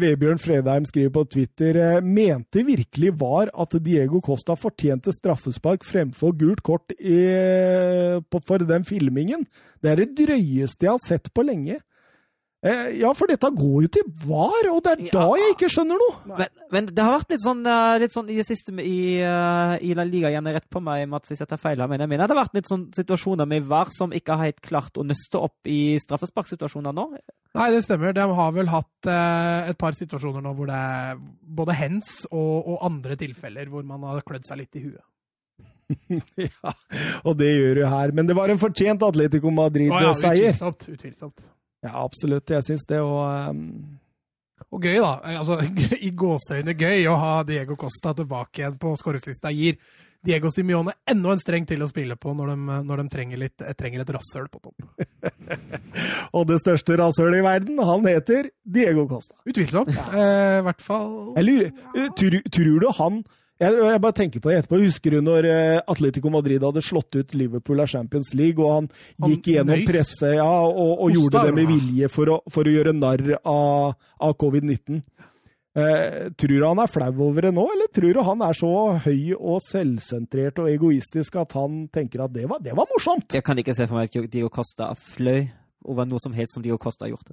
Vebjørn 0.00 0.40
Fredheim 0.40 0.86
skriver 0.88 1.12
på 1.14 1.24
Twitter 1.36 1.78
eh, 1.78 1.98
mente 2.04 2.64
virkelig 2.66 3.12
VAR 3.20 3.52
at 3.52 3.76
Diego 3.84 4.22
Costa 4.24 4.56
fortjente 4.58 5.12
straffespark 5.14 5.84
fremfor 5.86 6.34
gult 6.40 6.64
kort 6.64 6.94
i, 6.96 7.18
på, 8.24 8.40
for 8.48 8.64
den 8.64 8.88
filmingen. 8.88 9.44
Det 9.84 9.92
er 9.92 10.00
det 10.00 10.14
drøyeste 10.24 10.88
jeg 10.88 10.94
har 10.96 11.04
sett 11.04 11.30
på 11.34 11.44
lenge. 11.46 11.82
Eh, 12.64 12.94
ja, 12.96 13.10
for 13.12 13.28
dette 13.28 13.48
går 13.52 13.84
jo 13.84 13.88
til 13.92 14.06
VAR, 14.24 14.68
og 14.72 14.78
det 14.86 14.92
er 14.94 15.00
da 15.12 15.24
Ja. 15.26 15.34
jeg 15.36 15.52
ikke 15.52 15.68
skjønner 15.68 15.98
noe! 16.00 16.38
Men, 16.38 16.52
men 16.72 16.86
det 16.88 17.04
har 17.04 17.18
vært 17.18 17.34
litt 17.34 17.42
sånn, 17.44 17.60
eh, 17.68 17.98
litt 18.00 18.14
sånn 18.14 18.30
i 18.32 18.38
det 18.38 18.46
siste 18.48 18.72
i, 18.80 19.20
eh, 19.20 19.74
i 19.84 19.92
La 19.98 20.06
Liga, 20.08 20.30
igjen, 20.32 20.48
rett 20.48 20.68
på 20.72 20.80
meg, 20.80 21.04
Mats, 21.12 21.28
hvis 21.28 21.42
jeg 21.44 21.50
tar 21.50 21.60
feil 21.60 21.82
her, 21.82 21.90
men 21.92 22.00
jeg 22.00 22.08
mener 22.08 22.26
det 22.30 22.32
har 22.36 22.40
vært 22.46 22.56
litt 22.56 22.70
sånn 22.70 22.86
situasjoner 22.96 23.46
med 23.50 23.66
VAR 23.68 23.92
som 23.92 24.14
ikke 24.16 24.32
har 24.38 24.48
helt 24.48 24.62
klart 24.64 24.96
å 24.96 25.04
nøste 25.04 25.42
opp 25.44 25.68
i 25.68 25.98
straffesparksituasjoner 26.00 26.96
nå. 26.96 27.04
Nei, 27.54 27.70
det 27.70 27.84
stemmer. 27.84 28.16
De 28.16 28.24
har 28.40 28.54
vel 28.56 28.72
hatt 28.72 29.10
eh, 29.12 29.68
et 29.68 29.78
par 29.78 29.92
situasjoner 29.92 30.40
nå 30.42 30.54
hvor 30.56 30.66
det 30.72 30.78
er 30.80 31.20
både 31.44 31.76
hens 31.76 32.24
og, 32.32 32.64
og 32.64 32.78
andre 32.88 33.18
tilfeller 33.20 33.68
hvor 33.68 33.84
man 33.84 34.08
har 34.08 34.24
klødd 34.24 34.48
seg 34.48 34.62
litt 34.64 34.80
i 34.80 34.86
huet. 34.88 35.04
ja, 36.48 36.72
og 37.28 37.36
det 37.36 37.50
gjør 37.52 37.82
du 37.82 37.84
her. 37.92 38.14
Men 38.16 38.26
det 38.26 38.34
var 38.40 38.48
en 38.48 38.58
fortjent 38.62 39.04
Atletico 39.04 39.50
Å 39.50 39.52
ja, 39.52 39.58
Madrid-seier. 39.60 40.54
utvilsomt. 40.54 40.88
utvilsomt. 40.96 41.44
Ja, 41.84 41.92
absolutt. 42.00 42.48
Jeg 42.48 42.64
syns 42.64 42.86
det, 42.88 43.02
og 43.04 43.20
ehm, 43.28 43.68
Og 44.72 44.80
gøy, 44.86 44.96
da. 45.02 45.18
Altså, 45.36 45.60
I 46.08 46.10
gåseøyne 46.16 46.74
gøy 46.78 47.04
å 47.10 47.18
ha 47.20 47.36
Diego 47.46 47.76
Costa 47.78 48.14
tilbake 48.16 48.62
igjen 48.62 48.78
på 48.80 48.94
skåringslista. 48.98 49.52
Gir 49.52 49.76
Diego 50.24 50.48
Simione 50.48 50.94
enda 51.10 51.34
en 51.34 51.42
streng 51.42 51.66
til 51.68 51.84
å 51.84 51.88
spille 51.90 52.16
på 52.16 52.32
når 52.32 52.54
de, 52.54 52.78
når 52.88 53.02
de 53.02 53.04
trenger, 53.12 53.40
litt, 53.42 53.64
trenger 53.76 54.04
et 54.06 54.12
rasshøl 54.16 54.48
på 54.48 54.62
topp. 54.64 54.86
Og 56.36 56.46
det 56.48 56.56
største 56.62 56.96
rasshølet 56.96 57.42
i 57.42 57.44
verden, 57.44 57.82
han 57.84 58.08
heter 58.08 58.48
Diego 58.64 59.04
Costa. 59.10 59.36
Utvilsomt. 59.44 59.92
Eh, 59.92 60.60
I 60.62 60.64
hvert 60.64 60.84
fall 60.84 61.34
Jeg 61.36 61.48
lurer, 61.50 61.74
eh, 61.92 62.08
tror, 62.16 62.38
tror 62.56 62.80
du 62.80 62.88
han 63.02 63.20
jeg, 63.62 63.74
jeg 63.78 64.00
bare 64.02 64.16
tenker 64.18 64.42
på 64.42 64.50
det 64.50 64.56
etterpå. 64.60 64.80
Husker 64.82 65.14
du 65.14 65.20
når 65.24 65.46
eh, 65.50 65.82
Atletico 65.90 66.32
Madrid 66.34 66.64
hadde 66.66 66.82
slått 66.84 67.14
ut 67.14 67.36
Liverpool 67.38 67.84
av 67.84 67.90
Champions 67.92 68.32
League, 68.34 68.58
og 68.58 68.72
han, 68.72 68.88
Han 69.22 69.34
gikk 69.34 69.52
gjennom 69.54 69.84
presset 69.88 70.38
ja, 70.40 70.50
og, 70.66 70.96
og 71.06 71.14
gjorde 71.14 71.44
det 71.46 71.54
med 71.60 71.70
vilje 71.70 72.10
for 72.12 72.34
å, 72.34 72.40
for 72.50 72.66
å 72.66 72.74
gjøre 72.74 72.96
narr 72.98 73.36
av, 73.38 73.94
av 74.18 74.34
covid-19? 74.42 75.04
Eh, 75.74 76.28
tror 76.38 76.54
du 76.54 76.62
han 76.62 76.78
er 76.78 76.90
flau 76.90 77.10
over 77.26 77.48
det 77.48 77.54
nå, 77.54 77.64
eller 77.74 77.88
tror 77.90 78.14
du 78.14 78.20
han 78.22 78.42
er 78.46 78.54
så 78.58 78.70
høy 79.06 79.34
og 79.34 79.58
selvsentrert 79.66 80.60
og 80.62 80.70
egoistisk 80.70 81.34
at 81.42 81.56
han 81.58 81.88
tenker 81.94 82.22
at 82.22 82.34
det 82.34 82.46
var, 82.50 82.62
det 82.62 82.76
var 82.78 82.86
morsomt? 82.92 83.34
Jeg 83.34 83.46
kan 83.46 83.58
ikke 83.58 83.74
se 83.74 83.88
for 83.90 83.98
meg 83.98 84.10
at 84.10 84.30
Diego 84.30 84.52
Costa 84.54 84.92
fløy 84.98 85.48
over 85.84 86.08
noe 86.08 86.20
som 86.22 86.34
helst 86.36 86.56
som 86.56 86.64
Diego 86.64 86.78
Costa 86.80 87.06
har 87.06 87.14
gjort. 87.14 87.32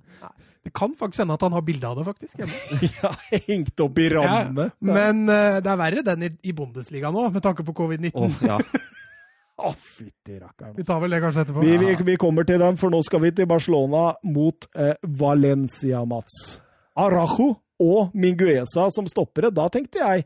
Det 0.61 0.73
kan 0.77 0.93
faktisk 0.97 1.23
hende 1.23 1.37
at 1.37 1.43
han 1.45 1.55
har 1.55 1.63
bilde 1.65 1.87
av 1.87 1.99
det, 1.99 2.05
faktisk. 2.07 2.39
Ja, 3.01 3.11
hengt 3.47 3.83
opp 3.83 3.99
i 4.01 4.09
ramme. 4.13 4.69
Men 4.79 5.23
uh, 5.29 5.59
det 5.63 5.71
er 5.71 5.79
verre 5.79 6.03
den 6.05 6.27
i, 6.27 6.31
i 6.51 6.55
Bundesliga 6.55 7.11
nå, 7.13 7.27
med 7.33 7.43
tanke 7.45 7.65
på 7.67 7.75
covid-19. 7.77 8.11
Oh, 8.19 8.43
ja. 8.45 8.59
Å, 9.61 9.71
fytti 9.73 10.39
rakkeren. 10.39 10.75
Vi 10.77 10.85
tar 10.87 11.01
vel 11.03 11.13
det 11.13 11.21
kanskje 11.21 11.45
etterpå. 11.45 11.63
Vi, 11.65 11.73
vi, 11.81 11.95
vi 12.11 12.17
kommer 12.21 12.47
til 12.47 12.61
den, 12.61 12.79
for 12.81 12.93
nå 12.93 13.01
skal 13.05 13.21
vi 13.25 13.33
til 13.37 13.49
Barcelona 13.49 14.07
mot 14.25 14.65
eh, 14.73 14.95
Valencia, 15.21 16.01
Mats. 16.09 16.37
Arajo 16.97 17.51
og 17.81 18.15
Minguesa 18.17 18.87
som 18.93 19.09
stoppere. 19.09 19.51
Da 19.53 19.67
tenkte 19.73 20.01
jeg 20.01 20.25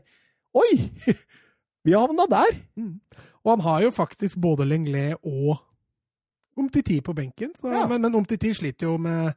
Oi! 0.56 0.70
Vi 1.86 1.92
havna 1.94 2.24
der! 2.26 2.56
Og 3.44 3.50
han 3.52 3.60
har 3.62 3.82
jo 3.84 3.92
faktisk 3.94 4.40
både 4.42 4.64
Lenglet 4.66 5.20
og 5.20 5.60
Omtiti 6.56 7.00
på 7.04 7.14
benken. 7.16 7.52
Så, 7.60 7.68
Ja. 7.72 7.86
Men, 7.90 8.00
men 8.06 8.14
Omtiti 8.18 8.52
sliter 8.56 8.88
jo 8.88 8.96
med, 9.02 9.34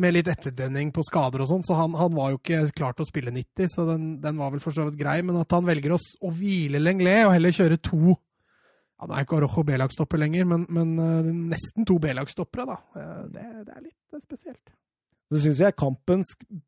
med 0.00 0.14
litt 0.14 0.30
etterdønning 0.32 0.92
på 0.94 1.02
skader 1.04 1.42
og 1.44 1.50
sånn, 1.50 1.64
så 1.66 1.76
han, 1.76 1.92
han 1.98 2.14
var 2.16 2.32
jo 2.32 2.38
ikke 2.40 2.62
klar 2.76 2.94
til 2.96 3.04
å 3.04 3.08
spille 3.10 3.34
90, 3.34 3.68
så 3.74 3.84
den, 3.90 4.06
den 4.22 4.38
var 4.40 4.54
vel 4.54 4.62
for 4.64 4.72
så 4.76 4.86
vidt 4.88 4.96
grei. 5.00 5.18
Men 5.26 5.40
at 5.42 5.52
han 5.52 5.66
velger 5.68 5.96
å, 5.96 6.00
å 6.24 6.32
hvile 6.32 6.80
Lenglet 6.80 7.26
og 7.26 7.34
heller 7.36 7.54
kjøre 7.54 7.80
to 7.84 8.14
ja, 8.14 9.06
Nå 9.06 9.14
er 9.14 9.22
ikke 9.26 9.36
Arojo 9.38 9.62
B-lagstopper 9.62 10.18
lenger, 10.18 10.46
men, 10.50 10.64
men 10.74 10.96
eh, 10.98 11.28
nesten 11.52 11.84
to 11.86 12.00
B-lagstoppere, 12.02 12.64
da. 12.66 12.78
Eh, 12.98 13.20
Det, 13.36 13.44
det 13.68 13.74
er 13.76 13.84
litt 13.84 14.16
eh, 14.16 14.22
spesielt. 14.24 14.72
Så 15.28 15.42
syns 15.42 15.58
jeg 15.60 15.74
kampen 15.76 16.22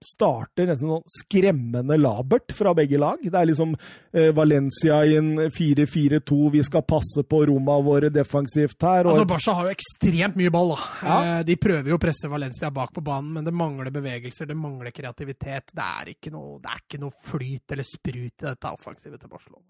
starter 0.04 0.66
nesten 0.68 0.90
sånn 0.90 1.04
skremmende 1.14 1.96
labert 1.96 2.52
fra 2.52 2.74
begge 2.76 2.98
lag. 3.00 3.22
Det 3.24 3.32
er 3.38 3.46
liksom 3.48 3.70
eh, 4.12 4.28
Valencia 4.36 4.98
i 5.08 5.14
en 5.16 5.30
4-4-2, 5.56 6.36
vi 6.52 6.60
skal 6.66 6.84
passe 6.84 7.24
på 7.24 7.40
Roma 7.48 7.78
våre 7.86 8.10
defensivt 8.12 8.76
her. 8.84 9.06
Og 9.08 9.14
Altså, 9.14 9.24
Barca 9.32 9.54
har 9.56 9.70
jo 9.70 9.72
ekstremt 9.78 10.36
mye 10.36 10.52
ball. 10.52 10.74
da. 10.74 10.80
Ja. 11.08 11.16
Eh, 11.38 11.42
De 11.48 11.56
prøver 11.56 11.88
jo 11.94 11.96
å 11.96 12.02
presse 12.04 12.28
Valencia 12.28 12.68
bak 12.70 12.92
på 12.92 13.00
banen, 13.06 13.32
men 13.38 13.48
det 13.48 13.54
mangler 13.56 13.90
bevegelser, 13.96 14.46
det 14.52 14.58
mangler 14.60 14.92
kreativitet. 14.92 15.72
Det 15.72 15.88
er 15.88 16.12
ikke 16.12 16.30
noe, 16.36 16.60
det 16.60 16.68
er 16.74 16.84
ikke 16.84 17.00
noe 17.00 17.16
flyt 17.32 17.72
eller 17.72 17.88
sprut 17.88 18.44
i 18.44 18.48
dette 18.50 18.74
offensivet 18.76 19.20
til 19.24 19.32
Barcelona. 19.32 19.64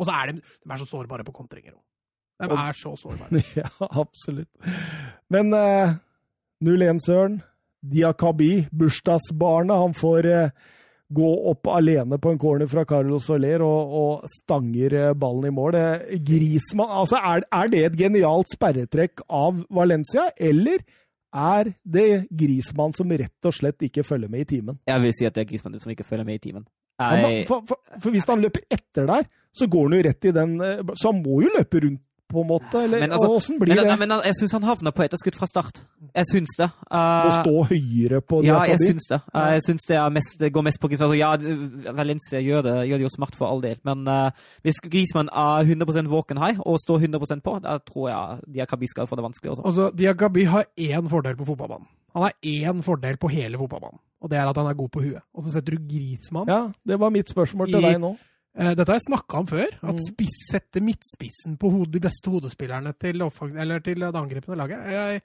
Og 0.00 0.06
så 0.06 0.14
er 0.22 0.30
de, 0.30 0.40
de 0.40 0.70
er 0.72 0.80
så 0.80 0.86
sårbare 0.88 1.26
på 1.26 1.34
kontringer 1.34 1.74
òg. 1.74 1.82
De 2.40 2.54
er 2.56 2.78
så 2.78 2.94
sårbare. 2.96 3.42
Ja, 3.58 3.66
absolutt. 3.90 4.48
Men 5.28 5.50
eh, 5.52 5.96
0-1, 6.64 7.02
Søren. 7.04 7.40
Diakabi, 7.80 8.66
bursdagsbarnet, 8.76 9.76
han 9.82 9.96
får 9.96 10.28
eh, 10.28 10.52
gå 11.10 11.30
opp 11.50 11.66
alene 11.72 12.18
på 12.22 12.30
en 12.30 12.38
corner 12.38 12.68
fra 12.70 12.84
Carlos 12.86 13.26
Soler 13.26 13.64
og, 13.66 13.94
og 14.02 14.30
stanger 14.30 14.96
eh, 14.98 15.12
ballen 15.18 15.50
i 15.50 15.54
mål. 15.54 15.78
Grismann 16.26 16.92
altså 17.02 17.18
er, 17.18 17.46
er 17.50 17.72
det 17.72 17.84
et 17.88 17.98
genialt 18.04 18.52
sperretrekk 18.52 19.24
av 19.26 19.64
Valencia, 19.74 20.28
eller 20.38 20.84
er 21.30 21.72
det 21.86 22.26
Grismann 22.34 22.94
som 22.94 23.10
rett 23.10 23.46
og 23.46 23.54
slett 23.54 23.82
ikke 23.86 24.04
følger 24.06 24.30
med 24.30 24.44
i 24.44 24.50
timen? 24.56 24.80
Jeg 24.90 25.02
vil 25.04 25.14
si 25.14 25.26
at 25.28 25.36
det 25.36 25.44
er 25.44 25.50
Grismann 25.52 25.80
som 25.82 25.92
ikke 25.94 26.06
følger 26.06 26.26
med 26.26 26.40
i 26.40 26.44
timen. 26.50 26.66
Jeg... 27.00 27.20
Ja, 27.24 27.44
For, 27.48 27.64
for, 27.68 27.80
for 28.02 28.12
hvis 28.12 28.26
han 28.28 28.42
løper 28.42 28.66
etter 28.68 29.06
der, 29.08 29.28
så 29.56 29.66
går 29.70 29.88
han 29.88 29.96
jo 29.96 30.06
rett 30.06 30.26
i 30.28 30.32
den 30.36 30.50
eh, 30.62 30.82
Så 30.94 31.10
han 31.10 31.22
må 31.24 31.40
jo 31.42 31.52
løpe 31.56 31.80
rundt, 31.86 32.02
på 32.30 32.40
en 32.44 32.48
måte? 32.48 32.80
Eller 32.86 33.00
Men 33.02 33.12
altså, 33.16 33.28
åssen 33.36 33.58
blir 33.60 33.74
men, 33.74 33.86
det? 33.90 33.96
men 34.00 34.14
jeg 34.24 34.36
syns 34.38 34.52
han 34.56 34.62
havna 34.68 34.92
på 34.94 35.02
etterskudd 35.04 35.36
fra 35.36 35.46
start. 35.50 35.82
Jeg 36.14 36.26
syns 36.30 36.54
det. 36.58 36.68
Å 36.90 37.00
Uh, 37.00 37.42
stå 37.42 37.54
høyere 37.70 38.20
på 38.22 38.40
ja, 38.46 38.60
jeg 38.64 38.78
Diakabi? 38.78 38.86
syns 38.92 39.08
det. 39.10 39.20
Uh, 39.34 39.48
jeg 39.56 39.62
syns 39.66 39.86
det, 39.90 39.96
er 40.00 40.10
mest, 40.14 40.38
det 40.40 40.52
går 40.54 40.66
mest 40.66 40.80
på 40.82 40.88
Griezmann. 40.90 41.16
Ja, 41.18 41.30
Valencia 42.00 42.40
gjør 42.42 42.62
det, 42.66 42.74
gjør 42.90 43.02
det 43.02 43.06
jo 43.08 43.12
smart 43.16 43.36
for 43.38 43.50
all 43.50 43.60
del, 43.64 43.76
men 43.86 44.06
uh, 44.08 44.30
hvis 44.66 44.80
Griezmann 44.86 45.28
er 45.32 45.64
100% 45.68 46.10
våken 46.10 46.40
her 46.42 46.58
og 46.64 46.78
står 46.82 47.04
100% 47.08 47.44
på, 47.46 47.56
da 47.64 47.78
tror 47.84 48.08
jeg 48.10 48.54
Diakabi 48.58 48.88
skal 48.90 49.06
få 49.10 49.18
det 49.20 49.26
vanskelig 49.26 49.52
også. 49.54 49.66
Altså, 49.70 49.90
Diakabi 49.96 50.44
har 50.50 50.66
én 50.78 51.10
fordel 51.10 51.36
på 51.38 51.46
fotballbanen. 51.52 51.86
Han 52.14 52.24
har 52.26 52.32
én 52.42 52.82
fordel 52.82 53.16
på 53.22 53.28
hele 53.30 53.58
fotballbanen, 53.60 54.00
og 54.20 54.30
det 54.32 54.38
er 54.40 54.48
at 54.50 54.56
han 54.58 54.66
er 54.66 54.74
god 54.74 54.88
på 54.90 55.02
huet. 55.04 55.22
Og 55.34 55.44
så 55.46 55.52
setter 55.54 55.76
du 55.78 55.84
Griezmann 55.90 56.48
Ja, 56.50 56.64
det 56.86 56.98
var 56.98 57.10
mitt 57.14 57.30
spørsmål 57.30 57.70
til 57.70 57.78
I- 57.84 57.92
deg 57.92 58.00
nå. 58.02 58.16
Eh, 58.58 58.72
Dette 58.74 58.88
har 58.90 58.98
jeg 58.98 59.06
snakka 59.08 59.38
om 59.38 59.46
før. 59.46 59.68
At 59.82 59.94
Mm. 59.94 60.06
spiss 60.08 60.40
setter 60.50 60.80
midtspissen 60.82 61.56
på 61.58 61.70
de 61.90 62.00
beste 62.00 62.30
hodespillerne 62.30 62.92
til, 62.98 63.20
eller 63.22 63.80
til 63.80 63.94
det 64.00 64.14
angripende 64.14 64.56
laget. 64.58 64.80
Jeg, 64.90 65.22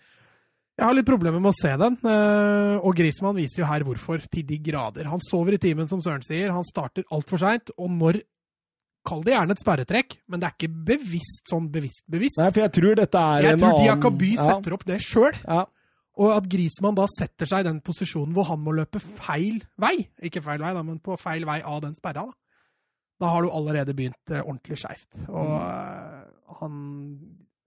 jeg 0.77 0.85
har 0.85 0.93
litt 0.93 1.05
problemer 1.07 1.39
med 1.41 1.53
å 1.53 1.57
se 1.59 1.75
den. 1.77 1.97
eh, 2.05 2.77
Og 2.85 2.95
Griezmann 2.95 3.35
viser 3.35 3.63
jo 3.63 3.65
her 3.65 3.81
hvorfor, 3.83 4.21
til 4.29 4.43
de 4.45 4.57
grader. 4.59 5.05
Han 5.09 5.19
sover 5.19 5.53
i 5.53 5.57
timen, 5.57 5.87
som 5.87 6.01
Søren 6.01 6.21
sier. 6.23 6.51
Han 6.51 6.63
starter 6.63 7.03
altfor 7.11 7.39
seint. 7.39 7.71
Og 7.77 7.89
når 7.89 8.21
Kall 9.05 9.21
det 9.21 9.33
gjerne 9.35 9.51
et 9.53 9.59
sperretrekk, 9.61 10.15
men 10.27 10.39
det 10.39 10.47
er 10.47 10.53
ikke 10.57 10.85
bevisst 10.85 11.45
sånn 11.51 11.67
bevisst 11.69 12.01
bevisst. 12.09 12.39
Nei, 12.41 12.49
for 12.49 12.61
jeg 12.63 12.71
tror 12.73 12.95
dette 12.95 13.13
er 13.21 13.41
Jeg 13.43 13.51
en 13.53 13.59
tror 13.59 13.73
annen 13.77 13.85
ja. 14.33 14.47
setter 14.55 14.73
opp 14.73 14.83
det 14.85 14.97
sjøl. 14.99 15.35
ja, 15.45 15.53
ja. 15.59 15.65
Og 16.17 16.31
at 16.31 16.47
Grismann 16.49 16.95
da 16.95 17.05
setter 17.05 17.45
seg 17.45 17.59
i 17.59 17.67
den 17.69 17.81
posisjonen 17.81 18.33
hvor 18.33 18.45
han 18.47 18.59
må 18.63 18.73
løpe 18.73 18.97
feil 18.99 19.61
vei. 19.77 20.07
Ikke 20.23 20.41
feil 20.41 20.57
vei, 20.57 20.73
da, 20.73 20.81
men 20.81 20.97
på 20.99 21.19
feil 21.19 21.45
vei 21.45 21.61
av 21.61 21.81
den 21.83 21.93
sperra. 21.93 22.23
Da, 22.25 22.31
da 23.21 23.31
har 23.31 23.43
du 23.45 23.49
allerede 23.51 23.95
begynt 23.95 24.31
eh, 24.31 24.43
ordentlig 24.43 24.77
skeivt. 24.81 25.09
Og 25.29 25.49
mm. 25.49 26.55
han 26.61 26.79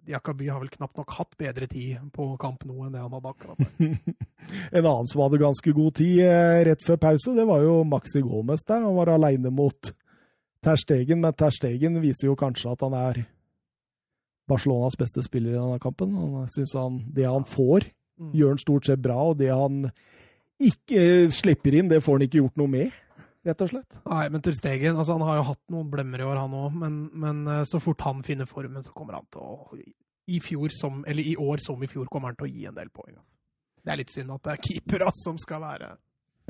Diakaby 0.08 0.46
har 0.48 0.62
vel 0.62 0.70
knapt 0.72 0.96
nok 0.96 1.10
hatt 1.18 1.34
bedre 1.40 1.66
tid 1.68 1.98
på 2.16 2.30
kamp 2.40 2.62
nå 2.64 2.86
enn 2.86 2.94
det 2.94 3.02
han 3.02 3.12
hadde 3.12 3.32
akkurat. 3.34 3.60
En 4.72 4.86
annen 4.86 5.08
som 5.10 5.20
hadde 5.20 5.40
ganske 5.42 5.72
god 5.76 5.98
tid 5.98 6.22
eh, 6.24 6.62
rett 6.70 6.84
før 6.84 6.96
pause, 7.02 7.34
det 7.36 7.44
var 7.48 7.60
jo 7.60 7.82
Maxi 7.84 8.22
Gomez 8.24 8.64
der. 8.64 8.80
Han 8.86 8.96
var 8.96 9.10
aleine 9.12 9.52
mot 9.52 9.90
Ter 10.64 10.80
Stegen, 10.80 11.20
men 11.20 11.36
Ter 11.36 11.52
Stegen 11.52 12.00
viser 12.00 12.30
jo 12.30 12.38
kanskje 12.38 12.72
at 12.72 12.86
han 12.86 12.96
er 12.96 13.20
Barcelonas 14.48 14.96
beste 14.96 15.20
spiller 15.26 15.52
i 15.52 15.58
denne 15.58 15.80
kampen. 15.82 16.16
Han 16.16 16.48
synes 16.54 16.72
han, 16.78 17.02
Det 17.12 17.28
han 17.28 17.44
får, 17.44 17.90
Mm. 18.18 18.32
gjør 18.34 18.48
han 18.48 18.58
stort 18.58 18.86
sett 18.88 19.02
bra, 19.02 19.16
og 19.30 19.38
det 19.38 19.50
han 19.54 19.90
ikke 20.58 21.30
slipper 21.30 21.76
inn, 21.78 21.90
det 21.90 22.02
får 22.02 22.18
han 22.18 22.26
ikke 22.26 22.40
gjort 22.40 22.56
noe 22.58 22.70
med, 22.72 22.96
rett 23.48 23.64
og 23.64 23.70
slett. 23.72 23.96
Nei, 24.08 24.24
men 24.32 24.44
Ter 24.44 24.56
Stegen 24.56 24.98
altså 24.98 25.16
Han 25.16 25.26
har 25.26 25.40
jo 25.40 25.46
hatt 25.52 25.62
noen 25.72 25.88
blemmer 25.92 26.22
i 26.22 26.26
år, 26.26 26.40
han 26.40 26.56
òg. 26.56 26.74
Men, 26.82 26.98
men 27.12 27.46
eh, 27.48 27.64
så 27.68 27.80
fort 27.82 28.04
han 28.06 28.24
finner 28.26 28.48
formen, 28.48 28.84
så 28.84 28.94
kommer 28.96 29.18
han 29.18 29.28
til 29.32 29.44
å 29.44 29.78
I 30.28 30.42
fjor 30.44 30.74
som, 30.74 31.00
eller 31.08 31.24
i 31.24 31.36
år 31.40 31.64
som 31.64 31.80
i 31.82 31.90
fjor 31.90 32.10
kommer 32.12 32.32
han 32.32 32.38
til 32.40 32.48
å 32.48 32.52
gi 32.52 32.68
en 32.68 32.76
del 32.76 32.92
poeng. 32.92 33.16
altså. 33.16 33.32
Det 33.78 33.94
er 33.94 34.00
litt 34.02 34.12
synd 34.12 34.34
at 34.34 34.44
det 34.44 34.54
er 34.54 34.62
keepere 34.66 35.10
som 35.16 35.38
skal 35.40 35.62
være 35.64 35.90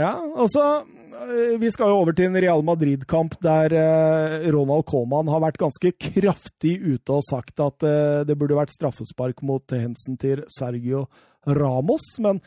Ja, 0.01 0.13
altså 0.43 0.63
øh, 0.83 1.55
Vi 1.63 1.71
skal 1.71 1.93
jo 1.93 2.01
over 2.01 2.17
til 2.17 2.31
en 2.31 2.41
Real 2.41 2.65
Madrid-kamp 2.67 3.37
der 3.45 3.75
øh, 3.79 4.49
Ronald 4.57 4.89
Coman 4.91 5.31
har 5.31 5.45
vært 5.45 5.61
ganske 5.61 5.93
kraftig 6.09 6.79
ute 6.83 7.15
og 7.15 7.27
sagt 7.29 7.63
at 7.63 7.87
det 8.27 8.39
burde 8.39 8.59
vært 8.59 8.75
straffespark 8.75 9.45
mot 9.47 9.77
hensen 9.77 10.19
til 10.19 10.43
Sergio 10.51 11.07
Ramos, 11.47 12.09
men 12.25 12.41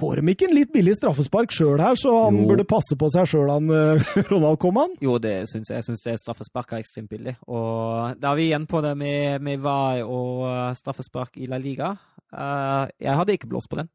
får 0.00 0.20
de 0.20 0.32
ikke 0.34 0.46
en 0.48 0.54
litt 0.56 0.72
billig 0.74 0.94
straffespark 0.98 1.52
sjøl 1.54 1.80
her, 1.80 1.96
så 1.96 2.12
han 2.26 2.40
Jo. 2.42 2.46
burde 2.50 2.66
passe 2.68 2.96
på 2.98 3.08
seg 3.12 3.28
sjøl, 3.30 3.48
han 3.50 3.70
øh, 3.72 4.02
Ronald 4.30 4.58
Coman? 4.62 4.92
Jo, 5.00 5.16
det 5.22 5.48
syns 5.50 5.70
jeg. 5.72 5.80
Jeg 5.82 5.88
syns 5.88 6.22
straffespark 6.22 6.72
er 6.74 6.82
ekstremt 6.84 7.10
billig. 7.12 7.36
Og 7.48 8.16
da 8.20 8.32
er 8.32 8.38
vi 8.40 8.48
igjen 8.50 8.66
på 8.68 8.82
det 8.84 8.92
med, 9.00 9.40
med 9.44 9.62
VAR 9.64 10.02
og 10.04 10.44
eh, 10.50 10.74
straffespark 10.78 11.38
i 11.40 11.48
La 11.50 11.60
Liga. 11.62 11.94
Eh, 12.32 12.84
jeg 13.06 13.16
hadde 13.20 13.36
ikke 13.38 13.48
blåst 13.52 13.70
på 13.72 13.80
den. 13.80 13.88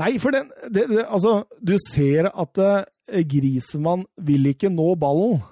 Nei, 0.00 0.16
for 0.18 0.32
den 0.32 0.46
det, 0.72 0.86
det, 0.88 1.02
Altså, 1.04 1.42
du 1.60 1.74
ser 1.76 2.30
at 2.32 2.58
uh, 2.64 3.20
Grisemann 3.28 4.06
vil 4.24 4.48
ikke 4.48 4.70
nå 4.72 4.94
ballen. 4.96 5.42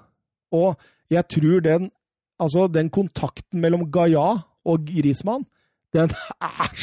Og 0.51 0.75
jeg 1.13 1.27
tror 1.29 1.59
den 1.63 1.91
Altså, 2.41 2.65
den 2.73 2.89
kontakten 2.89 3.61
mellom 3.61 3.83
Gaia 3.93 4.31
og 4.65 4.87
Grisemann, 4.87 5.43
den 5.93 6.09
er, 6.41 6.73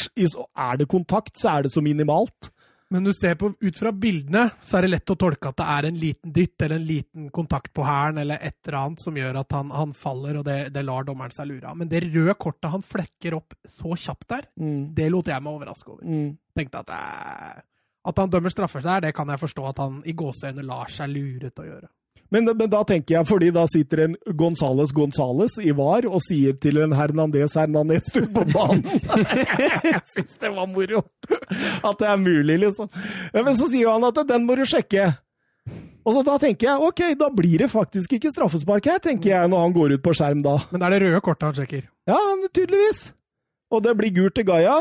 Er 0.57 0.77
det 0.81 0.89
kontakt, 0.89 1.37
så 1.41 1.49
er 1.59 1.63
det 1.67 1.73
så 1.73 1.83
minimalt. 1.85 2.51
Men 2.91 3.05
du 3.05 3.11
ser 3.13 3.35
på, 3.37 3.51
ut 3.61 3.77
fra 3.77 3.91
bildene, 3.93 4.47
så 4.65 4.79
er 4.79 4.87
det 4.87 4.91
lett 4.95 5.11
å 5.13 5.17
tolke 5.21 5.51
at 5.51 5.59
det 5.61 5.65
er 5.75 5.87
en 5.91 5.99
liten 6.01 6.33
dytt 6.33 6.63
eller 6.65 6.79
en 6.81 6.87
liten 6.89 7.27
kontakt 7.37 7.69
på 7.77 7.85
hælen 7.85 8.23
eller 8.23 8.41
et 8.41 8.57
eller 8.65 8.79
annet 8.81 9.03
som 9.05 9.19
gjør 9.21 9.37
at 9.43 9.53
han, 9.53 9.69
han 9.77 9.93
faller, 9.93 10.39
og 10.41 10.47
det, 10.49 10.55
det 10.73 10.85
lar 10.89 11.05
dommeren 11.05 11.35
seg 11.37 11.51
lure 11.51 11.69
av. 11.69 11.77
Men 11.77 11.91
det 11.93 12.01
røde 12.07 12.33
kortet 12.41 12.71
han 12.73 12.81
flekker 12.87 13.37
opp 13.37 13.53
så 13.69 13.93
kjapt 13.93 14.29
der, 14.33 14.49
Mm. 14.57 14.95
det 14.97 15.11
lot 15.13 15.29
jeg 15.29 15.45
meg 15.45 15.53
overraske 15.59 15.93
over. 15.93 16.09
Mm. 16.09 16.33
Tenkte 16.57 16.81
at 16.87 16.95
eh, 16.97 17.61
at 18.09 18.21
han 18.23 18.31
dømmer 18.33 18.49
straffer 18.55 18.81
der, 18.81 19.03
det 19.05 19.13
kan 19.15 19.29
jeg 19.29 19.41
forstå 19.43 19.69
at 19.69 19.81
han 19.85 20.01
i 20.09 20.15
gåseøyne 20.17 20.65
lar 20.65 20.89
seg 20.89 21.11
lure 21.13 21.51
til 21.51 21.67
å 21.67 21.69
gjøre. 21.69 21.89
Men, 22.35 22.45
men 22.45 22.69
da 22.69 22.83
tenker 22.85 23.17
jeg, 23.17 23.27
fordi 23.29 23.49
da 23.57 23.65
sitter 23.71 24.05
en 24.05 24.17
Gonzales 24.37 24.93
Gonzales 24.93 25.55
i 25.65 25.73
VAR 25.77 26.09
og 26.11 26.21
sier 26.25 26.59
til 26.61 26.81
en 26.83 26.93
Hernandez 26.93 27.57
Hernandez 27.57 28.11
du 28.13 28.27
på 28.35 28.45
banen 28.53 28.85
Jeg 29.95 30.03
syns 30.13 30.37
det 30.41 30.51
var 30.53 30.69
moro! 30.69 31.07
At 31.81 32.03
det 32.03 32.11
er 32.11 32.21
mulig, 32.21 32.59
liksom. 32.67 32.91
Men 33.33 33.57
så 33.57 33.71
sier 33.71 33.95
han 33.95 34.05
at 34.11 34.21
den 34.29 34.45
må 34.45 34.59
du 34.59 34.67
sjekke. 34.69 35.09
Og 36.09 36.15
så 36.17 36.23
da 36.25 36.39
tenker 36.41 36.71
jeg 36.71 36.89
ok, 36.89 37.03
da 37.21 37.29
blir 37.33 37.65
det 37.65 37.71
faktisk 37.73 38.15
ikke 38.17 38.33
straffespark 38.33 38.87
her, 38.89 39.01
tenker 39.05 39.35
jeg 39.35 39.53
når 39.53 39.65
han 39.67 39.77
går 39.77 39.97
ut 39.97 40.05
på 40.05 40.15
skjerm 40.17 40.45
da. 40.45 40.57
Men 40.71 40.81
det 40.81 40.89
er 40.89 40.95
det 40.97 41.01
røde 41.05 41.25
kortet 41.25 41.49
han 41.51 41.57
sjekker. 41.59 41.89
Ja, 42.09 42.21
tydeligvis. 42.49 43.11
Og 43.69 43.83
det 43.85 43.93
blir 43.99 44.15
gult 44.17 44.37
til 44.39 44.47
Gaia. 44.49 44.79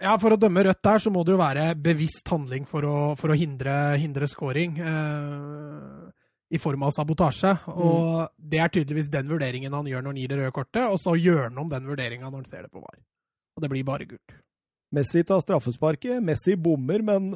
Ja, 0.00 0.16
For 0.20 0.34
å 0.34 0.40
dømme 0.40 0.64
rødt 0.66 0.82
der, 0.84 1.00
så 1.00 1.12
må 1.12 1.24
det 1.24 1.32
jo 1.32 1.40
være 1.40 1.70
bevisst 1.80 2.28
handling 2.28 2.66
for 2.68 2.84
å, 2.84 2.96
for 3.20 3.32
å 3.32 3.38
hindre, 3.38 3.96
hindre 4.00 4.28
scoring. 4.28 4.76
Eh, 4.76 5.99
I 6.50 6.58
form 6.58 6.82
av 6.82 6.94
sabotasje. 6.96 7.54
Og 7.70 8.26
det 8.36 8.58
er 8.58 8.72
tydeligvis 8.74 9.10
den 9.12 9.30
vurderingen 9.30 9.74
han 9.76 9.86
gjør 9.86 10.02
når 10.02 10.14
han 10.14 10.20
gir 10.22 10.32
det 10.32 10.38
røde 10.40 10.54
kortet, 10.56 10.82
og 10.90 10.98
så 10.98 11.14
gjør 11.14 11.44
han 11.46 11.62
om 11.62 11.70
den 11.70 11.86
vurderinga 11.86 12.26
når 12.26 12.42
han 12.42 12.50
ser 12.50 12.66
det 12.66 12.72
på 12.74 12.82
VAR. 12.82 12.98
Og 13.56 13.64
det 13.64 13.70
blir 13.70 13.86
bare 13.86 14.08
gult. 14.10 14.36
Messi 14.94 15.22
tar 15.26 15.42
straffesparket. 15.44 16.18
Messi 16.22 16.56
bommer, 16.58 17.04
men 17.06 17.34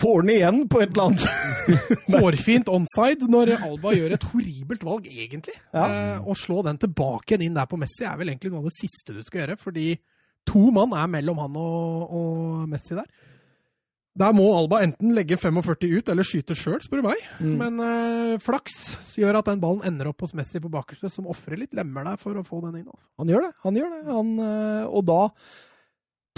får 0.00 0.22
den 0.22 0.32
igjen 0.36 0.60
på 0.70 0.82
et 0.82 0.92
eller 0.94 1.10
annet. 1.10 1.24
Hårfint 2.22 2.70
onside 2.72 3.28
når 3.30 3.56
Alba 3.58 3.94
gjør 3.96 4.14
et 4.16 4.28
horribelt 4.32 4.86
valg, 4.86 5.08
egentlig. 5.10 5.56
Ja. 5.74 5.86
Eh, 5.86 6.22
å 6.22 6.36
slå 6.38 6.62
den 6.66 6.78
tilbake 6.80 7.40
inn 7.40 7.58
der 7.58 7.68
på 7.70 7.78
Messi 7.80 8.06
er 8.06 8.16
vel 8.20 8.32
egentlig 8.32 8.52
noe 8.54 8.64
av 8.64 8.70
det 8.70 8.78
siste 8.78 9.16
du 9.16 9.20
skal 9.26 9.44
gjøre, 9.44 9.58
fordi 9.60 9.88
to 10.48 10.70
mann 10.74 10.94
er 10.96 11.10
mellom 11.10 11.42
han 11.42 11.58
og, 11.60 12.14
og 12.16 12.70
Messi 12.70 12.96
der. 12.96 13.10
Der 14.18 14.34
må 14.34 14.48
Alba 14.56 14.80
enten 14.82 15.12
legge 15.14 15.36
45 15.38 15.86
ut 15.94 16.08
eller 16.10 16.26
skyte 16.26 16.56
sjøl, 16.58 16.80
spør 16.82 17.00
du 17.00 17.06
meg. 17.06 17.22
Mm. 17.38 17.52
Men 17.60 17.82
eh, 17.84 18.34
flaks 18.42 19.14
gjør 19.20 19.38
at 19.38 19.50
den 19.52 19.62
ballen 19.62 19.86
ender 19.86 20.10
opp 20.10 20.24
hos 20.24 20.34
Messi 20.34 20.58
på 20.62 20.72
bakerste, 20.72 21.12
som 21.12 21.28
ofrer 21.30 21.60
litt 21.60 21.76
lemmer 21.78 22.08
der 22.08 22.18
for 22.20 22.34
å 22.36 22.44
få 22.46 22.58
den 22.66 22.80
inn. 22.80 22.88
Altså. 22.90 23.06
Han 23.22 23.30
gjør 23.30 23.46
det. 23.46 23.52
han 23.62 23.78
gjør 23.78 23.94
det. 23.94 24.02
Han, 24.10 24.32
øh, 24.48 24.84
og 24.98 25.06
da 25.08 25.20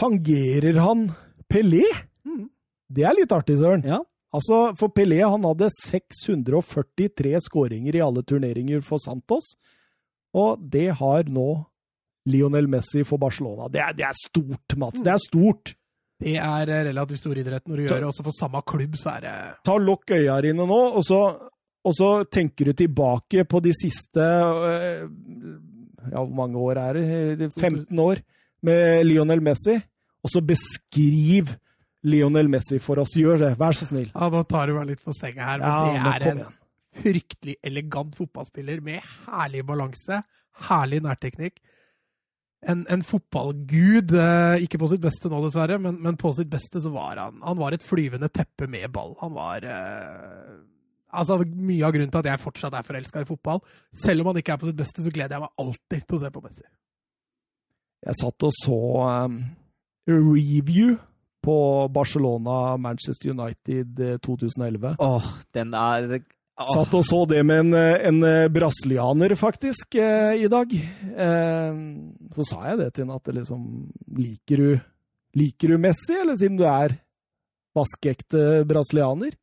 tangerer 0.02 0.80
han 0.84 1.08
Pelé. 1.52 1.86
Mm. 2.28 2.46
Det 2.92 3.08
er 3.08 3.16
litt 3.16 3.32
artig, 3.32 3.56
Søren. 3.60 3.84
Ja. 3.88 4.02
Altså, 4.32 4.62
For 4.76 4.92
Pelé 4.92 5.20
han 5.24 5.44
hadde 5.44 5.72
643 5.80 7.34
skåringer 7.48 7.96
i 7.96 8.04
alle 8.04 8.24
turneringer 8.24 8.84
for 8.84 9.00
Santos. 9.00 9.54
Og 10.36 10.60
det 10.72 10.90
har 11.00 11.28
nå 11.28 11.50
Lionel 12.28 12.68
Messi 12.70 13.02
for 13.04 13.20
Barcelona. 13.20 13.68
Det 13.72 13.80
er, 13.82 13.96
det 13.96 14.06
er 14.08 14.16
stort, 14.16 14.76
Mats. 14.80 15.00
Det 15.04 15.12
er 15.12 15.20
stort! 15.20 15.74
Det 16.22 16.36
er 16.38 16.70
eh, 16.70 16.84
relativt 16.90 17.22
stor 17.22 17.40
idrett 17.42 17.66
når 17.66 17.76
du 17.76 17.82
ta, 17.84 17.94
gjør 17.94 18.04
det 18.04 18.10
også 18.12 18.26
for 18.28 18.36
samme 18.38 18.62
klubb, 18.72 18.94
så 19.00 19.16
er 19.16 19.24
det 19.26 19.34
Ta 19.66 19.74
Lukk 19.82 20.14
øya 20.14 20.36
dine 20.46 20.66
nå, 20.68 20.80
og 20.98 21.02
så, 21.06 21.20
og 21.82 21.96
så 21.98 22.10
tenker 22.30 22.70
du 22.70 22.76
tilbake 22.78 23.44
på 23.48 23.62
de 23.64 23.74
siste 23.74 24.22
øh, 24.22 25.08
Ja, 26.12 26.18
hvor 26.18 26.32
mange 26.34 26.58
år 26.58 26.80
er 26.82 26.98
det? 26.98 27.50
15 27.58 27.98
år 28.02 28.22
med 28.66 29.04
Lionel 29.06 29.42
Messi. 29.42 29.76
Og 30.22 30.30
så 30.30 30.40
beskriv 30.46 31.50
Lionel 32.06 32.48
Messi 32.50 32.78
for 32.82 32.98
oss. 33.02 33.14
Gjør 33.18 33.38
det, 33.38 33.52
vær 33.58 33.74
så 33.78 33.86
snill. 33.86 34.08
Ja, 34.14 34.28
nå 34.30 34.42
tar 34.50 34.70
du 34.70 34.76
meg 34.78 34.88
litt 34.90 35.02
på 35.04 35.14
senga 35.14 35.46
her, 35.46 35.62
men 35.62 35.68
Ja, 35.70 36.16
det 36.18 36.26
er 36.26 36.32
en 36.32 36.42
fryktelig 37.02 37.56
elegant 37.64 38.16
fotballspiller 38.18 38.82
med 38.84 39.02
herlig 39.28 39.62
balanse, 39.66 40.18
herlig 40.68 41.02
nærteknikk. 41.06 41.62
En, 42.62 42.84
en 42.94 43.00
fotballgud, 43.02 44.12
eh, 44.14 44.62
ikke 44.62 44.78
på 44.78 44.88
sitt 44.92 45.02
beste 45.02 45.30
nå 45.30 45.40
dessverre, 45.42 45.80
men, 45.82 45.96
men 46.02 46.18
på 46.20 46.30
sitt 46.36 46.50
beste 46.50 46.78
så 46.82 46.92
var 46.94 47.18
han 47.18 47.40
Han 47.42 47.58
var 47.58 47.74
et 47.74 47.82
flyvende 47.82 48.28
teppe 48.30 48.68
med 48.70 48.86
ball. 48.94 49.16
Han 49.18 49.34
var 49.34 49.66
eh, 49.66 50.60
Altså, 51.12 51.40
Mye 51.42 51.84
av 51.84 51.92
grunnen 51.92 52.12
til 52.12 52.22
at 52.22 52.30
jeg 52.30 52.40
fortsatt 52.40 52.76
er 52.78 52.86
forelska 52.86 53.24
i 53.24 53.28
fotball, 53.28 53.60
selv 54.04 54.22
om 54.22 54.30
han 54.30 54.38
ikke 54.40 54.54
er 54.54 54.60
på 54.62 54.70
sitt 54.70 54.78
beste, 54.78 55.04
så 55.04 55.12
gleder 55.12 55.36
jeg 55.36 55.44
meg 55.44 55.64
alltid 55.64 56.06
til 56.06 56.16
å 56.16 56.20
se 56.22 56.30
på 56.32 56.42
Messi. 56.44 56.64
Jeg 58.02 58.18
satt 58.18 58.46
og 58.48 58.54
så 58.56 58.78
um, 59.28 59.36
review 60.08 60.96
på 61.42 61.56
Barcelona-Manchester 61.94 63.34
United 63.34 64.00
eh, 64.00 64.16
2011. 64.24 64.94
Åh, 65.02 65.28
den 65.54 65.74
er. 65.74 66.22
Satt 66.68 66.94
og 66.98 67.04
så 67.06 67.20
det 67.30 67.42
med 67.46 67.66
en, 67.66 67.74
eh, 67.78 68.06
en 68.08 68.22
eh, 68.26 68.48
brasilianer, 68.52 69.34
faktisk, 69.38 69.94
eh, 69.94 70.44
i 70.44 70.48
dag. 70.52 70.72
Eh, 70.72 71.78
så 72.36 72.46
sa 72.48 72.64
jeg 72.70 72.80
det 72.82 72.88
til 72.92 73.06
henne 73.06 73.18
at 73.20 73.32
liksom 73.36 73.62
Liker 74.12 74.60
du, 74.60 74.80
liker 75.40 75.72
du 75.72 75.80
Messi, 75.80 76.14
eller 76.20 76.36
siden 76.36 76.58
du 76.60 76.66
er 76.68 76.98
vaskeekte 77.76 78.62
brasilianer? 78.68 79.36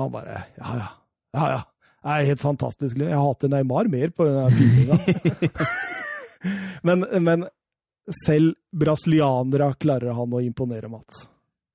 Han 0.00 0.12
bare 0.12 0.44
Ja, 0.58 0.74
ja. 0.80 0.90
Ja, 1.32 1.48
ja. 1.48 1.62
Det 2.02 2.10
er 2.10 2.28
helt 2.32 2.42
fantastisk. 2.42 2.98
Jeg 2.98 3.14
hater 3.14 3.48
Neymar 3.48 3.88
mer 3.88 4.10
på 4.10 4.26
den 4.26 4.50
filminga. 4.50 4.96
men, 6.88 7.04
men 7.22 7.44
selv 8.24 8.56
brasilianere 8.74 9.70
klarer 9.78 10.16
han 10.18 10.34
å 10.34 10.42
imponere, 10.42 10.90
Mats. 10.90 11.28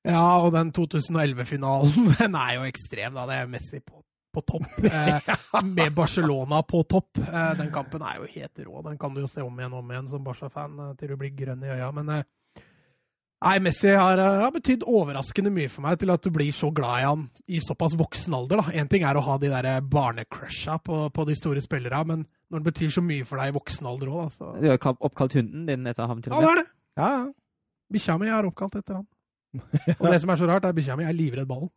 Ja, 0.07 0.39
og 0.43 0.51
den 0.55 0.73
2011-finalen, 0.75 2.11
den 2.19 2.35
er 2.39 2.57
jo 2.57 2.67
ekstrem, 2.67 3.15
da. 3.15 3.25
Det 3.29 3.39
er 3.39 3.49
Messi 3.51 3.81
på, 3.81 4.01
på 4.38 4.45
topp. 4.53 4.69
Eh, 4.88 5.64
med 5.65 5.93
Barcelona 5.97 6.61
på 6.68 6.84
topp. 6.89 7.18
Eh, 7.26 7.51
den 7.59 7.73
kampen 7.73 8.05
er 8.05 8.22
jo 8.22 8.30
helt 8.38 8.64
rå. 8.68 8.81
Den 8.85 8.97
kan 9.01 9.14
du 9.18 9.23
jo 9.26 9.30
se 9.31 9.41
om 9.45 9.57
igjen 9.59 9.73
og 9.73 9.81
om 9.84 9.91
igjen 9.95 10.09
som 10.14 10.23
Barca-fan 10.26 10.77
eh, 10.88 10.95
til 10.99 11.14
du 11.15 11.18
blir 11.19 11.34
grønn 11.38 11.64
i 11.65 11.72
øya. 11.73 11.89
Men 11.95 12.11
eh, 12.14 12.23
nei, 13.45 13.55
Messi 13.65 13.91
har, 13.93 14.18
eh, 14.22 14.39
har 14.43 14.53
betydd 14.55 14.85
overraskende 14.88 15.51
mye 15.53 15.69
for 15.73 15.85
meg 15.88 15.99
til 16.01 16.14
at 16.14 16.23
du 16.26 16.31
blir 16.34 16.53
så 16.55 16.69
glad 16.76 17.01
i 17.01 17.07
han 17.07 17.26
i 17.47 17.61
såpass 17.64 17.95
voksen 17.99 18.34
alder. 18.38 18.61
da. 18.64 18.76
Én 18.81 18.89
ting 18.91 19.05
er 19.07 19.18
å 19.19 19.26
ha 19.26 19.38
de 19.41 19.51
der 19.53 19.69
barnecrusha 19.81 20.77
på, 20.85 21.03
på 21.14 21.27
de 21.30 21.35
store 21.38 21.64
spillerne, 21.65 22.03
men 22.14 22.26
når 22.51 22.61
det 22.64 22.69
betyr 22.72 22.93
så 22.97 23.03
mye 23.05 23.26
for 23.27 23.41
deg 23.41 23.51
i 23.51 23.57
voksen 23.57 23.89
alder 23.89 24.14
òg, 24.14 24.23
da, 24.23 24.30
så 24.38 24.53
Du 24.61 24.69
har 24.72 25.03
oppkalt 25.09 25.35
hunden 25.39 25.65
din 25.69 25.89
etter 25.89 26.07
ham, 26.09 26.22
til 26.23 26.31
Ja, 26.34 26.38
og 26.39 26.45
det 26.45 26.49
med. 26.49 26.57
er 26.57 26.64
det. 26.64 26.69
Ja, 27.01 27.09
ja. 27.18 27.27
Bikkja 27.93 28.18
mi 28.19 28.27
er 28.31 28.47
oppkalt 28.49 28.76
etter 28.81 28.97
han. 29.01 29.05
Og 30.01 30.07
det 30.11 30.18
som 30.22 30.30
er 30.34 30.38
så 30.39 30.47
rart, 30.49 30.65
er 30.68 30.73
at 30.73 30.76
bikkja 30.76 30.95
mi 30.99 31.05
er 31.07 31.15
livredd 31.15 31.47
ballen. 31.49 31.69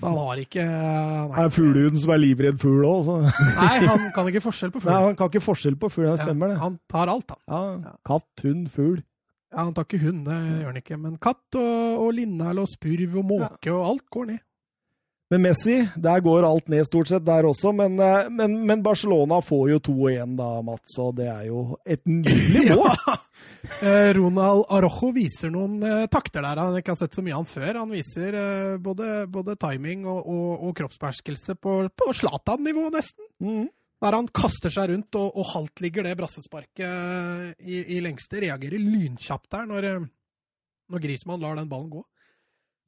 Han 0.00 0.14
har 0.16 0.40
ikke 0.40 0.62
han 0.64 1.32
Det 1.34 1.42
er 1.44 1.50
fuglehuden 1.54 1.98
som 2.00 2.12
er 2.14 2.20
livredd 2.22 2.60
fugl 2.62 2.84
òg. 2.88 3.10
Nei, 3.58 3.74
han 3.84 4.04
kan 4.14 4.28
ikke 4.30 4.42
forskjell 4.44 4.70
på 4.74 4.80
Nei, 4.80 4.86
fugl. 4.86 5.04
han 5.08 5.18
kan 5.18 5.30
ikke 5.32 5.42
forskjell 5.44 5.76
på 5.82 5.90
fugl, 5.92 6.06
det 6.12 6.22
stemmer 6.22 6.52
det. 6.54 6.58
Han 6.62 6.78
tar 6.90 7.12
alt, 7.12 7.34
han. 7.34 7.42
Ja, 7.84 7.92
Katt, 8.08 8.44
hund, 8.46 8.68
fugl. 8.74 9.02
Ja, 9.54 9.64
han 9.66 9.74
tar 9.76 9.86
ikke 9.86 10.00
hund, 10.06 10.24
det 10.26 10.38
gjør 10.38 10.70
han 10.72 10.80
ikke. 10.80 10.98
Men 10.98 11.18
katt 11.22 11.58
og, 11.60 12.00
og 12.06 12.12
linnæl 12.16 12.62
og 12.64 12.70
spurv 12.72 13.18
og 13.20 13.28
måke 13.34 13.74
og 13.74 13.84
alt 13.92 14.06
går 14.16 14.30
ned. 14.32 14.42
Men 15.32 15.40
Messi, 15.40 15.78
der 15.96 16.20
går 16.20 16.44
alt 16.44 16.66
ned 16.68 16.84
stort 16.84 17.08
sett 17.08 17.24
der 17.24 17.46
også. 17.48 17.72
Men, 17.76 17.96
eh, 18.00 18.28
men, 18.30 18.58
men 18.68 18.82
Barcelona 18.84 19.40
får 19.42 19.70
jo 19.72 19.78
2-1 19.88 20.34
da, 20.36 20.48
Mats, 20.64 20.96
og 21.00 21.14
det 21.16 21.28
er 21.32 21.46
jo 21.48 21.62
et 21.84 22.02
nydelig 22.08 22.66
mål. 22.76 22.90
Ja. 22.92 23.14
Eh, 23.80 24.10
Ronald 24.18 24.66
Arojo 24.76 25.08
viser 25.16 25.52
noen 25.52 25.78
eh, 25.82 26.04
takter 26.12 26.44
der 26.44 26.60
han 26.60 26.76
ikke 26.76 26.92
har 26.92 27.00
sett 27.00 27.16
så 27.16 27.24
mye 27.24 27.38
han 27.38 27.48
før. 27.48 27.80
Han 27.80 27.94
viser 27.94 28.36
både, 28.84 29.24
både 29.32 29.56
timing 29.60 30.04
og, 30.04 30.28
og, 30.28 30.50
og 30.68 30.74
kroppsbeherskelse 30.82 31.56
på, 31.56 31.78
Zlatan-nivå, 32.20 32.90
nesten. 32.92 33.30
Mm. 33.40 33.70
Der 34.04 34.18
han 34.18 34.28
kaster 34.36 34.72
seg 34.74 34.90
rundt 34.90 35.16
og, 35.16 35.30
og 35.40 35.48
haltligger 35.54 36.04
det 36.04 36.18
brassesparket 36.18 37.62
i, 37.64 37.80
i 37.96 38.02
lengste. 38.04 38.42
Reagerer 38.44 38.82
lynkjapt 38.82 39.48
der 39.56 39.64
når, 39.70 39.88
når 40.92 41.02
Grismann 41.06 41.40
lar 41.40 41.56
den 41.56 41.70
ballen 41.70 41.88
gå. 41.94 42.04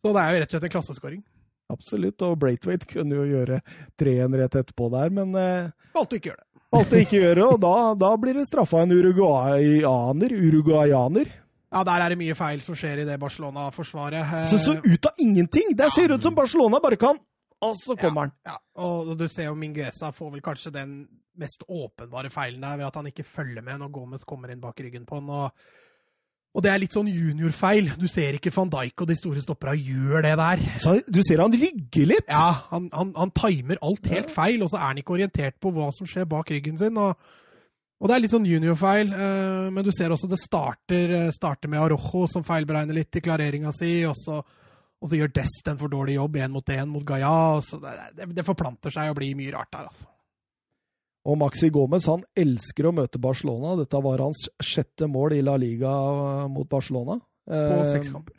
Så 0.05 0.13
det 0.13 0.21
er 0.21 0.35
jo 0.35 0.43
rett 0.43 0.51
og 0.51 0.59
slett 0.59 0.69
en 0.69 0.75
klasseskåring. 0.77 1.25
Absolutt, 1.73 2.23
og 2.23 2.37
Braithwaite 2.39 2.87
kunne 2.87 3.17
jo 3.19 3.25
gjøre 3.27 3.61
3-1 3.99 4.37
rett 4.39 4.59
etterpå 4.61 4.91
der, 4.93 5.11
men 5.11 5.33
eh, 5.35 5.71
Valgte 5.97 6.15
å 6.15 6.21
ikke 6.21 6.31
gjøre 6.31 6.43
det. 6.43 6.63
valgte 6.77 7.01
ikke 7.03 7.19
gjøre 7.23 7.35
det, 7.41 7.47
og 7.57 7.61
da, 7.65 7.75
da 7.99 8.11
blir 8.23 8.35
det 8.39 8.47
straffa 8.47 8.83
en 8.85 8.93
uruguayaner. 8.95 10.33
uruguayaner. 10.37 11.33
Ja, 11.75 11.83
der 11.85 12.05
er 12.05 12.13
det 12.15 12.19
mye 12.21 12.35
feil 12.39 12.61
som 12.63 12.77
skjer 12.79 13.03
i 13.03 13.07
det 13.09 13.17
Barcelona-forsvaret. 13.21 14.23
Eh, 14.23 14.45
Så, 14.53 14.59
så 14.63 14.77
ut 14.85 15.07
av 15.11 15.19
ingenting! 15.19 15.75
Det 15.77 15.91
ser 15.93 16.15
ut 16.15 16.23
som 16.23 16.35
Barcelona 16.37 16.79
bare 16.81 16.97
kan 16.97 17.19
Og 17.67 17.75
så 17.81 17.97
kommer 17.99 18.29
han. 18.29 18.33
Ja, 18.47 18.59
og 18.85 19.17
du 19.19 19.27
ser 19.33 19.49
jo 19.49 19.55
Mingueza 19.59 20.13
får 20.15 20.31
vel 20.37 20.43
kanskje 20.45 20.71
den 20.75 20.93
mest 21.37 21.65
åpenbare 21.69 22.31
feilen 22.33 22.63
der 22.63 22.79
ved 22.79 22.87
at 22.87 22.95
han 22.97 23.09
ikke 23.11 23.25
følger 23.27 23.65
med 23.65 23.81
når 23.83 23.91
Gomez 23.93 24.23
kommer 24.25 24.53
inn 24.53 24.61
bak 24.63 24.79
ryggen 24.81 25.05
på 25.09 25.19
han. 25.19 25.29
Og, 25.29 25.67
og 26.57 26.63
det 26.65 26.71
er 26.73 26.81
litt 26.81 26.95
sånn 26.97 27.09
juniorfeil. 27.13 27.91
Du 28.01 28.07
ser 28.09 28.39
ikke 28.39 28.51
van 28.55 28.71
Dijk 28.73 29.03
og 29.05 29.11
de 29.11 29.17
store 29.19 29.43
stoppera 29.45 29.75
gjør 29.77 30.25
det 30.25 30.37
der. 30.41 30.63
Så 30.81 30.95
du 31.05 31.19
ser 31.21 31.43
han 31.45 31.53
rygger 31.53 32.09
litt. 32.09 32.31
Ja, 32.33 32.63
han, 32.71 32.87
han, 32.97 33.11
han 33.19 33.33
timer 33.37 33.83
alt 33.85 34.09
helt 34.09 34.33
feil, 34.33 34.65
og 34.65 34.73
så 34.73 34.81
er 34.81 34.87
han 34.89 35.03
ikke 35.03 35.19
orientert 35.19 35.59
på 35.61 35.75
hva 35.77 35.91
som 35.93 36.09
skjer 36.09 36.25
bak 36.31 36.55
ryggen 36.55 36.81
sin. 36.81 36.97
og 36.97 37.21
og 37.97 38.11
det 38.11 38.13
er 38.13 38.21
litt 38.21 38.33
sånn 38.35 38.45
juniorfeil, 38.45 39.13
eh, 39.17 39.69
men 39.73 39.85
du 39.85 39.89
ser 39.95 40.13
også 40.13 40.29
det 40.29 40.37
starter, 40.37 41.13
eh, 41.17 41.31
starter 41.33 41.71
med 41.73 41.81
Arojo, 41.81 42.27
som 42.29 42.45
feilberegner 42.45 42.93
litt 42.93 43.17
i 43.17 43.23
klareringa 43.25 43.73
si, 43.73 44.03
og 44.05 44.13
så, 44.19 44.43
og 45.01 45.09
så 45.09 45.17
gjør 45.17 45.33
Dest 45.39 45.71
en 45.73 45.81
for 45.81 45.89
dårlig 45.89 46.19
jobb 46.19 46.37
én 46.37 46.53
mot 46.53 46.75
én 46.75 46.93
mot 46.93 47.07
Gaia. 47.09 47.57
og 47.57 47.65
så 47.65 47.81
det, 47.81 47.95
det, 48.19 48.29
det 48.37 48.45
forplanter 48.45 48.93
seg 48.93 49.09
og 49.09 49.17
blir 49.17 49.39
mye 49.39 49.55
rart 49.57 49.73
der, 49.73 49.89
altså. 49.89 50.11
Og 51.27 51.39
Maxi 51.41 51.71
Gomez 51.75 52.07
han 52.11 52.23
elsker 52.39 52.87
å 52.87 52.95
møte 52.95 53.21
Barcelona. 53.23 53.75
Dette 53.81 54.03
var 54.05 54.23
hans 54.23 54.47
sjette 54.63 55.09
mål 55.11 55.35
i 55.37 55.43
La 55.45 55.57
Liga 55.61 55.91
eh, 55.91 56.45
mot 56.53 56.69
Barcelona. 56.71 57.19
På 57.47 57.57
Eh, 57.57 57.89
seks 57.93 58.11
kamper. 58.11 58.37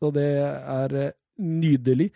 Så 0.00 0.10
det 0.12 0.30
er 0.40 0.96
eh, 1.00 1.12
nydelig. 1.42 2.10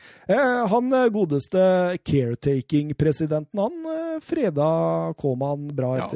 Han 0.72 0.92
godeste 1.14 1.60
caretaking-presidenten, 2.04 3.58
han 3.58 4.20
freda 4.22 4.68
Koman 5.18 5.70
bra 5.74 5.94
Ja. 6.02 6.10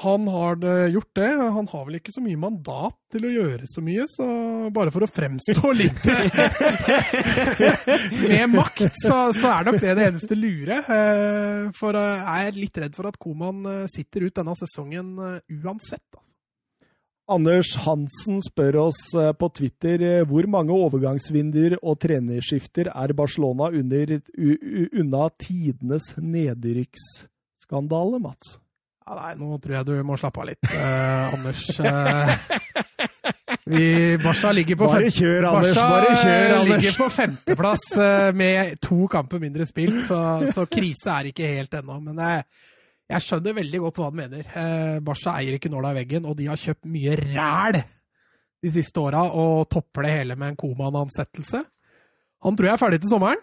Han 0.00 0.24
har 0.32 0.56
gjort 0.88 1.10
det. 1.18 1.26
Han 1.52 1.66
har 1.68 1.82
vel 1.84 1.98
ikke 1.98 2.14
så 2.14 2.22
mye 2.24 2.38
mandat 2.40 2.94
til 3.12 3.26
å 3.28 3.32
gjøre 3.34 3.66
så 3.68 3.82
mye, 3.84 4.06
så 4.08 4.24
bare 4.72 4.88
for 4.94 5.04
å 5.04 5.08
fremstå 5.10 5.72
litt 5.82 6.00
med 8.22 8.46
makt, 8.54 8.94
så, 9.02 9.18
så 9.36 9.50
er 9.52 9.68
nok 9.68 9.76
det 9.82 9.92
det 9.98 10.06
eneste 10.08 10.38
lure. 10.38 10.78
Eh, 10.80 11.68
For 11.76 11.98
eh, 11.98 12.22
jeg 12.24 12.48
er 12.48 12.56
litt 12.62 12.80
redd 12.84 12.96
for 12.96 13.10
at 13.10 13.18
Koman 13.20 13.60
eh, 13.68 13.84
sitter 13.92 14.24
ut 14.28 14.36
denne 14.40 14.54
sesongen 14.58 15.12
uansett. 15.60 16.06
altså. 16.16 16.28
Anders 17.32 17.74
Hansen 17.84 18.40
spør 18.44 18.80
oss 18.88 18.98
på 19.38 19.46
Twitter 19.56 20.24
hvor 20.28 20.44
mange 20.50 20.74
overgangsvinduer 20.74 21.76
og 21.78 22.00
trenerskifter 22.02 22.90
er 22.90 23.14
Barcelona 23.16 23.68
under, 23.70 24.16
u, 24.34 24.50
u, 24.56 24.88
unna 25.04 25.28
tidenes 25.40 26.10
nedrykksskandale, 26.18 28.18
Mats? 28.24 28.56
Ja, 29.02 29.16
nei, 29.18 29.32
nå 29.40 29.56
tror 29.58 29.74
jeg 29.80 29.86
du 29.88 29.94
må 30.06 30.16
slappe 30.20 30.42
av 30.42 30.46
litt, 30.52 30.68
eh, 30.70 31.34
Anders. 31.34 31.64
Eh, 31.82 32.34
vi, 33.72 33.86
Barca 34.22 34.52
ligger 34.54 34.78
på 34.78 34.88
Bare 34.90 35.10
kjør, 35.10 35.46
Anders! 35.50 35.72
Barca 35.74 35.88
Bare 35.90 36.12
kjør, 36.20 36.54
Anders! 36.56 36.68
ligger 36.70 36.98
på 37.00 37.08
femteplass 37.16 37.86
eh, 37.98 38.28
med 38.38 38.76
to 38.82 39.06
kamper 39.10 39.42
mindre 39.42 39.66
spilt, 39.68 40.04
så, 40.06 40.20
så 40.54 40.66
krise 40.70 41.16
er 41.16 41.32
ikke 41.32 41.50
helt 41.56 41.74
ennå. 41.80 41.98
Men 42.06 42.22
eh, 42.22 42.68
jeg 43.12 43.26
skjønner 43.26 43.58
veldig 43.58 43.82
godt 43.86 43.98
hva 44.00 44.08
han 44.12 44.20
mener. 44.22 44.46
Eh, 44.46 44.94
Barca 45.04 45.34
eier 45.40 45.58
ikke 45.58 45.72
nåla 45.72 45.92
i 45.92 45.98
veggen, 46.02 46.28
og 46.30 46.38
de 46.38 46.48
har 46.52 46.62
kjøpt 46.62 46.88
mye 46.94 47.18
ræl 47.18 47.82
de 48.62 48.70
siste 48.70 49.02
åra 49.02 49.24
og 49.34 49.66
topper 49.74 50.06
det 50.06 50.16
hele 50.20 50.38
med 50.38 50.52
en 50.52 50.60
Koman-ansettelse. 50.62 51.64
Han 52.46 52.58
tror 52.58 52.70
jeg 52.70 52.76
er 52.76 52.82
ferdig 52.86 53.02
til 53.02 53.10
sommeren. 53.16 53.42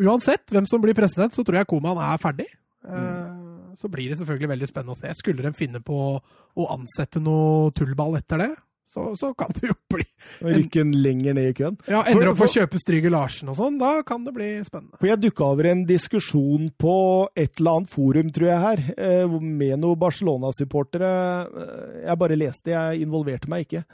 Uansett 0.00 0.48
hvem 0.50 0.66
som 0.66 0.80
blir 0.82 0.96
president, 0.96 1.36
så 1.36 1.44
tror 1.44 1.60
jeg 1.60 1.68
Koman 1.70 2.00
er 2.00 2.20
ferdig. 2.22 2.48
Eh, 2.88 3.43
Så 3.84 3.90
blir 3.92 4.08
det 4.08 4.16
selvfølgelig 4.16 4.48
veldig 4.54 4.66
spennende 4.70 4.94
å 4.96 5.00
se. 5.02 5.10
Skulle 5.18 5.44
de 5.44 5.50
finne 5.52 5.80
på 5.84 5.96
å 6.16 6.68
ansette 6.72 7.20
noe 7.20 7.68
tullball 7.76 8.16
etter 8.16 8.40
det, 8.40 8.54
så, 8.94 9.10
så 9.18 9.32
kan 9.34 9.50
det 9.58 9.68
jo 9.72 9.74
bli 9.90 10.04
Rykke 10.40 10.84
lenger 10.86 11.34
ned 11.34 11.48
i 11.50 11.54
køen. 11.58 11.76
Ja, 11.90 12.04
Ender 12.06 12.30
opp 12.30 12.38
med 12.38 12.46
å 12.46 12.52
kjøpe 12.54 12.78
Stryger 12.78 13.10
Larsen 13.12 13.50
og 13.50 13.58
sånn, 13.58 13.76
da 13.80 13.90
kan 14.06 14.22
det 14.24 14.32
bli 14.36 14.46
spennende. 14.64 14.96
For 15.00 15.10
jeg 15.10 15.20
dukka 15.24 15.48
over 15.50 15.68
en 15.72 15.82
diskusjon 15.88 16.70
på 16.80 16.94
et 17.34 17.58
eller 17.58 17.80
annet 17.80 17.92
forum, 17.92 18.30
tror 18.32 18.48
jeg 18.52 18.62
her, 18.62 18.84
eh, 18.94 19.34
med 19.34 19.82
noen 19.82 19.98
Barcelona-supportere. 20.00 21.10
Eh, 21.44 22.00
Jeg 22.06 22.18
bare 22.22 22.38
leste, 22.38 22.70
jeg 22.70 23.02
involverte 23.04 23.50
meg 23.50 23.66
ikke. 23.66 23.84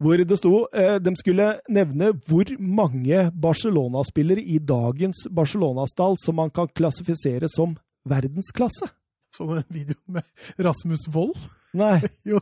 Hvor 0.00 0.20
det 0.20 0.36
sto 0.40 0.54
eh, 0.76 0.98
de 1.00 1.12
skulle 1.16 1.52
nevne 1.72 2.10
hvor 2.28 2.50
mange 2.60 3.30
Barcelona-spillere 3.32 4.42
i 4.44 4.58
dagens 4.58 5.26
Barcelona-stall 5.30 6.16
som 6.24 6.36
man 6.40 6.50
kan 6.50 6.68
klassifisere 6.68 7.48
som 7.52 7.76
verdensklasse. 8.08 8.88
Sånn 9.36 9.58
en 9.58 9.66
video 9.68 9.98
med 10.08 10.24
Rasmus 10.62 11.06
Wold. 11.12 11.36
Nei, 11.76 11.98
Jo, 12.30 12.38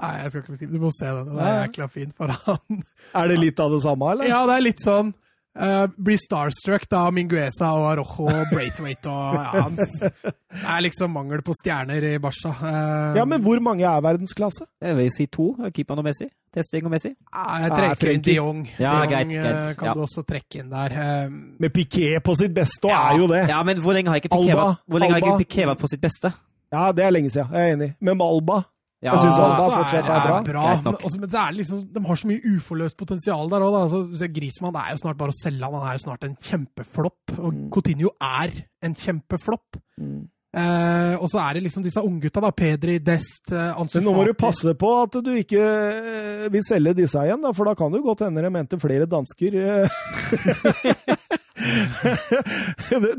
nei, 0.00 0.12
jeg 0.24 0.30
skal 0.32 0.40
ikke 0.42 0.54
beskrive 0.56 0.72
Du 0.74 0.82
må 0.82 0.90
se 0.96 1.06
den. 1.06 1.28
Den 1.28 1.42
er 1.44 1.58
jækla 1.60 1.86
fin 1.92 2.14
for 2.16 2.32
han. 2.46 2.80
er 3.20 3.28
det 3.30 3.36
litt 3.38 3.60
av 3.62 3.74
det 3.76 3.82
samme, 3.84 4.08
eller? 4.14 4.30
Ja, 4.32 4.40
det 4.50 4.56
er 4.58 4.64
litt 4.66 4.82
sånn 4.82 5.12
uh, 5.60 5.86
Blir 5.96 6.18
starstruck 6.20 6.84
da 6.90 7.02
av 7.08 7.14
Mingueza 7.16 7.68
og 7.76 7.86
Arojo 7.90 8.26
og 8.30 8.50
Braithwaite 8.52 9.10
og 9.10 9.34
ja, 9.38 9.44
han, 9.66 9.76
Det 9.76 10.62
er 10.68 10.84
liksom 10.86 11.12
mangel 11.16 11.42
på 11.44 11.54
stjerner 11.56 12.04
i 12.12 12.18
Barca. 12.22 12.52
Uh, 12.60 13.16
Ja, 13.18 13.24
men 13.28 13.42
hvor 13.44 13.60
mange 13.64 13.84
er 13.88 14.00
verdensklasse? 14.04 14.66
Jeg 14.82 14.96
vil 14.98 15.10
si 15.14 15.26
to. 15.32 15.50
Keeperen 15.72 16.02
og 16.02 16.08
Messi. 16.08 16.28
Testing 16.52 16.84
og 16.84 16.92
Messi. 16.92 17.12
Jeg 17.12 17.68
Ja, 17.68 17.72
trekker 17.72 18.12
inn 18.12 18.24
de 18.24 18.34
Jong. 18.36 18.62
Ja, 18.78 18.90
de 18.92 18.96
Jong 18.98 19.12
greit, 19.12 19.32
greit, 19.32 19.62
eh, 19.62 19.74
kan 19.80 19.88
ja. 19.88 19.94
du 19.96 20.02
også 20.04 20.24
trekke 20.28 20.60
inn 20.60 20.70
der. 20.72 20.92
Eh, 20.92 21.30
Med 21.62 21.72
Piquet 21.72 22.22
på 22.24 22.34
sitt 22.36 22.52
beste, 22.56 22.88
og 22.88 22.96
er 22.96 23.20
jo 23.22 23.28
det. 23.32 23.44
Ja, 23.48 23.62
men 23.64 23.80
hvor 23.80 23.96
lenge 23.96 24.12
har 24.12 24.20
ikke 24.20 24.32
vært, 24.32 25.38
Piqué 25.46 25.66
vært 25.68 25.80
på 25.80 25.88
sitt 25.88 26.02
beste? 26.04 26.32
Ja, 26.72 26.90
det 26.92 27.04
er 27.04 27.12
lenge 27.12 27.30
siden. 27.32 27.52
Jeg 27.52 27.68
er 27.70 27.74
enig. 27.76 27.90
Men 28.00 28.16
Malba 28.20 28.62
Ja, 29.02 29.16
Jeg 29.16 29.24
syns 29.24 29.38
Alba 29.42 29.62
så 29.64 29.70
fortsatt 29.80 30.04
er 30.06 30.26
bra. 30.28 30.34
bra. 30.46 30.66
Men, 30.84 30.94
også, 30.94 31.18
men 31.18 31.28
det 31.32 31.38
er 31.40 31.54
liksom, 31.56 31.80
de 31.92 32.02
har 32.06 32.20
så 32.20 32.28
mye 32.30 32.52
uforløst 32.56 32.96
potensial 33.00 33.48
der 33.50 33.64
òg. 33.66 33.78
Altså, 33.82 34.28
Grismann 34.30 34.76
er 34.78 34.92
jo 34.94 35.00
snart 35.02 35.18
bare 35.18 35.34
å 35.34 35.40
selge 35.42 35.64
han. 35.66 35.74
Han 35.74 35.88
er 35.90 35.98
jo 35.98 36.04
snart 36.04 36.28
en 36.28 36.36
kjempeflopp. 36.38 37.38
Og 37.40 37.50
Mm. 37.52 37.64
Coutinho 37.74 38.12
er 38.22 38.54
en 38.86 38.94
kjempeflopp. 38.94 39.80
Mm. 39.98 40.28
Eh, 40.54 41.14
og 41.16 41.30
så 41.32 41.40
er 41.40 41.54
det 41.56 41.62
liksom 41.64 41.82
disse 41.82 42.02
unggutta, 42.04 42.40
da. 42.44 42.50
Pedri, 42.52 42.98
Dest, 43.00 43.50
eh, 43.50 43.72
Ansu 43.80 43.98
Men 43.98 44.04
nå 44.04 44.12
må 44.18 44.24
du 44.28 44.34
passe 44.36 44.74
på 44.76 44.90
at 45.02 45.16
du 45.24 45.30
ikke 45.40 45.56
eh, 45.58 46.48
vil 46.52 46.62
selge 46.62 46.92
disse 46.98 47.16
igjen, 47.24 47.40
da, 47.40 47.52
for 47.56 47.64
da 47.64 47.74
kan 47.74 47.90
det 47.90 48.02
jo 48.02 48.08
godt 48.10 48.26
hende 48.26 48.42
de 48.44 48.50
mente 48.52 48.78
flere 48.78 49.06
dansker. 49.08 49.56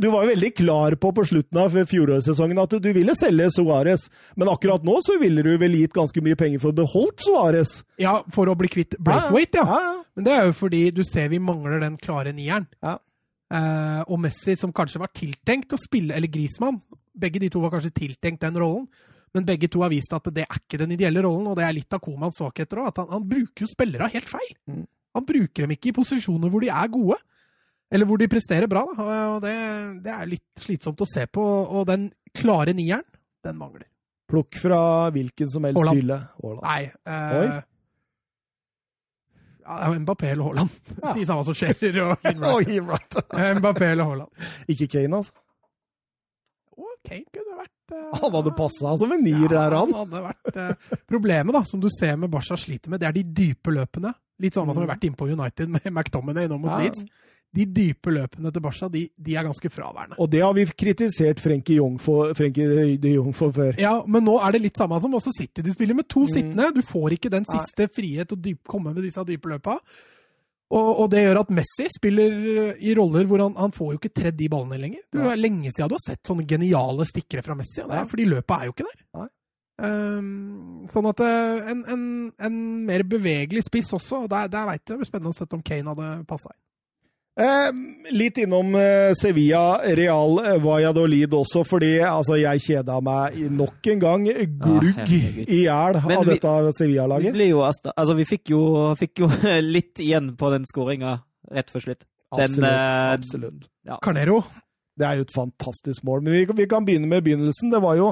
Du 0.02 0.08
var 0.10 0.24
jo 0.24 0.30
veldig 0.32 0.52
klar 0.58 0.96
på 1.00 1.12
på 1.16 1.26
slutten 1.30 1.60
av 1.64 1.76
fjorårssesongen 1.90 2.62
at 2.64 2.76
du 2.84 2.90
ville 2.96 3.16
selge 3.18 3.50
Suárez, 3.56 4.08
men 4.40 4.52
akkurat 4.52 4.84
nå 4.86 4.98
så 5.06 5.18
ville 5.22 5.46
du 5.46 5.54
vel 5.62 5.78
gitt 5.80 5.96
ganske 5.96 6.24
mye 6.26 6.38
penger 6.40 6.62
for 6.64 6.74
å 6.74 6.80
beholde 6.82 7.26
Suárez? 7.26 7.80
Ja, 8.02 8.20
for 8.34 8.52
å 8.52 8.58
bli 8.60 8.72
kvitt 8.72 8.98
Braithwaite, 9.00 9.62
ja. 9.62 9.68
Ja, 9.70 9.82
ja. 9.92 9.96
Men 10.14 10.28
det 10.28 10.36
er 10.36 10.50
jo 10.50 10.58
fordi 10.58 10.84
du 10.94 11.02
ser 11.08 11.32
vi 11.32 11.42
mangler 11.42 11.82
den 11.82 11.98
klare 12.02 12.34
nieren. 12.36 12.68
Ja. 12.84 12.98
Uh, 13.54 14.02
og 14.10 14.18
Messi, 14.24 14.56
som 14.58 14.74
kanskje 14.74 15.02
var 15.02 15.12
tiltenkt 15.14 15.74
å 15.76 15.82
spille, 15.82 16.16
eller 16.18 16.32
Grismann, 16.32 16.80
begge 17.14 17.42
de 17.44 17.52
to 17.54 17.62
var 17.62 17.74
kanskje 17.76 17.94
tiltenkt 18.00 18.42
den 18.42 18.58
rollen, 18.58 18.88
men 19.34 19.46
begge 19.46 19.70
to 19.70 19.82
har 19.82 19.92
vist 19.94 20.14
at 20.14 20.30
det 20.34 20.46
er 20.46 20.62
ikke 20.62 20.80
den 20.82 20.94
ideelle 20.96 21.22
rollen, 21.26 21.50
og 21.50 21.58
det 21.58 21.66
er 21.66 21.76
litt 21.76 21.94
av 21.94 22.02
Komans 22.02 22.38
svakheter 22.38 22.82
òg. 22.82 22.92
At 22.92 23.02
han, 23.02 23.10
han 23.16 23.28
bruker 23.30 23.66
jo 23.66 23.70
spillere 23.70 24.10
helt 24.14 24.30
feil. 24.30 24.52
Mm. 24.70 24.84
Han 25.18 25.26
bruker 25.26 25.66
dem 25.66 25.74
ikke 25.76 25.92
i 25.92 25.96
posisjoner 25.98 26.54
hvor 26.54 26.64
de 26.64 26.70
er 26.74 26.92
gode, 26.94 27.18
eller 27.94 28.08
hvor 28.10 28.18
de 28.22 28.28
presterer 28.32 28.68
bra. 28.72 28.84
Da. 28.98 29.18
Og 29.36 29.42
det, 29.46 29.54
det 30.06 30.14
er 30.16 30.30
litt 30.32 30.64
slitsomt 30.66 31.02
å 31.04 31.08
se 31.10 31.28
på, 31.30 31.44
og 31.46 31.86
den 31.90 32.08
klare 32.34 32.74
nieren, 32.74 33.06
den 33.46 33.60
mangler. 33.60 33.86
Plukk 34.34 34.58
fra 34.58 34.80
hvilken 35.14 35.50
som 35.52 35.68
helst 35.68 35.78
Haaland. 35.78 36.00
hylle. 36.02 36.18
Haaland. 36.42 36.64
Nei. 36.66 36.84
Oi. 37.38 37.46
Eh, 37.54 37.62
ja, 39.64 39.92
Mbappé 40.00 40.32
eller 40.34 40.44
Haaland. 40.50 40.70
Ja. 41.04 41.14
Si 41.14 41.26
samme 41.28 41.44
som 41.48 41.56
skjer. 41.56 41.76
Og 42.04 42.26
Hinwright. 42.26 42.56
Oi, 42.58 42.80
right. 42.88 43.18
Eh, 43.40 43.52
Mbappé 43.60 43.92
eller 43.94 44.10
Haaland. 44.10 44.48
Ikke 44.72 44.88
Kane, 44.92 45.20
altså. 45.22 45.36
Å, 46.74 46.88
Kane 47.06 47.28
kunne 47.36 47.60
vært 47.60 47.94
uh, 47.94 48.16
Han 48.24 48.34
hadde 48.40 48.54
passa 48.58 48.96
som 48.98 49.12
en 49.14 49.22
nier, 49.22 49.46
ja, 49.46 49.52
der, 49.68 49.76
han. 49.78 49.94
hadde 50.00 50.24
vært, 50.26 50.56
uh, 50.58 50.98
Problemet, 51.12 51.54
da, 51.54 51.62
som 51.70 51.84
du 51.84 51.90
ser 51.94 52.16
med 52.18 52.32
Barca 52.34 52.58
sliter 52.58 52.90
med, 52.92 53.04
det 53.04 53.12
er 53.12 53.16
de 53.20 53.24
dype 53.44 53.76
løpene. 53.76 54.16
Litt 54.42 54.58
sånn 54.58 54.66
som 54.72 54.80
vi 54.82 54.88
har 54.88 54.96
vært 54.96 55.06
inne 55.08 55.20
på 55.20 55.30
United 55.30 55.70
med 55.76 55.86
McTominay 55.92 56.50
nå 56.50 56.58
mot 56.64 56.74
Ja. 56.74 56.80
Leeds. 56.82 57.06
De 57.54 57.66
dype 57.70 58.10
løpene 58.10 58.50
til 58.52 58.62
Barca, 58.66 58.88
de, 58.90 59.04
de 59.14 59.36
er 59.38 59.46
ganske 59.46 59.70
fraværende. 59.70 60.16
Og 60.18 60.30
det 60.34 60.42
har 60.42 60.54
vi 60.58 60.64
kritisert 60.66 61.40
Frenkie, 61.44 61.76
de 61.78 63.12
Jong 63.14 63.34
for 63.38 63.52
før. 63.54 63.76
Ja, 63.78 64.00
men 64.10 64.26
nå 64.26 64.40
er 64.42 64.56
det 64.56 64.64
litt 64.64 64.78
samme 64.82 64.98
som 65.04 65.14
også 65.14 65.34
City. 65.38 65.62
De 65.62 65.74
spiller 65.76 65.94
med 65.98 66.08
to 66.10 66.24
Mm. 66.26 66.32
sittende. 66.34 66.72
Du 66.74 66.82
får 66.82 67.14
ikke 67.18 67.30
den 67.30 67.46
siste 67.46 67.88
frihet 67.94 68.28
til 68.30 68.38
å 68.38 68.58
komme 68.66 68.94
med 68.96 69.04
disse 69.06 69.22
dype 69.28 69.50
løpa. 69.54 69.78
Og, 70.74 71.00
og 71.04 71.10
det 71.12 71.22
gjør 71.22 71.42
at 71.44 71.52
Messi 71.54 71.86
spiller 71.94 72.74
i 72.82 72.96
roller 72.98 73.28
hvor 73.30 73.44
han, 73.44 73.54
han 73.60 73.72
får 73.76 73.92
jo 73.94 74.00
ikke 74.00 74.14
tredd 74.18 74.38
de 74.40 74.48
ballene 74.50 74.80
lenger. 74.82 75.04
Det 75.14 75.22
er 75.22 75.38
lenge 75.38 75.70
siden 75.70 75.92
du 75.92 75.94
har 76.00 76.02
sett 76.08 76.26
sånne 76.26 76.48
geniale 76.50 77.06
stikkere 77.06 77.44
fra 77.46 77.54
Messi, 77.60 77.84
og 77.84 77.92
det 77.92 78.00
er 78.00 78.10
fordi 78.10 78.26
løpet 78.32 78.56
er 78.58 78.66
jo 78.66 78.74
ikke 78.74 78.88
der. 78.90 79.00
Nei. 79.20 79.28
Um, 79.84 80.88
sånn 80.94 81.08
at 81.10 81.22
eh, 81.26 81.70
en, 81.74 81.80
en, 81.90 82.04
en 82.48 82.58
mer 82.88 83.04
bevegelig 83.10 83.64
spiss 83.68 83.90
også, 83.98 84.24
og 84.26 84.30
der, 84.32 84.50
der 84.54 84.68
veit 84.70 84.82
jeg 84.82 84.94
det 84.96 85.00
blir 85.02 85.10
spennende 85.10 85.34
å 85.34 85.38
sette 85.38 85.58
om 85.58 85.64
Kane 85.66 85.90
hadde 85.94 86.10
passa 86.30 86.50
inn. 86.54 86.60
Eh, 87.34 87.70
litt 88.14 88.38
innom 88.44 88.76
eh, 88.78 89.10
Sevilla, 89.18 89.80
Real 89.98 90.36
eh, 90.46 90.60
Valladolid 90.62 91.34
også, 91.34 91.64
fordi 91.66 91.96
altså, 92.06 92.36
jeg 92.38 92.62
kjeda 92.62 93.00
meg 93.02 93.40
nok 93.58 93.90
en 93.90 94.04
gang 94.04 94.28
glugg 94.62 95.00
i 95.10 95.64
hjel 95.64 95.98
av 95.98 96.12
vi- 96.12 96.28
dette 96.30 96.52
Sevilla-laget. 96.78 97.34
Vi, 97.34 97.48
altså, 97.58 98.14
vi 98.20 98.28
fikk 98.30 98.54
jo, 98.54 98.62
fikk 99.02 99.24
jo 99.26 99.32
litt 99.66 99.98
igjen 100.06 100.36
på 100.38 100.52
den 100.54 100.68
skåringa 100.70 101.16
rett 101.58 101.74
før 101.74 101.88
slutt. 101.88 102.06
Den, 102.38 102.46
Absolutt. 102.54 102.70
eh, 102.70 103.12
absolutt. 103.18 103.66
Carnero. 104.06 104.44
Det 104.98 105.06
er 105.10 105.18
jo 105.18 105.26
et 105.26 105.34
fantastisk 105.34 106.04
mål. 106.06 106.22
Men 106.22 106.34
vi, 106.38 106.46
vi 106.54 106.66
kan 106.70 106.86
begynne 106.86 107.10
med 107.10 107.24
begynnelsen. 107.26 107.72
Det 107.74 107.82
var 107.82 107.98
jo 107.98 108.12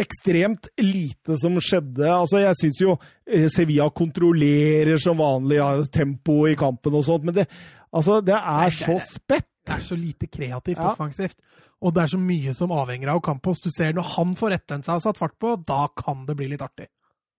ekstremt 0.00 0.68
lite 0.80 1.36
som 1.40 1.58
skjedde. 1.62 2.06
Altså, 2.08 2.40
jeg 2.42 2.58
syns 2.60 2.80
jo 2.82 2.94
eh, 3.28 3.46
Sevilla 3.52 3.86
kontrollerer 3.94 4.98
som 5.02 5.20
vanlig 5.20 5.60
ja, 5.60 5.70
tempoet 5.92 6.54
i 6.54 6.58
kampen 6.60 6.96
og 6.98 7.04
sånt, 7.06 7.26
men 7.28 7.36
det, 7.36 7.46
altså, 7.92 8.18
det 8.24 8.38
er 8.38 8.74
så 8.74 8.96
spett. 9.04 9.46
Det 9.68 9.76
er 9.76 9.82
så 9.84 9.96
lite 9.98 10.26
kreativt 10.32 10.80
Ja. 10.80 10.94
offensivt. 10.94 11.36
Og 11.84 11.92
det 11.94 12.02
er 12.02 12.10
så 12.12 12.18
mye 12.20 12.52
som 12.56 12.72
avhenger 12.72 13.08
av 13.12 13.20
Ocampos. 13.20 13.60
Du 13.64 13.70
ser 13.72 13.92
når 13.96 14.08
han 14.16 14.32
får 14.36 14.50
rettelen 14.56 14.82
seg 14.84 14.98
og 14.98 15.04
satt 15.04 15.20
fart 15.20 15.36
på, 15.40 15.52
da 15.68 15.84
kan 15.96 16.24
det 16.28 16.34
bli 16.36 16.48
litt 16.52 16.64
artig. 16.64 16.88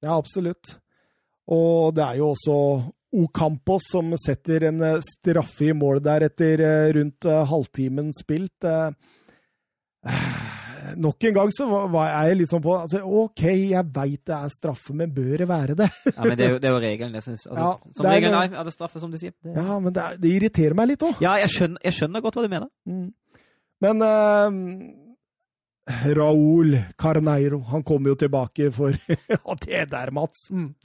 Ja, 0.01 0.15
absolutt. 0.15 0.75
Og 1.51 1.93
det 1.97 2.05
er 2.05 2.19
jo 2.21 2.31
også 2.31 2.55
Ocampos 3.21 3.89
som 3.91 4.13
setter 4.21 4.63
en 4.69 4.79
eh, 4.85 5.01
straffe 5.03 5.67
i 5.67 5.73
mål 5.75 5.99
der 6.05 6.29
etter 6.29 6.61
eh, 6.63 6.93
rundt 6.95 7.27
halvtimen 7.49 8.13
spilt. 8.15 8.63
Eh, 8.63 8.93
nok 10.97 11.23
en 11.29 11.33
gang 11.33 11.49
så 11.55 11.65
var- 11.91 12.25
jeg 12.27 12.37
litt 12.37 12.49
sånn 12.49 12.61
på 12.63 12.73
altså, 12.77 13.01
OK, 13.05 13.41
jeg 13.71 13.85
veit 13.93 14.23
det 14.25 14.35
er 14.37 14.49
straffe, 14.49 14.93
men 14.93 15.11
bør 15.13 15.37
det 15.43 15.47
være 15.47 15.75
det? 15.75 15.89
Ja, 16.17 16.23
men 16.23 16.37
det 16.37 16.45
er 16.47 16.51
jo, 16.55 16.59
det 16.59 16.69
er 16.69 16.73
jo 16.75 16.81
regelen, 16.85 17.13
jeg 17.13 17.23
syns. 17.27 17.45
Altså, 17.47 17.59
Ja, 17.61 17.71
som 17.95 18.03
det 18.05 18.11
er- 18.11 18.15
regel, 18.17 18.31
nei, 18.31 18.45
er 18.59 18.63
det 18.69 18.73
straffe, 18.73 18.99
som 18.99 19.11
du 19.11 19.17
sier. 19.17 19.33
Det, 19.43 19.55
Ja, 19.55 19.79
men 19.79 19.93
det, 19.93 20.01
er- 20.03 20.17
det 20.17 20.31
irriterer 20.37 20.73
meg 20.75 20.87
litt 20.93 21.05
òg. 21.07 21.21
ja, 21.21 21.35
jeg 21.43 21.49
skjønner, 21.49 21.77
jeg 21.83 21.93
skjønner 21.93 22.21
godt 22.21 22.35
hva 22.39 22.43
du 22.43 22.49
mener. 22.49 22.69
Men 23.81 24.01
uh, 24.05 24.51
Raúl 26.15 26.75
Carneiro, 26.97 27.59
han 27.71 27.83
kommer 27.83 28.13
jo 28.13 28.15
tilbake 28.15 28.71
for 28.73 28.93
Ja, 29.29 29.55
det 29.65 29.89
der, 29.91 30.11
Mats. 30.11 30.47
Mm. 30.51 30.75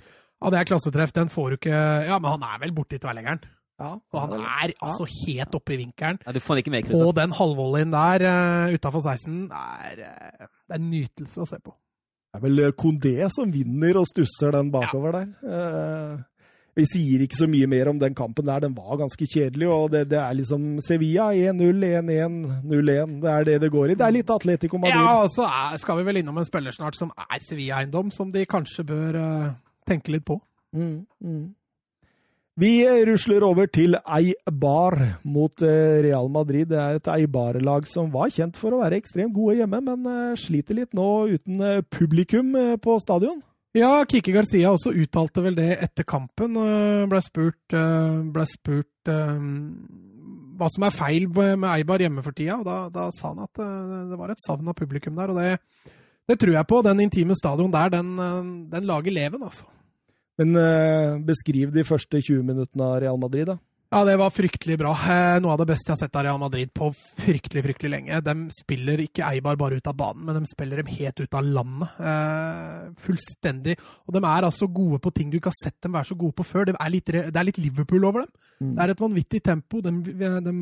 Ja, 0.43 0.51
det 0.52 0.59
er 0.60 0.68
klassetreff. 0.68 1.12
Den 1.16 1.28
får 1.32 1.51
du 1.51 1.56
ikke 1.60 1.77
Ja, 2.09 2.18
men 2.18 2.31
han 2.36 2.43
er 2.44 2.59
vel 2.64 2.73
borte 2.77 2.97
i 2.97 3.01
tverrleggeren. 3.02 3.40
Ja, 3.77 3.90
Og 3.93 4.20
han 4.23 4.39
er 4.40 4.73
altså 4.81 5.05
helt 5.27 5.57
oppe 5.59 5.74
i 5.74 5.81
vinkelen. 5.82 6.20
Ja, 6.24 6.32
du 6.32 6.40
får 6.40 6.62
ikke 6.62 6.73
med. 6.73 6.89
Og 6.97 7.12
den 7.16 7.35
halvvolleyen 7.36 7.93
der 7.93 8.24
uh, 8.24 8.73
utafor 8.73 9.05
16 9.05 9.51
er, 9.53 9.98
uh, 10.01 10.47
det 10.47 10.78
er 10.78 10.81
en 10.81 10.89
nytelse 10.90 11.43
å 11.44 11.48
se 11.48 11.61
på. 11.61 11.74
Det 12.32 12.40
er 12.40 12.47
vel 12.47 12.73
Kondé 12.77 13.19
som 13.32 13.53
vinner 13.53 14.01
og 14.01 14.09
stusser 14.09 14.57
den 14.57 14.73
bakover 14.73 15.20
der. 15.20 15.28
Uh, 15.44 16.24
vi 16.77 16.85
sier 16.85 17.23
ikke 17.24 17.39
så 17.39 17.47
mye 17.48 17.69
mer 17.73 17.89
om 17.89 18.01
den 18.01 18.16
kampen 18.16 18.44
der. 18.44 18.61
Den 18.66 18.74
var 18.77 18.98
ganske 19.01 19.27
kjedelig. 19.28 19.69
og 19.73 19.90
Det, 19.94 20.03
det 20.11 20.19
er 20.20 20.35
liksom 20.36 20.77
Sevilla 20.85 21.31
1-0, 21.32 21.85
1-1, 22.03 22.35
0-1. 22.69 23.15
Det 23.23 23.31
er 23.32 23.47
det 23.48 23.61
det 23.62 23.70
går 23.73 23.93
i. 23.93 23.97
Det 23.97 24.05
er 24.05 24.16
litt 24.16 24.32
Atletico 24.32 24.81
Madrid. 24.81 25.01
Ja, 25.01 25.23
og 25.23 25.31
så 25.32 25.47
er, 25.48 25.78
skal 25.81 26.01
vi 26.01 26.05
vel 26.09 26.20
innom 26.20 26.36
en 26.36 26.48
spiller 26.48 26.77
snart 26.77 26.98
som 26.98 27.12
er 27.16 27.40
Sevilla-eiendom, 27.44 28.12
som 28.12 28.32
de 28.32 28.44
kanskje 28.44 28.85
bør 28.89 29.16
uh, 29.16 29.55
tenke 29.89 30.12
litt 30.12 30.27
på. 30.28 30.36
Mm, 30.77 31.07
mm. 31.24 31.47
Vi 32.57 32.70
rusler 33.05 33.45
over 33.45 33.66
til 33.69 33.99
Eibar 34.01 34.95
mot 35.28 35.61
eh, 35.61 35.99
Real 36.07 36.31
Madrid. 36.33 36.70
Det 36.70 36.78
er 36.81 36.97
et 36.97 37.11
Eibar-lag 37.12 37.85
som 37.91 38.09
var 38.15 38.31
kjent 38.33 38.57
for 38.57 38.73
å 38.73 38.78
være 38.81 38.97
ekstremt 38.97 39.35
gode 39.37 39.59
hjemme, 39.59 39.83
men 39.85 40.09
eh, 40.09 40.39
sliter 40.41 40.78
litt 40.78 40.97
nå 40.97 41.09
uten 41.35 41.61
eh, 41.61 41.83
publikum 41.93 42.57
eh, 42.57 42.78
på 42.81 42.97
stadion. 43.05 43.43
Ja, 43.77 43.91
Kiki 44.09 44.33
Garcia 44.33 44.73
også 44.73 44.95
uttalte 44.97 45.45
vel 45.45 45.59
det 45.59 45.69
etter 45.85 46.09
kampen. 46.09 46.57
Blei 46.57 47.11
Ble 47.12 47.20
spurt, 47.27 47.77
eh, 47.77 48.24
ble 48.33 48.49
spurt 48.49 49.12
eh, 49.12 49.37
hva 50.57 50.73
som 50.73 50.89
er 50.89 50.97
feil 50.97 51.28
med 51.28 51.69
Eibar 51.74 52.01
hjemme 52.01 52.24
for 52.24 52.33
tida. 52.33 52.57
og 52.62 52.65
Da, 52.65 52.81
da 52.89 53.11
sa 53.12 53.35
han 53.35 53.45
at 53.45 53.61
eh, 53.61 54.11
det 54.15 54.16
var 54.16 54.33
et 54.33 54.45
savn 54.49 54.73
av 54.73 54.81
publikum 54.81 55.20
der. 55.20 55.28
og 55.28 55.45
det, 55.45 55.93
det 56.24 56.41
tror 56.41 56.57
jeg 56.57 56.73
på. 56.73 56.81
Den 56.89 57.05
intime 57.05 57.37
stadion 57.37 57.77
der, 57.77 57.93
den, 58.01 58.15
eh, 58.16 58.53
den 58.73 58.89
lager 58.89 59.12
leven, 59.12 59.45
altså. 59.45 59.69
Men 60.40 60.58
eh, 60.60 61.16
beskriv 61.24 61.72
de 61.72 61.84
første 61.86 62.20
20 62.20 62.44
minuttene 62.44 62.84
av 62.84 63.00
Real 63.04 63.20
Madrid, 63.20 63.48
da. 63.48 63.58
Ja, 63.86 64.00
det 64.02 64.16
var 64.18 64.32
fryktelig 64.34 64.74
bra. 64.80 64.90
Eh, 64.98 65.36
Noe 65.40 65.54
av 65.54 65.60
det 65.60 65.68
beste 65.70 65.92
jeg 65.92 65.94
har 65.94 66.00
sett 66.00 66.16
av 66.18 66.24
Real 66.26 66.40
Madrid 66.42 66.72
på 66.74 66.88
fryktelig 67.22 67.62
fryktelig 67.68 67.90
lenge. 67.92 68.18
De 68.26 68.34
spiller 68.50 69.02
ikke 69.04 69.28
Eibar 69.28 69.58
bare 69.60 69.78
ut 69.78 69.86
av 69.86 69.94
banen, 69.96 70.24
men 70.26 70.40
de 70.40 70.50
spiller 70.50 70.82
dem 70.82 70.90
helt 70.90 71.22
ut 71.22 71.36
av 71.38 71.46
landet. 71.46 72.00
Eh, 72.10 72.88
fullstendig. 73.04 73.76
Og 74.08 74.16
de 74.16 74.22
er 74.26 74.48
altså 74.48 74.66
gode 74.66 74.98
på 75.04 75.12
ting 75.14 75.30
du 75.30 75.38
ikke 75.38 75.52
har 75.52 75.60
sett 75.60 75.78
dem 75.86 75.94
være 75.94 76.10
så 76.10 76.18
gode 76.18 76.34
på 76.40 76.48
før. 76.48 76.66
Det 76.66 76.74
er 76.74 76.92
litt, 76.92 77.14
det 77.14 77.30
er 77.30 77.46
litt 77.46 77.62
Liverpool 77.62 78.08
over 78.10 78.26
dem. 78.26 78.34
Mm. 78.58 78.74
Det 78.74 78.84
er 78.84 78.94
et 78.96 79.04
vanvittig 79.06 79.42
tempo. 79.46 79.84
De, 79.86 79.94
de, 80.02 80.56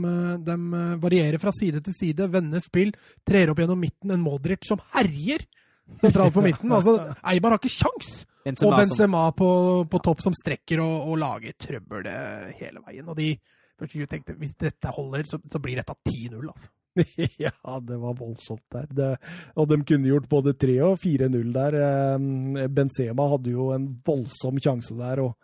de, 0.45 0.59
varierer 1.01 1.41
fra 1.41 1.55
side 1.57 1.81
til 1.89 1.97
side, 1.97 2.29
vender 2.29 2.63
spill, 2.63 2.93
trer 3.25 3.55
opp 3.55 3.65
gjennom 3.65 3.81
midten. 3.81 4.13
En 4.13 4.23
Modric 4.23 4.69
som 4.69 4.85
herjer 4.93 5.49
sentralt 6.05 6.37
på 6.37 6.45
midten. 6.45 6.77
Altså, 6.77 6.99
Eibar 7.25 7.57
har 7.57 7.65
ikke 7.65 7.73
sjans! 7.73 8.27
Benzema, 8.45 8.71
Og 8.71 8.77
som- 8.77 8.81
Benzema 8.85 9.25
på, 9.37 9.49
på 9.91 10.01
topp 10.05 10.21
som 10.25 10.35
strekker 10.37 10.83
og, 10.85 11.09
og 11.11 11.19
lager 11.23 11.53
trøbbel 11.59 12.07
eh, 12.11 12.51
hele 12.61 12.83
veien. 12.87 13.09
Og 13.09 13.17
de 13.17 13.31
først 13.81 14.09
tenkte 14.11 14.37
hvis 14.39 14.55
dette 14.61 14.93
holder, 14.95 15.25
så, 15.31 15.41
så 15.51 15.61
blir 15.63 15.81
dette 15.81 15.95
10-0. 16.09 16.43
Altså. 16.45 16.69
ja, 17.43 17.51
det 17.83 17.97
var 17.99 18.15
voldsomt 18.21 18.63
der. 18.71 18.85
Det, 18.95 19.09
og 19.59 19.67
de 19.71 19.81
kunne 19.83 20.07
gjort 20.13 20.29
både 20.31 20.53
3 20.55 20.77
og 20.87 21.01
4-0 21.03 21.49
der. 21.57 21.79
Eh, 21.81 22.69
Benzema 22.71 23.27
hadde 23.33 23.51
jo 23.57 23.71
en 23.75 23.89
voldsom 24.07 24.61
sjanse 24.63 24.97
der. 24.99 25.25
og 25.25 25.35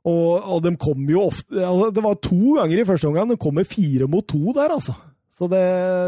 og, 0.00 0.40
og 0.48 0.62
de 0.64 0.70
kom 0.80 1.02
jo 1.12 1.26
ofte 1.26 1.60
altså, 1.60 1.90
Det 1.92 2.02
var 2.06 2.14
to 2.24 2.54
ganger 2.56 2.80
i 2.80 2.84
første 2.88 3.08
omgang. 3.10 3.28
De 3.28 3.36
kom 3.36 3.58
med 3.58 3.68
fire 3.68 4.06
mot 4.08 4.24
to 4.24 4.54
der, 4.56 4.72
altså. 4.72 4.94
Så 5.36 5.44
det, 5.52 5.60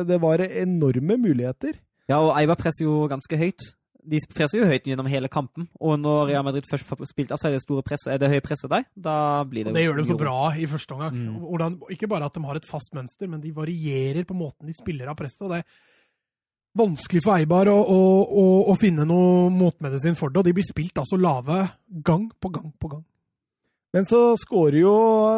det 0.09 0.16
var 0.23 0.40
enorme 0.40 1.19
muligheter. 1.20 1.77
Ja, 2.09 2.16
og 2.24 2.32
Eivar 2.40 2.57
presser 2.57 2.86
jo 2.86 3.03
ganske 3.12 3.36
høyt. 3.36 3.66
De 4.02 4.18
presser 4.34 4.58
jo 4.58 4.66
høyt 4.66 4.88
gjennom 4.88 5.06
hele 5.06 5.30
kampen. 5.30 5.68
Og 5.78 5.94
når 6.00 6.32
Real 6.32 6.44
Madrid 6.46 6.66
først 6.66 6.88
får 6.88 7.06
spilt 7.06 7.30
av, 7.30 7.38
så 7.38 7.48
er 7.48 7.56
det 7.56 7.62
store 7.62 7.84
presset, 7.86 8.10
er 8.14 8.18
det 8.18 8.32
høye 8.32 8.42
presset 8.42 8.72
der. 8.72 8.88
Da 8.98 9.16
blir 9.46 9.68
det 9.68 9.72
Og 9.72 9.78
det 9.78 9.84
gjør 9.86 10.00
de 10.00 10.06
så 10.08 10.18
bra 10.18 10.36
i 10.58 10.66
første 10.70 10.96
omgang. 10.96 11.16
Mm. 11.20 11.38
Hvordan, 11.46 11.78
ikke 11.94 12.10
bare 12.10 12.26
at 12.26 12.34
de 12.34 12.44
har 12.48 12.58
et 12.58 12.66
fast 12.66 12.96
mønster, 12.98 13.30
men 13.30 13.42
de 13.44 13.54
varierer 13.54 14.26
på 14.26 14.36
måten 14.36 14.70
de 14.70 14.74
spiller 14.74 15.12
av 15.12 15.18
presset. 15.18 15.44
og 15.46 15.54
det 15.54 15.62
er 15.62 15.88
Vanskelig 16.72 17.20
for 17.20 17.36
Eibar 17.36 17.68
å, 17.68 17.76
å, 17.76 17.96
å, 18.24 18.44
å 18.72 18.74
finne 18.80 19.04
noe 19.04 19.50
motmedisin 19.52 20.16
for 20.16 20.32
det. 20.32 20.40
og 20.40 20.46
De 20.46 20.54
blir 20.56 20.64
spilt 20.64 21.02
altså 21.02 21.18
lave 21.20 21.66
gang 22.00 22.30
på 22.40 22.48
gang 22.48 22.70
på 22.80 22.88
gang. 22.94 23.02
Men 23.92 24.08
så 24.08 24.32
skårer 24.40 24.78
jo 24.80 24.94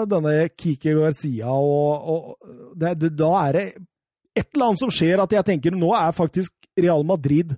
denne 0.06 0.36
Kiki 0.54 0.94
Garcia, 0.94 1.50
og, 1.50 2.06
og 2.06 2.76
det, 2.78 2.92
det, 3.02 3.10
da 3.18 3.32
er 3.48 3.58
det 3.58 3.64
et 4.34 4.46
eller 4.54 4.70
annet 4.70 4.82
som 4.84 4.92
skjer 4.94 5.24
at 5.24 5.34
jeg 5.34 5.46
tenker 5.48 5.74
nå 5.74 5.90
er 5.98 6.14
faktisk 6.14 6.54
Real 6.78 7.02
Madrid 7.06 7.56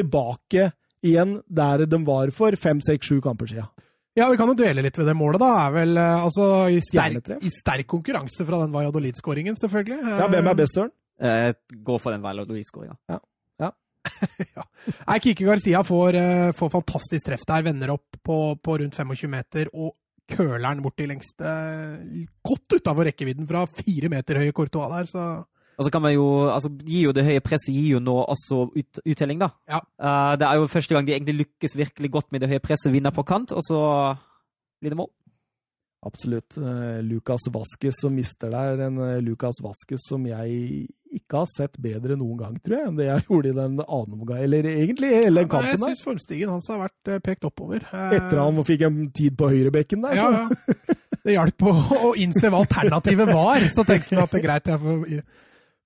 tilbake 0.00 0.70
igjen 1.06 1.38
der 1.48 1.86
de 1.88 2.02
var 2.04 2.32
for 2.36 2.56
fem, 2.60 2.82
seks, 2.84 3.08
sju 3.08 3.20
kamper 3.24 3.48
siden. 3.52 3.70
Ja, 4.18 4.26
vi 4.28 4.36
kan 4.36 4.50
jo 4.50 4.56
dvele 4.58 4.82
litt 4.84 4.98
ved 4.98 5.06
det 5.06 5.14
målet, 5.16 5.40
da. 5.40 5.50
Er 5.68 5.74
vel 5.78 5.96
eh, 5.96 6.24
altså 6.26 6.46
i 6.74 6.80
sterk, 6.82 7.30
i 7.46 7.52
sterk 7.54 7.86
konkurranse 7.88 8.44
fra 8.44 8.58
den 8.64 8.74
Valladolid-skåringen, 8.74 9.56
selvfølgelig. 9.60 10.00
Ja, 10.02 10.26
Hvem 10.32 10.50
er 10.50 10.58
best, 10.58 10.76
Søren? 10.76 10.92
Eh, 11.20 11.52
Gå 11.86 11.98
for 12.02 12.12
den 12.16 12.24
Valladolid-skåringa. 12.26 12.98
Nei, 15.08 15.18
Kiki 15.20 15.44
Garcia 15.44 15.82
får, 15.84 16.16
eh, 16.16 16.50
får 16.56 16.70
fantastisk 16.72 17.26
treff 17.28 17.42
der, 17.48 17.64
vender 17.66 17.92
opp 17.92 18.16
på, 18.24 18.36
på 18.64 18.78
rundt 18.80 18.96
25 18.96 19.28
meter 19.30 19.68
og 19.74 19.92
køler 20.30 20.62
den 20.62 20.82
bort 20.84 20.96
til 20.96 21.10
lengste 21.10 21.50
Godt 22.46 22.76
utafor 22.78 23.08
rekkevidden 23.08 23.48
fra 23.50 23.64
fire 23.66 24.08
meter 24.12 24.38
høye 24.40 24.54
Courtois 24.56 24.92
der, 24.94 25.10
så 25.10 25.24
Og 25.80 25.86
så 25.86 25.90
kan 25.94 26.02
man 26.04 26.12
jo, 26.12 26.26
altså, 26.52 26.68
gir 26.84 27.06
jo 27.08 27.12
det 27.16 27.24
høye 27.24 27.40
presset 27.40 27.72
gir 27.72 27.94
jo 27.94 28.00
nå 28.04 28.18
også 28.28 28.66
ut, 28.74 29.00
uttelling, 29.08 29.40
da. 29.40 29.48
Ja. 29.64 29.78
Uh, 29.96 30.34
det 30.36 30.44
er 30.44 30.60
jo 30.60 30.66
første 30.68 30.92
gang 30.92 31.06
de 31.08 31.14
egentlig 31.16 31.38
lykkes 31.38 31.76
virkelig 31.80 32.10
godt 32.18 32.28
med 32.34 32.44
det 32.44 32.50
høye 32.52 32.60
presset, 32.60 32.92
vinner 32.92 33.14
på 33.16 33.24
kant, 33.24 33.54
og 33.56 33.64
så 33.64 33.80
blir 34.82 34.92
det 34.92 35.00
mål. 35.00 35.08
Absolutt. 36.00 36.56
Eh, 36.56 37.02
Lucas 37.04 37.44
Vaskes 37.52 37.98
som 38.00 38.14
mister 38.16 38.48
der. 38.48 38.78
En 38.86 38.94
eh, 39.04 39.18
Lucas 39.20 39.58
Vaskes 39.60 40.06
som 40.08 40.22
jeg 40.24 40.86
ikke 41.12 41.42
har 41.42 41.50
sett 41.50 41.76
bedre 41.82 42.16
noen 42.16 42.38
gang, 42.40 42.54
tror 42.64 42.78
jeg, 42.78 42.86
enn 42.88 42.96
det 42.96 43.08
jeg 43.10 43.24
gjorde 43.28 43.50
i 43.50 43.56
den 43.58 43.82
andre 43.84 44.16
omgang. 44.16 44.40
Eller 44.46 44.68
egentlig 44.70 45.10
hele 45.12 45.42
den 45.42 45.52
Jeg 45.52 45.66
Ja, 45.66 45.74
jeg 45.74 45.82
syns 45.82 46.04
formstigen 46.06 46.54
hans 46.54 46.70
har 46.72 46.80
vært 46.86 47.12
pekt 47.26 47.44
oppover. 47.50 47.84
Etter 47.84 48.40
han 48.40 48.64
fikk 48.64 48.86
en 48.88 48.98
tid 49.12 49.36
på 49.36 49.50
høyrebekken 49.52 50.06
der. 50.06 50.16
ja, 50.16 50.24
så- 50.24 50.40
ja. 50.40 50.96
det 51.20 51.36
hjalp 51.36 51.68
å, 51.68 51.76
å 52.08 52.14
innse 52.16 52.48
hva 52.48 52.62
alternativet 52.64 53.34
var. 53.34 53.68
Så 53.76 53.84
tenkte 53.84 54.16
han 54.16 54.24
at 54.24 54.32
det 54.32 54.40
er 54.40 54.46
greit. 54.48 54.72
Jeg 54.72 54.80
får... 54.86 55.22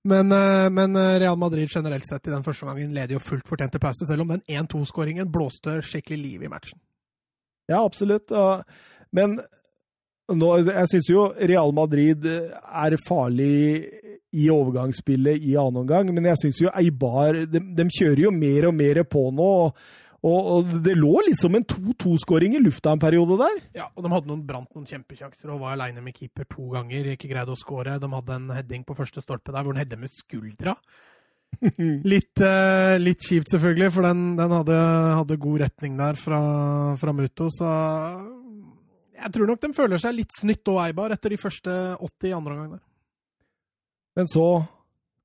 Men, 0.05 0.31
eh, 0.31 0.69
men 0.69 0.95
eh, 0.95 1.17
Real 1.23 1.37
Madrid 1.37 1.69
generelt 1.71 2.05
sett 2.07 2.27
i 2.27 2.33
den 2.33 2.45
første 2.45 2.67
gangen 2.67 2.93
leder 2.93 3.17
jo 3.17 3.23
fullt 3.23 3.47
fortjent 3.49 3.73
til 3.73 3.81
pause, 3.81 4.05
selv 4.07 4.25
om 4.25 4.35
den 4.35 4.43
1-2-skåringen 4.45 5.31
blåste 5.33 5.79
skikkelig 5.81 6.19
liv 6.21 6.45
i 6.45 6.51
matchen. 6.51 6.79
Ja, 7.65 7.81
absolutt. 7.81 8.29
Men 9.15 9.39
nå, 10.29 10.49
jeg 10.61 10.89
syns 10.91 11.07
jo 11.09 11.31
Real 11.33 11.73
Madrid 11.73 12.27
er 12.29 12.97
farlig 13.07 13.55
i 14.35 14.49
overgangsspillet 14.51 15.41
i 15.41 15.55
annen 15.57 15.81
omgang, 15.81 16.11
men 16.13 16.27
jeg 16.29 16.41
syns 16.43 16.61
jo 16.61 16.73
Eibar 16.75 17.39
de, 17.49 17.61
de, 17.77 17.85
kjører 17.97 18.27
jo 18.27 18.33
mer 18.35 18.69
og 18.69 18.75
mer 18.77 19.01
på 19.09 19.23
nå. 19.33 19.51
Og, 19.65 19.85
og 20.25 20.69
det 20.85 20.95
lå 20.97 21.13
liksom 21.27 21.57
en 21.57 21.65
2-2-skåring 21.69 22.55
i 22.57 22.61
lufta 22.63 22.95
en 22.95 23.01
periode 23.01 23.37
der. 23.37 23.59
Ja, 23.77 23.89
og 23.93 24.05
de 24.05 24.11
hadde 24.13 24.31
noen, 24.31 24.45
brant 24.47 24.71
noen 24.73 24.87
kjempekjanser 24.89 25.51
og 25.53 25.61
var 25.61 25.75
aleine 25.75 26.01
med 26.01 26.15
keeper 26.17 26.47
to 26.49 26.69
ganger. 26.71 27.11
Ikke 27.13 27.29
greide 27.29 27.53
å 27.53 27.59
skåre. 27.59 27.99
De 28.01 28.09
hadde 28.09 28.39
en 28.39 28.53
heading 28.55 28.85
på 28.87 28.97
første 28.97 29.21
stolpe 29.21 29.53
der 29.53 29.61
hvor 29.61 29.75
han 29.75 29.83
hedder 29.83 30.01
med 30.01 30.13
skuldra. 30.13 30.73
litt, 32.11 32.41
uh, 32.41 32.95
litt, 32.99 33.21
kjipt, 33.23 33.53
selvfølgelig, 33.53 33.91
for 33.93 34.07
den, 34.07 34.23
den 34.39 34.55
hadde, 34.57 34.79
hadde, 35.21 35.37
god 35.45 35.61
retning 35.65 35.99
der 35.99 36.17
fra, 36.19 36.41
fra 36.99 37.13
Muto. 37.15 37.51
Så 37.53 37.69
jeg 39.15 39.31
tror 39.35 39.51
nok 39.51 39.61
de 39.63 39.71
føler 39.77 40.01
seg 40.01 40.17
litt 40.17 40.35
snytt 40.35 40.73
og 40.73 40.81
Eibar 40.83 41.13
etter 41.15 41.35
de 41.35 41.39
første 41.39 41.75
80 41.99 42.31
i 42.31 42.35
andre 42.35 42.57
omgang. 42.57 42.81
Men 44.15 44.31
så 44.31 44.47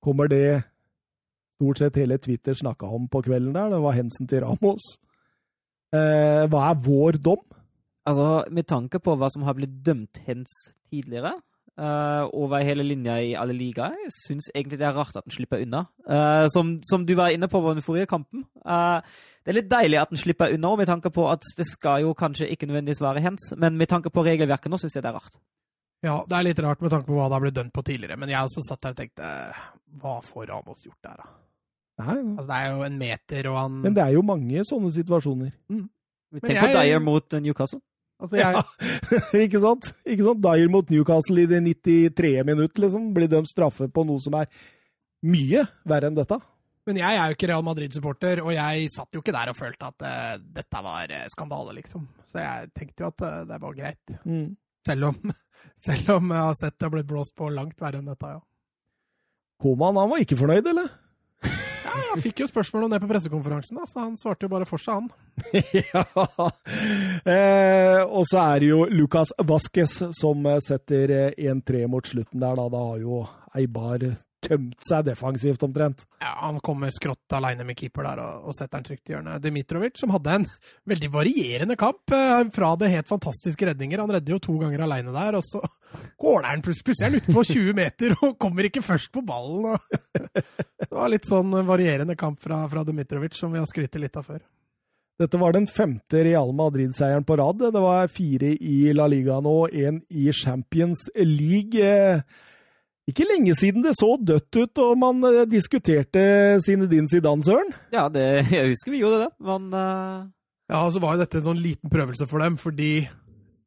kommer 0.03 0.31
det 0.31 0.61
stort 1.61 1.83
sett 1.83 2.01
hele 2.01 2.17
Twitter 2.19 2.57
snakka 2.57 2.89
om 2.89 3.07
på 3.13 3.21
kvelden 3.29 3.53
der. 3.53 3.69
Det 3.75 3.85
var 3.85 3.99
hensen 3.99 4.29
til 4.31 4.41
Ramos. 4.47 4.97
Eh, 5.93 6.49
hva 6.49 6.71
er 6.71 6.81
vår 6.81 7.21
dom? 7.21 7.45
Altså, 8.09 8.47
Med 8.51 8.67
tanke 8.67 8.99
på 8.99 9.15
hva 9.21 9.29
som 9.31 9.45
har 9.45 9.55
blitt 9.55 9.77
dømt 9.85 10.23
hens 10.25 10.73
tidligere, 10.91 11.37
uh, 11.79 12.25
over 12.33 12.65
hele 12.67 12.83
linja 12.83 13.19
i 13.23 13.35
alle 13.39 13.55
ligaer, 13.55 13.95
jeg 14.05 14.15
syns 14.17 14.49
egentlig 14.55 14.81
det 14.81 14.89
er 14.89 14.97
rart 14.97 15.17
at 15.17 15.27
den 15.27 15.35
slipper 15.37 15.63
unna. 15.63 15.85
Uh, 16.09 16.49
som, 16.53 16.79
som, 16.87 17.05
du 17.07 17.15
var 17.19 17.35
inne 17.35 17.49
på 17.51 17.61
på 17.61 17.75
den 17.77 17.85
forrige 17.85 18.09
kampen. 18.11 18.45
Uh, 18.65 19.05
det 19.45 19.53
er 19.53 19.61
litt 19.61 19.71
deilig 19.71 20.01
at 20.01 20.11
den 20.11 20.21
slipper 20.21 20.55
unna, 20.57 20.75
med 20.81 20.91
tanke 20.91 21.13
på 21.15 21.29
at 21.31 21.45
det 21.59 21.69
skal 21.69 22.05
jo 22.07 22.17
kanskje 22.17 22.49
ikke 22.51 22.69
nødvendigvis 22.71 23.05
være 23.05 23.23
hens, 23.25 23.53
men 23.57 23.79
med 23.79 23.93
tanke 23.93 24.11
på 24.11 24.25
regelverket 24.27 24.73
nå 24.73 24.81
syns 24.81 24.99
jeg 24.99 25.05
det 25.07 25.13
er 25.13 25.21
rart. 25.21 25.39
Ja, 26.01 26.17
det 26.25 26.37
er 26.37 26.49
litt 26.49 26.65
rart 26.65 26.81
med 26.81 26.93
tanke 26.95 27.11
på 27.11 27.19
hva 27.19 27.29
det 27.29 27.37
har 27.37 27.45
blitt 27.45 27.59
dømt 27.61 27.77
på 27.77 27.85
tidligere, 27.85 28.17
men 28.21 28.33
jeg 28.33 28.49
også 28.49 28.65
satt 28.65 28.83
der 28.83 28.95
og 28.95 29.01
tenkte 29.03 29.31
Hva 30.01 30.15
får 30.25 30.49
Ramos 30.49 30.85
gjort 30.87 31.01
der, 31.05 31.21
da? 31.21 31.29
Nei, 32.01 32.17
altså, 32.35 32.49
det 32.49 32.59
er 32.59 32.75
jo 32.75 32.83
en 32.87 32.99
meter, 33.01 33.49
og 33.53 33.61
han 33.61 33.79
Men 33.85 33.97
det 33.97 34.05
er 34.05 34.17
jo 34.17 34.27
mange 34.27 34.67
sånne 34.69 34.93
situasjoner. 34.95 35.55
Mm. 35.73 35.87
Tenk 36.41 36.53
jeg... 36.55 36.63
på 36.63 36.75
Dyer 36.77 37.03
mot 37.03 37.39
Newcastle. 37.45 37.81
Altså, 38.21 38.37
jeg... 38.37 38.61
ja, 38.61 39.21
ikke 39.47 39.61
sant? 39.63 39.91
Ikke 40.05 40.27
sant? 40.27 40.43
Dyer 40.45 40.71
mot 40.73 40.93
Newcastle 40.93 41.45
i 41.45 41.49
det 41.51 41.61
93. 41.65 42.33
minutt, 42.47 42.81
liksom. 42.83 43.11
Blir 43.17 43.31
dømt 43.33 43.51
straffe 43.51 43.89
på 43.89 44.05
noe 44.09 44.23
som 44.23 44.37
er 44.41 44.51
mye 45.27 45.67
verre 45.89 46.11
enn 46.11 46.19
dette. 46.19 46.41
Men 46.89 47.01
jeg 47.01 47.17
er 47.17 47.29
jo 47.29 47.37
ikke 47.37 47.49
Real 47.51 47.65
Madrid-supporter, 47.65 48.41
og 48.43 48.55
jeg 48.57 48.89
satt 48.93 49.15
jo 49.15 49.21
ikke 49.23 49.35
der 49.37 49.53
og 49.53 49.59
følte 49.59 49.91
at 49.91 50.05
uh, 50.07 50.45
dette 50.57 50.83
var 50.87 51.13
uh, 51.13 51.27
skandale, 51.33 51.77
liksom. 51.77 52.07
Så 52.31 52.41
jeg 52.41 52.71
tenkte 52.77 53.05
jo 53.05 53.11
at 53.13 53.25
uh, 53.27 53.43
det 53.49 53.59
var 53.63 53.77
greit. 53.77 54.15
Mm. 54.25 54.55
Selv, 54.89 55.11
om, 55.11 55.35
selv 55.87 56.15
om 56.17 56.33
jeg 56.33 56.47
har 56.49 56.57
sett 56.59 56.79
det 56.79 56.89
har 56.89 56.95
blitt 56.97 57.11
blåst 57.11 57.37
på 57.37 57.51
langt 57.53 57.77
verre 57.83 58.01
enn 58.01 58.09
dette, 58.11 58.33
ja. 58.33 58.41
Koman, 59.61 59.99
han 60.01 60.09
var 60.09 60.25
ikke 60.25 60.41
fornøyd, 60.41 60.71
eller? 60.73 60.89
Han 61.91 62.23
fikk 62.23 62.45
jo 62.45 62.49
spørsmål 62.51 62.87
om 62.87 62.95
det 62.95 63.01
på 63.03 63.11
pressekonferansen, 63.11 63.79
da, 63.81 63.89
så 63.89 64.05
han 64.05 64.17
svarte 64.21 64.47
jo 64.47 64.53
bare 64.53 64.69
for 64.69 64.83
seg, 64.83 65.01
han. 65.01 65.11
ja. 65.93 66.05
Eh, 67.25 68.01
og 68.07 68.25
så 68.31 68.43
er 68.45 68.63
det 68.63 68.71
jo 68.71 68.81
Lucas 68.93 69.35
Vasques 69.47 69.99
som 70.17 70.51
setter 70.65 71.15
1-3 71.35 71.87
mot 71.91 72.07
slutten 72.07 72.43
der, 72.43 72.59
da. 72.59 72.69
Da 72.73 72.83
har 72.93 73.01
jo 73.03 73.25
Eibar 73.59 74.07
tømt 74.45 74.81
seg 74.85 75.07
defensivt, 75.07 75.63
omtrent. 75.67 76.05
Ja, 76.23 76.33
han 76.43 76.61
kommer 76.65 76.93
skrått 76.95 77.37
aleine 77.37 77.65
med 77.67 77.79
keeper 77.79 78.07
der 78.09 78.23
og, 78.25 78.51
og 78.51 78.57
setter 78.57 78.79
den 78.79 78.87
trygt 78.89 79.11
i 79.11 79.15
hjørnet. 79.15 79.43
Dmitrovic, 79.45 79.99
som 80.01 80.13
hadde 80.15 80.37
en 80.41 80.47
veldig 80.91 81.11
varierende 81.15 81.77
kamp. 81.81 82.15
Eh, 82.17 82.45
fra 82.55 82.73
det 82.81 82.93
helt 82.95 83.11
fantastiske 83.11 83.69
redninger. 83.69 84.03
Han 84.03 84.13
redder 84.15 84.37
jo 84.37 84.43
to 84.47 84.57
ganger 84.63 84.87
aleine 84.87 85.15
der, 85.15 85.39
og 85.39 85.45
så 85.47 85.63
går 86.21 86.49
han 86.49 86.65
plutselig 86.65 86.97
er 87.01 87.11
han 87.11 87.19
ute 87.21 87.35
på 87.35 87.45
20 87.53 87.77
meter 87.77 88.17
og 88.21 88.39
kommer 88.41 88.69
ikke 88.69 88.85
først 88.85 89.13
på 89.15 89.25
ballen. 89.27 89.77
det 90.81 90.93
var 90.93 91.13
litt 91.13 91.29
sånn 91.29 91.53
varierende 91.69 92.17
kamp 92.19 92.41
fra, 92.43 92.65
fra 92.71 92.87
Dmitrovic, 92.87 93.37
som 93.39 93.53
vi 93.53 93.61
har 93.63 93.69
skrytt 93.71 94.01
litt 94.01 94.19
av 94.19 94.27
før. 94.33 94.43
Dette 95.21 95.37
var 95.37 95.53
den 95.53 95.67
femte 95.69 96.23
Real 96.25 96.55
Madrid-seieren 96.57 97.27
på 97.29 97.37
rad. 97.37 97.61
Det 97.75 97.81
var 97.85 98.09
fire 98.09 98.55
i 98.57 98.95
La 98.97 99.05
Liga 99.11 99.37
nå, 99.45 99.67
én 99.69 100.01
i 100.09 100.31
Champions 100.33 101.11
League 101.13 102.23
ikke 103.11 103.29
lenge 103.29 103.55
siden 103.59 103.85
det 103.85 103.97
så 103.99 104.15
dødt 104.17 104.57
ut 104.57 104.83
og 104.83 104.99
man 105.01 105.25
uh, 105.27 105.47
diskuterte 105.49 106.23
Zinedine 106.65 107.11
Zidane, 107.11 107.45
Søren? 107.47 107.73
Ja, 107.95 108.09
det, 108.13 108.27
jeg 108.55 108.75
husker 108.75 108.95
vi 108.95 109.03
gjorde 109.03 109.27
det, 109.27 109.33
men 109.47 109.71
uh... 109.75 110.29
Ja, 110.71 110.85
og 110.85 110.93
så 110.95 111.03
var 111.03 111.17
jo 111.17 111.25
dette 111.25 111.41
en 111.41 111.49
sånn 111.49 111.63
liten 111.63 111.91
prøvelse 111.91 112.29
for 112.31 112.43
dem, 112.45 112.55
fordi 112.61 112.93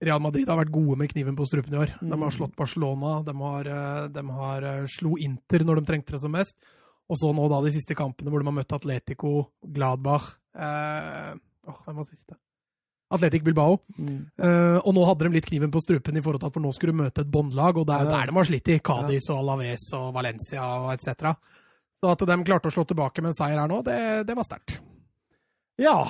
Real 0.03 0.21
Madrid 0.23 0.47
har 0.47 0.59
vært 0.59 0.71
gode 0.73 0.95
med 0.99 1.11
kniven 1.11 1.35
på 1.35 1.47
strupen 1.47 1.75
i 1.75 1.81
år. 1.83 1.91
De 1.99 2.11
har 2.11 2.21
mm. 2.21 2.35
slått 2.35 2.55
Barcelona, 2.59 3.17
de 3.27 3.33
har, 3.39 3.69
eh, 3.71 4.05
de 4.11 4.23
har 4.37 4.67
slo 4.91 5.17
Inter 5.19 5.63
når 5.67 5.81
de 5.81 5.89
trengte 5.89 6.15
det 6.15 6.21
som 6.23 6.31
mest. 6.31 6.55
Og 7.11 7.19
så 7.19 7.31
nå 7.35 7.47
da 7.51 7.59
de 7.63 7.73
siste 7.75 7.95
kampene 7.97 8.31
hvor 8.31 8.43
de 8.43 8.47
har 8.47 8.55
møtt 8.55 8.75
Atletico, 8.75 9.33
Gladbach 9.75 10.29
eh, 10.55 11.33
åh, 11.67 11.79
Hvem 11.85 11.99
var 11.99 12.07
siste? 12.07 12.37
Atletic 13.13 13.43
Bilbao. 13.45 13.79
Mm. 13.97 14.21
Uh, 14.41 14.79
og 14.81 14.93
nå 14.97 15.03
hadde 15.09 15.27
de 15.27 15.37
litt 15.37 15.49
kniven 15.49 15.73
på 15.73 15.81
strupen, 15.83 16.17
i 16.17 16.23
forhold 16.23 16.43
til 16.43 16.51
at 16.51 16.55
for 16.57 16.65
nå 16.65 16.71
skulle 16.75 16.95
du 16.95 17.01
møte 17.03 17.25
et 17.25 17.33
båndlag, 17.33 17.79
og 17.79 17.87
det 17.89 17.97
er 17.97 18.07
ja. 18.09 18.15
der 18.15 18.31
de 18.31 18.39
har 18.39 18.49
slitt 18.49 18.71
i. 18.73 18.79
Cádiz 18.83 19.29
og 19.29 19.43
Alaves 19.43 19.89
og 19.97 20.09
Valencia 20.15 20.69
og 20.81 20.89
etc. 20.95 21.35
Så 22.03 22.11
at 22.11 22.25
de 22.27 22.39
klarte 22.43 22.71
å 22.71 22.75
slå 22.75 22.87
tilbake 22.89 23.23
med 23.23 23.31
en 23.31 23.37
seier 23.37 23.61
her 23.61 23.69
nå, 23.71 23.83
det, 23.85 23.99
det 24.27 24.35
var 24.37 24.47
sterkt. 24.47 24.81
Ja, 25.81 26.03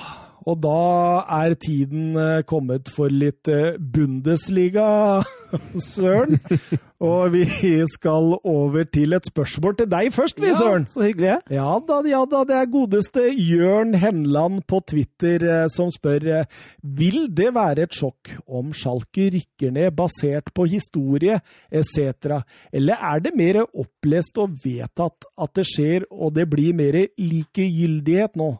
og 0.44 0.58
da 0.60 1.24
er 1.40 1.54
tiden 1.56 2.18
eh, 2.20 2.42
kommet 2.44 2.90
for 2.92 3.08
litt 3.08 3.48
eh, 3.48 3.78
Bundesliga, 3.80 5.22
Søren. 5.80 6.36
Og 7.04 7.32
vi 7.32 7.44
skal 7.88 8.34
over 8.44 8.84
til 8.92 9.16
et 9.16 9.24
spørsmål 9.28 9.78
til 9.78 9.88
deg 9.88 10.10
først, 10.12 10.36
vi, 10.40 10.50
Søren. 10.56 10.84
Ja, 10.84 10.92
så 10.92 11.04
hyggelig. 11.06 11.36
Ja 11.52 11.78
da, 11.88 11.96
ja 12.08 12.20
da. 12.28 12.42
Det 12.48 12.58
er 12.58 12.68
godeste 12.74 13.24
Jørn 13.32 13.96
Henland 14.00 14.60
på 14.68 14.82
Twitter 14.84 15.46
eh, 15.48 15.64
som 15.72 15.88
spør 15.92 16.44
Vil 16.84 17.30
det 17.32 17.48
være 17.56 17.88
et 17.88 17.96
sjokk 17.96 18.34
om 18.44 18.74
Schalke 18.76 19.30
rykker 19.32 19.72
ned 19.72 19.96
basert 19.96 20.52
på 20.52 20.68
historie 20.68 21.40
etc., 21.72 22.44
eller 22.68 23.00
er 23.00 23.24
det 23.24 23.32
mer 23.36 23.62
opplest 23.64 24.36
og 24.44 24.58
vedtatt 24.60 25.24
at 25.40 25.56
det 25.56 25.64
skjer, 25.72 26.04
og 26.12 26.36
det 26.36 26.50
blir 26.52 26.76
mer 26.76 27.00
likegyldighet 27.16 28.36
nå? 28.36 28.52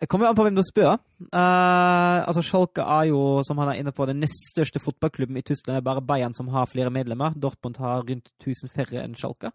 Det 0.00 0.08
kommer 0.08 0.28
an 0.28 0.36
på 0.38 0.44
hvem 0.46 0.56
du 0.56 0.62
spør. 0.64 0.98
Uh, 1.28 2.20
altså 2.24 2.42
Schalke 2.44 2.84
er 2.84 3.10
jo, 3.10 3.42
som 3.46 3.58
han 3.60 3.72
er 3.72 3.80
inne 3.80 3.92
på, 3.92 4.06
den 4.08 4.22
nest 4.22 4.50
største 4.52 4.80
fotballklubben 4.82 5.36
i 5.36 5.44
Tyskland. 5.44 5.76
Det 5.76 5.82
er 5.82 5.88
bare 5.90 6.04
Bayern 6.04 6.36
som 6.36 6.48
har 6.48 6.70
flere 6.70 6.92
medlemmer. 6.94 7.36
Dortmund 7.36 7.76
har 7.82 8.04
rundt 8.08 8.30
1000 8.40 8.72
færre 8.72 9.04
enn 9.04 9.16
Schalke. 9.18 9.52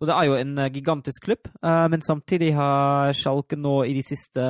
Så 0.00 0.08
det 0.08 0.16
er 0.16 0.28
jo 0.28 0.38
en 0.38 0.54
uh, 0.58 0.70
gigantisk 0.72 1.26
klubb. 1.28 1.50
Uh, 1.64 1.86
men 1.90 2.02
samtidig 2.02 2.54
har 2.56 3.12
Schalke 3.16 3.58
nå 3.58 3.82
i 3.88 3.96
de 3.98 4.04
siste 4.06 4.46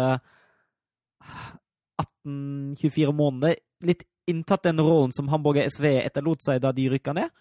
18-24 2.27 3.13
månedene 3.17 3.57
litt 3.87 4.05
inntatt 4.31 4.67
den 4.69 4.81
rollen 4.83 5.13
som 5.17 5.29
Hamburger 5.33 5.67
SV 5.71 5.87
etterlot 6.05 6.45
seg 6.45 6.61
da 6.63 6.73
de 6.77 6.89
rykka 6.93 7.15
ned. 7.17 7.33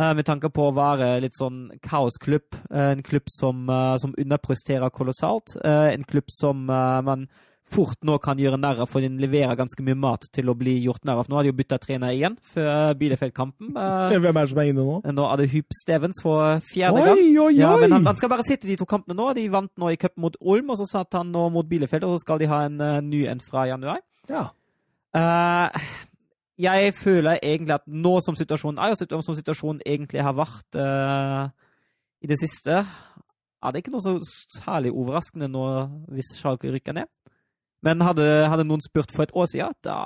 Uh, 0.00 0.14
med 0.16 0.24
tanke 0.24 0.48
på 0.48 0.70
å 0.70 0.72
være 0.72 1.18
litt 1.20 1.36
sånn 1.36 1.66
kaosklubb. 1.84 2.56
Uh, 2.70 2.94
en 2.94 3.04
klubb 3.04 3.28
som, 3.28 3.66
uh, 3.68 3.98
som 4.00 4.14
underpresterer 4.16 4.88
kolossalt. 4.94 5.56
en 5.60 6.04
klubb 6.08 6.30
som 6.32 6.64
man 6.66 7.26
fort 7.70 7.98
nå 8.06 8.16
kan 8.22 8.38
gjøre 8.38 8.58
narr 8.58 8.80
av, 8.82 8.88
for 8.90 9.04
den 9.04 9.18
leverer 9.22 9.58
ganske 9.58 9.82
mye 9.86 9.98
mat 9.98 10.24
til 10.34 10.48
å 10.50 10.54
bli 10.58 10.76
gjort 10.82 11.04
narr 11.06 11.20
av. 11.20 11.28
Nå 11.28 11.36
har 11.36 11.44
de 11.44 11.52
jo 11.52 11.56
bytta 11.58 11.78
trener 11.82 12.14
igjen 12.14 12.36
før 12.54 12.96
Bielefeld-kampen. 12.98 13.74
Hvem 13.74 14.26
er 14.30 14.38
det 14.40 14.46
som 14.50 14.62
er 14.62 14.70
inne 14.72 14.86
nå? 14.86 14.96
Nå 15.04 15.26
er 15.26 15.42
det 15.42 15.48
Hyp 15.52 15.76
Stevens 15.76 16.22
for 16.24 16.62
fjerde 16.66 17.04
gang. 17.04 17.20
Oi, 17.20 17.28
oi, 17.44 17.52
ja, 17.60 17.70
men 17.78 17.94
han, 17.94 18.08
han, 18.10 18.18
skal 18.18 18.32
bare 18.32 18.46
sitte 18.46 18.70
de 18.70 18.78
to 18.80 18.88
kampene 18.90 19.18
nå. 19.18 19.30
De 19.38 19.46
vant 19.52 19.70
nå 19.78 19.92
i 19.92 20.00
cup 20.00 20.16
mot 20.22 20.38
Olm, 20.40 20.72
og 20.72 20.80
så 20.80 20.88
satt 20.90 21.18
han 21.18 21.30
nå 21.34 21.46
mot 21.54 21.68
Bielefeld, 21.70 22.08
og 22.08 22.16
så 22.16 22.24
skal 22.24 22.42
de 22.42 22.50
ha 22.50 22.64
en 22.66 22.80
ny 23.10 23.26
en 23.30 23.42
fra 23.44 23.68
januar. 23.70 24.02
Ja. 24.30 24.48
Uh, 25.14 25.68
jeg 26.60 26.94
føler 26.96 27.38
egentlig 27.42 27.76
at 27.78 27.86
nå 27.86 28.16
som 28.24 28.36
situasjonen 28.38 28.80
er, 28.82 28.94
og 28.94 29.24
som 29.24 29.36
situasjonen 29.38 29.80
egentlig 29.86 30.22
har 30.24 30.36
vært 30.36 30.78
uh, 30.78 31.48
i 32.20 32.30
det 32.30 32.38
siste, 32.40 32.82
er 33.60 33.72
det 33.72 33.82
ikke 33.82 33.92
noe 33.94 34.04
så 34.04 34.16
særlig 34.56 34.92
overraskende 34.92 35.50
nå 35.52 35.64
hvis 36.12 36.34
Schalke 36.38 36.72
rykker 36.72 36.96
ned. 36.96 37.10
Men 37.84 38.04
hadde, 38.04 38.26
hadde, 38.52 38.66
noen 38.68 38.82
spurt 38.84 39.12
for 39.14 39.24
et 39.24 39.34
år 39.36 39.48
siden, 39.48 39.76
da 39.84 39.96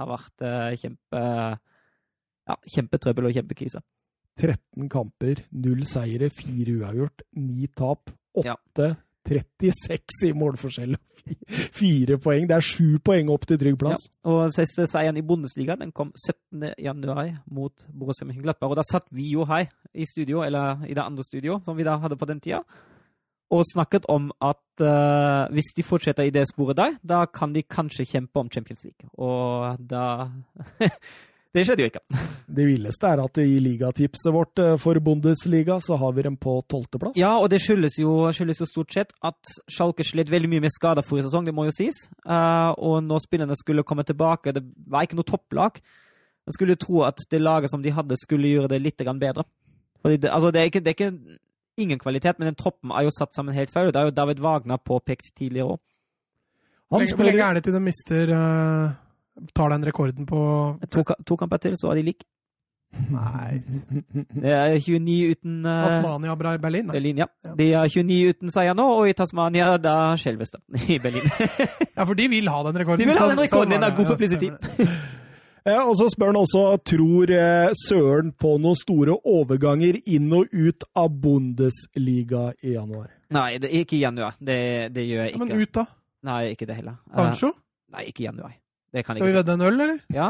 har 0.00 0.08
vært 0.08 0.44
uh, 0.44 0.72
kjempe, 0.80 1.24
ja, 2.48 2.56
kjempetrøbbel 2.76 3.28
og 3.28 3.36
kjempekrise. 3.36 3.84
13 4.40 4.88
kamper, 4.90 5.44
null 5.62 5.84
seire, 5.86 6.30
fire 6.34 6.78
uavgjort, 6.80 7.26
ni 7.38 7.68
tap, 7.70 8.10
åtte 8.34 8.88
ja. 8.88 8.96
36 9.24 10.28
i 10.28 10.32
målforskjell. 10.36 10.96
Fire 11.72 12.18
poeng. 12.20 12.48
Det 12.48 12.56
er 12.56 12.64
sju 12.64 12.98
poeng 13.04 13.30
opp 13.32 13.46
til 13.48 13.58
trygg 13.60 13.78
plass. 13.80 14.08
Ja. 14.10 14.24
Og 14.30 14.54
siste 14.54 14.86
seieren 14.90 15.16
i 15.16 15.24
Bundesliga 15.24 15.76
den 15.80 15.92
kom 15.96 16.12
17. 16.12 16.74
januar 16.84 17.30
mot 17.48 17.86
Borussia 17.88 18.28
Mönchengladbach. 18.28 18.70
Og 18.72 18.78
da 18.78 18.84
satt 18.86 19.08
vi 19.14 19.30
jo 19.32 19.46
her 19.48 19.70
i 19.94 20.08
studio, 20.08 20.42
eller 20.44 20.84
i 20.88 20.96
det 20.96 21.04
andre 21.04 21.24
studio 21.24 21.60
som 21.64 21.78
vi 21.78 21.86
da 21.86 21.96
hadde 22.02 22.20
på 22.20 22.28
den 22.28 22.42
tida, 22.44 22.64
og 23.54 23.62
snakket 23.68 24.06
om 24.10 24.30
at 24.42 24.82
uh, 24.82 25.52
hvis 25.54 25.74
de 25.76 25.84
fortsetter 25.86 26.26
i 26.26 26.32
det 26.34 26.46
sporet 26.48 26.76
der, 26.76 26.96
da 27.04 27.24
kan 27.26 27.52
de 27.54 27.62
kanskje 27.62 28.06
kjempe 28.08 28.40
om 28.40 28.50
Champions 28.50 28.84
League. 28.84 29.08
Og 29.14 29.78
da 29.78 30.30
Det 31.54 31.62
skjedde 31.62 31.84
jo 31.84 31.90
ikke. 31.92 32.02
Det 32.54 32.64
villeste 32.66 33.10
er 33.14 33.20
at 33.22 33.38
i 33.38 33.58
ligatipset 33.62 34.32
vårt 34.34 34.58
eh, 34.58 34.72
for 34.82 34.98
Bundesliga 35.02 35.76
så 35.82 35.94
har 36.00 36.14
vi 36.16 36.24
dem 36.26 36.34
på 36.40 36.56
tolvteplass. 36.70 37.14
Ja, 37.18 37.36
og 37.38 37.46
det 37.52 37.60
skyldes 37.62 38.00
jo, 38.00 38.16
skyldes 38.34 38.64
jo, 38.64 38.66
stort 38.66 38.94
sett 38.96 39.14
at 39.22 39.52
Schalke 39.70 40.06
slet 40.06 40.32
veldig 40.32 40.50
mye 40.50 40.64
med 40.64 40.74
skader 40.74 41.06
forrige 41.06 41.28
sesong, 41.28 41.46
det 41.46 41.54
må 41.54 41.68
jo 41.68 41.76
sies. 41.76 42.08
Uh, 42.26 42.74
og 42.74 42.98
når 43.06 43.22
spillerne 43.22 43.58
skulle 43.58 43.86
komme 43.86 44.02
tilbake, 44.06 44.54
det 44.56 44.64
var 44.90 45.06
ikke 45.06 45.20
noe 45.20 45.28
topplag. 45.28 45.78
Man 46.44 46.58
skulle 46.58 46.76
tro 46.80 47.04
at 47.06 47.22
det 47.30 47.40
laget 47.40 47.70
som 47.70 47.86
de 47.86 47.94
hadde, 47.94 48.18
skulle 48.18 48.50
gjøre 48.50 48.72
det 48.74 48.82
litt 48.82 49.06
bedre. 49.22 49.46
Fordi 50.02 50.18
det, 50.26 50.34
altså, 50.34 50.50
det, 50.50 50.60
er 50.60 50.72
ikke, 50.72 50.82
det 50.82 50.90
er 50.90 50.98
ikke 50.98 51.38
ingen 51.78 52.02
kvalitet, 52.02 52.38
men 52.38 52.50
den 52.50 52.58
troppen 52.58 52.90
er 52.90 53.06
jo 53.06 53.14
satt 53.14 53.32
sammen 53.34 53.54
helt 53.54 53.70
feil. 53.70 53.94
Det 53.94 54.02
er 54.02 54.10
jo 54.10 54.18
David 54.18 54.42
Wagner 54.42 54.82
påpekt 54.82 55.30
tidligere 55.38 55.78
òg. 55.78 55.82
Hvor 56.90 57.26
lenge 57.26 57.46
er 57.46 57.56
det 57.56 57.64
til 57.64 57.74
de 57.74 57.80
mister 57.82 58.34
uh 58.34 59.03
tar 59.54 59.74
den 59.74 59.84
rekorden 59.86 60.26
på 60.28 60.40
To, 60.90 61.04
to 61.26 61.36
kamper 61.36 61.62
til, 61.62 61.76
så 61.80 61.92
er 61.92 62.00
de 62.00 62.08
like. 62.10 62.26
Nei 62.94 63.58
Det 64.38 64.52
er 64.54 64.76
29 64.78 65.30
uten 65.34 65.64
uh, 65.66 65.80
Tasmania 65.88 66.36
Berlin, 66.38 66.86
nei. 66.86 66.94
Berlin 66.94 67.22
ja. 67.24 67.26
De 67.58 67.66
er 67.74 67.88
29 67.90 68.28
uten 68.30 68.52
seier 68.54 68.76
nå, 68.78 68.86
og 69.00 69.10
i 69.10 69.16
Tasmania 69.18 69.72
da 69.82 70.14
skjelves 70.20 70.54
det 70.54 70.62
i 70.94 71.00
Berlin. 71.02 71.26
ja, 71.26 72.04
for 72.04 72.14
de 72.14 72.28
vil 72.30 72.48
ha 72.52 72.62
den 72.68 72.78
rekorden. 72.84 73.02
De 73.02 73.10
vil 73.10 73.18
ha 73.18 73.28
den 73.32 73.42
rekorden, 73.42 73.74
den 73.74 73.86
er 73.88 73.96
god 73.98 74.14
publicity. 74.14 74.52
Ja, 75.64 75.78
og 75.88 75.94
så 75.96 76.10
spør 76.12 76.28
han 76.28 76.36
også 76.36 76.62
tror 76.84 77.30
eh, 77.32 77.70
Søren 77.86 78.34
på 78.36 78.50
noen 78.60 78.76
store 78.76 79.14
overganger 79.16 79.96
inn 80.12 80.26
og 80.36 80.52
ut 80.52 80.84
av 80.92 81.14
Bundesliga 81.22 82.50
i 82.60 82.74
januar. 82.74 83.06
Nei, 83.32 83.54
det, 83.62 83.70
ikke 83.72 83.96
i 83.96 84.02
januar. 84.02 84.36
Det, 84.36 84.58
det 84.92 85.06
gjør 85.08 85.22
jeg 85.22 85.32
ikke. 85.32 85.40
Ja, 85.40 85.46
men 85.54 85.62
ut, 85.64 85.72
da? 85.78 85.86
Nei, 86.28 86.42
ikke 86.52 86.68
det 86.68 86.76
heller. 86.82 86.98
Kanskje? 87.16 87.48
Uh, 87.54 87.96
nei, 87.96 88.04
ikke 88.12 88.26
i 88.26 88.28
januar. 88.28 88.52
Det 88.94 89.02
kan 89.02 89.16
Skal 89.18 89.26
vi 89.26 89.34
vedde 89.34 89.54
en 89.56 89.62
øl, 89.66 89.74
eller? 89.74 89.96
Ja. 90.14 90.28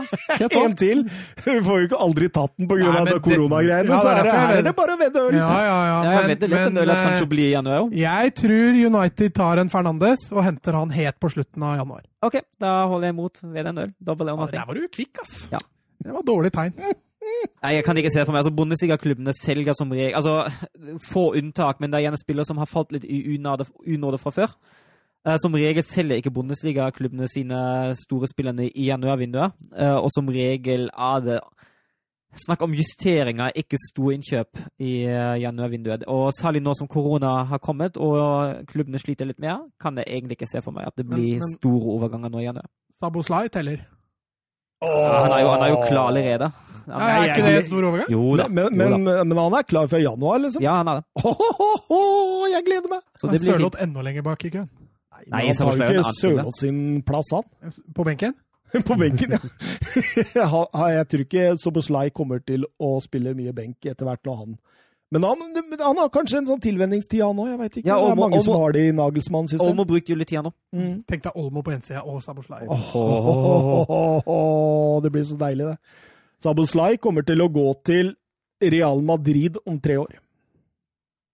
en 0.64 0.76
til! 0.80 1.02
Vi 1.44 1.56
får 1.66 1.80
jo 1.82 1.88
ikke 1.90 1.98
aldri 2.00 2.30
tatt 2.32 2.54
den 2.56 2.68
pga. 2.70 3.18
koronagreiene, 3.20 3.90
ja, 3.90 3.98
så 4.00 4.14
er 4.14 4.24
det, 4.24 4.32
her 4.32 4.52
er 4.56 4.64
det 4.64 4.72
bare 4.78 4.94
å 4.94 5.00
vedde 5.02 5.24
øl. 5.26 5.36
Ja, 5.36 5.50
ja, 5.52 5.74
ja. 5.74 5.98
ja 6.06 6.14
jeg 6.14 6.30
vedder 6.32 6.52
litt 6.54 6.70
en 6.70 6.80
øl 6.80 6.92
at 6.94 7.02
Sancho 7.04 7.28
blir 7.28 7.50
i 7.50 7.52
januar. 7.52 7.84
Jeg 8.00 8.34
tror 8.40 8.80
United 8.88 9.36
tar 9.36 9.60
en 9.60 9.72
Fernandes 9.72 10.24
og 10.32 10.40
henter 10.46 10.78
han 10.80 10.94
helt 10.96 11.20
på 11.20 11.34
slutten 11.36 11.66
av 11.68 11.76
januar. 11.82 12.06
OK, 12.24 12.38
da 12.64 12.72
holder 12.88 13.10
jeg 13.10 13.16
imot 13.18 13.42
ved 13.44 13.68
en 13.68 13.82
øl. 13.84 13.92
Double 14.00 14.32
ja, 14.32 14.46
Der 14.54 14.68
var 14.70 14.80
du 14.80 14.86
kvikk, 14.88 15.20
ass. 15.26 15.34
Ja. 15.52 15.60
Det 16.04 16.14
var 16.16 16.24
dårlig 16.24 16.52
tegn. 16.56 16.72
Nei, 17.64 17.74
jeg 17.76 17.84
kan 17.84 18.00
ikke 18.00 18.12
se 18.12 18.22
det 18.22 18.26
for 18.28 18.36
meg. 18.36 18.42
Altså, 18.44 18.54
Bundesliga-klubbene 18.56 19.32
selger 19.36 19.76
som 19.76 19.92
regel 19.92 20.16
altså, 20.16 20.44
Få 21.10 21.30
unntak, 21.36 21.80
men 21.80 21.92
det 21.92 22.00
er 22.00 22.08
gjerne 22.08 22.20
spillere 22.20 22.48
som 22.48 22.60
har 22.60 22.70
falt 22.70 22.96
litt 22.96 23.04
i 23.04 23.20
unåde 23.36 24.20
fra 24.20 24.32
før. 24.34 24.56
Eh, 25.24 25.36
som 25.40 25.54
regel 25.56 25.84
selger 25.86 26.20
ikke 26.20 26.32
Bundesliga-klubbene 26.36 27.28
sine 27.32 27.58
store 27.96 28.28
spillerne 28.28 28.68
i 28.68 28.90
januarvinduet. 28.90 29.56
Eh, 29.72 29.96
og 29.96 30.10
som 30.12 30.28
regel 30.28 30.90
er 30.92 31.24
det 31.24 31.38
snakk 32.44 32.64
om 32.66 32.74
justeringer, 32.74 33.54
ikke 33.56 33.78
store 33.80 34.18
innkjøp 34.18 34.60
i 34.82 34.92
eh, 35.06 35.38
januarvinduet. 35.40 36.04
Og 36.12 36.28
særlig 36.36 36.60
nå 36.64 36.74
som 36.76 36.90
korona 36.90 37.38
har 37.48 37.62
kommet 37.62 37.96
og 37.96 38.68
klubbene 38.68 39.00
sliter 39.00 39.30
litt 39.30 39.40
mer, 39.40 39.64
kan 39.80 39.96
jeg 39.96 40.10
egentlig 40.10 40.36
ikke 40.40 40.50
se 40.50 40.62
for 40.64 40.76
meg 40.76 40.90
at 40.90 40.98
det 41.00 41.08
blir 41.08 41.38
men, 41.38 41.46
men, 41.46 41.56
store 41.56 41.96
overganger 41.96 42.34
nå 42.34 42.42
i 42.42 42.46
januar. 42.50 42.68
Saboslai 43.00 43.48
teller. 43.54 43.80
Ja, 44.84 44.92
han, 45.24 45.32
er 45.32 45.40
jo, 45.40 45.50
han 45.54 45.64
er 45.64 45.72
jo 45.72 45.82
klar 45.88 46.10
allerede. 46.10 46.52
Ja, 46.84 47.00
er 47.00 47.30
ikke 47.30 47.44
det 47.46 47.56
en 47.62 47.68
stor 47.70 47.84
overgang? 47.88 48.10
Jo 48.12 48.34
da. 48.36 48.50
Men, 48.52 48.74
men, 48.76 48.98
men, 49.00 49.28
men, 49.30 49.38
han 49.40 49.54
er 49.56 49.64
klar 49.64 49.88
før 49.88 50.02
januar, 50.04 50.42
liksom? 50.42 50.60
Ja, 50.60 50.82
han 50.82 50.90
er 50.92 51.00
det. 51.00 51.06
Oh, 51.24 51.46
oh, 51.54 51.86
oh, 51.88 52.42
jeg 52.52 52.66
gleder 52.66 52.92
meg! 52.92 53.06
Så 53.16 53.30
det 53.30 53.40
blir 53.40 53.54
Sørloth 53.54 53.80
enda 53.80 54.04
lenger 54.04 54.26
bak 54.26 54.44
i 54.44 54.52
køen. 54.52 54.68
Nei, 55.32 55.46
han 55.48 55.56
tar 55.56 55.78
jo 55.78 56.02
ikke 56.02 56.16
Sørloth 56.18 56.60
sin 56.60 56.80
plass, 57.06 57.32
han. 57.34 57.74
På 57.96 58.06
benken? 58.06 58.34
på 58.88 58.96
benken, 58.98 59.36
ja. 59.36 60.48
jeg 60.96 61.08
tror 61.10 61.24
ikke 61.24 61.50
Soboslai 61.62 62.08
kommer 62.14 62.42
til 62.42 62.66
å 62.82 62.96
spille 63.04 63.36
mye 63.38 63.54
benk 63.54 63.86
etter 63.86 64.08
hvert 64.08 64.24
når 64.26 64.40
han 64.40 64.56
men 65.14 65.22
han, 65.22 65.42
han, 65.78 65.98
har 66.00 66.08
kanskje 66.10 66.40
en 66.40 66.46
sånn 66.48 66.62
tilvenningstid, 66.64 67.20
han 67.22 67.38
òg. 67.38 67.52
Jeg 67.52 67.58
vet 67.60 67.76
ikke. 67.78 67.86
Ja, 67.86 68.00
Olmo, 68.00 68.08
det 68.08 68.14
er 68.16 68.18
mange 68.18 68.38
Olmo, 68.40 68.46
som 68.48 68.62
har 68.64 68.74
det 68.74 68.80
i 68.82 68.94
Nagelsmann-systemet. 68.98 69.70
Olmo 69.70 69.84
brukte 69.86 70.10
jo 70.10 70.16
litt 70.18 70.30
tid 70.32 70.42
nå. 70.42 70.50
Mm. 70.74 70.96
Tenk 71.06 71.22
deg 71.28 71.38
Olmo 71.38 71.62
på 71.62 71.70
ensida 71.70 72.02
og 72.02 72.18
Saboslai. 72.24 72.64
Oh, 72.66 72.88
oh, 72.98 74.24
oh, 74.34 74.96
det 75.04 75.12
blir 75.14 75.22
så 75.28 75.38
deilig, 75.38 75.68
det. 75.70 76.02
Saboslai 76.42 76.96
kommer 76.98 77.22
til 77.28 77.44
å 77.44 77.46
gå 77.52 77.68
til 77.86 78.10
Real 78.74 79.04
Madrid 79.06 79.60
om 79.62 79.78
tre 79.84 80.00
år. 80.02 80.18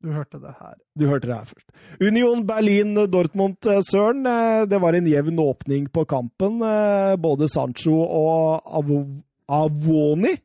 Du 0.01 0.13
hørte 0.17 0.39
det 0.41 0.55
her. 0.57 0.77
Du 0.97 1.07
hørte 1.11 1.29
det 1.29 1.37
her 1.37 1.49
først. 1.49 1.67
Union 2.01 2.47
Berlin-Dortmund, 2.49 3.67
eh, 3.69 3.83
Søren. 3.85 4.25
Eh, 4.27 4.67
det 4.67 4.81
var 4.81 4.97
en 4.97 5.07
jevn 5.07 5.39
åpning 5.39 5.91
på 5.93 6.07
kampen. 6.09 6.63
Eh, 6.65 7.17
både 7.21 7.49
Sancho 7.49 8.01
og 8.01 8.63
Avoni 8.65 9.21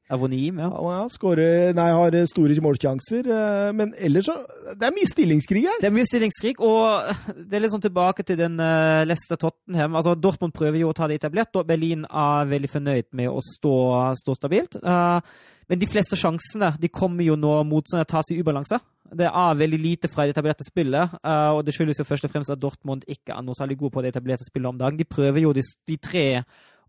Avoni, 0.09 0.49
ja. 0.49 0.67
ja 0.67 1.01
skårer, 1.13 1.75
nei, 1.77 1.87
har 1.93 2.15
store 2.25 2.57
målsjanser. 2.65 3.29
Men 3.77 3.93
ellers 4.01 4.25
så 4.25 4.33
Det 4.73 4.87
er 4.89 4.95
mye 4.95 5.07
stillingskrig 5.07 5.61
her. 5.69 5.79
Det 5.79 5.91
er 5.91 5.93
mye 5.93 6.09
stillingskrig, 6.09 6.55
og 6.59 7.13
det 7.47 7.55
er 7.55 7.63
litt 7.63 7.71
sånn 7.71 7.85
tilbake 7.85 8.25
til 8.25 8.39
den 8.41 8.57
uh, 8.59 9.05
Leicester 9.05 9.37
Tottenham. 9.37 9.95
Altså, 9.95 10.17
Dortmund 10.17 10.55
prøver 10.57 10.81
jo 10.81 10.89
å 10.89 10.97
ta 10.97 11.07
det 11.07 11.21
etablert. 11.21 11.53
og 11.55 11.67
Berlin 11.69 12.03
er 12.09 12.49
veldig 12.49 12.71
fornøyd 12.73 13.11
med 13.13 13.29
å 13.29 13.39
stå, 13.45 13.75
stå 14.19 14.35
stabilt. 14.41 14.81
Uh, 14.81 15.21
men 15.69 15.81
de 15.81 15.87
fleste 15.89 16.17
sjansene 16.19 16.73
de 16.81 16.91
kommer 16.93 17.25
jo 17.25 17.37
når 17.39 17.63
motstanderne 17.67 18.07
tar 18.09 18.21
tas 18.21 18.31
i 18.33 18.39
ubalanse. 18.41 18.79
Det 19.15 19.27
er 19.29 19.59
veldig 19.59 19.79
lite 19.81 20.09
fra 20.09 20.25
det 20.25 20.35
etablerte 20.35 20.65
spillet, 20.65 21.17
uh, 21.21 21.51
og 21.57 21.63
det 21.65 21.75
skyldes 21.75 22.01
jo 22.01 22.07
først 22.07 22.27
og 22.27 22.33
fremst 22.33 22.53
at 22.53 22.61
Dortmund 22.61 23.05
ikke 23.09 23.35
er 23.35 23.45
noe 23.45 23.57
særlig 23.57 23.77
god 23.81 23.93
på 23.93 24.03
det 24.03 24.13
etablerte 24.13 24.47
spillet 24.47 24.71
om 24.71 24.79
dagen. 24.79 24.97
De 24.97 25.07
prøver 25.09 25.45
jo 25.45 25.53
de, 25.53 25.63
de 25.89 25.97
tre 26.01 26.25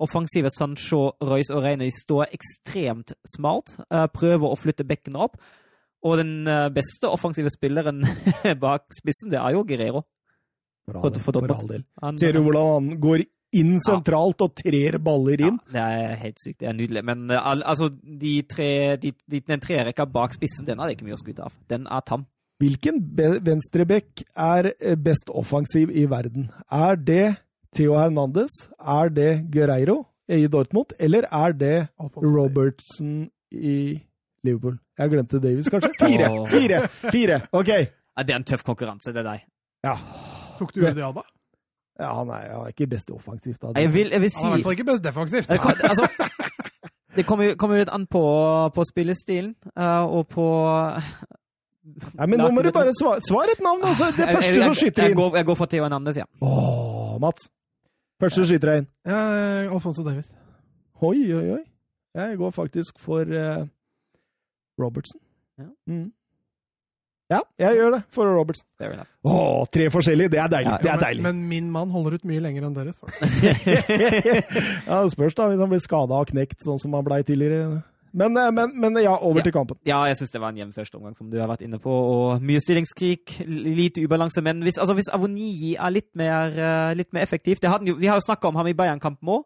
offensive 0.03 0.51
Sancho, 0.53 1.03
Royce 1.25 1.55
og 1.55 1.65
Reine. 1.65 1.89
De 1.89 1.93
står 1.93 2.33
ekstremt 2.37 3.15
smalt, 3.37 3.77
uh, 3.89 4.07
prøver 4.13 4.49
å 4.49 4.59
flytte 4.61 4.89
bekkene 4.89 5.23
opp. 5.29 5.39
Og 6.07 6.21
den 6.21 6.35
uh, 6.49 6.69
beste 6.73 7.09
offensive 7.09 7.53
spilleren 7.53 8.05
bak 8.65 8.89
spissen, 8.97 9.33
det 9.33 9.41
er 9.41 9.57
jo 9.57 9.65
Guerrero. 9.69 10.05
For, 10.87 11.01
for, 11.01 11.19
for, 11.19 11.41
for 11.43 11.57
all 11.57 11.73
del. 11.73 11.87
Ser 12.21 12.37
du 12.37 12.45
hvordan 12.45 12.69
han 12.71 13.01
går 13.03 13.25
inn 13.61 13.77
sentralt 13.83 14.43
og 14.45 14.55
trer 14.59 14.99
baller 15.03 15.43
inn. 15.49 15.59
Ja, 15.71 15.75
det 15.75 16.07
er 16.07 16.17
helt 16.23 16.43
sykt. 16.43 16.59
Det 16.63 16.71
er 16.71 16.77
nydelig. 16.77 17.03
Men 17.09 17.27
al 17.37 17.65
altså, 17.67 17.91
de 17.91 18.39
tre, 18.49 18.71
de, 19.03 19.13
de, 19.27 19.43
den 19.43 19.63
trerekka 19.63 20.07
bak 20.11 20.37
spissen, 20.37 20.67
den 20.69 20.81
er 20.81 20.89
det 20.89 20.97
ikke 20.97 21.09
mye 21.09 21.19
å 21.19 21.23
skryte 21.23 21.47
av. 21.49 21.57
Den 21.73 21.89
er 21.91 22.05
tam. 22.07 22.27
Hvilken 22.63 23.03
venstrebekk 23.45 24.23
er 24.33 24.71
eh, 24.73 24.97
best 24.97 25.29
offensiv 25.29 25.91
i 25.93 26.07
verden? 26.09 26.49
Er 26.73 26.97
det 26.97 27.37
Theo 27.77 27.99
Hernandez? 27.99 28.55
Er 28.81 29.13
det 29.13 29.31
Guerreiro 29.53 30.05
i 30.33 30.47
Dortmund? 30.49 30.95
Eller 30.99 31.29
er 31.29 31.53
det 31.53 31.77
Robertson 32.17 33.27
i 33.53 34.01
Liverpool? 34.47 34.79
Jeg 34.97 35.13
glemte 35.13 35.43
Davies, 35.43 35.69
kanskje? 35.69 35.93
Fire! 36.01 36.33
Fire! 36.49 36.81
Fire! 37.13 37.41
OK. 37.53 37.73
Ja, 37.77 38.25
det 38.25 38.33
er 38.33 38.41
en 38.41 38.49
tøff 38.49 38.65
konkurranse, 38.65 39.13
det 39.13 39.21
er 39.21 39.29
deg. 39.35 39.49
Ja. 39.85 39.99
Tok 40.57 40.73
du 40.73 40.81
Jordi 40.81 41.05
Alba? 41.05 41.27
Ja, 42.01 42.11
han 42.19 42.29
er, 42.29 42.51
han 42.53 42.67
er 42.67 42.75
ikke 42.75 42.87
best 42.93 43.11
offensivt. 43.11 43.63
Da. 43.63 43.73
Jeg 43.81 43.93
vil, 43.95 44.11
jeg 44.13 44.21
vil 44.21 44.31
si... 44.31 44.45
Han 44.45 44.53
er 44.53 44.57
i 44.57 44.61
hvert 44.61 44.67
fall 44.67 44.77
ikke 44.77 44.89
best 44.91 45.05
defensivt. 45.05 45.51
altså, 45.51 46.09
det 47.17 47.25
kommer 47.27 47.49
jo, 47.49 47.57
kommer 47.57 47.81
litt 47.81 47.93
an 47.93 48.05
på, 48.07 48.23
på 48.77 48.85
spillestilen 48.91 49.55
uh, 49.79 50.05
og 50.05 50.29
på 50.29 50.47
Nei, 51.87 52.27
men 52.27 52.41
nå 52.43 52.49
må 52.51 52.65
du 52.67 52.73
bare 52.75 52.91
svare, 52.99 53.23
svar 53.23 53.47
et 53.47 53.61
navn, 53.63 53.85
altså. 53.87 54.09
Det 54.11 54.27
første 54.27 54.49
jeg, 54.49 54.57
jeg, 54.57 54.65
som 54.65 54.75
skyter 54.75 55.05
inn. 55.05 55.13
Jeg 55.13 55.17
går, 55.21 55.37
jeg 55.39 55.47
går 55.47 55.59
for 55.61 55.71
Theo 55.71 55.85
Hernandez, 55.87 56.19
ja. 56.19 56.27
Åh, 56.43 57.13
Mats. 57.23 57.47
Første 58.21 58.41
som 58.41 58.49
skyter 58.51 58.73
deg 58.73 58.81
inn. 58.83 58.89
Ja, 59.07 59.21
Alfonso 59.71 60.03
Davis. 60.03 60.27
Oi, 61.07 61.21
oi, 61.31 61.45
oi. 61.61 61.63
Jeg 62.17 62.41
går 62.41 62.51
faktisk 62.57 62.99
for 62.99 63.23
uh, 63.23 63.63
Robertson. 64.83 65.21
Ja. 65.63 65.71
Mm. 65.87 66.11
Ja, 67.27 67.41
jeg 67.59 67.75
gjør 67.81 67.97
det 67.97 68.01
for 68.15 68.31
Robertsen. 68.31 68.67
Fair 68.79 68.93
enough. 68.95 69.11
Åh, 69.27 69.65
tre 69.75 69.89
forskjellige! 69.91 70.31
Det 70.31 70.39
er 70.39 70.51
deilig. 70.53 70.71
Ja, 70.71 70.79
det 70.85 70.91
er 70.93 71.01
deilig. 71.03 71.25
Men, 71.25 71.41
men, 71.41 71.49
min 71.51 71.73
mann 71.75 71.91
holder 71.91 72.21
ut 72.21 72.29
mye 72.29 72.43
lenger 72.45 72.69
enn 72.69 72.77
deres. 72.77 73.01
ja, 74.87 75.01
det 75.03 75.11
spørs 75.17 75.35
da, 75.35 75.49
hvis 75.51 75.63
han 75.65 75.73
blir 75.73 75.83
skada 75.83 76.21
og 76.23 76.31
knekt, 76.31 76.61
sånn 76.63 76.79
som 76.79 76.95
han 76.95 77.07
blei 77.07 77.25
tidligere. 77.27 77.81
Men, 78.17 78.39
eh, 78.39 78.53
men, 78.55 78.77
men, 78.79 79.01
ja, 79.03 79.17
over 79.19 79.43
ja. 79.43 79.49
til 79.49 79.57
kampen. 79.59 79.81
Ja, 79.89 80.05
jeg 80.07 80.21
syns 80.21 80.37
det 80.37 80.45
var 80.45 80.55
en 80.55 80.63
jevn 80.63 80.73
første 80.77 81.01
omgang, 81.01 81.19
som 81.19 81.27
du 81.33 81.37
har 81.41 81.51
vært 81.51 81.67
inne 81.67 81.83
på. 81.83 81.91
og 81.91 82.47
Mye 82.47 82.63
stillingskrig, 82.63 83.41
lite 83.51 84.07
ubalanse. 84.07 84.45
Men 84.47 84.63
hvis, 84.63 84.79
altså, 84.79 84.95
hvis 84.95 85.11
Avoni 85.11 85.75
er 85.75 85.93
litt 85.99 86.13
mer, 86.15 86.55
eh, 86.55 86.95
litt 86.97 87.11
mer 87.11 87.27
effektivt 87.27 87.67
hadde, 87.67 87.99
Vi 87.99 88.07
har 88.07 88.21
jo 88.21 88.29
snakka 88.29 88.55
om 88.55 88.63
ham 88.63 88.71
i 88.71 88.79
Bayern-kampen 88.79 89.35
òg 89.41 89.43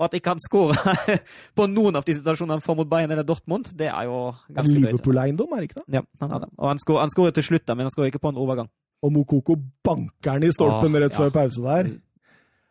og 0.00 0.06
at 0.08 0.14
ikke 0.16 0.32
han 0.32 0.40
skårer 0.40 1.18
på 1.58 1.66
noen 1.68 1.98
av 2.00 2.04
de 2.06 2.16
situasjonene 2.16 2.56
han 2.56 2.64
får 2.64 2.78
mot 2.78 2.88
Bayern 2.88 3.12
eller 3.12 3.26
Dortmund, 3.28 3.68
det 3.76 3.90
er 3.92 4.08
jo 4.08 4.30
ganske 4.48 4.72
drøyt. 4.72 4.86
Liverpool-eiendom, 4.86 5.52
er 5.52 5.60
det 5.60 5.70
ikke 5.70 5.82
det? 5.82 6.00
Ja, 6.00 6.04
han 6.22 6.32
har 6.32 6.46
det. 6.46 6.52
Og 6.56 6.70
han 6.72 7.12
skårer 7.12 7.34
til 7.36 7.50
slutt, 7.50 7.66
da, 7.68 7.76
men 7.76 7.84
han 7.84 7.92
skårer 7.92 8.14
ikke 8.14 8.22
på 8.24 8.32
en 8.32 8.40
overgang. 8.40 8.70
Og 9.04 9.12
Mokoko 9.12 9.58
banker 9.84 10.38
han 10.38 10.46
i 10.46 10.52
stolpen 10.52 10.96
Åh, 10.96 11.02
rett 11.04 11.16
før 11.16 11.28
ja. 11.28 11.34
pause 11.36 11.64
der. 11.64 11.90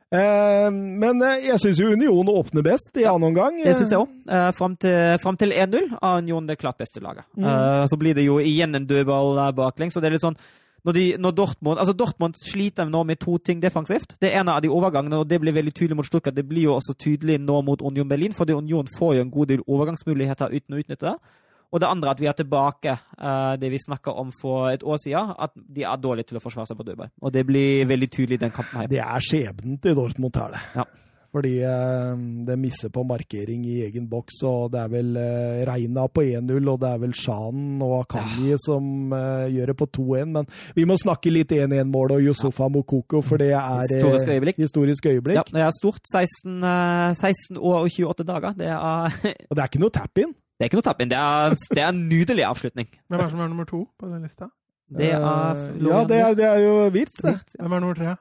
Eh, 0.10 0.70
men 0.74 1.22
eh, 1.22 1.44
jeg 1.52 1.62
syns 1.62 1.82
jo 1.84 1.92
Union 1.94 2.32
åpner 2.34 2.66
best 2.66 2.98
i 2.98 3.06
annen 3.06 3.30
omgang. 3.30 3.60
Det 3.62 3.76
syns 3.78 3.94
jeg 3.94 4.02
òg. 4.02 4.16
Eh, 4.26 4.50
fram 4.58 4.78
til, 4.82 5.20
til 5.44 5.54
1-0 5.54 5.92
er 6.00 6.24
Union 6.24 6.50
det 6.50 6.58
klart 6.62 6.82
beste 6.82 7.02
laget. 7.06 7.30
Mm. 7.38 7.46
Eh, 7.46 7.84
så 7.90 8.00
blir 8.02 8.18
det 8.18 8.26
jo 8.26 8.40
igjen 8.42 8.74
en 8.78 8.90
dødball 8.90 9.38
baklengs. 9.58 9.98
og 9.98 10.02
det 10.02 10.10
er 10.10 10.18
litt 10.18 10.26
sånn 10.26 10.40
når, 10.86 10.96
de, 10.96 11.06
når 11.20 11.36
Dortmund 11.36 11.82
altså 11.82 11.96
Dortmund 11.98 12.38
sliter 12.40 12.88
nå 12.90 13.04
med 13.08 13.20
to 13.20 13.38
ting 13.44 13.62
defensivt. 13.62 14.16
Det 14.22 14.32
ene 14.36 14.56
er 14.56 14.64
de 14.64 14.72
overgangene, 14.72 15.20
og 15.20 15.28
det 15.30 15.42
blir 15.42 15.56
veldig 15.56 15.74
tydelig 15.76 16.00
mot 16.00 16.08
Stuttgart. 16.08 16.36
Det 16.36 16.48
blir 16.48 16.70
jo 16.70 16.78
også 16.78 16.96
tydelig 17.00 17.40
nå 17.44 17.60
mot 17.68 17.82
Union 17.82 18.10
Berlin, 18.10 18.36
fordi 18.36 18.56
Union 18.56 18.88
får 18.98 19.18
jo 19.18 19.26
en 19.26 19.34
god 19.34 19.52
del 19.52 19.66
overgangsmuligheter 19.68 20.56
uten 20.56 20.78
å 20.78 20.82
utnytte 20.84 21.12
det. 21.12 21.36
Og 21.70 21.82
det 21.82 21.90
andre 21.90 22.14
at 22.16 22.22
vi 22.22 22.30
er 22.30 22.38
tilbake 22.38 22.96
uh, 22.98 23.54
det 23.62 23.70
vi 23.70 23.78
snakka 23.82 24.16
om 24.18 24.32
for 24.34 24.72
et 24.72 24.84
år 24.84 24.98
siden, 25.04 25.36
at 25.38 25.54
de 25.54 25.86
er 25.86 26.02
dårlige 26.02 26.32
til 26.32 26.40
å 26.40 26.42
forsvare 26.42 26.70
seg 26.70 26.80
på 26.80 26.88
dødball. 26.88 27.12
Og 27.22 27.34
det 27.34 27.44
blir 27.46 27.86
veldig 27.90 28.10
tydelig 28.10 28.40
i 28.40 28.44
den 28.48 28.56
kampen 28.56 28.82
her. 28.82 28.90
Det 28.90 29.04
er 29.04 29.26
skjebnen 29.28 29.78
til 29.84 29.98
Dortmund 30.00 30.40
her, 30.42 30.56
det. 30.56 30.64
Ja. 30.80 30.88
Fordi 31.30 31.52
eh, 31.62 32.16
det 32.48 32.56
misser 32.58 32.90
på 32.90 33.04
markering 33.06 33.62
i 33.70 33.84
egen 33.86 34.08
boks, 34.10 34.40
og 34.50 34.72
det 34.74 34.80
er 34.82 34.88
vel 34.90 35.12
eh, 35.22 35.60
Reina 35.70 36.08
på 36.10 36.24
1-0, 36.26 36.70
og 36.72 36.80
det 36.82 36.90
er 36.90 37.02
vel 37.04 37.14
Shanen 37.14 37.84
og 37.86 37.94
Akanyi 38.00 38.56
som 38.64 39.14
eh, 39.14 39.44
gjør 39.54 39.70
det 39.70 39.76
på 39.78 39.88
2-1. 40.00 40.32
Men 40.34 40.48
vi 40.74 40.86
må 40.90 40.98
snakke 40.98 41.30
litt 41.30 41.54
1-1-mål 41.54 42.16
og 42.18 42.24
Yusufa 42.26 42.66
Mokoko, 42.74 43.22
for 43.22 43.38
det 43.38 43.52
er 43.52 43.62
eh, 43.62 43.84
Historisk 43.86 44.32
øyeblikk. 44.34 44.58
historisk 44.58 45.06
øyeblikk. 45.12 45.38
Ja, 45.38 45.44
det 45.54 45.62
er 45.68 45.76
stort. 45.78 46.02
16, 46.10 46.64
eh, 46.66 47.14
16 47.14 47.60
år 47.62 47.78
og 47.84 47.92
28 47.94 48.26
dager. 48.32 48.58
Det 48.58 48.72
er, 48.74 49.20
Og 49.50 49.54
det 49.54 49.62
er 49.62 49.70
ikke 49.70 49.84
noe 49.86 49.94
tap-in. 50.00 50.34
det 50.34 50.66
er 50.66 50.72
ikke 50.72 50.80
noe 50.82 50.88
tap-in. 50.90 51.12
Det, 51.14 51.20
er- 51.22 51.54
det 51.78 51.84
er 51.84 51.92
en 51.94 52.02
nydelig 52.10 52.48
avslutning. 52.50 52.90
Hvem 53.06 53.20
er 53.20 53.24
det 53.28 53.32
som 53.36 53.44
er 53.46 53.52
nummer 53.54 53.70
to 53.70 53.84
på 54.00 54.10
den 54.10 54.26
lista? 54.26 54.50
Det 54.90 55.12
er 55.14 55.22
Eh, 55.22 55.78
ja, 55.86 56.02
det 56.10 56.18
er, 56.18 56.34
det 56.34 56.46
er 56.50 56.60
jo 56.66 56.74
Wirtz. 56.90 57.22
Hvem 57.22 57.72
er 57.78 57.80
nummer 57.86 57.94
tre? 58.02 58.16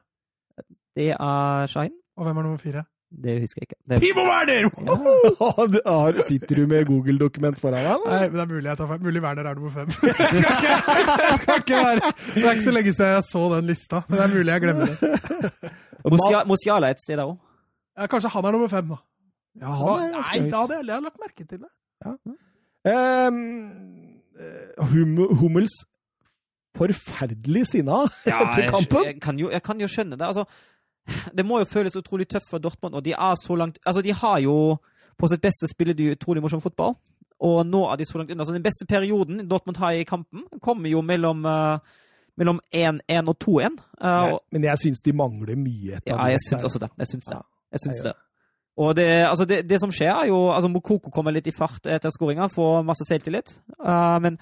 Det 0.95 1.09
er 1.17 1.65
Shine. 1.73 1.95
Og 2.19 2.25
hvem 2.27 2.37
er 2.37 2.43
nummer 2.45 2.57
fire? 2.61 2.83
Det 3.09 3.35
husker 3.41 3.61
jeg 3.61 3.67
ikke. 3.69 3.79
Det, 3.89 3.97
Timo 4.03 4.21
Werner! 4.21 4.69
Ja. 5.81 6.23
Sitter 6.29 6.55
du 6.55 6.67
med 6.69 6.85
Google-dokument 6.85 7.57
foran 7.59 7.81
deg? 7.81 7.89
eller? 7.89 8.11
Nei, 8.13 8.27
men 8.29 8.37
det 8.37 8.43
er 8.43 8.51
mulig 8.53 8.69
jeg 8.69 8.77
tar 8.77 8.89
feil. 8.91 9.01
Mulig 9.07 9.23
Werner 9.23 9.49
er 9.49 9.57
nummer 9.57 9.73
fem. 9.73 9.87
Det 10.05 10.13
skal 10.13 10.35
ikke, 10.37 10.75
jeg 11.25 11.39
skal 11.41 11.61
ikke 11.63 11.81
være 11.87 12.13
Det 12.35 12.45
er 12.45 12.51
ikke 12.51 12.67
så 12.67 12.75
lenge 12.77 12.93
siden 12.93 13.11
jeg 13.15 13.27
så 13.31 13.43
den 13.55 13.69
lista, 13.71 14.01
men 14.07 14.17
det 14.19 14.25
er 14.25 14.33
mulig 14.35 14.53
jeg 14.53 14.61
glemmer 14.65 14.85
det. 14.85 16.43
Mosiala 16.53 16.93
et 16.93 17.01
sted 17.01 17.17
der 17.17 17.25
òg. 17.25 17.37
Ja, 17.97 18.07
kanskje 18.13 18.29
han 18.35 18.45
er 18.45 18.55
nummer 18.55 18.71
fem, 18.71 18.93
da. 18.93 19.01
Ja, 19.59 19.73
han 19.73 20.05
er 20.05 20.21
Nei, 20.21 20.39
da 20.51 20.63
hadde 20.63 20.77
jeg, 20.77 20.87
jeg 20.93 21.05
lagt 21.07 21.23
merke 21.25 21.47
til 21.49 21.63
det. 21.65 21.71
Ja. 22.05 22.15
Um, 23.27 23.39
hum, 24.93 25.17
Hummels 25.41 25.73
forferdelig 26.77 27.65
sinna 27.73 28.03
etter 28.29 28.69
kampen. 28.71 29.05
Jeg, 29.09 29.21
kan 29.21 29.39
jo, 29.41 29.49
jeg 29.51 29.63
kan 29.65 29.81
jo 29.81 29.89
skjønne 29.91 30.19
det. 30.19 30.27
Altså, 30.29 30.45
det 31.37 31.45
må 31.45 31.59
jo 31.61 31.69
føles 31.69 31.95
utrolig 31.99 32.27
tøft 32.29 32.49
for 32.49 32.61
Dortmund, 32.63 32.95
og 32.95 33.05
de 33.05 33.15
er 33.15 33.39
så 33.39 33.55
langt 33.55 33.79
Altså, 33.85 34.01
de 34.01 34.13
har 34.13 34.39
jo 34.39 34.77
På 35.19 35.27
sitt 35.27 35.41
beste 35.41 35.67
spiller 35.67 35.93
de 35.93 36.13
utrolig 36.13 36.41
morsom 36.41 36.61
fotball, 36.63 36.93
og 37.43 37.65
nå 37.67 37.81
er 37.91 37.97
de 37.99 38.05
så 38.07 38.17
langt 38.17 38.31
unna. 38.31 38.45
Så 38.45 38.53
den 38.55 38.63
beste 38.63 38.85
perioden 38.87 39.49
Dortmund 39.49 39.77
har 39.77 39.91
i 39.91 40.05
kampen, 40.07 40.45
kommer 40.63 40.87
jo 40.89 41.01
mellom 41.01 41.43
eh, 41.45 41.79
mellom 42.39 42.61
1-1 42.71 43.27
og 43.27 43.35
2-1. 43.43 43.77
Uh, 43.99 44.37
Men 44.55 44.63
jeg 44.69 44.81
syns 44.83 45.03
de 45.03 45.13
mangler 45.15 45.59
mye. 45.59 45.99
Ja, 46.07 46.23
jeg 46.31 46.39
syns 46.45 46.63
også 46.63 46.79
det. 46.85 46.89
Jeg 46.97 47.11
syns 47.11 47.27
det. 47.27 47.41
Jeg 47.75 47.83
syns 47.83 48.01
det. 48.05 48.15
Og 48.79 48.95
det, 48.95 49.07
altså 49.27 49.45
det, 49.45 49.59
det 49.67 49.79
som 49.81 49.91
skjer, 49.91 50.13
er 50.13 50.29
jo 50.31 50.39
altså 50.55 50.69
Mokoko 50.71 51.11
kommer 51.11 51.35
litt 51.35 51.49
i 51.51 51.55
fart 51.55 51.87
etter 51.91 52.13
skåringa, 52.15 52.47
får 52.53 52.85
masse 52.87 53.03
selvtillit. 53.07 53.57
Uh, 53.75 54.15
men 54.23 54.39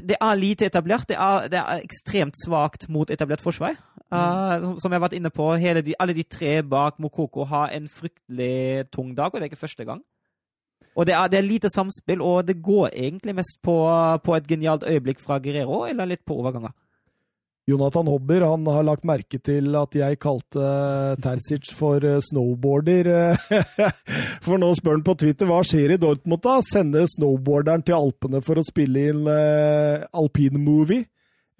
det 0.00 0.16
er 0.16 0.40
lite 0.40 0.70
etablert. 0.70 1.10
Det 1.10 1.18
er, 1.20 1.50
det 1.52 1.60
er 1.60 1.82
ekstremt 1.84 2.38
svakt 2.40 2.88
mot 2.88 3.10
etablert 3.12 3.44
forsvar. 3.44 3.76
Uh, 4.12 4.54
som, 4.60 4.72
som 4.82 4.92
jeg 4.92 4.98
har 4.98 5.06
vært 5.06 5.16
inne 5.16 5.32
på, 5.32 5.46
de, 5.56 5.94
alle 5.96 6.16
de 6.16 6.24
tre 6.28 6.58
bak 6.62 6.98
Mokoko 7.00 7.46
har 7.48 7.72
en 7.72 7.86
fryktelig 7.88 8.90
tung 8.92 9.14
dag, 9.16 9.32
og 9.32 9.40
det 9.40 9.46
er 9.46 9.52
ikke 9.52 9.64
første 9.64 9.86
gang. 9.88 10.02
Og 10.92 11.08
det 11.08 11.14
er, 11.16 11.30
det 11.32 11.38
er 11.38 11.46
lite 11.46 11.70
samspill, 11.72 12.20
og 12.20 12.46
det 12.46 12.60
går 12.60 12.90
egentlig 12.92 13.34
mest 13.38 13.62
på, 13.64 13.76
på 14.24 14.36
et 14.36 14.48
genialt 14.48 14.84
øyeblikk 14.84 15.22
fra 15.22 15.40
Guerrero, 15.40 15.86
eller 15.88 16.10
litt 16.10 16.24
på 16.28 16.36
overganger. 16.36 16.74
Jonathan 17.70 18.08
Hobber 18.10 18.42
han 18.42 18.66
har 18.66 18.82
lagt 18.82 19.04
merke 19.06 19.38
til 19.38 19.70
at 19.78 19.94
jeg 19.94 20.18
kalte 20.18 20.70
Terzic 21.22 21.70
for 21.78 22.02
eh, 22.02 22.18
snowboarder. 22.18 23.36
For 24.44 24.58
nå 24.58 24.72
spør 24.74 24.96
han 24.98 25.04
på 25.06 25.14
Twitter 25.20 25.46
hva 25.46 25.60
skjer 25.62 25.94
i 25.94 26.00
Dortmund 26.02 26.42
da? 26.42 26.56
Sende 26.66 27.04
snowboarderen 27.06 27.84
til 27.86 27.94
Alpene 27.94 28.42
for 28.42 28.58
å 28.58 28.64
spille 28.66 29.04
inn 29.12 29.22
uh, 29.30 30.02
alpin-movie? 30.10 31.06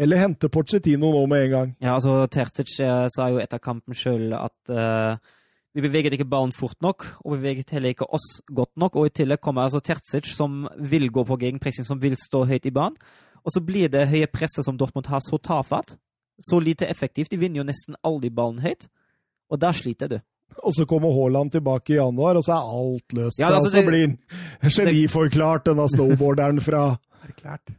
Eller 0.02 0.18
hente 0.18 0.50
Pochettino 0.50 1.12
nå 1.14 1.22
med 1.30 1.44
en 1.46 1.52
gang? 1.52 1.70
Ja, 1.82 1.94
altså 1.94 2.24
Terzic 2.32 2.74
eh, 2.82 3.06
sa 3.14 3.28
jo 3.30 3.38
etter 3.42 3.60
kampen 3.62 3.94
sjøl 3.94 4.32
at 4.34 4.72
uh, 4.72 5.14
vi 5.76 5.84
beveget 5.84 6.16
ikke 6.16 6.26
ballen 6.28 6.52
fort 6.52 6.76
nok, 6.84 7.06
og 7.22 7.36
beveget 7.36 7.70
heller 7.72 7.94
ikke 7.94 8.08
oss 8.12 8.40
godt 8.50 8.72
nok. 8.82 8.96
Og 8.98 9.08
i 9.08 9.12
tillegg 9.20 9.40
kommer 9.44 9.68
altså 9.68 9.80
Terzic, 9.84 10.32
som 10.36 10.66
vil 10.78 11.06
gå 11.14 11.24
på 11.28 11.38
gegenpressing, 11.40 11.86
som 11.86 12.00
vil 12.02 12.16
stå 12.20 12.42
høyt 12.50 12.66
i 12.68 12.74
banen. 12.74 12.98
Og 13.42 13.54
så 13.54 13.62
blir 13.64 13.88
det 13.90 14.08
høye 14.10 14.28
presset 14.30 14.66
som 14.66 14.76
Dortmund 14.78 15.08
har, 15.10 15.22
så 15.24 15.38
tafatt. 15.38 15.96
Så 16.42 16.58
lite 16.62 16.86
effektivt. 16.90 17.30
De 17.30 17.38
vinner 17.40 17.62
jo 17.62 17.68
nesten 17.68 17.96
aldri 18.06 18.30
ballen 18.34 18.60
høyt. 18.62 18.88
Og 19.50 19.60
der 19.62 19.74
sliter 19.76 20.10
du. 20.10 20.18
Og 20.62 20.74
så 20.76 20.84
kommer 20.88 21.12
Haaland 21.14 21.54
tilbake 21.54 21.94
i 21.94 21.96
januar, 21.96 22.36
og 22.36 22.44
så 22.44 22.58
er 22.58 22.72
alt 22.76 23.14
løst. 23.16 23.40
Ja, 23.40 23.48
så, 23.48 23.54
altså, 23.60 23.70
så 23.70 23.80
det- 23.80 23.86
blir 23.88 24.06
han 24.60 24.70
geniforklart, 24.76 25.66
denne 25.66 25.86
snowboarderen 25.94 26.60
fra 26.60 26.82
Erklært. 27.22 27.72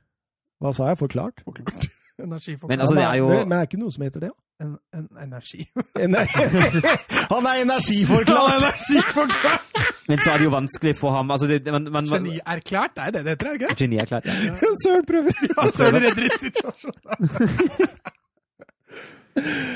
Hva 0.64 0.72
sa 0.74 0.88
jeg? 0.92 0.98
Forklart? 1.04 1.44
Forklart. 1.44 1.92
Men 2.20 2.34
altså, 2.80 2.96
det 2.96 3.04
er 3.04 3.16
jo 3.18 3.28
Men 3.28 3.52
er 3.58 3.66
ikke 3.66 3.82
noe 3.82 3.92
som 3.92 4.04
heter 4.06 4.28
det? 4.28 4.34
en, 4.62 4.78
en 4.94 5.08
energi. 5.24 5.66
Han 7.34 7.46
er 7.46 7.62
energiforklart! 7.62 8.64
energiforklart! 8.64 9.62
Men 10.10 10.22
så 10.22 10.32
er 10.32 10.38
det 10.38 10.46
jo 10.46 10.54
vanskelig 10.54 10.96
for 11.00 11.16
ham 11.16 11.32
altså 11.32 11.48
det, 11.48 11.72
man, 11.72 11.84
man, 11.84 11.92
man, 11.92 12.26
Genierklært, 12.26 12.98
er 12.98 13.12
det 13.16 13.22
det 13.26 13.32
heter, 13.32 13.48
er 13.48 13.58
det 13.58 13.62
ikke? 13.62 13.76
Genierklært. 13.84 14.26
Ja. 14.26 14.72
Søren 14.84 15.06
prøver! 15.08 15.32
Ja, 15.48 15.70
Søren 15.78 15.96
er 15.96 16.00
det 16.00 16.10
redder 16.10 16.24
ikke 16.28 16.40
situasjonen. 16.50 17.00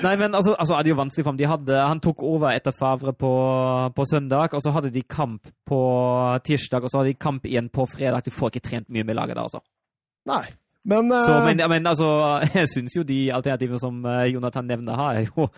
Nei, 0.03 0.11
men 0.21 0.35
altså, 0.35 0.53
altså 0.59 0.75
er 0.75 0.83
det 0.85 0.91
jo 0.91 0.99
vanskelig 0.99 1.23
for 1.23 1.31
ham. 1.31 1.39
De 1.39 1.47
hadde, 1.49 1.79
han 1.79 2.01
tok 2.03 2.21
over 2.27 2.51
etter 2.51 2.75
Favre 2.75 3.13
på, 3.17 3.31
på 3.95 4.05
søndag, 4.11 4.53
og 4.53 4.61
så 4.61 4.73
hadde 4.75 4.91
de 4.93 5.01
kamp 5.01 5.49
på 5.65 5.79
tirsdag, 6.45 6.83
og 6.83 6.91
så 6.91 7.01
hadde 7.01 7.15
de 7.15 7.23
kamp 7.23 7.47
igjen 7.47 7.71
på 7.73 7.87
fredag. 7.89 8.27
De 8.27 8.35
får 8.35 8.53
ikke 8.53 8.67
trent 8.67 8.91
mye 8.93 9.07
med 9.07 9.17
laget 9.17 9.39
da, 9.39 9.47
altså. 9.47 9.63
Nei. 10.29 10.43
Men, 10.87 11.11
uh... 11.11 11.19
Så, 11.25 11.39
men, 11.43 11.61
men 11.69 11.89
altså, 11.89 12.07
jeg 12.59 12.69
syns 12.71 12.95
jo 12.95 13.03
de 13.07 13.27
alternativene 13.35 13.81
som 13.81 13.99
eh, 14.07 14.29
Jonathan 14.31 14.69
nevner 14.69 14.95
her, 14.99 15.19
er 15.19 15.27
jo, 15.27 15.49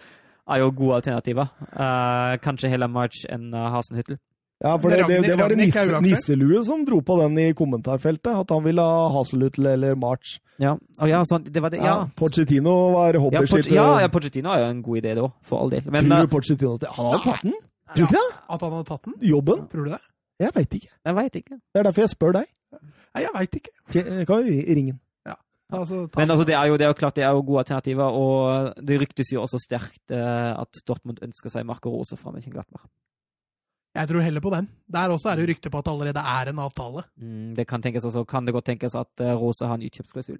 er 0.49 0.63
jo 0.63 0.71
gode 0.81 1.03
alternativer. 1.03 1.53
Uh, 1.69 2.33
kanskje 2.41 2.71
heller 2.73 2.89
March 2.89 3.27
enn 3.29 3.53
uh, 3.53 3.69
Hasenhyttel. 3.75 4.17
ja, 4.63 4.73
for 4.75 4.89
det, 4.89 5.05
det, 5.07 5.21
det 5.27 5.37
var 5.37 5.53
det 5.53 5.59
Ragnhild 5.59 5.77
er 5.93 6.01
nisse, 6.01 6.33
nisselue 6.33 6.63
som 6.65 6.81
dro 6.87 6.99
på 7.05 7.19
den 7.21 7.37
i 7.45 7.47
kommentarfeltet. 7.53 8.31
At 8.33 8.51
han 8.55 8.65
ville 8.65 8.83
ha 8.83 9.05
Haselutl 9.13 9.69
eller 9.75 9.95
March. 9.99 10.39
Ja, 10.59 10.73
oh, 10.75 11.07
ja, 11.07 11.21
sånn, 11.29 11.45
det 11.45 11.61
var 11.63 11.71
det, 11.71 11.83
ja. 11.85 11.95
Pochettino 12.19 12.75
var 12.97 13.15
Ja, 13.15 13.21
Hobbers 13.23 13.53
Poch 13.53 13.63
sitt 13.63 13.71
ja, 13.71 13.85
eh, 13.95 14.03
ja, 14.03 14.11
Pochettino 14.11 14.51
er 14.51 14.65
jo 14.65 14.71
en 14.73 14.81
god 14.83 14.99
idé, 14.99 15.13
da, 15.15 15.29
for 15.45 15.63
all 15.63 15.71
del. 15.71 15.85
Men 15.93 16.09
Tror 16.09 16.25
du 16.25 16.33
Pochettino 16.33 16.75
Han 16.97 17.11
hadde 17.13 17.21
tatt 17.27 17.45
den? 17.45 17.59
Tror 17.93 18.01
du 18.01 18.07
ikke 18.09 18.17
det? 18.17 18.39
At 18.49 18.65
han 18.65 18.73
hadde 18.75 18.87
tatt 18.89 19.05
den? 19.05 19.19
Jobben? 19.29 19.67
Tror 19.71 19.85
du 19.85 19.93
det? 19.93 20.01
Jeg 20.39 20.55
veit 20.55 20.75
ikke. 20.79 20.89
jeg 21.05 21.15
vet 21.15 21.37
ikke. 21.39 21.55
Det 21.59 21.79
er 21.79 21.85
derfor 21.87 22.03
jeg 22.03 22.11
spør 22.15 22.35
deg. 22.39 22.49
Nei, 22.79 23.23
jeg 23.23 23.31
veit 23.35 23.55
ikke. 23.59 23.71
Hva 23.93 24.25
kan 24.29 24.43
ringe 24.49 24.91
den. 24.93 24.99
Altså, 25.69 26.07
Men 26.17 26.31
altså, 26.31 26.45
det 26.49 26.55
er, 26.57 26.65
jo, 26.65 26.77
det 26.81 26.87
er 26.87 26.89
jo 26.89 26.97
klart 26.97 27.15
det 27.15 27.23
er 27.23 27.35
jo 27.35 27.43
gode 27.45 27.61
alternativer, 27.61 28.15
og 28.17 28.73
det 28.81 28.97
ryktes 29.03 29.29
jo 29.35 29.43
også 29.43 29.59
sterkt 29.61 30.13
eh, 30.15 30.51
at 30.57 30.81
Dortmund 30.87 31.21
ønsker 31.25 31.53
seg 31.53 31.67
Marco 31.69 31.91
Rose 31.93 32.17
fra 32.17 32.33
Mönchenglattberg. 32.33 32.87
Jeg 33.97 34.09
tror 34.09 34.21
heller 34.25 34.41
på 34.41 34.51
den. 34.53 34.69
Der 34.89 35.13
også 35.13 35.29
er 35.31 35.39
det 35.39 35.49
rykte 35.49 35.69
på 35.69 35.81
at 35.81 35.85
det 35.85 35.93
allerede 35.93 36.23
er 36.31 36.49
en 36.49 36.61
avtale. 36.65 37.03
Mm, 37.17 37.53
det 37.57 37.67
kan 37.69 37.81
tenkes 37.85 38.05
også, 38.05 38.23
kan 38.29 38.45
det 38.45 38.53
godt 38.53 38.65
tenkes 38.71 38.97
at 38.97 39.25
eh, 39.25 39.35
Rose 39.37 39.65
har 39.65 39.77
en 39.77 39.85
utkjøpsklausul. 39.85 40.39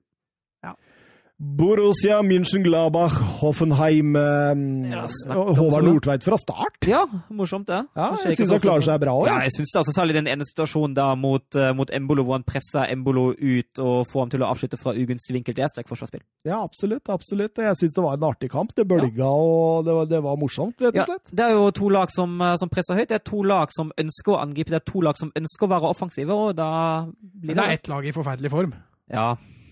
Borussia 1.40 2.20
München-Glabach, 2.20 3.14
Hoffenheim 3.40 4.16
eh, 4.16 4.92
Ja, 4.92 5.06
Håvard. 5.32 5.86
Nordtveit 5.86 6.24
fra 6.24 6.36
start. 6.38 6.84
Ja, 6.84 7.06
morsomt 7.32 7.70
det. 7.70 7.80
Ja, 7.96 8.10
jeg 8.26 8.36
syns 8.42 8.52
han 8.52 8.60
klarer 8.60 8.84
seg 8.84 9.00
bra 9.00 9.14
òg. 9.16 9.30
Ja, 9.30 9.38
jeg 9.48 9.54
synes 9.56 9.72
det. 9.72 9.78
altså 9.80 9.94
Særlig 9.96 10.18
den 10.18 10.28
ene 10.28 10.44
situasjonen 10.44 10.98
da 10.98 11.14
mot, 11.16 11.46
uh, 11.56 11.70
mot 11.78 11.94
Embolo, 11.96 12.26
hvor 12.28 12.36
han 12.36 12.44
presser 12.44 12.92
Embolo 12.92 13.30
ut 13.32 13.80
og 13.80 14.02
får 14.10 14.26
ham 14.26 14.34
til 14.34 14.44
å 14.44 14.50
avslutte 14.50 14.80
fra 14.82 14.92
ugunstig 14.92 15.38
vinkel. 15.38 15.56
Det 15.56 15.64
er 15.64 15.72
sterkt 15.72 15.88
forsvarsspill. 15.94 16.26
Ja, 16.50 16.58
absolutt. 16.60 17.08
absolutt. 17.08 17.62
Jeg 17.64 17.80
syns 17.80 17.96
det 17.96 18.04
var 18.04 18.18
en 18.20 18.26
artig 18.28 18.50
kamp. 18.52 18.74
Det 18.76 18.84
bølga, 18.90 19.30
og 19.30 19.88
det 19.88 19.96
var, 19.96 20.10
det 20.12 20.20
var 20.26 20.42
morsomt, 20.42 20.76
rett 20.84 21.00
og 21.06 21.14
slett. 21.14 21.32
det 21.32 21.46
er 21.46 21.56
jo 21.56 21.70
to 21.80 21.94
lag 21.96 22.12
som, 22.12 22.34
eh, 22.50 22.58
som 22.60 22.74
presser 22.74 23.00
høyt. 23.00 23.14
Det 23.14 23.22
er 23.22 23.24
to 23.32 23.46
lag 23.48 23.72
som 23.72 23.94
ønsker 23.96 24.36
å 24.36 24.42
angripe. 24.44 24.76
Det 24.76 24.82
er 24.82 24.88
to 24.92 25.06
lag 25.08 25.16
som 25.22 25.32
ønsker 25.40 25.70
å 25.70 25.72
være 25.72 25.94
offensive, 25.96 26.36
og 26.36 26.60
da 26.60 26.74
blir 27.08 27.56
det 27.56 27.62
det 27.62 27.70
er 27.70 27.80
ett 27.80 27.92
lag 27.96 28.12
i 28.12 28.16
forferdelig 28.16 28.52
form. 28.52 28.76
Ja, 29.08 29.30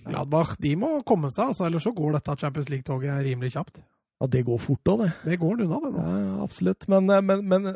Gladbach 0.10 0.56
de 0.64 0.76
må 0.80 1.02
komme 1.08 1.30
seg, 1.34 1.52
altså, 1.52 1.66
ellers 1.68 1.84
så 1.88 1.94
går 1.96 2.18
dette 2.18 2.38
Champions 2.40 2.70
League-toget 2.74 3.22
rimelig 3.26 3.54
kjapt. 3.58 3.78
Ja, 4.22 4.28
det 4.34 4.46
går 4.48 4.58
fort 4.64 4.90
òg, 4.90 5.04
det. 5.06 5.12
Det 5.28 5.40
går 5.40 5.62
unna, 5.62 5.78
det 5.84 5.92
nå. 5.94 6.02
Ja, 6.02 6.18
ja, 6.24 6.36
absolutt. 6.44 6.88
Men, 6.90 7.10
eh, 7.14 7.22
men, 7.22 7.44
men 7.48 7.68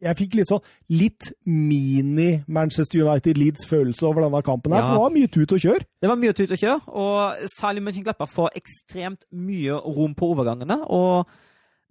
jeg 0.00 0.16
fikk 0.16 0.36
litt 0.38 0.48
sånn 0.48 0.62
litt 0.94 1.28
mini-Manchester 1.44 3.02
United-Leeds-følelse 3.02 4.06
over 4.06 4.22
denne 4.24 4.42
kampen. 4.46 4.72
her, 4.72 4.80
Ja. 4.80 4.86
For 4.86 4.94
det 4.94 5.02
var 5.02 5.16
mye 5.16 5.28
tut 5.34 5.52
og 5.52 5.58
kjør. 5.64 5.84
Det 6.00 6.08
var 6.08 6.16
mye 6.16 6.32
tut 6.32 6.52
og 6.54 6.58
kjør, 6.62 6.80
og 6.88 7.48
særlig 7.58 7.82
Mönchengladbach 7.82 8.30
får 8.32 8.50
ekstremt 8.56 9.24
mye 9.32 9.74
rom 9.74 10.14
på 10.14 10.30
overgangene. 10.34 10.78
Og 10.88 11.26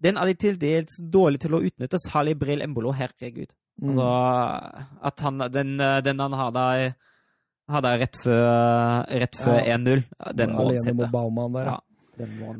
den 0.02 0.18
er 0.18 0.26
de 0.26 0.34
til 0.34 0.56
dels 0.58 0.98
dårlige 1.04 1.46
til 1.46 1.56
å 1.58 1.62
utnytte, 1.62 2.00
særlig 2.00 2.38
Brill 2.40 2.62
Embolo. 2.62 2.92
Herregud. 2.92 3.52
Mm. 3.82 3.90
Altså, 3.90 4.88
at 5.04 5.20
han, 5.22 5.38
den, 5.54 5.78
den 5.78 6.20
han 6.20 6.34
har 6.34 6.52
der, 6.52 6.96
har 7.70 7.88
jeg 7.92 8.02
rett 8.06 8.18
før, 8.24 8.48
rett 9.24 9.38
før 9.44 9.60
Ja. 9.60 9.78
1-0, 9.78 10.04
den 10.40 10.56
må 10.56 10.68
han 10.70 10.80
sette. 10.80 11.10
Der. 11.12 11.72
Ja, 11.72 11.80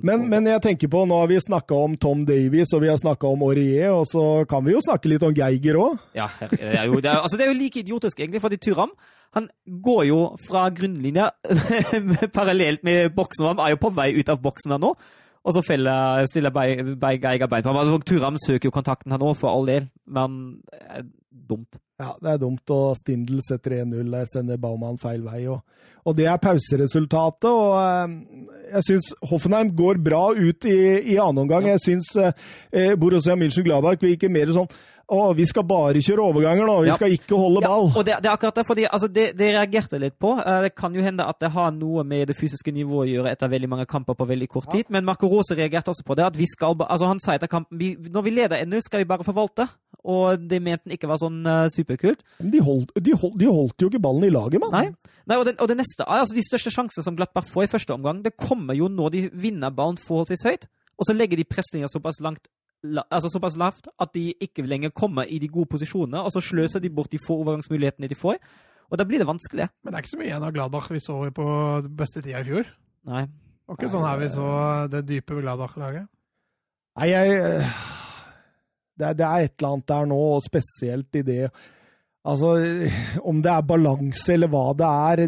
Men, 0.06 0.28
men 0.30 0.46
jeg 0.46 0.62
tenker 0.62 0.90
på, 0.94 1.04
nå 1.10 1.18
har 1.22 1.30
vi 1.32 1.40
snakka 1.42 1.78
om 1.88 1.96
Tom 1.98 2.26
Davies 2.28 2.74
og 2.76 2.84
vi 2.84 2.92
har 2.92 2.98
snakka 3.02 3.30
om 3.32 3.46
Aurier, 3.48 3.90
og 3.96 4.06
så 4.06 4.46
kan 4.50 4.66
vi 4.66 4.76
jo 4.76 4.82
snakke 4.86 5.10
litt 5.10 5.24
om 5.26 5.34
Geiger 5.34 5.80
òg. 5.82 6.02
Ja, 6.18 6.28
det 6.44 6.60
er, 6.62 6.84
jo, 6.86 7.00
det, 7.02 7.10
er, 7.10 7.24
altså 7.24 7.40
det 7.40 7.48
er 7.48 7.54
jo 7.54 7.60
like 7.62 7.82
idiotisk, 7.82 8.20
egentlig, 8.20 8.44
fordi 8.44 8.60
Turam 8.62 8.94
han 9.36 9.50
går 9.84 10.04
jo 10.08 10.20
fra 10.48 10.68
grunnlinja 10.74 11.30
parallelt 12.38 12.84
med 12.88 13.12
boksen. 13.16 13.50
Han 13.52 13.60
er 13.62 13.74
jo 13.76 13.82
på 13.82 13.92
vei 13.94 14.12
ut 14.18 14.30
av 14.32 14.40
boksen 14.42 14.74
her 14.74 14.82
nå. 14.82 14.94
Og 15.48 15.54
så 15.56 15.62
feller, 15.64 16.26
stiller 16.28 16.52
Geiger 16.52 17.48
bein 17.48 17.64
på 17.64 17.70
ham. 17.72 17.80
Altså, 17.80 18.00
Turam 18.08 18.40
søker 18.42 18.68
jo 18.68 18.76
kontakten 18.76 19.14
her 19.14 19.22
nå, 19.22 19.34
for 19.38 19.52
all 19.54 19.68
del, 19.70 19.88
men 20.06 20.58
er 20.74 21.06
dumt. 21.32 21.80
Ja, 22.00 22.12
det 22.22 22.30
er 22.30 22.38
dumt, 22.44 22.70
og 22.70 22.96
Stindl 23.00 23.40
setter 23.42 23.80
1-0 23.80 24.12
der, 24.14 24.28
sender 24.30 24.58
Baumann 24.62 25.00
feil 25.02 25.24
vei. 25.26 25.48
Og, 25.50 25.64
og 26.06 26.16
det 26.18 26.28
er 26.30 26.38
pauseresultatet. 26.38 27.48
og 27.50 27.78
eh, 27.82 28.44
Jeg 28.76 28.84
syns 28.92 29.08
Hoffenheim 29.32 29.72
går 29.76 29.98
bra 30.06 30.28
ut 30.38 30.68
i, 30.70 30.76
i 31.14 31.18
annen 31.18 31.46
omgang. 31.48 31.66
Jeg 31.74 31.82
syns 31.82 32.12
eh, 32.22 32.94
Borussia 33.02 33.34
München-Glabark 33.40 34.04
virker 34.06 34.30
mer 34.30 34.54
sånn 34.54 34.70
å, 35.08 35.30
vi 35.32 35.46
skal 35.48 35.64
bare 35.64 36.02
kjøre 36.04 36.20
overganger 36.34 36.68
nå, 36.68 36.74
vi 36.84 36.90
Ja. 36.90 36.96
skal 37.00 37.14
ikke 37.16 37.38
holde 37.40 37.62
ball. 37.64 37.86
Ja, 37.88 37.96
og 37.96 38.04
det, 38.06 38.18
det 38.22 38.28
er 38.28 38.34
akkurat 38.36 38.58
det, 38.60 38.66
fordi 38.68 38.84
altså, 38.92 39.08
det, 39.08 39.30
det 39.40 39.54
reagerte 39.56 40.02
litt 40.04 40.18
på. 40.20 40.34
Eh, 40.42 40.66
Det 40.66 40.74
kan 40.76 40.94
jo 40.94 41.02
hende 41.06 41.24
at 41.24 41.40
det 41.40 41.50
har 41.56 41.72
noe 41.72 42.04
med 42.04 42.28
det 42.28 42.36
fysiske 42.36 42.74
nivået 42.76 43.08
å 43.08 43.12
gjøre 43.14 43.32
etter 43.32 43.48
veldig 43.56 43.70
mange 43.72 43.86
kamper 43.88 44.18
på 44.20 44.28
veldig 44.28 44.50
kort 44.52 44.68
tid, 44.74 44.92
men 44.92 45.08
Marco 45.08 45.30
Rose 45.32 45.56
reagerte 45.56 45.94
også 45.96 46.04
på 46.06 46.18
det. 46.20 46.26
at 46.28 46.38
vi 46.38 46.46
skal, 46.52 46.76
altså 46.84 47.08
Han 47.08 47.24
sa 47.24 47.34
etter 47.40 47.48
kampen 47.48 47.80
vi, 47.80 47.94
når 47.96 48.22
vi 48.28 48.36
leder 48.36 48.60
1-0, 48.68 48.82
skal 48.84 49.00
vi 49.06 49.08
bare 49.16 49.24
forvalte. 49.24 49.70
Og 50.08 50.48
det 50.50 50.62
mente 50.64 50.88
den 50.88 50.96
ikke 50.96 51.10
var 51.12 51.20
sånn 51.20 51.42
uh, 51.44 51.68
superkult. 51.74 52.24
Men 52.40 52.52
de, 52.54 52.62
holdt, 52.64 52.94
de, 53.04 53.16
holdt, 53.18 53.38
de 53.42 53.50
holdt 53.52 53.84
jo 53.84 53.90
ikke 53.92 54.02
ballen 54.04 54.28
i 54.28 54.32
laget, 54.32 54.62
mann. 54.64 54.76
Nei. 54.76 55.14
Nei, 55.28 55.38
og, 55.40 55.44
det, 55.50 55.58
og 55.60 55.68
det 55.68 55.80
neste 55.82 56.06
er 56.06 56.22
altså 56.22 56.38
de 56.38 56.46
største 56.46 56.72
sjansene 56.72 57.04
som 57.04 57.18
Glattberg 57.18 57.50
får 57.50 57.66
i 57.66 57.72
første 57.74 57.96
omgang, 57.96 58.22
det 58.24 58.38
kommer 58.40 58.78
jo 58.78 58.88
når 58.88 59.12
de 59.16 59.24
vinner 59.36 59.74
ballen 59.76 60.00
forholdsvis 60.00 60.46
høyt, 60.48 60.70
og 60.98 61.10
så 61.10 61.16
legger 61.18 61.40
de 61.40 61.46
presninga 61.48 61.90
såpass 61.92 62.22
langt 62.24 62.48
la, 62.88 63.04
altså 63.10 63.30
såpass 63.34 63.58
lavt 63.60 63.90
at 64.00 64.14
de 64.16 64.30
ikke 64.44 64.66
lenger 64.66 64.94
kommer 64.96 65.28
i 65.28 65.40
de 65.42 65.50
gode 65.52 65.70
posisjonene, 65.74 66.22
og 66.24 66.32
så 66.34 66.44
sløser 66.44 66.84
de 66.84 66.94
bort 66.94 67.12
de 67.12 67.20
få 67.22 67.42
overgangsmulighetene 67.42 68.10
de 68.10 68.18
får. 68.18 68.40
Og 68.88 69.00
da 69.00 69.04
blir 69.04 69.20
det 69.20 69.28
vanskelig. 69.28 69.68
Men 69.84 69.92
det 69.92 70.00
er 70.00 70.06
ikke 70.06 70.14
så 70.14 70.22
mye 70.22 70.30
igjen 70.30 70.48
av 70.48 70.54
Gladbach 70.56 70.88
vi 70.94 71.04
så 71.04 71.20
på 71.36 71.48
beste 72.00 72.24
tida 72.24 72.40
i 72.40 72.48
fjor. 72.48 72.70
Nei. 73.12 73.26
Det 73.28 73.74
var 73.74 73.80
ikke 73.82 73.92
sånn 73.92 74.08
her 74.08 74.22
vi 74.22 74.30
så 74.32 74.50
det 74.94 75.02
dype 75.10 75.42
Gladbach-laget. 75.42 76.08
Nei, 76.98 77.08
jeg 77.12 77.66
det 78.98 79.16
det 79.20 79.26
er 79.26 79.48
et 79.48 79.56
eller 79.58 79.74
annet 79.74 79.90
der 79.94 80.08
nå, 80.12 80.22
og 80.36 80.46
spesielt 80.46 81.20
i 81.20 81.26
det 81.26 81.42
Altså, 82.28 82.50
om 83.24 83.38
det 83.40 83.52
er 83.54 83.64
balanse 83.64 84.34
eller 84.34 84.50
hva 84.52 84.74
det 84.76 84.88
er, 84.88 85.22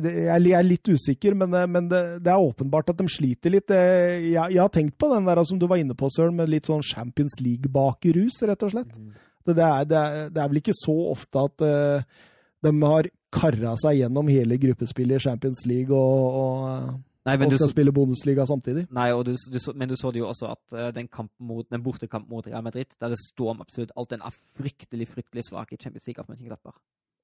jeg 0.43 0.55
er 0.57 0.65
litt 0.67 0.89
usikker, 0.89 1.35
men, 1.37 1.53
eh, 1.55 1.69
men 1.71 1.85
det, 1.87 2.01
det 2.25 2.33
er 2.33 2.43
åpenbart 2.43 2.91
at 2.91 2.99
de 2.99 3.05
sliter 3.07 3.53
litt. 3.53 3.71
Eh, 3.71 4.25
Jeg, 4.33 4.51
jeg 4.51 4.59
har 4.59 4.73
tenkt 4.73 4.97
på 4.99 5.07
den 5.13 5.29
der 5.29 5.39
som 5.47 5.61
du 5.61 5.63
var 5.69 5.79
inne 5.79 5.95
på, 5.95 6.09
Søren, 6.11 6.35
med 6.35 6.51
litt 6.51 6.67
sånn 6.67 6.83
Champions 6.83 7.37
League-bakerus, 7.39 8.41
rett 8.49 8.65
og 8.67 8.73
slett. 8.73 8.91
Det, 8.91 9.55
det, 9.55 9.63
er, 9.63 9.87
det, 9.87 10.01
er, 10.01 10.33
det 10.35 10.43
er 10.43 10.51
vel 10.51 10.59
ikke 10.59 10.75
så 10.75 10.97
ofte 11.13 11.45
at 11.47 11.63
uh, 11.63 12.25
de 12.67 12.73
har 12.83 13.07
karra 13.31 13.77
seg 13.79 14.01
gjennom 14.01 14.27
hele 14.29 14.57
gruppespillet 14.59 15.21
i 15.21 15.23
Champions 15.29 15.63
League 15.69 15.95
og, 15.95 16.35
og, 16.41 16.99
Nei, 17.29 17.37
men 17.37 17.47
og 17.47 17.53
du, 17.53 17.57
skal 17.59 17.69
så- 17.69 17.75
spille 17.75 17.93
Bundesliga 17.95 18.45
samtidig. 18.49 18.87
nei, 18.95 19.09
og 19.15 19.25
du, 19.29 19.33
du, 19.37 19.59
men 19.77 19.89
du 19.91 19.95
så 19.99 20.11
det 20.11 20.23
jo 20.23 20.29
også 20.29 20.51
at 20.51 20.77
eh, 20.77 20.91
den, 20.97 21.07
kampen 21.07 21.47
mot, 21.47 21.67
den 21.69 21.83
bortekampen 21.85 22.33
mot 22.33 22.47
Real 22.47 22.65
Madrid, 22.65 22.95
der 22.99 23.13
det 23.13 23.19
står 23.21 23.53
om 23.53 23.61
absolutt 23.65 23.93
alt, 23.95 24.09
den 24.15 24.25
er 24.25 24.33
fryktelig, 24.57 25.07
fryktelig 25.13 25.45
svak 25.49 25.73
i 25.73 25.77
Champions 25.77 26.09
League 26.09 26.23
av 26.23 26.31
Mönchengladbach. 26.31 26.79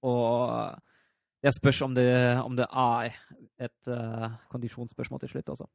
Og 0.06 0.54
eh, 0.54 0.76
jeg 1.46 1.54
spørs 1.60 1.82
om 1.86 1.96
det, 1.96 2.08
om 2.42 2.56
det 2.58 2.66
er 2.66 3.12
et 3.62 3.90
uh, 3.92 4.32
kondisjonsspørsmål 4.50 5.20
til 5.22 5.30
slutt, 5.36 5.52
altså. 5.54 5.68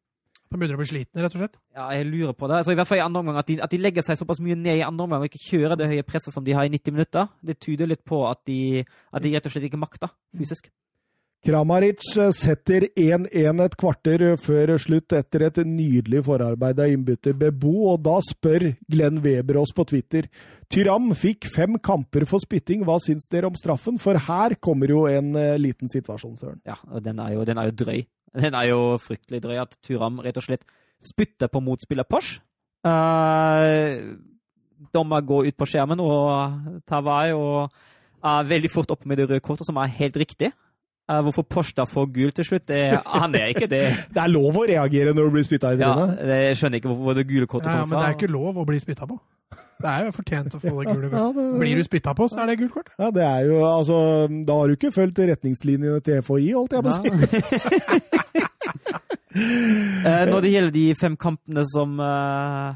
De 0.50 0.58
begynner 0.58 0.74
å 0.74 0.80
bli 0.80 0.88
slitne, 0.88 1.22
rett 1.22 1.34
og 1.36 1.44
slett. 1.44 1.58
Ja, 1.76 1.84
jeg 1.94 2.08
lurer 2.08 2.34
på 2.34 2.48
det. 2.50 2.56
Altså, 2.58 2.72
I 2.74 2.78
hvert 2.80 2.88
fall 2.90 2.98
i 2.98 3.04
andre 3.04 3.20
omgang, 3.22 3.36
at 3.38 3.46
de, 3.46 3.60
at 3.62 3.70
de 3.70 3.78
legger 3.78 4.02
seg 4.02 4.18
såpass 4.18 4.40
mye 4.42 4.56
ned 4.58 4.80
i 4.80 4.82
andre 4.82 5.04
omgang 5.06 5.22
og 5.22 5.28
ikke 5.30 5.44
kjører 5.44 5.78
det 5.78 5.86
høye 5.92 6.06
presset 6.08 6.34
som 6.34 6.42
de 6.42 6.56
har 6.56 6.66
i 6.66 6.72
90 6.72 6.96
minutter. 6.96 7.28
Det 7.46 7.54
tyder 7.62 7.86
litt 7.86 8.02
på 8.02 8.24
at 8.26 8.42
de, 8.50 8.82
at 9.14 9.22
de 9.22 9.30
rett 9.36 9.46
og 9.46 9.54
slett 9.54 9.68
ikke 9.68 9.78
makter 9.78 10.10
fysisk. 10.34 10.66
Kramaric 11.46 12.04
eh, 12.20 12.32
setter 12.36 12.86
1-1 12.92 13.64
et 13.64 13.76
kvarter 13.80 14.24
før 14.40 14.74
slutt 14.82 15.14
etter 15.16 15.46
et 15.46 15.60
nydelig 15.64 16.24
forarbeid 16.26 16.82
av 16.84 16.92
innbytter 16.92 17.36
Bebo, 17.38 17.92
og 17.94 18.02
da 18.04 18.18
spør 18.24 18.70
Glenn 18.90 19.22
Weber 19.24 19.62
oss 19.62 19.72
på 19.76 19.86
Twitter 19.88 20.28
Tyram 20.70 21.08
fikk 21.18 21.48
fem 21.50 21.80
kamper 21.82 22.22
for 22.30 22.38
spytting, 22.42 22.84
hva 22.86 23.00
syns 23.02 23.24
dere 23.32 23.48
om 23.48 23.56
straffen? 23.58 23.96
For 23.98 24.14
her 24.14 24.54
kommer 24.62 24.92
jo 24.92 25.00
en 25.10 25.32
eh, 25.34 25.56
liten 25.58 25.90
situasjon, 25.90 26.36
Søren. 26.38 26.60
Ja, 26.68 26.76
og 26.86 27.02
den 27.02 27.18
er, 27.18 27.32
jo, 27.34 27.46
den 27.48 27.58
er 27.58 27.70
jo 27.70 27.74
drøy. 27.80 28.04
Den 28.38 28.54
er 28.54 28.68
jo 28.68 28.84
fryktelig 29.02 29.40
drøy 29.42 29.58
at 29.64 29.74
Tyram 29.82 30.20
rett 30.22 30.38
og 30.38 30.46
slett 30.46 30.62
spytter 31.02 31.50
på 31.50 31.62
motspiller 31.64 32.06
Porsche. 32.06 32.38
Uh, 32.86 34.14
dommer 34.94 35.24
går 35.26 35.50
ut 35.50 35.58
på 35.58 35.66
skjermen 35.68 36.00
og 36.00 36.84
tar 36.88 37.02
vei 37.04 37.34
og 37.34 37.74
er 38.24 38.46
veldig 38.48 38.70
fort 38.70 38.94
oppe 38.94 39.10
med 39.10 39.18
det 39.18 39.26
røde 39.26 39.42
kortet, 39.42 39.66
som 39.66 39.80
er 39.82 39.90
helt 39.98 40.22
riktig. 40.22 40.52
Eh, 41.10 41.20
hvorfor 41.26 41.42
Porsche 41.42 41.86
får 41.90 42.06
gul 42.14 42.30
til 42.36 42.46
slutt, 42.46 42.68
det 42.70 42.80
aner 43.02 43.46
jeg 43.46 43.56
ikke. 43.56 43.68
Det, 43.70 43.82
Det 44.14 44.22
er 44.22 44.30
lov 44.30 44.60
å 44.60 44.64
reagere 44.68 45.14
når 45.16 45.26
du 45.26 45.36
blir 45.38 45.46
spytta 45.46 45.74
i 45.74 45.80
ja, 45.80 45.90
trynet. 45.90 46.22
Ja, 46.22 46.40
jeg 46.46 46.58
skjønner 46.60 46.82
ikke 46.82 46.94
hvor, 46.94 47.16
det 47.18 47.26
gule 47.26 47.48
kortet 47.50 47.70
Ja, 47.72 47.80
ja, 47.80 47.84
fra. 47.84 47.90
men 47.90 47.98
det 47.98 48.06
er 48.06 48.18
ikke 48.18 48.30
lov 48.30 48.60
å 48.62 48.66
bli 48.68 48.78
spytta 48.82 49.08
på. 49.10 49.18
Det 49.80 49.88
er 49.88 50.04
jo 50.04 50.12
fortjent 50.12 50.54
å 50.54 50.60
få 50.60 50.74
det 50.76 50.94
gule 50.94 51.10
kortet. 51.14 51.40
Blir 51.62 51.80
du 51.80 51.88
spytta 51.88 52.14
på, 52.14 52.28
så 52.30 52.42
er 52.44 52.52
det 52.52 52.58
gult 52.60 52.74
kort. 52.76 52.92
Ja, 53.00 53.10
det 53.16 53.24
er 53.26 53.48
jo 53.48 53.62
altså 53.64 53.96
Da 54.46 54.58
har 54.60 54.70
du 54.70 54.76
ikke 54.76 54.92
fulgt 54.94 55.18
retningslinjene 55.32 56.04
til 56.06 56.22
FHI, 56.22 56.52
holdt 56.54 56.76
jeg 56.76 56.86
på 56.86 56.90
å 56.90 56.98
si. 57.00 57.08
Eh, 59.30 60.24
når 60.26 60.40
det 60.42 60.50
gjelder 60.50 60.72
de 60.74 60.94
fem 60.98 61.14
kampene 61.14 61.62
som, 61.70 61.92
eh, 62.02 62.74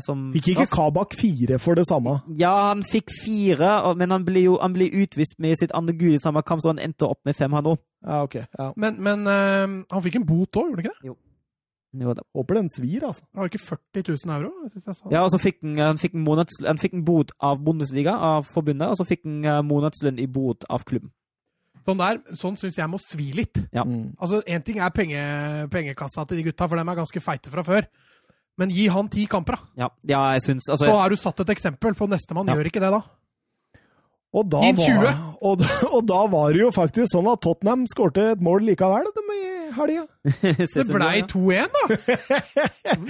som 0.00 0.30
Fikk 0.32 0.48
ikke 0.54 0.68
Kabak 0.72 1.12
fire 1.20 1.58
for 1.60 1.76
det 1.76 1.84
samme? 1.88 2.18
Ja, 2.40 2.70
han 2.70 2.80
fikk 2.86 3.12
fire, 3.22 3.74
men 4.00 4.14
han 4.14 4.24
ble 4.24 4.46
jo 4.46 4.56
han 4.62 4.72
ble 4.72 4.88
utvist 5.02 5.36
med 5.42 5.58
sitt 5.60 5.74
andre 5.76 5.92
gule 5.98 6.16
i 6.16 6.22
samme 6.22 6.40
kamp, 6.42 6.64
så 6.64 6.72
han 6.72 6.80
endte 6.82 7.08
opp 7.08 7.20
med 7.28 7.36
fem, 7.36 7.52
han 7.52 7.68
òg. 7.74 7.80
Ja, 8.06 8.22
ok. 8.24 8.40
Ja. 8.40 8.72
Men, 8.76 9.00
men 9.04 9.28
uh, 9.28 9.80
han 9.92 10.04
fikk 10.04 10.20
en 10.22 10.28
bot 10.28 10.56
òg, 10.56 10.70
gjorde 10.70 10.80
han 10.80 10.86
ikke 10.86 10.96
det? 10.96 11.08
Jo 11.12 11.18
da. 11.92 12.22
Håper 12.36 12.54
den 12.54 12.68
svir, 12.68 13.04
altså. 13.06 13.24
Det 13.32 13.40
var 13.40 13.48
ikke 13.48 13.58
40 13.58 14.02
000 14.26 14.34
euro? 14.36 14.50
Jeg 14.64 14.82
jeg. 14.86 14.96
Ja, 15.10 15.22
og 15.22 15.30
så 15.30 15.38
fikk 15.40 15.62
han, 15.62 15.78
han 15.78 15.98
fikk 15.98 16.14
en, 16.14 16.24
måneds, 16.24 16.60
han 16.66 16.78
fikk 16.78 16.98
en 16.98 17.04
bot 17.04 17.32
av 17.40 17.62
Bundesliga, 17.64 18.12
av 18.12 18.44
forbundet, 18.44 18.88
og 18.88 18.98
så 19.00 19.06
fikk 19.08 19.24
han 19.24 19.44
eh, 19.44 19.62
månedslønn 19.64 20.20
i 20.20 20.26
bot 20.26 20.68
av 20.68 20.84
klubben. 20.84 21.10
Sånn 21.88 22.00
der, 22.02 22.18
sånn 22.36 22.58
syns 22.60 22.76
jeg 22.76 22.90
må 22.92 23.00
svi 23.00 23.30
litt. 23.32 23.56
Ja. 23.72 23.86
Mm. 23.88 24.12
Altså, 24.20 24.42
Én 24.44 24.64
ting 24.64 24.82
er 24.84 24.92
penge, 24.92 25.22
pengekassa 25.72 26.26
til 26.28 26.42
de 26.42 26.50
gutta, 26.50 26.68
for 26.68 26.76
dem 26.76 26.92
er 26.92 27.00
ganske 27.00 27.22
feite 27.24 27.52
fra 27.54 27.64
før. 27.64 27.88
Men 28.58 28.70
gi 28.74 28.88
han 28.90 29.08
ti 29.08 29.26
kamper, 29.30 29.54
da. 29.56 29.84
Ja, 29.84 29.88
ja 30.10 30.22
jeg 30.34 30.42
synes, 30.42 30.66
altså, 30.68 30.84
Så 30.90 30.96
har 30.98 31.08
du 31.10 31.16
satt 31.16 31.40
et 31.44 31.50
eksempel, 31.54 31.94
for 31.94 32.06
nestemann 32.10 32.48
Ja. 32.50 32.54
gjør 32.58 32.66
ikke 32.72 32.80
det 32.82 32.90
da. 32.96 33.02
Og 34.34 34.44
da, 34.52 34.60
Din 34.60 34.76
20. 34.76 34.98
var, 35.00 35.20
og, 35.40 35.62
og 35.94 36.02
da 36.06 36.26
var 36.28 36.50
det 36.52 36.60
jo 36.60 36.70
faktisk 36.74 37.08
sånn 37.14 37.30
at 37.32 37.40
Tottenham 37.40 37.86
skårte 37.88 38.32
et 38.34 38.40
mål 38.44 38.60
likevel 38.68 39.06
de, 39.16 39.22
i 39.32 39.70
helga. 39.72 40.02
Det 40.74 40.84
blei 40.92 41.22
2-1, 41.22 41.70
da! 41.72 42.66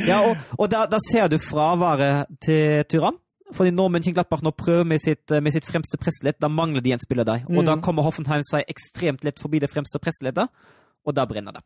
Ja, 0.07 0.21
og, 0.29 0.37
og 0.59 0.69
da, 0.71 0.85
da 0.87 1.01
ser 1.11 1.27
du 1.33 1.39
fraværet 1.43 2.31
til 2.45 2.85
Tyrann. 2.93 3.19
Fordi 3.57 3.71
når 3.73 3.89
Mönchengladbach 3.97 4.43
nå 4.45 4.51
prøver 4.53 4.85
med 4.85 5.01
sitt, 5.01 5.25
med 5.43 5.55
sitt 5.55 5.65
fremste 5.67 5.97
pressledd, 5.99 6.37
da 6.39 6.51
mangler 6.53 6.85
de 6.85 6.93
en 6.93 7.01
spiller 7.03 7.25
der. 7.25 7.47
Og 7.49 7.63
Mm. 7.63 7.67
da 7.67 7.77
kommer 7.81 8.05
Hoffenheim 8.05 8.43
seg 8.45 8.69
ekstremt 8.69 9.25
lett 9.25 9.41
forbi 9.41 9.59
det 9.59 9.71
fremste 9.73 9.99
pressleddet, 9.99 10.47
og 11.07 11.15
da 11.17 11.25
brenner 11.27 11.53
det. 11.57 11.63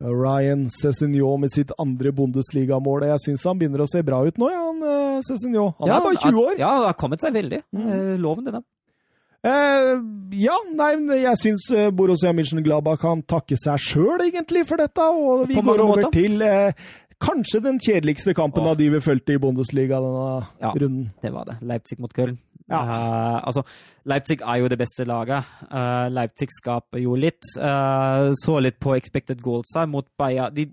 Ryan 0.00 0.66
Cézinho 0.70 1.36
med 1.38 1.50
sitt 1.52 1.70
andre 1.78 2.10
Bundesligamål. 2.12 3.04
Jeg 3.06 3.20
syns 3.26 3.44
han 3.46 3.58
begynner 3.60 3.84
å 3.84 3.88
se 3.90 4.02
bra 4.02 4.22
ut 4.26 4.38
nå, 4.40 4.48
ja, 4.50 4.62
han 4.66 4.82
eh, 4.82 5.20
Cézinho. 5.28 5.74
Han 5.78 5.88
Ja, 5.88 5.96
er 6.00 6.06
bare 6.08 6.22
20 6.24 6.40
år. 6.42 6.54
Ja, 6.58 6.70
han 6.78 6.86
har 6.88 6.96
kommet 6.98 7.20
seg 7.22 7.32
veldig. 7.36 7.60
Mm. 7.76 7.86
Eh, 7.92 8.16
Loven, 8.18 8.44
denne. 8.48 8.62
Eh, 9.42 9.92
ja, 10.38 10.56
nei, 10.74 10.90
jeg 11.22 11.38
syns 11.40 11.68
eh, 11.74 11.90
Borussia 11.94 12.32
Mönchengladbach 12.34 13.00
kan 13.02 13.22
takke 13.26 13.56
seg 13.58 13.78
sjøl, 13.82 14.20
egentlig, 14.26 14.64
for 14.68 14.78
dette. 14.82 15.02
Og 15.02 15.48
vi 15.50 15.54
går 15.58 15.82
over 15.82 16.02
måter. 16.02 16.12
til 16.14 16.42
eh, 16.46 16.72
kanskje 17.22 17.62
den 17.62 17.78
kjedeligste 17.82 18.34
kampen 18.34 18.62
Åh. 18.66 18.70
av 18.74 18.78
de 18.78 18.88
vi 18.90 19.00
fulgte 19.02 19.34
i 19.34 19.38
Bundesliga 19.42 19.98
denne 20.02 20.46
Ja. 20.62 20.72
runden. 20.74 21.10
Det 21.22 21.30
var 21.34 21.44
det. 21.46 21.56
Leipzig 21.62 21.98
mot 22.02 22.12
Köln. 22.14 22.38
Ja. 22.70 22.80
Uh, 22.82 23.38
altså, 23.46 23.64
Leipzig 24.08 24.40
er 24.40 24.60
jo 24.62 24.70
det 24.70 24.78
beste 24.80 25.06
laget. 25.08 25.48
Uh, 25.66 26.08
Leipzig 26.12 26.48
skaper 26.54 27.02
jo 27.02 27.16
litt. 27.18 27.42
Uh, 27.56 28.32
så 28.38 28.58
litt 28.62 28.78
på 28.82 28.94
expected 28.96 29.42
goals 29.42 29.72
her 29.76 29.88
mot 29.90 30.06
Bayern. 30.18 30.54
De, 30.54 30.68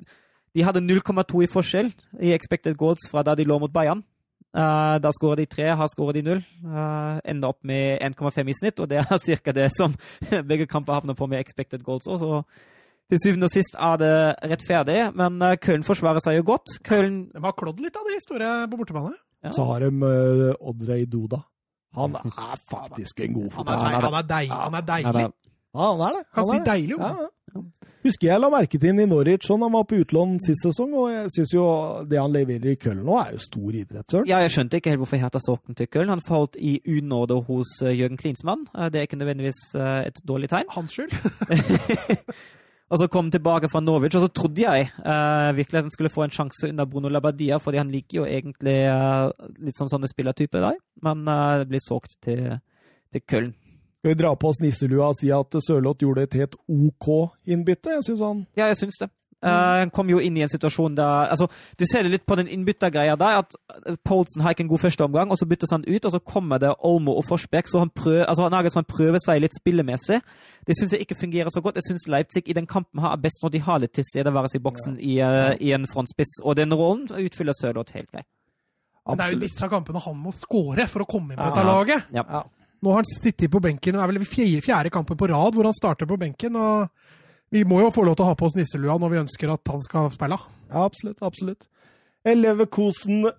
de 0.55 0.65
hadde 0.65 0.83
0,2 0.85 1.43
i 1.45 1.49
forskjell 1.49 1.91
i 2.21 2.33
expected 2.35 2.77
goals 2.77 3.05
fra 3.09 3.23
da 3.25 3.35
de 3.37 3.47
lå 3.47 3.59
mot 3.61 3.73
Bayern. 3.73 4.03
Uh, 4.49 4.97
da 4.97 5.11
skårer 5.13 5.43
de 5.43 5.45
tre, 5.45 5.67
har 5.77 5.89
skåret 5.91 6.17
de 6.17 6.25
null. 6.25 6.41
Uh, 6.65 7.21
ender 7.29 7.53
opp 7.53 7.61
med 7.69 8.01
1,5 8.01 8.49
i 8.49 8.57
snitt, 8.57 8.81
og 8.81 8.89
det 8.89 9.03
er 9.03 9.37
ca. 9.45 9.53
det 9.53 9.69
som 9.75 9.93
begge 10.49 10.67
kamper 10.69 10.97
havner 10.97 11.17
på 11.17 11.29
med 11.29 11.41
expected 11.41 11.85
goals 11.85 12.09
òg. 12.09 12.43
Til 13.09 13.17
syvende 13.23 13.47
og 13.47 13.53
sist 13.53 13.73
er 13.73 13.95
det 13.97 14.15
rettferdig, 14.51 14.97
men 15.17 15.41
Köln 15.65 15.81
forsvarer 15.81 16.21
seg 16.21 16.35
jo 16.37 16.43
godt. 16.51 16.75
Köln 16.85 17.23
De 17.33 17.41
har 17.41 17.55
klådd 17.57 17.79
litt 17.81 17.95
av 17.97 18.05
de 18.05 18.19
store 18.21 18.49
på 18.69 18.77
bortebane. 18.77 19.15
Ja. 19.41 19.53
Så 19.55 19.65
har 19.65 19.85
de 19.85 19.89
uh, 20.03 20.51
Odrej 20.69 21.07
Duda. 21.09 21.39
Han 21.95 22.15
er 22.15 22.55
faktisk 22.69 23.19
en 23.25 23.33
god 23.33 23.41
Han 23.41 23.49
er, 23.49 23.55
fotballspiller. 23.57 24.05
han 24.05 24.13
er, 24.13 24.27
deilig. 24.29 24.53
Han 24.53 24.73
er 24.73 24.81
deilig. 24.81 25.27
Ja, 25.75 25.91
han 25.91 26.01
er 26.01 26.15
det. 26.17 26.23
Kan 26.33 26.43
Han 26.43 26.45
si 26.45 26.55
er 26.55 26.59
det. 26.59 26.65
deilig, 26.71 26.91
jo. 26.91 26.97
Ja, 27.01 27.15
ja. 27.23 27.61
Husker 28.03 28.27
jeg 28.29 28.39
la 28.39 28.47
merke 28.53 28.77
til 28.79 28.93
ham 28.93 28.99
i 29.03 29.05
Norwich 29.09 29.43
sånn 29.49 29.63
han 29.65 29.73
var 29.73 29.83
på 29.89 29.97
utlån 29.99 30.37
sist 30.39 30.63
sesong, 30.63 30.93
og 30.95 31.09
jeg 31.11 31.31
syns 31.35 31.51
jo 31.51 31.63
det 32.07 32.19
han 32.21 32.31
leverer 32.31 32.71
i 32.71 32.77
Köln 32.79 33.01
nå, 33.03 33.17
er 33.19 33.33
jo 33.35 33.41
stor 33.43 33.75
idrett, 33.75 34.05
søren. 34.07 34.29
Ja, 34.29 34.39
jeg 34.45 34.53
skjønte 34.53 34.79
ikke 34.79 34.93
helt 34.93 35.01
hvorfor 35.03 35.19
Hertha 35.19 35.41
solgte 35.43 35.67
ham 35.73 35.75
til 35.81 35.89
Köln. 35.91 36.13
Han 36.13 36.23
falt 36.23 36.55
i 36.55 36.77
unåde 36.87 37.41
hos 37.49 37.73
uh, 37.83 37.89
Jørgen 37.91 38.21
Klinsmann. 38.21 38.63
Uh, 38.71 38.87
det 38.87 39.01
er 39.01 39.09
ikke 39.09 39.19
nødvendigvis 39.19 39.59
uh, 39.75 39.99
et 40.07 40.21
dårlig 40.29 40.47
tegn. 40.53 40.69
Hans 40.77 40.95
skyld. 40.95 41.11
Og 42.89 42.97
så 42.97 43.05
kom 43.07 43.29
tilbake 43.29 43.69
fra 43.69 43.81
Norwich, 43.85 44.17
og 44.17 44.23
så 44.25 44.31
trodde 44.33 44.63
jeg 44.63 44.89
uh, 45.05 45.55
virkelig 45.57 45.77
at 45.77 45.85
han 45.85 45.93
skulle 45.93 46.09
få 46.09 46.25
en 46.25 46.33
sjanse 46.33 46.71
under 46.71 46.87
Bruno 46.89 47.09
Labadia, 47.09 47.59
fordi 47.61 47.77
han 47.77 47.91
liker 47.93 48.21
jo 48.21 48.25
egentlig 48.25 48.77
uh, 48.89 49.29
litt 49.61 49.77
sånn 49.77 49.91
sånne 49.91 50.09
spillertyper 50.09 50.63
der. 50.65 50.79
Men 51.05 51.21
uh, 51.29 51.59
det 51.61 51.69
blir 51.69 51.83
solgt 51.85 52.17
til, 52.25 52.57
til 53.13 53.25
Köln. 53.29 53.53
Skal 53.99 54.13
vi 54.13 54.17
dra 54.17 54.31
på 54.39 54.49
oss 54.49 54.61
nisselua 54.63 55.11
og 55.11 55.17
si 55.19 55.29
at 55.35 55.59
Sørloth 55.61 56.01
gjorde 56.01 56.23
et 56.25 56.37
helt 56.39 56.55
OK 56.71 57.07
innbytte? 57.51 57.97
Jeg 57.97 58.05
syns 58.07 58.21
han 58.25 58.45
Ja, 58.57 58.71
jeg 58.71 58.79
syns 58.79 58.97
det. 59.01 59.11
Uh, 59.39 59.85
kom 59.95 60.09
jo 60.11 60.17
inn 60.19 60.35
i 60.35 60.41
en 60.43 60.49
situasjon 60.51 60.97
der 60.97 61.29
altså, 61.31 61.45
Du 61.79 61.85
ser 61.87 62.03
det 62.03 62.09
litt 62.11 62.25
på 62.27 62.35
den 62.35 62.49
innbyttergreia 62.51 63.13
der, 63.15 63.37
at 63.39 63.53
uh, 63.87 63.95
Poulsen 64.03 64.41
har 64.43 64.51
ikke 64.51 64.65
en 64.65 64.71
god 64.73 64.81
førsteomgang, 64.83 65.31
og 65.31 65.39
så 65.39 65.47
byttes 65.47 65.71
han 65.71 65.85
ut, 65.87 66.05
og 66.05 66.11
så 66.11 66.19
kommer 66.19 66.59
det 66.59 66.73
Olmo 66.83 67.13
og 67.15 67.23
Forsbekk, 67.23 67.69
så 67.71 67.79
han 67.79 67.89
prøver, 67.95 68.25
altså, 68.25 68.49
Nagelsmann 68.51 68.83
prøver 68.89 69.21
seg 69.23 69.39
litt 69.39 69.55
spillemessig. 69.55 70.19
Det 70.67 70.75
syns 70.75 70.91
jeg 70.91 71.05
ikke 71.05 71.15
fungerer 71.21 71.53
så 71.55 71.63
godt. 71.63 71.79
Jeg 71.79 71.87
syns 71.87 72.09
Leipzig 72.11 72.43
i 72.51 72.57
den 72.57 72.67
kampen 72.67 72.99
her 72.99 73.15
er 73.15 73.21
best 73.23 73.39
når 73.43 73.53
de 73.55 73.61
har 73.63 73.79
litt 73.79 73.93
tilstedeværelse 73.95 74.59
i 74.59 74.63
boksen 74.65 74.97
i, 74.99 75.13
uh, 75.23 75.53
i 75.55 75.71
en 75.77 75.87
frontspiss, 75.87 76.41
og 76.43 76.57
den 76.59 76.75
rollen 76.75 77.07
utfyller 77.07 77.55
Sørloth 77.55 77.95
helt 77.95 78.11
greit. 78.11 78.27
Men 79.07 79.17
det 79.17 79.25
er 79.25 79.37
jo 79.37 79.39
disse 79.45 79.69
kampene 79.71 80.01
han 80.03 80.17
må 80.19 80.33
score 80.35 80.85
for 80.91 81.05
å 81.05 81.07
komme 81.09 81.33
inn 81.33 81.39
på 81.39 81.47
Ja. 81.47 81.53
dette 81.55 81.63
laget. 81.65 82.11
Ja. 82.13 82.25
Ja. 82.27 82.43
Nå 82.83 82.91
har 82.91 83.01
han 83.01 83.07
sittet 83.07 83.51
på 83.51 83.59
benken, 83.63 83.95
det 83.95 84.03
er 84.03 84.11
vel 84.11 84.27
fjerde, 84.27 84.61
fjerde 84.63 84.91
kampen 84.93 85.17
på 85.17 85.27
rad 85.31 85.55
hvor 85.55 85.67
han 85.67 85.73
starter 85.73 86.05
på 86.07 86.19
benken. 86.19 86.55
og 86.55 86.89
Vi 87.49 87.65
må 87.65 87.81
jo 87.81 87.89
få 87.93 88.05
lov 88.05 88.17
til 88.17 88.27
å 88.27 88.29
ha 88.29 88.37
på 88.37 88.45
oss 88.45 88.55
nisselua 88.57 88.99
når 89.01 89.13
vi 89.13 89.21
ønsker 89.23 89.51
at 89.53 89.71
han 89.73 89.81
skal 89.81 90.09
spille. 90.13 90.37
Ja, 90.69 90.85
absolutt. 90.85 91.21
Absolutt. 91.25 91.65
Leverkosen 92.27 93.29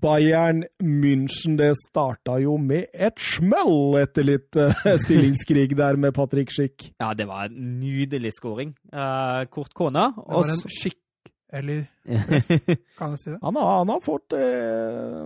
Bayern 0.00 0.62
München, 0.80 1.56
det 1.58 1.72
starta 1.80 2.36
jo 2.40 2.54
med 2.62 2.86
et 2.94 3.18
smell 3.20 3.98
etter 3.98 4.24
litt 4.24 4.56
eh, 4.56 4.86
stillingskrig 5.02 5.74
der 5.76 5.98
med 6.00 6.14
Patrick 6.16 6.52
Schick. 6.54 6.92
Ja, 7.02 7.10
det 7.18 7.26
var 7.28 7.50
en 7.50 7.80
nydelig 7.80 8.36
scoring. 8.38 8.72
Uh, 8.94 9.42
kort 9.52 9.74
kone. 9.76 10.06
Det 10.14 10.24
Og 10.24 10.46
var 10.46 10.54
en 10.54 10.64
skikk... 10.78 11.02
Eller 11.48 11.86
kan 12.98 13.14
jeg 13.14 13.20
si 13.22 13.30
det? 13.32 13.38
Han 13.42 13.56
har, 13.56 13.68
han 13.80 13.92
har 13.94 14.02
fått 14.04 14.36
uh, 14.36 15.24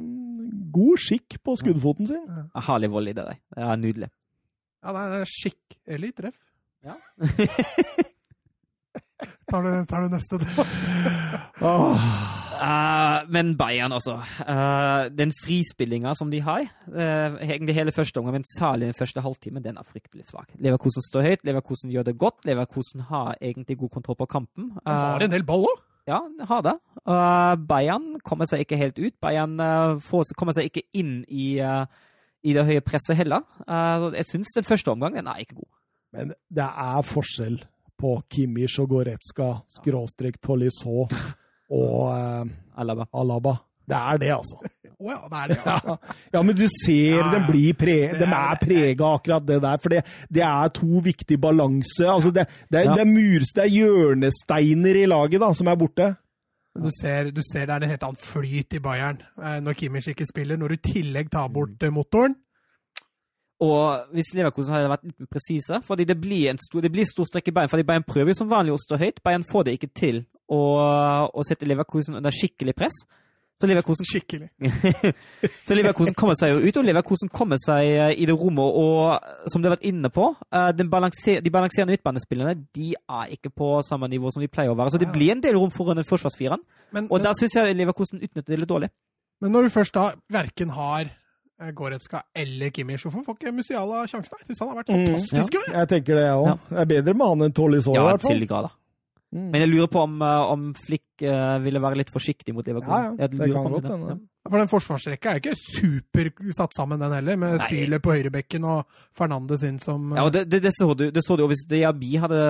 god 0.72 1.02
skikk 1.02 1.40
på 1.42 1.56
skuddfoten 1.58 2.08
sin. 2.10 2.24
Herlig 2.54 2.90
i 2.90 3.12
det 3.12 3.26
der. 3.26 3.38
Det 3.54 3.66
er 3.66 3.82
nydelig. 3.82 4.10
Ja, 4.82 4.94
det 4.96 5.20
er 5.20 5.30
skikk 5.30 5.78
eller 5.86 6.16
treff. 6.16 6.38
Ja. 6.82 6.96
Tar 9.52 9.66
du, 9.66 9.72
tar 9.84 10.06
du 10.06 10.14
neste? 10.14 10.38
Åh. 11.60 12.04
Eh, 12.62 13.18
men 13.28 13.52
Bayern, 13.58 13.92
altså. 13.92 14.14
Uh, 14.48 15.10
den 15.12 15.32
frispillinga 15.36 16.14
som 16.16 16.30
de 16.32 16.40
har, 16.40 16.64
uh, 16.88 17.36
egentlig 17.42 17.74
hele 17.76 17.92
første 17.92 18.20
omgang, 18.20 18.38
men 18.38 18.46
særlig 18.48 18.88
den 18.88 18.96
første 18.96 19.20
halvtimen, 19.20 19.64
den 19.64 19.76
er 19.76 19.84
fryktelig 19.84 20.30
svak. 20.30 20.54
Leverkosen 20.56 21.04
står 21.04 21.26
høyt, 21.26 21.44
Leverkosen 21.44 21.92
gjør 21.92 22.06
det 22.08 22.16
godt. 22.22 22.46
Leverkosen 22.48 23.04
har 23.10 23.34
egentlig 23.40 23.76
god 23.82 23.92
kontroll 23.98 24.18
på 24.22 24.30
kampen. 24.38 24.70
Han 24.86 25.02
har 25.18 25.26
en 25.26 25.34
del 25.34 25.44
ball 25.44 25.66
òg. 25.68 25.82
ja, 26.08 26.22
har 26.48 26.62
det. 26.66 26.74
Eh, 27.06 27.56
Bayern 27.68 28.08
kommer 28.24 28.48
seg 28.48 28.64
ikke 28.64 28.80
helt 28.80 28.98
ut. 28.98 29.14
Bayern 29.20 29.60
får, 30.00 30.32
kommer 30.38 30.56
seg 30.56 30.70
ikke 30.70 30.86
inn 30.98 31.20
i, 31.28 31.60
i 31.60 32.56
det 32.56 32.64
høye 32.66 32.82
presset 32.82 33.20
heller. 33.20 33.44
Eh, 33.68 34.08
jeg 34.16 34.30
syns 34.30 34.56
den 34.56 34.66
første 34.66 34.90
omgang, 34.96 35.14
den 35.20 35.28
er 35.28 35.44
ikke 35.44 35.60
god. 35.60 35.70
Men 36.12 36.34
det 36.52 36.64
er 36.68 37.06
forskjell 37.08 37.60
på 38.02 38.16
Kimmich 38.30 38.76
og 38.82 38.90
Goretzka, 38.90 39.52
skråstrek 39.78 40.40
Tolisso 40.42 41.04
og 41.72 41.98
eh, 42.12 42.44
Alaba. 42.82 43.06
Alaba. 43.14 43.56
Det 43.88 43.98
er 43.98 44.18
det, 44.22 44.30
altså. 44.34 44.58
Oh, 45.02 45.08
ja, 45.10 45.16
det 45.26 45.38
er 45.40 45.48
det. 45.50 45.56
Ja. 45.66 45.94
Ja, 46.36 46.40
men 46.46 46.54
du 46.54 46.62
ser 46.70 47.16
Ja, 47.18 47.30
den 47.32 47.46
blir 47.48 47.74
pre 47.74 47.94
Det 48.12 48.20
de 48.20 48.28
er- 48.28 48.60
prega 48.60 49.08
akkurat 49.16 49.46
det 49.48 49.56
der. 49.64 49.80
For 49.82 49.90
det, 49.90 50.02
det 50.30 50.42
er 50.46 50.68
to 50.76 51.00
viktige 51.02 51.40
balanse. 51.42 52.06
Altså 52.06 52.30
det, 52.30 52.44
det, 52.70 52.78
er, 52.80 52.84
Ja. 52.86 52.94
det, 52.94 53.02
er 53.02 53.10
murs, 53.10 53.50
det 53.56 53.64
er 53.64 53.72
hjørnesteiner 53.74 55.00
i 55.02 55.06
laget 55.10 55.40
da, 55.42 55.50
som 55.58 55.66
er 55.72 55.76
borte. 55.80 56.12
Du 56.78 56.88
ser, 57.00 57.30
du 57.34 57.42
ser 57.44 57.66
det 57.66 57.74
er 57.74 57.82
en 57.84 57.90
helt 57.92 58.04
annen 58.06 58.16
flyt 58.22 58.78
i 58.78 58.80
Bayern 58.80 59.18
eh, 59.42 59.58
når 59.60 59.74
Kimmich 59.76 60.08
ikke 60.08 60.26
spiller. 60.30 60.56
Når 60.56 60.68
du 60.68 60.78
i 60.78 60.84
tillegg 60.92 61.28
tar 61.34 61.50
bort 61.52 61.82
eh, 61.82 61.90
motoren. 61.92 62.36
Og 63.62 64.12
hvis 64.16 64.32
Leverkusen 64.34 64.74
hadde 64.74 64.90
vært 64.90 65.06
litt 65.06 65.22
mer 65.22 65.30
presise 65.30 65.78
fordi 65.86 66.06
det 66.08 66.18
blir, 66.18 66.48
en 66.50 66.60
stor, 66.60 66.82
det 66.82 66.90
blir 66.92 67.06
stor 67.08 67.28
strekk 67.28 67.52
i 67.52 67.56
bein, 67.56 67.70
fordi 67.70 67.86
Bayern 67.86 68.06
prøver 68.06 68.32
jo 68.32 68.40
som 68.40 68.50
vanlig 68.50 68.74
å 68.74 68.80
stå 68.82 68.98
høyt. 68.98 69.22
Bayern 69.24 69.46
får 69.46 69.68
det 69.68 69.76
ikke 69.78 69.92
til 69.94 70.22
å, 70.50 70.62
å 71.30 71.44
sette 71.46 71.68
Leverkusen 71.70 72.18
under 72.18 72.34
skikkelig 72.34 72.74
press. 72.78 73.04
Så 73.62 73.68
Leverkusen, 73.70 74.06
Skikkelig. 74.08 74.48
så 75.68 75.74
Leverkusen 75.78 76.16
kommer 76.18 76.34
seg 76.34 76.50
jo 76.50 76.64
ut, 76.64 76.78
og 76.80 76.86
Leverkusen 76.88 77.30
kommer 77.30 77.60
seg 77.62 77.92
eh, 77.92 78.14
i 78.18 78.26
det 78.26 78.34
rommet. 78.34 78.64
Og 78.82 79.52
som 79.52 79.62
du 79.62 79.68
har 79.68 79.76
vært 79.76 79.86
inne 79.86 80.10
på, 80.10 80.32
eh, 80.50 80.70
de 80.74 80.88
balanserende 80.90 81.94
midtbanespillerne 81.94 82.56
de 82.74 82.88
er 82.98 83.36
ikke 83.36 83.52
på 83.54 83.68
samme 83.86 84.10
nivå 84.10 84.32
som 84.34 84.42
de 84.42 84.50
pleier 84.50 84.74
å 84.74 84.78
være. 84.78 84.96
Så 84.96 84.98
det 84.98 85.12
blir 85.14 85.30
en 85.36 85.44
del 85.44 85.54
rom 85.54 85.70
foran 85.70 86.00
den 86.00 86.08
forsvarsfireren. 86.08 86.64
Men, 86.90 87.06
Og 87.06 87.20
men, 87.20 87.28
der 87.28 87.38
syns 87.38 87.54
jeg 87.54 87.78
Leverkusen 87.78 88.18
utnytter 88.18 88.50
det 88.50 88.62
litt 88.64 88.72
dårlig. 88.74 88.90
men 89.40 89.54
når 89.54 89.68
du 89.68 89.74
først 89.78 89.94
da 89.94 90.08
verken 90.26 90.74
har 90.74 91.06
eh, 91.06 91.21
Goretzka 91.74 92.22
eller 92.34 92.70
Kimmich, 92.74 93.02
hvorfor 93.06 93.22
får 93.24 93.38
ikke 93.38 93.52
Musiala 93.54 94.02
sjansen? 94.10 94.38
Jeg 94.42 94.46
syns 94.50 94.60
han 94.64 94.68
har 94.72 94.76
vært 94.82 94.92
Mm, 94.92 95.06
fantastisk 95.06 95.54
Mm, 95.54 95.66
ja. 95.68 95.78
jeg. 95.78 95.88
Tenker 95.88 96.14
det, 96.18 96.24
jeg 96.26 96.36
òg. 96.42 96.58
Det 96.68 96.78
er 96.82 96.86
bedre 96.96 97.14
med 97.14 97.26
han 97.28 97.42
enn 97.46 97.52
Tolisso, 97.54 97.92
i 97.92 97.94
Ja, 97.96 98.04
hvert 98.10 98.22
fall. 98.22 98.40
til. 98.46 98.70
Mm. 99.32 99.46
Men 99.50 99.60
jeg 99.62 99.68
lurer 99.70 99.88
på 99.88 100.00
om, 100.02 100.20
eh, 100.20 100.50
om 100.52 100.74
Flick 100.74 101.04
uh, 101.22 101.58
ville 101.64 101.80
være 101.80 101.96
litt 101.96 102.10
forsiktig 102.12 102.52
mot 102.52 102.66
Liverpool. 102.66 102.92
Ja, 102.92 103.14
ja, 103.16 103.26
det 103.28 103.38
kan 103.52 103.64
godt 103.72 103.86
hende. 103.88 104.18
For 104.44 104.58
den 104.58 104.68
forsvarsrekka 104.68 105.30
er 105.30 105.38
jo 105.38 105.40
ikke 105.40 105.56
super 105.56 106.52
satt 106.52 106.74
sammen, 106.76 106.98
den 107.00 107.12
heller, 107.12 107.36
med 107.40 107.56
Nei. 107.58 107.68
Syle 107.70 107.98
på 108.02 108.12
høyrebekken 108.12 108.64
og 108.66 108.84
Fernandes 109.16 109.62
inn 109.62 109.78
som 109.80 110.12
Ja, 110.16 110.24
og 110.26 110.32
det, 110.34 110.48
det, 110.50 110.60
det 110.66 110.72
så 110.76 110.90
du. 110.94 111.10
Det 111.10 111.22
så 111.24 111.36
du. 111.38 111.46
Hvis 111.48 111.64
Diaby 111.66 112.16
hadde, 112.18 112.42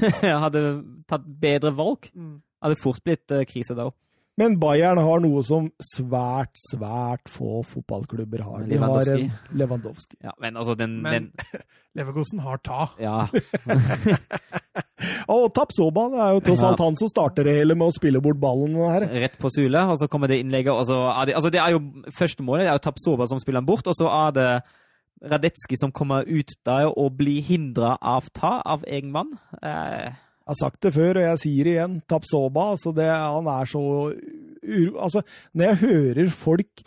hadde 0.22 0.84
tatt 1.06 1.22
bedre 1.40 1.70
valg, 1.76 2.10
Mm. 2.16 2.40
hadde 2.64 2.76
fort 2.82 3.04
blitt 3.04 3.30
uh, 3.30 3.44
krise 3.44 3.76
da 3.76 3.86
òg. 3.86 3.94
Men 4.36 4.58
Bayern 4.60 5.00
har 5.00 5.22
noe 5.24 5.40
som 5.46 5.70
svært, 5.80 6.52
svært 6.60 7.30
få 7.32 7.62
fotballklubber 7.64 8.42
har. 8.44 8.66
De 8.68 8.76
har 8.76 8.90
Lewandowski. 8.92 9.22
en 9.24 9.58
Lewandowski. 9.62 10.18
Ja, 10.26 10.34
men 10.44 10.58
altså, 10.60 10.74
den, 10.76 10.98
Men 11.02 11.30
den 11.32 11.62
Leverkosen 11.96 12.42
har 12.44 12.60
ta. 12.60 12.90
Ja. 13.00 13.24
Og 15.32 15.48
Tapsoba, 15.56 16.06
det 16.12 16.20
er 16.20 16.34
jo 16.36 16.42
tross 16.44 16.64
alt 16.68 16.82
han 16.84 16.96
som 17.00 17.08
starter 17.08 17.48
det 17.48 17.54
hele 17.56 17.76
med 17.78 17.88
å 17.88 17.94
spille 17.94 18.20
bort 18.24 18.40
ballen 18.40 18.76
her. 18.76 19.06
Rett 19.24 19.38
på 19.40 19.48
Sule, 19.52 19.86
og 19.88 19.96
så 20.00 20.08
kommer 20.12 20.28
det 20.28 20.42
innlegget. 20.42 20.74
Og 20.74 20.84
så 20.88 20.98
er 21.14 21.30
det, 21.30 21.36
altså 21.38 21.52
det 21.52 21.62
er 21.62 21.72
jo 21.72 21.80
Første 22.16 22.44
målet 22.44 22.66
det 22.66 22.74
er 22.74 22.78
jo 22.78 22.84
Tapsoba 22.86 23.28
som 23.30 23.40
spiller 23.40 23.62
den 23.62 23.70
bort, 23.70 23.88
og 23.88 23.96
så 23.96 24.10
er 24.12 24.36
det 24.36 24.50
Radetski 25.32 25.78
som 25.80 25.92
kommer 25.96 26.28
ut 26.28 26.52
der 26.68 26.90
og 26.92 27.16
blir 27.16 27.40
hindra 27.44 27.96
av 28.04 28.28
ta 28.36 28.58
av 28.60 28.84
egen 28.84 29.12
mann. 29.14 29.32
Eh, 29.64 30.12
Jeg 30.46 30.54
har 30.54 30.58
sagt 30.60 30.84
det 30.86 30.92
før, 30.94 31.18
og 31.18 31.24
jeg 31.24 31.42
sier 31.42 31.66
det 31.66 31.72
igjen. 31.74 31.96
Tapsoba, 32.06 32.68
altså 32.76 32.92
det, 32.94 33.08
han 33.10 33.48
er 33.50 33.66
så. 33.66 33.80
Altså, 34.94 35.24
når 35.52 35.72
jeg 35.72 35.80
hører 35.82 36.30
folk 36.30 36.84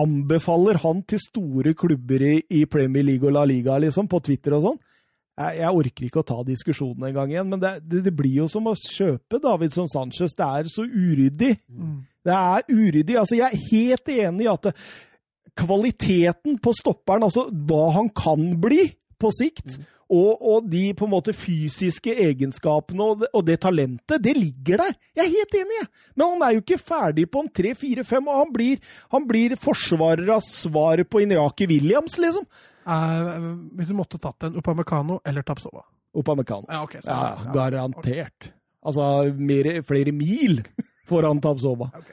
anbefaler 0.00 0.78
han 0.80 1.02
til 1.04 1.20
store 1.20 1.74
klubber 1.76 2.24
i, 2.24 2.38
i 2.48 2.62
Premier 2.64 3.04
League 3.04 3.28
og 3.28 3.34
La 3.36 3.44
Liga, 3.44 3.76
liksom, 3.82 4.08
på 4.08 4.22
Twitter 4.24 4.56
og 4.56 4.64
sånn, 4.64 4.80
jeg, 5.42 5.58
jeg 5.60 5.78
orker 5.82 6.06
ikke 6.06 6.22
å 6.22 6.28
ta 6.28 6.38
diskusjonen 6.46 7.08
en 7.08 7.14
gang 7.16 7.34
igjen, 7.34 7.48
men 7.52 7.60
det, 7.60 7.74
det, 7.88 8.02
det 8.08 8.14
blir 8.16 8.42
jo 8.42 8.48
som 8.52 8.68
å 8.68 8.74
kjøpe 8.76 9.40
Davidson 9.44 9.88
Sanchez. 9.92 10.32
Det 10.36 10.48
er 10.48 10.72
så 10.72 10.84
uryddig. 10.88 11.54
Det 12.24 12.36
er 12.36 12.66
uryddig. 12.68 13.16
Altså, 13.20 13.38
jeg 13.38 13.48
er 13.48 13.64
helt 13.72 14.12
enig 14.12 14.46
i 14.46 14.52
at 14.52 14.68
det, 14.68 14.74
kvaliteten 15.58 16.56
på 16.64 16.72
stopperen, 16.76 17.26
altså 17.26 17.46
hva 17.52 17.90
han 17.98 18.08
kan 18.16 18.54
bli 18.60 18.86
på 19.20 19.28
sikt, 19.36 19.76
og, 20.12 20.42
og 20.44 20.66
de 20.68 20.82
på 20.96 21.06
en 21.06 21.12
måte 21.14 21.32
fysiske 21.36 22.12
egenskapene 22.26 23.06
og 23.06 23.22
det, 23.22 23.30
og 23.32 23.46
det 23.48 23.58
talentet, 23.64 24.20
det 24.24 24.34
ligger 24.36 24.82
der. 24.82 24.98
Jeg 25.16 25.24
er 25.24 25.32
helt 25.32 25.56
enig, 25.62 25.78
jeg. 25.78 25.88
Men 26.14 26.34
han 26.34 26.46
er 26.46 26.56
jo 26.56 26.64
ikke 26.64 26.80
ferdig 26.82 27.26
på 27.32 27.44
om 27.44 27.50
tre, 27.60 27.72
fire, 27.78 28.04
fem, 28.04 28.28
og 28.28 28.42
han 28.42 28.52
blir, 28.54 28.82
han 29.14 29.28
blir 29.28 29.56
forsvarer 29.60 30.34
av 30.36 30.44
svaret 30.46 31.08
på 31.08 31.22
Inyaki 31.24 31.68
Williams, 31.70 32.18
liksom. 32.20 32.48
Eh, 32.82 33.36
hvis 33.78 33.92
du 33.92 33.96
måtte 33.96 34.20
tatt 34.20 34.48
en 34.48 34.58
Upamecano 34.58 35.20
eller 35.24 35.46
Tapsova 35.46 35.84
Upamecano. 36.18 36.66
Ja, 36.68 36.82
ok. 36.82 36.98
Ja, 37.04 37.20
ja. 37.46 37.52
garantert. 37.54 38.50
Altså 38.82 39.30
mer, 39.38 39.70
flere 39.86 40.12
mil 40.12 40.58
foran 41.08 41.40
Tapsova. 41.40 41.92
Ok. 41.96 42.10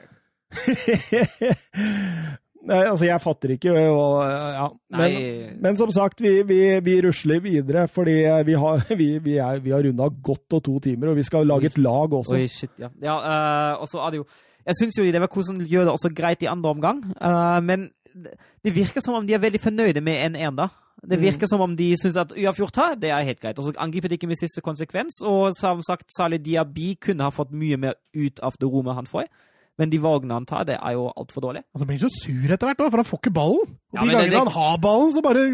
Nei, 2.68 2.82
altså, 2.84 3.06
jeg 3.08 3.20
fatter 3.24 3.54
ikke. 3.54 3.72
Og, 3.88 4.18
ja. 4.28 4.66
men, 4.98 5.14
men 5.64 5.76
som 5.80 5.90
sagt, 5.94 6.20
vi, 6.20 6.42
vi, 6.44 6.58
vi 6.84 6.96
rusler 7.06 7.40
videre, 7.40 7.86
fordi 7.88 8.18
vi 8.44 8.56
har, 8.60 8.82
vi, 9.00 9.08
vi 9.24 9.36
er, 9.40 9.62
vi 9.64 9.72
har 9.72 9.80
runda 9.86 10.10
godt 10.22 10.58
og 10.58 10.64
to 10.66 10.78
timer, 10.84 11.12
og 11.14 11.16
vi 11.16 11.24
skal 11.24 11.46
lage 11.48 11.70
et 11.72 11.78
lag 11.78 12.12
også. 12.12 12.36
Oi, 12.36 12.46
shit, 12.52 12.74
ja. 12.78 12.90
ja 13.00 13.16
uh, 13.16 13.80
og 13.80 13.88
så 13.88 14.02
er 14.04 14.10
det 14.10 14.20
jo 14.22 14.26
Jeg 14.66 14.76
syns 14.76 14.98
jo 15.00 15.06
det 15.08 15.20
var 15.22 15.32
hvordan 15.32 15.64
gjør 15.64 15.88
det 15.88 15.92
også 15.96 16.10
greit 16.14 16.42
i 16.44 16.50
andre 16.52 16.70
omgang, 16.76 17.00
uh, 17.16 17.58
men 17.64 17.88
det- 18.12 18.36
det 18.64 18.74
virker 18.76 19.00
som 19.00 19.14
om 19.14 19.26
de 19.26 19.32
er 19.34 19.38
veldig 19.40 19.60
fornøyde 19.60 20.00
med 20.04 20.18
1-1, 20.36 20.56
da. 20.56 20.66
Det 21.00 21.16
Mm. 21.18 21.22
virker 21.22 21.46
som 21.48 21.60
om 21.60 21.76
de 21.76 21.94
syns 21.96 22.16
at 22.20 22.32
uavgjort 22.36 22.76
her, 22.76 22.94
det 22.94 23.08
er 23.10 23.22
helt 23.24 23.40
greit. 23.40 23.58
Og 23.58 23.64
så 23.64 23.72
angriper 23.78 24.08
de 24.08 24.14
ikke 24.18 24.26
med 24.26 24.36
siste 24.36 24.60
konsekvens. 24.60 25.22
Og 25.24 25.54
som 25.56 25.80
sagt, 25.82 26.10
Salih 26.12 26.38
Diaby 26.38 26.94
kunne 27.00 27.22
ha 27.24 27.30
fått 27.30 27.52
mye 27.52 27.76
mer 27.80 27.94
ut 28.14 28.40
av 28.42 28.52
det 28.60 28.68
rommet 28.68 28.94
han 28.94 29.06
får. 29.06 29.24
Men 29.80 29.88
de 29.92 29.98
valgene 30.02 30.36
han 30.36 30.44
tar, 30.48 30.66
det 30.68 30.76
er 30.76 30.92
jo 30.98 31.06
altfor 31.16 31.40
dårlig. 31.48 31.62
Og 31.72 31.80
han 31.82 31.88
blir 31.88 32.00
så 32.02 32.10
sur 32.12 32.52
etter 32.52 32.68
hvert, 32.68 32.80
for 32.84 33.00
han 33.00 33.06
får 33.08 33.20
ikke 33.22 33.32
ballen. 33.32 33.70
Og 33.94 33.96
Ja, 33.96 34.02
de 34.04 34.12
gangene 34.12 34.42
han 34.44 34.50
har 34.54 34.76
ballen, 34.82 35.12
så 35.16 35.22
bare 35.24 35.44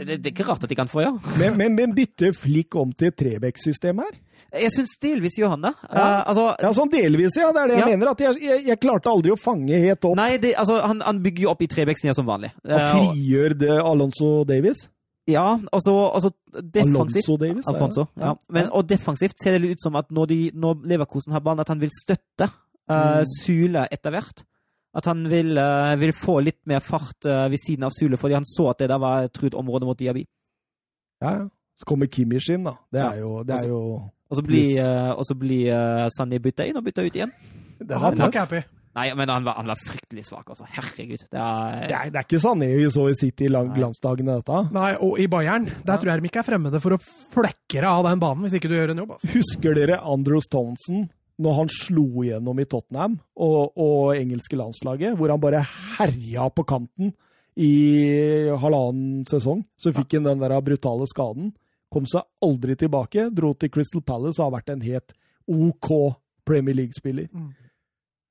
Det, 0.00 0.16
det 0.22 0.26
er 0.30 0.32
ikke 0.34 0.46
rart 0.48 0.62
at 0.64 0.70
de 0.70 0.76
kan 0.78 0.88
få, 0.88 1.00
ja. 1.04 1.10
Men, 1.40 1.56
men, 1.60 1.74
men 1.76 1.90
bytter 1.96 2.32
Flikk 2.36 2.76
om 2.80 2.92
til 2.96 3.10
Trebekk-system 3.12 3.98
her? 4.00 4.14
Jeg 4.56 4.70
syns 4.72 4.94
delvis 5.02 5.34
gjør 5.40 5.50
han 5.56 5.64
det. 5.66 5.72
Ja. 5.90 6.04
Uh, 6.04 6.20
altså, 6.30 6.44
Ja, 6.62 6.70
sånn 6.76 6.92
delvis, 6.92 7.36
ja. 7.36 7.50
Det 7.52 7.60
er 7.64 7.68
det 7.72 7.76
jeg 7.80 7.84
Ja. 7.84 7.90
mener. 7.96 8.12
At 8.14 8.22
jeg, 8.24 8.38
jeg, 8.44 8.62
jeg 8.70 8.80
klarte 8.80 9.10
aldri 9.12 9.32
å 9.34 9.36
fange 9.40 9.76
helt 9.82 10.04
opp. 10.08 10.16
Nei, 10.16 10.38
det, 10.40 10.54
altså, 10.60 10.78
han, 10.84 11.02
han 11.04 11.20
bygger 11.24 11.42
jo 11.48 11.50
opp 11.52 11.60
i 11.66 11.68
Trebekk-sida 11.68 12.14
som 12.16 12.28
vanlig. 12.30 12.52
Eh, 12.64 12.76
og- 12.76 13.12
frigjør 13.12 13.58
det 13.64 13.76
Alonso 13.80 14.30
Davies. 14.48 14.86
ja, 15.28 15.44
og 15.72 15.80
så 15.84 15.92
så 16.24 16.30
defensivt 16.60 17.28
Alonso 17.28 17.36
Davies. 17.36 17.68
Alfonso, 17.68 18.06
ja. 18.18 18.32
Men, 18.48 18.70
og 18.72 18.88
defensivt 18.88 19.36
ser 19.42 19.58
det 19.58 19.70
ut 19.76 19.80
som 19.84 19.96
at 20.00 20.08
når, 20.10 20.26
de, 20.32 20.40
når 20.54 20.80
Leverkosen 20.94 21.32
har 21.32 21.40
ballen, 21.44 21.60
at 21.60 21.68
han 21.68 21.78
vil 21.80 21.92
støtte 21.92 22.48
uh, 22.90 23.20
Mm. 23.20 23.30
Sule 23.30 23.86
etter 23.94 24.14
hvert. 24.16 24.44
At 24.98 25.06
han 25.06 25.22
vil, 25.30 25.54
uh, 25.54 25.94
vil 26.00 26.10
få 26.16 26.40
litt 26.42 26.58
mer 26.66 26.82
fart 26.82 27.26
uh, 27.28 27.46
ved 27.50 27.62
siden 27.62 27.86
av 27.86 27.94
Sule, 27.94 28.18
fordi 28.18 28.34
han 28.34 28.46
så 28.48 28.72
at 28.72 28.82
det 28.82 28.90
der 28.90 28.98
var 28.98 29.28
et 29.28 29.34
truet 29.36 29.54
område 29.54 29.86
mot 29.86 29.98
Diaby. 29.98 30.24
Ja, 31.22 31.30
ja. 31.36 31.48
Så 31.80 31.86
kommer 31.88 32.10
Kimmich 32.12 32.50
inn, 32.52 32.66
da. 32.66 32.74
Det 32.92 33.00
er 33.00 33.22
jo, 33.22 33.38
det 33.46 33.56
er 33.56 33.70
jo 33.70 33.78
Og 34.30 34.36
så 34.36 34.42
blir, 34.44 34.74
uh, 34.84 35.14
eh, 35.16 35.38
blir 35.38 35.70
eh, 35.72 36.08
Sanni 36.12 36.38
bytta 36.42 36.66
inn 36.68 36.76
og 36.76 36.84
bytta 36.84 37.06
ut 37.06 37.16
igjen. 37.16 37.32
Det 37.80 37.96
Han 37.96 38.18
var 38.18 38.28
ikke 38.28 38.44
happy. 38.44 38.60
Nei, 38.98 39.06
men 39.14 39.30
han 39.30 39.46
var, 39.46 39.54
han 39.54 39.70
var 39.70 39.78
fryktelig 39.78 40.24
svak, 40.26 40.48
altså. 40.50 40.66
Herregud. 40.66 41.22
Det 41.30 41.38
er, 41.38 41.86
Det 41.86 41.94
er, 41.94 42.10
det 42.10 42.18
er 42.20 42.26
ikke 42.26 42.40
Sané 42.42 42.68
vi 42.74 42.88
så 42.90 43.06
i 43.08 43.14
City 43.14 43.46
i 43.46 43.52
glansdagene, 43.76 44.40
dette. 44.42 44.60
Nei, 44.74 44.90
og 45.06 45.20
i 45.22 45.28
Bayern, 45.30 45.68
der 45.86 45.96
tror 46.02 46.10
jeg 46.10 46.20
de 46.20 46.30
ikke 46.32 46.42
er 46.42 46.48
fremmede 46.48 46.80
for 46.82 46.96
å 46.96 47.00
flekke 47.00 47.78
deg 47.78 47.88
av 47.88 48.08
den 48.10 48.20
banen 48.20 48.44
hvis 48.44 48.58
ikke 48.58 48.68
du 48.68 48.74
gjør 48.74 48.92
en 48.92 49.02
jobb. 49.04 49.14
Altså. 49.16 49.30
Husker 49.36 49.78
dere 49.78 50.00
Andros 50.02 50.50
Stoneson 50.50 51.06
når 51.40 51.56
han 51.56 51.70
slo 51.72 52.04
igjennom 52.24 52.58
i 52.60 52.66
Tottenham 52.68 53.14
og, 53.40 53.72
og 53.80 54.12
engelske 54.18 54.58
landslaget, 54.60 55.16
hvor 55.16 55.32
han 55.32 55.40
bare 55.42 55.62
herja 55.96 56.48
på 56.52 56.64
kanten 56.68 57.14
i 57.60 57.72
halvannen 58.60 59.24
sesong? 59.28 59.64
Så 59.80 59.92
fikk 59.96 60.18
han 60.18 60.28
den 60.28 60.42
der 60.44 60.54
brutale 60.64 61.08
skaden. 61.10 61.52
Kom 61.90 62.06
seg 62.06 62.26
aldri 62.44 62.76
tilbake. 62.78 63.28
Dro 63.34 63.54
til 63.58 63.72
Crystal 63.74 64.04
Palace 64.06 64.38
og 64.38 64.50
har 64.50 64.58
vært 64.60 64.74
en 64.76 64.84
helt 64.84 65.16
OK 65.50 65.90
Premier 66.46 66.76
League-spiller. 66.76 67.26
Mm. 67.32 67.50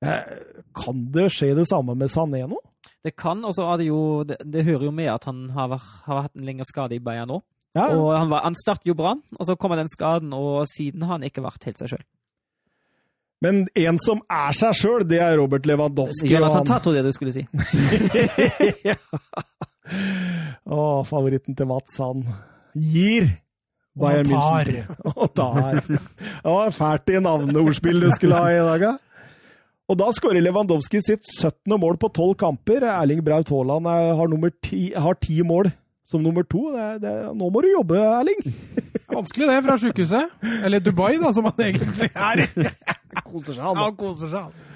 Eh, 0.06 0.34
Kan 0.76 1.06
det 1.12 1.28
skje 1.34 1.52
det 1.58 1.66
samme 1.68 1.96
med 1.98 2.12
Sané 2.12 2.46
nå? 2.48 2.58
det 3.04 3.14
kan, 3.16 3.40
og 3.48 3.54
så 3.56 3.64
er 3.72 3.78
det 3.80 3.86
jo 3.88 4.00
det, 4.28 4.36
det 4.44 4.64
hører 4.66 4.86
jo 4.88 4.92
med 4.92 5.08
at 5.08 5.24
han 5.28 5.46
har, 5.56 5.72
har 6.04 6.26
hatt 6.26 6.34
en 6.36 6.44
lengre 6.44 6.66
skade 6.68 6.96
i 6.98 7.00
Bayern 7.00 7.30
nå. 7.32 7.38
Ja, 7.76 7.86
ja. 7.88 7.96
Og 7.96 8.10
han, 8.12 8.28
var, 8.28 8.42
han 8.44 8.56
startet 8.58 8.88
jo 8.90 8.96
bra, 8.98 9.14
og 9.36 9.46
så 9.46 9.54
kommer 9.56 9.78
den 9.80 9.88
skaden, 9.88 10.34
og 10.36 10.66
siden 10.68 11.04
har 11.06 11.14
han 11.16 11.24
ikke 11.24 11.44
vært 11.44 11.64
helt 11.68 11.80
seg 11.80 11.92
sjøl. 11.94 12.02
Men 13.40 13.62
en 13.74 13.98
som 14.02 14.20
er 14.28 14.52
seg 14.56 14.74
sjøl, 14.76 15.04
det 15.08 15.20
er 15.24 15.38
Robert 15.40 15.64
Lewandowski. 15.68 16.28
Jonathan 16.28 16.60
han- 16.60 16.66
Tato, 16.68 16.92
det 16.92 17.04
du 17.06 17.12
skulle 17.16 17.32
si. 17.32 17.46
ja. 18.90 18.96
Å, 20.70 20.80
favoritten 21.08 21.56
til 21.56 21.68
Mats, 21.70 21.96
han 21.98 22.24
gir 22.76 23.30
Bayern 23.98 24.28
Og 24.28 24.42
tar. 24.44 24.68
München. 24.70 25.14
Og 25.16 25.32
tar. 25.34 25.80
Det 25.88 26.52
var 26.52 26.74
fælt 26.76 27.10
i 27.14 27.22
navneordspill 27.24 28.04
du 28.04 28.10
skulle 28.14 28.38
ha 28.38 28.52
i 28.54 28.60
dag, 28.68 28.84
ja. 28.90 28.92
Og 29.90 29.98
da 29.98 30.06
skårer 30.14 30.44
Lewandowski 30.44 31.00
sitt 31.02 31.24
17. 31.26 31.74
mål 31.80 31.96
på 31.98 32.12
12 32.14 32.36
kamper. 32.38 32.84
Erling 32.86 33.24
Braut 33.26 33.48
Haaland 33.50 33.88
har, 33.90 34.52
ti, 34.62 34.92
har 34.94 35.16
10 35.18 35.42
mål 35.48 35.72
som 36.10 36.22
nummer 36.24 36.46
to. 36.46 36.64
Det, 36.74 36.86
det, 37.04 37.12
nå 37.38 37.50
må 37.52 37.62
du 37.62 37.70
jobbe, 37.70 38.00
Erling. 38.02 38.40
Er 38.44 39.14
vanskelig 39.18 39.48
det, 39.50 39.60
fra 39.66 39.76
sykehuset. 39.84 40.34
Eller 40.66 40.82
Dubai, 40.82 41.14
da, 41.22 41.30
som 41.36 41.46
han 41.50 41.62
egentlig 41.68 42.10
er. 42.10 42.44
Koser 43.30 43.54
seg, 43.54 43.62
han. 43.62 43.78
han 43.78 43.96
koser 43.98 44.32
seg. 44.32 44.66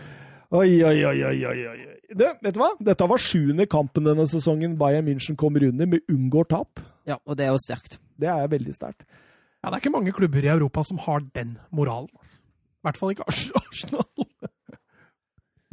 oi, 0.54 0.70
oi, 0.86 0.96
oi, 1.10 1.18
oi. 1.30 1.66
oi. 1.72 1.76
Det, 2.14 2.30
vet 2.44 2.54
du 2.54 2.60
hva? 2.60 2.70
Dette 2.86 3.06
var 3.10 3.22
sjuende 3.22 3.66
kampen 3.70 4.06
denne 4.06 4.26
sesongen 4.30 4.76
Bayern 4.78 5.06
München 5.08 5.38
kommer 5.40 5.64
under 5.66 5.88
med 5.90 6.04
unngår 6.12 6.46
tap. 6.52 6.82
Ja, 7.08 7.18
og 7.26 7.38
det 7.38 7.48
er 7.48 7.54
jo 7.54 7.62
sterkt. 7.62 7.98
Det 8.20 8.30
er 8.30 8.50
veldig 8.52 8.74
sterkt. 8.76 9.02
Ja, 9.64 9.70
det 9.70 9.78
er 9.78 9.82
ikke 9.82 9.94
mange 9.96 10.12
klubber 10.14 10.44
i 10.44 10.52
Europa 10.52 10.84
som 10.86 11.00
har 11.02 11.24
den 11.34 11.56
moralen. 11.74 12.12
I 12.84 12.86
hvert 12.86 13.00
fall 13.00 13.14
ikke 13.14 13.26
Arsenal. 13.26 14.23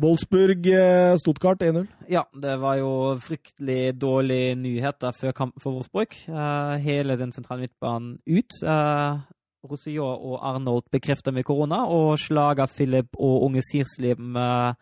Wolfsburg, 0.01 0.65
eh, 0.65 1.15
Stuttgart 1.17 1.61
1-0. 1.61 1.87
Ja, 2.09 2.23
det 2.33 2.55
var 2.57 2.77
jo 2.79 3.17
fryktelig 3.21 3.93
dårlige 4.01 4.55
nyheter 4.55 5.13
før 5.13 5.31
kampen 5.31 5.61
for 5.61 5.75
Wolfsburg. 5.75 6.15
Eh, 6.27 6.77
hele 6.81 7.17
den 7.17 7.31
sentrale 7.31 7.67
midtbanen 7.67 8.17
ut. 8.25 8.57
Uh, 8.63 9.21
og 9.61 10.39
Arnold 10.41 10.89
bekreftet 10.91 11.33
med 11.33 11.43
korona, 11.43 11.85
og 11.85 12.17
Slager, 12.17 12.65
Philip 12.65 13.13
og 13.13 13.43
unge 13.45 13.61
uh, 13.61 14.73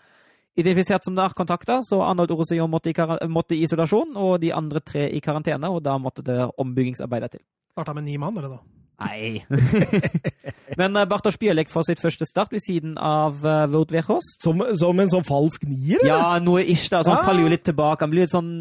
identifisert 0.56 1.04
som 1.04 1.14
nærkontakter. 1.14 1.82
Så 1.84 2.00
Arnold 2.00 2.32
og 2.32 2.40
Roussillon 2.40 2.72
måtte 2.72 2.90
i, 2.90 3.28
måtte 3.28 3.56
i 3.56 3.64
isolasjon, 3.64 4.16
og 4.16 4.42
de 4.42 4.54
andre 4.54 4.80
tre 4.80 5.10
i 5.12 5.20
karantene. 5.20 5.68
Og 5.68 5.84
da 5.84 5.98
måtte 5.98 6.24
det 6.24 6.52
ombyggingsarbeidet 6.58 7.32
til. 7.32 7.42
Starta 7.72 7.94
med 7.94 8.04
ni 8.04 8.16
mann, 8.18 8.38
eller 8.38 8.56
da? 8.56 8.79
Nei. 9.00 9.46
Men 10.80 10.96
uh, 10.98 11.06
Bartosz 11.10 11.38
Bielek 11.40 11.72
får 11.72 11.88
sitt 11.90 12.02
første 12.04 12.28
start 12.28 12.52
ved 12.56 12.64
siden 12.66 12.98
av 13.00 13.40
uh, 13.46 13.66
Wout 13.72 13.92
Wechos. 13.96 14.36
Som, 14.44 14.62
som 14.80 15.00
en 15.00 15.12
sånn 15.12 15.26
falsk 15.28 15.64
nier? 15.70 16.04
Ja, 16.08 16.38
noe 16.44 16.64
ish, 16.66 16.90
da. 16.92 17.02
Så 17.04 17.14
han 17.16 17.22
Ja. 17.24 17.26
faller 17.28 17.48
jo 17.48 17.54
litt 17.56 17.66
tilbake. 17.68 18.04
Han 18.06 18.12
blir 18.14 18.26
litt 18.28 18.36
sånn 18.36 18.54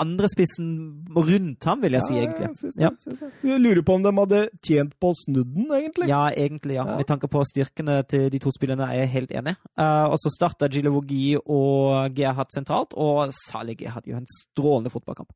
andrespissen 0.00 0.68
rundt 1.12 1.66
ham, 1.68 1.82
vil 1.84 1.92
jeg 1.98 2.04
si, 2.06 2.14
Ja, 2.16 2.20
egentlig. 2.24 2.46
jeg 2.46 2.56
synes 2.56 2.76
det, 2.78 2.82
Ja. 2.86 2.90
synes 3.02 3.18
det. 3.20 3.28
Jeg 3.50 3.60
lurer 3.60 3.82
på 3.84 3.94
om 3.98 4.02
de 4.06 4.12
hadde 4.16 4.38
tjent 4.64 4.94
på 4.98 5.10
snudden, 5.12 5.66
egentlig. 5.76 6.08
Ja, 6.08 6.22
egentlig, 6.32 6.74
ja. 6.78 6.86
Ja. 6.88 6.96
Med 6.96 7.06
tanke 7.06 7.28
på 7.28 7.42
styrkene 7.44 7.98
til 8.08 8.30
de 8.32 8.38
to 8.40 8.48
spillerne 8.56 8.88
er 8.88 9.02
jeg 9.02 9.10
helt 9.12 9.30
enig. 9.30 9.56
Uh, 9.76 10.08
og 10.08 10.16
så 10.22 10.32
starta 10.32 10.70
Gilevogi 10.72 11.36
og 11.44 12.14
Gerhard 12.16 12.48
sentralt, 12.54 12.94
og 12.96 13.28
Saleh 13.44 13.76
Gerhard 13.76 14.04
gjør 14.08 14.22
en 14.22 14.30
strålende 14.38 14.90
fotballkamp. 14.94 15.28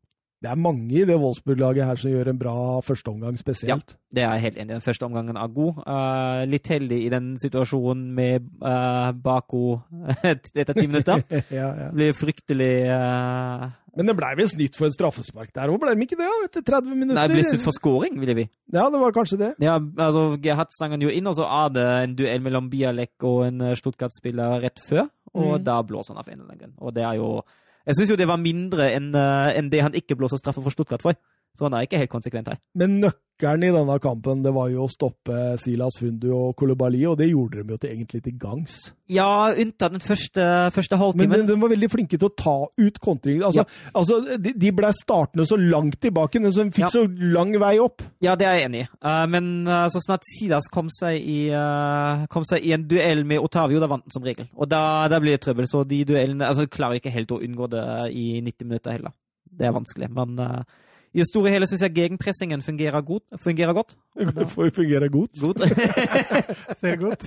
Det 0.44 0.50
er 0.52 0.58
mange 0.60 0.92
i 0.92 1.04
det 1.08 1.16
Wolfsburg-laget 1.20 1.88
her 1.88 2.00
som 2.00 2.12
gjør 2.12 2.28
en 2.34 2.38
bra 2.40 2.54
førsteomgang 2.84 3.38
spesielt. 3.40 3.94
Ja, 3.96 4.00
Det 4.14 4.22
er 4.22 4.34
jeg 4.36 4.42
helt 4.44 4.58
enig 4.60 4.70
i. 4.70 4.74
Den 4.76 4.84
første 4.84 5.06
omgangen 5.08 5.38
er 5.40 5.48
god. 5.56 5.78
Uh, 5.88 6.42
litt 6.52 6.68
heldig 6.70 6.98
i 7.06 7.08
den 7.12 7.32
situasjonen 7.40 8.10
med 8.14 8.50
uh, 8.62 9.10
Bako 9.24 9.80
etter 10.28 10.74
ti 10.76 10.84
minutter. 10.86 11.24
ja, 11.60 11.70
ja. 11.80 11.88
Blir 11.96 12.12
fryktelig 12.14 12.70
uh, 12.92 13.64
Men 13.96 14.10
det 14.10 14.14
blei 14.18 14.32
visst 14.38 14.56
nytt 14.58 14.76
for 14.78 14.88
et 14.90 14.94
straffespark 14.96 15.52
der 15.54 15.70
òg, 15.72 15.80
ble 15.82 15.94
de 15.96 16.06
ikke 16.06 16.18
det? 16.20 16.28
ja, 16.28 16.38
Etter 16.48 16.64
30 16.66 16.92
minutter? 16.94 17.18
Nei, 17.18 17.26
det 17.30 17.36
ble 17.40 17.46
slutt 17.48 17.64
for 17.66 17.76
scoring, 17.76 18.16
ville 18.22 18.34
vi. 18.40 18.46
Ja, 18.74 18.88
det 18.90 19.00
var 19.02 19.14
kanskje 19.16 19.38
det. 19.40 19.50
Ja, 19.64 19.76
altså 19.80 20.24
Gerhard 20.42 20.72
stanger 20.74 21.02
jo 21.06 21.12
inn, 21.14 21.26
og 21.30 21.36
så 21.38 21.46
er 21.48 21.74
det 21.76 21.84
en 22.04 22.16
duell 22.18 22.42
mellom 22.44 22.70
Bialek 22.72 23.22
og 23.30 23.44
en 23.48 23.60
eh, 23.70 23.76
Stuttgart-spiller 23.78 24.60
rett 24.66 24.82
før, 24.88 25.06
og 25.34 25.52
Mm. 25.58 25.64
da 25.66 25.76
blåser 25.82 26.14
han 26.14 26.20
av 26.22 26.28
en 26.30 26.34
eller 26.40 26.50
annen 26.52 26.60
grunn. 26.60 26.74
Og 26.82 26.94
det 26.94 27.02
er 27.06 27.16
jo 27.18 27.28
Jeg 27.84 27.98
syns 27.98 28.10
jo 28.14 28.16
det 28.16 28.28
var 28.28 28.40
mindre 28.40 28.88
enn 28.96 29.10
eh, 29.18 29.50
enn 29.58 29.70
det 29.72 29.82
han 29.84 29.96
ikke 29.96 30.16
blåser 30.16 30.40
straffe 30.40 30.62
for 30.64 30.72
Stuttgart 30.72 31.04
for. 31.04 31.18
Så 31.54 31.68
han 31.68 31.76
er 31.76 31.86
ikke 31.86 32.00
helt 32.00 32.10
konsekvent 32.10 32.48
her. 32.50 32.58
Men 32.74 32.96
nøkkelen 33.02 33.64
i 33.66 33.70
denne 33.74 33.94
kampen 34.02 34.42
det 34.42 34.50
var 34.54 34.70
jo 34.72 34.84
å 34.84 34.90
stoppe 34.90 35.54
Silas 35.62 35.96
Fundu 36.00 36.28
og 36.34 36.56
Kolobali, 36.58 37.04
og 37.06 37.16
det 37.20 37.28
gjorde 37.30 37.62
de 37.62 37.74
jo 37.74 37.78
til 37.78 37.92
egentlig 37.92 38.22
til 38.24 38.34
gangs. 38.42 38.78
Ja, 39.10 39.52
unntatt 39.52 39.94
den 39.94 40.02
første, 40.02 40.46
første 40.74 40.98
Men 41.20 41.30
de, 41.30 41.40
de 41.52 41.58
var 41.60 41.70
veldig 41.70 41.90
flinke 41.92 42.18
til 42.18 42.26
å 42.26 42.34
ta 42.34 42.56
ut 42.66 42.98
kontring. 43.02 43.42
Altså, 43.46 43.66
altså, 43.92 44.18
de, 44.34 44.54
de 44.58 44.72
ble 44.74 44.90
startende 44.98 45.46
så 45.46 45.58
langt 45.60 46.00
tilbake, 46.02 46.42
men 46.42 46.54
så 46.54 46.66
fikk 46.70 46.86
Ja. 46.86 46.90
så 46.90 47.06
lang 47.06 47.54
vei 47.62 47.76
opp. 47.82 48.02
Ja, 48.24 48.34
det 48.34 48.48
er 48.48 48.58
jeg 48.58 48.70
enig 48.70 48.84
i. 48.84 48.88
Uh, 49.04 49.24
men 49.30 49.52
uh, 49.70 49.86
så 49.92 50.02
snart 50.02 50.26
Silas 50.26 50.66
kom 50.72 50.90
seg, 50.90 51.20
i, 51.22 51.50
uh, 51.54 52.26
kom 52.34 52.46
seg 52.48 52.66
i 52.66 52.74
en 52.74 52.88
duell 52.90 53.22
med 53.28 53.44
Otavio, 53.44 53.82
da 53.82 53.90
vant 53.90 54.06
han 54.06 54.14
som 54.14 54.26
regel. 54.26 54.50
Og 54.58 54.70
da, 54.70 55.06
da 55.12 55.22
blir 55.22 55.36
det 55.36 55.44
trøbbel. 55.46 55.70
Så 55.70 55.84
de 55.86 56.02
duellene 56.08 56.50
altså, 56.50 56.66
klarer 56.66 56.98
ikke 56.98 57.14
helt 57.14 57.34
å 57.34 57.42
unngå 57.44 57.70
det 57.76 57.84
i 58.10 58.40
90 58.42 58.66
minutter 58.66 58.98
heller. 58.98 59.14
Det 59.54 59.68
er 59.68 59.74
vanskelig. 59.74 60.10
Men 60.14 60.38
eh, 60.42 60.62
i 61.14 61.22
det 61.22 61.28
store 61.30 61.48
og 61.48 61.54
hele 61.54 61.66
syns 61.70 61.82
jeg 61.82 61.94
gegenpressingen 61.94 62.62
fungerer, 62.62 63.00
god, 63.00 63.38
fungerer 63.42 63.72
godt. 63.72 63.94
For 64.14 64.46
får 64.46 64.68
fungere 64.76 65.08
godt. 65.10 65.40
godt. 65.42 65.62
Ser 66.80 66.96
godt. 67.00 67.24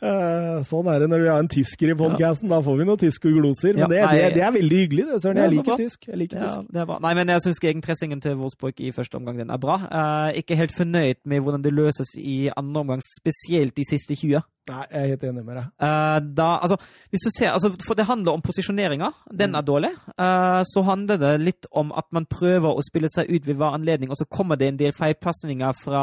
Eh, 0.00 0.60
sånn 0.68 0.90
er 0.92 1.02
det 1.02 1.08
når 1.10 1.24
vi 1.24 1.30
har 1.32 1.42
en 1.42 1.50
tysker 1.50 1.90
i 1.92 1.96
podkasten. 1.98 2.50
Da 2.52 2.60
får 2.62 2.78
vi 2.78 2.86
noen 2.86 3.00
tyske 3.00 3.32
gloser. 3.34 3.74
Men 3.74 3.82
Ja, 3.82 3.88
det, 3.90 4.02
det, 4.14 4.28
det 4.38 4.44
er 4.46 4.54
veldig 4.54 4.78
hyggelig, 4.84 5.06
det, 5.10 5.18
Søren. 5.24 5.40
Jeg 5.42 5.54
liker 5.56 5.80
tysk. 5.82 6.06
Jeg 6.12 6.20
liker 6.22 6.38
Ja, 6.44 6.52
tysk. 6.60 6.70
det. 6.76 6.86
Nei, 7.06 7.14
men 7.18 7.34
jeg 7.34 7.44
syns 7.46 7.62
gegenpressingen 7.64 8.22
til 8.22 8.38
Wolfsburg 8.38 8.78
i 8.86 8.92
første 8.94 9.18
omgang 9.18 9.42
den 9.42 9.50
er 9.50 9.58
bra. 9.62 9.80
Eh, 9.90 10.38
ikke 10.44 10.58
helt 10.60 10.76
fornøyd 10.78 11.24
med 11.26 11.42
hvordan 11.42 11.66
det 11.66 11.74
løses 11.74 12.14
i 12.22 12.38
andre 12.54 12.86
omgang, 12.86 13.02
spesielt 13.18 13.74
de 13.76 13.88
siste 13.90 14.14
20. 14.22 14.46
Nei, 14.70 14.84
jeg 14.92 15.00
er 15.00 15.08
helt 15.10 15.22
enig 15.26 15.42
med 15.42 15.56
deg. 15.58 15.68
Eh, 15.82 16.18
da, 16.38 16.48
altså, 16.62 16.76
hvis 17.10 17.24
du 17.26 17.30
ser, 17.34 17.50
altså, 17.56 17.72
for 17.82 17.98
det 17.98 18.04
handler 18.06 18.36
om 18.36 18.42
posisjoneringa. 18.44 19.08
Den 19.34 19.56
er 19.58 19.64
dårlig. 19.66 19.90
Eh, 20.14 20.60
så 20.70 20.84
handler 20.86 21.18
det 21.18 21.32
litt 21.42 21.66
om 21.74 21.90
at 21.98 22.06
man 22.14 22.28
prøver 22.30 22.70
å 22.78 22.84
spille 22.86 23.10
seg 23.10 23.32
ut 23.32 23.48
ved 23.48 23.58
hver 23.58 23.74
anledning, 23.80 24.12
og 24.14 24.20
så 24.20 24.28
kommer 24.30 24.60
det 24.60 24.68
en 24.70 24.78
del 24.78 24.94
feilpasninger 24.94 25.74
fra 25.80 26.02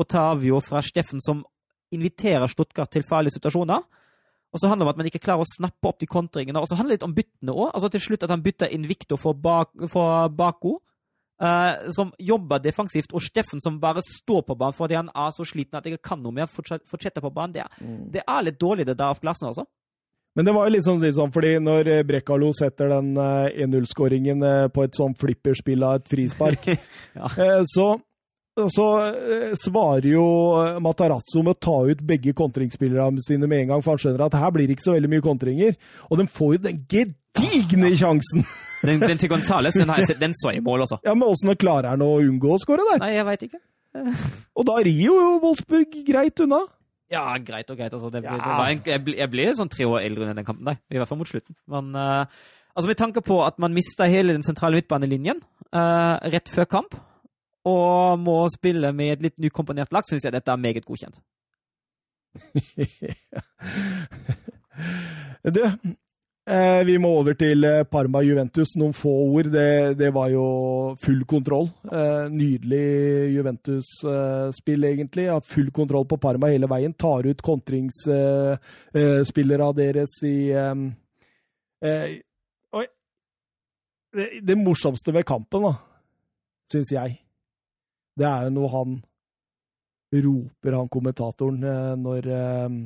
Otavio 0.00 0.60
fra 0.64 0.82
Steffen 0.84 1.22
som 1.24 1.44
inviterer 1.94 2.50
Stuttgart 2.50 2.90
til 2.90 3.06
farlige 3.08 3.36
situasjoner. 3.38 3.82
Og 4.54 4.60
så 4.62 4.70
handler 4.70 4.84
det 4.84 4.88
om 4.88 4.94
at 4.94 4.98
man 5.02 5.08
ikke 5.10 5.22
klarer 5.24 5.42
å 5.42 5.50
snappe 5.50 5.88
opp 5.90 5.98
de 6.02 6.06
kontringene. 6.10 6.60
Og 6.62 6.68
så 6.70 6.76
handler 6.78 6.94
det 6.94 7.00
litt 7.00 7.06
om 7.08 7.14
byttene 7.16 7.54
òg. 7.54 7.70
Altså 7.74 7.90
til 7.90 8.02
slutt 8.04 8.26
at 8.26 8.34
han 8.34 8.42
bytter 8.44 8.70
inn 8.74 8.86
Victor 8.86 9.18
for, 9.18 9.34
bak, 9.34 9.72
for 9.92 10.28
Bako, 10.34 10.80
Uh, 11.42 11.90
som 11.90 12.12
jobber 12.22 12.60
defensivt, 12.62 13.10
og 13.10 13.18
Steffen 13.20 13.58
som 13.60 13.80
bare 13.82 13.98
står 14.06 14.44
på 14.46 14.54
banen 14.54 14.72
fordi 14.76 14.94
han 14.94 15.08
er 15.18 15.32
så 15.34 15.42
sliten 15.42 15.74
at 15.74 15.84
jeg 15.84 15.96
ikke 15.96 16.12
kan 16.12 16.20
noe 16.22 16.30
mer, 16.32 16.46
fortsetter 16.46 17.18
på 17.24 17.32
banen. 17.34 17.56
Det 17.56 17.64
er, 17.64 17.88
det 18.14 18.22
er 18.22 18.44
litt 18.46 18.60
dårlig, 18.62 18.86
det 18.86 18.94
der 19.00 19.10
av 19.10 19.18
klassen, 19.18 19.48
altså. 19.50 19.64
Men 20.38 20.46
det 20.46 20.54
var 20.54 20.70
jo 20.70 20.76
litt 20.76 20.86
sånn, 20.86 21.34
fordi 21.34 21.50
når 21.62 21.90
eh, 21.90 22.04
Brekkalo 22.06 22.52
setter 22.54 22.94
den 22.94 23.10
eh, 23.18 23.66
1-0-skåringen 23.66 24.46
eh, 24.46 24.68
på 24.78 24.86
et 24.86 24.94
sånn 24.94 25.18
flipperspill 25.18 25.82
av 25.82 25.98
et 25.98 26.08
frispark, 26.14 26.70
Ja. 27.18 27.26
eh, 27.34 27.66
så, 27.74 27.88
så 28.70 28.84
eh, 29.08 29.54
svarer 29.58 30.06
jo 30.12 30.24
eh, 30.60 30.76
Matarazzo 30.84 31.42
med 31.42 31.56
å 31.56 31.60
ta 31.66 31.76
ut 31.90 32.02
begge 32.06 32.34
kontringsspillerne 32.38 33.22
sine 33.24 33.48
med 33.50 33.64
en 33.64 33.72
gang, 33.72 33.82
for 33.82 33.94
han 33.94 34.02
skjønner 34.04 34.26
at 34.28 34.36
her 34.38 34.52
blir 34.54 34.68
det 34.70 34.76
ikke 34.76 34.86
så 34.86 34.94
veldig 34.94 35.10
mye 35.10 35.24
kontringer. 35.24 35.74
Og 36.10 36.20
de 36.20 36.26
får 36.30 36.52
jo 36.54 36.60
den 36.68 36.78
gedigne 36.90 37.90
sjansen! 37.98 38.46
Den, 38.84 39.00
den 39.00 39.16
til 39.16 39.30
Gonzales, 39.32 39.78
den, 39.80 39.88
jeg 39.96 40.18
den 40.20 40.34
så 40.36 40.50
jeg 40.52 40.60
i 40.60 40.62
mål, 40.66 40.82
altså. 40.84 40.98
Ja, 41.06 41.14
men 41.16 41.24
åssen 41.24 41.48
klarer 41.56 41.94
han 41.94 42.02
å 42.04 42.18
unngå 42.20 42.50
å 42.52 42.58
skåre 42.60 42.84
der? 42.84 42.98
Nei, 43.00 43.14
jeg 43.14 43.24
veit 43.24 43.44
ikke. 43.46 43.60
Og 44.60 44.66
da 44.68 44.74
rir 44.84 44.98
jo 45.06 45.14
Wolfsburg 45.40 45.94
greit 46.04 46.42
unna. 46.44 46.58
Ja, 47.08 47.22
greit 47.40 47.72
og 47.72 47.78
greit. 47.78 47.94
Altså. 47.96 48.10
Det, 48.12 48.20
Ja. 48.26 48.34
det 48.36 48.58
var 48.58 48.68
en, 48.74 48.82
jeg, 48.84 49.02
ble, 49.06 49.14
jeg 49.22 49.32
ble 49.32 49.46
sånn 49.56 49.72
tre 49.72 49.88
år 49.88 50.04
eldre 50.04 50.26
under 50.26 50.36
den 50.36 50.44
kampen, 50.50 50.68
der. 50.68 50.76
I 50.92 51.00
hvert 51.00 51.08
fall 51.08 51.20
mot 51.22 51.30
slutten. 51.32 51.56
Men 51.72 51.88
uh, 51.96 52.28
altså 52.74 52.90
med 52.92 53.00
tanke 53.00 53.24
på 53.24 53.40
at 53.46 53.56
man 53.64 53.72
mista 53.72 54.04
hele 54.10 54.36
den 54.36 54.44
sentrale 54.44 54.76
midtbanelinjen 54.82 55.40
uh, 55.72 56.20
rett 56.34 56.52
før 56.52 56.68
kamp, 56.76 57.00
og 57.64 58.18
må 58.20 58.48
spille 58.52 58.92
med 58.92 59.12
et 59.16 59.22
litt 59.28 59.38
nykomponert 59.40 59.92
lag, 59.94 60.04
syns 60.08 60.24
jeg 60.26 60.34
dette 60.34 60.52
er 60.52 60.60
meget 60.60 60.84
godkjent. 60.84 61.16
Du, 65.44 65.60
eh, 65.60 66.80
vi 66.88 66.94
må 66.98 67.20
over 67.20 67.36
til 67.38 67.64
eh, 67.68 67.84
Parma 67.84 68.22
Juventus. 68.24 68.72
Noen 68.80 68.94
få 68.96 69.12
ord. 69.28 69.44
Det, 69.52 69.94
det 70.00 70.08
var 70.14 70.28
jo 70.32 70.44
full 71.02 71.24
kontroll. 71.28 71.68
Eh, 71.84 72.28
nydelig 72.32 73.34
Juventus-spill, 73.36 74.84
egentlig. 74.88 75.24
Ja, 75.28 75.36
full 75.44 75.70
kontroll 75.74 76.06
på 76.10 76.16
Parma 76.22 76.46
hele 76.52 76.68
veien. 76.70 76.94
Tar 76.96 77.26
ut 77.28 77.42
kontringsspillere 77.44 79.72
deres 79.78 80.12
i 80.26 80.50
eh, 80.56 80.74
eh, 81.84 82.10
Det, 84.14 84.26
det 84.46 84.56
morsomste 84.56 85.12
ved 85.12 85.24
kampen, 85.26 85.62
da, 85.66 85.72
syns 86.70 86.92
jeg, 86.94 87.23
det 88.18 88.26
er 88.28 88.46
jo 88.48 88.54
noe 88.54 88.70
han 88.72 88.96
roper 90.14 90.76
han 90.78 90.90
kommentatoren 90.92 91.64
eh, 91.66 91.94
når, 91.98 92.28
eh, 92.30 92.76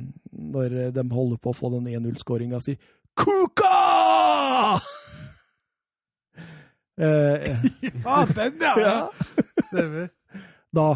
når 0.53 0.77
de 0.95 1.03
holder 1.13 1.37
på 1.43 1.51
å 1.51 1.57
få 1.57 1.69
den 1.75 1.89
1-0-skåringa 1.91 2.61
si. 2.65 2.77
Kuka! 3.17 3.75
Eh, 6.99 7.55
Ja, 8.03 8.25
den, 8.35 8.57
ja! 8.59 8.73
ja. 8.75 8.95
Stemmer. 9.69 10.09
Da 10.75 10.87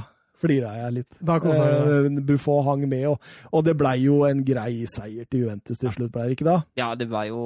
flira 0.43 0.75
jeg 0.77 0.95
litt. 0.99 1.09
Da 1.23 1.39
kosa 1.43 1.65
deg. 1.71 2.07
Eh, 2.11 2.21
Buffon 2.27 2.63
hang 2.67 2.85
med, 2.91 3.07
og, 3.11 3.33
og 3.51 3.65
det 3.67 3.75
blei 3.79 3.95
jo 4.03 4.21
en 4.27 4.43
grei 4.45 4.83
seier 4.91 5.27
til 5.29 5.45
Juventus 5.45 5.81
til 5.81 5.93
slutt, 5.95 6.11
blei 6.13 6.29
det 6.29 6.37
ikke 6.37 6.49
da? 6.49 6.57
Ja, 6.79 6.93
det 6.99 7.09
var 7.11 7.27
jo 7.29 7.43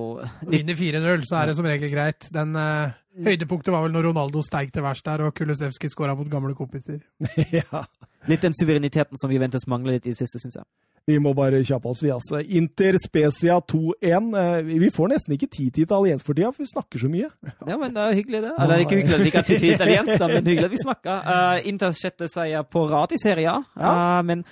Vinner 0.47 0.77
4-0, 0.77 1.27
så 1.29 1.41
er 1.41 1.51
det 1.51 1.57
som 1.59 1.67
regel 1.67 1.93
greit. 1.93 2.29
Den 2.33 2.57
uh, 2.57 2.95
Høydepunktet 3.17 3.73
var 3.73 3.85
vel 3.85 3.95
når 3.95 4.11
Ronaldo 4.11 4.43
steig 4.45 4.73
til 4.73 4.85
værs 4.85 5.01
der, 5.05 5.23
og 5.25 5.33
Kulusevski 5.37 5.89
skåra 5.93 6.15
mot 6.17 6.29
gamle 6.29 6.53
kompiser. 6.57 6.99
ja. 7.59 7.85
litt 8.29 8.45
den 8.45 8.57
suvereniteten 8.57 9.17
som 9.19 9.33
Juventus 9.33 9.65
mangler 9.69 9.97
litt 9.97 10.09
i 10.09 10.13
det 10.13 10.19
siste, 10.19 10.41
syns 10.43 10.59
jeg. 10.59 10.67
Vi 11.07 11.15
må 11.23 11.31
bare 11.37 11.61
kjappe 11.63 11.87
oss, 11.87 12.01
vi 12.03 12.09
altså. 12.11 12.41
Inter 12.59 12.97
Spezia 12.99 13.61
2-1. 13.63 14.25
Eh, 14.41 14.57
Vi 14.83 14.89
får 14.91 15.13
nesten 15.13 15.37
ikke 15.37 15.47
tid 15.47 15.69
til 15.77 15.85
italiensk 15.85 16.25
for 16.27 16.35
tida, 16.35 16.49
for 16.51 16.65
vi 16.65 16.67
snakker 16.67 16.99
så 16.99 17.07
mye. 17.11 17.29
Ja, 17.63 17.77
men 17.79 17.93
det 17.95 18.03
er 18.03 18.17
hyggelig, 18.17 18.41
det. 18.43 18.51
Eller 18.59 18.83
ikke 18.83 18.97
hyggelig 18.99 19.15
at 19.15 19.23
vi 19.23 19.29
ikke 19.31 19.39
har 19.41 19.47
tid 19.47 19.59
til 19.63 19.71
italiensk, 19.77 20.13
da, 20.19 20.27
men 20.33 20.43
hyggelig 20.51 20.67
at 20.67 20.75
vi 20.75 20.81
snakker. 20.83 21.23
Uh, 21.37 21.67
Inter 21.71 21.95
sjette 21.95 22.27
seier 22.31 22.63
på 22.67 22.83
rad 22.91 23.15
i 23.15 23.21
serien, 23.23 23.63
Ja. 23.79 23.93
Eh, 24.19 24.21
men 24.27 24.43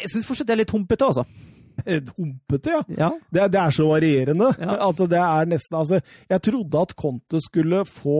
jeg 0.00 0.08
syns 0.14 0.26
fortsatt 0.28 0.48
det 0.48 0.54
er 0.56 0.62
litt 0.64 0.72
humpete, 0.76 1.04
altså. 1.12 1.26
Eh, 1.86 2.00
Humpete, 2.16 2.74
ja. 2.74 2.80
Ja. 2.98 3.06
Det, 3.32 3.44
det 3.54 3.60
er 3.60 3.70
så 3.72 3.86
varierende. 3.88 4.50
Ja. 4.60 4.74
Altså, 4.88 5.06
det 5.08 5.20
er 5.20 5.48
nesten 5.48 5.78
Altså, 5.78 6.00
jeg 6.28 6.42
trodde 6.48 6.80
at 6.88 6.96
Conte 6.96 7.40
skulle 7.44 7.84
få 7.88 8.18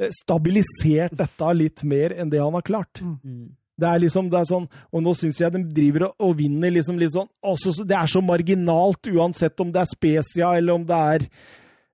eh, 0.00 0.10
stabilisert 0.22 1.14
dette 1.16 1.52
litt 1.56 1.84
mer 1.88 2.12
enn 2.16 2.28
det 2.32 2.40
han 2.42 2.52
har 2.56 2.64
klart. 2.66 3.00
Mm. 3.00 3.54
Det 3.78 3.86
er 3.86 4.02
liksom, 4.02 4.28
det 4.32 4.40
er 4.40 4.50
sånn, 4.50 4.66
og 4.66 5.02
nå 5.04 5.14
syns 5.14 5.38
jeg 5.38 5.54
de 5.54 5.62
driver 5.74 6.08
og, 6.08 6.26
og 6.26 6.36
vinner 6.40 6.72
liksom 6.74 6.98
litt 6.98 7.14
sånn 7.14 7.28
også, 7.46 7.84
Det 7.86 7.94
er 7.94 8.10
så 8.10 8.22
marginalt, 8.24 9.10
uansett 9.14 9.60
om 9.62 9.72
det 9.74 9.84
er 9.84 9.90
Spezia 9.92 10.52
eller 10.58 10.80
om 10.80 10.86
det 10.88 11.00
er 11.14 11.26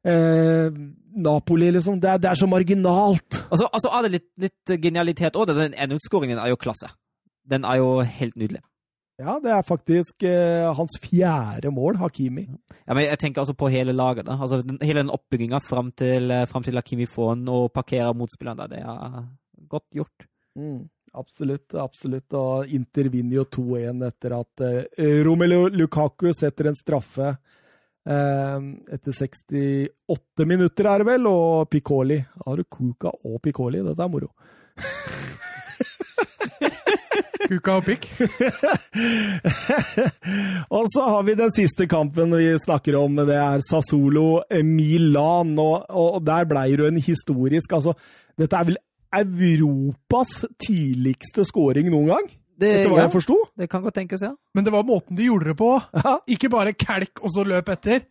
eh, 0.09 0.83
Napoli, 1.15 1.71
liksom. 1.77 2.01
Det 2.03 2.11
er, 2.11 2.21
det 2.23 2.31
er 2.33 2.41
så 2.41 2.49
marginalt. 2.51 3.41
Altså, 3.47 3.69
altså 3.69 3.93
er 3.95 4.07
det 4.07 4.13
litt, 4.17 4.29
litt 4.49 4.77
genialitet 4.83 5.37
òg. 5.39 5.53
Den 5.53 5.77
enutskåringen 5.87 6.41
er 6.43 6.51
jo 6.51 6.61
klasse. 6.61 6.91
Den 7.45 7.67
er 7.69 7.83
jo 7.83 7.99
helt 8.03 8.41
nydelig. 8.41 8.65
Ja, 9.21 9.37
det 9.39 9.53
er 9.55 9.63
faktisk 9.63 10.25
eh, 10.27 10.67
hans 10.75 10.97
fjerde 10.99 11.71
mål, 11.71 12.01
Hakimi. 12.01 12.49
Ja, 12.83 12.97
men 12.97 13.05
jeg 13.05 13.19
tenker 13.23 13.45
altså 13.45 13.55
på 13.55 13.71
hele 13.71 13.95
laget. 13.95 14.27
da. 14.27 14.35
Altså, 14.41 14.59
den, 14.67 14.81
hele 14.83 15.05
den 15.05 15.13
oppbygginga 15.15 15.61
fram 15.63 15.93
til, 15.95 16.33
eh, 16.35 16.63
til 16.67 16.81
Hakimi 16.81 17.07
får 17.07 17.35
den 17.35 17.49
og 17.49 17.71
parkerer 17.73 18.13
motspilleren 18.13 18.59
der, 18.59 18.73
det 18.73 18.81
er 18.83 19.29
godt 19.71 19.87
gjort. 19.95 20.27
Mm, 20.59 20.89
absolutt, 21.15 21.75
absolutt. 21.75 22.35
Og 22.39 22.71
Inter 22.75 23.11
vinner 23.13 23.41
jo 23.41 23.45
2-1 23.59 24.07
etter 24.09 24.37
at 24.37 24.65
eh, 24.67 25.21
Romelu 25.27 25.69
Lukaku 25.75 26.33
setter 26.37 26.71
en 26.71 26.79
straffe 26.79 27.31
eh, 27.31 28.59
etter 28.97 29.13
68 29.13 30.49
minutter, 30.49 30.91
er 30.91 31.05
det 31.05 31.11
vel, 31.13 31.29
og 31.31 31.71
Piccoli. 31.73 32.21
Har 32.45 32.61
du 32.61 32.65
Kuka 32.65 33.15
og 33.25 33.41
Piccoli? 33.45 33.83
Dette 33.85 34.05
er 34.05 34.13
moro. 34.13 34.33
Kuka 37.45 37.77
og 37.79 37.85
pikk. 37.85 38.07
og 40.77 40.87
så 40.93 41.05
har 41.13 41.27
vi 41.27 41.37
den 41.39 41.53
siste 41.55 41.87
kampen 41.91 42.33
vi 42.39 42.55
snakker 42.63 42.97
om, 42.99 43.19
det 43.21 43.37
er 43.37 43.65
Sassolo 43.67 44.43
Milan. 44.65 45.53
Og, 45.61 45.85
og 45.91 46.23
der 46.25 46.49
blei 46.49 46.71
det 46.79 46.89
en 46.89 47.01
historisk 47.03 47.77
Altså, 47.77 47.95
dette 48.41 48.57
er 48.57 48.71
vel 48.71 48.81
Europas 49.23 50.45
tidligste 50.63 51.45
scoring 51.47 51.91
noen 51.93 52.11
gang? 52.15 52.27
Det, 52.55 52.69
Etter 52.71 52.91
hva 52.93 53.01
ja, 53.01 53.05
jeg 53.09 53.15
forsto? 53.17 53.37
det 53.59 53.67
kan 53.71 53.83
godt 53.83 53.97
tenkes, 53.99 54.23
ja. 54.23 54.31
Men 54.55 54.67
det 54.67 54.73
var 54.75 54.85
måten 54.87 55.17
de 55.19 55.27
gjorde 55.27 55.51
det 55.51 55.57
på. 55.59 55.71
Ja. 56.05 56.19
Ikke 56.31 56.51
bare 56.53 56.73
kelk 56.79 57.23
og 57.23 57.33
så 57.35 57.43
løp 57.47 57.69
etter. 57.75 58.05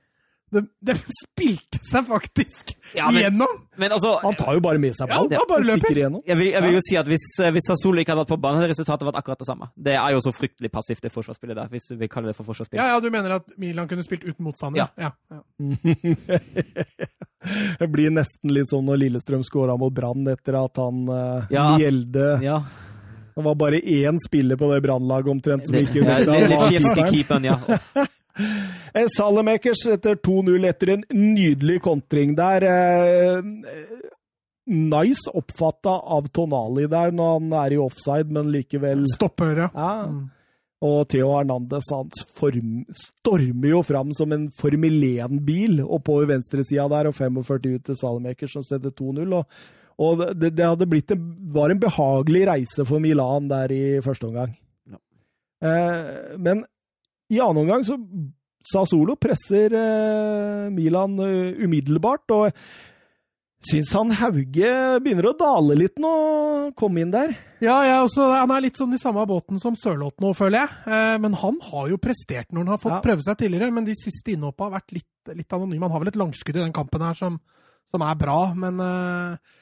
De, 0.53 0.61
de 0.85 0.93
spilte 1.17 1.79
seg 1.89 2.05
faktisk 2.07 2.73
Ja, 2.93 3.07
men- 3.09 3.23
igjennom! 3.23 3.53
Men 3.81 3.91
altså 3.95 4.19
Han 4.21 4.35
tar 4.37 4.53
jo 4.53 4.61
bare 4.61 4.77
med 4.77 4.93
seg 4.93 5.09
Ja, 5.09 5.17
ball. 5.23 5.31
han 5.33 5.47
bare 5.49 5.65
løper. 5.65 5.95
jeg 5.97 6.37
vil, 6.37 6.47
jeg 6.53 6.61
vil 6.61 6.73
jo 6.75 6.81
si 6.85 6.97
at 6.99 7.07
hvis, 7.09 7.25
eh, 7.41 7.49
hvis 7.55 7.65
Sassolo 7.67 7.97
ikke 8.03 8.13
hadde 8.13 8.21
vært 8.25 8.33
på 8.35 8.39
banen, 8.43 8.61
hadde 8.61 8.69
resultatet 8.75 9.07
vært 9.09 9.17
akkurat 9.17 9.39
det 9.41 9.47
samme. 9.49 9.69
Det 9.75 9.95
er 9.97 10.11
jo 10.13 10.19
så 10.21 10.33
fryktelig 10.35 10.69
passivt, 10.71 11.01
det 11.01 11.11
forsvarsspillet 11.11 11.57
der, 11.57 11.71
hvis 11.73 11.87
du 11.89 11.95
vil 11.97 12.07
kalle 12.13 12.29
det 12.29 12.35
for 12.37 12.45
forsvarsspill. 12.45 12.77
Ja, 12.77 12.91
ja, 12.93 12.99
Du 13.01 13.09
mener 13.09 13.31
at 13.39 13.49
Milan 13.57 13.87
kunne 13.89 14.03
spilt 14.05 14.23
uten 14.23 14.45
motstander? 14.45 14.85
Ja. 14.85 14.87
ja, 15.01 15.11
ja. 15.33 15.41
Det 17.79 17.87
blir 17.91 18.13
nesten 18.15 18.53
litt 18.55 18.69
sånn 18.71 18.85
når 18.87 19.01
Lillestrøm 19.01 19.41
skåra 19.43 19.73
mot 19.79 19.91
Brann 19.93 20.23
etter 20.31 20.55
at 20.61 20.79
han 20.79 21.01
uh, 21.09 21.49
Ja. 21.51 21.73
Gjelde 21.81 22.27
Ja, 22.45 22.61
Det 23.35 23.43
var 23.43 23.55
bare 23.59 23.81
én 23.81 24.19
spiller 24.23 24.55
på 24.59 24.69
det 24.71 24.79
Brannlaget 24.85 25.31
omtrent 25.33 25.65
som 25.67 25.75
ikke 25.75 26.05
ja, 26.05 26.19
litt 26.23 26.67
keeperen. 26.69 27.09
keeperen, 27.11 27.43
ja. 27.49 27.57
Eh, 28.37 29.07
Salamakers 29.13 29.85
etter 29.93 30.15
2-0 30.15 30.69
etter 30.69 30.95
en 30.95 31.03
nydelig 31.13 31.81
kontring 31.85 32.35
der. 32.37 32.65
Eh, 32.65 33.43
nice 34.65 35.31
oppfatta 35.33 35.97
av 36.15 36.29
Tonali 36.33 36.87
der 36.91 37.11
når 37.15 37.35
han 37.37 37.51
er 37.65 37.75
i 37.75 37.81
offside, 37.81 38.31
men 38.31 38.51
likevel 38.53 39.05
Stopper, 39.11 39.65
ja. 39.65 39.69
ja. 39.75 39.91
Og 40.83 41.05
Theo 41.11 41.29
Hernandez 41.31 41.87
han 41.93 42.09
form, 42.35 42.81
stormer 42.99 43.69
jo 43.69 43.83
fram 43.87 44.11
som 44.17 44.33
en 44.35 44.49
Formel 44.55 44.97
1-bil 45.13 45.79
oppover 45.83 46.27
venstresida 46.33 46.89
der, 46.91 47.07
og 47.07 47.15
45 47.15 47.77
ut 47.77 47.87
til 47.87 47.99
Salamakers 47.99 48.57
som 48.57 48.65
setter 48.67 48.91
2-0. 48.91 49.37
Og, 49.37 49.63
og 50.03 50.25
det, 50.35 50.51
det 50.57 50.67
hadde 50.67 50.89
blitt 50.91 51.13
en, 51.15 51.23
var 51.55 51.71
en 51.71 51.79
behagelig 51.79 52.43
reise 52.51 52.87
for 52.89 53.03
Milan 53.03 53.47
der 53.51 53.71
i 53.71 53.83
første 54.03 54.27
omgang. 54.27 54.57
Ja. 54.91 54.99
Eh, 55.69 56.35
men 56.43 56.65
i 57.33 57.41
annen 57.43 57.63
omgang 57.65 57.85
så 57.87 57.97
Sasolo 58.63 59.17
presser 59.19 59.73
eh, 59.75 60.69
Milan 60.71 61.17
uh, 61.19 61.51
umiddelbart, 61.59 62.31
og 62.31 62.53
syns 63.63 63.91
han 63.95 64.11
Hauge 64.19 64.69
begynner 65.03 65.29
å 65.29 65.33
dale 65.39 65.75
litt 65.79 65.99
nå, 65.99 66.11
kom 66.79 66.97
inn 66.99 67.11
der. 67.13 67.33
Ja, 67.63 67.77
også, 68.03 68.25
han 68.35 68.51
er 68.55 68.63
litt 68.65 68.79
sånn 68.79 68.95
i 68.95 68.99
samme 69.01 69.23
båten 69.27 69.59
som 69.59 69.75
Sørloth 69.79 70.19
nå, 70.23 70.33
føler 70.35 70.63
jeg. 70.63 70.79
Eh, 70.87 71.15
men 71.23 71.35
han 71.39 71.59
har 71.69 71.89
jo 71.91 71.99
prestert 72.01 72.51
når 72.51 72.63
han 72.65 72.71
har 72.75 72.81
fått 72.83 72.97
Ja. 72.97 73.01
prøve 73.03 73.23
seg 73.23 73.39
tidligere. 73.39 73.71
Men 73.71 73.87
de 73.87 73.95
siste 73.99 74.33
innhoppa 74.35 74.67
har 74.67 74.77
vært 74.81 74.95
litt, 74.97 75.35
litt 75.35 75.55
anonyme. 75.55 75.87
Han 75.87 75.95
har 75.95 76.03
vel 76.03 76.11
et 76.11 76.19
langskudd 76.19 76.59
i 76.59 76.63
den 76.63 76.75
kampen 76.75 77.03
her 77.03 77.15
som, 77.19 77.39
som 77.91 78.03
er 78.03 78.15
bra, 78.19 78.39
men 78.55 78.79
eh, 78.79 79.59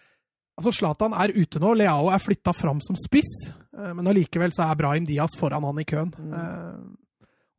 Altså, 0.62 0.74
Zlatan 0.76 1.14
er 1.18 1.32
ute 1.34 1.58
nå. 1.64 1.72
Leao 1.80 2.10
er 2.12 2.22
flytta 2.22 2.52
fram 2.54 2.82
som 2.84 2.98
spiss, 3.00 3.30
eh, 3.74 3.94
men 3.98 4.06
allikevel 4.12 4.52
så 4.54 4.68
er 4.68 4.78
Brahim 4.78 5.08
Diaz 5.10 5.34
foran 5.40 5.64
han 5.66 5.80
i 5.82 5.86
køen. 5.88 6.12
Eh, 6.22 6.76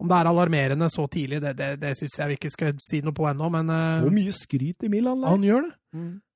om 0.00 0.08
det 0.10 0.16
er 0.18 0.28
alarmerende 0.32 0.88
så 0.90 1.04
tidlig, 1.10 1.40
det, 1.44 1.52
det, 1.58 1.70
det 1.82 1.92
syns 1.98 2.16
jeg 2.18 2.30
vi 2.32 2.36
ikke 2.40 2.50
skal 2.50 2.72
si 2.82 3.00
noe 3.04 3.14
på 3.14 3.26
ennå, 3.30 3.50
men 3.54 3.68
eh, 3.70 4.00
Hvor 4.02 4.14
mye 4.16 4.32
skryt 4.34 4.86
i 4.86 4.90
Milan 4.90 5.20
der. 5.22 5.34
han 5.34 5.44
gjør 5.46 5.68
det. 5.68 5.72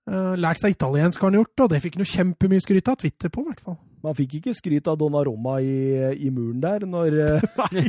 Eh, 0.06 0.34
lært 0.38 0.60
seg 0.62 0.76
italiensk 0.76 1.18
har 1.24 1.32
han 1.32 1.40
gjort, 1.40 1.64
og 1.64 1.72
det 1.72 1.80
fikk 1.82 1.96
han 1.98 2.04
jo 2.04 2.12
kjempemye 2.12 2.62
skryt 2.62 2.92
av 2.92 3.00
Twitter 3.00 3.32
på, 3.34 3.42
i 3.42 3.48
hvert 3.50 3.64
fall. 3.64 3.78
Man 4.06 4.14
fikk 4.14 4.36
ikke 4.38 4.54
skryt 4.54 4.86
av 4.92 5.00
Donnaroma 5.00 5.56
i, 5.64 5.74
i 6.22 6.30
muren 6.30 6.60
der, 6.62 6.86
når 6.86 7.16
Nei, 7.64 7.88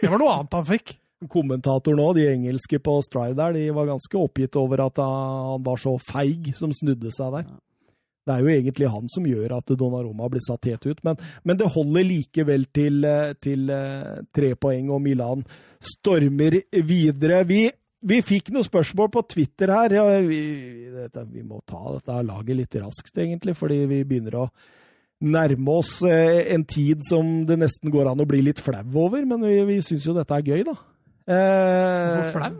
Det 0.00 0.08
var 0.08 0.22
noe 0.22 0.32
annet 0.38 0.56
han 0.56 0.68
fikk. 0.70 0.94
Kommentatoren 1.28 2.00
òg, 2.00 2.14
de 2.16 2.22
engelske 2.30 2.78
på 2.80 2.94
Stride 3.04 3.36
der, 3.36 3.52
de 3.58 3.66
var 3.76 3.90
ganske 3.90 4.16
oppgitt 4.16 4.56
over 4.56 4.86
at 4.86 4.96
han 5.04 5.60
var 5.66 5.76
så 5.82 5.98
feig 6.00 6.54
som 6.56 6.72
snudde 6.72 7.12
seg 7.12 7.34
der. 7.36 7.50
Det 8.26 8.34
er 8.34 8.44
jo 8.44 8.52
egentlig 8.52 8.88
han 8.92 9.08
som 9.10 9.26
gjør 9.26 9.56
at 9.56 9.72
Donnaroma 9.80 10.28
blir 10.30 10.42
satt 10.44 10.68
helt 10.68 10.84
ut, 10.86 10.98
men, 11.06 11.20
men 11.48 11.58
det 11.60 11.70
holder 11.72 12.04
likevel 12.06 12.66
til, 12.74 12.98
eh, 13.08 13.32
til 13.40 13.70
eh, 13.74 14.18
tre 14.36 14.54
poeng, 14.60 14.90
og 14.92 15.00
Milan 15.04 15.44
stormer 15.80 16.58
videre. 16.84 17.40
Vi, 17.48 17.62
vi 18.12 18.18
fikk 18.24 18.52
noen 18.52 18.66
spørsmål 18.66 19.08
på 19.14 19.24
Twitter 19.32 19.72
her. 19.72 19.96
Ja, 19.96 20.04
vi, 20.26 20.42
dette, 20.92 21.24
vi 21.32 21.46
må 21.46 21.62
ta 21.68 21.80
dette 21.96 22.20
laget 22.28 22.60
litt 22.60 22.76
raskt, 22.82 23.16
egentlig, 23.16 23.56
fordi 23.56 23.80
vi 23.88 24.02
begynner 24.04 24.42
å 24.42 24.50
nærme 25.20 25.78
oss 25.80 25.98
eh, 26.08 26.52
en 26.54 26.64
tid 26.68 27.02
som 27.04 27.42
det 27.48 27.58
nesten 27.60 27.92
går 27.92 28.12
an 28.12 28.22
å 28.22 28.28
bli 28.28 28.42
litt 28.44 28.60
flau 28.62 28.84
over, 29.06 29.24
men 29.28 29.42
vi, 29.44 29.58
vi 29.68 29.80
syns 29.84 30.06
jo 30.08 30.16
dette 30.16 30.36
er 30.36 30.46
gøy, 30.46 30.62
da. 30.68 30.76
Eh, 31.30 32.12
Hvor 32.16 32.30
flau? 32.36 32.52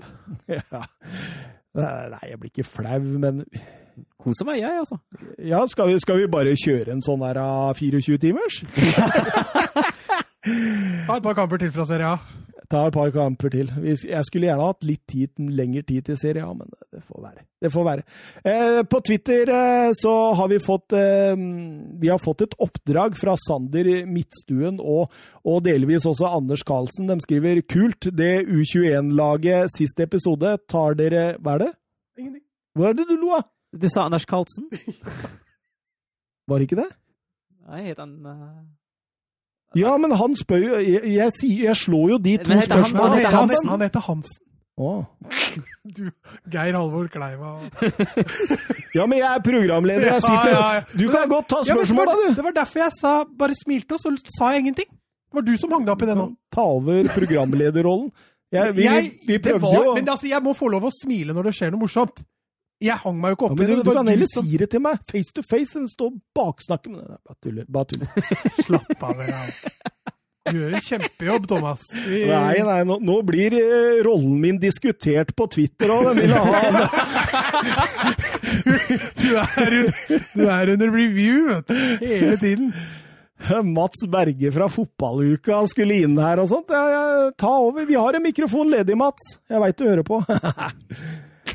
Ja. 0.56 0.86
Nei, 2.10 2.24
jeg 2.26 2.38
blir 2.40 2.50
ikke 2.50 2.66
flau, 2.66 2.98
men 3.22 3.44
Koser 4.20 4.48
meg, 4.48 4.60
jeg, 4.60 4.82
altså. 4.82 4.98
ja, 5.38 5.62
skal 5.70 5.88
vi, 5.88 6.00
skal 6.02 6.20
vi 6.20 6.32
bare 6.32 6.56
kjøre 6.58 6.92
en 6.92 7.04
sånn 7.04 7.22
der 7.24 7.40
ah, 7.40 7.70
24-timers? 7.76 8.60
Ta 11.06 11.18
et 11.18 11.24
par 11.24 11.36
kamper 11.36 11.60
til 11.60 11.72
fra 11.74 11.84
Serie 11.88 12.14
A. 12.14 12.40
Ta 12.70 12.84
et 12.86 12.94
par 12.94 13.08
kamper 13.10 13.50
til. 13.50 13.70
Jeg 13.82 14.26
skulle 14.28 14.46
gjerne 14.46 14.68
hatt 14.68 14.84
litt 14.86 15.02
tid, 15.10 15.32
lengre 15.42 15.82
tid 15.82 16.04
til 16.06 16.18
Serie 16.20 16.44
A, 16.46 16.52
men 16.54 16.68
det 16.94 17.00
får 17.02 17.24
være. 17.24 17.42
Det 17.60 17.70
får 17.74 17.86
være. 17.88 18.04
Eh, 18.46 18.78
på 18.86 19.00
Twitter 19.08 19.50
eh, 19.50 19.90
så 19.98 20.12
har 20.38 20.52
vi 20.52 20.60
fått 20.62 20.94
eh, 20.94 21.34
Vi 22.00 22.12
har 22.12 22.22
fått 22.22 22.44
et 22.46 22.54
oppdrag 22.62 23.18
fra 23.18 23.34
Sander 23.42 23.90
Midtstuen 24.06 24.78
og, 24.78 25.10
og 25.42 25.64
delvis 25.66 26.06
også 26.06 26.30
Anders 26.30 26.62
Karlsen. 26.62 27.10
De 27.10 27.18
skriver 27.26 27.64
'Kult, 27.66 28.12
det 28.16 28.46
U21-laget 28.46 29.74
sist 29.74 30.00
episode 30.00 30.54
tar 30.70 30.94
dere 30.94 31.32
Hva 31.42 31.58
er 31.58 31.66
det? 31.66 31.72
Ingenting. 32.22 32.46
Hva 32.78 32.92
er 32.92 33.00
det 33.00 33.10
du 33.10 33.16
lo 33.18 33.34
av? 33.40 33.50
Du 33.72 33.86
sa 33.88 34.04
Anders 34.08 34.24
Karlsen? 34.26 34.66
Var 36.50 36.58
det 36.58 36.66
ikke 36.68 36.80
det? 36.82 36.88
Nei, 37.70 37.82
het 37.90 37.98
han 38.02 38.16
uh... 38.26 38.60
Ja, 39.78 39.92
men 40.02 40.10
han 40.18 40.32
spør 40.34 40.58
jo 40.64 40.78
Jeg, 40.82 41.02
jeg, 41.14 41.50
jeg 41.62 41.76
slår 41.78 42.08
jo 42.10 42.16
de 42.18 42.32
to 42.42 42.56
spørsmålene 42.64 43.20
heter 43.20 43.36
han- 43.36 43.36
han 43.38 43.52
heter 43.52 43.68
Han, 43.68 43.68
han 43.76 43.84
heter 43.86 44.06
Hansen. 44.08 44.46
Oh. 44.80 45.04
Du, 45.96 46.08
Geir 46.50 46.74
Halvor 46.76 47.06
Kleiva 47.12 47.50
Ja, 48.96 49.04
men 49.06 49.18
jeg 49.20 49.28
er 49.28 49.42
programleder. 49.44 50.06
Jeg 50.16 50.22
sitter 50.24 50.50
ja, 50.54 50.64
ja. 50.78 50.82
Du 50.96 51.04
kan 51.12 51.28
godt 51.30 51.48
ta 51.52 51.60
spørsmål, 51.68 52.06
var, 52.10 52.18
du. 52.24 52.34
det 52.38 52.44
var 52.48 52.56
derfor 52.58 52.82
jeg 52.82 52.94
sa, 52.96 53.12
bare 53.42 53.54
smilte, 53.58 53.94
og 53.98 54.02
så 54.02 54.12
sa 54.38 54.50
jeg 54.54 54.64
ingenting. 54.64 54.88
Det 54.90 55.38
var 55.38 55.46
du 55.46 55.52
som 55.60 55.70
hang 55.76 55.84
deg 55.86 55.92
opp 55.94 56.02
i 56.02 56.08
det 56.10 56.16
nå. 56.18 56.26
Ta 56.54 56.64
over 56.74 57.10
programlederrollen. 57.14 58.10
Jeg, 58.50 58.74
vi, 58.74 58.86
Jeg- 58.88 59.12
vi 59.28 59.38
prøvde 59.44 59.62
var, 59.68 59.84
jo 59.84 59.94
Men 60.00 60.08
altså, 60.16 60.26
jeg 60.32 60.42
må 60.42 60.56
få 60.58 60.68
lov 60.74 60.88
å 60.88 60.92
smile 60.96 61.36
når 61.36 61.50
det 61.50 61.54
skjer 61.60 61.70
noe 61.76 61.84
morsomt. 61.84 62.24
Jeg 62.80 62.96
hang 63.02 63.18
meg 63.20 63.34
jo 63.34 63.36
ikke 63.36 63.48
opp 63.50 63.58
men 63.58 63.64
i 63.66 63.68
det. 63.68 63.76
du 63.76 63.88
det 63.90 63.94
kan 63.98 64.08
heller 64.08 64.28
som 64.32 64.46
si 64.48 64.56
det 64.62 64.70
til 64.72 64.80
meg 64.80 65.02
face 65.10 65.34
to 65.36 65.42
face 65.44 65.76
enn 65.76 65.88
stå 65.90 66.06
og 66.08 66.20
baksnakke. 66.36 66.88
med 66.88 67.02
deg. 67.04 67.18
bare 67.28 67.36
tuller. 67.44 67.64
Bare 67.68 67.84
tuller. 67.90 68.08
slapp 68.66 69.02
av. 69.04 69.20
dere. 69.20 69.42
Du 70.50 70.56
gjør 70.56 70.72
en 70.78 70.82
kjempejobb, 70.82 71.44
Thomas. 71.50 71.82
Vi, 72.08 72.22
Nei, 72.26 72.62
nei, 72.64 72.78
nå, 72.88 72.96
nå 73.04 73.18
blir 73.28 73.54
eh, 73.58 74.00
rollen 74.02 74.38
min 74.40 74.56
diskutert 74.58 75.34
på 75.36 75.46
Twitter 75.52 75.92
òg. 75.92 76.08
Den 76.08 76.22
vil 76.24 76.32
ha 76.32 76.40
Du, 79.20 79.28
er, 79.36 79.76
du 80.34 80.42
er 80.48 80.72
under 80.72 80.90
review 80.94 81.50
vet 81.52 81.68
du, 81.68 81.76
hele 82.00 82.36
tiden. 82.40 82.72
Mats 83.68 84.02
Berge 84.10 84.50
fra 84.52 84.66
Fotballuka 84.72 85.60
skulle 85.70 86.00
inn 86.04 86.18
her 86.20 86.40
og 86.42 86.50
sånt. 86.50 86.72
Ja, 86.72 86.82
ja, 86.92 87.04
ta 87.40 87.52
over. 87.68 87.86
Vi 87.88 87.96
har 88.00 88.16
en 88.16 88.24
mikrofon 88.24 88.72
ledig, 88.72 88.96
Mats. 89.00 89.36
Jeg 89.48 89.62
veit 89.62 89.78
du 89.80 89.86
hører 89.88 90.04
på. 90.08 90.20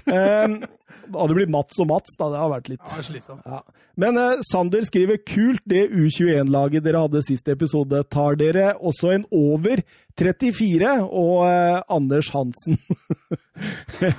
um, 0.05 0.57
hadde 1.14 1.35
blitt 1.38 1.51
Mats 1.53 1.80
og 1.82 1.90
Mats, 1.92 2.16
da. 2.19 2.30
Det 2.34 2.40
har 2.42 2.51
vært 2.53 2.69
litt 2.72 2.82
Ja, 2.85 3.03
slitsomt. 3.06 3.45
Ja. 3.45 3.61
Men 4.00 4.17
eh, 4.19 4.42
Sander 4.50 4.84
skriver 4.88 5.22
kult 5.24 5.64
det 5.69 5.85
U21-laget 5.92 6.84
dere 6.85 7.06
hadde 7.06 7.22
sist 7.25 7.48
episode. 7.51 8.01
Tar 8.11 8.35
dere 8.40 8.74
også 8.75 9.14
en 9.16 9.25
over 9.32 9.84
34? 10.19 10.93
Og 11.08 11.45
eh, 11.48 11.80
Anders 11.92 12.30
Hansen 12.35 12.80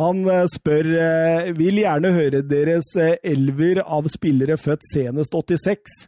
Han 0.00 0.24
eh, 0.30 0.44
spør 0.52 0.88
eh, 0.94 1.52
Vil 1.58 1.80
gjerne 1.82 2.14
høre 2.14 2.42
deres 2.46 2.90
eh, 2.98 3.16
elver 3.26 3.82
av 3.84 4.08
spillere 4.12 4.58
født 4.60 4.86
senest 4.92 5.34
86. 5.34 6.04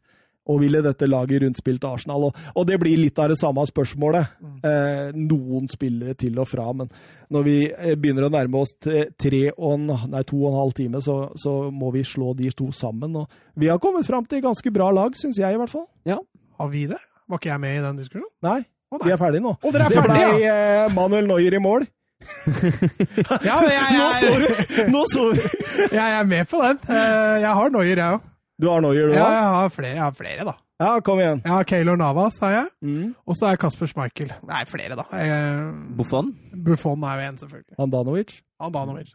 Og 0.46 0.60
ville 0.62 0.78
dette 0.84 1.08
laget 1.10 1.42
rundspilt 1.42 1.84
Arsenal? 1.88 2.28
Og, 2.28 2.36
og 2.54 2.66
det 2.68 2.76
blir 2.78 2.98
litt 3.00 3.18
av 3.18 3.32
det 3.32 3.38
samme 3.40 3.64
spørsmålet. 3.66 4.36
Eh, 4.62 5.16
noen 5.18 5.66
spillere 5.72 6.14
til 6.18 6.38
og 6.38 6.46
fra, 6.50 6.68
men 6.76 6.90
når 7.34 7.42
vi 7.48 7.56
eh, 7.72 7.96
begynner 7.98 8.28
å 8.28 8.30
nærme 8.30 8.60
oss 8.62 8.70
tre 8.78 9.42
og 9.56 9.72
en, 9.72 9.88
nei, 10.12 10.22
to 10.28 10.38
og 10.44 10.52
en 10.52 10.60
halv 10.60 10.76
time, 10.78 11.02
så, 11.02 11.16
så 11.34 11.56
må 11.74 11.90
vi 11.96 12.04
slå 12.06 12.30
de 12.38 12.52
to 12.54 12.68
sammen. 12.74 13.18
Og 13.24 13.58
vi 13.58 13.72
har 13.72 13.82
kommet 13.82 14.06
fram 14.06 14.28
til 14.30 14.44
ganske 14.44 14.70
bra 14.74 14.92
lag, 14.94 15.18
syns 15.18 15.40
jeg 15.42 15.56
i 15.56 15.58
hvert 15.58 15.72
fall. 15.74 15.88
Har 16.06 16.70
vi 16.72 16.86
det? 16.90 17.02
Var 17.26 17.42
ikke 17.42 17.50
jeg 17.50 17.62
med 17.66 17.76
i 17.80 17.84
den 17.84 17.98
diskusjonen? 18.04 18.30
Nei, 18.46 18.60
Å, 18.94 19.00
vi 19.02 19.10
er 19.10 19.18
ferdige 19.18 19.42
nå. 19.42 19.56
Å, 19.58 19.70
dere 19.74 19.88
er 19.90 19.96
ferdige, 19.98 20.30
det 20.30 20.38
ble 20.38 20.50
eh, 20.54 20.94
Manuel 20.94 21.26
Neuer 21.32 21.58
i 21.58 21.62
mål. 21.62 21.88
Ja, 23.44 23.58
men 23.60 23.70
jeg, 23.74 23.96
Nå 23.98 24.06
så 24.16 24.30
du! 24.40 24.46
Nå 24.92 25.02
så 25.10 25.26
du! 25.36 25.42
jeg, 25.42 25.90
jeg 25.98 26.14
er 26.20 26.24
med 26.30 26.48
på 26.50 26.62
den. 26.62 26.78
Eh, 26.88 27.34
Jeg 27.42 27.52
har 27.58 27.74
Noyer, 27.74 28.00
jeg 28.00 28.16
òg. 28.16 28.24
Du 28.60 28.68
har 28.70 28.80
Neuer, 28.80 29.08
du 29.10 29.14
Ja, 29.14 29.26
jeg 29.28 29.48
har 29.56 29.68
flere, 29.74 29.94
jeg 29.98 30.02
har 30.02 30.14
flere, 30.16 30.44
da. 30.48 30.54
Ja, 30.80 31.00
kom 31.00 31.18
igjen. 31.20 31.40
Jeg 31.44 31.52
har 31.52 31.64
Keylor 31.68 31.96
Navas, 31.96 32.36
har 32.40 32.52
jeg. 32.52 32.66
Mm. 32.84 33.14
Og 33.26 33.36
så 33.36 33.46
er 33.50 33.56
Kasper 33.60 33.88
Schmeichel. 33.88 34.32
Nei, 34.48 34.62
flere, 34.68 34.96
da. 34.96 35.04
Jeg- 35.12 35.96
Buffon? 35.96 36.32
Buffon 36.64 37.04
er 37.04 37.20
jo 37.20 37.28
en, 37.28 37.38
selvfølgelig. 37.38 37.76
Handanovic. 37.78 38.34
Andanovic. 38.60 39.12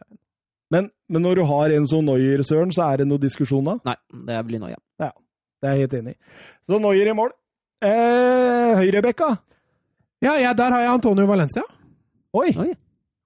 Men, 0.70 0.90
men 1.08 1.22
når 1.22 1.34
du 1.36 1.44
har 1.44 1.70
en 1.76 1.86
som 1.86 2.04
Noyer, 2.04 2.42
Søren, 2.42 2.72
så 2.72 2.82
er 2.92 2.96
det 3.02 3.06
noe 3.10 3.18
diskusjon 3.22 3.64
da? 3.64 3.76
Nei, 3.84 3.96
det 4.26 4.40
blir 4.48 4.58
noe, 4.62 4.70
ja. 4.70 5.10
Det 5.62 5.70
er 5.70 5.76
jeg 5.76 5.86
helt 5.86 5.92
enig 6.00 6.14
i. 6.16 6.18
Så 6.70 6.78
Noyer 6.82 7.10
i 7.10 7.14
mål. 7.14 7.30
Eh, 7.82 8.72
Høyrebekka. 8.78 9.28
Ja, 10.22 10.32
jeg, 10.38 10.56
der 10.58 10.70
har 10.74 10.80
jeg 10.86 10.90
Antonio 10.96 11.26
Valencia. 11.26 11.62
Oi! 12.34 12.48
Oi. 12.58 12.72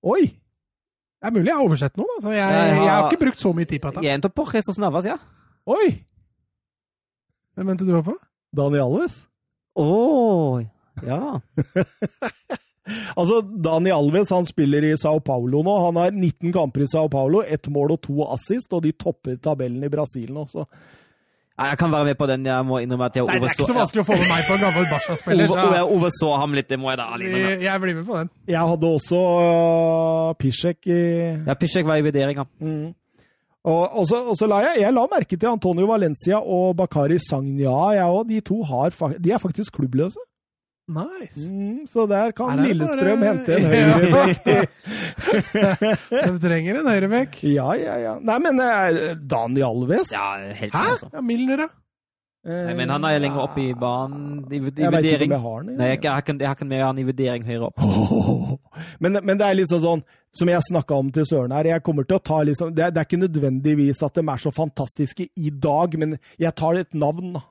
Oi! 0.05 0.23
Det 0.27 1.29
er 1.31 1.33
mulig 1.33 1.49
jeg 1.49 1.57
har 1.57 1.65
oversett 1.65 1.97
noe. 2.01 2.09
Altså, 2.19 2.31
jeg, 2.33 2.41
Jeg 2.41 2.69
jeg, 2.69 2.77
har- 2.89 3.01
har 3.03 3.11
ikke 3.11 3.21
brukt 3.25 3.41
så 3.41 3.53
mye 3.57 3.65
tid 3.69 3.81
på 3.81 3.91
dette. 3.93 4.05
Jeg 4.05 4.15
endte 4.21 4.29
på 4.33 4.45
Jesus 4.53 4.79
Navas, 4.79 5.07
ja. 5.09 5.17
Oi! 5.67 5.89
Hvem 7.57 7.67
mente 7.73 7.87
du 7.89 7.93
var 7.97 8.05
på? 8.07 8.15
Dani 8.57 8.79
Alves. 8.83 9.23
Å, 9.77 9.87
ja. 11.07 11.23
Altså, 13.19 13.41
Dani 13.43 13.91
Alves 13.91 14.31
han 14.31 14.45
spiller 14.47 14.85
i 14.87 14.93
Sao 15.01 15.19
Paulo 15.19 15.59
nå. 15.67 15.73
Han 15.89 15.97
har 15.99 16.13
19 16.15 16.53
kamper 16.55 16.85
i 16.85 16.87
Sao 16.87 17.09
Paulo, 17.11 17.41
ett 17.43 17.67
mål 17.73 17.97
og 17.97 18.03
to 18.05 18.21
assist, 18.31 18.71
og 18.77 18.85
de 18.85 18.93
topper 18.95 19.41
tabellen 19.43 19.83
i 19.83 19.91
Brasil 19.91 20.29
nå. 20.31 20.45
Så. 20.47 20.63
Nei, 21.57 21.67
Jeg 21.73 21.81
kan 21.81 21.91
være 21.91 22.07
med 22.13 22.19
på 22.21 22.29
den. 22.31 22.45
Jeg 22.47 22.69
må 22.69 22.79
innrømme 22.85 23.09
at 23.09 23.19
jeg 23.19 23.27
Nei, 23.27 23.41
det 23.43 23.49
er 23.49 23.57
ikke 23.57 23.67
så 23.73 23.77
vanskelig 23.81 24.05
å 24.05 24.09
få 24.13 24.19
med 24.21 24.31
meg 24.31 24.47
på 24.47 24.55
en 24.55 24.63
gammel 24.69 24.87
Barca-spiller. 24.93 25.51
Over, 25.51 25.65
så 25.67 25.81
jeg 25.81 25.89
overså 25.97 26.31
ham 26.45 26.55
litt, 26.61 26.69
det 26.71 26.79
må 26.79 26.93
jeg 26.93 27.01
da 27.01 27.09
alene 27.17 27.33
med. 27.35 27.43
jeg, 27.49 27.59
jeg 27.67 27.83
blir 27.83 27.99
med 27.99 28.07
på 28.13 28.21
den. 28.21 28.31
Jeg 28.55 28.71
hadde 28.71 28.93
også 29.01 29.25
uh, 29.35 30.31
Pisjek 30.45 30.91
i 30.93 31.01
Ja, 31.49 31.59
Pisjek 31.59 31.91
var 31.91 31.99
i 31.99 32.07
vurderinga. 32.07 32.47
mm. 32.63 32.87
Og, 33.67 33.83
og, 33.99 34.05
så, 34.07 34.21
og 34.31 34.37
så 34.39 34.47
la 34.51 34.61
jeg, 34.63 34.85
jeg 34.85 34.95
la 34.95 35.05
merke 35.11 35.37
til 35.37 35.51
Antonio 35.51 35.89
Valencia 35.91 36.39
og 36.39 36.77
Bakari 36.79 37.19
Sagna. 37.19 37.75
Jeg 37.97 38.07
òg. 38.07 38.29
de 38.31 38.41
to 38.47 38.63
har, 38.63 38.95
de 39.19 39.33
er 39.35 39.43
faktisk 39.43 39.75
klubbløse. 39.81 40.23
Nice. 40.87 41.49
Mm, 41.51 41.81
så 41.91 42.05
der 42.07 42.31
kan 42.31 42.61
Lillestrøm 42.63 43.19
bare- 43.19 43.33
hente 43.33 43.57
en 43.59 43.65
høyrebekk. 43.67 44.69
De 46.31 46.37
trenger 46.45 46.79
en 46.79 46.87
høyrebekk. 46.93 47.41
Ja, 47.51 47.73
ja, 47.75 47.97
ja. 48.05 48.13
Nei, 48.23 48.37
men 48.45 48.61
uh, 48.63 49.17
Dani 49.19 49.65
Alves? 49.67 50.13
Ja, 50.15 50.29
helt 50.55 50.71
Hæ? 50.77 50.85
altså. 50.93 51.11
Ja, 51.13 51.25
Milner, 51.27 51.65
ja. 51.67 51.73
Nei, 52.47 52.77
men 52.79 52.93
han 52.95 53.03
er 53.09 53.19
lenger 53.19 53.43
oppe 53.43 53.65
i 53.65 53.73
banen. 53.75 54.45
I, 54.47 54.61
i 54.63 54.71
Jeg 54.79 54.93
veit 54.95 55.09
ikke 55.11 55.27
om 55.27 55.33
jeg 55.35 55.43
har 55.49 55.65
den. 55.67 55.73
Nei, 55.81 55.89
jeg, 55.91 56.05
jeg, 56.07 56.37
jeg 56.47 56.69
med 56.71 56.85
han 56.85 57.01
i 57.03 57.07
vurdering 57.09 57.49
høyere 57.49 57.73
opp. 57.73 57.83
Men, 59.03 59.17
men 59.25 59.39
det 59.41 59.47
er 59.49 59.55
liksom 59.57 59.81
sånn, 59.81 60.03
som 60.37 60.49
jeg 60.53 60.63
snakka 60.69 60.97
om 61.01 61.09
til 61.15 61.25
Søren 61.29 61.55
her, 61.57 61.69
jeg 61.73 61.83
kommer 61.87 62.05
til 62.07 62.19
å 62.19 62.23
ta 62.25 62.39
liksom, 62.45 62.73
det, 62.77 62.91
det 62.95 63.01
er 63.03 63.09
ikke 63.09 63.21
nødvendigvis 63.23 64.03
at 64.07 64.19
de 64.19 64.25
er 64.29 64.43
så 64.43 64.53
fantastiske 64.55 65.29
i 65.37 65.51
dag, 65.51 65.97
men 65.99 66.17
jeg 66.43 66.55
tar 66.59 66.79
et 66.83 66.95
navn, 66.95 67.35
da. 67.39 67.43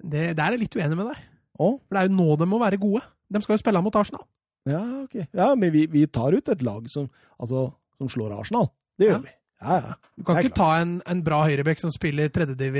Det, 0.00 0.22
der 0.38 0.46
er 0.46 0.56
jeg 0.56 0.62
litt 0.64 0.76
uenig 0.80 0.96
med 0.96 1.10
deg. 1.12 1.24
Å? 1.60 1.70
For 1.84 1.92
det 1.96 2.00
er 2.02 2.08
jo 2.08 2.16
nå 2.16 2.36
de 2.40 2.46
må 2.48 2.60
være 2.62 2.78
gode. 2.80 3.02
De 3.30 3.42
skal 3.44 3.54
jo 3.58 3.60
spille 3.62 3.82
mot 3.84 3.98
Arsenal. 4.00 4.24
Ja, 4.68 4.80
ok. 5.04 5.18
Ja, 5.36 5.50
men 5.56 5.72
vi, 5.74 5.84
vi 5.92 6.06
tar 6.08 6.32
ut 6.36 6.48
et 6.52 6.62
lag 6.64 6.86
som, 6.92 7.10
altså, 7.40 7.66
som 8.00 8.08
slår 8.12 8.32
Arsenal. 8.38 8.70
Det 9.00 9.10
gjør 9.10 9.18
Ja. 9.18 9.22
vi. 9.26 9.34
Ja, 9.60 9.74
ja. 9.76 9.94
Du 10.16 10.24
kan 10.24 10.38
ikke 10.40 10.48
ikke 10.54 10.56
ta 10.56 10.70
en, 10.80 10.92
en 11.04 11.20
bra 11.24 11.42
høyrebekk 11.44 11.82
som 11.82 11.92
spiller 11.92 12.30
tredjediv 12.32 12.78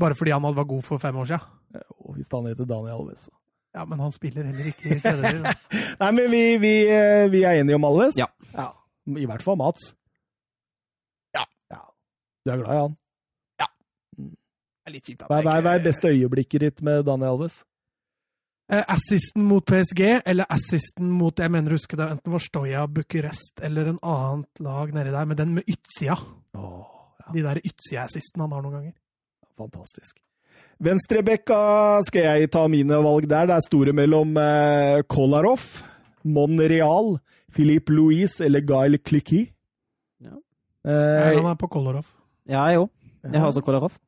bare 0.00 0.16
fordi 0.16 0.32
han 0.32 0.40
var 0.56 0.64
god 0.64 0.86
for 0.86 1.02
fem 1.02 1.18
år 1.20 1.28
siden. 1.28 1.50
Ja, 1.76 1.82
hvis 2.16 2.30
han 2.32 2.46
heter 2.48 2.64
Daniel 2.68 2.96
Alves. 3.02 3.26
Ja, 3.74 3.84
men 3.86 4.00
han 4.02 4.10
spiller 4.12 4.44
heller 4.48 4.66
ikke 4.72 4.96
i 4.96 5.00
tredjediv. 5.00 5.44
Nei, 6.00 6.10
men 6.16 6.30
vi, 6.32 6.40
vi, 6.62 6.72
eh, 6.90 7.26
vi 7.30 7.42
er 7.46 7.60
enige 7.60 7.76
om 7.78 7.84
Alves? 7.86 8.16
Ja. 8.18 8.26
ja. 8.56 8.68
I 9.06 9.26
hvert 9.30 9.42
fall 9.46 9.56
Mats. 9.60 9.92
Ja. 11.36 11.44
ja. 11.70 11.80
Du 12.46 12.50
er 12.54 12.62
glad 12.64 12.74
i 12.74 12.80
han? 12.80 12.96
Det 13.60 14.88
er 14.88 14.94
litt 14.96 15.06
kjipt 15.10 15.20
at 15.22 15.28
Hva, 15.30 15.36
jeg 15.38 15.44
hva, 15.46 15.52
ikke- 15.58 15.64
hva 15.68 15.72
er 15.78 15.82
beste 15.84 16.08
øyeblikket 16.10 16.60
ditt 16.64 16.80
med 16.82 17.04
Daniel 17.06 17.34
Alves? 17.36 17.60
Eh, 18.72 18.84
Assisten 18.88 19.44
mot 19.44 19.64
PSG, 19.66 20.00
eller 20.26 20.46
assisten 20.50 21.10
mot 21.18 21.38
jeg 21.38 21.50
mener 21.50 21.74
husker 21.74 21.98
huske 21.98 22.00
det 22.00 22.06
enten 22.16 22.32
var 22.32 22.42
Stoja, 22.42 22.86
Bucuresti 22.86 23.64
eller 23.66 23.90
en 23.92 23.98
annet 24.02 24.62
lag 24.62 24.92
nedi 24.94 25.10
der, 25.14 25.24
men 25.26 25.36
den 25.38 25.54
med 25.54 25.68
ytsida. 25.70 26.16
Åh, 26.54 26.90
ja, 27.20 27.32
De 27.34 27.42
der 27.42 27.60
ytsida-assistene 27.66 28.46
han 28.46 28.52
har 28.56 28.62
noen 28.66 28.76
ganger. 28.78 28.94
fantastisk. 29.58 30.16
Venstrebekka 30.80 31.60
skal 32.06 32.24
jeg 32.24 32.50
ta 32.54 32.62
mine 32.72 33.00
valg 33.04 33.26
der. 33.28 33.48
Det 33.50 33.56
er 33.58 33.66
store 33.66 33.92
mellom 33.96 34.32
eh, 34.40 35.02
Kolarov, 35.12 35.60
Monreal, 36.24 37.18
Philippe 37.52 37.92
Louise 37.92 38.40
eller 38.46 38.64
Gail 38.64 38.96
Klikki. 39.04 39.42
Ja. 40.24 40.38
Eh, 40.88 41.36
han 41.36 41.50
er 41.52 41.60
på 41.60 41.68
Kolarov. 41.68 42.08
Ja, 42.48 42.64
jeg 42.72 42.80
òg. 42.86 42.90
Jeg 43.28 43.36
har 43.42 43.50
også 43.50 43.60
Kolarov. 43.66 43.98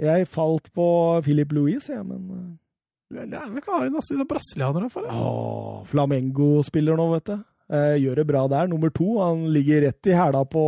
jeg 0.00 0.26
falt 0.32 0.72
på 0.72 0.86
Philippe 1.22 1.54
Louise, 1.54 1.92
jeg, 1.92 2.04
men 2.08 2.58
Det 3.12 3.36
er 3.36 3.48
vel 3.50 3.60
ikke 3.60 3.80
nesten 3.92 4.24
brasilianere 4.28 4.88
for 4.90 5.04
eh, 5.04 5.12
det. 5.12 5.20
åh, 5.20 5.82
Flamengo 5.92 6.62
spiller 6.64 6.96
nå, 6.96 7.10
vet 7.12 7.28
du. 7.28 7.34
Eh, 7.72 7.96
gjør 8.00 8.22
det 8.22 8.26
bra 8.32 8.46
der. 8.48 8.68
Nummer 8.72 8.88
to. 8.88 9.18
Han 9.20 9.50
ligger 9.52 9.84
rett 9.84 10.08
i 10.08 10.16
hæla 10.16 10.46
på 10.48 10.64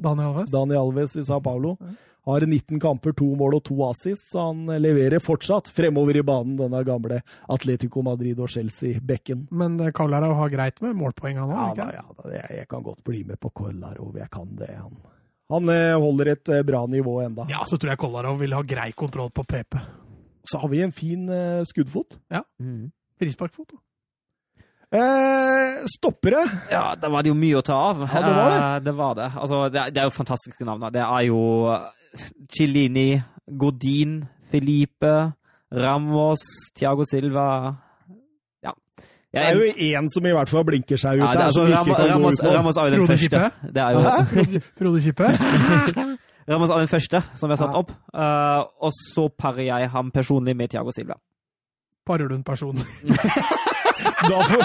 Daniel 0.00 0.32
Alves. 0.32 0.50
Daniel 0.52 0.86
Alves 0.86 1.16
i 1.20 1.24
Sao 1.28 1.40
Paulo. 1.44 1.76
Ja. 1.80 1.98
Har 2.30 2.46
19 2.46 2.80
kamper, 2.80 3.14
to 3.16 3.26
mål 3.38 3.56
og 3.58 3.64
to 3.66 3.76
assis, 3.88 4.22
så 4.30 4.50
han 4.50 4.68
leverer 4.82 5.22
fortsatt 5.22 5.70
fremover 5.74 6.20
i 6.20 6.24
banen, 6.26 6.56
denne 6.58 6.82
gamle 6.86 7.20
Atletico 7.50 8.04
Madrid 8.06 8.38
og 8.40 8.52
Chelsea-bekken. 8.54 9.48
Men 9.50 9.78
eh, 9.82 9.90
har 9.90 10.52
greit 10.52 10.80
med 10.84 10.94
målpoeng, 10.98 11.40
han 11.40 11.50
Ja 11.50 11.70
da, 11.74 11.88
ja 11.98 12.04
da, 12.06 12.28
jeg, 12.34 12.60
jeg 12.60 12.68
kan 12.70 12.84
godt 12.86 13.02
bli 13.06 13.24
med 13.24 13.40
på 13.40 13.50
Kolarov, 13.50 14.14
jeg 14.16 14.30
kan 14.30 14.54
det. 14.60 14.70
Han, 14.78 14.96
han 15.50 15.74
eh, 15.74 15.98
holder 15.98 16.32
et 16.36 16.54
eh, 16.54 16.64
bra 16.66 16.84
nivå 16.86 17.18
enda. 17.24 17.48
Ja, 17.50 17.64
så 17.66 17.78
tror 17.80 17.94
jeg 17.94 18.02
Kolarov 18.04 18.40
vil 18.40 18.54
ha 18.54 18.62
grei 18.62 18.90
kontroll 18.92 19.32
på 19.34 19.44
PP. 19.44 19.78
Så 20.46 20.62
har 20.62 20.70
vi 20.72 20.80
en 20.82 20.94
fin 20.96 21.28
skuddfot. 21.68 22.16
Mm. 22.62 22.88
Frisparkfot. 23.20 23.74
Eh, 24.92 25.84
stoppere. 25.86 26.42
Ja, 26.70 26.94
da 26.98 27.08
var 27.12 27.22
det 27.22 27.30
jo 27.30 27.36
mye 27.38 27.60
å 27.60 27.62
ta 27.62 27.76
av. 27.90 28.00
Ja, 28.10 28.22
det 28.26 28.32
var 28.34 28.50
det. 28.50 28.60
Eh, 28.60 28.78
det, 28.86 28.94
var 28.98 29.14
det. 29.14 29.28
Altså, 29.38 29.60
det, 29.70 29.80
er- 29.84 29.90
det 29.94 30.02
er 30.02 30.08
jo 30.08 30.14
fantastiske 30.16 30.66
navn. 30.66 30.88
Det 30.92 31.02
er 31.04 31.26
jo 31.28 31.42
Cellini, 32.50 33.20
Godin, 33.58 34.16
Felipe, 34.50 35.12
Ramos, 35.70 36.42
Thiago 36.74 37.04
Silva 37.06 37.76
Ja. 38.64 38.72
Det 39.30 39.38
er 39.38 39.54
jo 39.54 39.62
én 39.70 40.08
som 40.10 40.26
i 40.26 40.32
hvert 40.34 40.50
fall 40.50 40.64
blinker 40.66 40.98
seg 40.98 41.20
ut 41.20 41.22
ja, 41.22 41.34
det, 41.38 41.44
altså, 41.52 41.68
Ram 41.70 41.92
Ramos, 41.94 42.40
Ramos, 42.42 42.76
er 42.76 42.88
jo 42.90 42.96
den 42.96 43.06
første. 43.06 43.44
Det 43.62 43.82
er 43.84 43.94
jo, 43.94 44.60
Frode, 44.74 45.02
Kippe? 45.04 45.30
Ramos 46.50 46.70
er 46.74 46.82
den 46.82 46.90
første 46.90 47.22
som 47.38 47.46
vi 47.46 47.54
har 47.54 47.60
satt 47.62 47.78
opp. 47.78 47.94
Eh, 48.10 48.64
og 48.82 48.90
så 48.98 49.28
parer 49.30 49.68
jeg 49.68 49.90
ham 49.94 50.10
personlig 50.10 50.56
med 50.58 50.74
Thiago 50.74 50.90
Silva. 50.90 51.14
Parer 52.06 52.26
du 52.26 52.34
en 52.34 52.42
person? 52.42 52.74
Da 54.28 54.44
får, 54.48 54.64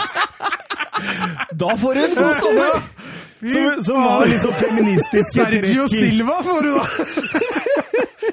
da 1.63 1.77
får 1.77 1.95
hun 2.01 2.15
god 2.15 2.35
sommer! 2.41 2.81
Som, 3.45 3.83
som 3.83 3.97
har 4.01 4.25
liksom 4.25 4.53
feministiske 4.57 5.43
Sergio 5.51 5.83
trekk 5.89 6.01
Silva 6.01 6.37
får 6.43 6.61
du, 6.65 6.69
da! 6.77 6.85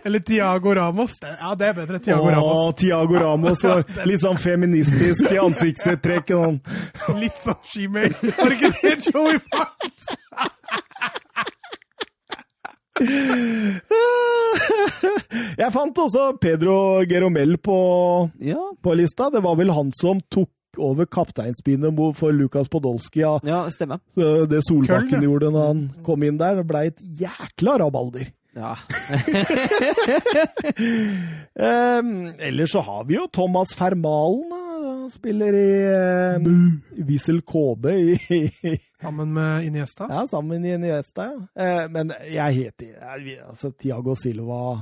Eller 0.05 0.18
Tiago 0.24 0.72
Ramos. 0.74 1.18
Ja, 1.22 1.52
det 1.58 1.66
er 1.68 1.74
bedre. 1.76 1.98
Tiago 2.02 2.24
Åh, 2.26 2.32
Ramos. 2.34 2.74
Tiago 2.81 3.18
Ramos. 3.20 3.64
og 3.68 3.92
Litt 4.08 4.22
sånn 4.24 4.39
feministisk 4.40 5.28
i 5.31 5.39
ansiktstrekk. 5.42 6.32
Sånn. 6.32 6.56
Litt 7.20 7.39
sånn 7.44 7.60
shemale. 7.70 8.32
Har 8.39 8.50
du 8.50 8.56
ikke 8.56 8.72
det, 8.81 8.97
Joey 9.12 9.39
Parks? 9.52 10.08
Jeg 15.58 15.70
fant 15.74 15.98
også 16.02 16.32
Pedro 16.40 16.74
Geromel 17.08 17.56
på, 17.58 17.76
Ja. 18.40 18.62
på 18.82 18.94
lista. 18.97 19.31
Det 19.31 19.42
var 19.42 19.56
vel 19.56 19.70
han 19.70 19.92
som 19.92 20.20
tok 20.31 20.50
over 20.78 21.07
kapteinsbindet 21.07 21.97
for 22.17 22.33
Lukas 22.33 22.68
Podolsky. 22.68 23.20
Ja. 23.20 23.39
ja, 23.47 23.65
stemmer. 23.70 24.01
Så 24.15 24.47
Det 24.51 24.62
Solbakken 24.67 25.10
Køln, 25.10 25.23
ja. 25.23 25.28
gjorde 25.28 25.51
når 25.52 25.67
han 25.73 25.83
kom 26.07 26.23
inn 26.26 26.39
der, 26.41 26.60
det 26.60 26.67
ble 26.68 26.86
et 26.91 27.02
jækla 27.20 27.78
rabalder. 27.84 28.33
Ja. 28.57 28.76
Um, 31.52 32.33
ellers 32.39 32.73
så 32.73 32.81
har 32.81 33.05
vi 33.05 33.15
jo 33.18 33.26
Thomas 33.33 33.75
Fermalen. 33.76 34.49
da. 34.51 34.60
Han 35.02 35.10
spiller 35.10 35.55
i 35.55 36.36
um, 36.41 36.81
Wiesel 36.97 37.42
KB 37.42 37.86
i, 37.92 38.17
i 38.62 38.78
Sammen 39.02 39.33
med 39.34 39.67
Iniesta. 39.67 40.07
Ja, 40.10 40.26
sammen 40.28 40.62
med 40.62 40.75
Iniesta, 40.75 41.26
ja. 41.28 41.84
Uh, 41.84 41.91
men 41.92 42.12
jeg 42.33 42.55
heter 42.55 42.94
altså, 43.51 43.70
Tiago 43.70 44.15
Silva, 44.17 44.81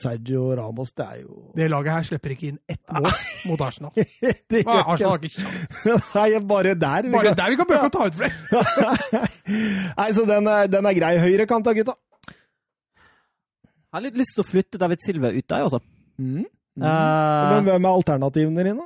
Sergio 0.00 0.46
Ramos, 0.56 0.92
det 0.96 1.04
er 1.04 1.16
jo 1.20 1.50
Det 1.58 1.66
laget 1.70 1.92
her 1.92 2.06
slipper 2.08 2.32
ikke 2.32 2.46
inn 2.52 2.58
ett 2.70 2.80
mål 2.96 3.10
mot 3.50 3.60
Arsenal. 3.66 3.92
det 4.52 4.62
Ah, 4.64 4.92
Arsenal 4.94 5.10
har 5.16 5.18
ikke 5.20 5.34
kjangs. 5.42 6.12
Nei, 6.16 6.28
bare 6.52 6.72
der. 6.80 7.02
vi 7.08 7.12
Bare 7.12 7.32
kan- 7.34 7.38
der 7.42 7.50
vi 7.52 7.58
kan 7.60 7.68
bøke 7.68 7.90
å 7.90 7.92
ta 7.92 8.06
ut 8.08 8.16
flere! 8.20 9.24
Nei, 10.00 10.08
så 10.16 10.24
den 10.28 10.48
er, 10.48 10.70
den 10.72 10.88
er 10.88 10.96
grei. 10.96 11.12
Høyrekant 11.20 11.66
da, 11.68 11.74
gutta. 11.76 11.96
Jeg 13.90 13.98
har 13.98 14.04
litt 14.06 14.18
lyst 14.20 14.36
til 14.38 14.44
å 14.44 14.48
flytte 14.48 14.78
David 14.80 15.02
Silva 15.02 15.32
ut 15.34 15.46
der, 15.50 15.64
altså. 15.66 15.80
Mm. 16.20 16.44
Mm. 16.78 16.84
Uh... 16.84 17.52
Men 17.56 17.64
hvem 17.66 17.86
er 17.88 17.90
alternativene 17.98 18.64
dine? 18.70 18.84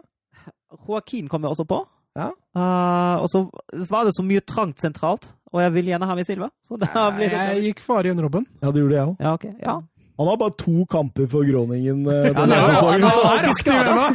Joaquin 0.89 1.29
kom 1.31 1.45
jeg 1.45 1.53
også 1.55 1.67
på. 1.69 1.83
Ja. 2.19 2.31
Uh, 2.57 3.21
og 3.23 3.29
så 3.31 3.45
var 3.91 4.07
det 4.09 4.15
så 4.17 4.25
mye 4.27 4.41
trangt 4.47 4.81
sentralt, 4.83 5.29
og 5.53 5.61
jeg 5.63 5.75
vil 5.77 5.91
gjerne 5.93 6.09
ha 6.09 6.15
med 6.17 6.27
Silva. 6.27 6.49
Så 6.67 6.79
da 6.81 7.09
blir 7.15 7.31
det 7.31 7.43
Jeg 7.59 7.65
gikk 7.69 7.83
for 7.85 8.01
Arjen 8.01 8.23
Robben. 8.23 8.47
Ja, 8.63 8.71
det 8.73 8.81
gjorde 8.83 8.97
jeg 8.97 9.11
òg. 9.13 9.17
Ja, 9.23 9.35
ok. 9.37 9.45
Ja. 9.61 9.77
Han 10.19 10.29
har 10.31 10.37
bare 10.39 10.55
to 10.61 10.85
kamper 10.87 11.27
for 11.27 11.43
Groningen 11.49 12.05
denne 12.07 12.29
Ja, 12.29 12.33
denne 12.37 12.55
er 12.55 12.61
jo- 12.61 12.75
sesongen. 12.75 13.03
han 13.03 13.11
er 13.11 13.29
alltid 13.31 13.51
aktiv 13.51 13.73
ennå! 13.83 14.07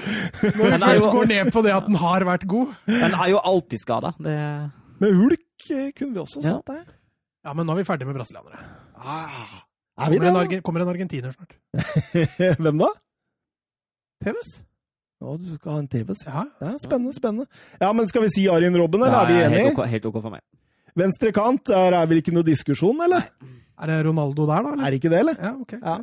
Når 0.60 0.66
vi 0.68 0.78
først 0.84 1.06
går 1.14 1.26
ned 1.30 1.52
på 1.54 1.62
det 1.64 1.72
at 1.72 1.86
den 1.86 1.96
har 2.02 2.26
vært 2.28 2.44
god. 2.50 2.74
Den 2.86 3.14
er 3.16 3.28
jo 3.32 3.38
alltid 3.52 3.78
skada. 3.80 4.10
Det 4.20 4.36
Men 5.00 5.14
Hulk 5.16 5.70
eh, 5.70 5.90
kunne 5.96 6.12
vi 6.12 6.20
også 6.20 6.42
Ja. 6.44 6.58
satt 6.58 6.66
der. 6.66 6.82
Ja, 7.44 7.54
men 7.56 7.64
nå 7.66 7.72
er 7.72 7.80
vi 7.80 7.84
ferdig 7.88 8.04
med 8.06 8.14
brasilianere. 8.18 8.58
Ah, 9.00 9.64
er 10.04 10.10
vi 10.12 10.18
Kommer 10.20 10.44
det? 10.48 10.56
en, 10.58 10.62
kommer 10.62 10.80
en 10.84 10.88
argentiner 10.92 11.32
snart. 11.32 11.56
Hvem 12.60 12.78
da? 12.84 12.90
TVS. 14.24 14.50
Å, 15.20 15.34
du 15.40 15.48
skal 15.56 15.72
ha 15.72 15.78
en 15.80 15.88
TVS. 15.88 16.26
Ja. 16.26 16.44
Ja, 16.60 16.74
spennende, 16.80 17.12
spennende. 17.16 17.46
Ja, 17.80 17.92
men 17.96 18.06
Skal 18.08 18.22
vi 18.26 18.28
si 18.36 18.44
Arjen 18.48 18.76
Robben, 18.76 19.02
eller 19.02 19.12
Ja, 19.16 19.22
er 19.24 19.26
vi 19.32 19.40
helt 19.40 19.54
enige? 19.56 19.72
ok, 19.78 19.86
helt 19.88 20.06
ok 20.12 20.20
for 20.20 20.30
meg. 20.36 20.44
Venstre 20.98 21.32
kant, 21.32 21.64
der 21.70 21.94
er 21.96 22.06
vel 22.10 22.18
ikke 22.22 22.32
noe 22.34 22.46
diskusjon, 22.46 22.98
eller? 23.04 23.28
Er 23.80 23.86
det 23.92 23.98
Ronaldo 24.06 24.46
der, 24.48 24.62
da? 24.66 24.72
Er 24.84 24.90
det 24.90 24.98
ikke 25.00 25.10
det, 25.12 25.20
eller? 25.24 25.36
Ja, 25.40 25.52
ok. 25.60 25.72
Ja. 25.80 25.98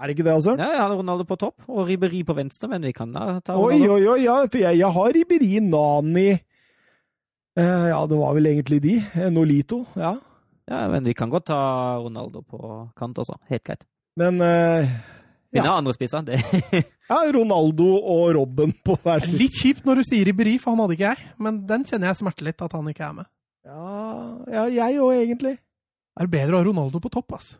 Er 0.00 0.06
det 0.08 0.14
ikke 0.16 0.24
det, 0.24 0.32
altså? 0.32 0.54
Ja, 0.56 0.68
jeg 0.72 0.80
har 0.80 0.94
Ronaldo 0.96 1.24
på 1.28 1.36
topp, 1.36 1.66
og 1.68 1.82
Ribberi 1.88 2.22
på 2.24 2.32
venstre, 2.38 2.68
men 2.72 2.82
vi 2.88 2.92
kan 2.96 3.10
da 3.12 3.40
ta 3.44 3.52
Ronaldo. 3.58 3.92
oi, 3.98 4.06
oi, 4.14 4.20
ja, 4.24 4.38
for 4.46 4.58
jeg, 4.62 4.78
jeg 4.80 4.92
har 4.96 5.12
Riberi, 5.18 5.50
Nani 5.60 6.28
eh, 7.58 7.86
Ja, 7.90 8.00
det 8.08 8.18
var 8.18 8.34
vel 8.38 8.46
egentlig 8.52 8.80
de. 8.84 8.96
Eh, 9.14 9.28
Nolito, 9.34 9.82
ja. 10.00 10.14
Ja, 10.70 10.84
men 10.88 11.04
vi 11.04 11.12
kan 11.18 11.28
godt 11.32 11.48
ta 11.50 11.58
Ronaldo 11.98 12.44
på 12.46 12.60
kant 12.96 13.18
altså. 13.18 13.34
Helt 13.50 13.64
greit. 13.66 13.82
Men 14.16 14.40
eh, 14.40 14.86
Vi 15.52 15.58
Ja. 15.58 15.72
andre 15.76 15.92
spisser. 15.92 16.22
Det 16.22 16.38
ja, 17.10 17.18
Ronaldo 17.34 17.88
og 17.98 18.34
Robben 18.36 18.72
på 18.86 18.94
hver 19.02 19.18
Det 19.18 19.24
er 19.24 19.32
side. 19.32 19.40
Litt 19.42 19.56
kjipt 19.58 19.84
når 19.84 19.98
du 20.00 20.02
sier 20.06 20.24
Riberi, 20.30 20.56
for 20.62 20.70
han 20.76 20.84
hadde 20.84 20.94
ikke 20.96 21.08
jeg. 21.10 21.26
Men 21.42 21.58
den 21.66 21.84
kjenner 21.84 22.06
jeg 22.12 22.20
smerter 22.22 22.46
litt, 22.46 22.62
at 22.62 22.72
han 22.78 22.88
ikke 22.92 23.02
er 23.08 23.16
med. 23.18 23.28
Ja, 23.70 23.90
ja 24.50 24.68
jeg 24.74 25.00
òg, 25.00 25.14
egentlig. 25.22 25.56
Det 25.60 26.26
er 26.26 26.32
bedre 26.32 26.56
å 26.56 26.60
ha 26.60 26.66
Ronaldo 26.66 27.00
på 27.02 27.12
topp, 27.12 27.36
ass. 27.38 27.52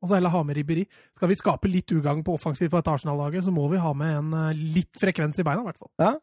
Og 0.00 0.08
så 0.08 0.16
heller 0.16 0.32
ha 0.32 0.40
med 0.46 0.56
Ribberi. 0.56 0.86
Skal 1.18 1.28
vi 1.28 1.36
skape 1.36 1.68
litt 1.68 1.92
ugagn 1.92 2.24
på 2.24 2.34
offensivt 2.38 2.72
på 2.72 2.80
et 2.80 2.88
Arsenal-laget, 2.88 3.44
så 3.44 3.52
må 3.52 3.66
vi 3.68 3.80
ha 3.82 3.92
med 3.92 4.16
en 4.22 4.32
eh, 4.38 4.64
litt 4.78 4.96
frekvens 5.00 5.42
i 5.42 5.44
beina, 5.44 5.60
i 5.60 5.68
hvert 5.68 5.80
fall. 5.80 5.92
Ja. 6.00 6.14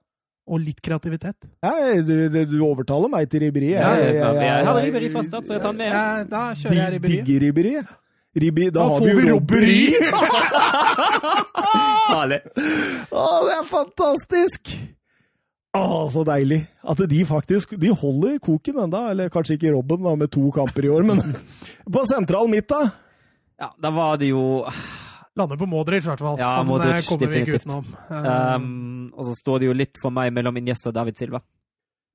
Og 0.48 0.64
litt 0.64 0.82
kreativitet. 0.82 1.38
Ja, 1.62 1.76
du, 2.08 2.14
du, 2.32 2.58
overtaler 2.64 3.12
meg 3.12 3.30
til 3.30 3.44
Ribberi. 3.44 3.74
Ja, 3.76 3.94
jeg, 4.00 4.16
jeg, 4.16 4.42
jeg 4.48 4.68
hadde 4.70 4.84
Ribberi 4.88 5.14
fra 5.14 5.24
så 5.28 5.42
jeg 5.42 5.62
tar 5.62 5.70
den 5.70 5.82
med. 5.84 5.92
Ja, 5.92 6.04
da 6.32 6.44
kjører 6.56 6.80
jeg 6.80 6.94
Ribberi. 6.98 7.18
Digger 7.22 7.48
Ribberi. 7.48 7.74
Ribbi, 8.38 8.70
da, 8.70 8.80
Da 8.80 8.84
har 8.86 9.00
får 9.00 9.06
vi 9.06 9.14
jo 9.14 9.34
robberi! 9.34 9.78
Herlig. 12.12 12.40
Å, 13.24 13.26
det 13.48 13.56
er 13.56 13.66
fantastisk! 13.66 14.78
Å, 15.78 16.04
så 16.14 16.24
deilig. 16.28 16.62
At 16.88 17.02
de 17.10 17.24
faktisk 17.28 17.76
de 17.80 17.92
holder 17.94 18.38
koken 18.44 18.80
enda, 18.86 19.08
eller 19.14 19.32
kanskje 19.34 19.58
ikke 19.58 19.74
Robben 19.76 20.04
da, 20.06 20.16
med 20.20 20.32
to 20.34 20.48
kamper 20.56 20.88
i 20.88 20.94
år, 20.94 21.06
men 21.08 21.22
på 21.94 22.06
sentral 22.10 22.50
midt, 22.52 22.70
da. 22.72 22.90
Ja, 23.58 23.72
da 23.82 23.92
var 23.94 24.20
det 24.22 24.32
jo 24.32 24.66
Lander 25.38 25.58
på 25.58 25.68
Modric, 25.70 26.02
i 26.06 26.10
hvert 26.10 26.22
fall. 26.24 26.40
Ja, 26.42 26.56
Han 26.60 26.70
Modric, 26.70 26.90
eh, 26.90 26.98
vi 26.98 27.04
ikke 27.14 27.18
definitivt. 27.22 27.66
utenom. 27.68 27.86
Um, 28.10 29.12
Og 29.14 29.28
så 29.28 29.36
står 29.38 29.60
det 29.62 29.68
jo 29.70 29.76
litt 29.78 30.00
for 30.02 30.14
meg 30.14 30.32
mellom 30.34 30.58
Iniesta 30.58 30.90
og 30.90 30.96
David 30.98 31.20
Silva. 31.20 31.42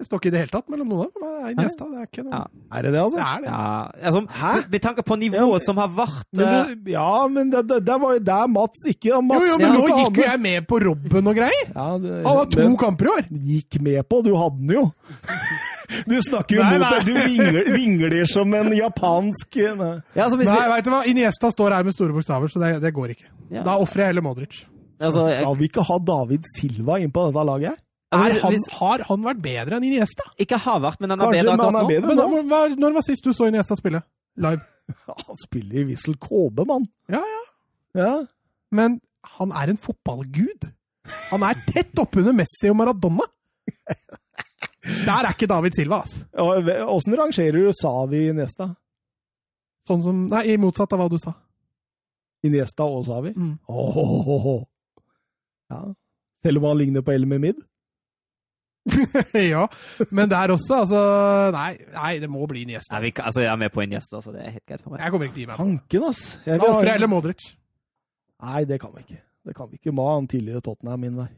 Det 0.02 0.08
står 0.10 0.20
ikke 0.20 0.30
i 0.30 0.34
det 0.34 0.40
hele 0.42 0.52
tatt 0.52 0.68
mellom 0.72 0.88
noen 0.92 1.04
av 1.06 1.12
dem. 1.14 1.22
Det 1.22 1.42
er 1.42 1.52
Iniesta, 1.54 1.86
det 1.92 2.00
er 2.02 2.08
ikke 2.10 2.24
noe 2.26 2.34
Ja. 2.34 2.42
Er 2.78 2.82
det 2.86 2.90
det, 2.92 3.00
altså? 3.02 3.18
Det 3.18 3.26
er 3.28 3.40
det. 3.42 3.52
Ja, 3.52 4.06
altså, 4.10 4.22
Hæ? 4.42 4.52
Med 4.74 4.82
tanke 4.86 5.04
på 5.06 5.16
nivået 5.22 5.60
Ja, 5.60 5.64
som 5.66 5.80
har 5.82 5.90
vært 5.96 6.26
Men 6.38 6.46
eh, 6.48 6.72
det, 6.74 6.92
ja, 6.96 7.08
men 7.32 7.50
det, 7.52 7.62
det, 7.70 7.78
det 7.86 7.96
var 8.02 8.16
jo 8.18 8.22
der 8.28 8.46
Mats 8.52 8.84
ikke 8.90 9.22
Mats, 9.22 9.46
Jo, 9.46 9.52
jo, 9.52 9.58
men 9.62 9.76
nå 9.78 9.86
gikk 10.02 10.20
jo 10.22 10.26
jeg 10.28 10.40
med 10.48 10.66
på 10.70 10.80
Robben 10.84 11.30
og 11.32 11.38
greier! 11.38 11.66
ja, 11.72 11.86
det, 12.02 12.14
Han 12.26 12.36
har 12.42 12.50
to 12.56 12.60
men- 12.66 12.76
kamper 12.82 13.08
i 13.08 13.12
år! 13.16 13.30
Gikk 13.52 13.80
med 13.88 14.02
på, 14.10 14.22
du 14.26 14.32
hadde 14.36 14.58
den 14.66 14.74
jo. 14.80 14.84
Du 16.08 16.14
snakker 16.24 16.56
jo 16.56 16.62
Nei, 16.64 16.78
mot 16.80 16.88
deg. 16.88 17.04
Du 17.04 17.12
vingler, 17.18 17.66
vingler 17.74 18.14
som 18.30 18.54
en 18.56 18.70
japansk 18.72 19.58
nei. 19.76 19.90
ja, 20.16 20.24
altså, 20.24 20.38
Nei, 20.40 20.46
vi, 20.48 20.68
vet 20.72 20.86
du 20.86 20.90
hva? 20.94 21.00
Iniesta 21.10 21.50
står 21.52 21.74
her 21.76 21.84
med 21.84 21.92
store 21.96 22.14
bokstaver, 22.16 22.48
så 22.48 22.62
det, 22.62 22.70
det 22.80 22.92
går 22.96 23.12
ikke. 23.12 23.28
ja, 23.52 23.64
Da 23.66 23.74
ofrer 23.82 24.06
jeg 24.06 24.12
heller 24.14 24.24
Modric. 24.24 24.62
altså, 25.02 25.26
jeg, 25.28 25.42
Skal 25.42 25.58
vi 25.60 25.68
ikke 25.68 25.84
ha 25.90 25.98
David 26.12 26.48
Silva 26.56 26.96
inn 27.02 27.12
på 27.12 27.26
dette 27.28 27.44
laget 27.50 27.74
her? 27.74 27.80
Er 28.12 28.18
altså, 28.26 28.42
han, 28.44 28.52
hvis, 28.52 28.66
har 28.76 29.02
han 29.08 29.22
vært 29.24 29.38
bedre 29.44 29.78
enn 29.78 29.86
Iniesta? 29.88 30.26
Ikke 30.42 30.58
har 30.60 30.82
vært, 30.84 31.00
men 31.00 31.14
han 31.14 31.22
er 31.22 31.30
Kanskje, 31.30 31.38
bedre 31.38 31.54
akkurat 31.54 31.92
er 31.96 32.02
nå. 32.04 32.08
Men 32.10 32.50
når, 32.50 32.74
når 32.82 32.96
var 32.98 33.06
sist 33.06 33.24
du 33.24 33.32
så 33.32 33.48
Iniesta 33.48 33.76
spille? 33.78 34.02
Live? 34.42 34.60
Han 35.28 35.38
spiller 35.40 35.80
i 35.80 35.84
Wissel 35.88 36.16
KB, 36.20 36.64
mann. 36.68 36.84
Ja, 37.12 37.20
ja. 37.24 37.42
Ja. 37.96 38.12
Men 38.74 38.98
han 39.38 39.52
er 39.56 39.70
en 39.72 39.78
fotballgud. 39.80 40.66
Han 41.30 41.44
er 41.46 41.60
tett 41.68 41.98
oppunder 42.00 42.34
Messi 42.36 42.70
og 42.70 42.76
Maradona. 42.80 43.24
Der 44.82 45.12
er 45.14 45.30
ikke 45.30 45.46
David 45.46 45.76
Silva, 45.76 46.02
altså. 46.02 46.24
Åssen 46.90 47.14
rangerer 47.18 47.68
du 47.68 47.72
Savi 47.76 48.24
Iniesta? 48.32 48.72
Sånn 49.88 50.02
som 50.04 50.24
Nei, 50.32 50.42
i 50.52 50.58
motsatt 50.60 50.92
av 50.94 51.02
hva 51.02 51.08
du 51.12 51.18
sa. 51.22 51.34
Iniesta 52.46 52.86
og 52.88 53.04
Savi? 53.06 53.32
Mm. 53.36 53.54
Åh, 53.70 54.62
Ja. 55.72 55.84
Selv 56.42 56.58
om 56.58 56.66
han 56.72 56.80
ligner 56.80 57.04
på 57.06 57.12
El 57.14 57.28
Memid? 57.30 57.60
ja, 59.54 59.66
men 60.10 60.30
der 60.30 60.50
også, 60.56 60.80
altså 60.82 61.00
Nei, 61.54 61.76
nei 61.94 62.12
det 62.22 62.30
må 62.30 62.46
bli 62.50 62.64
Iniesta. 62.66 62.96
Nei, 62.96 63.02
vi, 63.06 63.12
altså, 63.22 63.44
jeg 63.44 63.52
er 63.52 63.60
med 63.60 63.70
på 63.74 63.84
en 63.84 63.94
gjest, 63.94 64.14
altså. 64.18 64.32
det 64.34 64.42
er 64.42 64.56
helt 64.56 64.66
greit 64.66 64.82
for 64.82 64.94
meg. 64.94 65.04
Jeg 65.04 65.14
kommer 65.14 65.28
ikke 65.28 65.36
til 65.36 65.42
å 65.42 65.44
gi 65.44 65.50
meg. 65.52 65.56
på. 65.60 65.66
Hanken, 65.68 66.06
ass. 66.08 66.24
Jeg 66.46 66.58
Da 66.58 66.64
vil 66.66 66.72
ha- 66.74 66.96
ofrer 66.96 67.12
Modric. 67.12 67.46
Nei, 68.42 68.64
det 68.66 68.80
kan 68.82 68.90
vi 68.96 69.04
ikke. 69.06 69.20
Det 69.46 69.54
kan 69.58 69.70
vi 69.70 69.78
ikke. 69.78 69.94
Må 69.94 70.08
ha 70.08 70.16
han 70.18 70.26
tidligere 70.30 70.62
Tottenham 70.66 71.04
inn 71.06 71.16
der. 71.22 71.30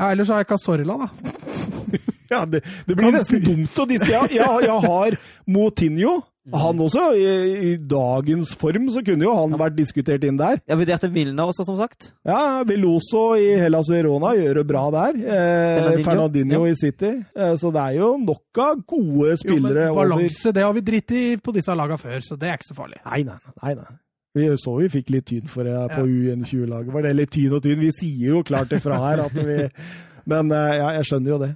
Ja, 0.00 0.12
ellers 0.14 0.30
har 0.32 0.44
jeg 0.44 0.50
Casorla, 0.52 0.96
da. 1.02 1.08
Ja, 2.30 2.44
det, 2.46 2.62
det 2.86 2.96
blir 2.98 3.14
nesten 3.14 3.42
dumt 3.44 3.78
å 3.78 3.86
disse. 3.90 4.08
Ja, 4.10 4.24
jeg, 4.30 4.66
jeg 4.66 4.82
har 4.86 5.16
Motinho. 5.50 6.20
Han 6.50 6.80
også, 6.82 7.02
i, 7.14 7.26
i 7.68 7.72
dagens 7.76 8.54
form, 8.58 8.88
så 8.90 9.02
kunne 9.06 9.26
jo 9.26 9.32
han 9.36 9.52
vært 9.60 9.76
diskutert 9.76 10.24
inn 10.26 10.38
der. 10.40 10.58
Jeg 10.66 10.80
vurderte 10.80 11.10
Milner 11.12 11.50
også, 11.52 11.66
som 11.68 11.76
sagt. 11.78 12.10
Ja, 12.26 12.62
Veloso 12.66 13.36
i 13.38 13.52
Hellas 13.60 13.90
Verona 13.92 14.32
gjør 14.38 14.62
det 14.62 14.64
bra 14.66 14.86
der. 14.94 15.20
Eh, 15.20 16.00
Fernandinho, 16.06 16.64
ja. 16.64 16.72
i 16.72 16.80
City. 16.80 17.12
Eh, 17.36 17.54
så 17.60 17.70
det 17.74 17.84
er 17.84 18.00
jo 18.00 18.12
nok 18.24 18.62
av 18.64 18.82
gode 18.88 19.36
Jo, 19.36 19.58
men 19.60 19.68
men 19.68 19.82
over 19.84 20.00
balanse, 20.00 20.54
det 20.56 20.64
har 20.64 20.74
vi 20.74 20.84
dritt 20.86 21.14
i 21.14 21.24
på 21.38 21.54
disse 21.54 21.76
laga 21.76 22.00
før, 22.00 22.18
så 22.24 22.40
det 22.40 22.50
er 22.50 22.58
ikke 22.58 22.72
så 22.72 22.78
farlig. 22.82 23.02
Nei, 23.04 23.22
nei, 23.28 23.38
nei. 23.60 23.74
nei. 23.84 23.90
Vi 24.34 24.46
så 24.62 24.76
vi 24.78 24.88
fikk 24.90 25.08
litt 25.10 25.26
tyn 25.26 25.48
for 25.50 25.66
det 25.66 25.74
på 25.92 26.02
Ja. 26.06 26.34
U21-laget. 26.34 26.92
Var 26.94 27.02
det 27.04 27.16
litt 27.18 27.32
tyn 27.34 27.54
og 27.56 27.62
tyn? 27.66 27.80
Vi 27.82 27.90
sier 27.94 28.36
jo 28.36 28.44
klart 28.46 28.72
ifra 28.74 28.98
her 29.04 29.26
at 29.28 29.34
vi 29.36 29.66
Men 30.30 30.52
eh, 30.52 30.76
ja, 30.78 30.90
jeg 30.98 31.08
skjønner 31.08 31.32
jo 31.32 31.38
det. 31.42 31.50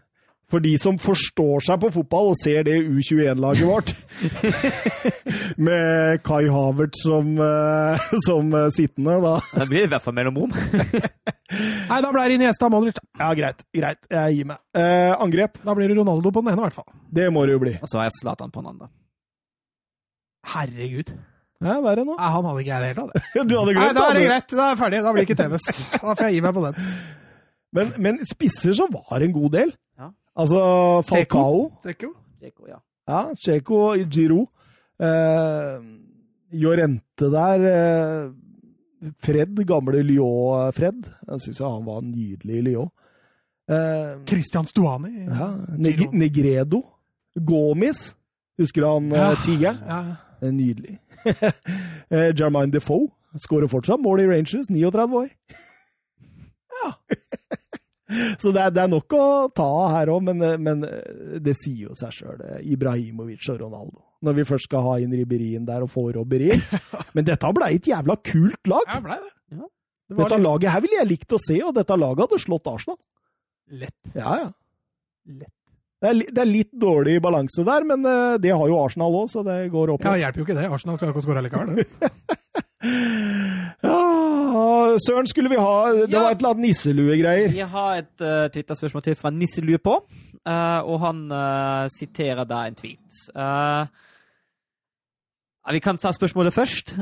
For 0.55 0.63
de 0.63 0.77
som 0.79 0.95
forstår 1.03 1.65
seg 1.67 1.81
på 1.83 1.89
fotball 1.97 2.29
og 2.31 2.37
ser 2.39 2.63
det 2.69 2.77
U21-laget 2.87 3.67
vårt, 3.67 3.91
med 5.67 6.21
Kai 6.23 6.45
Havert 6.47 6.95
som, 7.01 7.33
eh, 7.43 8.05
som 8.23 8.53
eh, 8.55 8.69
sittende, 8.77 9.17
da 9.25 9.33
Det 9.51 9.67
blir 9.73 9.89
i 9.89 9.91
hvert 9.91 10.05
fall 10.05 10.15
mellomrom. 10.15 10.55
Nei, 11.91 11.99
da 12.07 12.13
ble 12.15 12.29
det 12.31 12.39
Iniesta 12.39 12.71
Modric. 12.71 13.01
da. 13.01 13.07
Ja, 13.25 13.33
greit. 13.35 13.67
Greit. 13.75 13.99
Jeg 14.15 14.39
gir 14.39 14.49
meg. 14.53 14.63
Eh, 14.79 15.11
angrep. 15.27 15.59
Da 15.67 15.75
blir 15.75 15.91
det 15.91 15.99
Ronaldo 15.99 16.31
på 16.31 16.45
den 16.45 16.55
ene, 16.55 16.63
i 16.63 16.69
hvert 16.69 16.79
fall. 16.79 16.89
Det 17.19 17.27
må 17.35 17.43
det 17.51 17.59
jo 17.59 17.63
bli. 17.67 17.75
Og 17.83 17.91
så 17.91 17.99
har 17.99 18.07
jeg 18.13 18.19
Zlatan 18.21 18.55
på 18.55 18.63
den 18.63 18.73
andre. 18.77 18.91
Herregud. 20.55 21.15
Ja, 21.65 21.81
verre 21.83 22.07
nå. 22.07 22.15
Nei, 22.15 22.31
han 22.37 22.47
hadde 22.47 22.63
ikke 22.63 22.75
jeg 22.77 22.83
det 22.85 22.91
hele 22.93 23.07
tatt. 23.11 23.31
Du 23.51 23.57
hadde 23.59 23.75
Nei, 23.75 23.91
da 23.97 24.07
er 24.07 24.19
det 24.21 24.23
det. 24.23 24.31
greit. 24.31 24.55
Da 24.55 24.69
er 24.69 24.75
jeg 24.77 24.83
ferdig. 24.85 25.03
Da 25.03 25.15
blir 25.19 25.27
det 25.27 25.31
ikke 25.33 25.43
TVs. 25.43 25.69
Da 25.99 26.13
får 26.15 26.27
jeg 26.29 26.37
gi 26.39 26.45
meg 26.47 26.55
på 26.61 26.65
den. 26.69 26.93
Men, 27.75 27.95
men 28.07 28.23
spisser 28.31 28.79
så 28.79 28.87
var 28.95 29.25
en 29.27 29.35
god 29.35 29.59
del. 29.59 29.75
Ja. 30.35 30.41
Altså 30.43 31.03
Falcao. 31.09 31.71
Dzeko? 31.85 32.13
Ja. 32.43 32.51
ja. 32.69 32.79
Ja, 33.09 33.35
Checo 33.37 33.95
Giro. 34.11 34.49
Eh, 34.99 35.81
Jorente 36.53 37.31
der. 37.31 37.61
Eh, 37.61 38.31
Fred, 39.23 39.55
gamle 39.69 40.03
Lyon-Fred. 40.03 41.03
Jeg 41.29 41.41
syns 41.45 41.59
han 41.61 41.85
var 41.85 42.01
nydelig 42.03 42.57
i 42.57 42.63
Lyon. 42.63 42.91
Eh, 43.69 44.25
Christian 44.27 44.65
Stuani. 44.67 45.27
ja, 45.27 45.51
Neg 45.77 46.09
Negredo. 46.13 46.83
Gomis. 47.37 48.15
Husker 48.59 48.81
du 48.81 48.89
han 48.89 49.11
Ja. 49.11 49.31
eh, 49.33 49.43
tigeren? 49.45 49.79
Ja. 49.87 50.17
Eh, 50.43 50.51
Nydelig. 50.53 50.99
eh, 52.11 52.33
Jermaine 52.39 52.73
Defoe. 52.73 53.09
Skårer 53.37 53.67
fortsatt 53.69 54.01
mål 54.01 54.21
i 54.21 54.27
Rangers, 54.27 54.69
39 54.71 55.15
år. 55.15 55.29
Ja. 56.85 56.93
Så 58.43 58.53
det 58.55 58.63
er, 58.63 58.73
det 58.75 58.83
er 58.85 58.91
nok 58.93 59.15
å 59.17 59.25
ta 59.55 59.67
av 59.67 59.93
her 59.95 60.13
òg, 60.15 60.25
men, 60.29 60.43
eh, 60.45 60.57
men 60.61 60.85
eh, 60.89 61.39
det 61.43 61.57
sier 61.61 61.89
jo 61.89 61.97
seg 61.99 62.15
sjøl. 62.15 62.43
Ibrahimovic 62.63 63.49
og 63.53 63.63
Ronaldo. 63.65 64.03
Når 64.25 64.39
vi 64.39 64.45
først 64.49 64.71
skal 64.71 64.85
ha 64.87 64.95
inn 65.05 65.13
Ribberien 65.13 65.67
der 65.69 65.85
og 65.85 65.91
få 65.93 66.07
Robberi. 66.17 66.49
Men 67.17 67.27
dette 67.29 67.51
ble 67.53 67.67
et 67.75 67.89
jævla 67.91 68.17
kult 68.25 68.71
lag. 68.71 68.87
Ja, 68.89 69.01
ble 69.05 69.19
det. 69.21 69.33
Ja. 69.59 69.67
Det 70.09 70.17
Dette 70.23 70.39
litt 70.39 70.47
laget 70.47 70.73
her 70.73 70.85
ville 70.85 70.97
jeg 71.03 71.11
likt 71.11 71.35
å 71.37 71.41
se, 71.43 71.59
og 71.65 71.75
dette 71.77 71.99
laget 72.01 72.25
hadde 72.25 72.39
slått 72.41 72.71
Arsenal. 72.73 72.97
lett. 73.83 73.99
Ja, 74.17 74.39
ja. 74.41 74.49
Lett. 75.29 75.53
Det 76.05 76.11
er, 76.11 76.19
det 76.37 76.41
er 76.43 76.49
litt 76.49 76.73
dårlig 76.77 77.15
balanse 77.25 77.65
der, 77.65 77.85
men 77.89 78.05
eh, 78.09 78.35
det 78.41 78.53
har 78.53 78.69
jo 78.69 78.81
Arsenal 78.81 79.15
òg, 79.23 79.29
så 79.33 79.45
det 79.47 79.59
går 79.73 79.95
opp. 79.95 80.05
Ja, 80.05 80.17
hjelper 80.21 80.43
jo 80.43 80.49
ikke 80.49 80.57
det. 80.59 80.67
Arsenal 80.69 80.99
klarer 81.01 81.15
ikke 81.15 81.23
å 81.23 81.27
skåre 81.29 81.45
likevel. 81.45 81.85
det. 81.85 81.87
Søren 85.05 85.27
skulle 85.27 85.51
vi 85.51 85.59
ha 85.59 85.93
Det 85.93 86.11
Ja. 86.13 86.23
var 86.23 86.31
et 86.31 86.39
eller 86.41 86.55
annet 86.55 86.67
nisseluegreier. 86.69 87.51
Vi 87.53 87.59
har 87.75 87.95
et 88.01 88.21
uh, 88.23 88.47
Twitter-spørsmål 88.55 89.03
til 89.03 89.17
fra 89.19 89.31
Nisselue 89.31 89.79
på, 89.79 89.97
uh, 90.47 90.81
og 90.87 91.01
han 91.01 91.25
uh, 91.33 91.89
siterer 91.99 92.45
da 92.45 92.65
en 92.69 92.75
tweet. 92.79 93.25
Vi 95.73 95.81
kan 95.81 95.97
ta 95.97 96.11
spørsmålet 96.13 96.53
først. 96.53 96.93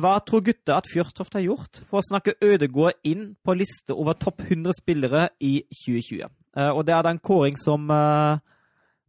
Hva 0.00 0.14
tror 0.24 0.40
gutta 0.40 0.78
at 0.80 0.86
Fjørtoft 0.88 1.34
har 1.36 1.42
gjort 1.44 1.82
for 1.90 2.00
å 2.00 2.06
snakke 2.06 2.38
Ødegård 2.40 2.96
inn 3.04 3.34
på 3.44 3.52
liste 3.52 3.92
over 3.92 4.16
topp 4.16 4.40
100 4.46 4.72
spillere 4.80 5.26
i 5.44 5.58
2020? 5.84 6.24
Eh, 6.56 6.70
og 6.72 6.86
det 6.88 6.94
er 6.96 7.02
da 7.04 7.10
en 7.12 7.20
kåring 7.20 7.58
som 7.60 7.84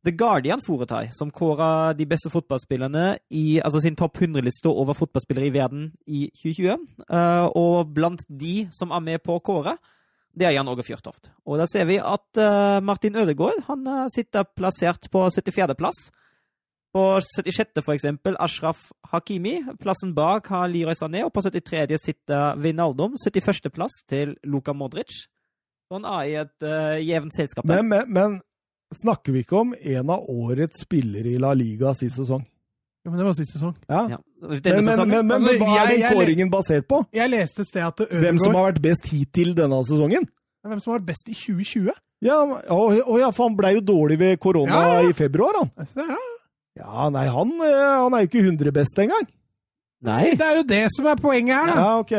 The 0.08 0.14
Guardian 0.16 0.62
foretar, 0.64 1.10
som 1.12 1.32
kårer 1.32 1.94
de 2.00 2.06
beste 2.08 2.32
fotballspillerne 2.32 3.18
i 3.36 3.60
altså 3.60 3.82
sin 3.84 3.98
topp 4.00 4.22
100-liste 4.22 4.72
over 4.72 4.96
fotballspillere 4.96 5.50
i 5.50 5.54
verden 5.54 5.90
i 6.08 6.28
2020. 6.40 6.86
Eh, 7.04 7.48
og 7.60 7.92
blant 7.96 8.24
de 8.30 8.70
som 8.76 8.94
er 8.96 9.04
med 9.04 9.24
på 9.26 9.36
å 9.36 9.44
kåre, 9.44 9.76
det 10.40 10.48
er 10.48 10.56
Jan 10.56 10.70
Åge 10.72 10.86
Fjørtoft. 10.88 11.32
Og 11.44 11.60
da 11.60 11.68
ser 11.68 11.90
vi 11.90 11.98
at 12.00 12.40
eh, 12.40 12.80
Martin 12.86 13.18
Ødegaard 13.20 13.66
han 13.68 13.84
eh, 13.88 14.08
sitter 14.14 14.48
plassert 14.48 15.10
på 15.12 15.26
74.-plass. 15.28 16.08
På 16.96 17.20
76. 17.22 17.84
for 17.86 17.94
eksempel 17.94 18.38
Ashraf 18.42 18.88
Hakimi. 19.12 19.60
Plassen 19.78 20.16
bak 20.18 20.48
har 20.50 20.72
Leroy 20.72 20.96
Sané, 20.98 21.22
og 21.28 21.34
på 21.36 21.44
73. 21.46 22.00
sitter 22.02 22.56
Vinaldum. 22.58 23.14
71. 23.20 23.68
plass 23.76 24.00
til 24.10 24.34
Luka 24.48 24.74
Modric. 24.74 25.28
Så 25.90 26.00
han 26.00 26.08
er 26.10 26.24
i 26.26 26.34
et 26.38 26.66
uh, 26.66 26.98
jevnt 27.02 27.36
selskap. 27.38 27.66
Men, 27.70 27.88
men, 27.90 28.10
men 28.14 28.40
snakker 28.96 29.36
vi 29.36 29.44
ikke 29.46 29.60
om 29.60 29.74
en 29.78 30.10
av 30.10 30.26
årets 30.30 30.82
spillere 30.86 31.36
i 31.36 31.38
La 31.42 31.54
Liga 31.58 31.94
sist 31.98 32.18
sesong? 32.20 32.42
Ja, 33.06 33.12
men 33.12 33.20
det 33.22 33.28
var 33.30 33.36
sist 33.38 33.54
sesong. 33.56 33.76
Ja. 33.88 34.02
Ja. 34.16 34.18
Men, 34.42 34.60
men, 34.60 34.86
men, 34.86 35.28
men, 35.28 35.32
Altså, 35.38 35.56
hva 35.64 35.78
er 35.84 35.94
den 35.94 36.04
kåringen 36.18 36.52
basert 36.52 36.88
på? 36.90 37.04
Jeg 37.16 37.32
leste 37.32 37.64
et 37.64 37.72
sted 37.72 37.86
at 37.86 38.04
Hvem 38.12 38.40
som 38.42 38.58
har 38.58 38.70
vært 38.72 38.82
best 38.84 39.08
hittil 39.12 39.54
denne 39.58 39.80
sesongen? 39.88 40.28
Hvem 40.68 40.82
som 40.84 40.94
har 40.94 41.00
vært 41.00 41.10
best 41.14 41.32
i 41.32 41.36
2020? 41.38 41.96
Ja, 42.28 42.38
å, 42.44 42.80
å 42.92 43.20
ja, 43.22 43.30
for 43.32 43.48
han 43.48 43.56
ble 43.56 43.78
jo 43.78 43.84
dårlig 43.94 44.18
ved 44.20 44.40
korona 44.44 44.82
Ja, 44.84 44.98
ja. 45.00 45.10
i 45.10 45.16
februar, 45.16 45.62
han. 45.62 45.90
Ja, 45.96 46.20
Ja, 46.80 47.08
nei, 47.12 47.26
han, 47.32 47.50
eh, 47.66 47.78
han 48.04 48.14
er 48.16 48.24
jo 48.24 48.30
ikke 48.30 48.44
100 48.44 48.72
best 48.76 49.00
engang. 49.04 49.26
Nei. 50.02 50.30
det 50.40 50.46
er 50.46 50.56
jo 50.62 50.64
det 50.64 50.86
som 50.96 51.06
er 51.12 51.18
poenget 51.20 51.56
her, 51.58 51.66
da. 51.68 51.74
Ja, 51.76 51.98
ok. 52.00 52.14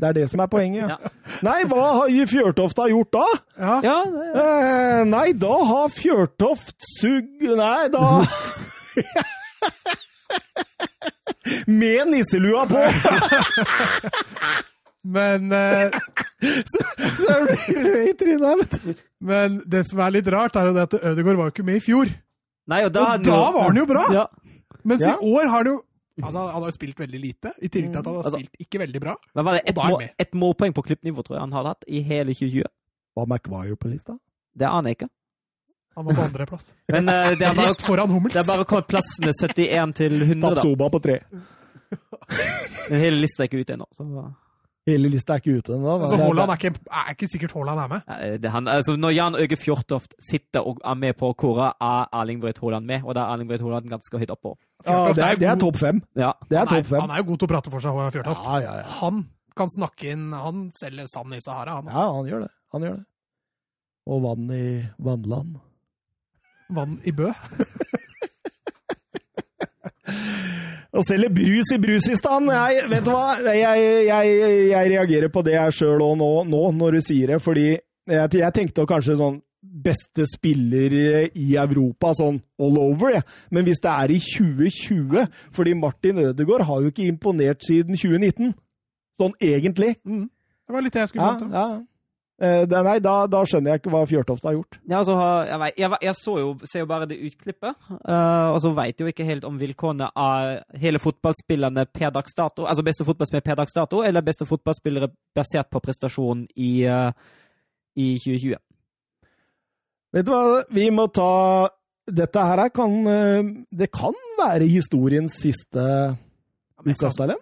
Det 0.00 0.06
er 0.08 0.12
det 0.16 0.24
som 0.32 0.40
er 0.42 0.48
poenget. 0.50 0.88
Ja. 0.90 0.96
Nei, 1.46 1.60
hva 1.70 1.84
har 2.00 2.10
Fjørtoft 2.26 2.80
har 2.82 2.88
gjort 2.90 3.12
da? 3.14 3.26
Ja. 3.60 3.76
Ja, 3.86 3.98
det, 4.10 4.26
Eh, 4.40 5.04
nei, 5.06 5.28
da 5.38 5.52
har 5.68 5.92
Fjørtoft 5.94 6.74
sugg... 6.98 7.28
Nei, 7.60 7.86
da 7.92 8.08
med 11.66 12.08
nisselua 12.10 12.66
på! 12.68 12.78
Men, 15.16 15.52
eh, 15.52 15.90
Så, 16.68 16.78
så 17.16 17.32
er 17.32 17.40
du 17.86 17.94
i 18.04 18.12
trynet 18.20 18.58
vet 18.60 18.74
du. 18.82 18.90
men 19.24 19.60
det 19.68 19.86
som 19.88 20.00
er 20.04 20.10
litt 20.18 20.28
rart, 20.32 20.56
er 20.60 20.64
jo 20.68 20.74
det 20.76 20.82
at 20.88 20.94
Ødegaard 21.00 21.38
var 21.38 21.44
jo 21.48 21.52
ikke 21.54 21.64
med 21.66 21.76
i 21.78 21.82
fjor. 21.84 22.06
Nei, 22.70 22.82
og 22.86 22.92
da, 22.94 23.00
Og 23.16 23.24
da 23.24 23.38
var 23.54 23.62
han 23.70 23.78
jo 23.80 23.86
bra! 23.88 24.02
Ja. 24.12 24.24
Mens 24.84 25.00
Ja. 25.04 25.14
i 25.16 25.18
år 25.36 25.44
har 25.48 25.56
han 25.62 25.70
jo 25.72 25.78
Altså, 26.24 26.42
han 26.52 26.62
har 26.62 26.68
jo 26.70 26.74
spilt 26.76 26.98
veldig 27.00 27.20
lite, 27.20 27.52
i 27.62 27.68
tillegg 27.68 27.92
til 27.92 27.98
at 27.98 28.06
han 28.06 28.14
har 28.14 28.24
Altså- 28.24 28.38
spilt 28.42 28.54
ikke 28.66 28.78
veldig 28.82 29.00
bra. 29.00 29.14
Men 29.34 29.44
var 29.44 29.52
det 29.58 29.62
ett 29.68 29.76
mål, 29.76 30.04
et 30.18 30.32
målpoeng 30.34 30.74
på 30.74 30.82
klippnivå 30.82 31.22
tror 31.24 31.36
jeg 31.36 31.40
han 31.40 31.52
hadde 31.52 31.68
hatt, 31.74 31.84
i 31.88 32.00
hele 32.02 32.34
2020? 32.34 32.64
Var 33.16 33.26
McWire 33.26 33.76
på 33.76 33.88
lista? 33.90 34.18
Det 34.58 34.66
aner 34.66 34.90
jeg 34.90 34.96
ikke. 35.00 35.08
Han 35.96 36.04
var 36.06 36.14
på 36.14 36.22
andreplass. 36.22 36.72
Men 36.94 37.08
uh, 37.08 37.30
det 37.38 37.42
er 37.46 37.54
bare 37.62 37.74
foran 37.74 38.10
Hummels. 38.10 38.34
det 38.34 38.42
er 38.42 38.46
bare 38.46 38.64
kommet 38.64 38.86
plassene 38.86 39.32
71 39.34 39.94
til 39.96 40.22
100, 40.22 40.40
da. 40.40 40.54
Tapsoba 40.54 40.88
på 40.90 41.00
tre. 41.02 41.18
Men 42.90 43.00
hele 43.00 43.20
lista 43.20 43.42
er 43.44 43.50
ikke 43.50 43.60
ute 43.64 43.74
ennå. 43.76 43.86
Så 43.96 44.06
Hele 44.88 45.10
lista 45.12 45.34
er 45.36 45.42
ikke 45.42 45.58
ute 45.60 45.74
ennå. 45.76 45.84
da. 45.98 46.06
Altså, 46.06 46.16
Haaland 46.22 46.50
er 46.50 46.56
ikke, 46.56 46.80
er 46.90 47.10
ikke 47.12 47.28
sikkert 47.30 47.52
Haaland 47.52 47.80
er 47.82 47.88
med. 47.92 48.00
Ja, 48.08 48.36
det, 48.40 48.50
han, 48.50 48.68
altså, 48.68 48.94
når 48.96 49.10
Jan 49.14 49.36
Øge 49.42 49.56
Fjortoft 49.60 50.14
sitter 50.30 50.60
og 50.66 50.80
er 50.84 50.94
med 50.94 51.14
på 51.20 51.32
koret, 51.38 51.74
er 51.80 52.08
Erling 52.16 52.40
Braut 52.42 52.58
Haaland 52.62 52.86
med, 52.88 53.02
og 53.04 53.14
da 53.14 53.20
er 53.26 53.34
Erling 53.34 53.50
Braut 53.50 53.60
Haaland 53.66 53.90
ganske 53.92 54.18
høyt 54.22 54.30
oppå. 54.34 54.54
Ja, 54.86 55.12
det 55.12 55.24
er, 55.24 55.36
det 55.40 55.48
er 55.50 55.58
topp 55.60 55.76
fem. 55.80 56.00
Ja. 56.16 56.32
Det 56.48 56.56
er 56.56 56.64
Han 56.64 56.68
er, 56.72 56.80
top 56.82 56.88
fem. 56.90 57.00
han 57.04 57.10
er 57.12 57.20
jo 57.22 57.26
god 57.30 57.38
til 57.42 57.48
å 57.48 57.52
prate 57.52 57.72
for 57.72 57.84
seg, 57.84 57.98
Fjørtoft. 58.16 58.46
Ja, 58.46 58.58
ja, 58.64 58.74
ja. 58.80 58.86
Han 59.00 59.24
kan 59.60 59.68
snakke 59.74 60.12
inn 60.14 60.30
Han 60.32 60.68
selger 60.78 61.08
sand 61.10 61.34
i 61.36 61.40
Sahara, 61.44 61.80
han. 61.80 61.90
ja, 61.92 62.04
han 62.16 62.30
gjør 62.30 62.46
det. 62.46 62.52
Han 62.72 62.86
gjør 62.86 62.94
det. 63.00 63.04
Og 64.10 64.22
vann 64.24 64.46
i 64.56 64.64
vannland. 65.04 65.58
Vann 66.70 66.96
i 67.04 67.12
Bø. 67.12 67.28
Og 70.90 71.04
selger 71.06 71.30
brus 71.30 71.70
i 71.74 71.78
brusistan! 71.78 72.48
Jeg, 72.50 72.88
vet 72.90 73.04
du 73.06 73.12
hva? 73.12 73.36
Jeg, 73.54 73.82
jeg, 74.08 74.32
jeg 74.72 74.90
reagerer 74.90 75.30
på 75.30 75.42
det 75.46 75.54
jeg 75.54 75.76
sjøl 75.76 76.02
òg 76.02 76.16
nå, 76.18 76.30
nå, 76.50 76.62
når 76.80 76.98
du 76.98 77.00
sier 77.06 77.34
det, 77.34 77.38
fordi 77.44 77.68
jeg, 77.76 78.26
jeg 78.40 78.54
tenkte 78.56 78.86
kanskje 78.90 79.14
sånn 79.20 79.38
beste 79.62 80.24
spiller 80.26 80.94
i 81.36 81.50
Europa, 81.60 82.14
sånn 82.16 82.40
all 82.60 82.78
over, 82.80 83.12
ja. 83.18 83.22
Men 83.52 83.64
hvis 83.68 83.82
det 83.84 83.90
er 83.92 84.14
i 84.14 84.18
2020 84.18 85.26
Fordi 85.52 85.74
Martin 85.76 86.18
Ødegaard 86.18 86.64
har 86.68 86.80
jo 86.80 86.88
ikke 86.92 87.08
imponert 87.08 87.62
siden 87.66 87.96
2019. 87.96 88.54
Sånn 89.20 89.34
egentlig. 89.40 89.96
Mm. 90.04 90.28
Det 90.30 90.74
var 90.74 90.82
litt 90.86 90.92
det 90.96 91.00
jeg 91.02 91.08
skulle 91.08 91.26
Ja, 91.26 91.38
fram 91.38 91.50
til. 91.50 91.56
ja. 91.58 91.82
Eh, 92.40 92.64
det- 92.64 92.84
Nei, 92.84 92.98
da, 93.04 93.26
da 93.26 93.42
skjønner 93.44 93.74
jeg 93.74 93.80
ikke 93.82 93.90
hva 93.92 94.06
Fjørtoft 94.08 94.44
har 94.48 94.54
gjort. 94.54 94.78
Ja, 94.88 94.98
altså, 95.02 95.12
jeg, 95.44 95.58
vet, 95.60 95.74
jeg, 95.76 95.90
jeg 96.00 96.14
så 96.16 96.38
jo, 96.40 96.54
ser 96.64 96.80
jo 96.80 96.86
bare 96.86 97.06
det 97.06 97.18
utklippet, 97.20 97.74
uh, 98.08 98.54
og 98.54 98.60
så 98.64 98.70
vet 98.74 98.96
jeg 98.96 99.04
jo 99.04 99.12
ikke 99.12 99.26
helt 99.28 99.44
om 99.44 99.58
vilkårene 99.60 100.08
av 100.16 100.62
hele 100.80 100.98
fotballspillerne 100.98 101.84
per 101.92 102.08
dags 102.16 102.32
dato, 102.34 102.64
altså 102.64 102.82
beste 102.82 103.04
fotballspillere 103.04 103.44
per 103.44 103.56
dags 103.60 103.76
dato, 103.76 104.00
eller 104.00 104.24
beste 104.24 104.46
fotballspillere 104.48 105.10
basert 105.36 105.68
på 105.68 105.82
prestasjon 105.84 106.46
i, 106.56 106.86
uh, 106.88 107.12
i 108.00 108.16
2020. 108.16 108.56
Vet 110.14 110.26
du 110.26 110.32
hva, 110.32 110.62
vi 110.74 110.88
må 110.94 111.06
ta 111.14 111.70
Dette 112.10 112.42
her 112.42 112.64
er 112.64 112.72
kan 112.74 112.96
eh, 113.06 113.52
Det 113.70 113.90
kan 113.94 114.16
være 114.40 114.66
historiens 114.70 115.36
siste. 115.42 115.84
Mest 116.80 117.04
sannsynlig. 117.04 117.36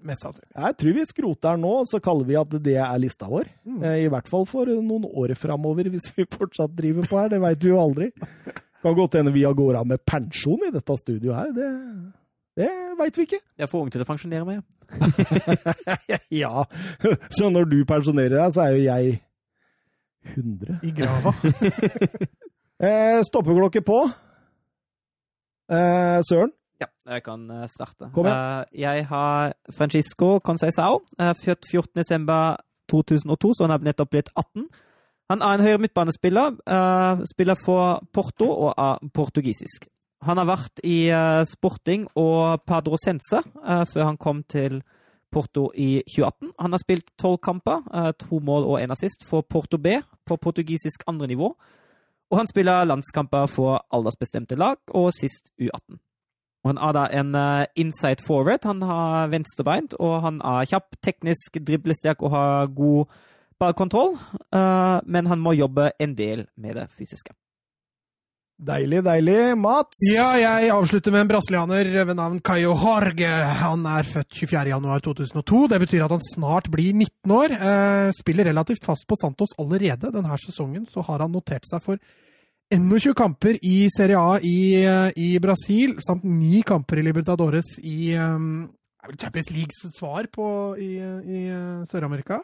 Jeg 0.50 0.76
tror 0.80 0.94
vi 0.96 1.04
skroter 1.06 1.54
den 1.54 1.62
nå, 1.62 1.74
så 1.86 2.00
kaller 2.02 2.26
vi 2.26 2.36
at 2.40 2.56
det 2.64 2.74
er 2.82 2.98
lista 2.98 3.28
vår. 3.30 3.46
Mm. 3.62 3.82
Eh, 3.86 3.98
I 4.04 4.08
hvert 4.10 4.28
fall 4.30 4.46
for 4.50 4.66
noen 4.66 5.06
år 5.08 5.36
framover, 5.38 5.88
hvis 5.92 6.10
vi 6.16 6.26
fortsatt 6.26 6.74
driver 6.76 7.06
på 7.06 7.20
her. 7.20 7.30
Det 7.32 7.40
veit 7.44 7.62
vi 7.62 7.70
jo 7.70 7.78
aldri. 7.80 8.10
Kan 8.82 8.98
godt 8.98 9.18
hende 9.18 9.34
vi 9.34 9.46
går 9.46 9.78
av 9.78 9.86
med 9.90 10.02
pensjon 10.06 10.66
i 10.66 10.72
dette 10.74 10.98
studioet 11.00 11.38
her. 11.38 11.54
Det, 11.54 11.70
det 12.58 12.72
veit 12.98 13.16
vi 13.18 13.28
ikke. 13.30 13.40
Jeg 13.58 13.66
er 13.66 13.70
for 13.70 13.86
ung 13.86 13.94
til 13.94 14.02
å 14.02 14.08
pensjonere 14.08 14.46
meg. 14.46 14.60
ja, 16.42 16.64
så 17.34 17.50
når 17.52 17.66
du 17.70 17.78
pensjonerer 17.86 18.38
deg, 18.38 18.52
så 18.54 18.64
er 18.64 18.76
jo 18.76 18.84
jeg 18.86 19.16
100. 20.34 20.78
I 20.82 20.94
grava. 20.98 21.34
Eh, 22.78 23.20
stoppeklokke 23.26 23.82
på. 23.82 23.98
Eh, 25.70 26.20
Søren? 26.28 26.52
Ja, 26.80 26.86
jeg 27.14 27.22
kan 27.22 27.50
eh, 27.50 27.68
starte. 27.68 28.10
Kom 28.14 28.26
Eh, 28.26 28.64
jeg 28.72 29.06
har 29.06 29.52
Francisco 29.76 30.38
Conceisao, 30.38 31.02
uh, 31.20 31.34
født 31.44 31.66
14.12.2002, 31.74 33.52
så 33.52 33.64
han 33.64 33.70
har 33.70 33.78
nettopp 33.78 34.10
blitt 34.10 34.30
18. 34.36 34.68
Han 35.30 35.42
er 35.42 35.54
en 35.54 35.60
høyre 35.60 35.78
midtbanespiller, 35.78 36.56
eh, 36.66 37.24
spiller 37.34 37.56
for 37.64 38.00
Porto 38.12 38.48
og 38.48 38.74
er 38.78 39.08
portugisisk. 39.12 39.88
Han 40.22 40.38
har 40.40 40.46
vært 40.48 40.80
i 40.84 41.08
eh, 41.12 41.44
Sporting 41.44 42.06
og 42.16 42.62
Padrosense 42.66 43.42
uh, 43.44 43.84
før 43.92 44.04
han 44.04 44.16
kom 44.16 44.42
til 44.48 44.80
Porto 45.30 45.68
i 45.76 46.00
2018. 46.08 46.52
Han 46.58 46.72
har 46.72 46.80
spilt 46.80 47.12
tolv 47.20 47.38
kamper, 47.44 47.84
eh, 47.92 48.12
to 48.18 48.40
mål 48.40 48.64
og 48.64 48.80
én 48.80 48.90
assist 48.90 49.26
for 49.28 49.44
Porto 49.44 49.76
B 49.76 50.00
på 50.26 50.36
portugisisk 50.36 51.04
andre 51.06 51.26
nivå. 51.26 51.52
Og 52.30 52.38
han 52.42 52.50
spiller 52.50 52.84
landskamper 52.84 53.46
for 53.48 53.80
aldersbestemte 53.94 54.58
lag, 54.58 54.76
og 54.88 55.12
sist 55.16 55.52
U18. 55.60 55.96
Og 56.64 56.70
han 56.72 56.80
er 56.82 56.94
da 56.96 57.06
en 57.20 57.34
uh, 57.38 57.64
inside 57.76 58.24
forward. 58.26 58.66
Han 58.68 58.82
har 58.82 59.30
venstrebeint, 59.32 59.94
og 59.94 60.20
han 60.22 60.40
er 60.44 60.68
kjapp, 60.68 60.98
teknisk, 61.02 61.60
driblesterk 61.66 62.22
og 62.22 62.34
har 62.34 62.72
god 62.76 63.20
ballkontroll. 63.58 64.18
Uh, 64.52 64.98
men 65.06 65.30
han 65.30 65.40
må 65.40 65.54
jobbe 65.56 65.90
en 66.00 66.16
del 66.18 66.46
med 66.56 66.76
det 66.76 66.88
fysiske. 66.98 67.32
Deilig, 68.58 69.04
deilig. 69.06 69.54
Mats? 69.54 70.00
Ja, 70.10 70.32
jeg 70.34 70.72
avslutter 70.74 71.12
med 71.14 71.22
en 71.22 71.28
brasilianer 71.30 71.88
ved 72.08 72.16
navn 72.18 72.40
Caio 72.42 72.72
Jorge. 72.74 73.28
Han 73.60 73.84
er 73.86 74.02
født 74.02 74.34
24.1.2002. 74.34 75.60
Det 75.70 75.78
betyr 75.84 76.02
at 76.02 76.14
han 76.16 76.24
snart 76.26 76.66
blir 76.72 76.90
19 76.90 77.34
år. 77.36 77.54
Eh, 77.54 78.08
spiller 78.18 78.48
relativt 78.50 78.82
fast 78.82 79.06
på 79.06 79.14
Santos 79.20 79.54
allerede 79.62 80.10
denne 80.10 80.38
sesongen. 80.42 80.88
Så 80.90 81.04
har 81.06 81.22
han 81.22 81.30
notert 81.30 81.68
seg 81.70 81.84
for 81.84 82.02
21 82.74 83.14
kamper 83.14 83.60
i 83.62 83.76
Serie 83.94 84.18
A 84.18 84.40
i, 84.42 84.82
eh, 84.82 85.12
i 85.14 85.28
Brasil, 85.38 85.94
samt 86.02 86.26
ni 86.26 86.64
kamper 86.66 86.98
i 86.98 87.06
Libertadores 87.06 87.78
i 87.86 88.16
um, 88.18 88.66
Champions 89.14 89.52
Leagues 89.54 89.86
svar 89.94 90.26
på 90.34 90.74
i, 90.82 90.96
i 90.98 91.44
Sør-Amerika. 91.92 92.42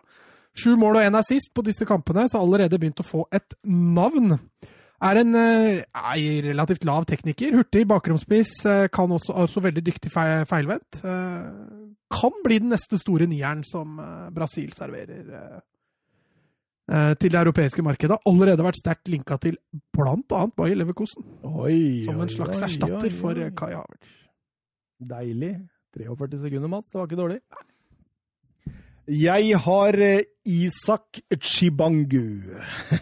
Sju 0.54 0.76
mål 0.78 1.00
og 1.00 1.08
én 1.10 1.18
assist 1.18 1.50
på 1.50 1.66
disse 1.66 1.82
kampene, 1.90 2.28
så 2.30 2.38
allerede 2.38 2.78
begynt 2.78 3.02
å 3.02 3.08
få 3.08 3.26
et 3.34 3.58
navn. 3.66 4.38
Er 5.05 5.18
en 5.20 5.34
eh, 5.36 5.83
er 5.84 6.47
relativt 6.49 6.84
lav 6.89 7.05
tekniker, 7.10 7.52
hurtig 7.58 7.83
bakromspiss, 7.91 8.55
eh, 8.70 8.86
kan 8.92 9.12
også, 9.12 9.34
også 9.44 9.60
veldig 9.66 9.83
dyktig 9.84 10.12
feilvendt. 10.15 11.00
Eh, 11.05 11.83
Kan 12.15 12.34
bli 12.44 12.60
den 12.62 12.70
neste 12.70 12.97
store 13.00 13.26
nieren 13.26 13.65
som 13.66 13.99
eh, 14.00 14.31
Brasil 14.36 14.70
serverer 14.76 15.28
eh, 15.34 15.58
eh, 16.94 17.12
til 17.20 17.33
det 17.34 17.41
europeiske 17.41 17.83
markedet. 17.84 18.16
Har 18.16 18.33
allerede 18.33 18.65
vært 18.65 18.78
sterkt 18.81 19.10
linka 19.12 19.36
til 19.42 19.58
bl.a. 19.92 20.41
Bayer 20.57 20.78
Leverkosen, 20.78 21.26
Oi, 21.42 22.05
som 22.07 22.20
en 22.24 22.33
slags 22.33 22.60
oi, 22.60 22.65
erstatter 22.68 23.10
oi, 23.10 23.12
oi. 23.12 23.18
for 23.20 23.44
Kai 23.60 23.73
Havertz. 23.74 24.16
Deilig. 25.05 25.55
43 25.99 26.41
sekunder, 26.47 26.70
Mats. 26.70 26.91
Det 26.91 26.99
var 27.00 27.10
ikke 27.10 27.20
dårlig. 27.20 27.41
Jeg 29.10 29.57
har 29.66 29.97
eh, 30.00 30.23
Isak 30.49 31.20
Chibangu. 31.44 32.57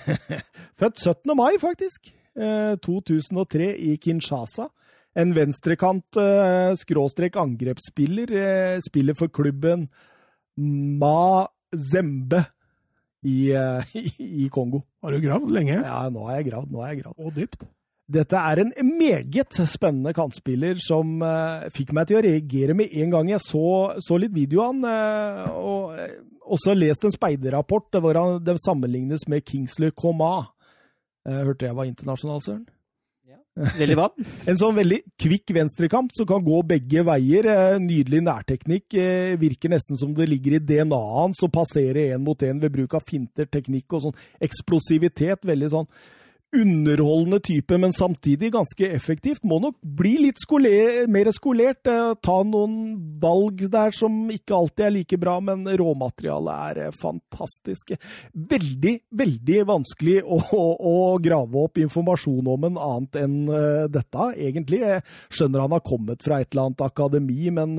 Født 0.80 0.98
17. 0.98 1.34
mai, 1.38 1.54
faktisk. 1.62 2.10
Eh, 2.34 2.74
2003 2.82 3.68
i 3.78 3.96
Kinshasa. 4.02 4.66
En 5.14 5.34
venstrekant 5.36 6.18
eh, 6.18 6.72
skråstrek 6.80 7.36
angrepsspiller. 7.38 8.32
eh, 8.32 8.80
Spiller 8.82 9.14
for 9.18 9.28
klubben 9.30 9.86
Mazembe 10.58 12.42
i, 13.22 13.52
eh, 13.54 13.94
i 14.44 14.48
Kongo. 14.50 14.82
Har 15.02 15.12
du 15.14 15.20
gravd 15.22 15.52
lenge 15.54 15.78
Ja, 15.78 16.08
nå 16.10 16.26
har 16.26 16.40
jeg 16.40 16.50
gravd. 16.50 16.72
Nå 16.72 16.82
har 16.82 16.94
jeg 16.94 17.04
gravd. 17.04 17.20
og 17.22 17.36
dypt? 17.38 17.62
Dette 18.10 18.36
er 18.36 18.64
en 18.64 18.72
meget 18.98 19.54
spennende 19.70 20.12
kantspiller 20.16 20.80
som 20.82 21.22
uh, 21.22 21.68
fikk 21.74 21.92
meg 21.94 22.08
til 22.08 22.18
å 22.18 22.24
reagere 22.24 22.74
med 22.76 22.92
en 22.98 23.14
gang 23.14 23.30
jeg 23.30 23.44
så, 23.44 23.64
så 24.02 24.18
litt 24.18 24.34
videoen. 24.34 24.82
Uh, 24.82 24.90
eh, 24.90 25.56
og 25.62 25.94
uh, 25.94 26.52
også 26.52 26.74
lest 26.74 27.06
en 27.06 27.14
speiderrapport 27.14 28.00
hvor 28.02 28.18
han, 28.18 28.38
de 28.42 28.56
sammenlignes 28.60 29.28
med 29.30 29.46
Kingsley 29.46 29.94
Coma. 29.94 30.48
Hørte 31.22 31.68
jeg 31.68 31.76
var 31.78 31.86
internasjonal, 31.86 32.40
Søren? 32.42 32.64
Veldig 33.52 33.94
hva? 33.94 34.08
En 34.50 34.56
sånn 34.58 34.74
veldig 34.74 34.98
kvikk 35.22 35.52
venstrekamp 35.54 36.10
som 36.16 36.26
kan 36.26 36.42
gå 36.42 36.58
begge 36.66 37.04
veier. 37.06 37.46
Nydelig 37.78 38.24
nærteknikk. 38.26 38.96
Virker 39.38 39.70
nesten 39.70 40.00
som 40.00 40.16
det 40.16 40.26
ligger 40.32 40.56
i 40.58 40.62
DNA-en 40.72 41.36
som 41.38 41.46
å 41.46 41.54
passere 41.54 42.08
én 42.10 42.24
mot 42.26 42.42
én 42.42 42.58
ved 42.58 42.74
bruk 42.74 42.98
av 42.98 43.06
finter, 43.06 43.46
teknikk 43.46 43.94
og 43.94 44.08
sånn 44.08 44.18
eksplosivitet. 44.48 45.46
Veldig 45.46 45.70
sånn 45.76 45.88
underholdende 46.52 47.40
type, 47.40 47.78
men 47.80 47.94
samtidig 47.96 48.52
ganske 48.52 48.88
effektivt. 48.92 49.44
Må 49.48 49.58
nok 49.62 49.78
bli 49.82 50.16
litt 50.26 50.42
skoler, 50.42 51.06
mer 51.10 51.30
skolert. 51.34 51.86
Eh, 51.88 52.12
ta 52.22 52.38
noen 52.44 52.76
valg 53.22 53.64
der 53.72 53.94
som 53.96 54.26
ikke 54.32 54.56
alltid 54.56 54.86
er 54.86 54.94
like 54.98 55.20
bra, 55.20 55.38
men 55.40 55.64
råmaterialet 55.66 56.82
er 56.82 56.96
fantastisk. 56.96 57.32
fantastiske. 57.32 57.98
Veldig, 58.32 58.94
veldig 59.10 59.58
vanskelig 59.68 60.20
å, 60.22 60.38
å, 60.78 60.94
grave 61.22 61.64
opp 61.64 61.78
informasjon 61.78 62.48
om 62.54 62.68
en 62.68 62.78
annet 62.78 63.18
enn 63.22 63.36
uh, 63.48 63.88
dette, 63.90 64.28
egentlig. 64.36 64.82
Jeg 64.82 65.02
skjønner 65.32 65.64
han 65.64 65.76
har 65.76 65.84
kommet 65.86 66.22
fra 66.24 66.40
et 66.40 66.50
eller 66.52 66.68
annet 66.68 66.84
akademi, 66.86 67.50
men 67.54 67.76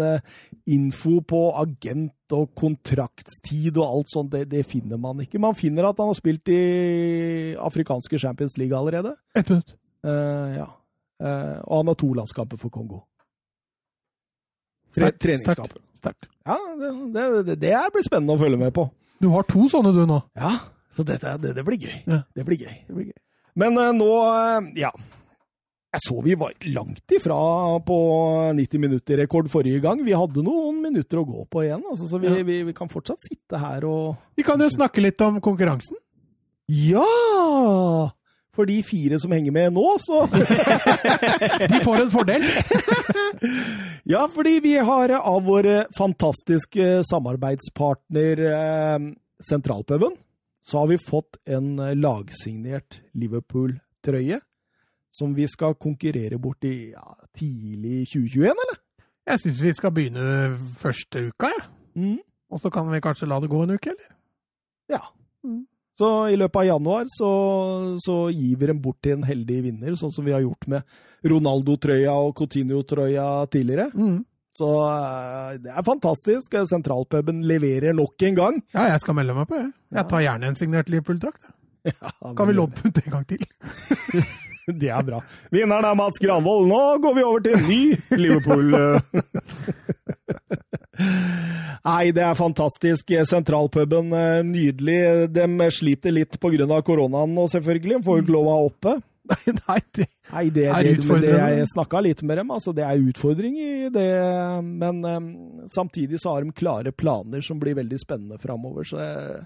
info 0.69 1.19
på 1.27 1.45
agent 1.59 2.22
og 2.31 2.51
kontraktstid 2.57 3.77
og 3.77 3.85
alt 3.85 4.11
sånt, 4.13 4.31
det, 4.31 4.45
det, 4.51 4.63
finner 4.69 4.99
man 5.01 5.19
ikke. 5.23 5.41
Man 5.41 5.57
finner 5.57 5.89
at 5.89 5.99
han 5.99 6.11
har 6.11 6.17
spilt 6.17 6.49
i 6.51 7.55
afrikanske 7.59 8.19
Champions 8.21 8.57
League 8.57 8.77
allerede. 8.77 9.15
Ett 9.35 9.49
minutt. 9.49 9.75
Uh, 10.05 10.55
ja. 10.55 10.67
Uh, 11.23 11.59
og 11.67 11.81
han 11.81 11.91
har 11.91 11.97
to 11.99 12.11
landskamper 12.13 12.59
for 12.61 12.73
Kongo. 12.73 13.03
Tre, 14.93 15.11
treningskamp. 15.11 15.75
Sterkt. 15.97 16.29
Ja, 16.45 16.57
det, 16.79 17.25
det, 17.47 17.57
det, 17.61 17.73
blir 17.93 18.05
spennende 18.05 18.37
å 18.37 18.41
følge 18.41 18.59
med 18.59 18.73
på. 18.75 18.87
Du 19.23 19.29
har 19.33 19.47
to 19.47 19.67
sånne, 19.71 19.93
du, 19.95 20.03
nå. 20.07 20.19
Ja, 20.37 20.57
så 20.93 21.05
dette, 21.07 21.37
det, 21.41 21.63
blir 21.65 21.79
gøy. 21.81 21.95
Ja. 22.05 22.23
Det 22.35 22.45
blir 22.47 22.65
gøy. 22.65 22.75
Det 22.87 22.95
blir 22.95 23.11
gøy. 23.11 23.19
Men 23.59 23.77
uh, 23.77 23.91
nå, 23.95 24.13
ja 24.79 24.93
jeg 25.93 26.01
så 26.07 26.15
vi 26.25 26.33
var 26.39 26.55
langt 26.73 27.13
ifra 27.13 27.35
på 27.85 27.97
90 28.57 28.81
minutter-rekord 28.81 29.49
forrige 29.53 29.81
gang. 29.83 29.99
Vi 30.05 30.15
hadde 30.17 30.41
noen 30.45 30.79
minutter 30.81 31.21
å 31.21 31.25
gå 31.27 31.43
på 31.53 31.65
igjen, 31.67 31.83
altså, 31.85 32.07
så 32.09 32.17
vi, 32.21 32.31
ja. 32.31 32.45
vi, 32.45 32.63
vi, 32.65 32.73
kan 32.73 32.89
fortsatt 32.89 33.21
sitte 33.27 33.59
her 33.61 33.85
og 33.85 34.15
Vi 34.33 34.45
kan 34.45 34.61
jo 34.61 34.71
snakke 34.73 35.03
litt 35.03 35.21
om 35.21 35.37
konkurransen. 35.43 35.99
Ja! 36.65 37.05
For 38.53 38.69
de 38.69 38.79
fire 38.85 39.17
som 39.21 39.33
henger 39.33 39.53
med 39.53 39.73
nå, 39.73 39.83
så 40.01 40.23
De 41.73 41.81
får 41.85 42.03
en 42.03 42.11
fordel. 42.13 42.45
ja, 44.13 44.23
fordi 44.33 44.59
vi 44.65 44.75
har 44.77 45.13
av 45.19 45.45
vår 45.45 45.69
fantastiske 45.97 47.03
samarbeidspartner 47.09 48.41
eh, 48.49 49.11
Sentralpuben, 49.45 50.17
så 50.65 50.81
har 50.81 50.89
vi 50.89 51.01
fått 51.01 51.37
en 51.49 51.75
lagsignert 51.99 53.01
Liverpool-trøye 53.19 54.39
som 55.13 55.35
vi 55.37 55.47
skal 55.49 55.77
konkurrere 55.79 56.39
bort 56.41 56.65
i 56.65 56.91
ja, 56.91 57.05
tidlig 57.37 58.07
2021, 58.11 58.49
eller? 58.49 58.79
Jeg 59.29 59.39
syns 59.39 59.61
vi 59.63 59.73
skal 59.77 59.93
begynne 59.95 60.25
første 60.81 61.29
uka, 61.29 61.51
jeg. 61.53 61.63
Ja. 61.63 61.69
Mm. 61.93 62.17
Og 62.53 62.61
så 62.61 62.69
kan 62.73 62.89
vi 62.91 63.01
kanskje 63.01 63.29
la 63.29 63.39
det 63.41 63.49
gå 63.49 63.63
en 63.63 63.73
uke, 63.73 63.93
eller? 63.93 64.09
Ja. 64.91 65.01
Mm. 65.45 65.63
Så 65.97 66.09
i 66.33 66.37
løpet 66.37 66.59
av 66.63 66.65
januar 66.65 67.07
så, 67.13 67.31
så, 68.01 68.17
gir 68.33 68.57
vi 68.57 68.69
dem 68.69 68.81
bort 68.81 68.99
til 69.05 69.17
en 69.17 69.25
heldig 69.25 69.59
vinner, 69.67 69.95
sånn 69.97 70.13
som 70.13 70.25
vi 70.25 70.33
har 70.33 70.41
gjort 70.41 70.67
med 70.69 70.85
Ronaldo-trøya 71.29 72.13
og 72.17 72.33
Coutinho-trøya 72.39 73.27
tidligere. 73.53 73.91
Mm. 73.93 74.23
Så 74.57 74.69
uh, 74.69 75.53
det 75.61 75.71
er 75.73 75.85
fantastisk. 75.85 76.57
Sentralpuben 76.69 77.41
leverer 77.49 77.95
nok 77.97 78.25
en 78.25 78.37
gang. 78.37 78.59
Ja, 78.75 78.89
jeg 78.91 79.01
skal 79.05 79.17
melde 79.17 79.37
meg 79.37 79.49
på, 79.49 79.57
jeg. 79.61 79.71
Jeg 79.97 80.09
tar 80.09 80.25
gjerne 80.25 80.49
en 80.49 80.59
signert 80.59 80.93
Liverpool-drakt. 80.93 81.49
Ja, 81.83 82.13
kan 82.37 82.47
vi 82.47 82.53
låne 82.55 82.79
ut 82.79 82.99
en 83.01 83.11
gang 83.11 83.25
til? 83.27 83.41
Det 84.81 84.89
er 84.89 85.03
bra. 85.03 85.19
Vinneren 85.51 85.85
er 85.89 85.95
Mats 85.99 86.19
Granvold. 86.23 86.67
Nå 86.71 86.81
går 87.03 87.15
vi 87.17 87.23
over 87.27 87.43
til 87.43 87.57
en 87.57 87.65
ny 87.67 87.83
Liverpool. 88.19 88.73
Nei, 91.83 92.11
det 92.15 92.23
er 92.23 92.37
fantastisk. 92.39 93.11
Sentralpuben, 93.27 94.13
eh, 94.15 94.43
nydelig. 94.47 94.99
De 95.35 95.71
sliter 95.73 96.15
litt 96.15 96.39
pga. 96.39 96.81
koronaen 96.81 97.33
nå, 97.35 97.47
selvfølgelig. 97.51 98.03
Får 98.05 98.19
jo 98.19 98.23
ikke 98.23 98.37
lov 98.37 98.47
å 98.47 98.53
ha 98.53 98.69
oppe. 98.69 98.93
Nei, 99.31 99.53
nei, 99.55 99.79
det, 99.95 100.05
nei, 100.33 100.49
det, 100.51 100.63
er 100.67 100.87
utfordrende. 100.97 101.31
Det, 101.31 101.51
jeg 101.55 101.67
snakka 101.71 101.99
litt 102.03 102.21
med 102.27 102.41
dem, 102.41 102.49
altså 102.51 102.73
det 102.75 102.83
er 102.83 103.05
utfordring 103.07 103.55
i 103.55 103.89
det. 103.93 104.09
Men 104.67 104.99
um, 104.99 105.29
samtidig 105.71 106.19
så 106.19 106.33
har 106.33 106.43
de 106.43 106.51
klare 106.51 106.91
planer 106.91 107.39
som 107.45 107.59
blir 107.61 107.77
veldig 107.77 107.99
spennende 108.01 108.39
framover. 108.43 108.83
Så 108.83 108.99
jeg, 108.99 109.45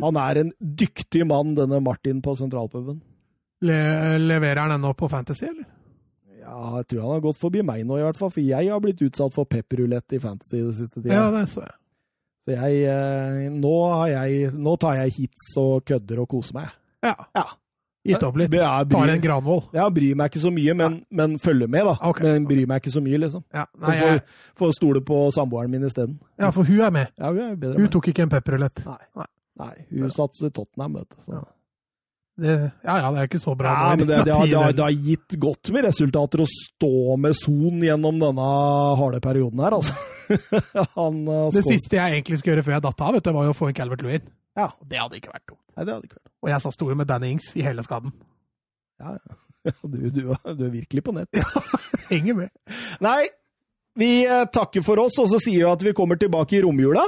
han 0.00 0.20
er 0.22 0.40
en 0.40 0.54
dyktig 0.56 1.26
mann, 1.28 1.52
denne 1.58 1.82
Martin 1.84 2.22
på 2.24 2.32
Sentralpuben. 2.38 3.02
Le 3.66 3.80
leverer 4.22 4.62
han 4.64 4.72
ennå 4.78 4.94
på 4.96 5.08
Fantasy, 5.12 5.46
eller? 5.50 5.68
Ja, 6.40 6.80
jeg 6.80 6.86
tror 6.90 7.02
han 7.04 7.12
har 7.12 7.24
gått 7.24 7.38
forbi 7.38 7.62
meg 7.66 7.84
nå, 7.86 7.98
i 8.00 8.04
hvert 8.06 8.18
fall. 8.18 8.32
For 8.34 8.42
jeg 8.42 8.70
har 8.72 8.80
blitt 8.82 9.02
utsatt 9.04 9.34
for 9.36 9.48
pepperulett 9.50 10.16
i 10.16 10.20
Fantasy 10.22 10.62
det 10.64 10.74
siste 10.80 11.02
tida. 11.02 11.14
Ja, 11.14 11.28
det 11.34 11.46
så 11.52 11.62
jeg. 11.66 11.76
Så 12.48 12.56
jeg, 12.56 12.84
eh, 12.88 13.50
nå, 13.52 13.74
jeg 14.10 14.52
nå, 14.56 14.76
tar 14.80 14.96
jeg 15.02 15.16
hits 15.18 15.50
og 15.60 15.84
kødder 15.86 16.22
og 16.24 16.30
koser 16.32 16.56
meg. 16.56 16.72
Ja. 17.04 17.14
ja. 17.36 17.44
Gitt 18.08 18.24
opp 18.24 18.38
litt. 18.40 18.48
Jeg 18.56 18.88
bryr, 18.88 18.96
Tar 18.96 19.12
en 19.12 19.22
Granvoll. 19.22 19.60
Ja, 19.76 19.84
bryr 19.92 20.16
meg 20.16 20.32
ikke 20.32 20.40
så 20.40 20.52
mye, 20.56 20.74
men, 20.76 20.96
ja. 21.02 21.16
men 21.20 21.36
følger 21.42 21.68
med, 21.68 21.84
da. 21.84 21.94
Okay. 22.08 22.24
Men 22.26 22.48
bryr 22.48 22.64
meg 22.70 22.80
ikke 22.80 22.94
så 22.96 23.04
mye, 23.04 23.20
liksom. 23.20 23.44
Ja, 23.52 23.66
nei, 23.84 23.96
jeg... 24.00 24.22
Får 24.58 24.72
stole 24.78 25.04
på 25.04 25.20
samboeren 25.36 25.72
min 25.72 25.84
isteden. 25.84 26.16
Ja, 26.40 26.48
for 26.56 26.64
hun 26.64 26.80
er 26.80 26.94
med. 26.96 27.12
Ja, 27.20 27.28
Hun 27.28 27.42
er 27.44 27.56
bedre 27.60 27.76
Hun 27.76 27.86
med. 27.86 27.92
tok 27.92 28.08
ikke 28.10 28.24
en 28.24 28.32
pepperulett. 28.32 28.82
Nei. 28.88 29.00
nei. 29.20 29.28
nei. 29.60 29.74
Hun 29.92 30.14
satser 30.16 30.48
Tottenham, 30.48 30.96
vet 30.96 31.12
du. 31.12 31.20
Så. 31.28 31.44
Det, 32.40 32.54
ja 32.86 32.94
ja, 33.02 33.08
det 33.12 33.20
er 33.20 33.28
ikke 33.28 33.42
så 33.42 33.52
bra. 33.58 33.68
Ja, 33.68 33.88
men 33.98 34.06
det, 34.06 34.22
det, 34.24 34.32
har, 34.32 34.46
det, 34.46 34.56
har, 34.56 34.72
det, 34.72 34.84
har, 34.86 35.08
gitt 35.10 35.36
godt 35.42 35.70
med 35.74 35.84
resultater 35.84 36.40
å 36.40 36.46
stå 36.48 37.16
med 37.20 37.36
Son 37.36 37.82
gjennom 37.84 38.20
denne 38.22 38.46
harde 39.00 39.20
perioden 39.24 39.60
her, 39.60 39.76
altså. 39.76 39.96
Han, 40.96 41.24
uh, 41.26 41.50
det 41.52 41.64
siste 41.66 41.98
jeg 41.98 42.16
egentlig 42.16 42.38
skulle 42.40 42.54
gjøre 42.54 42.64
før 42.68 42.76
jeg 42.78 42.86
datt 42.86 43.04
av, 43.04 43.16
vet 43.16 43.26
du, 43.26 43.32
var 43.36 43.48
jo 43.48 43.52
å 43.52 43.58
få 43.58 43.68
en 43.68 43.76
Calvert 43.76 44.04
Lewin. 44.06 44.24
Ja. 44.58 44.70
Det 44.88 44.98
hadde 45.02 45.20
ikke 45.20 45.34
vært 45.34 45.46
dumt. 45.50 45.62
Nei, 45.74 45.84
det 45.84 45.94
hadde 45.94 46.08
ikke 46.08 46.18
vært. 46.20 46.32
Og 46.40 46.52
jeg 46.52 46.64
sa 46.64 46.72
sto 46.74 46.88
jo 46.90 46.96
med 46.98 47.10
Danny 47.10 47.32
Ings 47.34 47.50
i 47.58 47.64
hele 47.66 47.84
skaden. 47.86 48.16
Ja, 49.02 49.16
ja. 49.18 49.38
Du, 49.84 49.98
du, 50.08 50.22
du 50.32 50.62
er 50.64 50.70
virkelig 50.72 51.02
på 51.04 51.12
nett. 51.12 51.28
Ja, 51.36 51.44
henger 52.14 52.38
med. 52.38 52.76
Nei, 53.04 53.26
vi 54.00 54.22
eh, 54.24 54.46
takker 54.48 54.84
for 54.86 55.02
oss, 55.02 55.18
og 55.20 55.28
så 55.28 55.40
sier 55.42 55.66
vi 55.66 55.68
at 55.68 55.84
vi 55.84 55.92
kommer 55.96 56.16
tilbake 56.16 56.56
i 56.56 56.62
romjula. 56.64 57.04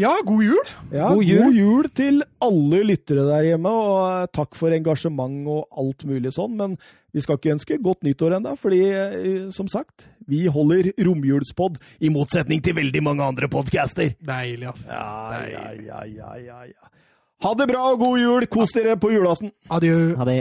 Ja, 0.00 0.14
god 0.24 0.40
jul! 0.40 0.68
Ja, 0.88 1.10
god, 1.12 1.24
jul. 1.28 1.42
god 1.42 1.56
jul 1.58 1.88
til 1.92 2.22
alle 2.40 2.78
lyttere 2.88 3.26
der 3.28 3.48
hjemme, 3.50 3.68
og 3.68 3.98
eh, 4.06 4.30
takk 4.32 4.56
for 4.56 4.72
engasjement 4.72 5.50
og 5.52 5.66
alt 5.82 6.06
mulig 6.08 6.32
sånn. 6.32 6.54
Men 6.56 6.78
vi 7.12 7.20
skal 7.20 7.36
ikke 7.36 7.52
ønske 7.52 7.76
godt 7.84 8.00
nyttår 8.06 8.38
ennå, 8.38 8.54
fordi 8.60 8.80
eh, 8.88 9.50
som 9.52 9.68
sagt, 9.68 10.06
vi 10.24 10.46
holder 10.48 10.94
romjulspod, 10.96 11.76
i 12.00 12.12
motsetning 12.14 12.64
til 12.64 12.78
veldig 12.78 13.04
mange 13.04 13.26
andre 13.34 13.50
podcaster. 13.52 14.14
Deilig, 14.24 14.70
ass. 14.72 14.88
Ja, 14.88 15.44
ja, 15.50 15.66
ja, 15.76 16.00
ja, 16.08 16.32
ja, 16.40 16.64
ja. 16.72 16.90
Ha 17.42 17.52
det 17.58 17.68
bra 17.68 17.84
og 17.92 18.00
god 18.06 18.18
jul! 18.22 18.48
Kos 18.48 18.72
dere 18.72 18.96
på 18.96 19.12
julaften. 19.12 19.52
Adjø. 19.68 20.14
Ha 20.16 20.30
det. 20.30 20.40